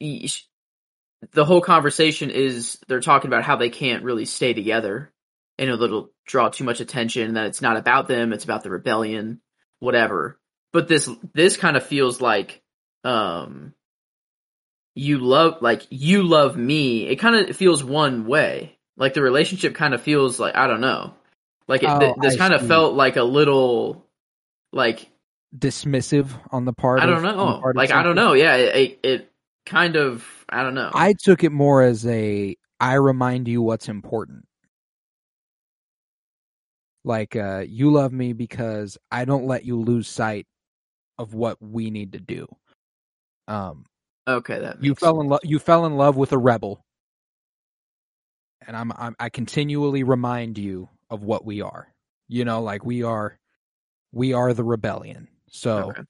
the 0.00 1.44
whole 1.44 1.60
conversation 1.60 2.30
is 2.30 2.78
they're 2.88 3.00
talking 3.00 3.28
about 3.28 3.44
how 3.44 3.56
they 3.56 3.70
can't 3.70 4.04
really 4.04 4.24
stay 4.24 4.52
together 4.52 5.12
and 5.58 5.70
it'll 5.70 6.10
draw 6.26 6.48
too 6.48 6.64
much 6.64 6.80
attention 6.80 7.34
that 7.34 7.46
it's 7.46 7.62
not 7.62 7.76
about 7.76 8.08
them, 8.08 8.32
it's 8.32 8.44
about 8.44 8.62
the 8.62 8.70
rebellion, 8.70 9.40
whatever 9.78 10.38
but 10.74 10.88
this 10.88 11.08
this 11.32 11.56
kind 11.56 11.78
of 11.78 11.86
feels 11.86 12.20
like 12.20 12.60
um 13.04 13.72
you 14.94 15.18
love 15.18 15.60
like 15.60 15.86
you 15.90 16.22
love 16.22 16.56
me 16.56 17.06
it 17.06 17.16
kind 17.16 17.34
of 17.48 17.56
feels 17.56 17.82
one 17.82 18.26
way 18.26 18.76
like 18.96 19.14
the 19.14 19.22
relationship 19.22 19.74
kind 19.74 19.92
of 19.94 20.00
feels 20.00 20.38
like 20.38 20.54
i 20.54 20.66
don't 20.66 20.80
know 20.80 21.14
like 21.66 21.82
it, 21.82 21.88
Oh, 21.88 21.98
th- 21.98 22.14
this 22.20 22.36
kind 22.36 22.54
of 22.54 22.66
felt 22.66 22.94
like 22.94 23.16
a 23.16 23.24
little 23.24 24.06
like 24.72 25.08
dismissive 25.56 26.28
on 26.50 26.64
the 26.64 26.72
part. 26.72 27.00
i 27.00 27.06
don't 27.06 27.24
on 27.24 27.36
know 27.36 27.60
of 27.68 27.76
like 27.76 27.90
i 27.90 28.02
don't 28.02 28.16
know 28.16 28.32
yeah 28.34 28.54
it, 28.56 28.76
it, 28.76 28.98
it 29.02 29.32
kind 29.66 29.96
of 29.96 30.26
i 30.48 30.62
don't 30.62 30.74
know 30.74 30.90
I 30.94 31.14
took 31.20 31.42
it 31.42 31.50
more 31.52 31.82
as 31.82 32.06
a 32.06 32.56
I 32.80 32.94
remind 32.94 33.48
you 33.48 33.62
what's 33.62 33.88
important. 33.88 34.44
Like 37.04 37.34
uh 37.36 37.64
you 37.66 37.90
love 37.90 38.12
me 38.12 38.32
because 38.32 38.98
I 39.10 39.24
don't 39.24 39.46
let 39.46 39.64
you 39.64 39.80
lose 39.80 40.08
sight 40.08 40.46
of 41.18 41.34
what 41.34 41.56
we 41.60 41.90
need 41.90 42.12
to 42.12 42.20
do. 42.20 42.46
Um 43.48 43.86
okay 44.26 44.60
that 44.60 44.82
you 44.82 44.94
fell 44.94 45.20
in 45.20 45.28
love 45.28 45.40
you 45.42 45.58
fell 45.58 45.86
in 45.86 45.96
love 45.96 46.16
with 46.16 46.32
a 46.32 46.38
rebel. 46.38 46.84
And 48.66 48.76
I'm, 48.76 48.92
I'm 48.96 49.14
I 49.18 49.28
continually 49.28 50.04
remind 50.04 50.56
you 50.56 50.88
of 51.10 51.22
what 51.22 51.44
we 51.44 51.60
are. 51.60 51.92
You 52.28 52.46
know, 52.46 52.62
like 52.62 52.84
we 52.84 53.02
are 53.02 53.38
we 54.12 54.32
are 54.32 54.54
the 54.54 54.64
rebellion. 54.64 55.28
So 55.50 55.90
okay. 55.90 56.02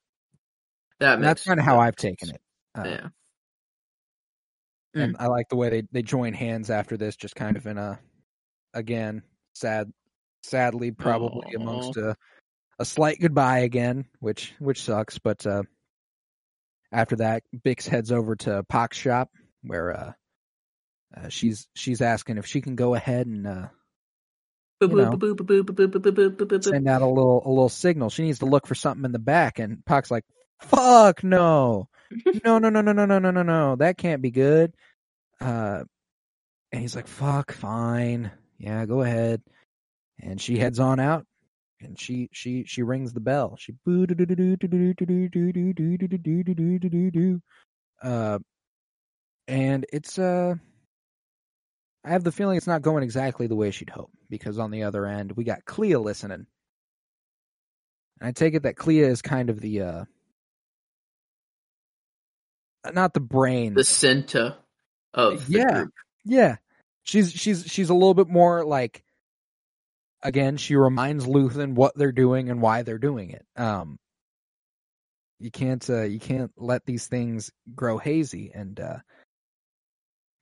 that 1.00 1.20
that's 1.20 1.44
kind 1.44 1.58
of 1.58 1.66
how 1.66 1.80
I've 1.80 1.96
taken 1.96 2.30
it. 2.30 2.40
Uh, 2.76 2.84
yeah 2.84 3.08
and 4.94 5.16
I 5.18 5.26
like 5.26 5.48
the 5.48 5.56
way 5.56 5.68
they 5.70 5.82
they 5.92 6.02
join 6.02 6.32
hands 6.32 6.70
after 6.70 6.96
this, 6.96 7.16
just 7.16 7.34
kind 7.34 7.56
of 7.56 7.66
in 7.66 7.78
a 7.78 7.98
again 8.72 9.22
sad, 9.54 9.92
sadly 10.42 10.92
probably 10.92 11.54
Aw. 11.54 11.60
amongst 11.60 11.96
a 11.96 12.16
a 12.78 12.84
slight 12.84 13.20
goodbye 13.20 13.60
again, 13.60 14.06
which 14.20 14.54
which 14.58 14.82
sucks. 14.82 15.18
But 15.18 15.46
uh, 15.46 15.62
after 16.94 17.16
that, 17.16 17.42
Bix 17.54 17.88
heads 17.88 18.12
over 18.12 18.36
to 18.36 18.64
Pac's 18.64 18.96
shop 18.96 19.30
where 19.62 19.92
uh, 19.92 20.12
uh, 21.16 21.28
she's 21.28 21.66
she's 21.74 22.00
asking 22.00 22.38
if 22.38 22.46
she 22.46 22.60
can 22.60 22.76
go 22.76 22.94
ahead 22.94 23.26
and 23.26 23.46
uh, 23.46 23.68
send 26.64 26.88
out 26.88 27.02
a 27.02 27.06
little 27.06 27.42
a 27.44 27.48
little 27.48 27.68
signal. 27.68 28.10
She 28.10 28.22
needs 28.22 28.38
to 28.40 28.46
look 28.46 28.66
for 28.66 28.74
something 28.74 29.04
in 29.04 29.12
the 29.12 29.18
back, 29.18 29.58
and 29.58 29.84
Pac's 29.84 30.10
like, 30.10 30.24
"Fuck 30.60 31.24
no, 31.24 31.88
no, 32.44 32.58
no, 32.58 32.70
no, 32.70 32.80
no, 32.80 32.92
no, 32.92 33.06
no, 33.06 33.18
no, 33.18 33.30
no, 33.30 33.42
no, 33.42 33.76
that 33.76 33.98
can't 33.98 34.22
be 34.22 34.30
good." 34.30 34.74
Uh, 35.40 35.84
and 36.72 36.80
he's 36.80 36.96
like, 36.96 37.08
"Fuck, 37.08 37.52
fine, 37.52 38.30
yeah, 38.58 38.86
go 38.86 39.02
ahead." 39.02 39.42
And 40.20 40.40
she 40.40 40.58
heads 40.58 40.78
on 40.78 41.00
out, 41.00 41.26
and 41.80 41.98
she 41.98 42.28
she 42.32 42.64
she 42.64 42.82
rings 42.82 43.12
the 43.12 43.20
bell. 43.20 43.56
She 43.58 43.74
uh, 48.02 48.38
and 49.48 49.86
it's 49.92 50.18
uh, 50.18 50.54
I 52.04 52.10
have 52.10 52.24
the 52.24 52.32
feeling 52.32 52.56
it's 52.56 52.66
not 52.66 52.82
going 52.82 53.02
exactly 53.02 53.46
the 53.46 53.56
way 53.56 53.70
she'd 53.70 53.90
hope 53.90 54.10
because 54.28 54.58
on 54.58 54.70
the 54.70 54.84
other 54.84 55.06
end 55.06 55.32
we 55.32 55.44
got 55.44 55.64
Kleya 55.64 56.02
listening. 56.02 56.46
And 58.20 58.28
I 58.28 58.32
take 58.32 58.54
it 58.54 58.62
that 58.62 58.76
Kleya 58.76 59.08
is 59.08 59.22
kind 59.22 59.50
of 59.50 59.60
the 59.60 59.82
uh, 59.82 60.04
not 62.92 63.14
the 63.14 63.20
brain, 63.20 63.74
the 63.74 63.84
center 63.84 64.56
of 65.12 65.46
the 65.46 65.58
yeah, 65.58 65.72
group. 65.72 65.92
yeah. 66.24 66.56
She's 67.04 67.32
she's 67.32 67.66
she's 67.66 67.90
a 67.90 67.94
little 67.94 68.14
bit 68.14 68.28
more 68.28 68.64
like 68.64 69.03
again, 70.24 70.56
she 70.56 70.74
reminds 70.74 71.26
Luthen 71.26 71.74
what 71.74 71.96
they're 71.96 72.12
doing 72.12 72.50
and 72.50 72.60
why 72.60 72.82
they're 72.82 72.98
doing 72.98 73.30
it. 73.30 73.44
Um 73.56 73.98
you 75.38 75.50
can't 75.50 75.88
uh 75.88 76.02
you 76.02 76.18
can't 76.18 76.50
let 76.56 76.84
these 76.86 77.06
things 77.06 77.50
grow 77.74 77.98
hazy 77.98 78.50
and 78.54 78.80
uh 78.80 78.98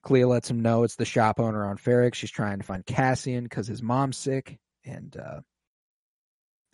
Kleya 0.04 0.28
lets 0.28 0.50
him 0.50 0.60
know 0.60 0.82
it's 0.82 0.96
the 0.96 1.04
shop 1.04 1.38
owner 1.38 1.64
on 1.66 1.78
Ferrix. 1.78 2.14
She's 2.14 2.30
trying 2.30 2.59
to 2.59 2.64
find 2.64 2.84
Cassian 2.84 3.44
because 3.44 3.66
his 3.68 3.82
mom's 3.82 4.16
sick, 4.16 4.59
and 4.84 5.16
uh, 5.16 5.40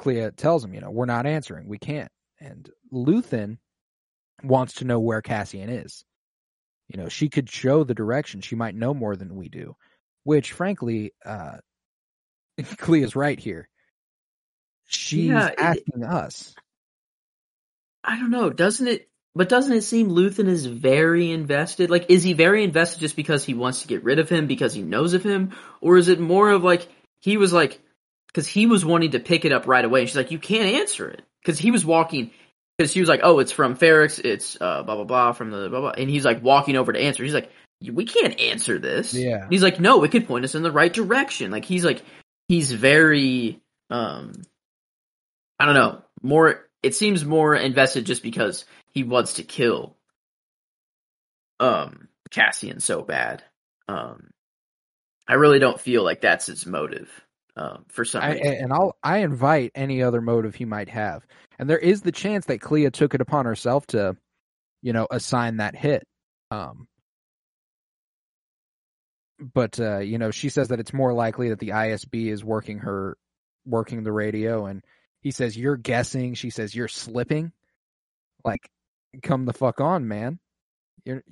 Kleya 0.00 0.34
tells 0.34 0.64
him, 0.64 0.72
you 0.72 0.80
know, 0.80 0.90
we're 0.90 1.06
not 1.06 1.26
answering, 1.26 1.68
we 1.68 1.78
can't. 1.78 2.10
And 2.40 2.68
Luthen 2.92 3.58
wants 4.42 4.74
to 4.74 4.84
know 4.84 5.00
where 5.00 5.20
Cassian 5.20 5.68
is. 5.68 6.04
You 6.88 7.02
know, 7.02 7.08
she 7.08 7.28
could 7.28 7.50
show 7.50 7.84
the 7.84 7.94
direction. 7.94 8.40
She 8.40 8.56
might 8.56 8.74
know 8.74 8.94
more 8.94 9.14
than 9.14 9.36
we 9.36 9.50
do, 9.50 9.76
which 10.24 10.52
frankly, 10.52 11.12
uh, 11.24 11.58
Kleya's 12.78 13.16
right 13.16 13.38
here. 13.38 13.68
She's 14.86 15.26
Yeah, 15.30 15.48
it- 15.48 15.58
asking 15.58 16.04
us. 16.04 16.54
I 18.04 18.18
don't 18.18 18.30
know. 18.30 18.50
Doesn't 18.50 18.88
it? 18.88 19.08
But 19.34 19.48
doesn't 19.48 19.72
it 19.76 19.82
seem 19.82 20.08
Luthen 20.08 20.48
is 20.48 20.66
very 20.66 21.30
invested? 21.30 21.90
Like, 21.90 22.06
is 22.08 22.22
he 22.22 22.32
very 22.32 22.64
invested 22.64 23.00
just 23.00 23.14
because 23.14 23.44
he 23.44 23.54
wants 23.54 23.82
to 23.82 23.88
get 23.88 24.02
rid 24.02 24.18
of 24.18 24.28
him 24.28 24.46
because 24.46 24.72
he 24.74 24.82
knows 24.82 25.14
of 25.14 25.22
him, 25.22 25.52
or 25.80 25.96
is 25.96 26.08
it 26.08 26.18
more 26.18 26.50
of 26.50 26.64
like 26.64 26.88
he 27.20 27.36
was 27.36 27.52
like 27.52 27.80
because 28.28 28.46
he 28.48 28.66
was 28.66 28.84
wanting 28.84 29.12
to 29.12 29.20
pick 29.20 29.44
it 29.44 29.52
up 29.52 29.66
right 29.68 29.84
away? 29.84 30.00
And 30.00 30.08
she's 30.08 30.16
like, 30.16 30.30
you 30.32 30.38
can't 30.38 30.74
answer 30.80 31.08
it 31.08 31.22
because 31.42 31.58
he 31.58 31.70
was 31.70 31.84
walking. 31.84 32.30
Because 32.78 32.92
she 32.92 33.00
was 33.00 33.08
like, 33.08 33.20
"Oh, 33.24 33.40
it's 33.40 33.50
from 33.50 33.76
Ferrix. 33.76 34.24
It's 34.24 34.56
uh, 34.60 34.84
blah 34.84 34.94
blah 34.94 35.04
blah 35.04 35.32
from 35.32 35.50
the 35.50 35.68
blah 35.68 35.80
blah," 35.80 35.90
and 35.90 36.08
he's 36.08 36.24
like 36.24 36.40
walking 36.42 36.76
over 36.76 36.92
to 36.92 37.00
answer. 37.00 37.24
He's 37.24 37.34
like, 37.34 37.50
"We 37.82 38.04
can't 38.04 38.38
answer 38.40 38.78
this." 38.78 39.12
Yeah. 39.14 39.42
And 39.42 39.50
he's 39.52 39.64
like, 39.64 39.80
"No, 39.80 40.04
it 40.04 40.12
could 40.12 40.28
point 40.28 40.44
us 40.44 40.54
in 40.54 40.62
the 40.62 40.70
right 40.70 40.92
direction." 40.92 41.50
Like 41.50 41.64
he's 41.64 41.84
like, 41.84 42.02
he's 42.48 42.72
very, 42.72 43.60
um, 43.90 44.32
I 45.58 45.66
don't 45.66 45.74
know, 45.74 46.02
more. 46.22 46.68
It 46.82 46.94
seems 46.94 47.24
more 47.24 47.54
invested 47.54 48.06
just 48.06 48.22
because 48.22 48.64
he 48.92 49.02
wants 49.02 49.34
to 49.34 49.42
kill, 49.42 49.96
um, 51.60 52.08
Cassian 52.30 52.80
so 52.80 53.02
bad. 53.02 53.42
Um, 53.88 54.30
I 55.26 55.34
really 55.34 55.58
don't 55.58 55.80
feel 55.80 56.04
like 56.04 56.20
that's 56.20 56.46
his 56.46 56.66
motive. 56.66 57.10
Um, 57.56 57.86
for 57.88 58.04
some 58.04 58.22
I, 58.22 58.34
reason. 58.34 58.46
and 58.46 58.72
I'll 58.72 58.96
I 59.02 59.18
invite 59.18 59.72
any 59.74 60.00
other 60.02 60.20
motive 60.20 60.54
he 60.54 60.64
might 60.64 60.88
have. 60.90 61.26
And 61.58 61.68
there 61.68 61.78
is 61.78 62.02
the 62.02 62.12
chance 62.12 62.46
that 62.46 62.60
Kleya 62.60 62.92
took 62.92 63.14
it 63.14 63.20
upon 63.20 63.46
herself 63.46 63.84
to, 63.88 64.16
you 64.80 64.92
know, 64.92 65.08
assign 65.10 65.56
that 65.56 65.74
hit. 65.74 66.04
Um 66.52 66.86
but 69.38 69.78
uh, 69.78 69.98
you 69.98 70.18
know, 70.18 70.30
she 70.30 70.48
says 70.48 70.68
that 70.68 70.80
it's 70.80 70.92
more 70.92 71.12
likely 71.12 71.50
that 71.50 71.58
the 71.58 71.68
ISB 71.68 72.26
is 72.26 72.44
working 72.44 72.78
her 72.80 73.16
working 73.64 74.02
the 74.02 74.12
radio 74.12 74.66
and 74.66 74.82
he 75.20 75.30
says 75.30 75.56
you're 75.56 75.76
guessing, 75.76 76.34
she 76.34 76.50
says 76.50 76.74
you're 76.74 76.88
slipping. 76.88 77.52
Like 78.44 78.68
come 79.22 79.44
the 79.44 79.52
fuck 79.52 79.80
on, 79.80 80.08
man. 80.08 80.38
You're 81.04 81.22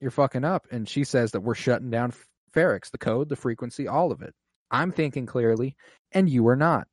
you're 0.00 0.10
fucking 0.10 0.44
up 0.44 0.66
and 0.70 0.88
she 0.88 1.04
says 1.04 1.32
that 1.32 1.40
we're 1.40 1.54
shutting 1.54 1.90
down 1.90 2.12
Ferrix, 2.54 2.90
the 2.90 2.98
code, 2.98 3.28
the 3.28 3.36
frequency, 3.36 3.88
all 3.88 4.12
of 4.12 4.22
it. 4.22 4.34
I'm 4.70 4.92
thinking 4.92 5.26
clearly 5.26 5.76
and 6.12 6.28
you 6.28 6.48
are 6.48 6.56
not. 6.56 6.86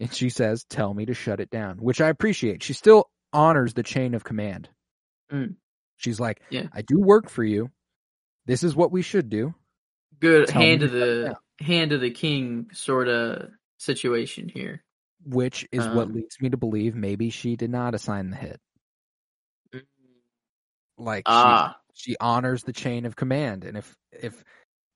And 0.00 0.12
she 0.12 0.30
says, 0.30 0.64
Tell 0.64 0.92
me 0.92 1.06
to 1.06 1.14
shut 1.14 1.40
it 1.40 1.50
down, 1.50 1.78
which 1.78 2.00
I 2.00 2.08
appreciate. 2.08 2.62
She 2.62 2.72
still 2.72 3.08
honors 3.32 3.74
the 3.74 3.82
chain 3.82 4.14
of 4.14 4.24
command. 4.24 4.68
Mm. 5.32 5.56
She's 5.96 6.18
like, 6.18 6.40
Yeah. 6.50 6.66
I 6.72 6.82
do 6.82 6.98
work 6.98 7.30
for 7.30 7.44
you. 7.44 7.70
This 8.46 8.62
is 8.62 8.74
what 8.74 8.90
we 8.92 9.02
should 9.02 9.28
do. 9.28 9.54
Good 10.20 10.48
Tell 10.48 10.62
hand 10.62 10.82
of 10.82 10.90
to 10.92 10.98
shut 10.98 11.08
it 11.08 11.36
the 11.58 11.64
hand 11.64 11.92
of 11.92 12.00
the 12.00 12.10
king 12.10 12.68
sort 12.72 13.08
of 13.08 13.50
situation 13.78 14.48
here. 14.48 14.82
Which 15.24 15.68
is 15.70 15.86
what 15.86 16.08
Um, 16.08 16.14
leads 16.14 16.40
me 16.40 16.50
to 16.50 16.56
believe 16.56 16.94
maybe 16.96 17.30
she 17.30 17.56
did 17.56 17.70
not 17.70 17.94
assign 17.94 18.30
the 18.30 18.36
hit. 18.36 18.60
Like 20.98 21.24
Ah, 21.26 21.76
she, 21.94 22.10
she 22.10 22.16
honors 22.20 22.64
the 22.64 22.72
chain 22.72 23.06
of 23.06 23.16
command. 23.16 23.64
And 23.64 23.76
if 23.76 23.96
if 24.12 24.44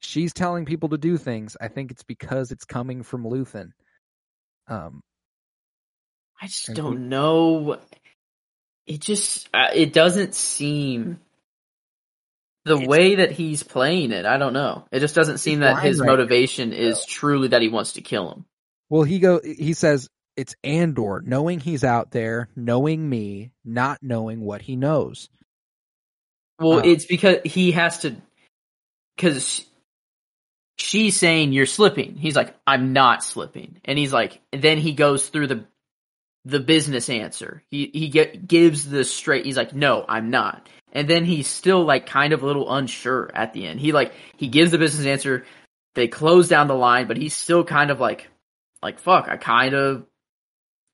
she's 0.00 0.32
telling 0.32 0.64
people 0.64 0.90
to 0.90 0.98
do 0.98 1.16
things, 1.16 1.56
I 1.60 1.68
think 1.68 1.90
it's 1.90 2.04
because 2.04 2.50
it's 2.50 2.64
coming 2.64 3.02
from 3.02 3.24
Luthen. 3.24 3.70
Um 4.68 5.00
I 6.40 6.46
just 6.48 6.74
don't 6.74 7.08
know. 7.08 7.80
It 8.86 9.00
just 9.00 9.48
uh, 9.54 9.70
it 9.74 9.92
doesn't 9.92 10.34
seem 10.34 11.20
the 12.66 12.74
It's- 12.74 12.88
way 12.88 13.14
that 13.16 13.30
he's 13.30 13.62
playing 13.62 14.10
it. 14.12 14.26
I 14.26 14.36
don't 14.38 14.52
know. 14.52 14.86
It 14.92 15.00
just 15.00 15.14
doesn't 15.14 15.38
seem 15.38 15.60
that 15.60 15.82
his 15.82 15.98
right 16.00 16.06
now, 16.06 16.12
motivation 16.12 16.72
is 16.72 17.04
truly 17.06 17.48
that 17.48 17.62
he 17.62 17.68
wants 17.68 17.92
to 17.94 18.02
kill 18.02 18.30
him. 18.30 18.44
Well, 18.90 19.02
he 19.04 19.18
go. 19.18 19.40
He 19.42 19.72
says 19.72 20.08
it's 20.36 20.54
Andor, 20.64 21.22
knowing 21.24 21.60
he's 21.60 21.84
out 21.84 22.10
there, 22.10 22.48
knowing 22.54 23.08
me, 23.08 23.52
not 23.64 23.98
knowing 24.02 24.40
what 24.40 24.60
he 24.62 24.76
knows. 24.76 25.28
Well, 26.58 26.80
Uh. 26.80 26.82
it's 26.84 27.04
because 27.06 27.38
he 27.44 27.72
has 27.72 27.98
to 28.00 28.16
because 29.16 29.64
she's 30.76 31.16
saying 31.16 31.52
you're 31.52 31.66
slipping. 31.66 32.16
He's 32.16 32.36
like, 32.36 32.54
I'm 32.66 32.92
not 32.92 33.24
slipping, 33.24 33.80
and 33.84 33.98
he's 33.98 34.12
like, 34.12 34.40
and 34.52 34.60
then 34.62 34.78
he 34.78 34.92
goes 34.92 35.28
through 35.28 35.46
the 35.46 35.64
the 36.44 36.60
business 36.60 37.08
answer. 37.10 37.62
He 37.70 37.90
he 37.92 38.08
get, 38.08 38.46
gives 38.46 38.88
the 38.88 39.04
straight. 39.04 39.44
He's 39.46 39.56
like, 39.56 39.74
no, 39.74 40.04
I'm 40.08 40.30
not, 40.30 40.68
and 40.96 41.06
then 41.06 41.26
he's 41.26 41.46
still 41.46 41.84
like 41.84 42.06
kind 42.06 42.32
of 42.32 42.42
a 42.42 42.46
little 42.46 42.72
unsure 42.74 43.30
at 43.34 43.52
the 43.52 43.66
end. 43.66 43.78
He 43.78 43.92
like 43.92 44.14
he 44.38 44.48
gives 44.48 44.70
the 44.70 44.78
business 44.78 45.06
answer. 45.06 45.44
They 45.94 46.08
close 46.08 46.48
down 46.48 46.68
the 46.68 46.74
line, 46.74 47.06
but 47.06 47.18
he's 47.18 47.34
still 47.34 47.64
kind 47.64 47.90
of 47.90 48.00
like 48.00 48.28
like 48.82 48.98
fuck. 48.98 49.28
I 49.28 49.36
kind 49.36 49.74
of 49.74 50.06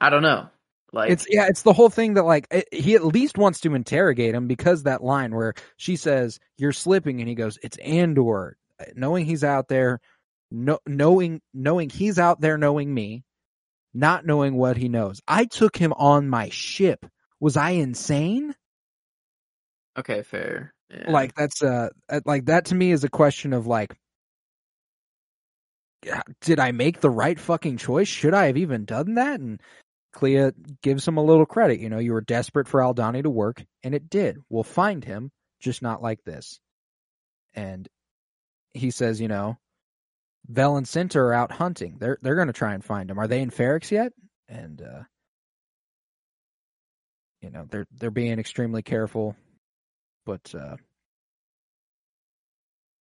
I 0.00 0.10
don't 0.10 0.22
know. 0.22 0.48
Like 0.92 1.10
It's 1.10 1.26
yeah, 1.30 1.46
it's 1.46 1.62
the 1.62 1.72
whole 1.72 1.88
thing 1.88 2.14
that 2.14 2.24
like 2.24 2.48
it, 2.50 2.66
he 2.72 2.96
at 2.96 3.04
least 3.04 3.38
wants 3.38 3.60
to 3.60 3.76
interrogate 3.76 4.34
him 4.34 4.48
because 4.48 4.82
that 4.82 5.04
line 5.04 5.36
where 5.36 5.54
she 5.76 5.94
says 5.94 6.40
you're 6.56 6.72
slipping 6.72 7.20
and 7.20 7.28
he 7.28 7.36
goes 7.36 7.56
it's 7.62 7.78
Andor, 7.78 8.56
knowing 8.96 9.24
he's 9.24 9.44
out 9.44 9.68
there, 9.68 10.00
no, 10.50 10.80
knowing 10.84 11.40
knowing 11.54 11.90
he's 11.90 12.18
out 12.18 12.40
there, 12.40 12.58
knowing 12.58 12.92
me, 12.92 13.22
not 13.94 14.26
knowing 14.26 14.56
what 14.56 14.76
he 14.76 14.88
knows. 14.88 15.20
I 15.28 15.44
took 15.44 15.76
him 15.76 15.92
on 15.92 16.28
my 16.28 16.48
ship. 16.48 17.06
Was 17.38 17.56
I 17.56 17.70
insane? 17.70 18.56
Okay, 19.98 20.22
fair. 20.22 20.72
Yeah. 20.90 21.10
like 21.10 21.34
that's 21.34 21.62
uh 21.62 21.88
like 22.26 22.46
that 22.46 22.66
to 22.66 22.74
me 22.74 22.92
is 22.92 23.02
a 23.04 23.08
question 23.08 23.52
of 23.52 23.66
like 23.66 23.96
did 26.40 26.58
I 26.58 26.72
make 26.72 27.00
the 27.00 27.10
right 27.10 27.38
fucking 27.38 27.76
choice? 27.76 28.08
Should 28.08 28.34
I 28.34 28.46
have 28.46 28.56
even 28.56 28.84
done 28.84 29.14
that? 29.14 29.40
And 29.40 29.60
Kleya 30.14 30.52
gives 30.82 31.06
him 31.06 31.16
a 31.16 31.24
little 31.24 31.46
credit. 31.46 31.80
You 31.80 31.88
know, 31.88 31.98
you 31.98 32.12
were 32.12 32.20
desperate 32.20 32.68
for 32.68 32.80
Aldhani 32.80 33.22
to 33.22 33.30
work, 33.30 33.64
and 33.82 33.94
it 33.94 34.10
did. 34.10 34.38
We'll 34.50 34.64
find 34.64 35.04
him, 35.04 35.30
just 35.60 35.80
not 35.80 36.02
like 36.02 36.22
this. 36.24 36.60
And 37.54 37.88
he 38.74 38.90
says, 38.90 39.20
you 39.20 39.28
know, 39.28 39.58
Vel 40.48 40.76
and 40.76 40.86
Cinta 40.86 41.16
are 41.16 41.32
out 41.32 41.52
hunting. 41.52 41.98
They're 42.00 42.18
they're 42.20 42.36
gonna 42.36 42.52
try 42.52 42.74
and 42.74 42.84
find 42.84 43.10
him. 43.10 43.18
Are 43.18 43.28
they 43.28 43.40
in 43.40 43.50
Ferrix 43.50 43.90
yet? 43.90 44.12
And 44.48 44.82
uh 44.82 45.02
you 47.40 47.50
know, 47.50 47.66
they're 47.70 47.86
they're 47.92 48.10
being 48.10 48.38
extremely 48.38 48.82
careful. 48.82 49.36
But 50.24 50.54
uh 50.54 50.76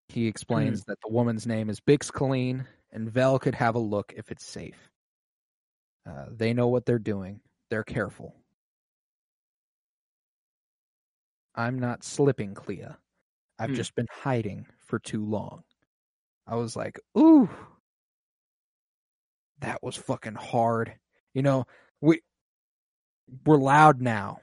he 0.09 0.27
explains 0.27 0.85
that 0.85 0.99
the 1.03 1.13
woman's 1.13 1.47
name 1.47 1.71
is 1.71 1.81
Bix 1.81 2.11
Caleen, 2.11 2.67
and 2.91 3.11
Vel 3.11 3.39
could 3.39 3.55
have 3.55 3.75
a 3.77 3.79
look 3.81 4.13
if 4.17 4.31
it's 4.31 4.45
safe. 4.45 4.91
Uh, 6.07 6.27
they 6.31 6.53
know 6.53 6.69
what 6.69 6.85
they're 6.87 6.99
doing. 6.99 7.41
They're 7.71 7.85
careful. 7.85 8.35
I'm 11.55 11.79
not 11.79 12.03
slipping, 12.05 12.55
Kleya. 12.55 12.97
I've 13.59 13.71
Hmm. 13.71 13.75
just 13.77 13.95
been 13.95 14.09
hiding 14.11 14.67
for 14.79 14.99
too 14.99 15.25
long. 15.25 15.65
I 16.47 16.57
was 16.57 16.77
like, 16.77 16.99
ooh, 17.19 17.49
that 19.61 19.83
was 19.83 19.97
fucking 19.97 20.35
hard. 20.35 20.99
You 21.35 21.43
know, 21.43 21.67
we 22.01 22.23
we're 23.47 23.57
loud 23.59 24.01
now. 24.01 24.41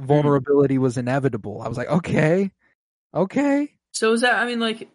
Vulnerability 0.00 0.78
was 0.78 0.96
inevitable. 0.96 1.60
I 1.60 1.68
was 1.68 1.76
like, 1.76 1.88
okay, 1.88 2.52
okay. 3.12 3.72
So 3.92 4.12
is 4.12 4.20
that? 4.20 4.34
I 4.34 4.46
mean, 4.46 4.60
like, 4.60 4.88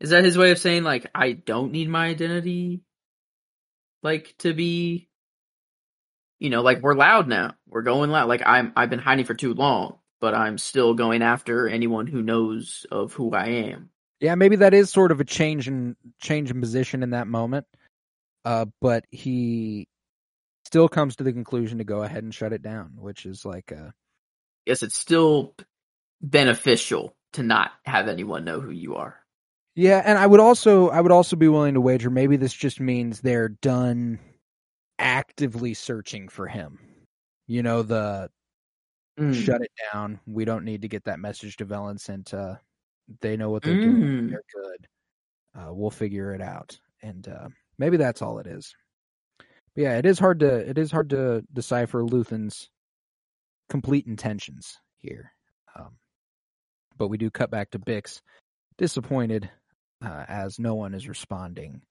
is 0.00 0.10
that 0.10 0.24
his 0.24 0.36
way 0.36 0.50
of 0.50 0.58
saying 0.58 0.82
like 0.82 1.06
I 1.14 1.32
don't 1.32 1.72
need 1.72 1.88
my 1.88 2.06
identity, 2.06 2.82
like 4.02 4.34
to 4.38 4.52
be, 4.52 5.08
you 6.38 6.50
know, 6.50 6.62
like 6.62 6.82
we're 6.82 6.94
loud 6.94 7.28
now. 7.28 7.54
We're 7.66 7.82
going 7.82 8.10
loud. 8.10 8.28
Like 8.28 8.42
I'm, 8.44 8.72
I've 8.76 8.90
been 8.90 8.98
hiding 8.98 9.24
for 9.24 9.34
too 9.34 9.54
long, 9.54 9.98
but 10.20 10.34
I'm 10.34 10.58
still 10.58 10.94
going 10.94 11.22
after 11.22 11.68
anyone 11.68 12.06
who 12.06 12.22
knows 12.22 12.86
of 12.90 13.14
who 13.14 13.32
I 13.32 13.46
am. 13.46 13.90
Yeah, 14.20 14.34
maybe 14.34 14.56
that 14.56 14.74
is 14.74 14.90
sort 14.90 15.12
of 15.12 15.20
a 15.20 15.24
change 15.24 15.68
in 15.68 15.96
change 16.20 16.50
in 16.50 16.60
position 16.60 17.02
in 17.02 17.10
that 17.10 17.26
moment. 17.26 17.66
Uh, 18.44 18.66
but 18.80 19.04
he 19.10 19.88
still 20.66 20.88
comes 20.88 21.16
to 21.16 21.24
the 21.24 21.32
conclusion 21.32 21.78
to 21.78 21.84
go 21.84 22.02
ahead 22.02 22.24
and 22.24 22.34
shut 22.34 22.52
it 22.52 22.60
down, 22.62 22.92
which 22.98 23.24
is 23.24 23.44
like, 23.44 23.72
uh, 23.72 23.90
Yes, 24.66 24.82
it's 24.82 24.98
still 24.98 25.54
beneficial 26.20 27.14
to 27.34 27.42
not 27.44 27.70
have 27.84 28.08
anyone 28.08 28.44
know 28.44 28.60
who 28.60 28.70
you 28.72 28.96
are. 28.96 29.16
yeah. 29.76 30.02
And 30.04 30.18
I 30.18 30.26
would 30.26 30.40
also, 30.40 30.88
I 30.88 31.00
would 31.00 31.12
also 31.12 31.36
be 31.36 31.48
willing 31.48 31.74
to 31.74 31.80
wager 31.80 32.10
maybe 32.10 32.36
this 32.36 32.52
just 32.52 32.80
means 32.80 33.20
they're 33.20 33.48
done 33.50 34.18
actively 34.98 35.74
searching 35.74 36.28
for 36.28 36.46
him. 36.48 36.78
You 37.46 37.62
know, 37.62 37.82
the 37.82 38.30
Mm. 39.18 39.32
shut 39.32 39.62
it 39.62 39.70
down. 39.92 40.20
We 40.26 40.44
don't 40.44 40.64
need 40.64 40.82
to 40.82 40.88
get 40.88 41.04
that 41.04 41.18
message 41.20 41.56
to 41.56 41.64
Vel 41.64 41.88
and 41.88 41.98
Cinta. 41.98 42.34
Uh, 42.34 42.56
they 43.22 43.36
know 43.38 43.48
what 43.50 43.62
they're 43.62 43.80
doing. 43.80 43.96
Mm. 44.02 44.30
They're 44.30 44.42
good. 44.62 44.88
Uh, 45.54 45.72
we'll 45.72 45.90
figure 45.90 46.34
it 46.34 46.42
out. 46.42 46.78
And 47.02 47.26
uh, 47.26 47.48
maybe 47.78 47.96
that's 47.96 48.20
all 48.20 48.40
it 48.40 48.46
is. 48.46 48.74
But 49.76 49.82
yeah, 49.82 49.98
it 49.98 50.06
is 50.06 50.18
hard 50.18 50.40
to 50.40 50.68
it 50.68 50.78
is 50.78 50.90
hard 50.90 51.10
to 51.10 51.44
decipher 51.52 52.02
Luthen's 52.02 52.70
complete 53.68 54.06
intentions 54.06 54.78
here. 54.96 55.32
Um, 55.78 55.98
but 56.96 57.08
we 57.08 57.18
do 57.18 57.30
cut 57.30 57.50
back 57.50 57.70
to 57.72 57.78
Bix, 57.78 58.22
disappointed 58.78 59.50
uh, 60.02 60.24
as 60.28 60.58
no 60.58 60.74
one 60.74 60.94
is 60.94 61.08
responding 61.08 61.82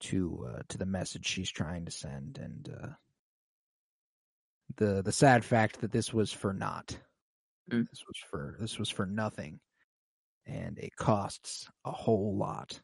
to 0.00 0.48
uh, 0.48 0.62
to 0.68 0.78
the 0.78 0.86
message 0.86 1.26
she's 1.26 1.50
trying 1.50 1.84
to 1.84 1.90
send, 1.90 2.38
and 2.38 2.74
uh, 2.82 2.88
the 4.76 5.02
the 5.02 5.12
sad 5.12 5.44
fact 5.44 5.82
that 5.82 5.92
this 5.92 6.14
was 6.14 6.32
for 6.32 6.54
naught. 6.54 6.98
Mm. 7.70 7.86
This 7.90 8.02
was 8.06 8.16
for 8.30 8.56
this 8.58 8.78
was 8.78 8.88
for 8.88 9.04
nothing, 9.04 9.60
and 10.46 10.78
it 10.78 10.96
costs 10.96 11.68
a 11.84 11.90
whole 11.90 12.34
lot. 12.38 12.80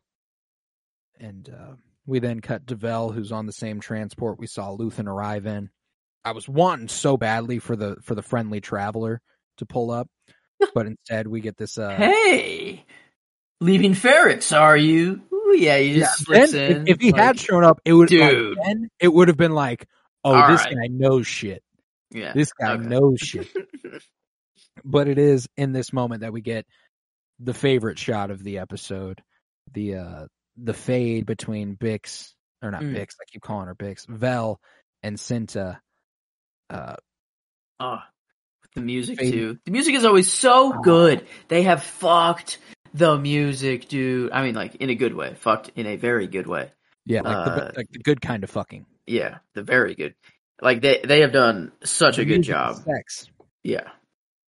And 1.18 1.48
uh, 1.48 1.76
we 2.06 2.18
then 2.20 2.40
cut 2.40 2.66
to 2.68 2.74
Vel, 2.76 3.10
who's 3.10 3.32
on 3.32 3.46
the 3.46 3.52
same 3.52 3.80
transport 3.80 4.38
we 4.38 4.46
saw 4.46 4.76
Luthen 4.76 5.06
arrive 5.06 5.46
in. 5.46 5.70
I 6.24 6.32
was 6.32 6.48
wanting 6.48 6.88
so 6.88 7.16
badly 7.16 7.58
for 7.58 7.76
the 7.76 7.96
for 8.02 8.14
the 8.14 8.22
friendly 8.22 8.60
traveler 8.60 9.20
to 9.58 9.66
pull 9.66 9.90
up, 9.90 10.08
but 10.74 10.86
instead 10.86 11.26
we 11.26 11.40
get 11.40 11.56
this. 11.56 11.78
Uh, 11.78 11.94
Hey, 11.96 12.84
leaving 13.60 13.92
Ferrix, 13.92 14.56
are 14.58 14.76
you? 14.76 15.22
Ooh, 15.32 15.54
yeah, 15.56 15.76
you 15.76 16.00
just 16.00 16.26
then, 16.28 16.48
slips 16.48 16.52
if, 16.54 16.76
in. 16.76 16.88
if 16.88 17.00
he 17.00 17.12
like- 17.12 17.20
had 17.20 17.38
shown 17.40 17.64
up, 17.64 17.80
it 17.84 17.92
would 17.92 18.10
like, 18.10 18.30
Dude. 18.30 18.58
then 18.64 18.88
it 18.98 19.08
would 19.12 19.28
have 19.28 19.36
been 19.36 19.52
like, 19.52 19.86
oh, 20.24 20.34
All 20.34 20.48
this 20.50 20.64
right. 20.64 20.74
guy 20.74 20.86
knows 20.88 21.26
shit. 21.26 21.62
yeah, 22.10 22.32
This 22.32 22.52
guy 22.52 22.72
okay. 22.72 22.86
knows 22.88 23.20
shit. 23.22 23.48
but 24.84 25.08
it 25.08 25.18
is 25.18 25.48
in 25.56 25.72
this 25.72 25.92
moment 25.92 26.20
that 26.22 26.32
we 26.32 26.40
get 26.40 26.66
the 27.38 27.54
favorite 27.54 27.98
shot 27.98 28.30
of 28.30 28.42
the 28.42 28.58
episode 28.58 29.22
the 29.72 29.96
uh 29.96 30.26
the 30.56 30.74
fade 30.74 31.26
between 31.26 31.76
bix 31.76 32.32
or 32.62 32.70
not 32.70 32.82
Mm. 32.82 32.94
bix 32.96 33.08
i 33.20 33.24
keep 33.30 33.42
calling 33.42 33.66
her 33.66 33.74
bix 33.74 34.06
vel 34.08 34.60
and 35.02 35.16
cinta 35.18 35.78
uh 36.70 36.96
Oh, 37.78 37.98
with 38.62 38.72
the 38.74 38.80
music 38.80 39.18
Fade- 39.18 39.32
too. 39.32 39.58
The 39.66 39.70
music 39.70 39.94
is 39.94 40.04
always 40.06 40.32
so 40.32 40.72
Oh. 40.78 40.80
good. 40.80 41.26
They 41.48 41.64
have 41.64 41.82
fucked 41.82 42.56
the 42.94 43.18
music, 43.18 43.86
dude. 43.88 44.32
I 44.32 44.42
mean, 44.42 44.54
like 44.54 44.76
in 44.76 44.88
a 44.88 44.94
good 44.94 45.14
way. 45.14 45.34
Fucked 45.34 45.72
in 45.76 45.84
a 45.86 45.96
very 45.96 46.26
good 46.26 46.46
way. 46.46 46.72
yeah 47.04 47.20
like, 47.20 47.36
Uh, 47.36 47.54
the, 47.54 47.72
like 47.76 47.88
the 47.90 47.98
good 47.98 48.20
kind 48.22 48.42
of 48.44 48.50
fucking 48.50 48.86
Yeah, 49.06 49.38
the 49.52 49.62
very 49.62 49.94
good. 49.94 50.14
Like 50.62 50.80
they 50.80 51.02
they 51.04 51.20
have 51.20 51.32
done 51.32 51.70
such 51.84 52.16
a 52.18 52.24
good 52.24 52.42
job. 52.42 52.76
sex 52.76 53.28
Yeah, 53.62 53.90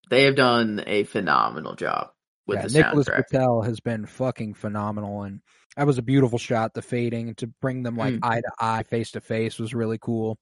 they 0.09 0.23
have 0.23 0.35
done 0.37 0.81
a 0.87 1.03
phenomenal 1.03 1.75
job 1.75 2.11
with 2.47 2.59
yeah 2.59 2.67
the 2.67 2.73
nicholas 2.79 3.09
soundtrack. 3.09 3.23
britell 3.29 3.65
has 3.65 3.81
been 3.81 4.05
fucking 4.05 4.53
phenomenal 4.53 5.23
and 5.23 5.41
that 5.77 5.85
was 5.87 5.97
a 5.97 6.01
beautiful 6.01 6.37
shot 6.39 6.73
the 6.73 6.81
fading 6.81 7.35
to 7.35 7.47
bring 7.47 7.83
them 7.83 7.95
like 7.95 8.15
Mm. 8.15 8.19
eye 8.23 8.41
to 8.41 8.51
eye 8.59 8.83
face 8.83 9.11
to 9.11 9.21
face 9.21 9.57
was 9.59 9.73
really 9.73 9.97
cool 9.99 10.37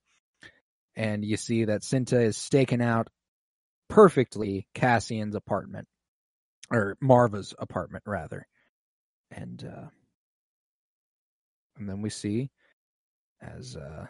and 0.96 1.24
you 1.24 1.38
see 1.38 1.66
that 1.66 1.82
cinta 1.84 2.20
is 2.24 2.38
staking 2.38 2.82
out 2.82 3.10
perfectly 3.90 4.66
cassian's 4.74 5.36
apartment 5.36 5.88
or 6.72 6.98
maarva's 7.04 7.54
apartment 7.60 8.04
rather 8.08 8.48
and 9.30 9.64
uh 9.66 9.88
and 11.78 11.88
then 11.90 12.02
we 12.02 12.10
see 12.10 12.50
as 13.42 13.76
uh 13.76 14.08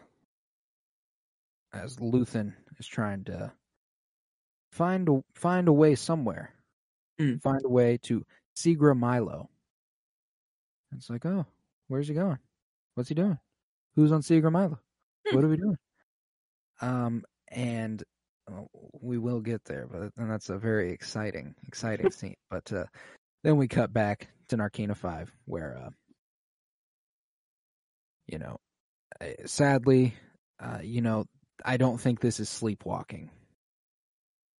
as 1.73 1.97
luthen 1.97 2.53
is 2.80 2.88
trying 2.88 3.23
to 3.26 3.52
find 4.72 5.10
a 5.10 5.22
find 5.34 5.68
a 5.68 5.73
way 5.73 5.95
somewhere 5.95 6.52
Mm. 7.19 7.41
find 7.41 7.64
a 7.64 7.69
way 7.69 7.97
to 8.03 8.26
Segra 8.57 8.93
Milo. 8.97 9.49
It's 10.98 11.10
like, 11.10 11.26
oh, 11.26 11.46
where's 11.88 12.08
he 12.08 12.14
going? 12.14 12.40
What's 12.96 13.10
he 13.10 13.16
doing? 13.16 13.38
Who's 13.96 14.12
on 14.12 14.22
Segra 14.22 14.52
Milo? 14.52 14.80
Hmm. 15.28 15.36
What 15.36 15.44
are 15.44 15.50
we 15.50 15.58
doing? 15.58 15.78
Um, 16.82 17.24
and 17.50 18.04
uh, 18.52 18.62
we 19.02 19.18
will 19.18 19.40
get 19.42 19.64
there, 19.66 19.88
but 19.92 20.12
and 20.18 20.30
that's 20.30 20.50
a 20.50 20.58
very 20.58 20.92
exciting, 20.92 21.56
exciting 21.68 22.12
scene. 22.12 22.36
But 22.50 22.72
uh, 22.72 22.86
then 23.44 23.58
we 23.58 23.68
cut 23.68 23.94
back 23.94 24.30
to 24.50 24.58
Narkina 24.58 24.96
Five, 24.96 25.32
where, 25.46 25.78
uh, 25.86 25.90
you 28.28 28.40
know, 28.40 28.58
uh, 29.22 29.26
sadly, 29.46 30.14
uh, 30.60 30.80
you 30.84 31.02
know, 31.02 31.26
I 31.64 31.78
don't 31.78 32.00
think 32.00 32.20
this 32.20 32.40
is 32.40 32.50
sleepwalking. 32.50 33.30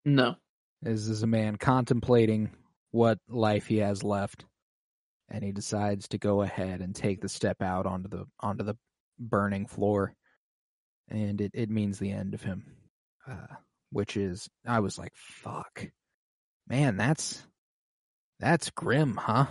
No, 0.06 0.36
This 0.82 1.08
is 1.08 1.24
a 1.24 1.28
man 1.28 1.56
contemplating 1.56 2.52
what 2.92 3.18
life 3.28 3.66
he 3.66 3.78
has 3.78 4.04
left, 4.04 4.46
and 5.30 5.44
he 5.44 5.52
decides 5.52 6.08
to 6.10 6.18
go 6.18 6.42
ahead 6.42 6.82
and 6.82 6.96
take 6.96 7.22
the 7.22 7.30
step 7.30 7.62
out 7.62 7.86
onto 7.86 8.10
the 8.10 8.26
onto 8.40 8.64
the 8.64 8.76
burning 9.20 9.66
floor, 9.68 10.14
and 11.10 11.42
it 11.42 11.52
it 11.54 11.70
means 11.70 12.00
the 12.00 12.12
end 12.12 12.34
of 12.34 12.42
him. 12.44 12.64
Uh, 13.28 13.48
which 13.92 14.18
is, 14.18 14.48
I 14.68 14.80
was 14.82 14.98
like, 14.98 15.14
"Fuck, 15.16 15.88
man, 16.68 16.98
that's 16.98 17.42
that's 18.40 18.70
grim, 18.72 19.16
huh?" 19.16 19.46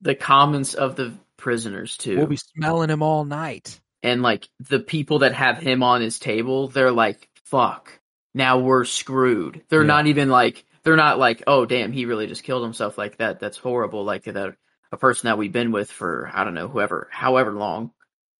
the 0.00 0.14
comments 0.14 0.74
of 0.74 0.94
the 0.96 1.12
prisoners 1.36 1.96
too. 1.96 2.16
We'll 2.16 2.26
be 2.26 2.36
smelling 2.36 2.90
him 2.90 3.02
all 3.02 3.24
night. 3.24 3.80
and 4.04 4.22
like 4.22 4.48
the 4.60 4.78
people 4.78 5.20
that 5.20 5.34
have 5.34 5.58
him 5.58 5.82
on 5.82 6.00
his 6.00 6.18
table, 6.20 6.68
they're 6.68 6.92
like, 6.92 7.28
"Fuck, 7.44 7.98
now 8.34 8.58
we're 8.60 8.84
screwed." 8.84 9.62
They're 9.68 9.82
Yeah. 9.82 9.86
not 9.88 10.06
even 10.06 10.28
like, 10.28 10.64
they're 10.88 10.96
not 10.96 11.18
like, 11.18 11.42
"Oh, 11.46 11.66
damn, 11.66 11.92
he 11.92 12.06
really 12.06 12.26
just 12.28 12.44
killed 12.44 12.62
himself 12.62 12.96
like 12.96 13.18
that." 13.18 13.40
That's 13.40 13.58
horrible. 13.58 14.04
Like 14.04 14.24
that, 14.24 14.54
a 14.90 14.96
person 14.96 15.26
that 15.26 15.36
we've 15.36 15.52
been 15.52 15.70
with 15.70 15.90
for 15.92 16.30
I 16.32 16.44
don't 16.44 16.54
know, 16.54 16.66
whoever, 16.68 17.08
however 17.12 17.52
long. 17.52 17.90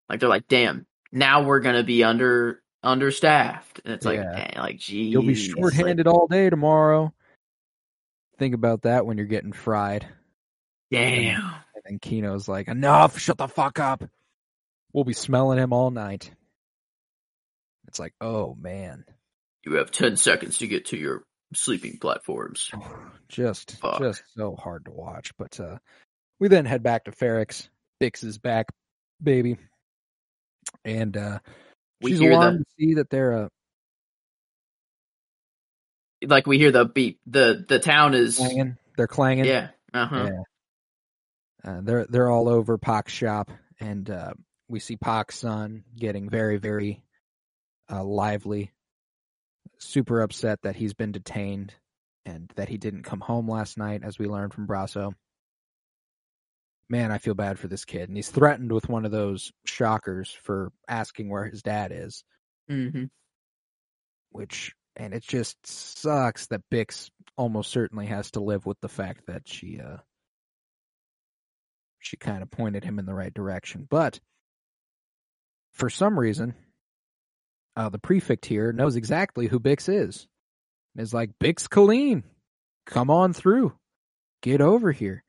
Like 0.08 0.20
they're 0.20 0.30
like, 0.30 0.48
"Damn, 0.48 0.86
now 1.12 1.42
we're 1.42 1.60
gonna 1.60 1.82
be 1.84 2.04
under 2.04 2.62
understaffed," 2.82 3.82
and 3.84 3.92
it's 3.92 4.06
like, 4.06 4.20
Yeah. 4.20 4.32
dang, 4.32 4.52
like, 4.56 4.78
geez, 4.78 5.12
You'll 5.12 5.20
be 5.20 5.34
like, 5.34 5.56
shorthanded 5.56 6.06
all 6.06 6.26
day 6.26 6.48
tomorrow. 6.48 7.12
Think 8.38 8.54
about 8.54 8.82
that 8.82 9.04
when 9.04 9.18
you're 9.18 9.26
getting 9.26 9.52
fried. 9.52 10.06
damn. 10.90 11.42
And 11.74 11.82
then 11.84 11.98
Kino's 11.98 12.48
like, 12.48 12.68
enough, 12.68 13.18
shut 13.18 13.36
the 13.36 13.46
fuck 13.48 13.78
up. 13.78 14.04
We'll 14.94 15.04
be 15.04 15.12
smelling 15.12 15.58
him 15.58 15.74
all 15.74 15.90
night. 15.90 16.30
It's 17.88 17.98
like, 17.98 18.14
oh 18.22 18.54
man. 18.58 19.04
You 19.66 19.74
have 19.74 19.90
ten 19.90 20.16
seconds 20.16 20.58
to 20.58 20.66
get 20.66 20.86
to 20.86 20.96
your 20.96 21.24
sleeping 21.54 21.98
platforms. 22.00 22.70
Just 23.28 23.78
Fuck. 23.78 24.00
just 24.00 24.22
so 24.36 24.56
hard 24.56 24.84
to 24.86 24.90
watch. 24.90 25.32
But 25.38 25.58
uh 25.60 25.78
we 26.38 26.48
then 26.48 26.64
head 26.64 26.82
back 26.82 27.04
to 27.04 27.10
Ferrix. 27.10 27.68
Bix 28.00 28.24
is 28.24 28.38
back, 28.38 28.66
baby. 29.22 29.56
And 30.84 31.16
uh 31.16 31.38
We 32.00 32.12
she's 32.12 32.20
hear 32.20 32.32
alarmed 32.32 32.60
to 32.60 32.64
see 32.78 32.94
that 32.94 33.10
they're 33.10 33.44
uh 33.44 33.48
like 36.26 36.46
we 36.46 36.58
hear 36.58 36.72
the 36.72 36.84
beep. 36.84 37.20
The 37.26 37.64
the 37.66 37.78
town 37.78 38.14
is 38.14 38.36
clanging. 38.36 38.76
They're 38.96 39.06
clanging. 39.06 39.44
yeah. 39.44 39.68
Uh 39.94 40.06
huh. 40.06 40.30
Yeah. 40.30 40.42
Uh, 41.64 41.80
they're 41.82 42.06
they're 42.08 42.30
all 42.30 42.48
over 42.48 42.78
Pac's 42.78 43.12
shop, 43.12 43.50
and 43.80 44.08
uh, 44.10 44.32
we 44.68 44.80
see 44.80 44.96
Pac's 44.96 45.36
son 45.38 45.84
getting 45.96 46.28
very 46.28 46.56
very 46.56 47.02
uh, 47.90 48.02
lively, 48.04 48.72
super 49.78 50.20
upset 50.20 50.60
that 50.62 50.76
he's 50.76 50.94
been 50.94 51.12
detained 51.12 51.74
and 52.26 52.52
that 52.56 52.68
he 52.68 52.76
didn't 52.76 53.04
come 53.04 53.20
home 53.20 53.48
last 53.48 53.78
night, 53.78 54.02
as 54.04 54.18
we 54.18 54.26
learned 54.26 54.52
from 54.52 54.66
Brasso. 54.66 55.14
Man, 56.90 57.12
I 57.12 57.18
feel 57.18 57.34
bad 57.34 57.58
for 57.58 57.68
this 57.68 57.84
kid, 57.84 58.08
and 58.08 58.16
he's 58.16 58.30
threatened 58.30 58.72
with 58.72 58.88
one 58.88 59.04
of 59.04 59.10
those 59.10 59.52
shockers 59.64 60.36
for 60.42 60.72
asking 60.88 61.28
where 61.28 61.44
his 61.44 61.62
dad 61.62 61.92
is, 61.94 62.24
Mm-hmm. 62.70 63.04
which 64.30 64.74
and 64.96 65.14
it 65.14 65.22
just 65.22 65.56
sucks 65.66 66.46
that 66.48 66.62
Bix 66.70 67.08
almost 67.36 67.70
certainly 67.70 68.06
has 68.06 68.32
to 68.32 68.40
live 68.40 68.66
with 68.66 68.78
the 68.80 68.88
fact 68.88 69.26
that 69.26 69.48
she 69.48 69.80
uh 69.80 69.98
she 72.00 72.16
kind 72.16 72.42
of 72.42 72.50
pointed 72.50 72.84
him 72.84 72.98
in 72.98 73.06
the 73.06 73.14
right 73.14 73.32
direction. 73.32 73.86
But 73.88 74.20
for 75.72 75.88
some 75.88 76.18
reason, 76.18 76.54
uh 77.78 77.88
the 77.88 77.98
prefect 77.98 78.44
here 78.44 78.72
knows 78.72 78.96
exactly 78.96 79.46
who 79.46 79.60
Bix 79.60 79.88
is. 79.88 80.26
And 80.94 81.02
is 81.02 81.14
like, 81.14 81.30
Bix 81.40 81.68
Caleen, 81.68 82.24
come 82.86 83.08
on 83.08 83.32
through. 83.32 83.72
Get 84.42 84.60
over 84.60 84.90
here. 84.90 85.22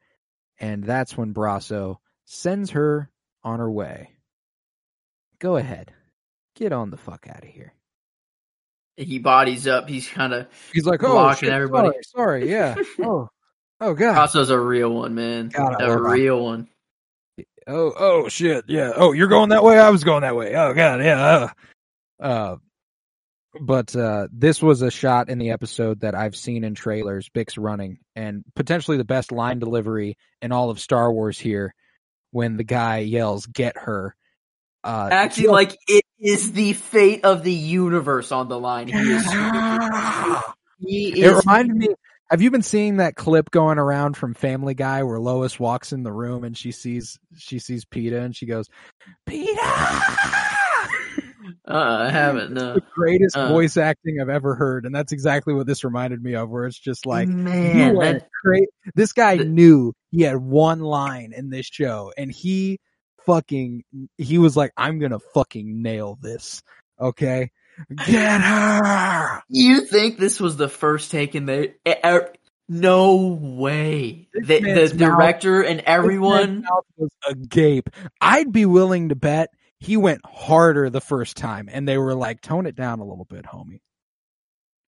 And 0.60 0.84
that's 0.84 1.16
when 1.16 1.34
Brasso 1.34 1.98
sends 2.26 2.72
her 2.72 3.10
on 3.44 3.60
her 3.60 3.72
way. 3.72 4.16
Go 5.38 5.58
ahead. 5.58 5.94
Get 6.56 6.74
on 6.74 6.90
the 6.90 6.98
fuck 6.98 7.28
out 7.30 7.44
of 7.44 7.50
here. 7.50 7.74
He 8.98 9.20
bodies 9.20 9.68
up. 9.68 9.88
He's 9.88 10.08
kind 10.08 10.34
of 10.34 10.48
He's 10.74 10.86
like, 10.86 11.04
oh, 11.04 11.14
Blocking 11.14 11.48
shit, 11.48 11.54
everybody. 11.54 11.90
Sorry, 12.02 12.42
sorry, 12.42 12.52
yeah. 12.52 12.76
oh, 13.02 13.30
oh 13.80 13.94
god. 13.94 14.16
Brasso's 14.16 14.50
a 14.50 14.60
real 14.60 14.90
one, 14.90 15.16
man. 15.16 15.50
God, 15.50 15.76
a 15.80 15.98
real 15.98 16.44
one. 16.44 16.68
Oh, 17.66 17.94
oh 17.98 18.28
shit, 18.28 18.66
yeah. 18.68 18.92
Oh, 18.96 19.14
you're 19.14 19.28
going 19.28 19.50
that 19.50 19.64
way. 19.64 19.80
I 19.80 19.92
was 19.92 20.04
going 20.04 20.24
that 20.24 20.36
way. 20.36 20.56
Oh 20.56 20.74
god, 20.74 21.02
yeah. 21.02 21.22
Uh, 21.24 21.48
uh 22.20 22.56
but 23.62 23.96
uh 23.96 24.28
this 24.32 24.62
was 24.62 24.82
a 24.82 24.92
shot 24.92 25.30
in 25.30 25.40
the 25.40 25.52
episode 25.52 26.02
that 26.02 26.16
I've 26.16 26.36
seen 26.36 26.64
in 26.64 26.76
trailers. 26.76 27.30
Bix 27.30 27.56
running 27.58 28.00
and 28.16 28.44
potentially 28.56 28.98
the 28.98 29.04
best 29.06 29.32
line 29.32 29.60
delivery 29.60 30.18
in 30.42 30.52
all 30.52 30.70
of 30.70 30.80
Star 30.80 31.12
Wars 31.12 31.40
here 31.40 31.74
when 32.32 32.58
the 32.58 32.64
guy 32.64 33.00
yells, 33.00 33.46
"Get 33.48 33.76
her." 33.78 34.16
Uh, 34.84 35.10
Acting 35.12 35.50
like 35.50 35.76
it 35.88 36.06
is 36.20 36.52
the 36.54 36.74
fate 36.74 37.26
of 37.26 37.44
the 37.44 37.52
universe 37.52 38.32
on 38.32 38.48
the 38.50 38.60
line. 38.60 38.88
He 38.88 38.98
is. 38.98 39.26
He 40.82 41.10
It 41.22 41.26
is. 41.26 41.38
reminded 41.46 41.76
me. 41.76 41.88
Have 42.30 42.42
you 42.42 42.52
been 42.52 42.62
seeing 42.62 42.98
that 42.98 43.16
clip 43.16 43.52
going 43.52 43.80
around 43.80 44.16
from 44.16 44.34
Family 44.34 44.76
Guy 44.76 45.04
where 45.04 45.20
Lois 45.20 45.60
walks 45.60 45.92
in 45.92 46.04
the 46.04 46.12
room 46.14 46.44
and 46.46 46.56
she 46.58 46.72
sees 46.72 47.18
she 47.36 47.60
sees 47.60 47.84
Peta 47.86 48.22
and 48.22 48.34
she 48.36 48.46
goes, 48.46 48.68
"Peta." 49.26 50.46
Uh, 51.70 52.06
I 52.08 52.10
haven't. 52.10 52.54
No. 52.54 52.74
the 52.74 52.84
greatest 52.96 53.38
Uh. 53.38 53.50
voice 53.50 53.78
acting 53.78 54.18
I've 54.20 54.30
ever 54.30 54.56
heard, 54.56 54.86
and 54.86 54.94
that's 54.96 55.12
exactly 55.12 55.54
what 55.54 55.68
this 55.68 55.84
reminded 55.84 56.22
me 56.24 56.36
of. 56.36 56.50
Where 56.50 56.66
it's 56.66 56.80
just 56.80 57.06
like, 57.06 57.28
man, 57.28 57.94
you 57.96 58.02
that, 58.02 58.28
great. 58.44 58.70
This 58.96 59.14
guy 59.14 59.38
The- 59.38 59.46
knew 59.46 59.94
he 60.12 60.24
had 60.24 60.38
one 60.38 60.80
line 60.80 61.32
in 61.36 61.50
this 61.50 61.68
show, 61.68 62.12
and 62.18 62.32
he 62.32 62.80
fucking 63.26 63.84
he 64.18 64.38
was 64.40 64.58
like, 64.58 64.72
"I'm 64.76 64.98
gonna 65.00 65.20
fucking 65.20 65.82
nail 65.82 66.18
this." 66.22 66.64
Okay, 67.00 67.52
get 68.08 68.42
her. 68.42 69.42
you 69.48 69.82
think 69.82 70.18
this 70.18 70.40
was 70.40 70.58
the 70.58 70.68
first 70.70 71.12
take 71.12 71.36
in 71.36 71.46
the? 71.46 71.72
No 72.72 73.38
way. 73.42 74.28
This 74.34 74.48
The, 74.48 74.60
the 74.60 74.62
man's 74.76 74.94
mouth- 74.94 75.00
director 75.18 75.62
and 75.64 75.80
everyone. 75.82 76.62
mouth 76.62 76.86
was 76.98 77.10
agape. 77.28 77.90
I'd 78.22 78.52
be 78.52 78.66
willing 78.68 79.10
to 79.10 79.16
bet 79.16 79.50
he 79.80 79.98
went 79.98 80.22
harder 80.26 80.90
the 80.90 81.02
first 81.02 81.38
time, 81.38 81.70
and 81.72 81.88
they 81.88 81.98
were 81.98 82.16
like, 82.16 82.42
"Tone 82.42 82.66
it 82.66 82.76
down 82.76 83.00
a 83.00 83.06
little 83.06 83.26
bit, 83.26 83.46
homie." 83.46 83.82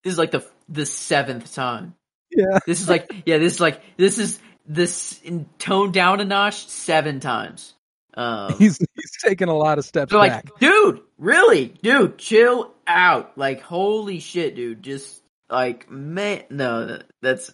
This 0.04 0.12
is 0.12 0.18
like 0.18 0.30
the 0.30 0.46
the 0.68 0.86
seventh 0.86 1.54
time. 1.54 1.94
Yeah, 2.30 2.58
This 2.66 2.80
is 2.80 2.88
like 2.88 3.10
yeah. 3.26 3.38
This 3.38 3.54
is 3.54 3.60
like 3.60 3.80
this 3.96 4.18
is 4.18 4.38
this 4.66 5.20
in 5.22 5.46
toned 5.58 5.92
down 5.92 6.20
a 6.20 6.24
notch 6.24 6.66
seven 6.66 7.20
times. 7.20 7.74
Um, 8.14 8.54
he's 8.58 8.78
he's 8.78 9.12
taken 9.22 9.48
a 9.48 9.56
lot 9.56 9.78
of 9.78 9.84
steps 9.84 10.12
back. 10.12 10.18
like, 10.18 10.58
dude, 10.58 11.00
really, 11.18 11.68
dude, 11.82 12.18
chill 12.18 12.72
out. 12.86 13.36
Like, 13.36 13.60
holy 13.62 14.18
shit, 14.18 14.56
dude. 14.56 14.82
Just 14.82 15.22
like, 15.50 15.90
man, 15.90 16.44
no, 16.50 17.00
that's 17.20 17.52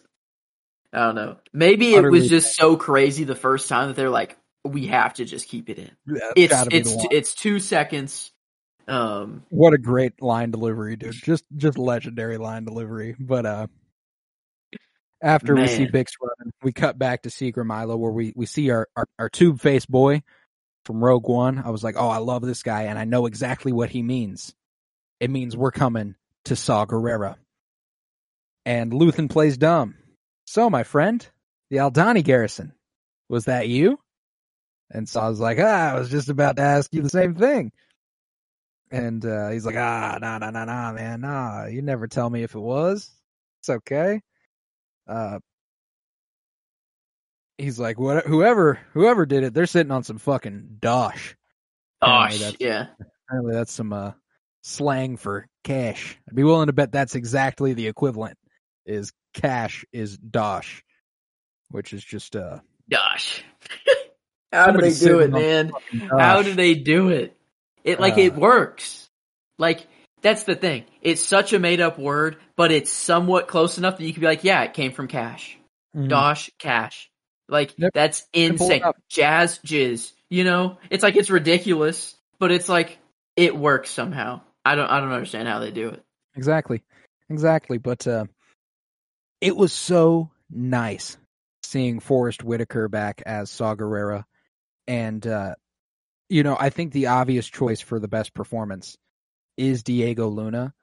I 0.93 0.99
don't 0.99 1.15
know. 1.15 1.37
Maybe 1.53 1.95
it 1.95 1.99
Utterly 1.99 2.21
was 2.21 2.29
just 2.29 2.57
so 2.57 2.77
crazy 2.77 3.25
the 3.25 3.35
first 3.35 3.69
time 3.69 3.89
that 3.89 3.97
they're 3.97 4.11
like, 4.11 4.37
we 4.69 4.87
have 4.89 5.15
to 5.15 5.25
just 5.25 5.49
keep 5.49 5.69
it 5.71 5.79
in. 5.79 5.91
Yeah, 6.07 6.31
It's 6.37 6.55
it's 6.71 6.95
one. 6.95 7.07
it's 7.11 7.35
two 7.35 7.59
seconds. 7.61 8.31
Um, 8.87 9.45
What 9.51 9.75
a 9.75 9.79
great 9.79 10.23
line 10.23 10.51
delivery, 10.51 10.97
dude. 10.97 11.13
Just 11.13 11.45
just 11.57 11.77
legendary 11.77 12.39
line 12.39 12.65
delivery. 12.65 13.17
But 13.19 13.45
uh 13.47 13.67
after 15.21 15.55
we 15.57 15.67
see 15.67 15.87
Bix 15.87 16.13
running, 16.23 16.53
we 16.63 16.73
cut 16.73 16.99
back 16.99 17.23
to 17.23 17.29
Segra 17.29 17.67
Milo 17.67 17.97
where 17.97 18.13
we, 18.13 18.33
we 18.37 18.47
see 18.47 18.71
our, 18.71 18.87
our, 18.95 19.07
our 19.19 19.29
tube 19.29 19.61
face 19.61 19.85
boy 19.85 20.23
from 20.85 21.03
Rogue 21.03 21.29
One. 21.29 21.59
I 21.59 21.71
was 21.71 21.83
like, 21.83 21.97
Oh, 21.99 22.09
I 22.09 22.19
love 22.19 22.43
this 22.43 22.63
guy 22.63 22.85
and 22.85 22.99
I 22.99 23.05
know 23.05 23.27
exactly 23.27 23.73
what 23.73 23.91
he 23.91 24.03
means. 24.03 24.55
It 25.21 25.31
means 25.31 25.57
we're 25.57 25.73
coming 25.73 26.15
to 26.45 26.55
Saw 26.57 26.87
Gerrera. 26.87 27.35
And 28.65 28.93
Luthen 28.93 29.29
plays 29.29 29.59
dumb. 29.59 29.97
So, 30.47 30.71
my 30.71 30.85
friend, 30.85 31.27
the 31.71 31.79
Aldhani 31.79 32.23
garrison, 32.23 32.73
was 33.29 33.47
that 33.47 33.69
you? 33.69 33.99
And 34.91 35.09
so 35.09 35.21
I 35.21 35.29
was 35.29 35.41
like, 35.41 35.59
ah, 35.61 35.93
I 35.93 35.99
was 35.99 36.09
just 36.09 36.29
about 36.29 36.57
to 36.57 36.63
ask 36.63 36.93
you 36.95 37.03
the 37.03 37.11
same 37.11 37.35
thing. 37.35 37.73
And 38.91 39.25
uh, 39.25 39.51
he's 39.51 39.67
like, 39.67 39.77
ah, 39.77 40.19
nah, 40.21 40.39
nah, 40.39 40.51
nah, 40.51 40.65
nah, 40.65 40.93
man, 40.93 41.21
nah. 41.21 41.67
You 41.67 41.83
never 41.83 42.07
tell 42.07 42.31
me 42.31 42.43
if 42.43 42.55
it 42.55 42.61
was. 42.61 43.11
It's 43.61 43.69
okay. 43.69 44.23
Uh, 45.07 45.41
he's 47.59 47.79
like, 47.79 47.99
what? 47.99 48.27
Whoever, 48.27 48.79
whoever 48.95 49.27
did 49.27 49.45
it, 49.45 49.53
they're 49.53 49.67
sitting 49.67 49.93
on 49.93 50.05
some 50.05 50.19
fucking 50.19 50.79
dosh. 50.81 51.37
Apparently 52.01 52.39
gosh, 52.39 52.57
yeah. 52.61 52.87
Apparently, 53.27 53.55
that's 53.55 53.73
some 53.73 53.93
uh, 53.93 54.13
slang 54.63 55.17
for 55.17 55.47
cash. 55.65 56.19
I'd 56.29 56.37
be 56.37 56.45
willing 56.45 56.69
to 56.69 56.73
bet 56.73 56.93
that's 56.93 57.15
exactly 57.15 57.75
the 57.75 57.89
equivalent. 57.89 58.39
Is 58.87 59.13
cash 59.35 59.85
is 59.93 60.17
dosh, 60.17 60.83
which 61.71 61.93
is 61.93 62.03
just 62.03 62.37
uh. 62.37 62.61
Gosh. 62.91 63.43
How 64.53 64.71
do 64.71 64.81
they 64.81 64.95
do 64.95 65.21
it, 65.21 65.31
man? 65.31 65.73
How 66.11 66.43
do 66.43 66.55
they 66.55 66.75
do 66.75 67.11
it? 67.11 67.37
It 67.85 68.01
like 68.01 68.15
Uh. 68.15 68.23
it 68.23 68.35
works. 68.37 69.09
Like 69.59 69.87
that's 70.23 70.45
the 70.45 70.55
thing. 70.57 70.85
It's 71.03 71.23
such 71.23 71.53
a 71.53 71.59
made 71.59 71.81
up 71.81 71.99
word, 71.99 72.39
but 72.57 72.73
it's 72.73 72.91
somewhat 72.91 73.49
close 73.49 73.79
enough 73.79 73.99
that 73.99 74.05
you 74.05 74.13
could 74.13 74.21
be 74.21 74.27
like, 74.27 74.45
yeah, 74.45 74.63
it 74.63 74.75
came 74.75 74.93
from 74.93 75.09
cash. 75.09 75.59
Mhm. 75.97 76.09
Dosh 76.09 76.51
cash. 76.59 77.11
Like 77.49 77.75
Yep. 77.79 77.93
that's 77.95 78.27
insane. 78.33 78.83
Jazz 79.09 79.59
jizz. 79.65 80.13
You 80.29 80.45
know? 80.45 80.79
It's 80.91 81.03
like 81.03 81.17
it's 81.17 81.31
ridiculous, 81.31 82.15
but 82.39 82.51
it's 82.51 82.69
like 82.69 82.99
it 83.37 83.57
works 83.57 83.91
somehow. 83.91 84.41
I 84.65 84.75
don't 84.75 84.89
I 84.91 85.01
don't 85.01 85.13
understand 85.13 85.49
how 85.49 85.61
they 85.61 85.71
do 85.71 85.89
it. 85.89 86.03
Exactly. 86.37 86.83
Exactly. 87.31 87.79
But 87.79 88.07
uh 88.07 88.27
it 89.41 89.57
was 89.57 89.73
so 89.73 90.31
nice 90.51 91.17
seeing 91.63 92.01
Forest 92.01 92.43
Whitaker 92.43 92.89
back 92.89 93.23
as 93.25 93.51
Saw 93.51 93.75
Gerrera. 93.77 94.25
And 94.89 95.25
uh 95.25 95.55
you 96.29 96.43
know, 96.43 96.57
I 96.59 96.71
think 96.71 96.93
the 96.93 97.07
obvious 97.07 97.47
choice 97.47 97.81
for 97.81 97.99
the 97.99 98.09
best 98.09 98.35
performance 98.35 98.97
is 99.57 99.83
Diego 99.83 100.29
Luna. 100.29 100.75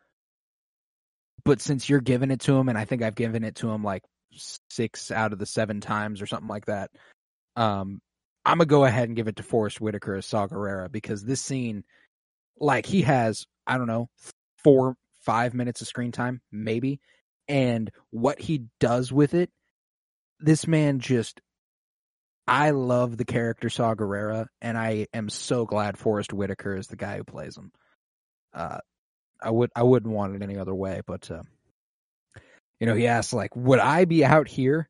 But 1.43 1.61
since 1.61 1.87
you're 1.87 2.01
giving 2.01 2.31
it 2.31 2.39
to 2.41 2.55
him, 2.55 2.69
and 2.69 2.77
I 2.77 2.85
think 2.85 3.03
I've 3.03 3.15
given 3.15 3.43
it 3.43 3.55
to 3.57 3.69
him 3.69 3.83
like 3.83 4.03
six 4.69 5.11
out 5.11 5.33
of 5.33 5.39
the 5.39 5.45
seven 5.45 5.81
times 5.81 6.21
or 6.21 6.25
something 6.25 6.47
like 6.47 6.65
that, 6.65 6.89
um, 7.55 8.01
I'm 8.45 8.57
gonna 8.57 8.65
go 8.65 8.85
ahead 8.85 9.07
and 9.07 9.15
give 9.15 9.27
it 9.27 9.35
to 9.37 9.43
Forest 9.43 9.81
Whitaker 9.81 10.15
as 10.15 10.25
Saw 10.25 10.47
Gerrera 10.47 10.91
because 10.91 11.23
this 11.23 11.41
scene, 11.41 11.83
like 12.59 12.85
he 12.85 13.03
has, 13.03 13.45
I 13.67 13.77
don't 13.77 13.87
know, 13.87 14.09
four, 14.63 14.95
five 15.21 15.53
minutes 15.53 15.81
of 15.81 15.87
screen 15.87 16.11
time, 16.11 16.41
maybe. 16.51 16.99
And 17.47 17.91
what 18.09 18.39
he 18.39 18.65
does 18.79 19.11
with 19.11 19.35
it, 19.35 19.51
this 20.39 20.67
man 20.67 20.99
just 20.99 21.41
I 22.47 22.71
love 22.71 23.17
the 23.17 23.25
character 23.25 23.69
Saw 23.69 23.95
Gerrera, 23.95 24.47
and 24.61 24.77
I 24.77 25.07
am 25.13 25.29
so 25.29 25.65
glad 25.65 25.97
Forest 25.97 26.33
Whitaker 26.33 26.75
is 26.75 26.87
the 26.87 26.95
guy 26.95 27.17
who 27.17 27.23
plays 27.23 27.57
him. 27.57 27.71
Uh 28.53 28.79
I 29.41 29.51
would 29.51 29.71
I 29.75 29.83
wouldn't 29.83 30.13
want 30.13 30.35
it 30.35 30.41
any 30.43 30.57
other 30.57 30.75
way, 30.75 31.01
but 31.05 31.29
uh, 31.31 31.43
you 32.79 32.87
know, 32.87 32.95
he 32.95 33.07
asked 33.07 33.33
like, 33.33 33.55
would 33.55 33.79
I 33.79 34.05
be 34.05 34.25
out 34.25 34.47
here 34.47 34.89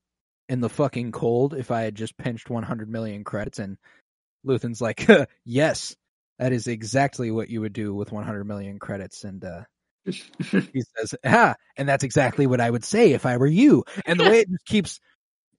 in 0.49 0.61
the 0.61 0.69
fucking 0.69 1.11
cold 1.11 1.53
if 1.53 1.71
I 1.71 1.83
had 1.83 1.95
just 1.95 2.17
pinched 2.17 2.49
100 2.49 2.89
million 2.89 3.23
credits? 3.23 3.59
And 3.59 3.77
Luthen's 4.43 4.81
like, 4.81 5.07
yes, 5.45 5.95
that 6.39 6.53
is 6.53 6.67
exactly 6.67 7.31
what 7.31 7.49
you 7.49 7.61
would 7.61 7.73
do 7.73 7.93
with 7.93 8.11
100 8.11 8.45
million 8.45 8.79
credits. 8.79 9.23
And 9.23 9.43
uh, 9.43 9.61
he 10.05 10.83
says, 10.97 11.15
ah, 11.25 11.55
and 11.77 11.87
that's 11.87 12.03
exactly 12.03 12.47
what 12.47 12.61
I 12.61 12.69
would 12.69 12.83
say 12.83 13.13
if 13.13 13.25
I 13.25 13.37
were 13.37 13.47
you. 13.47 13.83
And 14.05 14.19
the 14.19 14.25
way 14.25 14.39
it 14.41 14.49
just 14.49 14.65
keeps, 14.65 14.99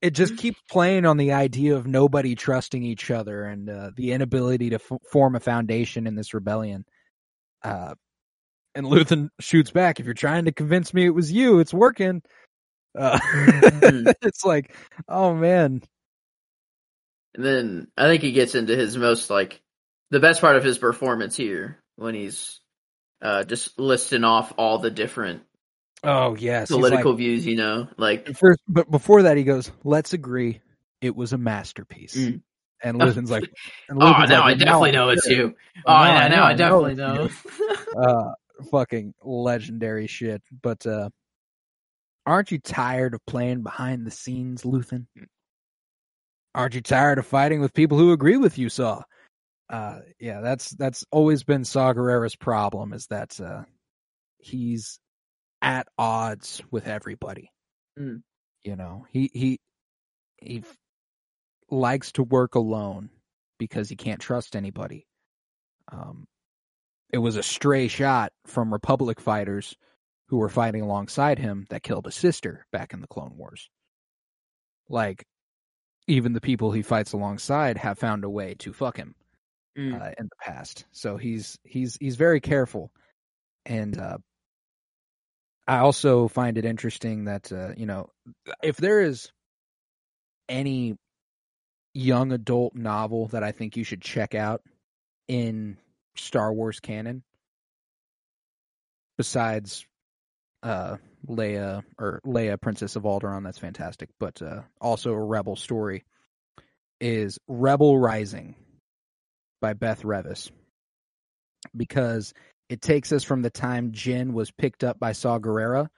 it 0.02 0.10
just 0.10 0.36
keeps 0.36 0.60
playing 0.70 1.06
on 1.06 1.16
the 1.16 1.32
idea 1.32 1.77
of 1.77 1.86
nobody 1.86 2.35
trusting 2.35 2.82
each 2.82 3.10
other 3.10 3.44
and 3.44 3.68
uh, 3.70 3.90
the 3.97 4.12
inability 4.12 4.70
to 4.70 4.77
f- 4.77 5.01
form 5.10 5.36
a 5.36 5.40
foundation 5.40 6.06
in 6.06 6.14
this 6.14 6.35
rebellion. 6.35 6.85
Uh, 7.62 7.94
and 8.74 8.86
Luthen 8.86 9.31
shoots 9.40 9.70
back. 9.70 10.01
If 10.01 10.06
you're 10.06 10.14
trying 10.14 10.47
to 10.47 10.52
convince 10.52 10.93
me 10.93 11.06
it 11.06 11.10
was 11.14 11.32
you, 11.32 11.60
it's 11.60 11.74
working. 11.74 12.23
Uh, 12.98 13.18
it's 14.23 14.44
like, 14.44 14.74
oh 15.09 15.35
man, 15.35 15.82
And 17.35 17.44
then 17.44 17.89
I 17.97 18.06
think 18.09 18.23
he 18.23 18.32
gets 18.32 18.55
into 18.55 18.74
his 18.77 18.97
most 18.97 19.31
like 19.31 19.60
the 20.10 20.20
best 20.20 20.40
part 20.40 20.56
of 20.56 20.64
his 20.64 20.78
performance 20.78 21.36
here 21.36 21.82
when 21.97 22.14
he's 22.14 22.60
uh 23.23 23.44
just 23.44 23.78
listing 23.78 24.24
off 24.24 24.52
all 24.59 24.78
the 24.78 24.90
different 24.90 25.43
oh 26.07 26.35
yes, 26.37 26.69
political 26.69 27.12
like- 27.12 27.19
views, 27.19 27.45
you 27.47 27.57
know, 27.57 27.89
like 27.99 28.37
First, 28.37 28.61
but 28.69 28.91
before 28.91 29.23
that, 29.23 29.37
he 29.37 29.45
goes, 29.45 29.70
"Let's 29.85 30.12
agree, 30.15 30.61
it 31.01 31.15
was 31.15 31.33
a 31.33 31.39
masterpiece." 31.39 32.16
Mm. 32.16 32.43
And 32.83 33.01
Luthen's 33.01 33.31
like, 33.31 33.45
and 33.89 34.03
oh, 34.03 34.07
Luthen's 34.07 34.31
now 34.31 34.41
like, 34.41 34.55
I 34.57 34.59
definitely 34.59 34.93
know 34.93 35.09
it's 35.09 35.27
you. 35.27 35.55
Oh, 35.87 35.93
Well, 35.93 36.05
now 36.05 36.15
yeah, 36.15 36.24
I 36.24 36.28
know 36.28 36.43
I 36.43 36.55
definitely 36.55 36.91
you. 36.91 36.97
know. 36.97 37.28
uh, 38.03 38.33
fucking 38.70 39.15
legendary 39.23 40.07
shit. 40.07 40.43
But 40.62 40.87
uh, 40.87 41.09
aren't 42.27 42.51
you 42.51 42.59
tired 42.59 43.15
of 43.15 43.24
playing 43.27 43.62
behind 43.62 44.07
the 44.07 44.11
scenes, 44.11 44.62
Luthen? 44.62 45.07
Aren't 46.55 46.74
you 46.74 46.81
tired 46.83 47.19
of 47.19 47.27
fighting 47.27 47.61
with 47.61 47.74
people 47.74 47.99
who 47.99 48.12
agree 48.12 48.37
with 48.37 48.59
you, 48.59 48.69
Saw? 48.69 49.03
Uh, 49.69 50.01
yeah, 50.20 50.41
that's 50.41 50.70
that's 50.70 51.05
always 51.11 51.45
been 51.45 51.65
Saw 51.65 51.93
Gerrera's 51.93 52.37
problem 52.37 52.93
is 52.93 53.07
that 53.09 53.41
uh, 53.41 53.62
he's 54.39 55.01
at 55.62 55.89
odds 55.99 56.62
with 56.70 56.87
everybody. 56.87 57.51
Mm. 57.99 58.23
You 58.65 58.77
know, 58.77 59.07
he 59.11 59.31
he 59.33 59.59
he 60.39 60.59
f- 60.59 60.77
likes 61.70 62.12
to 62.12 62.23
work 62.23 62.55
alone 62.55 63.11
because 63.59 63.89
he 63.89 63.97
can't 63.97 64.20
trust 64.20 64.57
anybody. 64.57 65.07
Um, 65.91 66.27
it 67.12 67.19
was 67.19 67.37
a 67.37 67.43
stray 67.43 67.89
shot 67.89 68.33
from 68.47 68.73
Republic 68.73 69.20
fighters 69.20 69.77
who 70.28 70.39
were 70.39 70.49
fighting 70.49 70.83
alongside 70.83 71.39
him 71.39 71.66
that 71.70 71.83
killed 71.83 72.07
his 72.07 72.16
sister 72.16 72.66
back 72.73 72.93
in 72.93 73.01
the 73.01 73.07
Clone 73.07 73.37
Wars. 73.37 73.70
Like, 74.89 75.24
even 76.09 76.33
the 76.33 76.41
people 76.41 76.73
he 76.73 76.83
fights 76.83 77.12
alongside 77.12 77.78
have 77.78 77.99
found 77.99 78.24
a 78.24 78.31
way 78.31 78.55
to 78.59 78.73
fuck 78.73 78.97
him. 78.97 79.15
Mm. 79.78 80.01
uh, 80.01 80.12
in 80.19 80.24
the 80.24 80.37
past. 80.41 80.87
So 80.93 81.19
he's 81.19 81.59
he's 81.62 81.99
he's 82.01 82.16
very 82.16 82.41
careful, 82.41 82.91
and 83.66 83.99
uh, 83.99 84.16
I 85.69 85.79
also 85.79 86.29
find 86.29 86.59
it 86.59 86.65
interesting 86.65 87.25
that 87.25 87.51
uh, 87.53 87.73
you 87.77 87.87
know 87.87 88.09
if 88.63 88.77
there 88.77 89.01
is 89.01 89.31
any 90.49 90.97
young 91.95 92.33
adult 92.33 92.75
novel 92.75 93.29
that 93.29 93.43
I 93.43 93.53
think 93.53 93.77
you 93.77 93.85
should 93.85 94.03
check 94.03 94.35
out 94.35 94.63
in 95.29 95.79
Star 96.17 96.53
Wars 96.53 96.79
canon, 96.79 97.23
besides 99.17 99.87
uh, 100.63 100.97
Leia 101.27 101.83
or 101.99 102.21
Leia, 102.25 102.61
Princess 102.61 102.97
of 102.97 103.05
Alderaan, 103.05 103.45
that's 103.45 103.59
fantastic, 103.59 104.11
but 104.21 104.41
uh, 104.43 104.63
also 104.81 105.13
a 105.13 105.23
Rebel 105.23 105.57
story 105.57 106.05
is 107.01 107.39
Rebel 107.49 107.99
Rising 107.99 108.55
by 109.61 109.73
Beth 109.73 110.03
Revis. 110.03 110.51
Because 111.77 112.33
it 112.69 112.81
takes 112.81 113.13
us 113.13 113.23
from 113.23 113.43
the 113.43 113.51
time 113.51 113.93
Jyn 113.93 114.33
was 114.33 114.51
picked 114.51 114.85
up 114.85 114.99
by 114.99 115.13
Saw 115.13 115.39
Gerrera 115.39 115.89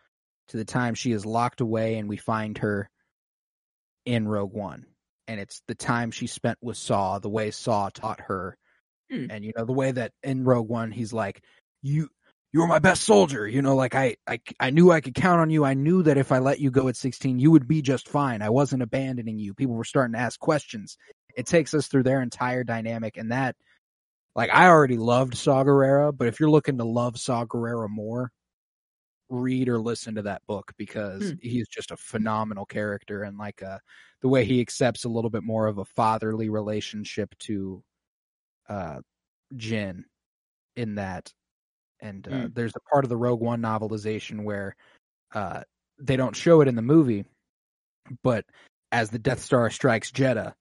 to 0.48 0.56
the 0.56 0.64
time 0.64 0.94
she 0.94 1.12
is 1.12 1.24
locked 1.24 1.60
away 1.60 1.96
and 1.96 2.08
we 2.08 2.16
find 2.16 2.58
her 2.58 2.90
in 4.04 4.28
Rogue 4.28 4.52
One. 4.52 4.86
And 5.26 5.38
it's 5.38 5.62
the 5.66 5.74
time 5.74 6.10
she 6.10 6.26
spent 6.26 6.58
with 6.62 6.76
Saw, 6.76 7.18
the 7.18 7.28
way 7.28 7.50
Saw 7.50 7.90
taught 7.90 8.20
her. 8.22 8.56
Hmm. 9.10 9.26
And 9.30 9.44
you 9.44 9.52
know, 9.56 9.64
the 9.64 9.72
way 9.72 9.92
that 9.92 10.12
in 10.22 10.44
Rogue 10.44 10.68
One 10.68 10.90
he's 10.90 11.12
like, 11.12 11.42
You 11.82 12.08
you 12.52 12.60
were 12.60 12.66
my 12.66 12.78
best 12.78 13.04
soldier, 13.04 13.46
you 13.46 13.60
know, 13.60 13.76
like 13.76 13.94
I, 13.94 14.16
I 14.26 14.40
I 14.58 14.70
knew 14.70 14.90
I 14.90 15.02
could 15.02 15.14
count 15.14 15.40
on 15.40 15.50
you. 15.50 15.64
I 15.64 15.74
knew 15.74 16.02
that 16.04 16.16
if 16.16 16.32
I 16.32 16.38
let 16.38 16.60
you 16.60 16.70
go 16.70 16.88
at 16.88 16.96
sixteen, 16.96 17.38
you 17.38 17.50
would 17.50 17.68
be 17.68 17.82
just 17.82 18.08
fine. 18.08 18.40
I 18.40 18.50
wasn't 18.50 18.82
abandoning 18.82 19.38
you. 19.38 19.52
People 19.54 19.74
were 19.74 19.84
starting 19.84 20.14
to 20.14 20.18
ask 20.18 20.40
questions. 20.40 20.96
It 21.36 21.46
takes 21.46 21.74
us 21.74 21.88
through 21.88 22.04
their 22.04 22.22
entire 22.22 22.64
dynamic 22.64 23.16
and 23.16 23.32
that 23.32 23.54
like 24.38 24.50
I 24.50 24.68
already 24.68 24.96
loved 24.96 25.36
Saw 25.36 25.64
Gerrera, 25.64 26.16
but 26.16 26.28
if 26.28 26.38
you're 26.38 26.48
looking 26.48 26.78
to 26.78 26.84
love 26.84 27.18
Saw 27.18 27.44
Gerrera 27.44 27.90
more, 27.90 28.30
read 29.28 29.68
or 29.68 29.80
listen 29.80 30.14
to 30.14 30.22
that 30.22 30.42
book 30.46 30.72
because 30.78 31.30
Hmm. 31.30 31.36
he's 31.42 31.66
just 31.66 31.90
a 31.90 31.96
phenomenal 31.96 32.64
character 32.64 33.24
and 33.24 33.36
like 33.36 33.62
uh 33.62 33.78
the 34.22 34.28
way 34.28 34.44
he 34.44 34.60
accepts 34.60 35.04
a 35.04 35.08
little 35.08 35.28
bit 35.28 35.42
more 35.42 35.66
of 35.66 35.78
a 35.78 35.84
fatherly 35.84 36.48
relationship 36.48 37.36
to 37.40 37.82
uh 38.68 39.00
Jyn 39.56 40.04
in 40.76 40.94
that 40.94 41.30
and 42.00 42.26
uh, 42.28 42.30
Hmm. 42.30 42.46
there's 42.54 42.76
a 42.76 42.90
part 42.90 43.04
of 43.04 43.08
the 43.10 43.16
Rogue 43.16 43.40
One 43.40 43.60
novelization 43.60 44.44
where 44.44 44.76
uh 45.34 45.62
they 45.98 46.16
don't 46.16 46.36
show 46.36 46.60
it 46.60 46.68
in 46.68 46.76
the 46.76 46.80
movie 46.80 47.24
but 48.22 48.46
as 48.92 49.10
the 49.10 49.18
Death 49.18 49.40
Star 49.40 49.68
strikes 49.68 50.10
Jedha 50.12 50.54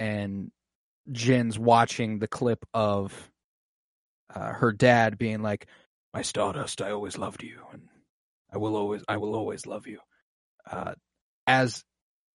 and 0.00 0.50
Jyn's 1.10 1.58
watching 1.58 2.18
the 2.18 2.28
clip 2.28 2.64
of 2.74 3.30
uh, 4.34 4.52
her 4.52 4.72
dad 4.72 5.18
being 5.18 5.42
like, 5.42 5.66
"My 6.14 6.22
Stardust, 6.22 6.82
I 6.82 6.90
always 6.90 7.18
loved 7.18 7.42
you, 7.42 7.60
and 7.72 7.88
I 8.52 8.58
will 8.58 8.76
always, 8.76 9.02
I 9.08 9.16
will 9.16 9.34
always 9.34 9.66
love 9.66 9.86
you." 9.86 10.00
Uh, 10.70 10.94
as 11.46 11.82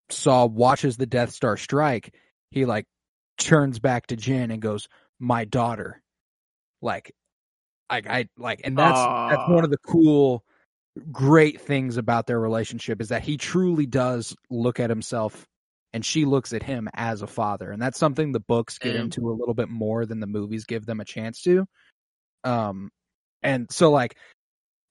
Saw 0.09 0.45
watches 0.45 0.97
the 0.97 1.05
Death 1.05 1.31
Star 1.31 1.57
strike, 1.57 2.13
he 2.51 2.65
like 2.65 2.85
turns 3.37 3.79
back 3.79 4.07
to 4.07 4.17
Jyn 4.17 4.51
and 4.51 4.61
goes, 4.61 4.87
"My 5.19 5.45
daughter," 5.45 6.01
like, 6.81 7.13
I, 7.89 8.01
I 8.09 8.29
like, 8.37 8.61
and 8.63 8.77
that's 8.77 8.99
that's 8.99 9.49
one 9.49 9.63
of 9.63 9.69
the 9.69 9.77
cool, 9.77 10.43
great 11.11 11.61
things 11.61 11.97
about 11.97 12.27
their 12.27 12.39
relationship 12.39 13.01
is 13.01 13.09
that 13.09 13.23
he 13.23 13.37
truly 13.37 13.85
does 13.85 14.35
look 14.49 14.79
at 14.79 14.89
himself 14.89 15.47
and 15.93 16.03
she 16.03 16.25
looks 16.25 16.53
at 16.53 16.63
him 16.63 16.89
as 16.93 17.21
a 17.21 17.27
father. 17.27 17.71
And 17.71 17.81
that's 17.81 17.99
something 17.99 18.31
the 18.31 18.39
books 18.39 18.77
get 18.79 18.95
Yeah. 18.95 19.01
into 19.01 19.29
a 19.29 19.33
little 19.37 19.53
bit 19.53 19.69
more 19.69 20.05
than 20.05 20.19
the 20.19 20.27
movies 20.27 20.65
give 20.65 20.85
them 20.85 20.99
a 20.99 21.05
chance 21.05 21.41
to. 21.43 21.65
Um 22.43 22.89
and 23.43 23.71
so 23.71 23.91
like 23.91 24.17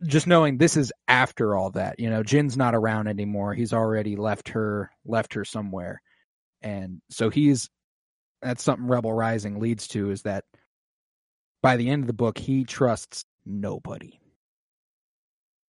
just 0.05 0.27
knowing 0.27 0.59
this 0.59 0.77
is 0.77 0.93
after 1.09 1.55
all 1.55 1.71
that 1.71 2.01
you 2.01 2.11
know 2.11 2.23
jyn's 2.23 2.57
not 2.57 2.75
around 2.75 3.09
anymore. 3.09 3.55
He's 3.55 3.73
already 3.73 4.17
left 4.17 4.51
her 4.51 4.91
left 5.05 5.35
her 5.35 5.45
somewhere. 5.45 6.01
And 6.63 7.01
so 7.11 7.31
he's 7.31 7.69
that's 8.41 8.63
something 8.63 8.87
rebel 8.89 9.13
rising 9.13 9.61
leads 9.61 9.89
to 9.89 10.11
is 10.11 10.23
that 10.23 10.45
by 11.63 11.77
the 11.77 11.89
end 11.91 12.03
of 12.05 12.07
the 12.09 12.13
book 12.13 12.39
he 12.39 12.65
trusts 12.65 13.25
nobody. 13.45 14.19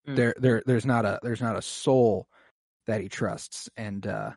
Mm. 0.08 0.16
there 0.16 0.36
there 0.38 0.64
there's 0.66 0.86
not 0.86 1.06
a 1.06 1.20
there's 1.24 1.42
not 1.42 1.58
a 1.58 1.62
soul 1.62 2.28
that 2.88 3.02
he 3.02 3.10
trusts. 3.10 3.70
And 3.78 4.06
uh 4.06 4.32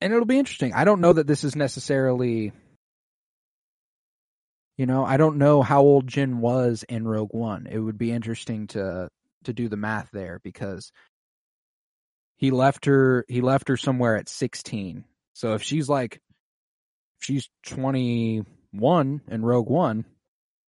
and 0.00 0.12
it'll 0.12 0.26
be 0.26 0.38
interesting. 0.38 0.72
I 0.72 0.84
don't 0.84 1.00
know 1.00 1.12
that 1.12 1.26
this 1.26 1.44
is 1.44 1.56
necessarily 1.56 2.52
you 4.76 4.86
know 4.86 5.04
i 5.04 5.18
don't 5.18 5.36
know 5.36 5.60
how 5.60 5.82
old 5.82 6.06
jyn 6.06 6.36
was 6.36 6.84
in 6.88 7.06
rogue 7.06 7.34
one. 7.34 7.66
It 7.70 7.78
would 7.78 7.98
be 7.98 8.10
interesting 8.12 8.66
to 8.68 9.08
to 9.44 9.52
do 9.52 9.68
the 9.68 9.76
math 9.76 10.08
there 10.12 10.40
because 10.42 10.90
he 12.36 12.50
left 12.50 12.86
her 12.86 13.24
he 13.28 13.40
left 13.42 13.68
her 13.68 13.76
somewhere 13.76 14.16
at 14.16 14.28
16 14.28 15.04
so 15.34 15.54
if 15.54 15.62
she's 15.62 15.88
like 15.88 16.16
if 16.16 17.24
she's 17.26 17.48
21 17.66 19.20
in 19.28 19.42
rogue 19.44 19.68
one 19.68 20.04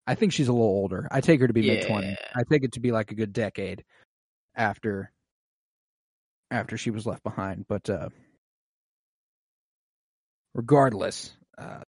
i 0.06 0.14
think 0.14 0.32
she's 0.32 0.48
a 0.48 0.52
little 0.52 0.66
older. 0.66 1.08
I 1.10 1.20
take 1.22 1.40
her 1.40 1.46
to 1.46 1.52
be 1.54 1.66
mid 1.66 1.84
20s 1.86 2.02
Yeah. 2.02 2.16
i 2.34 2.42
take 2.50 2.64
it 2.64 2.72
to 2.72 2.80
be 2.80 2.92
like 2.92 3.10
a 3.12 3.14
good 3.14 3.32
decade 3.32 3.84
after 4.54 5.10
after 6.50 6.76
she 6.76 6.90
was 6.90 7.06
left 7.06 7.22
behind. 7.22 7.64
But 7.66 7.88
uh 7.88 8.10
regardless 10.54 11.34
uh 11.58 11.80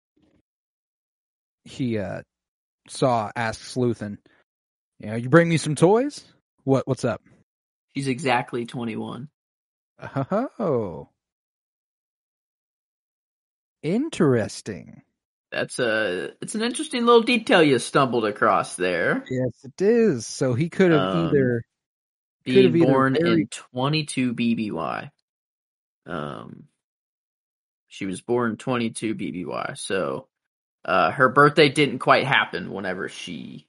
he 1.66 1.98
uh 1.98 2.22
saw 2.90 3.32
asks 3.36 3.76
Luthen, 3.76 4.18
you 5.00 5.08
know, 5.08 5.16
you 5.16 5.30
bring 5.30 5.48
me 5.50 5.58
some 5.58 5.76
toys? 5.76 6.24
What 6.66 6.88
what's 6.88 7.06
up? 7.06 7.22
She's 7.96 8.08
exactly 8.08 8.66
21. 8.66 9.30
Oh. 10.60 11.10
Interesting. 13.82 15.02
That's 15.52 15.78
a 15.80 16.32
it's 16.42 16.56
an 16.56 16.64
interesting 16.64 17.06
little 17.06 17.22
detail 17.22 17.62
you 17.62 17.78
stumbled 17.80 18.26
across 18.26 18.76
there. 18.76 19.24
Yes, 19.30 19.52
it 19.64 19.82
is. 19.82 20.26
So 20.26 20.54
he 20.54 20.70
could 20.70 20.92
have 20.92 21.16
Um, 21.16 21.28
either 21.28 21.64
Being 22.44 22.76
either 22.76 22.86
born 22.92 23.14
very- 23.20 23.42
in 23.42 23.48
22 23.48 24.34
BBY. 24.34 25.10
Um, 26.06 26.68
she 27.94 28.08
was 28.08 28.22
born 28.22 28.58
22 28.58 29.14
BBY. 29.14 29.78
So, 29.78 30.28
uh, 30.84 31.12
her 31.12 31.30
birthday 31.30 31.70
didn't 31.70 32.00
quite 32.00 32.26
happen 32.26 32.72
whenever 32.72 33.08
she, 33.08 33.68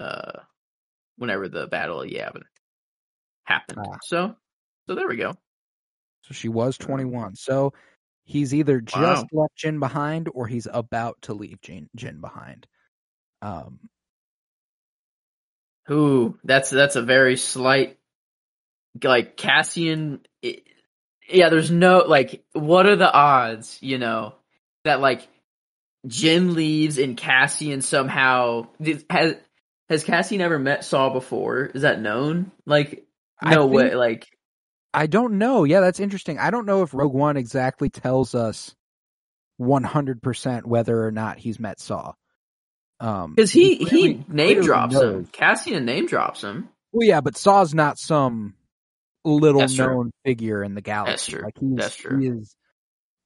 uh, 0.00 0.40
whenever 1.16 1.48
the 1.48 1.68
Battle 1.68 2.02
of 2.02 2.10
Yavin 2.10 2.42
happened. 3.44 3.86
Ah. 3.86 3.98
So, 4.02 4.34
so 4.88 4.94
there 4.96 5.06
we 5.06 5.16
go. 5.16 5.34
so 6.22 6.34
she 6.34 6.48
was 6.48 6.76
21. 6.76 7.36
So 7.36 7.72
he's 8.24 8.52
either 8.52 8.80
just 8.80 9.26
Wow. 9.32 9.42
left 9.42 9.56
Jyn 9.56 9.78
behind 9.78 10.28
or 10.34 10.48
he's 10.48 10.66
about 10.70 11.22
to 11.22 11.34
leave 11.34 11.60
Jyn 11.60 11.86
Jyn 11.96 12.20
behind. 12.20 12.66
Um 13.42 13.78
Ooh, 15.90 16.36
that's 16.44 16.68
that's 16.70 16.96
a 16.96 17.02
very 17.02 17.36
slight, 17.36 17.96
like 19.02 19.36
Cassian. 19.36 20.20
i 20.44 20.62
yeah, 21.28 21.48
there's 21.48 21.70
no 21.70 21.98
like. 22.06 22.44
What 22.52 22.86
are 22.86 22.96
the 22.96 23.12
odds? 23.12 23.78
You 23.80 23.98
know 23.98 24.34
that 24.84 25.00
like 25.00 25.26
Jyn 26.06 26.54
leaves 26.54 26.98
and 26.98 27.16
Cassian 27.16 27.82
somehow 27.82 28.68
has 29.10 29.36
has 29.88 30.04
Cassian 30.04 30.40
ever 30.40 30.58
met 30.58 30.84
Saw 30.84 31.10
before? 31.10 31.66
Is 31.66 31.82
that 31.82 32.00
known? 32.00 32.52
Like 32.66 33.06
no 33.44 33.66
way. 33.66 33.94
Like 33.94 34.28
I 34.92 35.06
don't 35.06 35.38
know. 35.38 35.64
Yeah, 35.64 35.80
that's 35.80 36.00
interesting. 36.00 36.38
I 36.38 36.50
don't 36.50 36.66
know 36.66 36.82
if 36.82 36.94
Rogue 36.94 37.14
One 37.14 37.36
exactly 37.36 37.90
tells 37.90 38.34
us 38.34 38.74
100% 39.60 40.64
whether 40.64 41.04
or 41.04 41.10
not 41.10 41.38
he's 41.38 41.60
met 41.60 41.80
Saw. 41.80 42.12
Um, 43.00 43.34
because 43.34 43.52
he 43.52 43.76
he 43.76 43.84
clearly- 43.86 44.24
name 44.28 44.62
drops 44.62 44.94
him. 44.96 45.26
Cassian 45.26 45.84
name 45.84 46.06
drops 46.06 46.42
him. 46.42 46.68
Well, 46.92 47.06
yeah, 47.06 47.20
but 47.20 47.36
Saw's 47.36 47.74
not 47.74 47.98
some 47.98 48.54
little 49.28 49.60
That's 49.60 49.74
true. 49.74 49.86
known 49.86 50.10
figure 50.24 50.62
in 50.62 50.74
the 50.74 50.80
galaxy. 50.80 51.32
true. 51.32 51.42
Like 51.42 51.58
he's, 51.58 51.76
That's 51.76 51.96
true. 51.96 52.18
He 52.18 52.26
is 52.28 52.54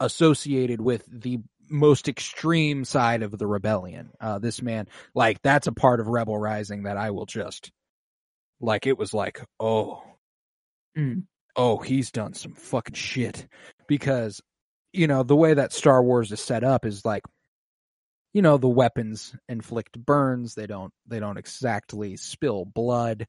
associated 0.01 0.81
with 0.81 1.05
the 1.11 1.39
most 1.70 2.09
extreme 2.09 2.85
side 2.85 3.23
of 3.23 3.39
the 3.39 3.47
rebellion. 3.47 4.11
Uh, 4.20 4.39
this 4.39 4.61
man, 4.61 4.89
like, 5.15 5.41
that's 5.43 5.66
a 5.69 5.73
part 5.73 6.01
of 6.01 6.07
Rebel 6.09 6.37
Rising 6.37 6.83
that 6.85 6.97
I 6.97 7.11
will 7.12 7.24
just, 7.27 7.70
like, 8.61 8.87
it 8.87 8.99
was 8.99 9.15
like, 9.15 9.43
oh, 9.61 10.03
Mm. 10.99 11.23
oh, 11.57 11.79
he's 11.79 12.11
done 12.11 12.35
some 12.35 12.53
fucking 12.53 12.95
shit 12.95 13.47
because, 13.89 14.43
you 14.93 15.07
know, 15.07 15.23
the 15.23 15.35
way 15.37 15.55
that 15.55 15.73
Star 15.73 16.03
Wars 16.03 16.31
is 16.33 16.41
set 16.41 16.65
up 16.65 16.85
is 16.85 17.03
like, 17.05 17.23
you 18.35 18.43
know, 18.43 18.59
the 18.59 18.69
weapons 18.69 19.35
inflict 19.49 19.99
burns. 19.99 20.55
They 20.55 20.66
don't, 20.66 20.93
they 21.07 21.19
don't 21.19 21.39
exactly 21.39 22.16
spill 22.16 22.66
blood. 22.66 23.27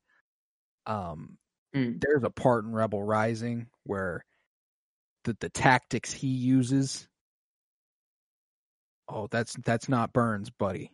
Um, 0.86 1.38
Mm. 1.76 2.00
there's 2.02 2.24
a 2.24 2.30
part 2.30 2.66
in 2.66 2.72
Rebel 2.72 3.02
Rising 3.02 3.68
where 3.84 4.24
the 5.24 5.36
the 5.40 5.50
tactics 5.50 6.12
he 6.14 6.28
uses 6.28 7.08
Oh, 9.10 9.28
that's 9.30 9.56
that's 9.66 9.90
not 9.90 10.14
Burns, 10.14 10.50
buddy. 10.50 10.92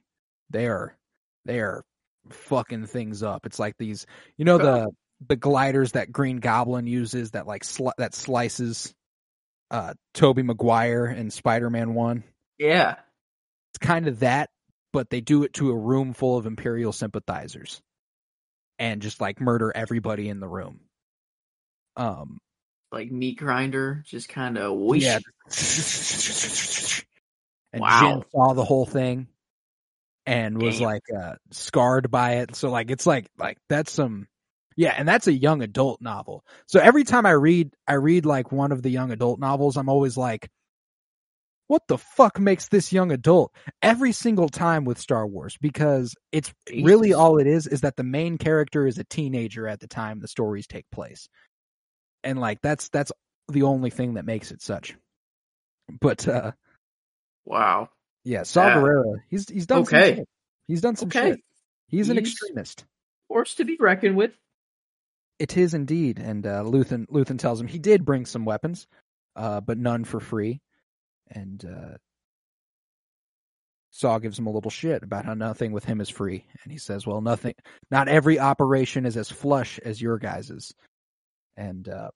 They 0.49 0.67
are 0.67 0.97
they 1.45 1.59
are 1.59 1.83
fucking 2.29 2.87
things 2.87 3.23
up. 3.23 3.45
It's 3.45 3.59
like 3.59 3.75
these, 3.77 4.05
you 4.37 4.45
know 4.45 4.57
the 4.57 4.87
the 5.27 5.35
gliders 5.35 5.93
that 5.93 6.11
Green 6.11 6.37
Goblin 6.37 6.87
uses 6.87 7.31
that 7.31 7.47
like 7.47 7.63
sli- 7.63 7.93
that 7.97 8.15
slices 8.15 8.93
uh 9.69 9.93
Tobey 10.13 10.43
Maguire 10.43 11.05
in 11.05 11.29
Spider-Man 11.29 11.93
1. 11.93 12.23
Yeah. 12.57 12.95
It's 13.71 13.85
kind 13.85 14.07
of 14.07 14.19
that, 14.21 14.49
but 14.91 15.09
they 15.09 15.21
do 15.21 15.43
it 15.43 15.53
to 15.53 15.69
a 15.69 15.77
room 15.77 16.13
full 16.13 16.37
of 16.37 16.45
Imperial 16.45 16.91
sympathizers 16.91 17.81
and 18.79 19.01
just 19.01 19.21
like 19.21 19.39
murder 19.39 19.71
everybody 19.75 20.29
in 20.29 20.39
the 20.39 20.47
room. 20.47 20.79
Um 21.95 22.39
Like 22.91 23.11
meat 23.11 23.37
grinder, 23.37 24.03
just 24.07 24.29
kind 24.29 24.57
of 24.57 24.75
whoosh. 24.77 25.03
yeah. 25.03 25.19
and 27.73 27.81
Wow. 27.81 28.01
Jyn 28.01 28.31
saw 28.31 28.53
the 28.53 28.65
whole 28.65 28.85
thing 28.87 29.27
and 30.25 30.61
was 30.61 30.77
Damn. 30.79 30.85
like 30.85 31.03
uh 31.15 31.35
scarred 31.51 32.09
by 32.09 32.37
it. 32.37 32.55
So 32.55 32.69
like 32.71 32.89
it's 32.89 33.05
like 33.05 33.27
like 33.37 33.57
that's 33.67 33.91
some 33.91 34.27
yeah, 34.75 34.93
and 34.97 35.05
that's 35.05 35.27
a 35.27 35.33
young 35.33 35.61
adult 35.61 35.99
novel. 36.01 36.45
So 36.67 36.79
every 36.79 37.03
time 37.03 37.25
I 37.25 37.31
read 37.31 37.73
I 37.85 37.95
read 37.95 38.25
like 38.25 38.51
one 38.51 38.71
of 38.71 38.81
the 38.81 38.89
young 38.89 39.11
adult 39.11 39.39
novels, 39.39 39.75
I'm 39.75 39.89
always 39.89 40.15
like 40.15 40.49
what 41.69 41.83
the 41.87 41.99
fuck 41.99 42.39
makes 42.39 42.67
this 42.67 42.91
young 42.91 43.11
adult 43.11 43.53
every 43.83 44.11
single 44.11 44.49
time 44.49 44.85
with 44.85 44.97
Star 44.97 45.25
Wars 45.27 45.55
because 45.61 46.15
it's 46.31 46.51
really 46.67 47.13
all 47.13 47.37
it 47.37 47.45
is 47.45 47.67
is 47.67 47.81
that 47.81 47.95
the 47.95 48.03
main 48.03 48.39
character 48.39 48.87
is 48.87 48.97
a 48.97 49.03
teenager 49.03 49.67
at 49.67 49.79
the 49.79 49.87
time 49.87 50.19
the 50.19 50.27
stories 50.27 50.65
take 50.65 50.89
place. 50.91 51.29
And 52.23 52.39
like 52.39 52.59
that's 52.63 52.89
that's 52.89 53.11
the 53.49 53.63
only 53.63 53.91
thing 53.91 54.15
that 54.15 54.25
makes 54.25 54.49
it 54.49 54.63
such. 54.63 54.97
But 56.01 56.27
uh 56.27 56.53
Wow. 57.45 57.89
yeah, 58.23 58.41
Saw 58.43 58.65
Yeah. 58.65 58.75
Gerrera, 58.75 59.17
he's 59.29 59.47
he's 59.47 59.67
done 59.67 59.85
some 59.85 59.99
Okay. 59.99 60.15
shit. 60.15 60.29
He's 60.67 60.81
done 60.81 60.95
some 60.95 61.09
Okay. 61.09 61.31
shit. 61.33 61.39
He's 61.87 62.09
an 62.09 62.17
extremist. 62.17 62.83
Force 63.27 63.53
to 63.55 63.63
be 63.63 63.77
reckoned 63.79 64.17
with. 64.17 64.31
It 65.37 65.55
is 65.55 65.75
indeed, 65.75 66.17
and 66.17 66.47
uh, 66.47 66.63
Luthen 66.63 67.05
Luthen 67.09 67.37
tells 67.37 67.61
him 67.61 67.67
he 67.67 67.77
did 67.79 68.05
bring 68.05 68.25
some 68.25 68.43
weapons, 68.43 68.87
uh, 69.35 69.61
but 69.61 69.77
none 69.77 70.03
for 70.03 70.19
free. 70.19 70.61
And 71.29 71.63
uh, 71.65 71.97
Saw 73.91 74.19
gives 74.19 74.37
him 74.37 74.47
a 74.47 74.51
little 74.51 74.71
shit 74.71 75.03
about 75.03 75.25
how 75.25 75.33
nothing 75.33 75.71
with 75.71 75.85
him 75.85 75.99
is 76.01 76.09
free, 76.09 76.45
and 76.63 76.71
he 76.71 76.77
says, 76.77 77.07
"Well, 77.07 77.21
nothing, 77.21 77.55
not 77.91 78.07
every 78.07 78.39
operation 78.39 79.05
is 79.05 79.17
as 79.17 79.29
flush 79.29 79.79
as 79.79 80.01
your 80.01 80.17
guys's." 80.17 80.73
And 81.57 81.87
uh, 81.89 82.11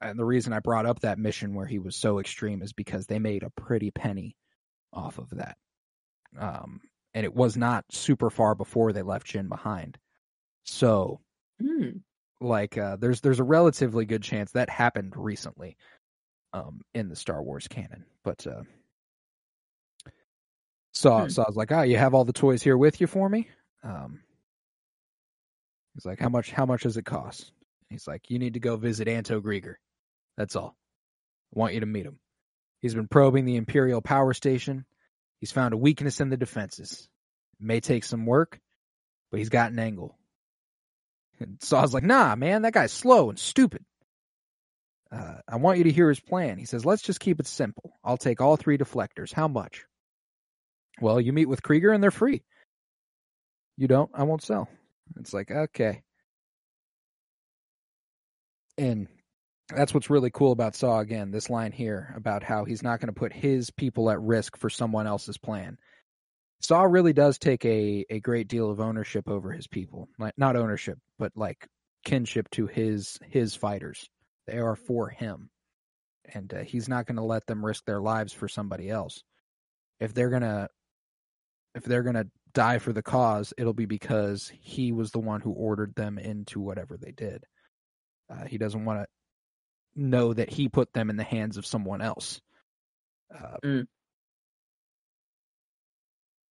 and 0.00 0.18
the 0.18 0.24
reason 0.24 0.52
I 0.52 0.60
brought 0.60 0.86
up 0.86 1.00
that 1.00 1.18
mission 1.18 1.54
where 1.54 1.66
he 1.66 1.78
was 1.78 1.96
so 1.96 2.18
extreme 2.18 2.62
is 2.62 2.72
because 2.72 3.06
they 3.06 3.18
made 3.18 3.42
a 3.42 3.50
pretty 3.50 3.90
penny 3.90 4.36
off 4.92 5.18
of 5.18 5.30
that. 5.30 5.56
Um, 6.38 6.80
and 7.14 7.24
it 7.24 7.34
was 7.34 7.56
not 7.56 7.84
super 7.90 8.30
far 8.30 8.54
before 8.54 8.92
they 8.92 9.02
left 9.02 9.26
Jyn 9.26 9.48
behind. 9.48 9.98
So 10.64 11.20
Hmm. 11.60 11.98
like 12.40 12.78
uh 12.78 12.96
there's 12.96 13.20
there's 13.20 13.40
a 13.40 13.44
relatively 13.44 14.04
good 14.04 14.22
chance 14.22 14.52
that 14.52 14.70
happened 14.70 15.14
recently 15.16 15.76
um 16.52 16.80
in 16.94 17.08
the 17.08 17.16
Star 17.16 17.42
Wars 17.42 17.68
canon. 17.68 18.04
But 18.24 18.46
uh 18.46 18.62
Saw 20.92 21.18
Hmm. 21.20 21.24
was 21.46 21.56
like, 21.56 21.70
"Oh, 21.70 21.82
you 21.82 21.96
have 21.96 22.14
all 22.14 22.24
the 22.24 22.32
toys 22.32 22.62
here 22.62 22.76
with 22.76 23.00
you 23.00 23.06
for 23.06 23.28
me?" 23.28 23.48
Um 23.82 24.22
He's 25.94 26.04
like, 26.06 26.20
"How 26.20 26.28
much 26.28 26.50
how 26.52 26.66
much 26.66 26.82
does 26.82 26.96
it 26.96 27.04
cost?" 27.04 27.52
He's 27.90 28.06
like, 28.06 28.30
"You 28.30 28.38
need 28.38 28.54
to 28.54 28.60
go 28.60 28.76
visit 28.76 29.08
Anto 29.08 29.40
Kreegyr. 29.40 29.74
That's 30.36 30.54
all. 30.56 30.76
I 31.54 31.58
want 31.58 31.74
you 31.74 31.80
to 31.80 31.86
meet 31.86 32.06
him. 32.06 32.20
He's 32.80 32.94
been 32.94 33.08
probing 33.08 33.44
the 33.44 33.56
Imperial 33.56 34.00
power 34.00 34.32
station. 34.34 34.84
He's 35.40 35.50
found 35.52 35.74
a 35.74 35.78
weakness 35.78 36.20
in 36.20 36.28
the 36.28 36.36
defenses. 36.36 37.08
It 37.60 37.64
may 37.66 37.80
take 37.80 38.04
some 38.04 38.26
work, 38.26 38.60
but 39.30 39.38
he's 39.38 39.48
got 39.48 39.72
an 39.72 39.78
angle. 39.78 40.16
And 41.40 41.62
Saw's 41.62 41.94
like, 41.94 42.02
nah, 42.02 42.34
man, 42.34 42.62
that 42.62 42.72
guy's 42.72 42.92
slow 42.92 43.30
and 43.30 43.38
stupid. 43.38 43.84
Uh, 45.10 45.36
I 45.48 45.56
want 45.56 45.78
you 45.78 45.84
to 45.84 45.92
hear 45.92 46.08
his 46.08 46.20
plan. 46.20 46.58
He 46.58 46.66
says, 46.66 46.84
let's 46.84 47.02
just 47.02 47.20
keep 47.20 47.40
it 47.40 47.46
simple. 47.46 47.92
I'll 48.04 48.18
take 48.18 48.40
all 48.40 48.56
three 48.56 48.76
deflectors. 48.76 49.32
How 49.32 49.48
much? 49.48 49.86
Well, 51.00 51.20
you 51.20 51.32
meet 51.32 51.48
with 51.48 51.62
Kreegyr 51.62 51.94
and 51.94 52.02
they're 52.02 52.10
free. 52.10 52.42
You 53.76 53.88
don't? 53.88 54.10
I 54.12 54.24
won't 54.24 54.42
sell. 54.42 54.68
It's 55.18 55.32
like, 55.32 55.50
okay. 55.50 56.02
And 58.76 59.08
that's 59.74 59.94
what's 59.94 60.10
really 60.10 60.30
cool 60.30 60.52
about 60.52 60.74
Saw 60.74 60.98
again, 60.98 61.30
this 61.30 61.50
line 61.50 61.72
here 61.72 62.12
about 62.16 62.42
how 62.42 62.64
he's 62.64 62.82
not 62.82 63.00
going 63.00 63.12
to 63.12 63.18
put 63.18 63.32
his 63.32 63.70
people 63.70 64.10
at 64.10 64.20
risk 64.20 64.56
for 64.56 64.70
someone 64.70 65.06
else's 65.06 65.38
plan. 65.38 65.78
Saw 66.60 66.82
really 66.82 67.12
does 67.12 67.38
take 67.38 67.64
a, 67.64 68.04
a 68.10 68.20
great 68.20 68.48
deal 68.48 68.70
of 68.70 68.80
ownership 68.80 69.28
over 69.28 69.52
his 69.52 69.66
people. 69.66 70.08
Not 70.36 70.56
ownership, 70.56 70.98
but 71.18 71.32
like 71.36 71.66
kinship 72.04 72.50
to 72.50 72.66
his 72.66 73.18
his 73.22 73.54
fighters. 73.54 74.08
They 74.48 74.58
are 74.58 74.76
for 74.76 75.10
him. 75.10 75.50
And 76.34 76.52
uh, 76.52 76.58
he's 76.60 76.88
not 76.88 77.06
going 77.06 77.16
to 77.16 77.22
let 77.22 77.46
them 77.46 77.64
risk 77.64 77.84
their 77.84 78.00
lives 78.00 78.32
for 78.32 78.48
somebody 78.48 78.88
else. 78.90 79.22
If 80.00 80.14
they're 80.14 80.30
going 80.30 80.42
to 80.42 80.68
if 81.74 81.84
they're 81.84 82.02
going 82.02 82.14
to 82.14 82.28
die 82.54 82.78
for 82.78 82.92
the 82.92 83.02
cause, 83.02 83.52
it'll 83.58 83.74
be 83.74 83.84
because 83.86 84.50
he 84.60 84.90
was 84.90 85.10
the 85.10 85.18
one 85.18 85.42
who 85.42 85.52
ordered 85.52 85.94
them 85.94 86.18
into 86.18 86.60
whatever 86.60 86.96
they 86.96 87.12
did. 87.12 87.44
Uh, 88.30 88.46
he 88.46 88.56
doesn't 88.58 88.84
want 88.84 89.00
to 89.00 89.06
know 89.94 90.32
that 90.32 90.50
he 90.50 90.68
put 90.68 90.92
them 90.92 91.10
in 91.10 91.16
the 91.16 91.24
hands 91.24 91.56
of 91.58 91.66
someone 91.66 92.00
else. 92.00 92.40
Uh, 93.34 93.84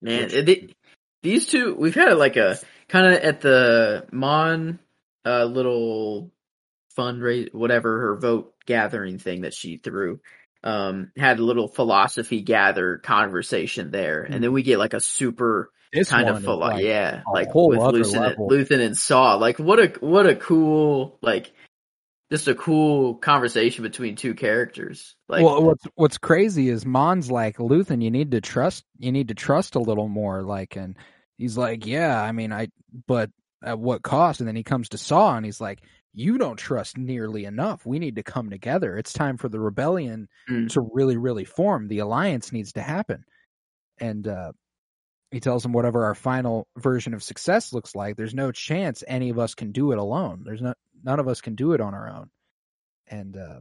Man, 0.02 0.24
Which- 0.24 0.45
they, 0.45 0.76
these 1.24 1.48
two, 1.48 1.76
we've 1.76 1.95
had 1.95 2.14
like 2.14 2.38
a 2.38 2.60
kind 2.88 3.07
of 3.07 3.14
at 3.14 3.41
the 3.41 4.06
Mon 4.11 4.80
uh, 5.26 5.45
little 5.45 6.32
fundraise, 6.98 7.53
whatever 7.53 8.02
her 8.02 8.15
vote 8.18 8.53
gathering 8.65 9.19
thing 9.19 9.41
that 9.41 9.53
she 9.53 9.78
threw. 9.78 10.19
Um, 10.64 11.11
had 11.15 11.40
a 11.40 11.44
little 11.44 11.68
philosophy 11.68 12.41
gather 12.41 12.98
conversation 12.98 13.91
there, 13.91 14.24
and 14.24 14.44
then 14.44 14.52
we 14.52 14.64
get 14.64 14.80
like 14.80 14.94
a 14.94 14.99
super 14.99 15.72
this 15.94 16.10
kind 16.10 16.28
of 16.28 16.41
philo- 16.41 16.57
like 16.57 16.84
yeah, 16.84 17.22
like 17.32 17.53
with 17.53 17.80
Luthen. 17.80 18.36
Luthen 18.38 18.82
and 18.82 18.98
Saw. 18.98 19.36
Like 19.36 19.60
what 19.60 19.80
a 19.80 19.88
what 19.99 20.28
a 20.28 20.36
cool 20.36 21.19
like 21.22 21.53
just 22.32 22.48
a 22.48 22.56
cool 22.56 23.15
conversation 23.15 23.84
between 23.84 24.15
two 24.15 24.34
characters. 24.34 25.15
Like 25.30 25.44
well, 25.44 25.64
what's 25.64 25.86
what's 25.95 26.18
crazy 26.18 26.69
is 26.69 26.86
Mon's 26.86 27.32
like 27.32 27.57
Luthen. 27.57 28.03
You 28.03 28.11
need 28.11 28.32
to 28.32 28.41
trust. 28.41 28.84
You 28.98 29.11
need 29.11 29.30
to 29.30 29.36
trust 29.36 29.76
a 29.76 29.80
little 29.80 30.10
more. 30.10 30.44
Like, 30.44 30.76
and 30.76 30.98
he's 31.38 31.57
like, 31.57 31.86
yeah. 31.86 32.22
I 32.22 32.32
mean, 32.34 32.52
I. 32.52 32.68
But 33.07 33.30
at 33.64 33.80
what 33.80 34.03
cost? 34.03 34.41
And 34.41 34.48
then 34.48 34.56
he 34.56 34.64
comes 34.64 34.90
to 34.90 34.98
Saw, 34.98 35.36
and 35.36 35.45
he's 35.45 35.61
like, 35.61 35.80
you 36.18 36.39
don't 36.39 36.57
trust 36.57 36.98
nearly 36.98 37.45
enough. 37.45 37.85
We 37.85 37.99
need 37.99 38.15
to 38.15 38.23
come 38.23 38.49
together. 38.49 38.98
It's 38.98 39.14
time 39.14 39.38
for 39.38 39.49
the 39.49 39.60
rebellion 39.60 40.27
Mm. 40.49 40.68
to 40.72 40.81
really, 40.81 41.15
really 41.15 41.45
form. 41.45 41.88
The 41.88 41.99
alliance 41.99 42.52
needs 42.52 42.73
to 42.73 42.81
happen. 42.81 43.23
And 43.99 44.27
uh, 44.27 44.53
he 45.30 45.39
tells 45.39 45.64
him 45.64 45.73
whatever 45.73 46.06
our 46.06 46.15
final 46.15 46.68
version 46.77 47.14
of 47.14 47.22
success 47.22 47.72
looks 47.72 47.94
like. 47.94 48.15
There's 48.15 48.34
no 48.34 48.52
chance 48.52 49.03
any 49.07 49.30
of 49.30 49.38
us 49.38 49.53
can 49.53 49.72
do 49.72 49.91
it 49.91 49.99
alone. 49.99 50.41
There's 50.44 50.61
no 50.61 50.73
none 51.03 51.19
of 51.19 51.27
us 51.27 51.41
can 51.41 51.53
do 51.53 51.73
it 51.73 51.81
on 51.81 51.94
our 51.94 52.10
own. 52.10 52.30
And 53.07 53.38
uh, 53.38 53.60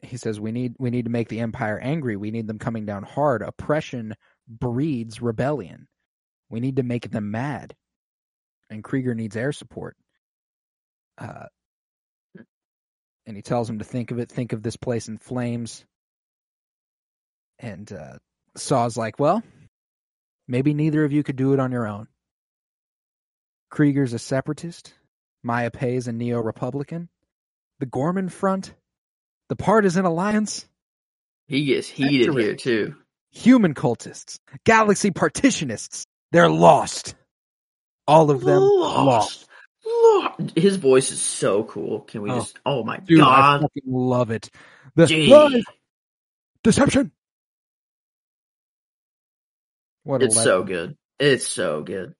he 0.00 0.16
says 0.16 0.38
we 0.40 0.52
need 0.52 0.74
we 0.78 0.90
need 0.90 1.06
to 1.06 1.10
make 1.10 1.28
the 1.28 1.40
empire 1.40 1.78
angry. 1.78 2.16
We 2.16 2.30
need 2.30 2.46
them 2.46 2.58
coming 2.58 2.86
down 2.86 3.02
hard. 3.02 3.42
Oppression 3.42 4.14
breeds 4.48 5.20
rebellion. 5.22 5.88
We 6.50 6.60
need 6.60 6.76
to 6.76 6.82
make 6.82 7.10
them 7.10 7.30
mad. 7.30 7.74
And 8.70 8.84
Kreegyr 8.84 9.14
needs 9.16 9.36
air 9.36 9.52
support. 9.52 9.96
Uh, 11.18 11.46
and 13.26 13.36
he 13.36 13.42
tells 13.42 13.68
him 13.70 13.78
to 13.78 13.84
think 13.84 14.10
of 14.10 14.18
it. 14.18 14.30
Think 14.30 14.52
of 14.52 14.62
this 14.62 14.76
place 14.76 15.08
in 15.08 15.18
flames. 15.18 15.84
And 17.58 17.90
uh, 17.92 18.18
Saw's 18.56 18.96
like, 18.96 19.18
well, 19.20 19.42
maybe 20.48 20.74
neither 20.74 21.04
of 21.04 21.12
you 21.12 21.22
could 21.22 21.36
do 21.36 21.52
it 21.52 21.60
on 21.60 21.70
your 21.72 21.86
own. 21.86 22.08
Kreegyr's 23.72 24.12
a 24.12 24.18
separatist. 24.18 24.92
Maya 25.42 25.70
Pei's 25.70 26.08
a 26.08 26.12
neo-republican. 26.12 27.08
The 27.80 27.86
Ghorman 27.86 28.28
Front, 28.28 28.74
the 29.48 29.56
partisan 29.56 30.04
alliance, 30.04 30.66
he 31.46 31.64
gets 31.64 31.88
heated 31.88 32.28
Accurate. 32.28 32.44
here 32.44 32.54
too. 32.56 32.94
human 33.30 33.74
cultists, 33.74 34.38
galaxy 34.64 35.10
partitionists. 35.10 36.04
They're 36.30 36.48
lost. 36.48 37.14
All 38.06 38.30
of 38.30 38.40
them 38.40 38.60
lost. 38.62 39.06
Lost. 39.06 39.48
His 40.56 40.76
voice 40.76 41.10
is 41.10 41.20
so 41.20 41.64
cool. 41.64 42.00
Can 42.00 42.22
we 42.22 42.30
Oh. 42.30 42.40
just? 42.40 42.58
Oh 42.64 42.84
my 42.84 42.98
Dude, 42.98 43.20
I 43.20 43.24
god! 43.24 43.60
fucking 43.62 43.82
love 43.86 44.30
it. 44.30 44.48
The 44.94 45.64
deception. 46.62 47.12
What 50.04 50.22
It's 50.22 50.40
so 50.42 50.62
good. 50.64 50.96
It's 51.18 51.46
so 51.46 51.82
good, 51.82 52.14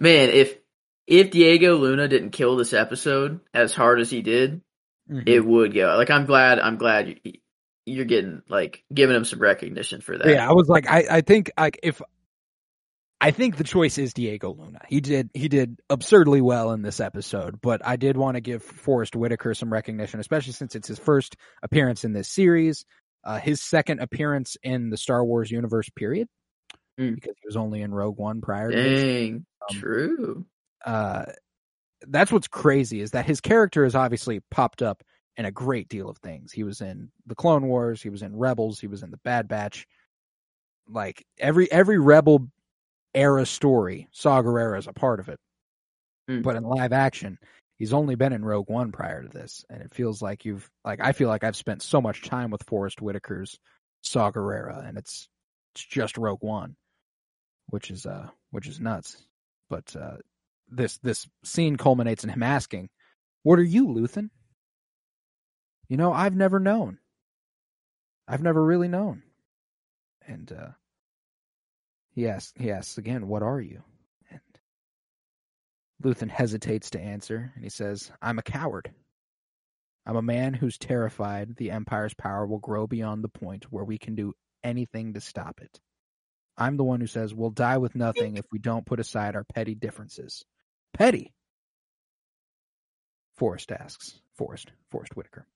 man. 0.00 0.30
If 0.30 0.58
if 1.06 1.30
Diego 1.30 1.76
Luna 1.76 2.08
didn't 2.08 2.30
kill 2.30 2.56
this 2.56 2.72
episode 2.72 3.40
as 3.54 3.74
hard 3.74 4.00
as 4.00 4.10
he 4.10 4.22
did, 4.22 4.62
Mhm. 5.10 5.28
it 5.28 5.40
would 5.40 5.72
go. 5.74 5.94
Like 5.96 6.10
I'm 6.10 6.26
glad. 6.26 6.58
I'm 6.58 6.76
glad 6.76 7.20
you're 7.86 8.04
getting 8.04 8.42
like 8.48 8.84
giving 8.92 9.14
him 9.16 9.24
some 9.24 9.38
recognition 9.40 10.00
for 10.00 10.16
that. 10.18 10.28
Yeah, 10.28 10.48
I 10.48 10.52
was 10.52 10.68
like, 10.68 10.88
I, 10.88 11.04
I 11.10 11.20
think 11.20 11.50
like 11.58 11.78
if 11.82 12.00
I 13.22 13.30
think 13.32 13.56
the 13.56 13.64
choice 13.64 13.98
is 13.98 14.14
Diego 14.14 14.52
Luna. 14.58 14.80
He 14.88 15.00
did 15.00 15.28
he 15.34 15.48
did 15.48 15.78
absurdly 15.90 16.40
well 16.40 16.72
in 16.72 16.82
this 16.82 17.00
episode, 17.00 17.60
but 17.60 17.86
I 17.86 17.96
did 17.96 18.16
want 18.16 18.36
to 18.36 18.40
give 18.40 18.62
Forest 18.62 19.14
Whitaker 19.14 19.52
some 19.54 19.72
recognition, 19.72 20.20
especially 20.20 20.54
since 20.54 20.74
it's 20.74 20.88
his 20.88 20.98
first 20.98 21.36
appearance 21.62 22.04
in 22.04 22.12
this 22.14 22.28
series, 22.30 22.86
uh, 23.24 23.38
his 23.38 23.60
second 23.60 24.00
appearance 24.00 24.56
in 24.62 24.88
the 24.90 24.96
Star 24.96 25.24
Wars 25.24 25.50
universe. 25.50 25.88
Period, 25.90 26.28
Mm. 26.98 27.14
because 27.14 27.34
he 27.40 27.46
was 27.46 27.56
only 27.56 27.82
in 27.82 27.92
Rogue 27.92 28.18
One 28.18 28.40
prior. 28.40 28.70
to 28.70 28.76
this. 28.76 29.02
Dang, 29.02 29.46
Um, 29.70 29.78
true. 29.78 30.46
uh, 30.84 31.26
that's 32.08 32.32
what's 32.32 32.48
crazy 32.48 33.00
is 33.02 33.10
that 33.10 33.26
his 33.26 33.40
character 33.42 33.84
has 33.84 33.94
obviously 33.94 34.40
popped 34.50 34.80
up 34.82 35.02
in 35.36 35.44
a 35.44 35.50
great 35.52 35.88
deal 35.88 36.08
of 36.08 36.16
things. 36.18 36.52
He 36.52 36.62
was 36.64 36.80
in 36.80 37.10
the 37.26 37.34
Clone 37.34 37.66
Wars, 37.68 38.00
he 38.02 38.08
was 38.08 38.22
in 38.22 38.34
Rebels, 38.36 38.80
he 38.80 38.86
was 38.86 39.02
in 39.02 39.10
the 39.10 39.18
Bad 39.18 39.46
Batch. 39.48 39.86
Like 40.88 41.24
every 41.38 41.70
every 41.70 41.98
Rebel 41.98 42.48
era 43.14 43.46
story, 43.46 44.08
Saw 44.12 44.42
Gerrera 44.42 44.78
is 44.78 44.86
a 44.86 44.92
part 44.92 45.20
of 45.20 45.28
it. 45.28 45.38
Mm. 46.28 46.42
But 46.42 46.56
in 46.56 46.62
live 46.62 46.92
action, 46.92 47.38
he's 47.76 47.92
only 47.92 48.14
been 48.14 48.32
in 48.32 48.44
Rogue 48.44 48.68
One 48.68 48.92
prior 48.92 49.22
to 49.22 49.28
this, 49.28 49.64
and 49.68 49.82
it 49.82 49.94
feels 49.94 50.22
like 50.22 50.44
you've 50.44 50.68
like 50.84 51.00
I 51.00 51.12
feel 51.12 51.28
like 51.28 51.44
I've 51.44 51.56
spent 51.56 51.82
so 51.82 52.00
much 52.00 52.22
time 52.22 52.50
with 52.50 52.62
Forest 52.64 53.00
Whitaker's 53.00 53.58
Saw 54.02 54.30
Gerrera, 54.30 54.86
and 54.86 54.96
it's 54.96 55.28
it's 55.74 55.84
just 55.84 56.18
Rogue 56.18 56.42
One, 56.42 56.76
which 57.68 57.90
is 57.90 58.06
uh 58.06 58.28
which 58.50 58.68
is 58.68 58.80
nuts. 58.80 59.16
But 59.68 59.94
uh 59.96 60.18
this 60.68 60.98
this 60.98 61.28
scene 61.44 61.76
culminates 61.76 62.22
in 62.22 62.30
him 62.30 62.42
asking, 62.42 62.90
"What 63.42 63.58
are 63.58 63.64
you, 63.64 63.86
Luthen?" 63.86 64.30
You 65.88 65.96
know, 65.96 66.12
I've 66.12 66.36
never 66.36 66.60
known. 66.60 66.98
I've 68.28 68.42
never 68.42 68.64
really 68.64 68.88
known. 68.88 69.22
And 70.26 70.52
uh 70.52 70.68
asks 72.28 72.52
he 72.56 72.70
asks 72.70 72.98
again, 72.98 73.28
"What 73.28 73.42
are 73.42 73.60
you?" 73.60 73.82
And 74.30 74.40
Luthen 76.02 76.30
hesitates 76.30 76.90
to 76.90 77.00
answer, 77.00 77.52
and 77.54 77.64
he 77.64 77.70
says, 77.70 78.10
"I'm 78.20 78.38
a 78.38 78.42
coward. 78.42 78.92
I'm 80.06 80.16
a 80.16 80.22
man 80.22 80.54
who's 80.54 80.78
terrified 80.78 81.56
the 81.56 81.70
Empire's 81.70 82.14
power 82.14 82.46
will 82.46 82.58
grow 82.58 82.86
beyond 82.86 83.22
the 83.22 83.28
point 83.28 83.70
where 83.70 83.84
we 83.84 83.98
can 83.98 84.14
do 84.14 84.32
anything 84.64 85.14
to 85.14 85.20
stop 85.20 85.60
it. 85.60 85.78
I'm 86.56 86.76
the 86.76 86.84
one 86.84 87.00
who 87.00 87.06
says 87.06 87.34
we'll 87.34 87.50
die 87.50 87.78
with 87.78 87.94
nothing 87.94 88.36
if 88.36 88.44
we 88.50 88.58
don't 88.58 88.86
put 88.86 89.00
aside 89.00 89.36
our 89.36 89.44
petty 89.44 89.74
differences. 89.74 90.44
Petty? 90.92 91.32
Forest 93.36 93.72
asks. 93.72 94.20
Forest. 94.34 94.72
Forest 94.90 95.16
Whitaker. 95.16 95.46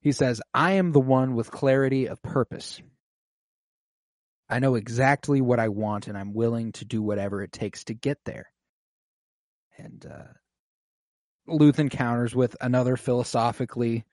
He 0.00 0.12
says, 0.12 0.40
I 0.54 0.72
am 0.72 0.92
the 0.92 1.00
one 1.00 1.34
with 1.34 1.50
clarity 1.50 2.06
of 2.06 2.22
purpose. 2.22 2.80
I 4.48 4.60
know 4.60 4.76
exactly 4.76 5.40
what 5.40 5.58
I 5.58 5.68
want 5.68 6.06
and 6.06 6.16
I'm 6.16 6.34
willing 6.34 6.72
to 6.72 6.84
do 6.84 7.02
whatever 7.02 7.42
it 7.42 7.52
takes 7.52 7.84
to 7.84 7.94
get 7.94 8.18
there. 8.24 8.46
And 9.78 10.06
uh, 10.06 10.32
Luthen 11.48 11.90
counters 11.90 12.34
with 12.34 12.56
another 12.60 12.96
philosophically 12.96 14.04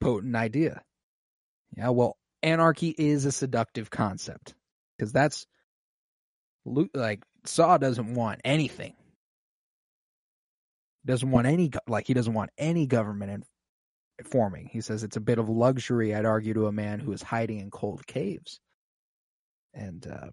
potent 0.00 0.36
idea. 0.36 0.82
Yeah, 1.76 1.90
well, 1.90 2.16
anarchy 2.42 2.94
is 2.96 3.24
a 3.24 3.32
seductive 3.32 3.90
concept 3.90 4.54
because 4.96 5.12
that's 5.12 5.46
like 6.94 7.22
Saw 7.44 7.78
doesn't 7.78 8.14
want 8.14 8.40
anything. 8.44 8.94
Doesn't 11.06 11.30
want 11.30 11.46
any 11.46 11.70
like 11.86 12.06
he 12.06 12.14
doesn't 12.14 12.34
want 12.34 12.50
any 12.58 12.86
government 12.86 13.30
in, 13.30 13.44
forming. 14.26 14.66
He 14.66 14.82
says 14.82 15.02
it's 15.02 15.16
a 15.16 15.20
bit 15.20 15.38
of 15.38 15.48
luxury, 15.48 16.14
I'd 16.14 16.26
argue, 16.26 16.52
to 16.54 16.66
a 16.66 16.72
man 16.72 17.00
who 17.00 17.12
is 17.12 17.22
hiding 17.22 17.60
in 17.60 17.70
cold 17.70 18.06
caves, 18.06 18.60
and 19.74 20.06
uh, 20.06 20.30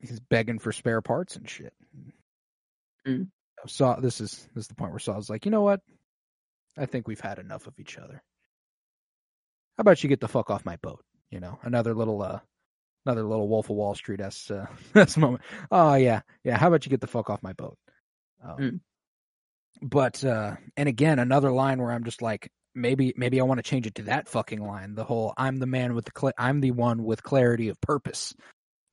he's 0.00 0.20
begging 0.20 0.58
for 0.58 0.72
spare 0.72 1.00
parts 1.00 1.36
and 1.36 1.48
shit. 1.48 1.72
Mm. 3.06 3.28
Saw 3.66 3.96
this 3.96 4.20
is 4.20 4.48
this 4.54 4.64
is 4.64 4.68
the 4.68 4.74
point 4.74 4.92
where 4.92 4.98
Saw's 4.98 5.30
like, 5.30 5.44
you 5.44 5.50
know 5.50 5.62
what? 5.62 5.80
I 6.78 6.86
think 6.86 7.08
we've 7.08 7.20
had 7.20 7.38
enough 7.38 7.66
of 7.66 7.78
each 7.80 7.98
other. 7.98 8.22
How 9.76 9.82
about 9.82 10.02
you 10.02 10.08
get 10.08 10.20
the 10.20 10.28
fuck 10.28 10.50
off 10.50 10.64
my 10.64 10.76
boat? 10.76 11.04
You 11.30 11.40
know, 11.40 11.58
another 11.62 11.94
little 11.94 12.22
uh 12.22 12.40
another 13.04 13.24
little 13.24 13.48
Wolf 13.48 13.70
of 13.70 13.76
Wall 13.76 13.94
Street 13.94 14.20
s 14.20 14.50
uh, 14.50 14.66
s 14.94 15.16
moment. 15.16 15.42
Oh 15.70 15.94
yeah, 15.94 16.20
yeah. 16.44 16.58
How 16.58 16.68
about 16.68 16.84
you 16.86 16.90
get 16.90 17.00
the 17.00 17.06
fuck 17.06 17.30
off 17.30 17.42
my 17.42 17.52
boat? 17.52 17.78
Um, 18.44 18.56
Mm. 18.58 18.80
But 19.82 20.24
uh 20.24 20.56
and 20.76 20.88
again, 20.88 21.18
another 21.18 21.50
line 21.50 21.80
where 21.80 21.92
I'm 21.92 22.04
just 22.04 22.22
like, 22.22 22.50
maybe 22.76 23.12
maybe 23.16 23.40
I 23.40 23.44
want 23.44 23.58
to 23.58 23.68
change 23.68 23.86
it 23.86 23.96
to 23.96 24.02
that 24.02 24.28
fucking 24.28 24.64
line. 24.64 24.94
The 24.94 25.04
whole 25.04 25.34
I'm 25.36 25.56
the 25.56 25.66
man 25.66 25.94
with 25.94 26.04
the 26.04 26.12
cl- 26.16 26.32
I'm 26.38 26.60
the 26.60 26.70
one 26.70 27.02
with 27.02 27.22
clarity 27.22 27.68
of 27.70 27.80
purpose. 27.80 28.34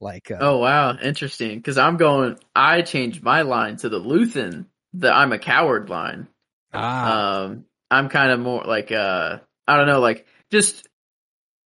Like, 0.02 0.32
uh, 0.32 0.38
Oh 0.40 0.58
wow, 0.58 0.98
interesting. 0.98 1.58
Because 1.58 1.78
I'm 1.78 1.98
going. 1.98 2.38
I 2.56 2.82
changed 2.82 3.24
my 3.24 3.44
line 3.44 3.78
to 3.78 3.90
the 3.90 4.00
Luthen, 4.00 4.66
the 4.94 5.14
"I'm 5.14 5.32
a 5.32 5.40
coward" 5.40 5.90
line. 5.90 6.28
ah, 6.74 7.44
Um, 7.44 7.66
I'm 7.92 8.10
kind 8.10 8.32
of 8.32 8.40
more 8.40 8.64
like 8.64 8.92
uh, 8.92 9.40
I 9.68 9.78
don't 9.78 9.88
know, 9.88 10.00
like 10.00 10.26
just 10.52 10.88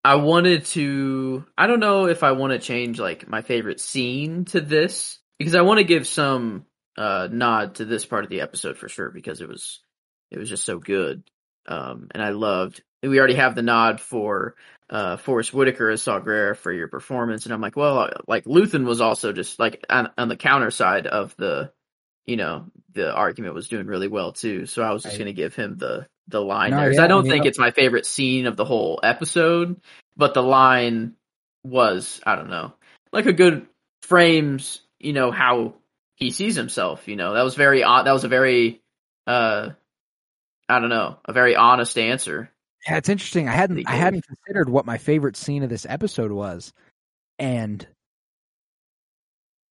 I 0.04 0.16
wanted 0.16 0.66
to. 0.66 1.46
I 1.58 1.68
don't 1.68 1.80
know 1.80 2.06
if 2.08 2.24
I 2.24 2.34
want 2.34 2.54
to 2.54 2.60
change 2.60 3.00
like 3.00 3.28
my 3.28 3.42
favorite 3.42 3.80
scene 3.80 4.46
to 4.46 4.62
this 4.62 5.20
because 5.40 5.56
I 5.56 5.62
want 5.62 5.80
to 5.80 5.84
give 5.84 6.08
some 6.08 6.66
uh 6.98 7.28
nod 7.32 7.76
to 7.76 7.86
this 7.86 8.06
part 8.06 8.24
of 8.24 8.30
the 8.30 8.42
episode 8.42 8.78
for 8.78 8.90
sure 8.90 9.12
because 9.12 9.42
it 9.42 9.48
was 9.48 9.82
it 10.32 10.38
was 10.38 10.50
just 10.50 10.66
so 10.66 10.80
good. 10.80 11.24
Um, 11.68 12.08
and 12.12 12.22
I 12.24 12.30
loved. 12.30 12.82
We 13.04 13.20
already 13.20 13.36
have 13.36 13.56
the 13.56 13.62
nod 13.62 14.02
for 14.02 14.56
uh 14.90 15.18
Forest 15.18 15.54
Whitaker 15.54 15.90
as 15.90 16.02
Saw 16.02 16.20
Gerrera 16.20 16.56
for 16.56 16.72
your 16.72 16.88
performance, 16.88 17.46
and 17.46 17.54
I'm 17.54 17.62
like, 17.62 17.76
well, 17.76 18.10
like 18.28 18.46
Luthen 18.46 18.86
was 18.86 19.02
also 19.02 19.34
just 19.34 19.60
like 19.60 19.86
on, 19.90 20.10
on 20.18 20.30
the 20.30 20.38
counter 20.38 20.72
side 20.72 21.08
of 21.08 21.36
the, 21.38 21.72
you 22.26 22.38
know, 22.38 22.66
the 22.94 23.14
argument 23.14 23.54
was 23.54 23.68
doing 23.68 23.88
really 23.88 24.08
well 24.08 24.32
too. 24.32 24.66
So 24.66 24.82
I 24.82 24.92
was 24.92 25.04
just 25.04 25.18
gonna 25.18 25.34
give 25.34 25.56
him 25.56 25.78
the 25.78 26.08
the 26.28 26.42
line 26.42 26.72
No, 26.72 26.78
there 26.78 26.94
yeah, 26.94 27.04
I 27.04 27.08
don't 27.08 27.20
I 27.20 27.24
mean, 27.24 27.32
think 27.32 27.46
uh, 27.46 27.48
it's 27.50 27.60
my 27.60 27.72
favorite 27.72 28.06
scene 28.06 28.48
of 28.48 28.58
the 28.58 28.66
whole 28.66 29.00
episode, 29.04 29.80
but 30.16 30.34
the 30.34 30.44
line 30.44 31.16
was 31.64 32.22
I 32.26 32.36
don't 32.36 32.50
know, 32.50 32.74
like 33.12 33.26
a 33.26 33.34
good 33.34 33.68
frames, 34.02 34.82
you 35.00 35.14
know, 35.14 35.32
how 35.32 35.76
he 36.16 36.32
sees 36.32 36.56
himself. 36.56 37.08
You 37.08 37.16
know, 37.16 37.34
that 37.34 37.44
was 37.44 37.56
very 37.56 37.84
odd. 37.84 38.04
that 38.08 38.14
was 38.14 38.24
a 38.24 38.30
very 38.30 38.82
uh 39.26 39.70
I 40.70 40.80
don't 40.80 40.90
know, 40.90 41.18
a 41.26 41.34
very 41.34 41.56
honest 41.56 41.98
answer. 41.98 42.52
yeah, 42.88 42.98
it's 42.98 43.10
interesting. 43.10 43.48
I 43.48 43.54
hadn't 43.54 43.88
I 43.88 43.96
hadn't 43.96 44.26
considered 44.26 44.70
what 44.70 44.86
my 44.86 44.98
favorite 44.98 45.36
scene 45.38 45.64
of 45.64 45.70
this 45.70 45.86
episode 45.88 46.32
was, 46.32 46.74
and 47.40 47.86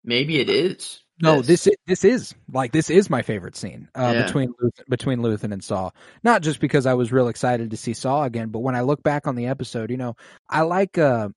Maybe 0.04 0.38
it 0.38 0.48
is. 0.48 1.00
No, 1.20 1.40
this 1.42 1.66
i- 1.66 1.72
this 1.86 2.04
is 2.04 2.34
like 2.52 2.72
this 2.72 2.90
is 2.90 3.08
my 3.10 3.22
favorite 3.22 3.56
scene 3.56 3.88
uh, 3.94 4.12
Yeah. 4.14 4.22
between 4.26 4.52
Luthen, 4.62 4.88
between 4.88 5.18
Luthen 5.20 5.52
and 5.52 5.64
Saw. 5.64 5.90
Not 6.22 6.42
just 6.42 6.60
because 6.60 6.84
I 6.86 6.94
was 6.94 7.10
real 7.10 7.28
excited 7.28 7.70
to 7.70 7.76
see 7.76 7.94
Saw 7.94 8.24
again, 8.24 8.50
but 8.50 8.58
when 8.60 8.76
I 8.76 8.82
look 8.82 9.02
back 9.02 9.26
on 9.26 9.34
the 9.34 9.46
episode, 9.46 9.90
you 9.90 9.96
know, 9.96 10.14
I 10.48 10.60
like 10.62 10.98
uh, 10.98 11.30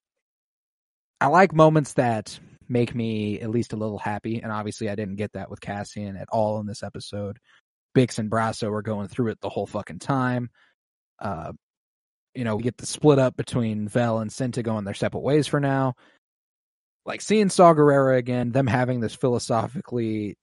I 1.20 1.26
like 1.28 1.54
moments 1.54 1.94
that 1.94 2.38
make 2.68 2.94
me 2.94 3.40
at 3.40 3.50
least 3.50 3.72
a 3.72 3.76
little 3.76 3.98
happy. 3.98 4.40
And 4.40 4.52
obviously, 4.52 4.88
I 4.90 4.94
didn't 4.94 5.16
get 5.16 5.32
that 5.32 5.50
with 5.50 5.60
Cassian 5.60 6.16
at 6.16 6.28
all 6.30 6.60
in 6.60 6.66
this 6.66 6.82
episode. 6.82 7.38
Bix 7.94 8.18
and 8.18 8.30
Brasso 8.30 8.72
are 8.72 8.82
going 8.82 9.08
through 9.08 9.28
it 9.28 9.40
the 9.40 9.48
whole 9.48 9.66
fucking 9.66 9.98
time. 9.98 10.50
Uh, 11.18 11.52
you 12.34 12.44
know, 12.44 12.56
we 12.56 12.62
get 12.62 12.78
the 12.78 12.86
split 12.86 13.18
up 13.18 13.36
between 13.36 13.88
Vel 13.88 14.20
and 14.20 14.30
Cinta 14.30 14.62
going 14.62 14.84
their 14.84 14.94
separate 14.94 15.20
ways 15.20 15.46
for 15.46 15.60
now 15.60 15.94
like 17.06 17.20
seeing 17.20 17.48
Saw 17.48 17.74
Gerrera 17.74 18.16
again, 18.18 18.52
them 18.52 18.66
having 18.66 19.00
this 19.00 19.14
philosophically 19.14 20.36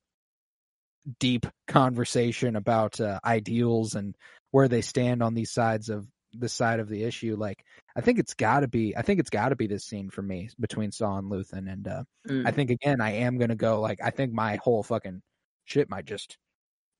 deep 1.20 1.46
conversation 1.68 2.56
about 2.56 3.00
uh, 3.00 3.20
ideals 3.24 3.96
and 3.96 4.16
where 4.52 4.68
they 4.68 4.82
stand 4.82 5.24
on 5.24 5.34
these 5.34 5.52
sides 5.52 5.90
of 5.90 6.08
the 6.34 6.50
side 6.50 6.80
of 6.80 6.90
the 6.90 7.04
issue. 7.04 7.36
Like, 7.38 7.64
I 7.96 8.02
think 8.02 8.20
it's 8.20 8.34
got 8.34 8.62
to 8.62 8.68
be. 8.68 8.96
I 8.98 9.02
think 9.02 9.20
it's 9.20 9.30
got 9.30 9.50
to 9.50 9.56
be 9.56 9.68
this 9.68 9.86
scene 9.86 10.10
for 10.10 10.22
me 10.22 10.50
between 10.60 10.92
Saw 10.92 11.18
and 11.18 11.32
Luthen, 11.32 11.72
and 11.72 11.88
uh, 11.88 12.04
Mm. 12.28 12.46
I 12.46 12.52
think 12.52 12.72
again, 12.72 13.00
I 13.00 13.12
am 13.12 13.38
gonna 13.38 13.56
go. 13.56 13.80
Like, 13.80 14.00
I 14.04 14.10
think 14.10 14.34
my 14.34 14.58
whole 14.62 14.84
fucking 14.84 15.22
shit 15.64 15.90
might 15.90 16.04
just 16.04 16.38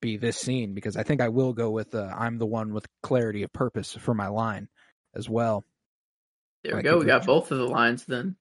be 0.00 0.16
this 0.16 0.38
scene 0.38 0.74
because 0.74 0.96
I 0.96 1.02
think 1.02 1.20
I 1.20 1.28
will 1.28 1.52
go 1.52 1.70
with 1.70 1.94
uh, 1.94 2.12
I'm 2.16 2.38
the 2.38 2.46
one 2.46 2.72
with 2.72 2.86
clarity 3.02 3.42
of 3.42 3.52
purpose 3.52 3.94
for 3.94 4.14
my 4.14 4.28
line 4.28 4.68
as 5.14 5.28
well. 5.28 5.64
There 6.64 6.72
we 6.72 6.76
like 6.78 6.84
go. 6.84 6.98
We 6.98 7.06
got 7.06 7.26
both 7.26 7.50
of 7.50 7.58
the 7.58 7.66
lines 7.66 8.04
then. 8.04 8.36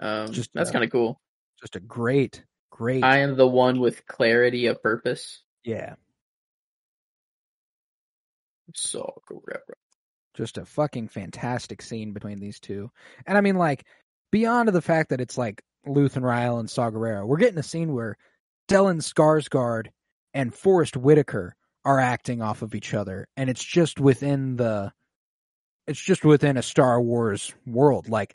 Um, 0.00 0.32
Just, 0.32 0.50
that's 0.54 0.70
uh, 0.70 0.72
kind 0.72 0.84
of 0.84 0.90
cool. 0.90 1.20
Just 1.60 1.76
a 1.76 1.80
great, 1.80 2.44
great, 2.70 3.04
I 3.04 3.18
am 3.18 3.36
the 3.36 3.46
one 3.46 3.80
with 3.80 4.06
clarity 4.06 4.66
of 4.66 4.82
purpose. 4.82 5.42
yeah. 5.64 5.94
Saw 8.74 9.10
Gerrera. 9.30 9.60
just 10.34 10.58
a 10.58 10.64
fucking 10.64 11.08
fantastic 11.08 11.80
scene 11.80 12.12
between 12.12 12.40
these 12.40 12.58
two. 12.58 12.90
And 13.26 13.38
I 13.38 13.40
mean, 13.40 13.56
like, 13.56 13.84
beyond 14.32 14.70
the 14.70 14.82
fact 14.82 15.10
that 15.10 15.20
it's 15.20 15.38
like 15.38 15.62
Luthen 15.86 16.22
Rael 16.22 16.58
and 16.58 16.68
Saw 16.68 16.90
Gerrera, 16.90 17.26
we're 17.26 17.36
getting 17.36 17.58
a 17.58 17.62
scene 17.62 17.92
where 17.92 18.16
Stellan 18.68 19.00
Skarsgård 19.00 19.88
and 20.34 20.52
Forest 20.52 20.96
Whitaker 20.96 21.56
are 21.84 22.00
acting 22.00 22.42
off 22.42 22.62
of 22.62 22.74
each 22.74 22.92
other, 22.92 23.28
and 23.36 23.48
it's 23.48 23.64
just 23.64 24.00
within 24.00 24.56
the 24.56 24.92
it's 25.86 26.00
just 26.00 26.24
within 26.24 26.56
a 26.56 26.62
Star 26.62 27.00
Wars 27.00 27.54
world. 27.66 28.08
Like 28.08 28.34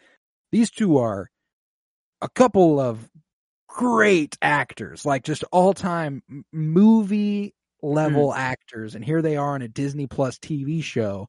these 0.51 0.71
two 0.71 0.97
are 0.97 1.29
a 2.21 2.29
couple 2.29 2.79
of 2.79 3.09
great 3.67 4.37
actors, 4.41 5.05
like 5.05 5.23
just 5.23 5.43
all 5.51 5.73
time 5.73 6.23
movie 6.51 7.53
level 7.81 8.29
mm. 8.29 8.37
actors. 8.37 8.95
And 8.95 9.03
here 9.03 9.21
they 9.21 9.37
are 9.37 9.55
in 9.55 9.61
a 9.61 9.67
Disney 9.67 10.07
Plus 10.07 10.37
TV 10.37 10.83
show 10.83 11.27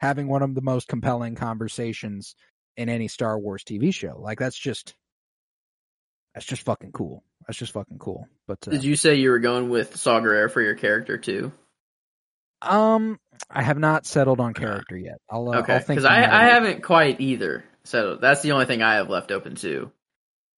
having 0.00 0.26
one 0.26 0.42
of 0.42 0.54
the 0.54 0.62
most 0.62 0.88
compelling 0.88 1.34
conversations 1.34 2.34
in 2.76 2.88
any 2.88 3.08
Star 3.08 3.38
Wars 3.38 3.62
TV 3.64 3.92
show. 3.92 4.18
Like 4.18 4.38
that's 4.38 4.58
just, 4.58 4.94
that's 6.34 6.46
just 6.46 6.62
fucking 6.62 6.92
cool. 6.92 7.22
That's 7.46 7.58
just 7.58 7.72
fucking 7.72 7.98
cool. 7.98 8.28
But 8.46 8.58
uh, 8.66 8.70
did 8.70 8.84
you 8.84 8.96
say 8.96 9.16
you 9.16 9.30
were 9.30 9.38
going 9.38 9.68
with 9.68 9.96
Saw 9.96 10.20
for 10.20 10.60
your 10.60 10.74
character 10.74 11.18
too? 11.18 11.52
Um, 12.60 13.18
I 13.50 13.62
have 13.62 13.78
not 13.78 14.06
settled 14.06 14.40
on 14.40 14.54
character 14.54 14.96
yet. 14.96 15.18
I'll 15.28 15.48
uh, 15.50 15.60
okay 15.60 15.82
because 15.86 16.04
I 16.04 16.22
I 16.22 16.44
haven't 16.44 16.82
quite 16.82 17.20
either. 17.20 17.64
So 17.84 18.16
that's 18.16 18.42
the 18.42 18.52
only 18.52 18.66
thing 18.66 18.82
I 18.82 18.94
have 18.94 19.10
left 19.10 19.32
open 19.32 19.56
too. 19.56 19.90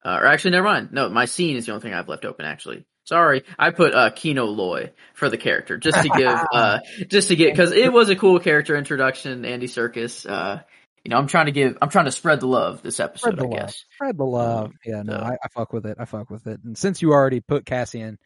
Uh, 0.05 0.19
or 0.21 0.27
actually, 0.27 0.51
never 0.51 0.67
mind. 0.67 0.91
No, 0.93 1.09
my 1.09 1.25
scene 1.25 1.57
is 1.57 1.65
the 1.65 1.73
only 1.73 1.83
thing 1.83 1.95
I've 1.95 2.09
left 2.09 2.27
open. 2.27 2.45
Actually, 2.45 2.85
sorry, 3.05 3.45
I 3.59 3.71
put 3.71 3.95
uh, 3.95 4.11
Kino 4.11 4.45
Loy 4.45 4.93
for 5.15 5.31
the 5.31 5.39
character 5.39 5.79
just 5.79 6.03
to 6.03 6.09
give, 6.11 6.39
uh, 6.53 6.81
just 7.09 7.29
to 7.29 7.37
get 7.37 7.53
because 7.53 7.73
it 7.73 7.91
was 7.91 8.11
a 8.11 8.17
cool 8.17 8.39
character 8.39 8.77
introduction. 8.77 9.45
Andy 9.47 9.67
Serkis. 9.67 10.29
Uh, 10.29 10.61
you 11.05 11.11
know, 11.11 11.19
I'm 11.19 11.27
trying 11.27 11.47
to 11.47 11.53
give, 11.53 11.77
I'm 11.81 11.91
trying 11.91 12.07
to 12.07 12.13
spread 12.13 12.41
the 12.41 12.47
love 12.47 12.83
this 12.83 12.99
episode. 13.01 13.39
I 13.39 13.43
love. 13.43 13.51
guess. 13.51 13.85
Spread 13.95 14.17
the 14.17 14.25
love. 14.25 14.73
Yeah, 14.85 15.03
no, 15.03 15.17
I, 15.17 15.37
I 15.43 15.49
fuck 15.49 15.73
with 15.73 15.87
it. 15.87 15.97
I 16.01 16.07
fuck 16.07 16.31
with 16.31 16.47
it. 16.47 16.61
And 16.65 16.77
since 16.77 17.03
you 17.03 17.13
already 17.13 17.41
put 17.41 17.67
Cassian, 17.67 18.19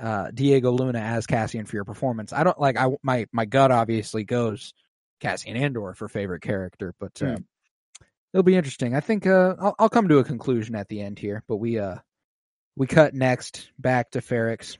uh, 0.00 0.30
Diego 0.32 0.70
Luna 0.70 1.00
as 1.00 1.26
Cassian 1.26 1.66
for 1.66 1.76
your 1.76 1.84
performance, 1.84 2.32
I 2.32 2.44
don't 2.44 2.58
like. 2.58 2.78
I 2.78 2.88
my 3.02 3.26
my 3.32 3.44
gut 3.44 3.70
obviously 3.70 4.24
goes 4.24 4.74
Cassian 5.20 5.56
Andor 5.56 5.94
for 5.94 6.08
favorite 6.08 6.42
character, 6.42 6.94
but. 6.98 7.20
Uh, 7.20 7.36
mm 7.36 7.44
it'll 8.34 8.42
be 8.42 8.56
interesting. 8.56 8.94
I 8.94 9.00
think 9.00 9.26
uh, 9.26 9.54
I'll, 9.60 9.74
I'll 9.78 9.88
come 9.88 10.08
to 10.08 10.18
a 10.18 10.24
conclusion 10.24 10.74
at 10.74 10.88
the 10.88 11.00
end 11.00 11.20
here, 11.20 11.44
but 11.46 11.56
we 11.58 11.78
uh 11.78 11.96
we 12.76 12.88
cut 12.88 13.14
next 13.14 13.70
back 13.78 14.10
to 14.10 14.20
Ferrix, 14.20 14.76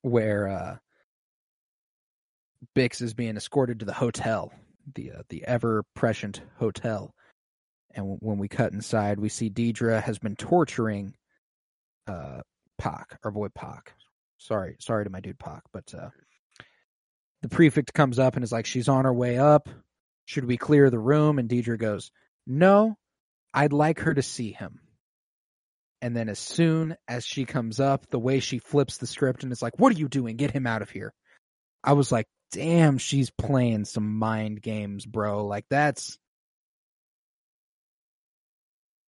where 0.00 0.48
uh, 0.48 0.76
Bix 2.74 3.02
is 3.02 3.12
being 3.12 3.36
escorted 3.36 3.80
to 3.80 3.84
the 3.84 3.92
hotel, 3.92 4.52
the 4.94 5.12
uh, 5.12 5.22
the 5.28 5.44
ever 5.44 5.84
prescient 5.94 6.40
hotel, 6.58 7.14
and 7.94 8.18
when 8.20 8.38
we 8.38 8.48
cut 8.48 8.72
inside, 8.72 9.18
we 9.18 9.28
see 9.28 9.50
Dedra 9.50 10.02
has 10.02 10.18
been 10.18 10.36
torturing 10.36 11.14
uh 12.06 12.40
Paak, 12.80 13.16
our 13.22 13.30
boy 13.30 13.48
Paak. 13.48 13.88
Sorry, 14.38 14.76
sorry 14.80 15.04
to 15.04 15.10
my 15.10 15.20
dude 15.20 15.38
Paak, 15.38 15.60
but 15.72 15.94
uh, 15.94 16.10
the 17.42 17.48
prefect 17.48 17.94
comes 17.94 18.18
up 18.18 18.34
and 18.34 18.44
is 18.44 18.52
like, 18.52 18.66
"She's 18.66 18.88
on 18.88 19.04
her 19.04 19.14
way 19.14 19.38
up. 19.38 19.68
Should 20.26 20.44
we 20.44 20.56
clear 20.56 20.90
the 20.90 20.98
room?" 20.98 21.38
And 21.38 21.48
Dedra 21.48 21.78
goes, 21.78 22.10
no, 22.46 22.96
I'd 23.52 23.72
like 23.72 24.00
her 24.00 24.14
to 24.14 24.22
see 24.22 24.52
him. 24.52 24.80
And 26.02 26.14
then 26.14 26.28
as 26.28 26.38
soon 26.38 26.96
as 27.08 27.24
she 27.24 27.44
comes 27.44 27.80
up, 27.80 28.08
the 28.10 28.18
way 28.18 28.40
she 28.40 28.58
flips 28.58 28.98
the 28.98 29.06
script 29.06 29.42
and 29.42 29.52
is 29.52 29.62
like, 29.62 29.78
what 29.78 29.94
are 29.94 29.98
you 29.98 30.08
doing? 30.08 30.36
Get 30.36 30.50
him 30.50 30.66
out 30.66 30.82
of 30.82 30.90
here. 30.90 31.14
I 31.82 31.94
was 31.94 32.12
like, 32.12 32.26
damn, 32.54 32.98
she's 32.98 33.30
playing 33.30 33.84
some 33.84 34.18
mind 34.18 34.62
games, 34.62 35.04
bro. 35.06 35.46
Like 35.46 35.66
that's. 35.68 36.18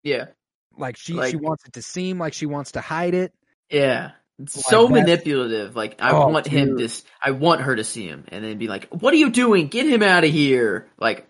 Yeah. 0.03 0.27
Like 0.79 0.97
she, 0.97 1.15
like, 1.15 1.31
she 1.31 1.37
wants 1.37 1.65
it 1.67 1.73
to 1.75 1.83
seem 1.83 2.19
like 2.19 2.35
she 2.35 2.47
wants 2.47 2.73
to 2.73 2.81
hide 2.81 3.15
it. 3.15 3.33
Yeah. 3.71 4.13
Like 4.39 4.49
so 4.51 4.89
manipulative. 4.89 5.75
Like 5.75 5.97
I 6.01 6.11
oh, 6.11 6.29
want 6.29 6.45
dude. 6.45 6.53
him 6.53 6.79
to, 6.79 6.89
I 7.23 7.31
want 7.31 7.63
her 7.63 7.75
to 7.75 7.85
see 7.85 8.07
him, 8.07 8.27
and 8.29 8.45
then 8.45 8.59
be 8.59 8.69
like, 8.69 8.89
"What 8.91 9.15
are 9.15 9.17
you 9.17 9.31
doing? 9.31 9.69
Get 9.69 9.87
him 9.87 10.03
out 10.03 10.25
of 10.25 10.31
here!" 10.31 10.91
Like 10.99 11.27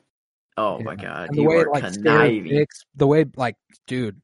Oh 0.57 0.79
yeah. 0.79 0.85
my 0.85 0.97
god, 0.97 1.29
and 1.29 1.37
the 1.37 1.43
way 1.43 1.65
like 1.65 1.85
Bix, 1.85 2.67
the 2.95 3.07
way 3.07 3.27
like 3.37 3.57
dude, 3.87 4.21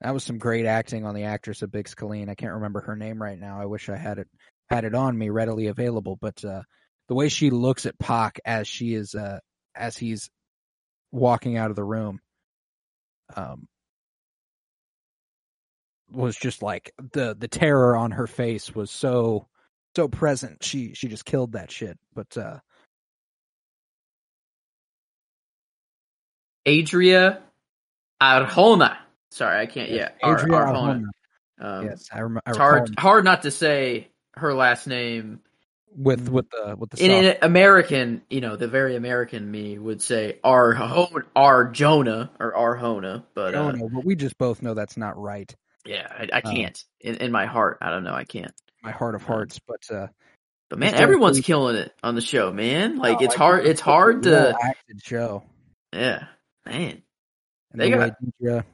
that 0.00 0.12
was 0.12 0.24
some 0.24 0.38
great 0.38 0.66
acting 0.66 1.04
on 1.04 1.14
the 1.14 1.24
actress 1.24 1.62
of 1.62 1.70
Bix 1.70 1.94
Caleen. 1.94 2.28
I 2.28 2.34
can't 2.34 2.54
remember 2.54 2.80
her 2.80 2.96
name 2.96 3.22
right 3.22 3.38
now. 3.38 3.60
I 3.60 3.66
wish 3.66 3.88
I 3.88 3.96
had 3.96 4.18
it 4.18 4.28
had 4.68 4.84
it 4.84 4.96
on 4.96 5.16
me 5.16 5.30
readily 5.30 5.68
available, 5.68 6.18
but 6.20 6.44
uh, 6.44 6.62
the 7.08 7.14
way 7.14 7.28
she 7.28 7.50
looks 7.50 7.86
at 7.86 7.98
Paak 7.98 8.38
as 8.44 8.66
she 8.66 8.94
is 8.94 9.14
uh, 9.14 9.38
as 9.74 9.96
he's 9.96 10.30
walking 11.12 11.56
out 11.56 11.70
of 11.70 11.76
the 11.76 11.84
room, 11.84 12.20
um, 13.36 13.68
was 16.10 16.36
just 16.36 16.62
like 16.62 16.92
the 17.12 17.36
the 17.38 17.48
terror 17.48 17.96
on 17.96 18.12
her 18.12 18.26
face 18.26 18.74
was 18.74 18.90
so 18.90 19.46
so 19.94 20.08
present. 20.08 20.62
She 20.62 20.94
she 20.94 21.08
just 21.08 21.24
killed 21.24 21.52
that 21.52 21.70
shit. 21.70 21.98
But 22.14 22.36
uh, 22.36 22.58
Adria 26.66 27.42
Arjona. 28.20 28.96
Sorry, 29.30 29.60
I 29.60 29.66
can't. 29.66 29.90
Yeah, 29.90 30.10
Adria 30.22 30.54
Ar- 30.56 30.66
Arjona. 30.72 31.04
Um, 31.58 31.86
yes, 31.86 32.08
I, 32.12 32.20
rem- 32.20 32.40
I 32.44 32.50
it's 32.50 32.58
hard 32.58 32.94
hard 32.98 33.24
not 33.24 33.42
to 33.42 33.50
say 33.50 34.08
her 34.34 34.52
last 34.52 34.86
name 34.86 35.40
with 35.96 36.28
with 36.28 36.50
the 36.50 36.76
with 36.76 36.90
the 36.90 37.04
in, 37.04 37.24
in, 37.24 37.36
American, 37.42 38.22
you 38.28 38.40
know, 38.40 38.56
the 38.56 38.68
very 38.68 38.96
American 38.96 39.50
me 39.50 39.78
would 39.78 40.02
say 40.02 40.38
our 40.44 40.74
our 41.34 41.64
Jonah 41.66 42.30
or 42.38 42.52
Arjona, 42.52 43.24
but 43.34 43.54
uh, 43.54 43.72
but 43.72 44.04
we 44.04 44.14
just 44.14 44.38
both 44.38 44.62
know 44.62 44.74
that's 44.74 44.96
not 44.96 45.16
right. 45.18 45.54
Yeah, 45.84 46.06
I, 46.10 46.28
I 46.32 46.40
um, 46.40 46.54
can't. 46.54 46.84
Um, 47.04 47.12
in, 47.12 47.16
in 47.16 47.32
my 47.32 47.46
heart, 47.46 47.78
I 47.80 47.90
don't 47.90 48.04
know. 48.04 48.14
I 48.14 48.24
can't. 48.24 48.52
My 48.82 48.90
heart 48.90 49.14
of 49.14 49.22
hearts, 49.22 49.58
but 49.66 49.90
uh, 49.90 50.08
but 50.68 50.78
man, 50.78 50.94
everyone's 50.94 51.40
killing 51.40 51.76
it 51.76 51.92
on 52.02 52.14
the 52.14 52.20
show, 52.20 52.52
man. 52.52 52.98
Like 52.98 53.22
it's 53.22 53.34
hard. 53.34 53.66
It's 53.66 53.80
hard 53.80 54.24
to 54.24 54.56
acted 54.60 55.02
show. 55.02 55.44
Yeah, 55.92 56.26
Man, 56.66 57.02
and 57.72 57.80
they 57.80 57.90
the 57.90 57.96
got... 57.96 58.16
way 58.20 58.32
Dedra 58.42 58.64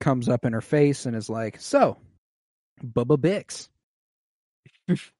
comes 0.00 0.28
up 0.28 0.44
in 0.44 0.54
her 0.54 0.62
face 0.62 1.06
and 1.06 1.14
is 1.14 1.28
like, 1.28 1.60
"So, 1.60 1.98
Bubba 2.82 3.18
Bix, 3.18 3.68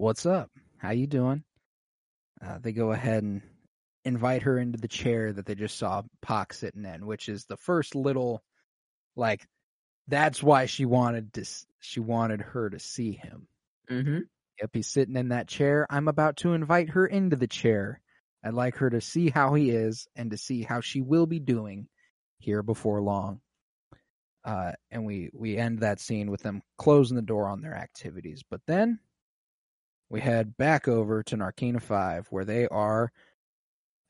what's 0.00 0.26
up? 0.26 0.50
How 0.78 0.90
you 0.90 1.06
doing?" 1.06 1.44
Uh, 2.42 2.58
they 2.58 2.72
go 2.72 2.92
ahead 2.92 3.22
and 3.22 3.42
invite 4.04 4.42
her 4.42 4.58
into 4.58 4.78
the 4.78 4.88
chair 4.88 5.32
that 5.32 5.44
they 5.44 5.54
just 5.54 5.76
saw 5.76 6.02
Paak 6.24 6.54
sitting 6.54 6.84
in, 6.84 7.04
which 7.04 7.28
is 7.28 7.44
the 7.44 7.58
first 7.58 7.94
little, 7.94 8.42
like, 9.14 9.46
that's 10.08 10.42
why 10.42 10.66
she 10.66 10.86
wanted 10.86 11.32
to. 11.34 11.44
She 11.80 12.00
wanted 12.00 12.40
her 12.40 12.70
to 12.70 12.78
see 12.78 13.12
him. 13.12 13.46
Mm-hmm. 13.90 14.20
Yep, 14.60 14.70
he's 14.72 14.86
sitting 14.86 15.16
in 15.16 15.28
that 15.28 15.48
chair. 15.48 15.86
I'm 15.90 16.08
about 16.08 16.38
to 16.38 16.54
invite 16.54 16.90
her 16.90 17.06
into 17.06 17.36
the 17.36 17.46
chair. 17.46 18.00
I'd 18.42 18.54
like 18.54 18.76
her 18.76 18.88
to 18.90 19.00
see 19.00 19.28
how 19.28 19.54
he 19.54 19.70
is 19.70 20.08
and 20.16 20.30
to 20.30 20.38
see 20.38 20.62
how 20.62 20.80
she 20.80 21.02
will 21.02 21.26
be 21.26 21.40
doing 21.40 21.88
here 22.38 22.62
before 22.62 23.02
long. 23.02 23.40
Uh, 24.44 24.72
and 24.90 25.04
we, 25.04 25.30
we 25.34 25.58
end 25.58 25.80
that 25.80 26.00
scene 26.00 26.30
with 26.30 26.42
them 26.42 26.62
closing 26.78 27.16
the 27.16 27.22
door 27.22 27.48
on 27.48 27.60
their 27.60 27.74
activities. 27.74 28.42
But 28.50 28.62
then 28.66 28.98
we 30.10 30.20
head 30.20 30.56
back 30.56 30.88
over 30.88 31.22
to 31.24 31.36
Narkina 31.36 31.80
5 31.80 32.26
where 32.30 32.44
they 32.44 32.66
are, 32.68 33.12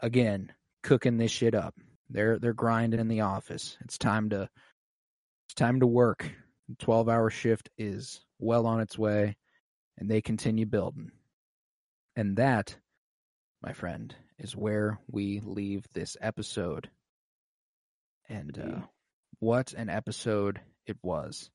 again, 0.01 0.52
cooking 0.82 1.18
this 1.18 1.31
shit 1.31 1.55
up. 1.55 1.74
They're, 2.09 2.39
they're 2.39 2.52
grinding 2.52 3.01
in 3.01 3.09
the 3.09 3.20
office. 3.20 3.77
It's 3.82 3.98
time 3.98 4.31
to, 4.31 4.48
it's 5.47 5.55
time 5.55 5.81
to 5.81 5.86
work. 5.86 6.28
The 6.68 6.77
12 6.77 7.09
hour 7.09 7.31
shift 7.31 7.70
is 7.78 8.20
well 8.39 8.66
on 8.66 8.81
its 8.81 8.98
way 8.98 9.36
and 9.98 10.10
they 10.10 10.20
continue 10.20 10.66
building. 10.66 11.12
And 12.16 12.36
that 12.36 12.77
my 13.62 13.72
friend, 13.72 14.14
is 14.39 14.56
where 14.56 14.98
we 15.10 15.40
leave 15.44 15.86
this 15.93 16.16
episode. 16.20 16.89
And 18.28 18.59
uh, 18.59 18.81
what 19.39 19.72
an 19.74 19.90
episode 19.90 20.60
it 20.86 20.97
was. 21.02 21.51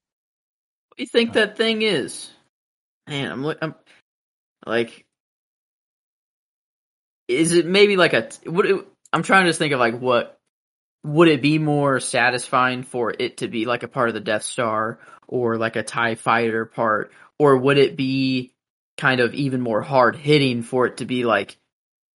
What 0.89 0.97
do 0.97 1.03
you 1.03 1.07
think 1.07 1.31
uh, 1.31 1.33
that 1.33 1.57
thing 1.57 1.81
is? 1.81 2.29
Man, 3.07 3.31
I'm, 3.31 3.45
I'm 3.61 3.75
like, 4.65 5.05
is 7.27 7.53
it 7.53 7.65
maybe 7.65 7.97
like 7.97 8.13
a 8.13 8.29
what? 8.45 8.65
I'm 9.11 9.23
trying 9.23 9.45
to 9.45 9.53
think 9.53 9.73
of 9.73 9.79
like 9.79 9.99
what 9.99 10.39
would 11.03 11.27
it 11.27 11.41
be 11.41 11.59
more 11.59 11.99
satisfying 11.99 12.83
for 12.83 13.13
it 13.17 13.37
to 13.37 13.47
be 13.47 13.65
like 13.65 13.83
a 13.83 13.87
part 13.87 14.09
of 14.09 14.15
the 14.15 14.21
Death 14.21 14.43
Star 14.43 14.99
or 15.27 15.57
like 15.57 15.75
a 15.75 15.83
Tie 15.83 16.15
Fighter 16.15 16.65
part, 16.65 17.11
or 17.39 17.57
would 17.57 17.77
it 17.77 17.95
be 17.95 18.53
kind 18.97 19.19
of 19.21 19.33
even 19.33 19.61
more 19.61 19.81
hard 19.81 20.15
hitting 20.15 20.61
for 20.61 20.85
it 20.85 20.97
to 20.97 21.05
be 21.05 21.25
like 21.25 21.57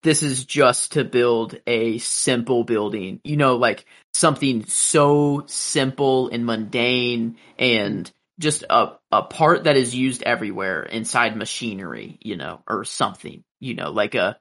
this 0.04 0.24
is 0.24 0.46
just 0.46 0.94
to 0.94 1.04
build 1.04 1.60
a 1.68 1.98
simple 1.98 2.64
building. 2.64 3.20
You 3.24 3.38
know, 3.38 3.58
like 3.58 3.86
something 4.14 4.66
so 4.66 5.44
simple 5.48 6.30
and 6.30 6.46
mundane 6.46 7.38
and 7.58 8.10
just 8.40 8.64
a, 8.70 8.94
a 9.12 9.24
part 9.24 9.64
that 9.64 9.78
is 9.78 9.96
used 9.96 10.24
everywhere 10.24 10.84
inside 10.84 11.36
machinery, 11.36 12.18
you 12.22 12.38
know, 12.38 12.62
or 12.68 12.84
something, 12.84 13.44
you 13.60 13.74
know, 13.74 13.92
like 13.92 14.16
a, 14.16 14.38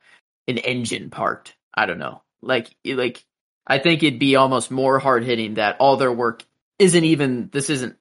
an 0.46 0.58
engine 0.58 1.10
part. 1.10 1.54
I 1.74 1.86
don't 1.86 1.98
know. 1.98 2.22
Like, 2.42 2.74
like, 2.84 3.24
I 3.66 3.78
think 3.78 4.02
it'd 4.02 4.18
be 4.18 4.36
almost 4.36 4.70
more 4.70 4.98
hard 4.98 5.24
hitting 5.24 5.54
that 5.54 5.76
all 5.80 5.96
their 5.96 6.12
work 6.12 6.44
isn't 6.78 7.04
even, 7.04 7.48
this 7.52 7.70
isn't 7.70 7.96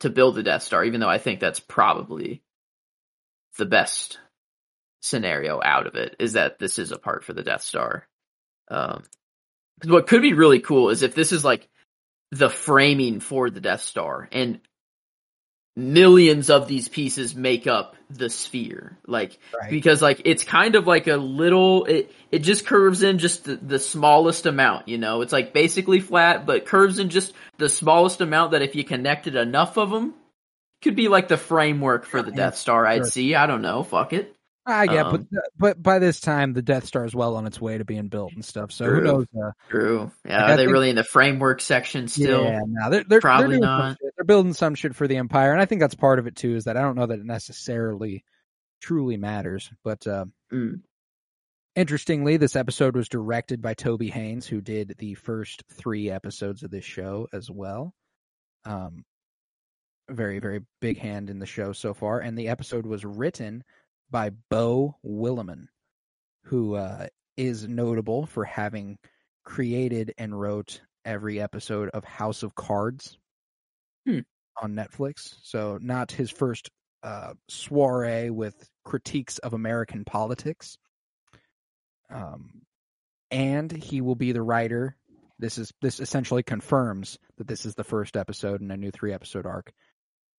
to 0.00 0.10
build 0.10 0.34
the 0.34 0.42
Death 0.42 0.62
Star, 0.62 0.84
even 0.84 1.00
though 1.00 1.08
I 1.08 1.18
think 1.18 1.40
that's 1.40 1.60
probably 1.60 2.42
the 3.56 3.66
best 3.66 4.18
scenario 5.00 5.60
out 5.62 5.86
of 5.86 5.96
it 5.96 6.16
is 6.18 6.32
that 6.32 6.58
this 6.58 6.78
is 6.78 6.90
a 6.90 6.98
part 6.98 7.24
for 7.24 7.32
the 7.32 7.42
Death 7.42 7.62
Star. 7.62 8.06
Um, 8.68 9.02
what 9.84 10.06
could 10.06 10.22
be 10.22 10.32
really 10.32 10.60
cool 10.60 10.90
is 10.90 11.02
if 11.02 11.14
this 11.14 11.32
is 11.32 11.44
like 11.44 11.68
the 12.30 12.50
framing 12.50 13.20
for 13.20 13.50
the 13.50 13.60
Death 13.60 13.82
Star 13.82 14.28
and 14.32 14.60
millions 15.76 16.50
of 16.50 16.68
these 16.68 16.88
pieces 16.88 17.34
make 17.34 17.66
up 17.66 17.96
the 18.10 18.30
sphere. 18.30 18.96
Like, 19.06 19.38
Right. 19.60 19.70
because 19.70 20.00
like 20.00 20.22
it's 20.24 20.44
kind 20.44 20.76
of 20.76 20.86
like 20.86 21.06
a 21.08 21.16
little 21.16 21.84
it 21.86 22.12
it 22.30 22.40
just 22.40 22.66
curves 22.66 23.02
in 23.02 23.18
just 23.18 23.44
the, 23.44 23.56
the 23.56 23.78
smallest 23.78 24.46
amount 24.46 24.88
you 24.88 24.98
know 24.98 25.22
it's 25.22 25.32
like 25.32 25.52
basically 25.52 26.00
flat 26.00 26.46
but 26.46 26.66
curves 26.66 26.98
in 26.98 27.08
just 27.08 27.32
the 27.58 27.68
smallest 27.68 28.20
amount 28.20 28.52
that 28.52 28.62
if 28.62 28.74
you 28.76 28.84
connected 28.84 29.34
enough 29.36 29.76
of 29.76 29.90
them 29.90 30.14
could 30.82 30.94
be 30.96 31.08
like 31.08 31.28
the 31.28 31.36
framework 31.36 32.04
for 32.04 32.22
the 32.22 32.30
Yeah, 32.30 32.36
death 32.36 32.56
star 32.56 32.86
i'd 32.86 32.98
sure. 32.98 33.04
see 33.06 33.34
i 33.34 33.46
don't 33.46 33.62
know 33.62 33.82
fuck 33.82 34.12
it 34.12 34.30
I 34.66 34.86
get, 34.86 35.04
Um, 35.04 35.28
but 35.30 35.42
but 35.58 35.82
by 35.82 35.98
this 35.98 36.20
time 36.20 36.54
the 36.54 36.62
Death 36.62 36.86
Star 36.86 37.04
is 37.04 37.14
well 37.14 37.36
on 37.36 37.46
its 37.46 37.60
way 37.60 37.76
to 37.76 37.84
being 37.84 38.08
built 38.08 38.32
and 38.32 38.42
stuff. 38.42 38.72
So 38.72 38.86
who 38.86 39.02
knows? 39.02 39.26
Uh, 39.38 39.50
true 39.68 40.10
yeah 40.24 40.38
Like, 40.38 40.40
I 40.40 40.52
are 40.54 40.56
they 40.56 40.62
think- 40.62 40.72
really 40.72 40.88
in 40.88 40.96
the 40.96 41.04
framework 41.04 41.60
section 41.60 42.08
still 42.08 42.44
Yeah, 42.44 42.60
no, 42.66 42.88
they're 42.88 43.04
they're 43.04 43.20
Probably 43.20 43.56
they're 43.56 43.60
not. 43.60 43.98
Building 44.26 44.52
some 44.54 44.74
shit 44.74 44.94
for 44.94 45.06
the 45.08 45.16
Empire, 45.16 45.52
and 45.52 45.60
I 45.60 45.66
think 45.66 45.80
that's 45.80 45.94
part 45.94 46.18
of 46.18 46.26
it 46.26 46.36
too. 46.36 46.54
Is 46.56 46.64
that 46.64 46.76
I 46.76 46.82
don't 46.82 46.96
know 46.96 47.06
that 47.06 47.18
it 47.18 47.24
necessarily 47.24 48.24
truly 48.80 49.16
matters, 49.16 49.70
but 49.82 50.06
uh, 50.06 50.26
Mm. 50.52 50.82
interestingly, 51.76 52.36
this 52.36 52.56
episode 52.56 52.94
was 52.96 53.08
directed 53.08 53.60
by 53.62 53.74
Toby 53.74 54.10
Haynes, 54.10 54.46
who 54.46 54.60
did 54.60 54.94
the 54.98 55.14
first 55.14 55.62
three 55.72 56.10
episodes 56.10 56.62
of 56.62 56.70
this 56.70 56.84
show 56.84 57.28
as 57.32 57.50
well. 57.50 57.94
Um, 58.64 59.04
very 60.10 60.38
very 60.38 60.60
big 60.80 60.98
hand 60.98 61.30
in 61.30 61.38
the 61.38 61.46
show 61.46 61.72
so 61.72 61.94
far, 61.94 62.20
and 62.20 62.36
the 62.38 62.48
episode 62.48 62.86
was 62.86 63.04
written 63.04 63.64
by 64.10 64.30
Beau 64.50 64.96
Willimon, 65.04 65.66
who 66.44 66.74
uh, 66.74 67.08
is 67.36 67.66
notable 67.66 68.26
for 68.26 68.44
having 68.44 68.98
created 69.44 70.14
and 70.18 70.38
wrote 70.38 70.80
every 71.04 71.40
episode 71.40 71.88
of 71.90 72.04
House 72.04 72.42
of 72.42 72.54
Cards 72.54 73.18
Hmm. 74.06 74.20
on 74.60 74.74
Netflix. 74.74 75.34
So 75.42 75.78
not 75.80 76.12
his 76.12 76.30
first 76.30 76.70
uh, 77.02 77.34
soiree 77.48 78.30
with 78.30 78.54
critiques 78.84 79.38
of 79.38 79.54
American 79.54 80.04
politics. 80.04 80.76
Um, 82.10 82.62
and 83.30 83.70
he 83.70 84.00
will 84.00 84.14
be 84.14 84.32
the 84.32 84.42
writer. 84.42 84.96
This 85.38 85.58
is 85.58 85.72
this 85.80 85.98
essentially 85.98 86.42
confirms 86.42 87.18
that 87.38 87.48
this 87.48 87.66
is 87.66 87.74
the 87.74 87.84
first 87.84 88.16
episode 88.16 88.60
in 88.60 88.70
a 88.70 88.76
new 88.76 88.90
three 88.90 89.12
episode 89.12 89.46
arc. 89.46 89.72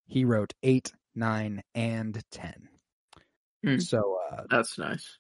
He 0.06 0.24
wrote 0.24 0.54
eight, 0.64 0.94
nine, 1.14 1.64
and 1.74 2.22
ten. 2.32 2.70
Hmm. 3.64 3.80
So 3.80 4.20
uh, 4.32 4.44
that's 4.50 4.78
nice 4.78 5.18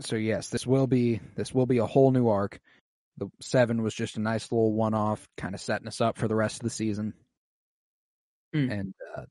so 0.00 0.16
yes, 0.16 0.48
this 0.48 0.66
will 0.66 0.86
be 0.86 1.20
this 1.36 1.52
will 1.52 1.66
be 1.66 1.78
a 1.78 1.86
whole 1.86 2.10
new 2.10 2.28
arc. 2.28 2.60
The 3.16 3.28
seven 3.40 3.82
was 3.82 3.94
just 3.94 4.16
a 4.16 4.20
nice 4.20 4.50
little 4.52 4.72
one 4.72 4.94
off, 4.94 5.26
kind 5.36 5.54
of 5.54 5.60
setting 5.60 5.88
us 5.88 6.00
up 6.00 6.18
for 6.18 6.28
the 6.28 6.36
rest 6.36 6.56
of 6.56 6.64
the 6.64 6.70
season. 6.70 7.14
Hmm. 8.52 8.70
And 8.70 8.94
uh, 9.16 9.22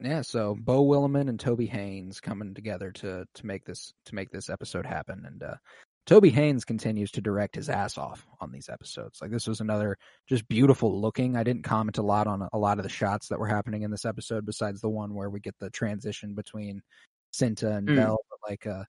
yeah, 0.00 0.22
so 0.22 0.56
Beau 0.58 0.84
Willimon 0.84 1.28
and 1.28 1.38
Toby 1.38 1.66
Haynes 1.66 2.20
coming 2.20 2.54
together 2.54 2.90
to 2.92 3.26
to 3.34 3.46
make 3.46 3.64
this 3.64 3.92
to 4.06 4.14
make 4.14 4.30
this 4.30 4.48
episode 4.48 4.86
happen. 4.86 5.24
And 5.26 5.42
uh, 5.42 5.54
Toby 6.06 6.30
Haynes 6.30 6.64
continues 6.64 7.10
to 7.12 7.20
direct 7.20 7.54
his 7.54 7.68
ass 7.68 7.98
off 7.98 8.26
on 8.40 8.50
these 8.50 8.68
episodes. 8.68 9.20
Like 9.20 9.30
this 9.30 9.46
was 9.46 9.60
another 9.60 9.98
just 10.28 10.48
beautiful 10.48 11.00
looking. 11.00 11.36
I 11.36 11.44
didn't 11.44 11.64
comment 11.64 11.98
a 11.98 12.02
lot 12.02 12.26
on 12.26 12.48
a 12.52 12.58
lot 12.58 12.78
of 12.78 12.82
the 12.82 12.88
shots 12.88 13.28
that 13.28 13.38
were 13.38 13.46
happening 13.46 13.82
in 13.82 13.90
this 13.90 14.06
episode, 14.06 14.46
besides 14.46 14.80
the 14.80 14.88
one 14.88 15.14
where 15.14 15.30
we 15.30 15.40
get 15.40 15.54
the 15.60 15.70
transition 15.70 16.34
between 16.34 16.82
Cinta 17.32 17.76
and 17.76 17.86
Mm. 17.88 17.96
Vel. 17.96 18.18
But 18.30 18.50
like 18.50 18.66
uh, 18.66 18.84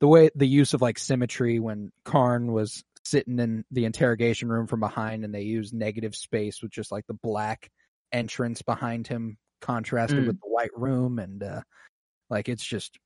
the 0.00 0.08
way 0.08 0.30
the 0.34 0.48
use 0.48 0.74
of 0.74 0.80
like 0.82 0.98
symmetry 0.98 1.58
when 1.58 1.92
Karn 2.04 2.50
was 2.50 2.82
sitting 3.04 3.38
in 3.38 3.64
the 3.70 3.84
interrogation 3.84 4.48
room 4.48 4.66
from 4.66 4.80
behind, 4.80 5.24
and 5.24 5.34
they 5.34 5.42
used 5.42 5.74
negative 5.74 6.16
space 6.16 6.62
with 6.62 6.72
just 6.72 6.90
like 6.90 7.06
the 7.06 7.14
black 7.14 7.70
entrance 8.12 8.62
behind 8.62 9.06
him 9.06 9.36
contrasted 9.60 10.24
Mm. 10.24 10.26
with 10.28 10.40
the 10.40 10.48
white 10.48 10.76
room, 10.76 11.18
and 11.18 11.42
uh, 11.42 11.62
like 12.30 12.48
it's 12.48 12.64
just 12.64 12.98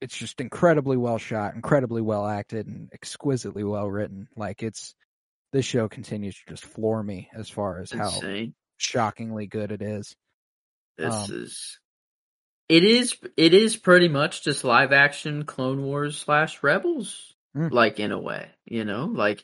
it's 0.00 0.16
just 0.16 0.40
incredibly 0.40 0.96
well 0.96 1.18
shot, 1.18 1.54
incredibly 1.54 2.02
well 2.02 2.26
acted, 2.26 2.66
and 2.66 2.90
exquisitely 2.92 3.64
well 3.64 3.90
written. 3.90 4.28
Like 4.36 4.62
it's 4.62 4.94
this 5.52 5.64
show 5.64 5.88
continues 5.88 6.36
to 6.36 6.42
just 6.48 6.64
floor 6.64 7.02
me 7.02 7.30
as 7.34 7.48
far 7.48 7.80
as 7.80 7.90
how 7.90 8.06
insane 8.08 8.54
shockingly 8.76 9.46
good 9.46 9.72
it 9.72 9.80
is. 9.82 10.14
This 10.98 11.14
Um, 11.14 11.30
is 11.32 11.78
it 12.68 12.84
is 12.84 13.16
it 13.36 13.54
is 13.54 13.76
pretty 13.76 14.08
much 14.08 14.42
just 14.42 14.64
live 14.64 14.92
action 14.92 15.44
Clone 15.44 15.82
Wars 15.82 16.18
slash 16.18 16.62
Rebels, 16.62 17.34
Mm. 17.56 17.70
like 17.70 17.98
in 18.00 18.12
a 18.12 18.20
way, 18.20 18.50
you 18.66 18.84
know, 18.84 19.06
like, 19.06 19.42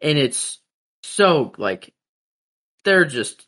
and 0.00 0.18
it's 0.18 0.60
so 1.04 1.52
like 1.58 1.94
they're 2.84 3.04
just, 3.04 3.46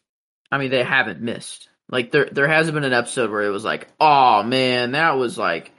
I 0.50 0.58
mean, 0.58 0.70
they 0.70 0.82
haven't 0.84 1.20
missed. 1.20 1.68
Like 1.88 2.10
there 2.12 2.28
there 2.30 2.48
hasn't 2.48 2.74
been 2.74 2.84
an 2.84 2.92
episode 2.92 3.30
where 3.30 3.42
it 3.42 3.50
was 3.50 3.64
like, 3.64 3.88
oh 4.00 4.42
man, 4.42 4.92
that 4.92 5.12
was 5.18 5.36
like 5.36 5.72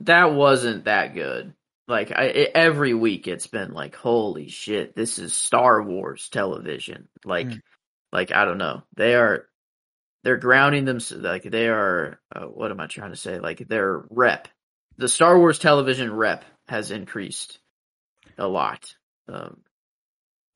that 0.00 0.32
wasn't 0.32 0.84
that 0.84 1.14
good. 1.14 1.54
Like 1.88 2.12
I, 2.12 2.24
it, 2.26 2.50
every 2.54 2.94
week 2.94 3.26
it's 3.26 3.48
been 3.48 3.72
like, 3.72 3.96
holy 3.96 4.48
shit, 4.48 4.94
this 4.94 5.18
is 5.18 5.34
Star 5.34 5.82
Wars 5.82 6.28
television. 6.28 7.08
Like, 7.24 7.48
Mm. 7.48 7.60
like 8.12 8.32
I 8.32 8.44
don't 8.44 8.58
know, 8.58 8.82
they 8.96 9.14
are 9.14 9.46
they're 10.22 10.36
grounding 10.36 10.84
them 10.84 10.98
like 11.16 11.42
they 11.44 11.68
are 11.68 12.20
uh, 12.36 12.42
what 12.44 12.70
am 12.70 12.78
i 12.78 12.86
trying 12.86 13.08
to 13.10 13.16
say 13.16 13.38
like 13.40 13.66
their 13.68 14.04
rep 14.10 14.48
the 14.98 15.08
star 15.08 15.38
wars 15.38 15.58
television 15.58 16.12
rep 16.12 16.44
has 16.68 16.90
increased 16.90 17.58
a 18.36 18.46
lot 18.46 18.94
um 19.30 19.62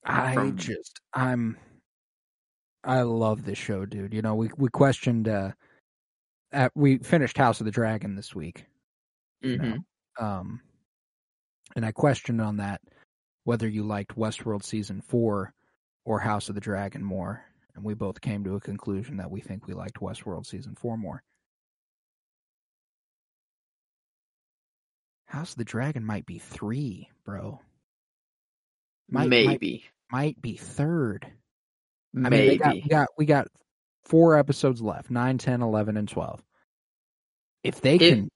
I 0.04 0.34
from- 0.34 0.58
just 0.58 1.00
I'm 1.14 1.56
I 2.84 3.02
love 3.02 3.44
this 3.44 3.58
show, 3.58 3.86
dude. 3.86 4.12
You 4.14 4.22
know, 4.22 4.34
we 4.34 4.50
we 4.56 4.68
questioned 4.68 5.28
uh 5.28 5.52
at, 6.52 6.70
we 6.74 6.98
finished 6.98 7.36
House 7.38 7.60
of 7.60 7.64
the 7.66 7.72
Dragon 7.72 8.14
this 8.14 8.34
week. 8.34 8.66
you 9.40 9.56
know, 9.58 9.78
mhm. 10.20 10.22
Um 10.22 10.60
and 11.76 11.84
I 11.84 11.92
questioned 11.92 12.40
on 12.40 12.58
that 12.58 12.80
whether 13.44 13.66
you 13.68 13.82
liked 13.82 14.16
Westworld 14.16 14.62
season 14.64 15.00
4 15.00 15.52
or 16.04 16.18
House 16.20 16.48
of 16.48 16.54
the 16.54 16.60
Dragon 16.60 17.02
more, 17.02 17.42
and 17.74 17.84
we 17.84 17.94
both 17.94 18.20
came 18.20 18.44
to 18.44 18.54
a 18.54 18.60
conclusion 18.60 19.16
that 19.16 19.30
we 19.30 19.40
think 19.40 19.66
we 19.66 19.74
liked 19.74 19.96
Westworld 20.00 20.46
season 20.46 20.74
4 20.76 20.96
more. 20.96 21.22
House 25.26 25.52
of 25.52 25.58
the 25.58 25.64
Dragon 25.64 26.04
might 26.04 26.26
be 26.26 26.38
3, 26.38 27.08
bro. 27.24 27.60
Might- 29.08 29.28
might- 29.28 29.46
maybe 29.46 29.84
might 30.10 30.40
be 30.40 30.56
third. 30.56 31.32
I 32.14 32.18
mean, 32.18 32.30
maybe 32.30 32.48
they 32.50 32.56
got, 32.58 32.74
we 32.74 32.80
got 32.88 33.08
we 33.18 33.26
got 33.26 33.48
four 34.04 34.36
episodes 34.38 34.80
left 34.80 35.10
9, 35.10 35.38
10, 35.38 35.62
11, 35.62 35.96
and 35.96 36.08
12. 36.08 36.42
If 37.62 37.80
they 37.80 37.96
It- 37.96 37.98
can 38.00 38.30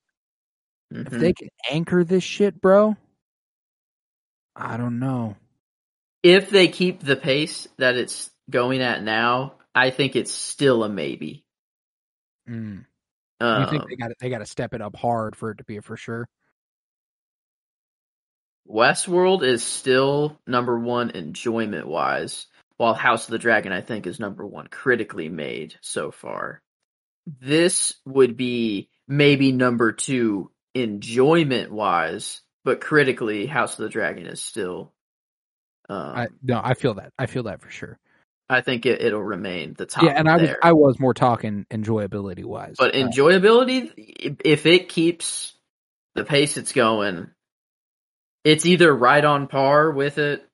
if 0.90 1.12
Mhm. 1.12 1.20
they 1.20 1.32
can 1.32 1.48
anchor 1.70 2.02
this 2.02 2.24
shit, 2.24 2.60
bro, 2.60 2.97
I 4.57 4.76
don't 4.76 4.98
know. 4.98 5.36
if 6.24 6.50
they 6.50 6.66
keep 6.68 7.00
the 7.00 7.15
pace 7.16 7.68
that 7.76 7.94
it's 7.97 8.28
going 8.50 8.81
at 8.81 9.02
now 9.05 9.55
i 9.74 9.90
think 9.90 10.16
it's 10.16 10.32
still 10.32 10.82
a 10.82 10.89
maybe 10.89 11.44
Mm. 12.48 12.84
um, 13.40 13.60
you 13.62 13.70
think 13.70 13.89
they 13.89 13.94
got 13.97 14.10
they 14.18 14.31
got 14.31 14.39
to 14.39 14.47
step 14.47 14.74
it 14.74 14.81
up 14.82 14.97
hard 14.97 15.36
for 15.36 15.50
it 15.50 15.58
to 15.58 15.65
be 15.65 15.76
a 15.76 15.82
for 15.82 15.97
sure? 15.97 16.26
westworld 18.68 19.42
is 19.44 19.62
still 19.62 20.40
number 20.47 20.78
one 20.78 21.10
enjoyment 21.10 21.86
wise 21.86 22.47
while 22.78 22.94
house 22.94 23.26
of 23.26 23.32
the 23.32 23.39
dragon 23.39 23.73
i 23.73 23.82
think 23.82 24.07
is 24.07 24.18
number 24.18 24.47
one 24.47 24.66
critically 24.66 25.28
made 25.28 25.74
so 25.82 26.10
far 26.10 26.62
this 27.40 27.94
would 28.07 28.36
be 28.36 28.89
maybe 29.07 29.52
number 29.52 29.92
two 29.92 30.50
enjoyment 30.74 31.73
wise, 31.73 32.40
but 32.65 32.81
critically, 32.81 33.47
House 33.47 33.78
of 33.78 33.84
the 33.84 33.89
Dragon 33.89 34.26
is 34.26 34.42
still. 34.42 34.92
Um, 35.89 35.98
I 35.98 36.28
no, 36.42 36.60
I 36.62 36.74
feel 36.74 36.94
that. 36.94 37.12
I 37.18 37.26
feel 37.26 37.44
that 37.44 37.60
for 37.60 37.70
sure. 37.70 37.98
I 38.50 38.62
think 38.62 38.86
it, 38.86 39.02
it'll 39.02 39.23
remain 39.23 39.74
the 39.76 39.84
top. 39.84 40.05
yeah, 40.05 40.12
and 40.12 40.28
I 40.28 40.36
was 40.36 40.42
there. 40.42 40.58
I 40.62 40.73
was 40.73 40.98
more 40.98 41.12
talking 41.12 41.66
enjoyability 41.70 42.44
wise. 42.44 42.76
but 42.78 42.94
Uh, 42.94 42.98
enjoyability, 42.98 44.36
if 44.44 44.65
it 44.65 44.89
keeps 44.89 45.52
the 46.15 46.24
pace 46.24 46.57
it's 46.57 46.73
going, 46.73 47.28
it's 48.44 48.65
either 48.65 48.94
right 48.94 49.24
on 49.24 49.48
par 49.48 49.90
with 49.90 50.16
it, 50.16 50.47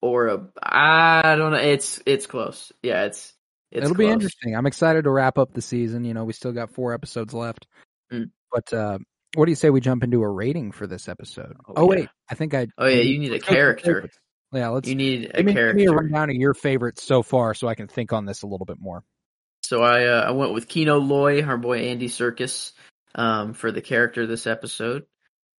or 0.00 0.28
a 0.28 0.48
I 0.62 1.36
don't 1.36 1.52
know. 1.52 1.58
It's 1.58 2.00
it's 2.06 2.26
close. 2.26 2.72
Yeah, 2.82 3.04
it's 3.04 3.32
it's 3.70 3.84
it'll 3.84 3.96
be 3.96 4.06
interesting. 4.08 4.56
I'm 4.56 4.66
excited 4.66 5.04
to 5.04 5.10
wrap 5.10 5.38
up 5.38 5.52
the 5.52 5.62
season. 5.62 6.04
You 6.04 6.14
know, 6.14 6.24
we 6.24 6.32
still 6.32 6.52
got 6.52 6.70
four 6.70 6.94
episodes 6.94 7.34
left. 7.34 7.66
Mm. 8.12 8.30
But 8.52 8.72
uh 8.72 8.98
what 9.34 9.44
do 9.44 9.52
you 9.52 9.56
say 9.56 9.70
we 9.70 9.80
jump 9.80 10.02
into 10.04 10.22
a 10.22 10.28
rating 10.28 10.72
for 10.72 10.86
this 10.86 11.08
episode? 11.08 11.54
Oh, 11.68 11.74
Oh, 11.76 11.82
yeah. 11.82 12.00
wait, 12.00 12.08
I 12.30 12.34
think 12.34 12.54
I. 12.54 12.68
Oh 12.78 12.86
yeah, 12.86 13.02
you 13.02 13.18
need 13.18 13.28
a 13.28 13.32
let's 13.32 13.44
go 13.44 13.48
through 13.48 13.54
character. 13.56 14.10
Yeah, 14.52 14.68
let's 14.68 14.88
You 14.88 14.94
need 14.94 15.30
a 15.34 15.42
me, 15.42 15.52
give 15.52 15.74
me 15.76 15.84
a 15.84 15.92
rundown 15.92 16.30
of 16.30 16.36
your 16.36 16.54
favorites 16.54 17.02
so 17.02 17.22
far, 17.22 17.52
so 17.52 17.68
I 17.68 17.74
can 17.74 17.88
think 17.88 18.14
on 18.14 18.24
this 18.24 18.42
a 18.42 18.46
little 18.46 18.64
bit 18.64 18.78
more. 18.80 19.04
So 19.62 19.82
I 19.82 20.06
uh, 20.06 20.24
I 20.28 20.30
went 20.30 20.54
with 20.54 20.68
Kino 20.68 20.96
Loy, 20.98 21.42
our 21.42 21.58
boy 21.58 21.80
Andy 21.80 22.08
Serkis, 22.08 22.72
um, 23.14 23.52
for 23.52 23.70
the 23.70 23.82
character 23.82 24.26
this 24.26 24.46
episode. 24.46 25.04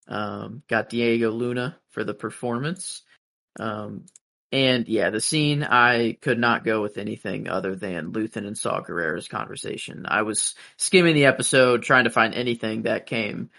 Um, 0.08 0.64
got 0.68 0.90
Diego 0.90 1.30
Luna 1.30 1.78
for 1.92 2.04
the 2.04 2.16
performance. 2.16 3.04
Um, 3.60 4.06
and 4.52 4.88
yeah, 4.88 5.10
the 5.12 5.22
scene 5.22 5.64
I 5.64 6.18
could 6.22 6.40
not 6.40 6.66
go 6.66 6.82
with 6.82 6.98
anything 6.98 7.48
other 7.48 7.76
than 7.76 8.12
Luthen 8.14 8.48
and 8.48 8.58
Saw 8.58 8.82
Gerrera's 8.82 9.28
conversation. 9.28 10.06
I 10.08 10.24
was 10.24 10.56
skimming 10.78 11.16
the 11.16 11.26
episode 11.26 11.84
trying 11.84 12.06
to 12.06 12.10
find 12.10 12.34
anything 12.34 12.84
that 12.84 13.06
came 13.06 13.52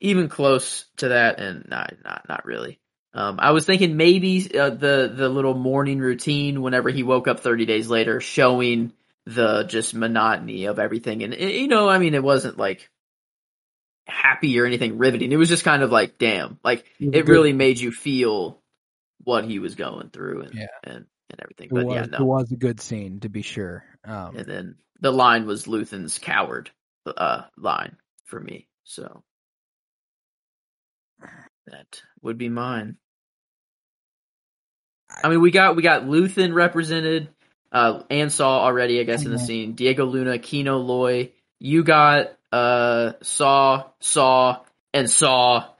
even 0.00 0.28
close 0.28 0.84
to 0.98 1.08
that, 1.08 1.40
and 1.40 1.68
not 1.68 1.94
not 2.04 2.26
not 2.28 2.44
really. 2.44 2.78
Um, 3.12 3.36
I 3.40 3.52
was 3.52 3.64
thinking 3.64 3.96
maybe 3.96 4.48
uh, 4.56 4.70
the 4.70 5.12
the 5.12 5.28
little 5.28 5.54
morning 5.54 5.98
routine 5.98 6.62
whenever 6.62 6.90
he 6.90 7.02
woke 7.02 7.28
up 7.28 7.40
30 7.40 7.66
days 7.66 7.88
later, 7.88 8.20
showing 8.20 8.92
the 9.24 9.64
just 9.64 9.94
monotony 9.94 10.66
of 10.66 10.78
everything, 10.78 11.24
and 11.24 11.34
you 11.34 11.66
know, 11.66 11.88
I 11.88 11.98
mean, 11.98 12.14
it 12.14 12.22
wasn't 12.22 12.56
like 12.56 12.88
happy 14.06 14.60
or 14.60 14.66
anything 14.66 14.98
riveting. 14.98 15.32
It 15.32 15.36
was 15.36 15.48
just 15.48 15.64
kind 15.64 15.82
of 15.82 15.90
like, 15.90 16.18
damn, 16.18 16.60
like 16.62 16.84
it 17.00 17.26
really 17.26 17.52
made 17.52 17.80
you 17.80 17.90
feel 17.90 18.60
what 19.26 19.44
he 19.44 19.58
was 19.58 19.74
going 19.74 20.08
through 20.10 20.42
and 20.42 20.54
Yeah. 20.54 20.66
and, 20.84 21.04
and 21.30 21.40
everything. 21.40 21.66
It 21.66 21.74
But 21.74 21.86
was, 21.86 22.08
yeah, 22.08 22.20
it 22.20 22.24
was 22.24 22.52
a 22.52 22.56
good 22.56 22.80
scene 22.80 23.20
to 23.20 23.28
be 23.28 23.42
sure. 23.42 23.84
Um, 24.04 24.36
And 24.36 24.46
then 24.46 24.74
the 25.00 25.10
line 25.10 25.46
was 25.46 25.64
Luthen's 25.66 26.18
coward 26.18 26.70
uh 27.04 27.42
line 27.58 27.96
for 28.24 28.40
me. 28.40 28.68
So 28.84 29.22
that 31.66 32.02
would 32.22 32.38
be 32.38 32.48
mine. 32.48 32.98
I 35.22 35.28
mean, 35.28 35.40
we 35.40 35.50
got 35.50 35.74
we 35.74 35.82
got 35.82 36.02
Luthen 36.04 36.54
represented, 36.54 37.28
uh, 37.72 38.02
and 38.10 38.30
Saw 38.30 38.60
already, 38.60 39.00
I 39.00 39.02
guess, 39.04 39.24
in 39.24 39.30
the 39.32 39.38
Mhm. 39.38 39.46
scene. 39.46 39.72
Diego 39.74 40.04
Luna, 40.04 40.38
Kino 40.38 40.78
Loy. 40.78 41.32
You 41.58 41.82
got 41.82 42.28
uh 42.52 43.14
Saw, 43.22 43.90
Saw, 44.00 44.64
and 44.94 45.10
Saw. 45.10 45.72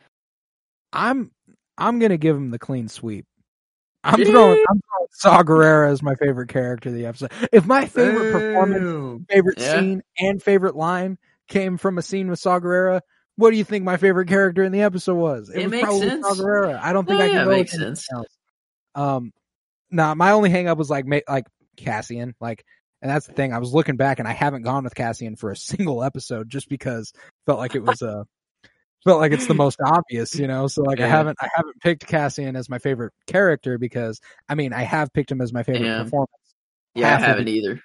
I'm 0.93 1.31
I'm 1.79 1.99
gonna 2.01 2.17
give 2.17 2.35
him 2.37 2.51
the 2.51 2.59
clean 2.59 2.89
sweep. 2.89 3.27
I'm 4.07 4.25
throwing 4.25 4.59
I'm 4.69 4.81
throwing 4.81 5.09
Saw 5.11 5.43
Gerrera 5.43 5.91
as 5.91 6.03
my 6.03 6.15
favorite 6.15 6.49
character 6.49 6.89
of 6.91 6.95
the 6.95 7.07
episode. 7.07 7.33
If 7.53 7.67
my 7.67 7.87
favorite 7.87 8.31
performance, 8.31 9.27
favorite 9.31 9.59
Yeah. 9.61 9.81
scene, 9.81 10.03
and 10.19 10.43
favorite 10.43 10.77
line 10.77 11.19
came 11.49 11.77
from 11.79 11.99
a 11.99 12.03
scene 12.03 12.29
with 12.29 12.39
Saw 12.39 12.59
Gerrera, 12.61 13.01
what 13.37 13.51
do 13.51 13.57
you 13.57 13.65
think 13.65 13.85
my 13.85 13.97
favorite 13.97 14.29
character 14.29 14.65
in 14.65 14.73
the 14.73 14.83
episode 14.83 15.17
was? 15.17 15.51
It 15.51 15.63
was 15.65 15.71
makes 15.71 15.85
probably 15.85 16.09
sense. 16.09 16.27
Saw 16.27 16.35
Gerrera. 16.35 16.81
I 16.81 16.93
don't 16.93 17.07
think 17.07 17.21
Oh, 17.21 17.25
I 17.25 17.29
can 17.29 17.37
yeah, 17.37 17.45
go 17.45 17.51
it 17.51 17.59
with 17.59 17.59
makes 17.59 17.73
sense. 17.73 18.07
else. 18.13 18.27
Um, 18.95 19.33
nah, 19.91 20.15
my 20.15 20.33
only 20.33 20.51
hang 20.51 20.69
up 20.69 20.79
was 20.79 20.91
like 20.91 21.07
ma- 21.07 21.21
like 21.29 21.47
Cassian, 21.77 22.35
like, 22.41 22.65
and 23.03 23.11
that's 23.11 23.27
the 23.27 23.35
thing. 23.35 23.53
I 23.53 23.59
was 23.59 23.75
looking 23.75 23.97
back 23.97 24.19
and 24.19 24.27
I 24.27 24.33
haven't 24.33 24.63
gone 24.63 24.85
with 24.85 24.95
Cassian 24.95 25.37
for 25.37 25.51
a 25.51 25.57
single 25.57 26.03
episode 26.03 26.49
just 26.49 26.69
because 26.69 27.13
felt 27.45 27.59
like 27.59 27.75
it 27.75 27.83
was 27.83 28.03
uh 28.03 28.25
felt 29.07 29.21
like 29.21 29.33
it's 29.33 29.47
the 29.47 29.55
most 29.55 29.79
obvious, 29.85 30.35
you 30.39 30.47
know. 30.47 30.67
So 30.67 30.83
like 30.83 31.01
I 31.01 31.07
haven't 31.07 31.39
I 31.41 31.49
haven't 31.55 31.81
picked 31.81 32.07
Cassian 32.07 32.57
as 32.57 32.69
my 32.69 32.79
favorite 32.79 33.13
character 33.27 33.79
because 33.79 34.21
I 34.49 34.55
mean 34.55 34.73
I 34.73 34.83
have 34.83 35.13
picked 35.13 35.31
him 35.33 35.41
as 35.41 35.53
my 35.53 35.63
favorite 35.63 35.83
Yeah. 35.85 36.03
performance. 36.05 36.31
Yeah, 36.95 37.11
half 37.11 37.23
I 37.23 37.27
haven't 37.27 37.49
either. 37.49 37.81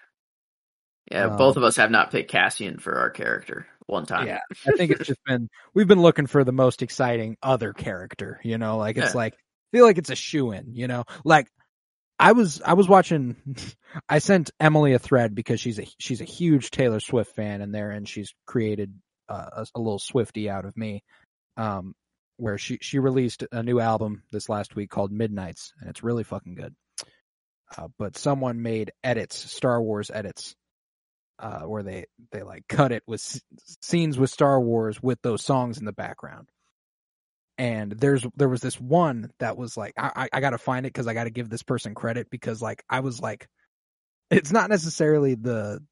Yeah, 1.12 1.28
Um, 1.28 1.38
both 1.38 1.58
of 1.58 1.64
us 1.64 1.76
have 1.78 1.92
not 1.92 2.12
picked 2.12 2.32
Cassian 2.32 2.80
for 2.80 3.00
our 3.00 3.10
character 3.10 3.68
one 3.88 4.06
time. 4.06 4.28
Yeah, 4.28 4.40
I 4.66 4.72
think 4.72 4.92
it's 4.92 5.08
just 5.08 5.20
been 5.26 5.50
we've 5.74 5.88
been 5.88 6.02
looking 6.02 6.28
for 6.28 6.44
the 6.44 6.52
most 6.54 6.82
exciting 6.82 7.38
other 7.44 7.74
character, 7.74 8.40
you 8.44 8.58
know, 8.58 8.78
like 8.78 8.98
it's 8.98 9.14
Yeah. 9.14 9.16
like 9.16 9.34
I 9.34 9.78
feel 9.78 9.86
like 9.86 9.98
it's 9.98 10.10
a 10.10 10.16
shoe 10.16 10.52
in, 10.52 10.74
you 10.76 10.88
know. 10.88 11.04
Like 11.26 11.48
I 12.20 12.32
was 12.34 12.62
I 12.62 12.74
was 12.74 12.88
watching 12.88 13.36
I 14.10 14.20
sent 14.20 14.52
Emily 14.60 14.94
a 14.94 15.00
thread 15.00 15.36
because 15.36 15.60
she's 15.60 15.80
a 15.80 15.88
she's 16.00 16.22
a 16.22 16.26
huge 16.26 16.72
Taylor 16.72 17.00
Swift 17.00 17.36
fan 17.36 17.62
in 17.62 17.72
there 17.72 17.92
and 17.92 18.08
she's 18.08 18.34
created 18.46 18.94
a, 19.34 19.66
a 19.76 19.80
little 19.80 20.00
Swifty 20.00 20.50
out 20.50 20.66
of 20.66 20.76
me. 20.78 21.04
Um 21.58 21.94
where 22.38 22.58
she 22.58 22.80
she 22.82 23.00
released 23.00 23.44
a 23.52 23.62
new 23.62 23.80
album 23.80 24.24
this 24.32 24.50
last 24.50 24.76
week 24.76 24.90
called 24.90 25.12
Midnights 25.12 25.74
and 25.80 25.90
it's 25.90 26.04
really 26.04 26.24
fucking 26.24 26.56
good. 26.56 26.76
Uh, 27.78 27.88
but 27.98 28.18
someone 28.18 28.62
made 28.62 28.92
edits, 29.04 29.38
Star 29.38 29.82
Wars 29.82 30.12
edits 30.14 30.56
uh, 31.42 31.62
where 31.62 31.84
they 31.84 32.06
they 32.32 32.44
like 32.44 32.68
cut 32.68 32.92
it 32.92 33.04
with 33.08 33.20
s- 33.20 33.42
scenes 33.82 34.18
with 34.18 34.30
Star 34.30 34.62
Wars 34.62 35.02
with 35.02 35.22
those 35.22 35.44
songs 35.44 35.80
in 35.80 35.86
the 35.86 35.92
background. 35.92 36.48
And 37.58 37.92
there's 37.92 38.26
there 38.36 38.50
was 38.50 38.62
this 38.62 38.80
one 38.80 39.32
that 39.40 39.58
was 39.58 39.76
like 39.76 39.94
I 39.98 40.12
I, 40.16 40.30
I 40.34 40.40
got 40.42 40.52
to 40.52 40.58
find 40.58 40.86
it 40.86 40.94
because 40.94 41.08
I 41.08 41.14
got 41.14 41.26
to 41.26 41.32
give 41.32 41.50
this 41.50 41.64
person 41.64 41.96
credit 41.96 42.30
because 42.30 42.62
like 42.62 42.84
I 42.90 43.00
was 43.00 43.20
like, 43.20 43.48
it's 44.30 44.52
not 44.52 44.70
necessarily 44.70 45.36
the 45.36 45.84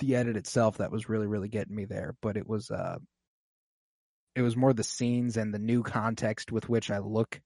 the 0.00 0.16
edit 0.16 0.36
itself 0.36 0.78
that 0.78 0.90
was 0.92 1.08
really 1.08 1.26
really 1.26 1.48
getting 1.48 1.74
me 1.74 1.84
there, 1.84 2.14
but 2.22 2.36
it 2.36 2.48
was 2.48 2.70
uh 2.70 2.98
it 4.34 4.42
was 4.42 4.56
more 4.56 4.72
the 4.72 4.84
scenes 4.84 5.36
and 5.36 5.52
the 5.52 5.58
new 5.58 5.82
context 5.82 6.52
with 6.52 6.68
which 6.68 6.90
I 6.90 6.98
look 6.98 7.40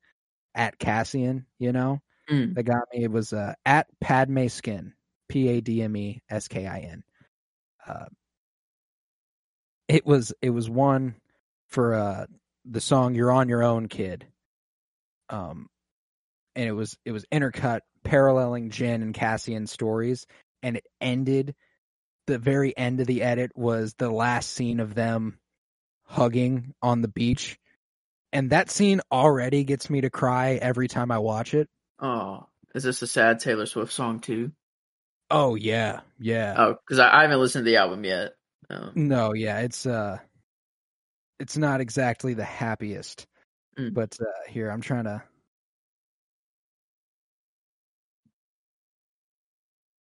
at 0.55 0.79
Cassian, 0.79 1.47
you 1.59 1.73
know, 1.73 2.01
Mm. 2.31 2.55
that 2.55 2.63
got 2.63 2.85
me. 2.95 3.03
It 3.03 3.11
was 3.11 3.33
uh, 3.33 3.55
at 3.67 3.89
Padme 4.01 4.47
Skin, 4.47 4.93
P 5.29 5.49
A 5.49 5.61
D 5.61 5.83
M 5.83 5.97
E 5.97 6.23
S 6.31 6.47
K 6.47 6.67
I 6.69 6.79
N. 6.79 7.03
Uh, 7.85 8.05
it 9.89 10.07
was 10.07 10.33
it 10.41 10.51
was 10.51 10.71
one 10.71 11.17
for 11.69 11.95
uh 11.95 12.27
the 12.65 12.81
song 12.81 13.15
"You're 13.15 13.33
on 13.33 13.49
Your 13.49 13.63
Own, 13.65 13.89
Kid." 13.89 14.27
Um, 15.31 15.69
and 16.55 16.69
it 16.69 16.73
was 16.73 16.97
it 17.05 17.11
was 17.13 17.25
intercut 17.33 17.81
paralleling 18.05 18.71
Jyn 18.71 19.03
and 19.03 19.15
Cassian 19.15 19.67
stories, 19.67 20.27
and 20.63 20.77
it 20.77 20.87
ended. 21.01 21.55
The 22.27 22.39
very 22.39 22.77
end 22.77 23.01
of 23.01 23.07
the 23.07 23.23
edit 23.23 23.51
was 23.55 23.95
the 23.95 24.11
last 24.11 24.51
scene 24.51 24.81
of 24.81 24.95
them 24.95 25.39
hugging 26.05 26.75
on 26.81 27.03
the 27.03 27.09
beach, 27.09 27.59
and 28.33 28.51
that 28.51 28.71
scene 28.71 29.01
already 29.11 29.65
gets 29.65 29.91
me 29.91 30.03
to 30.03 30.11
cry 30.11 30.55
every 30.55 30.89
time 30.89 31.11
I 31.11 31.19
watch 31.19 31.55
it. 31.55 31.69
Oh, 31.99 32.47
is 32.75 32.85
this 32.85 33.03
a 33.03 33.07
sad 33.07 33.41
Taylor 33.41 33.67
Swift 33.67 33.93
song 33.93 34.21
too? 34.21 34.53
Oh 35.31 35.55
yeah, 35.55 36.01
yeah. 36.19 36.55
Oh, 36.57 36.75
because 36.75 36.99
I, 36.99 37.19
I 37.19 37.23
haven't 37.23 37.41
listened 37.41 37.65
to 37.65 37.71
the 37.71 37.79
album 37.79 38.05
yet. 38.05 38.33
Um, 38.71 38.93
No, 38.95 39.33
yeah, 39.35 39.61
it's 39.61 39.87
uh 39.87 40.19
it's 41.41 41.57
not 41.57 41.81
exactly 41.81 42.35
the 42.35 42.45
happiest. 42.45 43.27
Mm. 43.79 43.95
But 43.95 44.17
uh 44.21 44.51
here 44.51 44.71
I'm 44.71 44.81
trying 44.81 45.05
to 45.05 45.23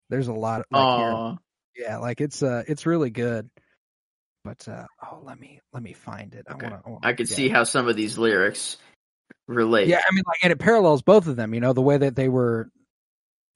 There's 0.10 0.28
a 0.28 0.34
lot 0.34 0.60
of 0.60 0.66
like. 0.72 1.40
Yeah, 1.76 1.98
like 1.98 2.22
it's 2.22 2.44
uh 2.44 2.64
it's 2.68 2.86
really 2.86 3.10
good. 3.10 3.50
But 4.44 4.68
uh 4.68 4.86
oh, 5.04 5.22
let 5.24 5.40
me 5.40 5.60
let 5.74 5.84
me 5.84 5.94
find 5.94 6.34
it. 6.34 6.48
Okay. 6.50 6.68
I 6.68 6.70
want 6.90 7.04
to 7.04 7.08
I 7.08 7.14
could 7.14 7.30
see 7.30 7.50
how 7.50 7.64
some 7.64 7.88
of 7.88 7.96
these 7.96 8.18
lyrics 8.18 8.78
relate. 9.48 9.88
Yeah, 9.88 10.00
I 10.00 10.14
mean 10.14 10.24
like 10.26 10.40
and 10.44 10.52
it 10.52 10.60
parallels 10.60 11.02
both 11.02 11.28
of 11.28 11.36
them, 11.36 11.54
you 11.54 11.60
know, 11.60 11.74
the 11.74 11.82
way 11.82 11.98
that 11.98 12.16
they 12.16 12.30
were 12.30 12.70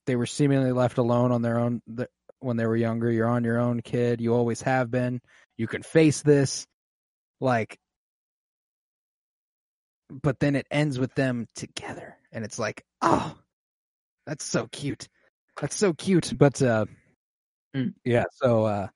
they 0.05 0.15
were 0.15 0.27
seemingly 0.27 0.71
left 0.71 0.97
alone 0.97 1.31
on 1.31 1.41
their 1.41 1.59
own 1.59 1.81
the, 1.87 2.07
when 2.39 2.57
they 2.57 2.65
were 2.65 2.75
younger. 2.75 3.11
You're 3.11 3.27
on 3.27 3.43
your 3.43 3.59
own, 3.59 3.81
kid. 3.81 4.21
You 4.21 4.33
always 4.33 4.61
have 4.61 4.91
been. 4.91 5.19
You 5.57 5.67
can 5.67 5.81
face 5.81 6.21
this. 6.21 6.65
Like 7.41 7.77
but 10.09 10.39
then 10.39 10.55
it 10.55 10.67
ends 10.69 10.99
with 10.99 11.13
them 11.15 11.47
together 11.55 12.15
and 12.31 12.45
it's 12.45 12.59
like, 12.59 12.83
"Oh, 13.01 13.35
that's 14.25 14.45
so 14.45 14.67
cute." 14.71 15.07
That's 15.59 15.75
so 15.75 15.93
cute, 15.93 16.33
but 16.37 16.61
uh 16.61 16.85
Mm. 17.75 17.93
yeah, 18.05 18.23
so 18.31 18.65
uh 18.65 18.87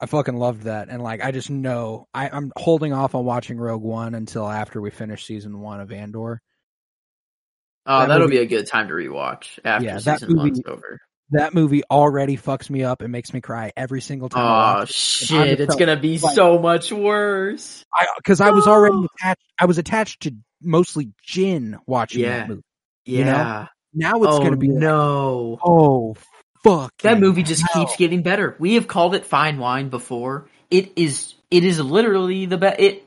I 0.00 0.06
fucking 0.06 0.36
loved 0.36 0.62
that 0.62 0.88
and 0.88 1.02
like 1.02 1.22
I 1.24 1.30
just 1.32 1.50
know 1.50 2.06
I 2.14 2.28
I'm 2.28 2.52
holding 2.56 2.92
off 2.92 3.14
on 3.14 3.24
watching 3.24 3.58
Rogue 3.58 3.82
One 3.82 4.14
until 4.14 4.48
after 4.48 4.80
we 4.80 4.90
finish 4.90 5.26
season 5.26 5.60
1 5.60 5.80
of 5.80 5.92
Andor. 5.92 6.40
Oh, 7.84 8.00
That 8.00 8.06
that'll 8.08 8.28
movie- 8.28 8.38
be 8.38 8.42
a 8.42 8.46
good 8.46 8.66
time 8.66 8.88
to 8.88 8.94
rewatch 8.94 9.58
after 9.64 9.84
Yeah, 9.86 9.98
season 9.98 10.36
one's 10.36 10.58
movie- 10.58 10.64
over. 10.68 11.00
that 11.30 11.52
movie 11.54 11.82
already 11.90 12.36
fucks 12.36 12.70
me 12.70 12.84
up. 12.84 13.02
and 13.02 13.10
makes 13.10 13.32
me 13.34 13.40
cry 13.40 13.72
every 13.76 14.00
single 14.00 14.28
time. 14.28 14.82
Oh 14.82 14.84
shit! 14.84 15.58
It's 15.60 15.74
gonna 15.76 15.96
be 15.98 16.18
like- 16.18 16.34
so 16.34 16.58
much 16.58 16.92
worse. 16.92 17.84
because 18.18 18.40
I, 18.40 18.50
was 18.50 18.66
already 18.68 19.04
attached. 19.20 19.42
I 19.58 19.64
was 19.66 19.78
attached 19.78 20.22
to 20.22 20.34
mostly 20.62 21.10
Jyn 21.26 21.76
watching 21.86 22.20
Yeah. 22.22 22.38
that 22.38 22.48
movie. 22.48 22.62
Yeah. 23.04 23.18
You 23.18 23.24
know? 23.24 23.66
Now 23.94 24.22
it's 24.22 24.34
oh 24.36 24.42
gonna 24.42 24.56
be 24.56 24.68
like, 24.68 24.78
no. 24.78 25.58
oh 25.64 26.14
fuck. 26.64 26.92
That 27.02 27.20
movie 27.20 27.42
just 27.42 27.62
hell. 27.72 27.84
keeps 27.84 27.96
getting 27.96 28.22
better. 28.22 28.56
We 28.58 28.74
have 28.74 28.86
called 28.88 29.14
it 29.14 29.24
fine 29.24 29.58
wine 29.58 29.88
before. 29.88 30.48
It 30.70 30.92
is. 30.96 31.34
It 31.50 31.64
is 31.64 31.80
literally 31.80 32.46
the 32.46 32.58
best. 32.58 32.80
It. 32.80 33.04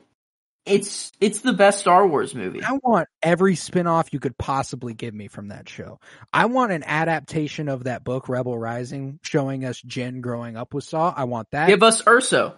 It's. 0.64 1.12
It's 1.20 1.40
the 1.40 1.52
best 1.52 1.78
Star 1.78 2.06
Wars 2.08 2.34
movie. 2.34 2.62
I 2.62 2.72
want 2.82 3.08
every 3.22 3.54
spin-off 3.54 4.12
you 4.12 4.18
could 4.18 4.36
possibly 4.36 4.94
give 4.94 5.14
me 5.14 5.28
from 5.28 5.48
that 5.48 5.68
show. 5.68 6.00
I 6.32 6.46
want 6.46 6.72
an 6.72 6.82
adaptation 6.84 7.68
of 7.68 7.84
that 7.84 8.02
book, 8.02 8.28
Rebel 8.28 8.58
Rising, 8.58 9.20
showing 9.22 9.64
us 9.64 9.80
Jyn 9.80 10.20
growing 10.20 10.56
up 10.56 10.74
with 10.74 10.84
Saw. 10.84 11.14
I 11.16 11.24
want 11.24 11.48
that. 11.52 11.68
Give 11.68 11.82
us 11.84 12.02
Erso. 12.02 12.54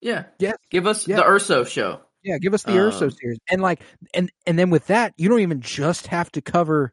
Yeah. 0.00 0.24
Yes. 0.40 0.56
Give 0.70 0.86
us 0.86 1.06
Yeah. 1.06 1.16
the 1.16 1.22
Erso 1.22 1.66
show. 1.66 2.00
Yeah, 2.24 2.38
give 2.38 2.54
us 2.54 2.62
the 2.62 2.72
Erso 2.72 3.02
Um, 3.02 3.10
series. 3.10 3.38
And 3.50 3.60
like 3.62 3.80
and 4.14 4.30
and 4.46 4.58
then 4.58 4.70
with 4.70 4.86
that, 4.86 5.12
you 5.16 5.28
don't 5.28 5.40
even 5.40 5.60
just 5.60 6.06
have 6.08 6.32
to 6.32 6.40
cover 6.40 6.92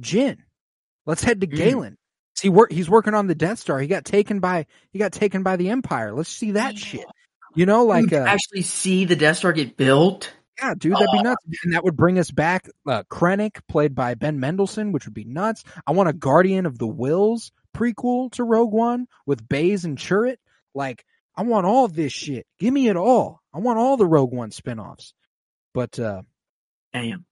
Jyn. 0.00 0.38
Let's 1.06 1.22
head 1.22 1.40
to 1.42 1.46
Mm. 1.46 1.96
See 2.34 2.48
work 2.48 2.72
he's 2.72 2.88
working 2.90 3.14
on 3.14 3.26
the 3.26 3.34
Death 3.34 3.58
Star. 3.58 3.78
He 3.78 3.86
got 3.86 4.04
taken 4.04 4.40
by 4.40 4.66
he 4.90 4.98
got 4.98 5.12
taken 5.12 5.42
by 5.42 5.56
the 5.56 5.70
Empire. 5.70 6.12
Let's 6.14 6.28
see 6.30 6.52
that 6.52 6.74
Yeah. 6.74 6.78
shit. 6.78 7.04
You 7.54 7.66
know, 7.66 7.84
like 7.84 8.10
You 8.10 8.18
uh 8.18 8.24
actually 8.24 8.62
see 8.62 9.04
the 9.04 9.16
Death 9.16 9.38
Star 9.38 9.52
get 9.52 9.76
built. 9.76 10.32
Yeah, 10.60 10.74
dude, 10.76 10.92
that'd 10.94 11.08
be 11.12 11.18
Oh. 11.18 11.22
nuts. 11.22 11.44
And 11.64 11.74
that 11.74 11.84
would 11.84 11.96
bring 11.96 12.18
us 12.18 12.30
back 12.30 12.68
uh, 12.86 13.02
Krennic, 13.10 13.60
played 13.68 13.94
by 13.94 14.14
Ben 14.14 14.38
Mendelsohn, 14.40 14.92
which 14.92 15.06
would 15.06 15.14
be 15.14 15.24
nuts. 15.24 15.64
I 15.86 15.92
want 15.92 16.08
a 16.08 16.12
Guardian 16.12 16.66
of 16.66 16.78
the 16.78 16.86
Whills 16.86 17.50
prequel 17.74 18.30
to 18.32 18.44
Rogue 18.44 18.72
One 18.72 19.06
with 19.26 19.48
Baze 19.48 19.84
and 19.84 19.96
Chirrut. 19.98 20.36
Like, 20.74 21.04
I 21.36 21.42
want 21.42 21.66
all 21.66 21.88
this 21.88 22.12
shit. 22.12 22.46
Give 22.58 22.72
me 22.72 22.88
it 22.88 22.96
all. 22.96 23.40
I 23.52 23.58
want 23.58 23.78
all 23.78 23.96
the 23.96 24.06
Rogue 24.06 24.32
One 24.32 24.50
spinoffs. 24.50 25.12
But 25.74 25.98
uh, 25.98 26.22
Damn. 26.92 27.24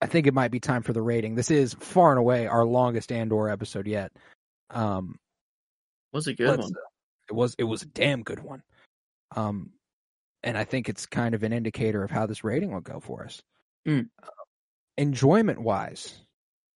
I 0.00 0.06
think 0.06 0.26
it 0.26 0.34
might 0.34 0.50
be 0.52 0.60
time 0.60 0.82
for 0.82 0.92
the 0.92 1.02
rating. 1.02 1.34
This 1.34 1.50
is 1.50 1.74
far 1.74 2.10
and 2.10 2.18
away 2.18 2.46
our 2.46 2.64
longest 2.64 3.12
Andor 3.12 3.48
episode 3.50 3.86
yet. 3.86 4.12
Um, 4.70 5.18
Was 6.12 6.26
a 6.26 6.34
good 6.34 6.58
one. 6.58 6.72
It 7.28 7.34
was 7.34 7.54
it 7.58 7.64
was 7.64 7.82
a 7.82 7.86
damn 7.86 8.22
good 8.22 8.40
one. 8.40 8.62
Um, 9.36 9.70
and 10.42 10.56
I 10.58 10.64
think 10.64 10.88
it's 10.88 11.06
kind 11.06 11.34
of 11.34 11.42
an 11.42 11.52
indicator 11.52 12.02
of 12.02 12.10
how 12.10 12.26
this 12.26 12.42
rating 12.42 12.72
will 12.72 12.80
go 12.80 13.00
for 13.00 13.24
us. 13.24 13.42
Mm. 13.86 14.08
enjoyment 14.98 15.60
wise, 15.60 16.14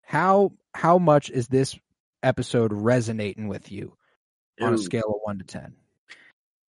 how 0.03 0.53
how 0.75 0.99
much 0.99 1.31
is 1.31 1.49
this 1.49 1.79
episode 2.23 2.73
resonating 2.73 3.49
with 3.49 3.71
you 3.71 3.97
on 4.61 4.75
a 4.75 4.79
scale 4.79 5.09
of 5.09 5.21
one 5.23 5.39
to 5.39 5.45
ten? 5.45 5.75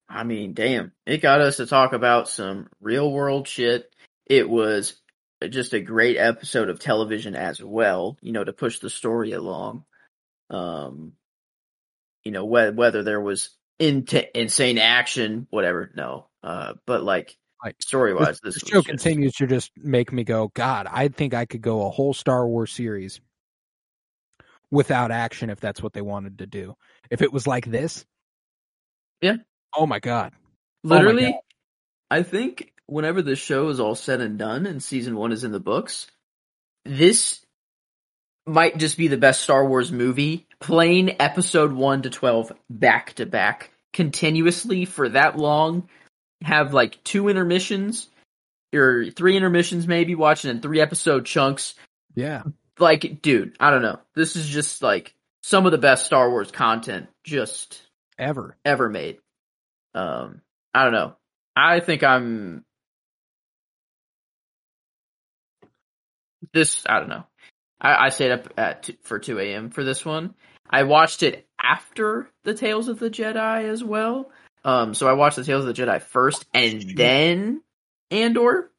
I 0.08 0.24
mean, 0.24 0.54
damn. 0.54 0.92
It 1.04 1.22
got 1.22 1.40
us 1.40 1.56
to 1.56 1.66
talk 1.66 1.92
about 1.92 2.28
some 2.28 2.68
real 2.80 3.10
world 3.10 3.48
shit. 3.48 3.92
It 4.26 4.48
was 4.48 4.94
just 5.48 5.72
a 5.72 5.80
great 5.80 6.16
episode 6.16 6.70
of 6.70 6.78
television 6.78 7.34
as 7.34 7.62
well, 7.62 8.16
you 8.20 8.32
know, 8.32 8.44
to 8.44 8.52
push 8.52 8.78
the 8.78 8.90
story 8.90 9.32
along. 9.32 9.84
Um, 10.50 11.12
you 12.24 12.32
know, 12.32 12.44
whe- 12.44 12.74
whether 12.74 13.02
there 13.02 13.20
was 13.20 13.50
in- 13.78 14.06
insane 14.34 14.78
action, 14.78 15.46
whatever, 15.50 15.90
no. 15.96 16.28
Uh, 16.42 16.74
but 16.86 17.02
like, 17.02 17.36
story 17.80 18.14
wise, 18.14 18.40
this, 18.40 18.54
This 18.54 18.62
show 18.68 18.78
just- 18.78 18.88
continues 18.88 19.34
to 19.34 19.46
just 19.46 19.72
make 19.76 20.12
me 20.12 20.24
go, 20.24 20.48
God, 20.54 20.86
I 20.90 21.08
think 21.08 21.34
I 21.34 21.46
could 21.46 21.62
go 21.62 21.86
a 21.86 21.90
whole 21.90 22.14
Star 22.14 22.46
Wars 22.46 22.72
series 22.72 23.20
without 24.70 25.10
action 25.10 25.50
if 25.50 25.60
that's 25.60 25.82
what 25.82 25.92
they 25.92 26.02
wanted 26.02 26.38
to 26.38 26.46
do. 26.46 26.76
If 27.10 27.22
it 27.22 27.32
was 27.32 27.46
like 27.46 27.66
this, 27.66 28.04
Yeah. 29.20 29.36
Oh 29.74 29.86
my 29.86 29.98
God. 30.00 30.32
my 30.82 30.96
Literally, 30.96 31.32
God. 31.32 31.40
I 32.10 32.22
think 32.22 32.72
whenever 32.86 33.22
this 33.22 33.38
show 33.38 33.68
is 33.68 33.80
all 33.80 33.94
said 33.94 34.20
and 34.20 34.38
done 34.38 34.66
and 34.66 34.82
season 34.82 35.16
one 35.16 35.32
is 35.32 35.44
in 35.44 35.52
the 35.52 35.60
books, 35.60 36.10
this 36.84 37.44
might 38.46 38.76
just 38.76 38.96
be 38.96 39.08
the 39.08 39.16
best 39.16 39.42
Star 39.42 39.66
Wars 39.66 39.90
movie, 39.90 40.46
playing 40.60 41.20
episode 41.20 41.72
one 41.72 42.02
to 42.02 42.10
12 42.10 42.52
back 42.70 43.14
to 43.14 43.26
back 43.26 43.72
continuously 43.92 44.84
for 44.84 45.08
that 45.08 45.36
long, 45.36 45.88
have 46.42 46.74
like 46.74 47.02
two 47.02 47.28
intermissions 47.28 48.08
or 48.74 49.06
three 49.10 49.36
intermissions 49.36 49.86
maybe 49.86 50.14
watching 50.14 50.50
in 50.50 50.60
three 50.60 50.80
episode 50.80 51.24
chunks. 51.24 51.74
Yeah. 52.14 52.42
Like, 52.78 53.22
dude, 53.22 53.56
I 53.58 53.70
don't 53.70 53.82
know. 53.82 53.98
This 54.14 54.36
is 54.36 54.46
just 54.46 54.82
like 54.82 55.14
some 55.42 55.64
of 55.66 55.72
the 55.72 55.78
best 55.78 56.04
Star 56.04 56.30
Wars 56.30 56.50
content 56.50 57.08
just 57.24 57.82
Ever. 58.18 58.56
ever 58.64 58.88
made. 58.88 59.18
Um, 59.94 60.42
I 60.74 60.84
don't 60.84 60.92
know. 60.92 61.16
I 61.54 61.80
think 61.80 62.02
I'm 62.04 62.64
this. 66.52 66.82
I 66.86 67.00
don't 67.00 67.08
know. 67.08 67.24
I, 67.86 68.06
I 68.06 68.08
stayed 68.08 68.32
up 68.32 68.52
at 68.58 68.82
two, 68.82 68.94
for 69.02 69.18
two 69.18 69.38
a.m. 69.38 69.70
for 69.70 69.84
this 69.84 70.04
one. 70.04 70.34
I 70.68 70.82
watched 70.82 71.22
it 71.22 71.46
after 71.62 72.28
the 72.42 72.54
Tales 72.54 72.88
of 72.88 72.98
the 72.98 73.08
Jedi 73.10 73.64
as 73.68 73.84
well. 73.84 74.30
Um, 74.64 74.94
so 74.94 75.06
I 75.06 75.12
watched 75.12 75.36
the 75.36 75.44
Tales 75.44 75.64
of 75.64 75.74
the 75.74 75.80
Jedi 75.80 76.02
first, 76.02 76.44
and 76.52 76.82
then 76.96 77.62
Andor. 78.10 78.70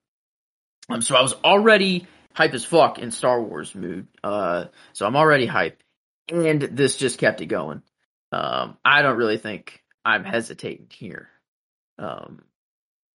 Um, 0.90 1.02
so 1.02 1.16
I 1.16 1.22
was 1.22 1.34
already 1.46 2.06
hype 2.34 2.54
as 2.54 2.66
fuck 2.66 3.00
in 3.00 3.12
Star 3.12 3.42
Wars 3.42 3.74
mood. 3.74 4.08
Uh, 4.22 4.66
so 4.92 5.06
I'm 5.06 5.16
already 5.16 5.46
hype, 5.46 5.82
and 6.28 6.62
this 6.62 6.98
just 6.98 7.18
kept 7.18 7.40
it 7.40 7.46
going. 7.46 7.82
Um, 8.34 8.78
I 8.84 9.02
don't 9.02 9.18
really 9.18 9.38
think 9.38 9.82
I'm 10.04 10.26
hesitating 10.26 10.88
here. 10.92 11.30
Um, 11.98 12.44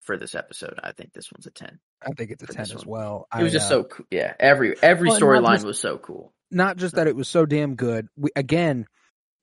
for 0.02 0.16
this 0.16 0.34
episode, 0.34 0.78
I 0.82 0.92
think 0.92 1.12
this 1.12 1.31
one's 1.32 1.47
a 1.47 1.50
ten. 1.50 1.78
I 2.05 2.10
think 2.16 2.31
it's 2.32 2.42
a 2.42 2.47
10 2.47 2.56
this 2.56 2.74
as 2.74 2.86
one. 2.86 3.00
well. 3.00 3.26
It 3.39 3.42
was 3.42 3.52
I, 3.52 3.56
just 3.58 3.66
uh, 3.66 3.68
so 3.70 3.84
cool. 3.84 4.06
Yeah, 4.10 4.34
every 4.40 4.74
every 4.82 5.08
Well, 5.08 5.20
storyline 5.20 5.64
was 5.64 5.78
so 5.78 5.98
cool. 5.98 6.32
not 6.50 6.76
just 6.76 6.97
that 6.97 7.06
it 7.06 7.16
was 7.16 7.28
so 7.28 7.47
damn 7.47 7.76
good. 7.76 8.08
We 8.16 8.31
again, 8.36 8.86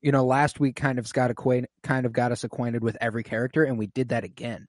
you 0.01 0.11
know, 0.11 0.25
last 0.25 0.59
week 0.59 0.75
kind 0.75 0.99
of 0.99 1.11
got 1.13 1.31
acquainted, 1.31 1.69
kind 1.83 2.05
of 2.05 2.13
got 2.13 2.31
us 2.31 2.43
acquainted 2.43 2.83
with 2.83 2.97
every 3.01 3.23
character, 3.23 3.63
and 3.63 3.77
we 3.77 3.87
did 3.87 4.09
that 4.09 4.23
again, 4.25 4.67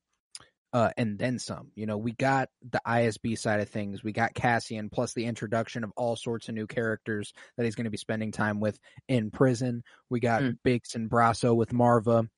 uh, 0.72 0.90
and 0.96 1.18
then 1.18 1.38
some. 1.40 1.72
You 1.74 1.86
know, 1.86 1.98
we 1.98 2.12
got 2.12 2.48
the 2.68 2.80
ISB 2.86 3.36
side 3.36 3.60
of 3.60 3.68
things. 3.68 4.04
We 4.04 4.12
got 4.12 4.34
Cassian, 4.34 4.90
plus 4.90 5.12
the 5.14 5.24
introduction 5.26 5.82
of 5.84 5.92
all 5.96 6.14
sorts 6.16 6.48
of 6.48 6.54
new 6.54 6.66
characters 6.68 7.32
that 7.56 7.64
he's 7.64 7.74
going 7.74 7.84
to 7.84 7.90
be 7.90 7.96
spending 7.96 8.30
time 8.32 8.60
with 8.60 8.78
in 9.08 9.30
prison. 9.32 9.82
We 10.08 10.20
got 10.20 10.42
Mm. 10.42 10.58
Bix 10.64 10.94
and 10.94 11.10
Brasso 11.10 11.54
with 11.56 11.70
Maarva. 11.70 12.28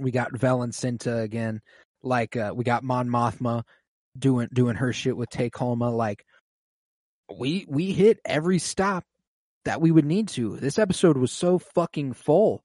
We 0.00 0.10
got 0.10 0.36
Vel 0.36 0.62
and 0.62 0.72
Cinta 0.72 1.22
again. 1.22 1.60
Like 2.02 2.36
uh, 2.36 2.52
we 2.54 2.64
got 2.64 2.82
Mon 2.82 3.08
Mothma 3.08 3.62
doing 4.18 4.48
doing 4.52 4.76
her 4.76 4.92
shit 4.92 5.16
with 5.16 5.30
Tay 5.30 5.50
Kolma. 5.50 5.94
Like 5.94 6.24
we 7.36 7.66
we 7.68 7.92
hit 7.92 8.18
every 8.24 8.58
stop 8.58 9.04
that 9.64 9.80
we 9.80 9.90
would 9.90 10.06
need 10.06 10.28
to. 10.28 10.56
This 10.56 10.78
episode 10.78 11.16
was 11.16 11.32
so 11.32 11.58
fucking 11.58 12.14
full, 12.14 12.64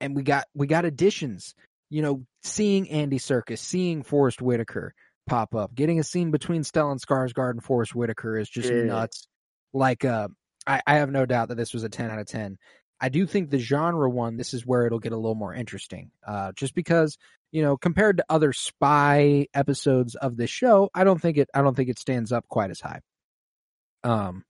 and 0.00 0.16
we 0.16 0.22
got 0.22 0.46
we 0.54 0.66
got 0.66 0.84
additions. 0.84 1.54
You 1.90 2.02
know, 2.02 2.24
seeing 2.42 2.88
Andy 2.88 3.18
Serkis, 3.18 3.58
seeing 3.58 4.02
Forest 4.02 4.40
Whitaker 4.40 4.94
pop 5.26 5.54
up, 5.54 5.74
getting 5.74 5.98
a 5.98 6.04
scene 6.04 6.30
between 6.30 6.62
Stellan 6.62 7.00
Skarsgård 7.00 7.50
and 7.50 7.64
Forest 7.64 7.94
Whitaker 7.94 8.38
is 8.38 8.48
just 8.48 8.70
Yeah. 8.70 8.84
nuts. 8.84 9.26
Like, 9.72 10.04
uh, 10.04 10.28
I, 10.66 10.82
I 10.86 10.94
have 10.96 11.10
no 11.10 11.26
doubt 11.26 11.48
that 11.48 11.56
this 11.56 11.74
was 11.74 11.82
a 11.84 11.88
ten 11.88 12.10
out 12.10 12.18
of 12.20 12.26
ten. 12.26 12.58
I 13.00 13.08
do 13.08 13.26
think 13.26 13.50
the 13.50 13.58
genre 13.58 14.08
one, 14.10 14.36
this 14.36 14.54
is 14.54 14.64
where 14.66 14.86
it'll 14.86 14.98
get 14.98 15.12
a 15.12 15.16
little 15.16 15.34
more 15.34 15.54
interesting. 15.54 16.10
Uh, 16.26 16.52
just 16.52 16.74
because 16.74 17.16
you 17.52 17.62
know, 17.62 17.76
compared 17.76 18.18
to 18.18 18.24
other 18.28 18.52
spy 18.52 19.46
episodes 19.54 20.14
of 20.14 20.36
this 20.36 20.50
show, 20.50 20.90
I 20.94 21.04
don't 21.04 21.20
think 21.20 21.38
it 21.38 21.48
I 21.54 21.62
don't 21.62 21.74
think 21.74 21.88
it 21.88 21.98
stands 21.98 22.32
up 22.32 22.46
quite 22.48 22.70
as 22.70 22.80
high. 22.80 23.00
Um, 24.04 24.44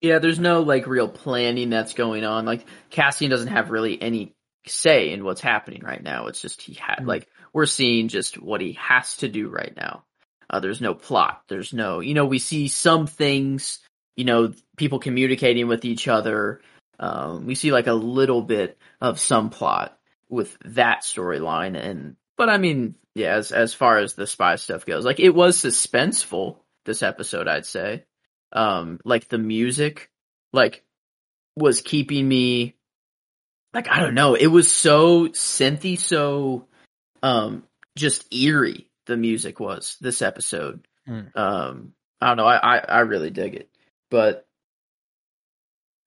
Yeah, 0.00 0.18
there's 0.18 0.38
no 0.38 0.60
like 0.60 0.86
real 0.86 1.08
planning 1.08 1.70
that's 1.70 1.94
going 1.94 2.24
on. 2.24 2.44
Like 2.44 2.66
Cassian 2.90 3.30
doesn't 3.30 3.48
have 3.48 3.70
really 3.70 4.00
any 4.00 4.34
say 4.66 5.12
in 5.12 5.24
what's 5.24 5.40
happening 5.40 5.82
right 5.82 6.02
now. 6.02 6.26
It's 6.26 6.40
just 6.40 6.60
he 6.60 6.74
had 6.74 6.98
Mhm. 7.00 7.06
like 7.06 7.28
we're 7.52 7.66
seeing 7.66 8.08
just 8.08 8.40
what 8.40 8.60
he 8.60 8.72
has 8.74 9.16
to 9.18 9.28
do 9.28 9.48
right 9.48 9.74
now. 9.76 10.04
Uh, 10.50 10.60
there's 10.60 10.80
no 10.80 10.94
plot. 10.94 11.42
There's 11.48 11.72
no, 11.72 12.00
you 12.00 12.14
know, 12.14 12.26
we 12.26 12.38
see 12.38 12.68
some 12.68 13.06
things, 13.06 13.80
you 14.16 14.24
know, 14.24 14.52
people 14.76 14.98
communicating 14.98 15.66
with 15.66 15.84
each 15.84 16.08
other. 16.08 16.60
Um, 16.98 17.46
we 17.46 17.54
see 17.54 17.72
like 17.72 17.86
a 17.86 17.92
little 17.94 18.42
bit 18.42 18.78
of 19.00 19.18
some 19.18 19.50
plot 19.50 19.98
with 20.28 20.56
that 20.64 21.02
storyline, 21.02 21.76
and 21.76 22.16
but 22.36 22.48
I 22.48 22.58
mean, 22.58 22.96
yeah, 23.14 23.34
as 23.34 23.52
as 23.52 23.74
far 23.74 23.98
as 23.98 24.14
the 24.14 24.26
spy 24.26 24.56
stuff 24.56 24.86
goes, 24.86 25.04
like 25.04 25.20
it 25.20 25.34
was 25.34 25.56
suspenseful 25.56 26.58
this 26.84 27.02
episode, 27.02 27.48
I'd 27.48 27.66
say. 27.66 28.04
Um, 28.52 29.00
like 29.04 29.28
the 29.28 29.38
music, 29.38 30.10
like 30.52 30.84
was 31.56 31.80
keeping 31.80 32.26
me, 32.26 32.76
like 33.74 33.88
I 33.88 34.00
don't 34.00 34.14
know, 34.14 34.34
it 34.34 34.46
was 34.46 34.70
so 34.70 35.28
synthy, 35.28 35.98
so 35.98 36.66
um, 37.22 37.64
just 37.96 38.32
eerie. 38.32 38.88
The 39.06 39.16
music 39.16 39.60
was 39.60 39.96
this 40.00 40.20
episode. 40.20 40.86
Mm. 41.08 41.36
Um, 41.36 41.92
I 42.20 42.28
don't 42.28 42.36
know, 42.38 42.46
I, 42.46 42.76
I 42.76 42.78
I 42.78 42.98
really 43.00 43.30
dig 43.30 43.54
it, 43.54 43.70
but 44.10 44.46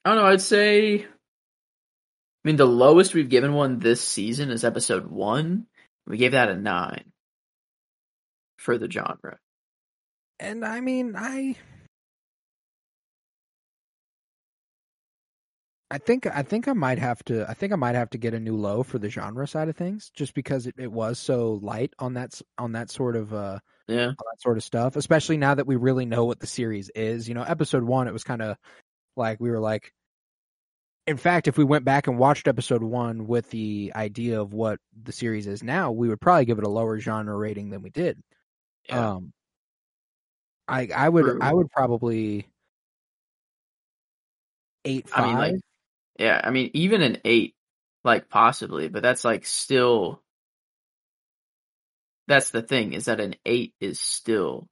I 0.04 0.10
don't 0.10 0.20
know. 0.20 0.30
I'd 0.30 0.42
say. 0.42 1.06
I 2.43 2.48
mean, 2.48 2.56
the 2.56 2.66
lowest 2.66 3.14
we've 3.14 3.30
given 3.30 3.53
one 3.53 3.80
this 3.80 4.01
season 4.01 4.50
is 4.50 4.64
episode 4.64 5.08
one. 5.08 5.68
We 6.08 6.18
gave 6.18 6.32
that 6.32 6.50
a 6.50 6.56
nine 6.56 7.11
for 8.58 8.77
the 8.77 8.90
genre. 8.90 9.38
and 10.40 10.64
I 10.64 10.80
mean, 10.80 11.16
I 11.18 11.56
I 15.92 15.98
think 15.98 16.27
I 16.27 16.43
think 16.43 16.68
I 16.68 16.74
might 16.74 17.00
have 17.00 17.24
to 17.26 17.50
I 17.50 17.53
think 17.53 17.74
I 17.74 17.76
might 17.76 17.95
have 17.95 18.11
to 18.11 18.18
get 18.18 18.34
a 18.34 18.40
new 18.40 18.56
low 18.56 18.84
for 18.84 19.00
the 19.00 19.09
genre 19.09 19.48
side 19.48 19.69
of 19.69 19.76
things 19.76 20.11
just 20.14 20.34
because 20.35 20.68
it, 20.68 20.76
it 20.77 20.92
was 20.92 21.18
so 21.19 21.59
light 21.64 21.93
on 22.00 22.14
that 22.14 22.40
on 22.58 22.74
that 22.74 22.92
sort 22.92 23.16
of 23.16 23.34
uh 23.34 23.59
Yeah. 23.88 24.08
on 24.08 24.16
that 24.16 24.42
sort 24.42 24.58
of 24.58 24.64
stuff 24.64 24.95
especially 24.95 25.38
now 25.38 25.56
that 25.56 25.66
we 25.66 25.76
really 25.77 26.06
know 26.06 26.26
what 26.26 26.40
the 26.40 26.48
series 26.48 26.90
is 26.90 27.27
you 27.27 27.34
know 27.34 27.42
episode 27.43 27.84
1 27.84 28.08
it 28.08 28.14
was 28.14 28.24
kind 28.24 28.42
of 28.43 28.56
like 29.18 29.40
we 29.40 29.50
were 29.50 29.59
like 29.59 29.92
in 31.10 31.18
fact 31.18 31.48
if 31.48 31.58
we 31.58 31.64
went 31.64 31.84
back 31.84 32.08
and 32.08 32.18
watched 32.18 32.48
episode 32.48 32.84
1 32.84 33.26
with 33.28 33.50
the 33.50 33.92
idea 33.96 34.40
of 34.40 34.54
what 34.54 34.80
the 35.04 35.12
series 35.12 35.48
is 35.48 35.64
now 35.64 35.92
we 35.92 36.08
would 36.08 36.22
probably 36.22 36.46
give 36.46 36.60
it 36.60 36.64
a 36.64 36.70
lower 36.70 37.00
genre 37.00 37.36
rating 37.36 37.70
than 37.70 37.82
we 37.82 37.90
did 37.90 38.22
Yeah. 38.88 39.12
um 39.16 39.34
I 40.68 40.88
I 40.96 41.10
would 41.10 41.26
True. 41.26 41.40
I 41.42 41.52
would 41.54 41.72
probably 41.72 42.48
eight 44.86 45.08
I 45.12 45.18
five. 45.18 45.28
mean, 45.28 45.38
like, 45.38 45.56
yeah, 46.20 46.40
I 46.44 46.52
mean, 46.52 46.70
even 46.76 47.02
an 47.02 47.18
eight, 47.26 47.56
like 48.04 48.30
possibly, 48.30 48.88
but 48.88 49.02
that's 49.02 49.26
like 49.26 49.46
still. 49.46 50.22
That's 52.28 52.52
the 52.52 52.62
thing 52.62 52.94
is 52.94 53.06
that 53.06 53.20
an 53.20 53.36
eight 53.46 53.74
is 53.80 54.00
still 54.00 54.68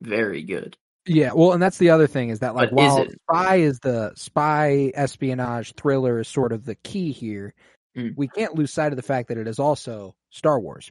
very 0.00 0.42
good. 0.42 0.78
Yeah, 1.06 1.32
well, 1.34 1.52
and 1.52 1.62
that's 1.62 1.78
the 1.78 1.90
other 1.90 2.06
thing 2.06 2.30
is 2.30 2.38
that 2.40 2.54
like 2.54 2.70
But 2.70 2.76
while 2.76 2.98
it? 3.02 3.12
spy 3.30 3.56
is 3.56 3.78
the 3.80 4.12
spy 4.16 4.90
espionage 4.94 5.74
thriller 5.74 6.20
is 6.20 6.28
sort 6.28 6.52
of 6.52 6.64
the 6.64 6.74
key 6.76 7.12
here, 7.12 7.54
Mm. 7.96 8.14
we 8.16 8.26
can't 8.26 8.56
lose 8.56 8.72
sight 8.72 8.92
of 8.92 8.96
the 8.96 9.02
fact 9.02 9.28
that 9.28 9.38
it 9.38 9.46
is 9.46 9.60
also 9.60 10.16
Star 10.30 10.58
Wars. 10.58 10.90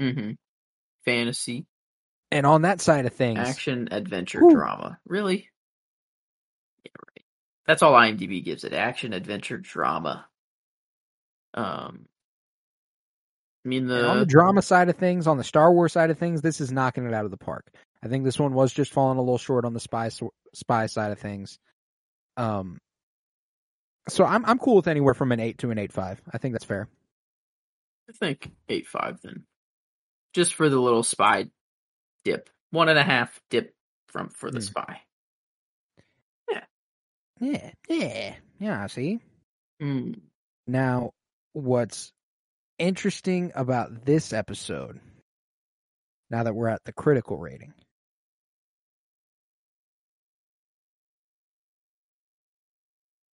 Mm-hmm. 0.00 0.32
Fantasy, 1.04 1.66
And 2.32 2.44
on 2.44 2.62
that 2.62 2.80
side 2.80 3.06
of 3.06 3.12
things, 3.12 3.38
action, 3.38 3.88
adventure, 3.92 4.40
drama. 4.40 4.98
Really? 5.06 5.48
Yeah, 6.84 6.90
right. 7.08 7.24
That's 7.66 7.82
all 7.82 7.92
IMDb 7.94 8.44
gives 8.44 8.64
it: 8.64 8.72
action, 8.72 9.12
adventure, 9.12 9.58
drama. 9.58 10.26
Um, 11.54 12.06
I 13.64 13.68
mean 13.68 13.88
and 13.90 14.04
on 14.06 14.18
the 14.18 14.24
the 14.24 14.30
drama 14.30 14.60
side 14.62 14.88
of 14.88 14.96
things, 14.96 15.26
on 15.28 15.36
the 15.38 15.44
Star 15.44 15.72
Wars 15.72 15.92
side 15.92 16.10
of 16.10 16.18
things, 16.18 16.42
this 16.42 16.60
is 16.60 16.72
knocking 16.72 17.06
it 17.06 17.14
out 17.14 17.24
of 17.24 17.30
the 17.30 17.36
park. 17.36 17.64
I 18.02 18.08
think 18.08 18.24
this 18.24 18.38
one 18.38 18.54
was 18.54 18.72
just 18.72 18.92
falling 18.92 19.18
a 19.18 19.22
little 19.22 19.38
short 19.38 19.64
on 19.64 19.74
the 19.74 19.80
spy 19.80 20.10
spy 20.54 20.86
side 20.86 21.12
of 21.12 21.18
things. 21.18 21.58
Um, 22.36 22.78
so 24.08 24.24
I'm 24.24 24.44
I'm 24.46 24.58
cool 24.58 24.76
with 24.76 24.88
anywhere 24.88 25.14
from 25.14 25.32
an 25.32 25.40
eight 25.40 25.58
to 25.58 25.70
an 25.70 25.78
eight 25.78 25.92
five. 25.92 26.20
I 26.32 26.38
think 26.38 26.54
that's 26.54 26.64
fair. 26.64 26.88
I 28.08 28.12
think 28.12 28.50
eight 28.68 28.86
five 28.86 29.20
then, 29.22 29.44
just 30.32 30.54
for 30.54 30.68
the 30.68 30.78
little 30.80 31.02
spy 31.02 31.46
dip, 32.24 32.48
one 32.70 32.88
and 32.88 32.98
a 32.98 33.02
half 33.02 33.38
dip 33.50 33.74
from 34.08 34.28
for 34.30 34.50
the 34.50 34.58
Hmm. 34.60 34.64
spy. 34.64 35.00
Yeah, 36.50 36.64
yeah, 37.40 37.70
yeah. 37.88 38.34
Yeah. 38.60 38.82
I 38.84 38.86
see. 38.86 39.18
Hmm. 39.80 40.12
Now, 40.66 41.12
what's 41.52 42.12
interesting 42.78 43.52
about 43.54 44.04
this 44.04 44.32
episode, 44.32 45.00
now 46.30 46.44
that 46.44 46.54
we're 46.54 46.68
at 46.68 46.84
the 46.84 46.92
critical 46.92 47.38
rating, 47.38 47.74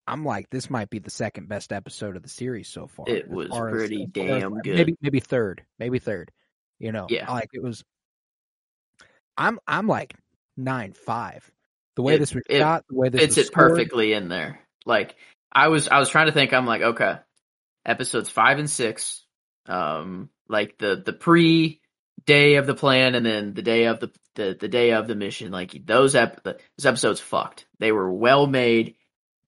I'm 0.06 0.24
like, 0.24 0.50
this 0.50 0.68
might 0.68 0.90
be 0.90 0.98
the 0.98 1.10
second 1.10 1.48
best 1.48 1.72
episode 1.72 2.16
of 2.16 2.22
the 2.22 2.28
series 2.28 2.68
so 2.68 2.86
far. 2.86 3.06
It 3.08 3.28
was 3.28 3.48
pretty 3.48 4.02
as 4.04 4.10
far 4.14 4.34
as- 4.34 4.40
damn 4.40 4.58
good. 4.60 4.74
Maybe, 4.76 4.96
maybe 5.00 5.20
third, 5.20 5.62
maybe 5.78 5.98
third. 5.98 6.30
You 6.78 6.92
know, 6.92 7.06
Yeah. 7.08 7.30
like 7.30 7.48
it 7.54 7.62
was. 7.62 7.82
I'm, 9.36 9.58
I'm 9.66 9.86
like 9.86 10.14
nine 10.56 10.92
five. 10.92 11.50
The 11.96 12.02
way 12.02 12.14
It- 12.14 12.18
this 12.18 12.34
was 12.34 12.42
it 12.48 12.58
shot, 12.58 12.84
the 12.88 12.96
way 12.96 13.08
this 13.08 13.20
fits 13.20 13.38
it 13.38 13.46
scored, 13.46 13.70
perfectly 13.70 14.12
in 14.12 14.28
there. 14.28 14.60
Like 14.86 15.16
I 15.52 15.68
was, 15.68 15.88
I 15.88 15.98
was 15.98 16.08
trying 16.08 16.26
to 16.26 16.32
think. 16.32 16.52
I'm 16.52 16.66
like, 16.66 16.82
okay, 16.82 17.16
episodes 17.86 18.28
five 18.28 18.58
and 18.58 18.68
six, 18.68 19.24
um, 19.66 20.28
like 20.48 20.76
the 20.78 21.02
the 21.04 21.12
pre 21.12 21.80
day 22.26 22.56
of 22.56 22.66
the 22.66 22.74
plan, 22.74 23.14
and 23.14 23.24
then 23.24 23.54
the 23.54 23.62
day 23.62 23.84
of 23.84 24.00
the 24.00 24.10
the, 24.34 24.56
the 24.60 24.68
day 24.68 24.92
of 24.92 25.06
the 25.06 25.14
mission. 25.14 25.50
Like 25.52 25.86
those 25.86 26.14
ep- 26.16 26.42
the, 26.42 26.58
those 26.76 26.86
episodes 26.86 27.20
fucked. 27.20 27.66
They 27.78 27.92
were 27.92 28.12
well 28.12 28.46
made. 28.46 28.96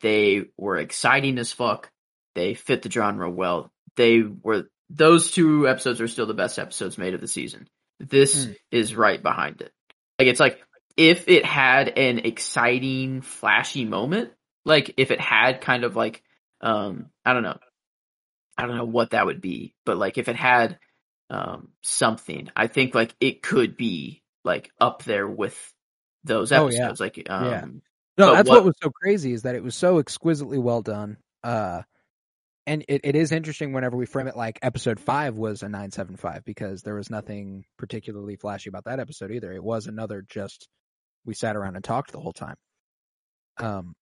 They 0.07 0.45
were 0.57 0.77
exciting 0.77 1.37
as 1.39 1.51
fuck. 1.51 1.91
They 2.37 2.55
fit 2.55 2.83
the 2.83 2.91
genre 2.91 3.29
well. 3.29 3.73
They 3.97 4.23
were 4.23 4.69
those 4.89 5.33
two 5.33 5.67
episodes 5.69 6.01
are 6.01 6.07
still 6.07 6.27
the 6.27 6.33
best 6.35 6.61
episodes 6.61 6.97
made 6.97 7.15
of 7.15 7.21
the 7.21 7.27
season. 7.27 7.67
This 7.99 8.47
Mm. 8.47 8.57
is 8.71 8.95
right 8.95 9.21
behind 9.21 9.63
it. 9.63 9.73
Like 10.21 10.29
it's 10.29 10.39
like 10.39 10.61
if 10.97 11.27
it 11.29 11.45
had 11.45 11.89
an 11.99 12.21
exciting, 12.21 13.21
flashy 13.21 13.85
moment, 13.85 14.31
like 14.65 14.95
if 14.97 15.11
it 15.11 15.21
had 15.21 15.61
kind 15.61 15.83
of 15.83 15.97
like 15.97 16.23
um 16.61 17.11
I 17.25 17.33
don't 17.33 17.43
know. 17.43 17.59
I 18.57 18.67
don't 18.67 18.77
know 18.77 18.85
what 18.85 19.11
that 19.11 19.27
would 19.27 19.41
be, 19.41 19.75
but 19.85 19.97
like 19.97 20.19
if 20.19 20.29
it 20.29 20.37
had 20.37 20.79
um 21.31 21.71
something, 21.83 22.49
I 22.55 22.69
think 22.69 22.95
like 22.95 23.13
it 23.19 23.43
could 23.43 23.77
be 23.77 24.23
like 24.45 24.71
up 24.81 25.03
there 25.03 25.27
with 25.27 25.57
those 26.23 26.53
Oh, 26.53 26.69
yeah. 26.71 26.91
episodes. 26.91 27.01
Like 27.01 27.27
um 27.29 27.45
Yeah. 27.51 27.65
No, 28.19 28.29
But 28.29 28.35
that's 28.35 28.49
what- 28.49 28.57
what, 28.59 28.65
was 28.67 28.75
so 28.83 28.91
crazy 28.91 29.33
is 29.33 29.43
that 29.43 29.55
it 29.55 29.63
was 29.63 29.75
so 29.75 29.99
exquisitely 29.99 30.59
well 30.59 30.83
done. 30.83 31.19
Uh, 31.43 31.83
and 32.67 32.85
it, 32.89 33.03
it 33.05 33.15
is 33.15 33.31
interesting 33.31 33.73
whenever 33.73 33.97
we 33.97 34.07
frame 34.07 34.27
it 34.27 34.37
like 34.37 34.59
episode 34.63 34.99
five 34.99 35.37
was 35.37 35.63
a 35.63 35.69
nine 35.69 35.91
seven 35.93 36.17
five 36.17 36.45
because 36.45 36.83
there 36.83 36.95
was 36.97 37.11
nothing 37.11 37.65
particularly 37.79 38.37
flashy 38.37 38.69
about 38.69 38.85
that 38.87 38.99
episode 38.99 39.31
either. 39.31 39.53
It 39.53 39.63
was 39.63 39.87
another 39.87 40.25
just 40.29 40.69
we 41.25 41.35
sat 41.35 41.55
around 41.57 41.77
and 41.77 41.85
talked 41.85 42.11
the 42.13 42.19
whole 42.21 42.33
time. 42.33 42.57
Um, 43.59 43.95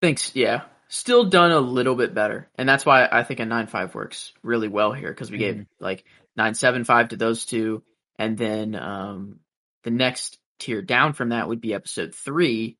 thinks 0.00 0.34
yeah. 0.34 0.62
Still 0.88 1.26
done 1.26 1.52
a 1.52 1.60
little 1.60 1.94
bit 1.94 2.14
better. 2.14 2.48
And 2.56 2.68
that's 2.68 2.84
why 2.84 3.08
I 3.10 3.22
think 3.22 3.38
a 3.40 3.44
nine 3.44 3.66
five 3.68 3.94
works 3.94 4.32
really 4.42 4.68
well 4.68 4.92
here 4.92 5.10
because 5.10 5.30
we 5.30 5.36
Mhm. 5.36 5.40
gave 5.40 5.66
like 5.78 6.04
nine 6.36 6.54
seven 6.54 6.84
five 6.84 7.10
to 7.10 7.16
those 7.16 7.44
two, 7.46 7.82
and 8.18 8.36
then 8.38 8.74
um 8.74 9.40
the 9.84 9.90
next 9.90 10.38
tier 10.58 10.82
down 10.82 11.12
from 11.12 11.28
that 11.28 11.46
would 11.48 11.60
be 11.60 11.74
episode 11.74 12.14
three, 12.14 12.76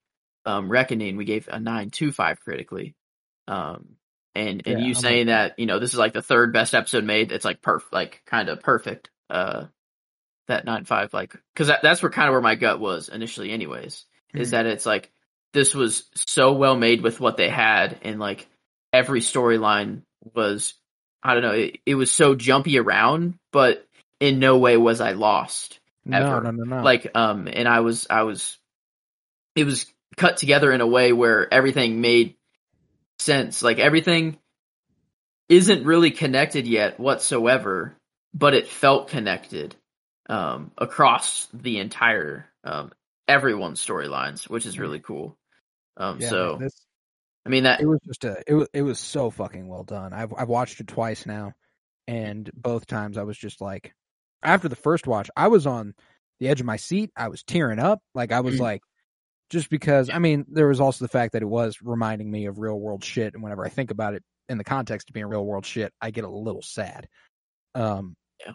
um 0.46 0.70
Reckoning. 0.70 1.16
We 1.16 1.24
gave 1.24 1.48
a 1.50 1.60
nine 1.60 1.90
two 1.90 2.12
five 2.12 2.40
critically. 2.40 2.94
Um 3.48 3.96
and 4.34 4.62
and 4.66 4.78
Yeah, 4.80 4.84
you 4.86 4.90
I'm 4.90 4.94
saying 4.94 5.26
that, 5.26 5.58
you 5.58 5.66
know, 5.66 5.78
this 5.78 5.92
is 5.92 5.98
like 5.98 6.12
the 6.12 6.22
third 6.22 6.52
best 6.52 6.74
episode 6.74 7.04
made, 7.04 7.32
it's 7.32 7.44
like 7.44 7.60
perf 7.60 7.82
like 7.92 8.22
kind 8.26 8.48
of 8.48 8.60
perfect. 8.62 9.10
Uh 9.28 9.66
that 10.48 10.64
nine 10.64 10.84
five 10.84 11.12
like 11.14 11.34
because 11.54 11.68
that, 11.68 11.80
that's 11.82 12.02
where 12.02 12.10
kind 12.10 12.28
of 12.28 12.32
where 12.32 12.40
my 12.40 12.56
gut 12.56 12.80
was 12.80 13.08
initially 13.08 13.50
anyways 13.52 14.04
is 14.34 14.48
Mhm. 14.48 14.50
that 14.52 14.66
it's 14.66 14.84
like 14.86 15.12
this 15.52 15.74
was 15.74 16.04
so 16.16 16.52
well 16.54 16.76
made 16.76 17.02
with 17.02 17.20
what 17.20 17.36
they 17.36 17.48
had 17.48 17.98
and 18.02 18.18
like 18.18 18.48
every 18.92 19.20
storyline 19.20 20.02
was 20.34 20.74
i 21.22 21.34
don't 21.34 21.44
know 21.44 21.52
it, 21.52 21.78
it 21.86 21.94
was 21.94 22.10
so 22.10 22.34
jumpy 22.34 22.78
around 22.80 23.34
but 23.52 23.86
in 24.18 24.40
no 24.40 24.58
way 24.58 24.76
was 24.76 25.00
i 25.00 25.12
lost 25.12 25.78
Ever. 26.10 26.40
no, 26.42 26.50
no, 26.50 26.64
no, 26.64 26.76
no. 26.78 26.82
like 26.82 27.06
um 27.14 27.46
and 27.46 27.68
i 27.68 27.78
was 27.80 28.08
i 28.10 28.22
was 28.24 28.58
it 29.54 29.64
was 29.64 29.86
cut 30.20 30.36
together 30.36 30.70
in 30.70 30.82
a 30.82 30.86
way 30.86 31.14
where 31.14 31.52
everything 31.52 32.02
made 32.02 32.34
sense 33.18 33.62
like 33.62 33.78
everything 33.78 34.36
isn't 35.48 35.84
really 35.86 36.10
connected 36.10 36.66
yet 36.66 37.00
whatsoever 37.00 37.96
but 38.34 38.52
it 38.52 38.68
felt 38.68 39.08
connected 39.08 39.74
um 40.28 40.70
across 40.76 41.48
the 41.54 41.78
entire 41.78 42.46
um 42.64 42.92
everyone's 43.26 43.84
storylines 43.84 44.48
which 44.48 44.66
is 44.66 44.78
really 44.78 45.00
cool 45.00 45.38
um 45.96 46.20
Yeah, 46.20 46.30
so 46.30 46.50
man, 46.52 46.58
this, 46.60 46.86
i 47.46 47.48
mean 47.48 47.64
that 47.64 47.80
it 47.80 47.86
was 47.86 48.00
just 48.06 48.24
a 48.24 48.42
it 48.46 48.54
was 48.54 48.68
it 48.74 48.82
was 48.82 48.98
so 48.98 49.30
fucking 49.30 49.66
well 49.66 49.84
done. 49.84 50.12
I've 50.12 50.34
I've 50.36 50.48
watched 50.48 50.80
it 50.80 50.86
twice 50.88 51.24
now, 51.24 51.52
and 52.06 52.50
both 52.54 52.86
times 52.86 53.16
I 53.16 53.22
was 53.22 53.38
just 53.38 53.60
like, 53.62 53.94
after 54.42 54.68
the 54.68 54.76
first 54.76 55.06
watch, 55.06 55.30
I 55.36 55.48
was 55.48 55.66
on 55.66 55.94
the 56.40 56.48
edge 56.48 56.60
of 56.60 56.66
my 56.66 56.76
seat. 56.76 57.10
I 57.16 57.28
was 57.28 57.42
tearing 57.42 57.78
up, 57.78 58.00
like 58.14 58.32
I 58.32 58.40
was 58.40 58.56
Mhm. 58.56 58.60
like, 58.60 58.82
just 59.50 59.68
because. 59.70 60.08
I 60.10 60.18
mean, 60.18 60.46
there 60.48 60.68
was 60.68 60.80
also 60.80 61.04
the 61.04 61.08
fact 61.10 61.34
that 61.34 61.42
it 61.42 61.48
was 61.48 61.76
reminding 61.82 62.30
me 62.30 62.46
of 62.46 62.58
real 62.58 62.78
world 62.78 63.04
shit, 63.04 63.34
and 63.34 63.42
whenever 63.42 63.64
I 63.64 63.68
think 63.68 63.90
about 63.90 64.14
it 64.14 64.22
in 64.48 64.58
the 64.58 64.64
context 64.64 65.10
of 65.10 65.14
being 65.14 65.26
real 65.26 65.44
world 65.44 65.66
shit, 65.66 65.92
I 66.00 66.10
get 66.10 66.24
a 66.24 66.28
little 66.28 66.62
sad. 66.62 67.08
Um, 67.74 68.16
Yeah. 68.44 68.52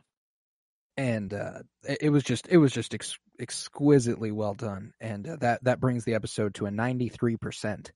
and 0.98 1.34
uh, 1.34 1.60
it, 1.84 1.98
it 2.02 2.10
was 2.10 2.24
just 2.24 2.48
it 2.48 2.58
was 2.58 2.72
just 2.74 2.94
ex- 2.94 3.20
exquisitely 3.40 4.32
well 4.32 4.56
done, 4.56 4.94
and 5.00 5.28
uh, 5.28 5.36
that 5.42 5.64
that 5.64 5.80
brings 5.80 6.06
the 6.06 6.16
episode 6.16 6.56
to 6.56 6.66
a 6.66 6.72
ninety 6.72 7.10
three 7.10 7.38
percent, 7.38 7.92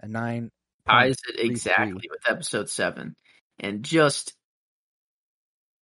a 0.00 0.08
nine 0.08 0.50
ties 0.88 1.16
it 1.28 1.38
exactly 1.38 2.08
with 2.10 2.22
episode 2.28 2.68
seven 2.68 3.14
and 3.58 3.82
just 3.84 4.34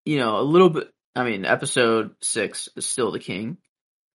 you 0.05 0.19
know 0.19 0.39
a 0.39 0.43
little 0.43 0.71
bit 0.71 0.89
i 1.15 1.25
mean 1.25 1.45
episode 1.45 2.11
six 2.21 2.69
is 2.77 2.87
still 2.87 3.13
the 3.13 3.19
king 3.19 3.59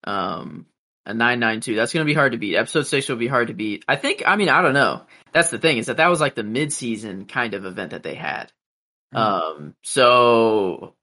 um 0.04 0.66
a 1.06 1.14
992 1.14 1.76
that's 1.76 1.94
going 1.94 2.06
to 2.06 2.10
be 2.10 2.14
hard 2.14 2.32
to 2.32 2.38
beat. 2.38 2.56
Episode 2.56 2.88
six 2.88 3.10
will 3.10 3.18
be 3.18 3.28
hard 3.28 3.48
to 3.50 3.54
beat. 3.54 3.84
I 3.88 3.96
think 3.96 4.24
i 4.26 4.36
mean 4.36 4.50
i 4.50 4.62
don't 4.62 4.74
know. 4.74 5.04
That's 5.34 5.50
the 5.50 5.60
thing 5.60 5.78
is 5.78 5.88
that 5.88 5.98
that 5.98 6.10
was 6.10 6.22
like 6.22 6.36
the 6.36 6.44
mid-season 6.44 7.26
kind 7.26 7.54
of 7.54 7.66
event 7.66 7.92
that 7.92 8.04
they 8.04 8.16
had. 8.16 8.52
Mhm. 9.14 9.20
um 9.20 9.76
so 9.84 10.96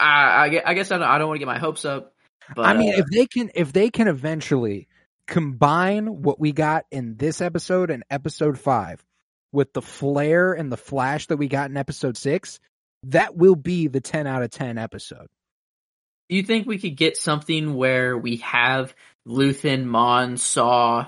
i 0.00 0.48
i, 0.48 0.70
I 0.70 0.74
guess 0.74 0.90
i 0.90 0.98
don't, 0.98 1.06
I 1.06 1.18
don't 1.18 1.28
want 1.28 1.36
to 1.36 1.46
get 1.46 1.46
my 1.46 1.58
hopes 1.58 1.84
up 1.84 2.14
but 2.54 2.66
I 2.66 2.76
mean, 2.76 2.94
uh, 2.94 2.98
if 2.98 3.06
they 3.06 3.26
can, 3.26 3.50
if 3.54 3.72
they 3.72 3.90
can 3.90 4.08
eventually 4.08 4.88
combine 5.26 6.22
what 6.22 6.38
we 6.38 6.52
got 6.52 6.84
in 6.90 7.16
this 7.16 7.40
episode 7.40 7.90
and 7.90 8.04
episode 8.10 8.58
five 8.58 9.04
with 9.52 9.72
the 9.72 9.82
flare 9.82 10.52
and 10.52 10.70
the 10.70 10.76
flash 10.76 11.26
that 11.28 11.36
we 11.36 11.48
got 11.48 11.70
in 11.70 11.76
episode 11.76 12.16
six, 12.16 12.60
that 13.04 13.36
will 13.36 13.56
be 13.56 13.86
the 13.88 14.00
ten 14.00 14.26
out 14.26 14.42
of 14.42 14.50
ten 14.50 14.78
episode. 14.78 15.28
Do 16.28 16.36
you 16.36 16.42
think 16.42 16.66
we 16.66 16.78
could 16.78 16.96
get 16.96 17.16
something 17.16 17.74
where 17.74 18.16
we 18.16 18.36
have 18.38 18.94
Luthen, 19.26 19.84
Mon, 19.84 20.36
Saw 20.36 21.06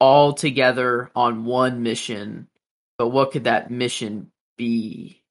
all 0.00 0.32
together 0.34 1.10
on 1.14 1.44
one 1.44 1.82
mission? 1.82 2.48
But 2.98 3.08
what 3.08 3.32
could 3.32 3.44
that 3.44 3.70
mission 3.70 4.30
be? 4.56 5.22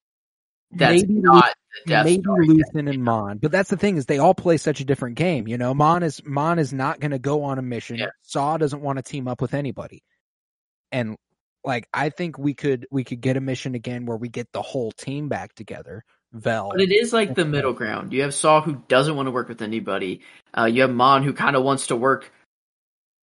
That's 0.71 1.01
maybe 1.01 1.13
not 1.13 1.53
the 1.85 1.89
Death 1.89 2.05
maybe. 2.05 2.23
Luthen 2.23 2.89
and 2.89 3.03
Mon, 3.03 3.37
but 3.37 3.51
that's 3.51 3.69
the 3.69 3.77
thing 3.77 3.97
is 3.97 4.05
they 4.05 4.17
all 4.17 4.33
play 4.33 4.57
such 4.57 4.79
a 4.81 4.85
different 4.85 5.15
game. 5.15 5.47
You 5.47 5.57
know, 5.57 5.73
Mon 5.73 6.03
is 6.03 6.21
Mon 6.25 6.59
is 6.59 6.73
not 6.73 6.99
going 6.99 7.11
to 7.11 7.19
go 7.19 7.43
on 7.43 7.59
a 7.59 7.61
mission. 7.61 7.97
Yeah. 7.97 8.07
Saw 8.21 8.57
doesn't 8.57 8.81
want 8.81 8.97
to 8.97 9.03
team 9.03 9.27
up 9.27 9.41
with 9.41 9.53
anybody, 9.53 10.03
and 10.91 11.15
like 11.63 11.87
I 11.93 12.09
think 12.09 12.37
we 12.37 12.53
could 12.53 12.87
we 12.91 13.03
could 13.03 13.21
get 13.21 13.37
a 13.37 13.41
mission 13.41 13.75
again 13.75 14.05
where 14.05 14.17
we 14.17 14.29
get 14.29 14.51
the 14.51 14.61
whole 14.61 14.91
team 14.91 15.29
back 15.29 15.53
together 15.55 16.03
Vel. 16.33 16.71
But 16.71 16.81
it 16.81 16.91
is 16.91 17.13
like 17.13 17.35
the 17.35 17.45
middle 17.45 17.73
ground. 17.73 18.13
You 18.13 18.23
have 18.23 18.33
Saw 18.33 18.61
who 18.61 18.81
doesn't 18.87 19.15
want 19.15 19.27
to 19.27 19.31
work 19.31 19.49
with 19.49 19.61
anybody. 19.61 20.21
Uh, 20.57 20.65
you 20.65 20.81
have 20.81 20.91
Mon 20.91 21.23
who 21.23 21.33
kind 21.33 21.55
of 21.55 21.63
wants 21.63 21.87
to 21.87 21.95
work 21.95 22.31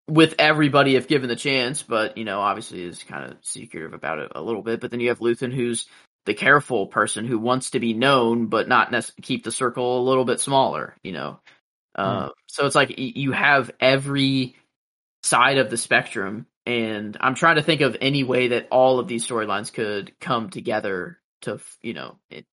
with 0.08 0.34
everybody 0.38 0.96
if 0.96 1.08
given 1.08 1.28
the 1.28 1.36
chance, 1.36 1.82
but 1.82 2.18
you 2.18 2.24
know, 2.24 2.40
obviously 2.40 2.82
is 2.82 3.02
kind 3.02 3.30
of 3.30 3.38
secretive 3.42 3.94
about 3.94 4.18
it 4.18 4.32
a 4.34 4.42
little 4.42 4.62
bit. 4.62 4.80
But 4.80 4.90
then 4.90 5.00
you 5.00 5.08
have 5.08 5.20
Luthen 5.20 5.52
who's 5.52 5.86
the 6.26 6.34
careful 6.34 6.86
person 6.86 7.26
who 7.26 7.38
wants 7.38 7.70
to 7.70 7.80
be 7.80 7.92
known, 7.92 8.46
but 8.46 8.68
not 8.68 8.92
keep 9.20 9.44
the 9.44 9.52
circle 9.52 10.00
a 10.00 10.06
little 10.08 10.24
bit 10.24 10.40
smaller. 10.40 10.96
You 11.02 11.12
know, 11.12 11.40
uh, 11.94 12.30
so 12.46 12.66
it's 12.66 12.74
like 12.74 12.90
y- 12.90 13.12
you 13.14 13.32
have 13.32 13.70
every 13.80 14.56
side 15.22 15.58
of 15.58 15.70
the 15.70 15.76
spectrum, 15.76 16.46
and 16.66 17.16
I'm 17.20 17.34
trying 17.34 17.56
to 17.56 17.62
think 17.62 17.80
of 17.80 17.96
any 18.00 18.24
way 18.24 18.48
that 18.48 18.68
all 18.70 18.98
of 18.98 19.08
these 19.08 19.26
storylines 19.26 19.72
could 19.72 20.18
come 20.20 20.50
together 20.50 21.18
to, 21.42 21.60
you 21.82 21.94
know, 21.94 22.16
it, 22.30 22.46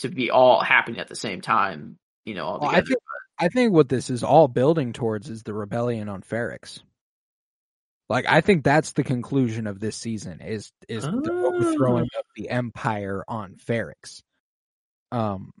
to 0.00 0.08
be 0.08 0.30
all 0.30 0.60
happening 0.60 1.00
at 1.00 1.08
the 1.08 1.16
same 1.16 1.40
time. 1.40 1.96
You 2.24 2.34
know, 2.34 2.44
all 2.46 2.58
Well, 2.60 2.70
I 2.70 2.80
think 2.82 2.98
I 3.38 3.48
think 3.48 3.72
what 3.72 3.88
this 3.88 4.10
is 4.10 4.22
all 4.22 4.48
building 4.48 4.92
towards 4.92 5.30
is 5.30 5.42
the 5.42 5.54
rebellion 5.54 6.08
on 6.08 6.22
Ferrix. 6.22 6.80
Like 8.08 8.26
I 8.28 8.40
think 8.40 8.64
that's 8.64 8.92
the 8.92 9.04
conclusion 9.04 9.66
of 9.66 9.78
this 9.80 9.96
season 9.96 10.40
is 10.40 10.70
is 10.88 11.04
the 11.04 11.30
Oh. 11.32 11.52
overthrowing 11.54 12.08
of 12.18 12.24
the 12.36 12.50
empire 12.50 13.24
on 13.26 13.54
Ferrix. 13.56 14.22
Um 15.12 15.52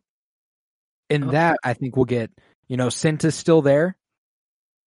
in 1.08 1.24
Okay. 1.24 1.32
that 1.32 1.58
I 1.64 1.74
think 1.74 1.96
we'll 1.96 2.04
get, 2.04 2.30
you 2.68 2.76
know, 2.76 2.88
Cinta's 2.88 3.34
still 3.34 3.62
there. 3.62 3.96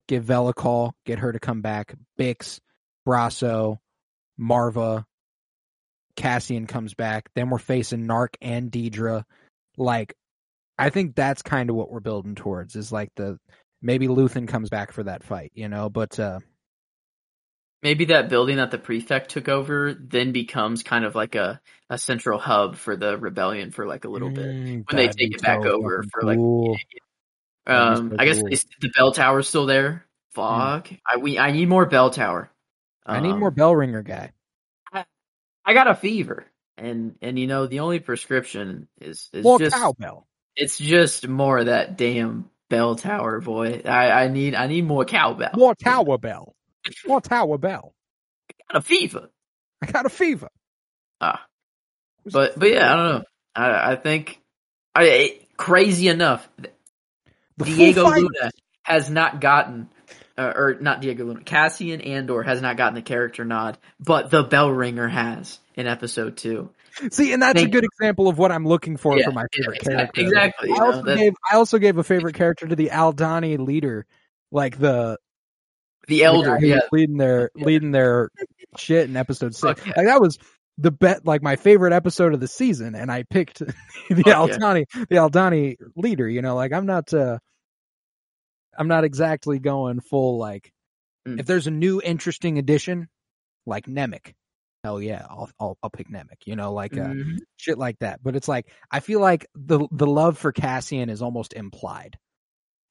Give 0.07 0.23
Vel 0.23 0.49
a 0.49 0.53
call, 0.53 0.93
get 1.05 1.19
her 1.19 1.31
to 1.31 1.39
come 1.39 1.61
back. 1.61 1.95
Bix, 2.19 2.59
Brasso, 3.07 3.77
Maarva, 4.39 5.05
Cassian 6.15 6.67
comes 6.67 6.93
back. 6.93 7.29
Then 7.35 7.49
we're 7.49 7.57
facing 7.57 8.05
Nark 8.05 8.35
and 8.41 8.71
Dedra. 8.71 9.23
Like 9.77 10.15
I 10.77 10.89
think 10.89 11.15
that's 11.15 11.41
kind 11.41 11.69
of 11.69 11.75
what 11.75 11.91
we're 11.91 11.99
building 11.99 12.35
towards 12.35 12.75
is 12.75 12.91
like 12.91 13.11
the 13.15 13.39
maybe 13.81 14.07
Luthen 14.07 14.47
comes 14.47 14.69
back 14.69 14.91
for 14.91 15.03
that 15.03 15.23
fight, 15.23 15.51
you 15.55 15.69
know, 15.69 15.89
but 15.89 16.19
uh 16.19 16.39
maybe 17.81 18.05
that 18.05 18.29
building 18.29 18.57
that 18.57 18.71
the 18.71 18.77
prefect 18.77 19.29
took 19.31 19.49
over 19.49 19.93
then 19.93 20.31
becomes 20.31 20.83
kind 20.83 21.03
of 21.05 21.15
like 21.15 21.35
a, 21.35 21.59
a 21.89 21.97
central 21.97 22.39
hub 22.39 22.75
for 22.77 22.95
the 22.95 23.17
rebellion 23.17 23.71
for 23.71 23.85
like 23.85 24.05
a 24.05 24.09
little 24.09 24.29
bit. 24.29 24.45
mm, 24.45 24.85
When 24.89 24.97
they 24.97 25.07
take 25.09 25.35
it 25.35 25.41
back 25.41 25.63
so 25.63 25.69
over 25.69 26.03
for 26.11 26.21
like 26.23 26.37
cool. 26.37 26.77
That'd 27.65 27.97
um 27.97 28.09
so 28.09 28.15
I 28.19 28.25
guess 28.25 28.39
cool. 28.39 28.49
the 28.81 28.91
bell 28.95 29.11
tower's 29.11 29.47
still 29.47 29.65
there. 29.65 30.05
Fuck. 30.33 30.89
I 31.05 31.17
we 31.17 31.37
I 31.37 31.51
need 31.51 31.67
more 31.69 31.85
bell 31.85 32.09
tower. 32.09 32.49
I 33.05 33.19
need 33.19 33.31
Um, 33.31 33.39
more 33.39 33.51
bell 33.51 33.75
ringer 33.75 34.01
guy. 34.01 34.31
I 35.65 35.73
got 35.73 35.87
a 35.87 35.95
fever. 35.95 36.45
And 36.77 37.15
and 37.21 37.37
you 37.37 37.47
know 37.47 37.67
the 37.67 37.81
only 37.81 37.99
prescription 37.99 38.87
is 38.99 39.29
is 39.33 39.43
More 39.43 39.59
just 39.59 39.75
cowbell. 39.75 40.27
it's 40.55 40.77
just 40.77 41.27
more 41.27 41.59
of 41.59 41.65
that 41.67 41.97
damn 41.97 42.49
bell 42.69 42.95
tower 42.95 43.39
boy. 43.41 43.81
I 43.85 44.09
I 44.23 44.27
need 44.29 44.55
I 44.55 44.67
need 44.67 44.85
more 44.85 45.05
cowbell. 45.05 45.51
More 45.55 45.75
tower 45.75 46.17
bell. 46.17 46.55
More 47.05 47.21
tower 47.21 47.57
bell. 47.57 47.93
I 48.49 48.73
got 48.73 48.79
a 48.79 48.85
fever. 48.85 49.29
I 49.81 49.85
got 49.91 50.05
a 50.05 50.09
fever. 50.09 50.49
Ah. 51.21 51.45
But 52.25 52.57
but 52.57 52.69
yeah, 52.69 52.91
I 52.91 52.95
don't 52.95 53.09
know. 53.13 53.23
I 53.55 53.91
I 53.91 53.95
think 53.95 54.41
I 54.95 55.39
crazy 55.57 56.07
enough. 56.07 56.47
The 56.57 57.65
Diego 57.65 58.09
Luna 58.09 58.51
has 58.81 59.09
not 59.11 59.39
gotten, 59.39 59.89
uh, 60.37 60.53
or 60.55 60.77
not 60.81 61.01
Diego 61.01 61.23
Luna, 61.25 61.41
Cassian 61.43 62.01
Andor 62.01 62.41
has 62.41 62.61
not 62.61 62.77
gotten 62.77 62.95
the 62.95 63.01
character 63.03 63.45
nod, 63.45 63.77
but 63.99 64.31
the 64.31 64.41
bell 64.43 64.71
ringer 64.71 65.07
has 65.07 65.59
in 65.75 65.87
episode 65.87 66.37
two. 66.37 66.69
See, 67.11 67.33
and 67.33 67.41
that's 67.41 67.57
a 67.59 67.63
Thank 67.63 67.73
good 67.73 67.83
example 67.85 68.27
of 68.27 68.37
what 68.37 68.51
I'm 68.51 68.65
looking 68.67 68.97
for 68.97 69.17
Yeah, 69.17 69.25
for 69.25 69.31
my 69.31 69.41
yeah, 69.41 69.47
favorite 69.63 69.77
exact- 69.77 69.95
character. 70.15 70.21
exactly, 70.21 70.69
you 70.69 70.75
I 70.75 70.79
know, 70.79 70.85
also 70.85 71.01
that- 71.03 71.17
gave 71.17 71.33
I 71.51 71.55
also 71.55 71.77
gave 71.79 71.97
a 71.97 72.03
favorite 72.03 72.35
character 72.35 72.67
to 72.67 72.75
the 72.75 72.89
Aldhani 72.89 73.57
leader, 73.59 74.05
like 74.51 74.77
the 74.77 75.17
The 76.07 76.17
the 76.19 76.23
elder, 76.25 76.57
who 76.59 76.67
yeah, 76.67 76.79
leading 76.91 77.17
their 77.17 77.49
Yeah. 77.55 77.65
leading 77.65 77.91
their 77.91 78.29
shit 78.77 79.09
in 79.09 79.15
episode 79.17 79.55
six. 79.55 79.79
Fuck 79.79 79.87
yeah. 79.87 79.93
Like 79.97 80.05
that 80.07 80.21
was 80.21 80.37
the 80.77 80.91
bet, 80.91 81.25
like 81.25 81.41
my 81.43 81.55
favorite 81.55 81.93
episode 81.93 82.33
of 82.33 82.39
the 82.39 82.47
season, 82.47 82.93
and 82.95 83.11
I 83.11 83.23
picked 83.23 83.59
the 84.09 84.23
yeah. 84.25 84.35
Aldhani, 84.35 84.85
the 85.09 85.15
Aldhani 85.17 85.75
leader. 85.95 86.27
You 86.29 86.41
know, 86.41 86.55
like 86.55 86.73
I'm 86.73 86.85
not, 86.85 87.13
uh 87.13 87.39
I'm 88.77 88.87
not 88.87 89.03
exactly 89.03 89.59
going 89.59 89.99
full 89.99 90.37
like. 90.37 90.71
Mm. 91.27 91.39
If 91.39 91.45
there's 91.45 91.67
a 91.67 91.71
new 91.71 92.01
interesting 92.03 92.57
addition, 92.57 93.07
like 93.65 93.85
Nemik, 93.85 94.33
hell 94.83 95.01
yeah, 95.01 95.25
I'll 95.29 95.49
I'll, 95.59 95.77
I'll 95.81 95.89
pick 95.89 96.09
Nemik. 96.09 96.45
You 96.45 96.55
know, 96.55 96.73
like 96.73 96.97
uh, 96.97 97.07
Mhm. 97.07 97.37
shit 97.57 97.77
like 97.77 97.99
that. 97.99 98.21
But 98.23 98.35
it's 98.35 98.47
like 98.47 98.71
I 98.91 98.99
feel 98.99 99.19
like 99.19 99.47
the 99.55 99.87
the 99.91 100.07
love 100.07 100.37
for 100.37 100.51
Cassian 100.51 101.09
is 101.09 101.21
almost 101.21 101.53
implied. 101.53 102.17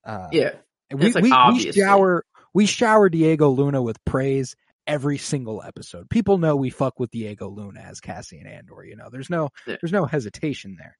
Uh, 0.04 0.28
yeah, 0.32 0.54
we, 0.92 1.12
like, 1.12 1.22
we, 1.22 1.32
we 1.52 1.72
shower 1.72 2.24
we 2.54 2.66
shower 2.66 3.08
Diego 3.08 3.50
Luna 3.50 3.82
with 3.82 4.02
praise 4.04 4.56
every 4.86 5.18
single 5.18 5.62
episode. 5.62 6.10
People 6.10 6.38
know 6.38 6.56
we 6.56 6.70
fuck 6.70 6.98
with 6.98 7.10
Diego 7.10 7.48
Luna 7.48 7.80
as 7.80 8.00
Cassian 8.00 8.46
Andor. 8.46 8.84
You 8.84 8.96
know, 8.96 9.08
there's 9.10 9.30
no 9.30 9.50
Yeah. 9.66 9.76
there's 9.80 9.92
no 9.92 10.06
hesitation 10.06 10.76
there. 10.78 10.98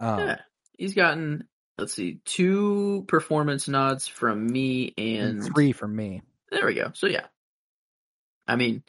Um, 0.00 0.20
yeah. 0.20 0.36
He's 0.78 0.94
gotten 0.94 1.46
let's 1.76 1.94
see, 1.94 2.20
two 2.26 3.04
performance 3.08 3.66
nods 3.68 4.06
from 4.06 4.46
me 4.46 4.92
and 4.98 5.42
and 5.42 5.44
three 5.54 5.72
from 5.72 5.94
me. 5.96 6.22
There 6.50 6.66
we 6.66 6.74
go. 6.74 6.90
So 6.94 7.06
yeah, 7.06 7.26
I 8.46 8.56
mean, 8.56 8.82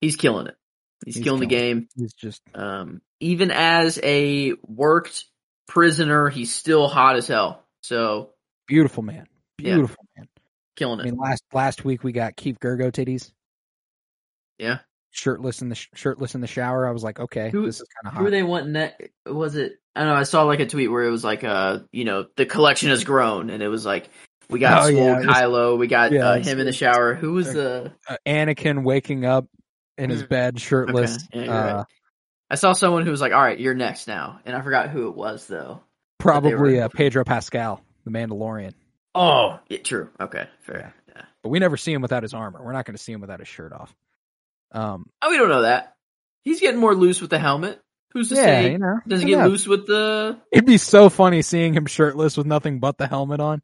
he's 0.00 0.16
killing 0.16 0.46
it. 0.46 0.56
He's, 1.04 1.16
He's 1.16 1.24
killing 1.24 1.40
the 1.40 1.46
game. 1.46 1.88
He's 1.96 2.14
just 2.14 2.42
Um, 2.54 3.02
even 3.20 3.50
as 3.50 3.98
a 4.02 4.54
worked 4.66 5.24
prisoner, 5.68 6.28
he's 6.30 6.54
still 6.54 6.88
hot 6.88 7.16
as 7.16 7.26
hell. 7.28 7.62
So 7.82 8.30
beautiful 8.66 9.02
man, 9.02 9.26
Yeah. 9.58 9.74
beautiful 9.74 10.04
man. 10.16 10.26
killing 10.76 11.00
it. 11.00 11.02
I 11.02 11.04
mean, 11.06 11.16
last 11.16 11.42
last 11.52 11.84
week 11.84 12.02
we 12.02 12.12
got 12.12 12.34
Keef 12.36 12.58
Girgo 12.58 12.90
titties. 12.90 13.30
Yeah. 14.58 14.78
Shirtless 15.10 15.62
in 15.62 15.68
the 15.70 15.74
sh- 15.74 15.88
shirtless 15.94 16.34
in 16.34 16.40
the 16.40 16.46
shower. 16.46 16.86
I 16.86 16.90
was 16.90 17.02
like, 17.02 17.20
okay, 17.20 17.50
Who- 17.50 17.66
this 17.66 17.76
is 17.80 17.86
kind 18.02 18.08
of 18.08 18.12
hot. 18.14 18.20
Who 18.20 18.26
are 18.26 18.30
they 18.30 18.42
wanting 18.42 18.74
that? 18.74 19.00
Was 19.26 19.56
it? 19.56 19.78
I 19.94 20.00
don't 20.00 20.08
know. 20.10 20.14
I 20.16 20.24
saw 20.24 20.42
like 20.42 20.60
a 20.60 20.66
tweet 20.66 20.90
where 20.90 21.04
it 21.04 21.10
was 21.10 21.24
like, 21.24 21.44
uh, 21.44 21.80
you 21.92 22.04
know, 22.04 22.26
the 22.36 22.44
collection 22.46 22.90
has 22.90 23.04
grown, 23.04 23.48
and 23.50 23.62
it 23.62 23.68
was 23.68 23.86
like, 23.86 24.08
we 24.50 24.58
got 24.60 24.84
Oh, 24.84 24.86
yeah, 24.88 25.16
was- 25.18 25.26
Kylo, 25.26 25.78
we 25.78 25.86
got 25.86 26.12
yeah, 26.12 26.28
uh, 26.30 26.38
him 26.38 26.58
in 26.60 26.66
the 26.66 26.72
shower. 26.72 27.14
Who 27.14 27.32
was 27.32 27.52
the? 27.52 27.92
Uh, 28.08 28.16
Anakin 28.26 28.82
waking 28.82 29.24
up 29.24 29.46
in 29.98 30.10
his 30.10 30.22
Mm. 30.24 30.28
bed 30.28 30.60
shirtless. 30.60 31.16
Okay, 31.34 31.46
yeah, 31.46 31.52
uh, 31.52 31.76
right. 31.78 31.86
I 32.50 32.54
saw 32.56 32.72
someone 32.72 33.04
who 33.04 33.10
was 33.10 33.20
like, 33.20 33.32
"All 33.32 33.40
right, 33.42 33.58
you're 33.58 33.74
next 33.74 34.06
now," 34.08 34.40
and 34.44 34.54
I 34.56 34.60
forgot 34.62 34.90
who 34.90 35.08
it 35.08 35.16
was 35.16 35.46
though. 35.46 35.82
Probably 36.18 36.80
uh, 36.80 36.88
Pedro 36.88 37.24
Pascal, 37.24 37.82
the 38.04 38.10
Mandalorian. 38.10 38.72
Oh, 39.14 39.58
yeah, 39.68 39.78
true. 39.78 40.10
Okay, 40.20 40.46
fair. 40.60 40.94
Yeah. 41.08 41.22
But 41.42 41.48
we 41.48 41.58
never 41.58 41.76
see 41.76 41.92
him 41.92 42.02
without 42.02 42.22
his 42.22 42.34
armor. 42.34 42.62
We're 42.62 42.72
not 42.72 42.84
going 42.84 42.96
to 42.96 43.02
see 43.02 43.12
him 43.12 43.20
without 43.20 43.38
his 43.40 43.48
shirt 43.48 43.72
off. 43.72 43.94
Um, 44.72 45.08
Oh, 45.22 45.30
we 45.30 45.38
don't 45.38 45.48
know 45.48 45.62
that. 45.62 45.94
He's 46.42 46.60
getting 46.60 46.80
more 46.80 46.94
loose 46.94 47.20
with 47.20 47.30
the 47.30 47.38
helmet. 47.38 47.80
Who's 48.12 48.28
to 48.30 48.34
yeah, 48.36 48.44
say? 48.44 48.72
you 48.72 48.78
know, 48.78 49.00
Does 49.06 49.20
he 49.22 49.28
get 49.28 49.38
knows? 49.38 49.50
loose 49.50 49.66
with 49.66 49.86
the? 49.86 50.38
It'd 50.52 50.66
be 50.66 50.78
so 50.78 51.08
funny 51.08 51.42
seeing 51.42 51.72
him 51.74 51.86
shirtless 51.86 52.36
with 52.36 52.46
nothing 52.46 52.78
but 52.78 52.98
the 52.98 53.06
helmet 53.06 53.40
on. 53.40 53.62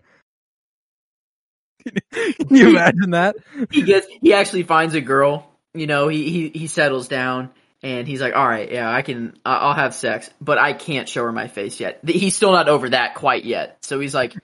Can 2.12 2.46
you 2.56 2.70
imagine 2.70 3.10
that? 3.10 3.36
He 3.70 3.82
gets. 3.82 4.06
He 4.20 4.32
actually 4.34 4.62
finds 4.62 4.94
a 4.94 5.00
girl. 5.00 5.51
You 5.74 5.86
know, 5.86 6.08
he 6.08 6.28
he 6.30 6.48
he 6.50 6.66
settles 6.66 7.08
down 7.08 7.50
and 7.82 8.06
he's 8.06 8.20
like, 8.20 8.34
"All 8.36 8.46
right, 8.46 8.70
yeah, 8.70 8.90
I 8.92 9.02
can. 9.02 9.34
I'll 9.44 9.74
have 9.74 9.94
sex, 9.94 10.28
but 10.40 10.58
I 10.58 10.72
can't 10.74 11.08
show 11.08 11.24
her 11.24 11.32
my 11.32 11.48
face 11.48 11.80
yet. 11.80 12.00
He's 12.06 12.36
still 12.36 12.52
not 12.52 12.68
over 12.68 12.90
that 12.90 13.14
quite 13.14 13.44
yet. 13.44 13.78
So 13.82 13.98
he's 13.98 14.14
like, 14.14 14.34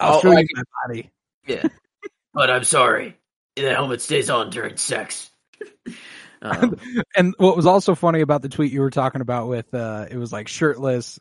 I'll 0.00 0.16
Oh, 0.16 0.20
show 0.20 0.30
you 0.36 0.46
my 0.54 0.62
body. 0.86 1.10
"Yeah, 1.46 1.62
but 2.34 2.50
I'm 2.50 2.64
sorry. 2.64 3.16
The 3.56 3.74
helmet 3.74 4.02
stays 4.02 4.28
on 4.30 4.50
during 4.50 4.76
sex." 4.76 5.30
Um, 6.44 6.76
And 7.14 7.34
what 7.38 7.54
was 7.56 7.66
also 7.66 7.94
funny 7.94 8.20
about 8.20 8.42
the 8.42 8.48
tweet 8.48 8.72
you 8.72 8.80
were 8.80 8.90
talking 8.90 9.20
about 9.20 9.46
with 9.46 9.72
uh 9.72 10.06
it 10.10 10.16
was 10.16 10.32
like 10.32 10.48
shirtless 10.48 11.20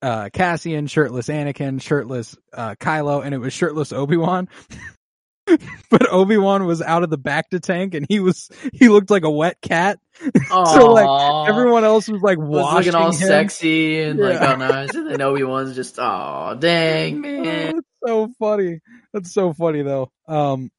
uh 0.00 0.30
Cassian, 0.32 0.86
shirtless 0.86 1.28
Anakin, 1.28 1.78
shirtless 1.82 2.38
uh 2.54 2.74
Kylo, 2.80 3.22
and 3.22 3.34
it 3.34 3.38
was 3.38 3.52
shirtless 3.52 3.92
Obi-Wan. 3.92 4.48
but 5.90 6.08
Obi-Wan 6.10 6.66
was 6.66 6.82
out 6.82 7.02
of 7.02 7.10
the 7.10 7.18
bacta 7.18 7.60
tank 7.60 7.94
and 7.94 8.04
he 8.08 8.20
was 8.20 8.50
he 8.72 8.88
looked 8.88 9.10
like 9.10 9.24
a 9.24 9.30
wet 9.30 9.60
cat. 9.60 9.98
So, 10.48 10.92
like. 10.92 11.48
Everyone 11.48 11.84
else 11.84 12.08
was 12.08 12.22
like 12.22 12.38
was 12.38 12.48
washing 12.48 12.92
looking 12.92 12.94
all 12.94 13.12
him. 13.12 13.28
sexy 13.28 14.00
and 14.02 14.18
like 14.18 14.40
Yeah. 14.40 14.50
all 14.52 14.56
nice, 14.56 14.94
and 14.94 15.10
then 15.10 15.20
Obi 15.22 15.44
Wan's 15.44 15.74
just, 15.74 15.98
oh 15.98 16.56
dang 16.58 17.16
Oh, 17.18 17.20
man. 17.20 17.74
that's 17.74 17.86
so 18.04 18.28
funny. 18.38 18.80
That's 19.12 19.32
so 19.32 19.52
funny 19.52 19.82
though. 19.82 20.10
Um, 20.26 20.70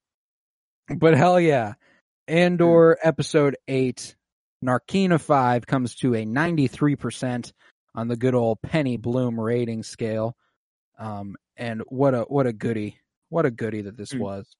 but 0.90 1.16
hell 1.16 1.40
yeah, 1.40 1.74
Andor 2.28 2.98
episode 3.04 3.58
eight, 3.68 4.16
Narkina 4.66 5.22
five 5.22 5.68
comes 5.68 5.96
to 5.98 6.16
a 6.16 6.26
ninety 6.26 6.68
three 6.68 6.96
percent 6.96 7.54
on 7.96 8.08
the 8.08 8.18
good 8.18 8.34
old 8.36 8.62
Penny 8.62 8.98
Bloom 8.98 9.40
rating 9.40 9.84
scale. 9.84 10.36
Um, 11.00 11.36
and 11.56 11.84
what 11.90 12.16
a 12.16 12.22
what 12.24 12.48
a 12.48 12.54
goody, 12.54 12.98
what 13.30 13.46
a 13.46 13.52
goody 13.52 13.82
that 13.82 13.98
this 13.98 14.14
Mm. 14.14 14.20
was. 14.20 14.56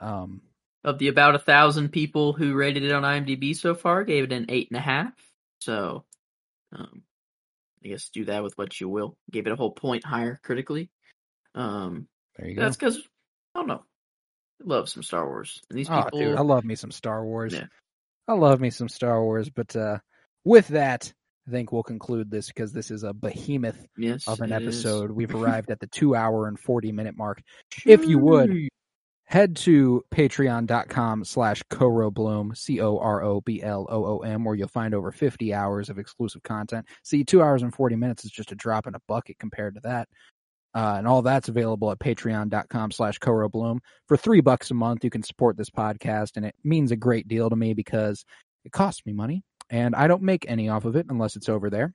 Um, 0.00 0.42
Of 0.82 0.98
the 0.98 1.08
about 1.08 1.34
a 1.34 1.38
thousand 1.38 1.90
people 1.90 2.32
who 2.32 2.54
rated 2.54 2.82
it 2.84 2.92
on 2.92 3.02
IMDb 3.02 3.54
so 3.54 3.74
far, 3.74 4.02
gave 4.04 4.24
it 4.24 4.32
an 4.32 4.46
eight 4.48 4.68
and 4.70 4.78
a 4.78 4.80
half. 4.82 5.12
So, 5.60 6.04
um, 6.72 7.02
I 7.84 7.88
guess 7.88 8.08
do 8.08 8.24
that 8.26 8.42
with 8.42 8.56
what 8.56 8.80
you 8.80 8.88
will. 8.88 9.16
Gave 9.30 9.46
it 9.46 9.52
a 9.52 9.56
whole 9.56 9.72
point 9.72 10.04
higher 10.04 10.40
critically. 10.42 10.90
Um, 11.54 12.08
There 12.36 12.48
you 12.48 12.54
go. 12.54 12.62
that's 12.62 12.76
because 12.76 12.96
I 13.54 13.58
don't 13.58 13.68
know. 13.68 13.84
I 14.62 14.64
love 14.64 14.88
some 14.88 15.02
Star 15.02 15.26
Wars, 15.26 15.60
and 15.68 15.78
these 15.78 15.88
Oh, 15.90 16.04
people. 16.04 16.18
dude, 16.18 16.36
I 16.38 16.42
love 16.42 16.64
me 16.64 16.74
some 16.74 16.90
Star 16.92 17.24
Wars. 17.24 17.52
Yeah. 17.54 17.66
I 18.28 18.34
love 18.34 18.60
me 18.60 18.70
some 18.70 18.88
Star 18.88 19.22
Wars. 19.22 19.50
But 19.50 19.74
uh, 19.74 19.98
with 20.44 20.68
that, 20.68 21.12
I 21.46 21.50
think 21.50 21.72
we'll 21.72 21.82
conclude 21.82 22.30
this 22.30 22.48
because 22.48 22.72
this 22.72 22.90
is 22.90 23.02
a 23.02 23.12
behemoth 23.12 23.86
yes, 23.96 24.28
of 24.28 24.40
an 24.40 24.52
it 24.52 24.62
is. 24.62 24.84
episode. 24.84 25.10
We've 25.10 25.34
arrived 25.34 25.70
at 25.70 25.80
the 25.80 25.86
two 25.86 26.14
hour 26.14 26.46
and 26.46 26.58
40 26.58 26.92
minute 26.92 27.16
mark. 27.16 27.42
If 27.86 28.04
you 28.06 28.18
would, 28.18 28.68
head 29.30 29.54
to 29.54 30.02
patreon.com 30.12 31.24
slash 31.24 31.62
corobloom 31.70 32.56
c-o-r-o-b-l-o-o-m 32.56 34.44
where 34.44 34.54
you'll 34.56 34.66
find 34.66 34.92
over 34.92 35.12
50 35.12 35.54
hours 35.54 35.88
of 35.88 35.98
exclusive 36.00 36.42
content 36.42 36.84
see 37.04 37.22
two 37.22 37.40
hours 37.40 37.62
and 37.62 37.72
40 37.72 37.94
minutes 37.94 38.24
is 38.24 38.32
just 38.32 38.50
a 38.50 38.56
drop 38.56 38.88
in 38.88 38.96
a 38.96 39.00
bucket 39.06 39.38
compared 39.38 39.76
to 39.76 39.80
that 39.82 40.08
uh, 40.74 40.96
and 40.98 41.06
all 41.06 41.22
that's 41.22 41.48
available 41.48 41.92
at 41.92 42.00
patreon.com 42.00 42.90
slash 42.90 43.20
corobloom 43.20 43.78
for 44.08 44.16
three 44.16 44.40
bucks 44.40 44.72
a 44.72 44.74
month 44.74 45.04
you 45.04 45.10
can 45.10 45.22
support 45.22 45.56
this 45.56 45.70
podcast 45.70 46.32
and 46.34 46.44
it 46.44 46.56
means 46.64 46.90
a 46.90 46.96
great 46.96 47.28
deal 47.28 47.48
to 47.48 47.56
me 47.56 47.72
because 47.72 48.24
it 48.64 48.72
costs 48.72 49.06
me 49.06 49.12
money 49.12 49.44
and 49.70 49.94
i 49.94 50.06
don't 50.06 50.22
make 50.22 50.44
any 50.48 50.68
off 50.68 50.84
of 50.84 50.96
it 50.96 51.06
unless 51.08 51.36
it's 51.36 51.48
over 51.48 51.70
there 51.70 51.94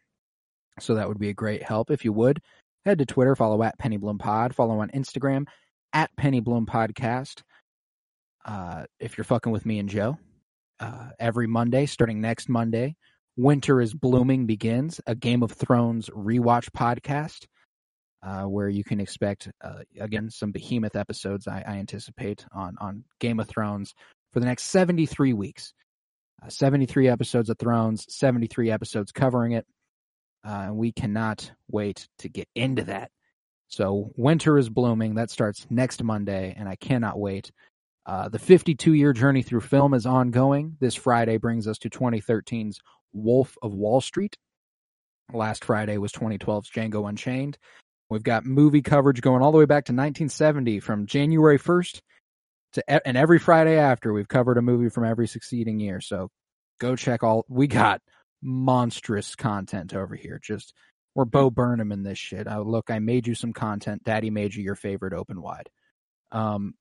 so 0.80 0.96
that 0.96 1.08
would 1.08 1.20
be 1.20 1.30
a 1.30 1.34
great 1.34 1.64
help 1.64 1.92
if 1.92 2.04
you 2.04 2.12
would 2.12 2.42
head 2.86 2.98
to 2.98 3.06
twitter 3.06 3.36
follow 3.36 3.62
at 3.64 3.78
pennybloom 3.80 4.20
follow 4.54 4.80
on 4.80 4.90
instagram 4.90 5.46
at 5.96 6.16
Penny 6.18 6.42
Bloom 6.42 6.66
Podcast. 6.66 7.42
Uh, 8.44 8.84
if 9.00 9.18
you're 9.18 9.24
fucking 9.24 9.52
with 9.52 9.66
me 9.66 9.80
and 9.80 9.90
Joe, 9.90 10.20
uh, 10.80 11.10
every 11.20 11.48
Monday, 11.48 11.86
starting 11.86 12.20
next 12.20 12.50
Monday, 12.50 12.96
Winter 13.38 13.82
is 13.82 13.94
Blooming 13.94 14.46
begins, 14.46 15.00
a 15.08 15.16
Game 15.16 15.42
of 15.42 15.54
Thrones 15.54 16.10
rewatch 16.10 16.70
podcast, 16.72 17.46
uh, 18.22 18.44
where 18.44 18.68
you 18.68 18.84
can 18.84 19.00
expect 19.00 19.50
uh, 19.64 19.80
again 20.00 20.30
some 20.30 20.52
behemoth 20.52 20.98
episodes. 20.98 21.48
I, 21.48 21.64
I 21.66 21.78
anticipate 21.78 22.46
on 22.54 22.76
on 22.80 23.06
Game 23.20 23.40
of 23.40 23.48
Thrones 23.48 23.96
for 24.34 24.42
the 24.42 24.46
next 24.46 24.66
73 24.66 25.32
weeks. 25.32 25.74
Uh, 26.44 26.50
73 26.50 27.08
episodes 27.08 27.50
of 27.50 27.58
Thrones, 27.58 28.06
73 28.10 28.72
episodes 28.72 29.12
covering 29.12 29.54
it. 29.54 29.66
Uh, 30.46 30.66
and 30.68 30.78
we 30.78 30.92
cannot 30.92 31.52
wait 31.70 32.08
to 32.20 32.30
get 32.30 32.48
into 32.56 32.84
that. 32.84 33.10
So 33.68 34.12
winter 34.16 34.58
is 34.58 34.70
blooming. 34.70 35.16
That 35.16 35.32
starts 35.32 35.66
next 35.70 36.04
Monday, 36.04 36.54
and 36.56 36.70
I 36.70 36.76
cannot 36.76 37.20
wait. 37.20 37.52
Uh, 38.06 38.30
the 38.30 38.40
52 38.40 38.94
year 38.94 39.14
journey 39.14 39.42
through 39.42 39.62
film 39.62 39.94
is 39.94 40.06
ongoing. 40.06 40.78
This 40.80 40.94
Friday 40.94 41.38
brings 41.38 41.68
us 41.68 41.80
to 41.80 41.90
2013's 41.90 42.80
Wolf 43.14 43.58
of 43.64 43.74
Wall 43.74 44.02
Street. 44.02 44.38
Last 45.34 45.66
Friday 45.66 45.98
was 45.98 46.12
2012's 46.12 46.70
Django 46.70 47.10
Unchained. 47.10 47.58
We've 48.10 48.24
got 48.24 48.46
movie 48.46 48.84
coverage 48.84 49.22
going 49.22 49.42
all 49.42 49.52
the 49.52 49.58
way 49.58 49.66
back 49.66 49.86
to 49.86 49.94
1970 49.94 50.80
from 50.80 51.08
January 51.08 51.58
1st 51.58 52.02
to 52.76 53.08
and 53.08 53.18
every 53.18 53.40
Friday 53.40 53.78
after 53.78 54.14
we've 54.14 54.28
covered 54.28 54.58
a 54.58 54.62
movie 54.62 54.90
from 54.90 55.04
every 55.04 55.28
succeeding 55.28 55.80
year. 55.80 56.00
So 56.00 56.30
go 56.80 56.96
check 56.96 57.24
all 57.24 57.46
we 57.50 57.68
got 57.68 58.02
monstrous 58.42 59.36
content 59.36 59.94
over 59.94 60.16
here. 60.16 60.40
Just 60.42 60.74
we're 61.16 61.26
Bo 61.26 61.50
Burnham 61.50 61.92
in 61.92 62.04
this 62.04 62.18
shit. 62.18 62.48
Oh, 62.50 62.62
look, 62.62 62.92
I 62.92 63.00
made 63.00 63.26
you 63.26 63.36
some 63.36 63.54
content. 63.54 64.04
Daddy 64.04 64.30
made 64.30 64.54
you 64.54 64.64
your 64.64 64.76
favorite 64.76 65.14
open 65.14 65.42
wide. 65.42 65.70
Um, 66.32 66.74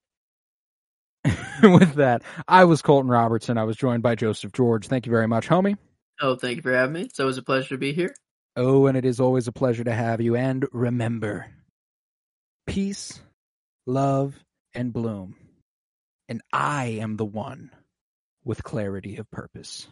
with 1.62 1.94
that, 1.94 2.22
I 2.46 2.64
was 2.64 2.82
Colton 2.82 3.10
Robertson. 3.10 3.56
I 3.56 3.64
was 3.64 3.76
joined 3.76 4.02
by 4.02 4.16
Joseph 4.16 4.52
George. 4.52 4.88
Thank 4.88 5.06
you 5.06 5.10
very 5.10 5.28
much, 5.28 5.48
homie. 5.48 5.78
Oh, 6.20 6.36
thank 6.36 6.56
you 6.56 6.62
for 6.62 6.72
having 6.72 6.92
me. 6.92 7.02
It's 7.02 7.20
always 7.20 7.38
a 7.38 7.42
pleasure 7.42 7.70
to 7.70 7.78
be 7.78 7.92
here. 7.92 8.14
Oh, 8.56 8.86
and 8.86 8.96
it 8.96 9.04
is 9.04 9.20
always 9.20 9.48
a 9.48 9.52
pleasure 9.52 9.84
to 9.84 9.94
have 9.94 10.20
you. 10.20 10.36
And 10.36 10.66
remember, 10.72 11.46
peace, 12.66 13.20
love, 13.86 14.38
and 14.74 14.92
bloom. 14.92 15.36
And 16.28 16.42
I 16.52 16.98
am 17.00 17.16
the 17.16 17.24
one 17.24 17.70
with 18.44 18.64
clarity 18.64 19.16
of 19.16 19.30
purpose. 19.30 19.86